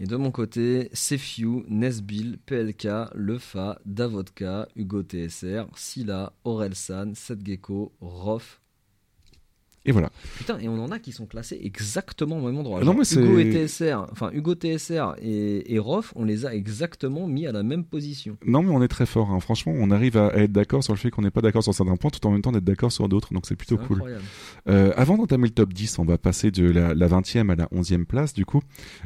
Et 0.00 0.06
de 0.06 0.14
mon 0.14 0.30
côté, 0.30 0.90
Sefiu, 0.92 1.64
Nesbil, 1.68 2.38
PLK, 2.46 3.10
Lefa, 3.14 3.80
Davodka, 3.84 4.68
Hugo 4.76 5.02
TSR, 5.02 5.66
Silla, 5.74 6.32
Orelsan, 6.44 7.14
Seth 7.14 7.44
Gecko, 7.44 7.92
Rof. 8.00 8.60
Et 9.84 9.92
voilà. 9.92 10.10
Putain, 10.36 10.58
et 10.58 10.68
on 10.68 10.78
en 10.82 10.90
a 10.90 10.98
qui 10.98 11.12
sont 11.12 11.26
classés 11.26 11.58
exactement 11.62 12.38
au 12.38 12.46
même 12.46 12.58
endroit. 12.58 12.80
Ah 12.82 12.84
non, 12.84 12.94
mais 12.94 13.04
Hugo 13.10 13.38
et 13.38 13.50
TSR, 13.66 14.06
enfin 14.12 14.30
Hugo 14.32 14.54
TSR 14.54 15.14
et, 15.22 15.72
et 15.74 15.78
Rof, 15.78 16.12
on 16.16 16.24
les 16.24 16.44
a 16.46 16.54
exactement 16.54 17.26
mis 17.26 17.46
à 17.46 17.52
la 17.52 17.62
même 17.62 17.84
position. 17.84 18.36
Non, 18.46 18.62
mais 18.62 18.70
on 18.70 18.82
est 18.82 18.88
très 18.88 19.06
fort. 19.06 19.30
hein. 19.30 19.40
Franchement, 19.40 19.72
on 19.76 19.90
arrive 19.90 20.16
à 20.16 20.28
à 20.28 20.38
être 20.40 20.52
d'accord 20.52 20.84
sur 20.84 20.92
le 20.92 20.98
fait 20.98 21.10
qu'on 21.10 21.22
n'est 21.22 21.30
pas 21.30 21.40
d'accord 21.40 21.62
sur 21.62 21.72
certains 21.72 21.96
points, 21.96 22.10
tout 22.10 22.26
en 22.26 22.30
même 22.30 22.42
temps 22.42 22.52
d'être 22.52 22.64
d'accord 22.64 22.92
sur 22.92 23.08
d'autres. 23.08 23.32
Donc 23.32 23.46
c'est 23.46 23.56
plutôt 23.56 23.78
cool. 23.78 24.02
Euh, 24.68 24.92
avant 24.96 25.16
d'entamer 25.16 25.48
le 25.48 25.54
top 25.54 25.72
10, 25.72 25.98
on 26.00 26.04
va 26.04 26.18
passer 26.18 26.50
de 26.50 26.68
la, 26.70 26.92
la 26.94 27.08
20e 27.08 27.50
à 27.50 27.54
la 27.56 27.66
11e 27.66 28.04
place. 28.04 28.34
Du 28.34 28.44
coup, 28.44 28.60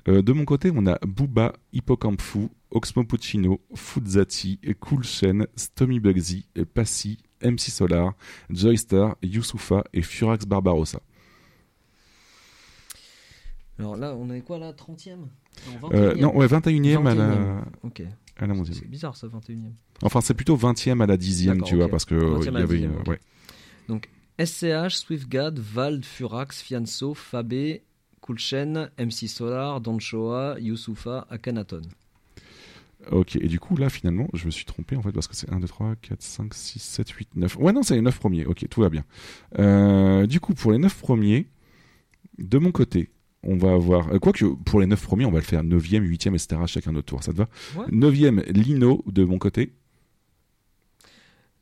Euh, 0.08 0.20
de 0.22 0.32
mon 0.32 0.44
côté, 0.44 0.72
on 0.74 0.86
a 0.86 0.98
Booba, 1.06 1.52
Hippocampe 1.72 2.20
Fou, 2.20 2.50
Oxmo 2.72 3.04
Puccino, 3.04 3.60
Fuzzati, 3.74 4.58
Cool 4.80 5.04
Shen, 5.04 5.46
Stomy 5.54 6.00
Bugsy, 6.00 6.46
Passy, 6.74 7.18
MC 7.42 7.70
Solar, 7.70 8.14
Joystar, 8.50 9.16
Youssoufa 9.22 9.84
et 9.92 10.02
Furax 10.02 10.44
Barbarossa. 10.46 11.00
Alors 13.78 13.96
là, 13.96 14.14
on 14.14 14.30
est 14.30 14.42
quoi 14.42 14.58
là 14.58 14.72
30e 14.72 15.16
Non, 15.82 15.90
Euh, 15.92 16.14
21e. 16.14 16.20
non, 16.20 16.36
ouais, 16.36 16.46
21e 16.46 17.06
à 17.06 17.14
la, 17.14 17.26
21e. 17.28 17.64
Ok. 17.82 18.02
à 18.38 18.46
la 18.46 18.54
11e. 18.54 18.74
C'est 18.74 18.88
bizarre 18.88 19.16
ça, 19.16 19.26
21e. 19.28 19.72
Enfin, 20.02 20.20
c'est 20.20 20.34
plutôt 20.34 20.56
20e 20.56 21.00
à 21.02 21.06
la 21.06 21.16
10e, 21.16 21.46
D'accord, 21.54 21.68
tu 21.68 21.76
vois, 21.76 21.84
ok. 21.86 21.90
parce 21.90 22.04
que 22.04 22.14
20e 22.14 22.24
euh, 22.24 22.38
il 22.40 22.44
y 22.60 22.62
avait 22.62 22.76
10e, 22.78 22.84
une- 22.84 22.96
ok. 23.00 23.08
ouais. 23.08 23.20
Donc 23.88 24.08
SCH, 24.38 24.94
Swiftgad, 24.96 25.58
Vald, 25.58 26.04
Furax, 26.04 26.62
Fianso, 26.62 27.14
Fabé, 27.14 27.82
Kulchen, 28.20 28.90
MC 28.98 29.26
Solar, 29.28 29.80
Donchoa, 29.80 30.56
Youssoufa, 30.60 31.26
Akhenaton. 31.30 31.82
Ok, 33.10 33.36
et 33.36 33.48
du 33.48 33.58
coup, 33.58 33.76
là, 33.76 33.90
finalement, 33.90 34.28
je 34.32 34.46
me 34.46 34.50
suis 34.50 34.64
trompé, 34.64 34.94
en 34.96 35.02
fait, 35.02 35.10
parce 35.12 35.26
que 35.26 35.34
c'est 35.34 35.50
1, 35.52 35.58
2, 35.58 35.66
3, 35.66 35.96
4, 36.00 36.22
5, 36.22 36.54
6, 36.54 36.78
7, 36.78 37.08
8, 37.10 37.28
9. 37.34 37.56
Ouais, 37.58 37.72
non, 37.72 37.82
c'est 37.82 37.94
les 37.96 38.00
9 38.00 38.18
premiers. 38.18 38.46
Ok, 38.46 38.64
tout 38.70 38.80
va 38.80 38.88
bien. 38.90 39.04
Euh, 39.58 40.26
du 40.26 40.38
coup, 40.38 40.54
pour 40.54 40.70
les 40.72 40.78
9 40.78 40.96
premiers, 41.00 41.48
de 42.38 42.58
mon 42.58 42.70
côté, 42.70 43.10
on 43.42 43.56
va 43.56 43.72
avoir. 43.72 44.12
euh, 44.12 44.18
Quoique, 44.20 44.44
pour 44.44 44.80
les 44.80 44.86
9 44.86 45.02
premiers, 45.02 45.24
on 45.24 45.32
va 45.32 45.38
le 45.40 45.44
faire 45.44 45.64
9e, 45.64 46.00
8e, 46.06 46.34
etc., 46.34 46.60
chacun 46.66 46.92
notre 46.92 47.06
tour. 47.06 47.24
Ça 47.24 47.32
te 47.32 47.38
va 47.38 47.48
Ouais. 47.76 47.86
9e, 47.90 48.44
Lino, 48.52 49.02
de 49.06 49.24
mon 49.24 49.38
côté. 49.38 49.72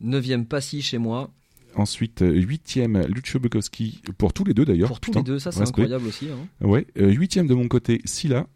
9ème 0.02 0.44
Passy 0.46 0.82
chez 0.82 0.98
moi. 0.98 1.30
Ensuite, 1.76 2.20
8e, 2.22 3.06
Lucio 3.06 3.38
Bukowski, 3.38 4.02
pour 4.18 4.32
tous 4.32 4.44
les 4.44 4.54
deux 4.54 4.64
d'ailleurs. 4.64 4.88
Pour 4.88 4.98
tous 5.00 5.10
Putain, 5.12 5.20
les 5.20 5.24
deux, 5.24 5.38
ça 5.38 5.52
c'est 5.52 5.60
incroyable 5.62 6.06
aussi. 6.06 6.28
hein. 6.28 6.66
Ouais, 6.66 6.86
8e 6.96 7.46
de 7.46 7.54
mon 7.54 7.68
côté, 7.68 8.00
Scylla. 8.04 8.46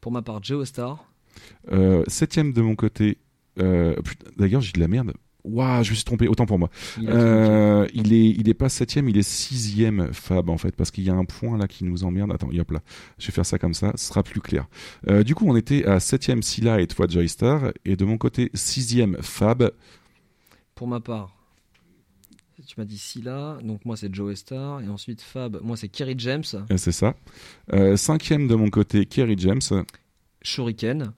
Pour 0.00 0.10
ma 0.12 0.22
part, 0.22 0.42
Geostar. 0.42 1.10
Euh, 1.72 2.04
septième 2.06 2.52
de 2.52 2.62
mon 2.62 2.74
côté. 2.74 3.18
Euh, 3.58 3.94
D'ailleurs, 4.36 4.60
j'ai 4.60 4.72
de 4.72 4.80
la 4.80 4.88
merde. 4.88 5.12
Waouh, 5.44 5.84
je 5.84 5.90
me 5.90 5.94
suis 5.94 6.04
trompé, 6.04 6.26
autant 6.26 6.46
pour 6.46 6.58
moi. 6.58 6.70
Il 6.98 7.06
Euh, 7.10 7.86
il 7.92 8.14
est, 8.14 8.30
il 8.30 8.48
est 8.48 8.54
pas 8.54 8.70
septième, 8.70 9.10
il 9.10 9.18
est 9.18 9.22
sixième 9.22 10.10
Fab 10.12 10.48
en 10.48 10.56
fait, 10.56 10.74
parce 10.74 10.90
qu'il 10.90 11.04
y 11.04 11.10
a 11.10 11.14
un 11.14 11.26
point 11.26 11.58
là 11.58 11.68
qui 11.68 11.84
nous 11.84 12.02
emmerde. 12.04 12.32
Attends, 12.32 12.48
hop 12.48 12.70
là, 12.70 12.80
je 13.18 13.26
vais 13.26 13.32
faire 13.32 13.44
ça 13.44 13.58
comme 13.58 13.74
ça, 13.74 13.92
ce 13.94 14.06
sera 14.06 14.22
plus 14.22 14.40
clair. 14.40 14.66
Euh, 15.10 15.22
du 15.22 15.34
coup, 15.34 15.44
on 15.46 15.54
était 15.54 15.84
à 15.84 16.00
septième 16.00 16.42
Scylla 16.42 16.80
et 16.80 16.86
toi 16.86 17.06
Joystar, 17.06 17.72
et 17.84 17.94
de 17.94 18.04
mon 18.06 18.16
côté 18.16 18.50
sixième 18.54 19.18
Fab. 19.20 19.70
Pour 20.74 20.88
ma 20.88 21.00
part, 21.00 21.36
tu 22.66 22.74
m'as 22.78 22.86
dit 22.86 22.98
Scylla, 22.98 23.58
donc 23.62 23.84
moi 23.84 23.96
c'est 23.96 24.14
Geostar. 24.14 24.80
Et 24.80 24.88
ensuite 24.88 25.20
Fab, 25.20 25.60
moi 25.62 25.76
c'est 25.76 25.88
Kerry 25.88 26.14
James. 26.16 26.44
C'est 26.76 26.92
ça. 26.92 27.14
Euh, 27.72 27.96
cinquième 27.96 28.48
de 28.48 28.54
mon 28.54 28.70
côté 28.70 29.04
Kerry 29.04 29.36
James. 29.38 29.60
Shuriken. 30.40 31.12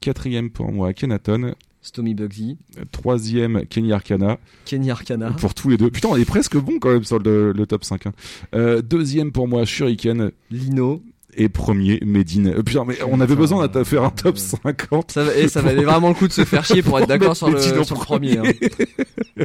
Quatrième 0.00 0.50
pour 0.50 0.72
moi 0.72 0.92
Kenaton. 0.92 1.54
Stomy 1.82 2.14
Bugsy. 2.14 2.56
Troisième 2.92 3.66
Kenny 3.66 3.92
Arcana. 3.92 4.38
Kenny 4.64 4.90
Arcana. 4.90 5.32
Pour 5.32 5.52
tous 5.52 5.68
les 5.68 5.76
deux. 5.76 5.90
Putain, 5.90 6.08
on 6.08 6.16
est 6.16 6.24
presque 6.24 6.56
bon 6.56 6.78
quand 6.78 6.90
même 6.90 7.04
sur 7.04 7.18
le, 7.18 7.52
le 7.52 7.66
top 7.66 7.84
5. 7.84 8.06
hein. 8.06 8.12
Euh, 8.54 8.80
deuxième 8.80 9.32
pour 9.32 9.48
moi, 9.48 9.66
Shuriken. 9.66 10.30
Lino. 10.50 11.02
Et 11.36 11.48
premier, 11.48 11.98
Medine. 12.04 12.48
Euh, 12.48 12.62
putain, 12.62 12.84
mais 12.86 12.96
on 13.10 13.20
avait 13.20 13.34
besoin 13.36 13.66
de 13.66 13.84
faire 13.84 14.04
un 14.04 14.10
top 14.10 14.38
50. 14.38 15.10
Ça, 15.10 15.24
va- 15.24 15.36
et 15.36 15.48
ça 15.48 15.62
valait 15.62 15.84
vraiment 15.84 16.08
le 16.08 16.14
coup 16.14 16.28
de 16.28 16.32
se 16.32 16.44
faire 16.44 16.64
chier 16.64 16.82
pour 16.82 16.98
être 17.00 17.08
d'accord 17.08 17.36
sur 17.36 17.50
le, 17.50 17.58
sur 17.60 17.74
le 17.74 17.84
premier. 18.00 18.38
hein. 18.38 18.42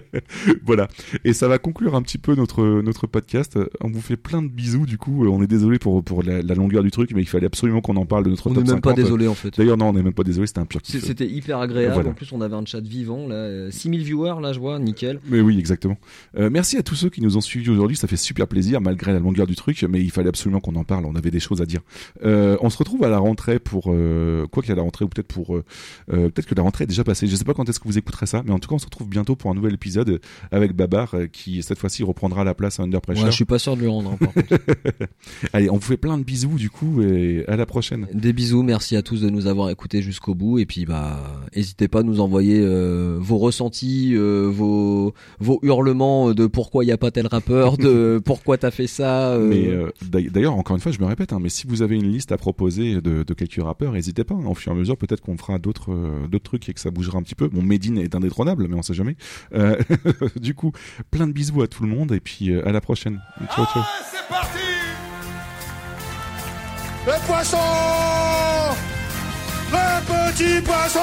voilà. 0.66 0.88
Et 1.24 1.34
ça 1.34 1.48
va 1.48 1.58
conclure 1.58 1.95
un 1.95 2.01
petit 2.01 2.18
peu 2.18 2.35
notre, 2.35 2.64
notre 2.82 3.08
podcast. 3.08 3.58
On 3.82 3.90
vous 3.90 4.01
fait 4.01 4.18
plein 4.18 4.42
de 4.42 4.48
bisous, 4.48 4.85
du 4.85 4.98
coup. 4.98 5.27
On 5.27 5.42
est 5.42 5.48
désolé 5.48 5.80
pour, 5.80 6.03
pour 6.03 6.24
la, 6.24 6.42
la 6.42 6.56
longueur 6.56 6.84
du 6.84 6.92
truc, 6.92 7.11
mais 7.14 7.22
il 7.22 7.27
fallait 7.27 7.48
absolument 7.48 7.82
qu'on 7.82 7.95
en 7.95 8.06
parle 8.06 8.24
de 8.26 8.30
notre 8.30 8.48
On 8.48 8.53
top 8.53 8.64
n'est 8.64 8.72
même 8.74 8.82
pas 8.82 8.90
50. 8.92 9.03
désolé, 9.03 9.27
en 9.27 9.34
fait. 9.35 9.56
D'ailleurs, 9.58 9.77
non, 9.77 9.90
on 9.90 9.93
n'est 9.93 10.03
même 10.03 10.14
pas 10.14 10.24
désolé, 10.24 10.48
c'était 10.48 10.59
un 10.59 10.66
pur. 10.66 10.82
C'était 10.84 11.27
hyper 11.27 11.59
agréable. 11.59 11.93
Voilà. 11.93 12.09
En 12.09 12.14
plus, 12.14 12.32
on 12.32 12.42
avait 12.42 12.56
un 12.56 12.66
chat 12.66 12.82
vivant. 12.82 13.27
Là, 13.27 13.35
euh, 13.35 13.72
6000 13.72 14.03
viewers, 14.03 14.42
là, 14.42 14.53
je 14.53 14.59
vois, 14.59 14.80
nickel. 14.80 15.19
Mais 15.30 15.42
oui, 15.42 15.58
exactement. 15.59 15.98
Euh, 16.38 16.50
merci 16.51 16.77
à 16.77 16.84
tous 16.84 16.95
ceux 16.95 17.09
qui 17.09 17.22
nous 17.22 17.38
ont 17.38 17.42
suivis 17.42 17.69
aujourd'hui. 17.69 17.98
Ça 17.98 18.08
fait 18.08 18.18
super 18.18 18.48
plaisir, 18.48 18.82
malgré 18.82 19.11
la 19.14 19.19
longueur 19.19 19.48
du 19.48 19.56
truc, 19.56 19.84
mais 19.90 20.01
il 20.01 20.11
fallait 20.11 20.30
absolument 20.30 20.59
qu'on 20.59 20.76
en 20.76 20.84
parle. 20.84 21.06
On 21.06 21.16
avait 21.16 21.32
des 21.32 21.40
choses 21.40 21.61
à 21.61 21.66
dire. 21.66 21.78
Euh, 22.24 22.58
on 22.61 22.69
se 22.69 22.77
retrouve 22.77 23.03
à 23.03 23.09
la 23.09 23.19
rentrée 23.19 23.59
pour 23.59 23.85
euh, 23.88 24.45
quoi 24.48 24.61
qu'il 24.64 24.69
y 24.69 24.74
a 24.74 24.75
la 24.75 24.82
rentrée 24.82 25.06
ou 25.06 25.08
peut-être 25.09 25.27
pour 25.27 25.56
euh, 25.58 25.64
peut-être 26.08 26.45
que 26.45 26.56
la 26.56 26.64
rentrée 26.64 26.83
est 26.85 26.88
déjà 26.88 27.03
passée. 27.03 27.27
Je 27.27 27.35
sais 27.35 27.43
pas 27.45 27.53
quand 27.53 27.67
est-ce 27.69 27.80
que 27.80 27.88
vous 27.88 27.98
écouterez 27.98 28.25
ça, 28.25 28.41
mais 28.45 28.51
en 28.51 28.59
tout 28.59 28.69
cas, 28.69 28.75
on 28.75 28.80
se 28.80 28.85
retrouve 28.85 29.08
bientôt 29.09 29.35
pour 29.35 29.51
un 29.51 29.53
nouvel 29.53 29.74
épisode 29.74 30.19
avec 30.51 30.74
Babar 30.74 31.14
qui 31.32 31.61
cette 31.64 31.77
fois-ci 31.80 32.03
reprendra 32.03 32.43
la 32.43 32.53
place 32.53 32.80
à 32.80 32.83
Under 32.83 33.01
Pressure. 33.01 33.25
Ouais, 33.25 33.32
je 33.32 33.35
suis 33.35 33.45
pas 33.45 33.59
sûr 33.59 33.75
de 33.75 33.82
lui 33.82 33.88
rendre. 33.88 34.14
hein. 34.22 34.58
Allez, 35.53 35.69
on 35.69 35.75
vous 35.75 35.82
fait 35.82 35.98
plein 35.98 36.17
de 36.17 36.24
bisous 36.24 36.56
du 36.58 36.69
coup 36.69 37.01
et 37.01 37.43
à 37.48 37.56
la 37.56 37.66
prochaine. 37.66 38.08
Des 38.14 38.33
bisous, 38.33 38.64
merci 38.64 38.95
à 38.95 39.01
tous 39.01 39.22
de 39.22 39.30
nous 39.30 39.48
avoir 39.48 39.69
écoutés 39.69 40.01
jusqu'au 40.01 40.35
bout 40.35 40.59
et 40.59 40.66
puis 40.66 40.85
bah 40.85 41.19
n'hésitez 41.56 41.88
pas 41.88 41.99
à 41.99 42.03
nous 42.03 42.19
envoyer 42.19 42.59
vos 43.19 43.38
ressentis, 43.38 44.16
vos 44.16 45.14
vos 45.40 45.59
hurlements 45.64 46.33
de 46.33 46.48
pourquoi 46.48 46.83
il 46.83 46.88
y 46.88 46.91
a 46.91 46.98
pas 46.98 47.11
tel 47.11 47.27
rappeur, 47.27 47.77
de 47.77 48.22
pourquoi 48.25 48.58
t'as 48.58 48.72
fait 48.72 48.88
ça. 48.88 49.38
Mais 49.40 49.69
d'ail- 50.09 50.30
d'ailleurs, 50.30 50.56
encore 50.56 50.75
une 50.75 50.82
fois, 50.82 50.91
je 50.91 50.99
me 50.99 51.06
répète, 51.06 51.33
hein, 51.33 51.40
mais 51.41 51.49
si 51.49 51.67
vous 51.67 51.68
avez 51.81 51.95
une 51.95 52.11
liste 52.11 52.31
à 52.31 52.38
proposer 52.38 53.01
de, 53.01 53.23
quelques 53.33 53.64
rappeurs, 53.64 53.93
n'hésitez 53.93 54.23
pas. 54.23 54.35
hein. 54.35 54.45
Au 54.45 54.56
fur 54.56 54.72
et 54.72 54.75
à 54.75 54.77
mesure, 54.77 54.98
peut-être 54.98 55.22
qu'on 55.22 55.38
fera 55.38 55.57
d'autres 55.59 55.91
euh, 55.93 56.27
d'autres 56.27 56.43
trucs 56.43 56.67
et 56.69 56.73
que 56.73 56.80
ça 56.80 56.91
bougera 56.91 57.17
un 57.17 57.23
petit 57.23 57.35
peu. 57.35 57.48
Bon, 57.48 57.61
Medine 57.61 57.98
est 57.98 58.15
indétrônable, 58.15 58.67
mais 58.67 58.75
on 58.75 58.81
sait 58.81 58.93
jamais. 58.93 59.15
Euh, 59.53 59.77
du 60.39 60.56
coup, 60.56 60.72
plein 61.11 61.27
de 61.27 61.31
bisous 61.33 61.61
à 61.61 61.67
tout 61.67 61.83
le 61.83 61.89
monde 61.89 62.11
et 62.11 62.19
puis 62.19 62.51
euh, 62.51 62.67
à 62.67 62.72
la 62.72 62.81
prochaine. 62.81 63.19
Ciao, 63.56 63.65
ciao. 63.65 63.83
C'est 64.11 64.27
parti 64.27 64.59
Le 67.06 67.27
poisson 67.27 67.57
Le 69.72 70.31
petit 70.31 70.61
poisson 70.64 70.99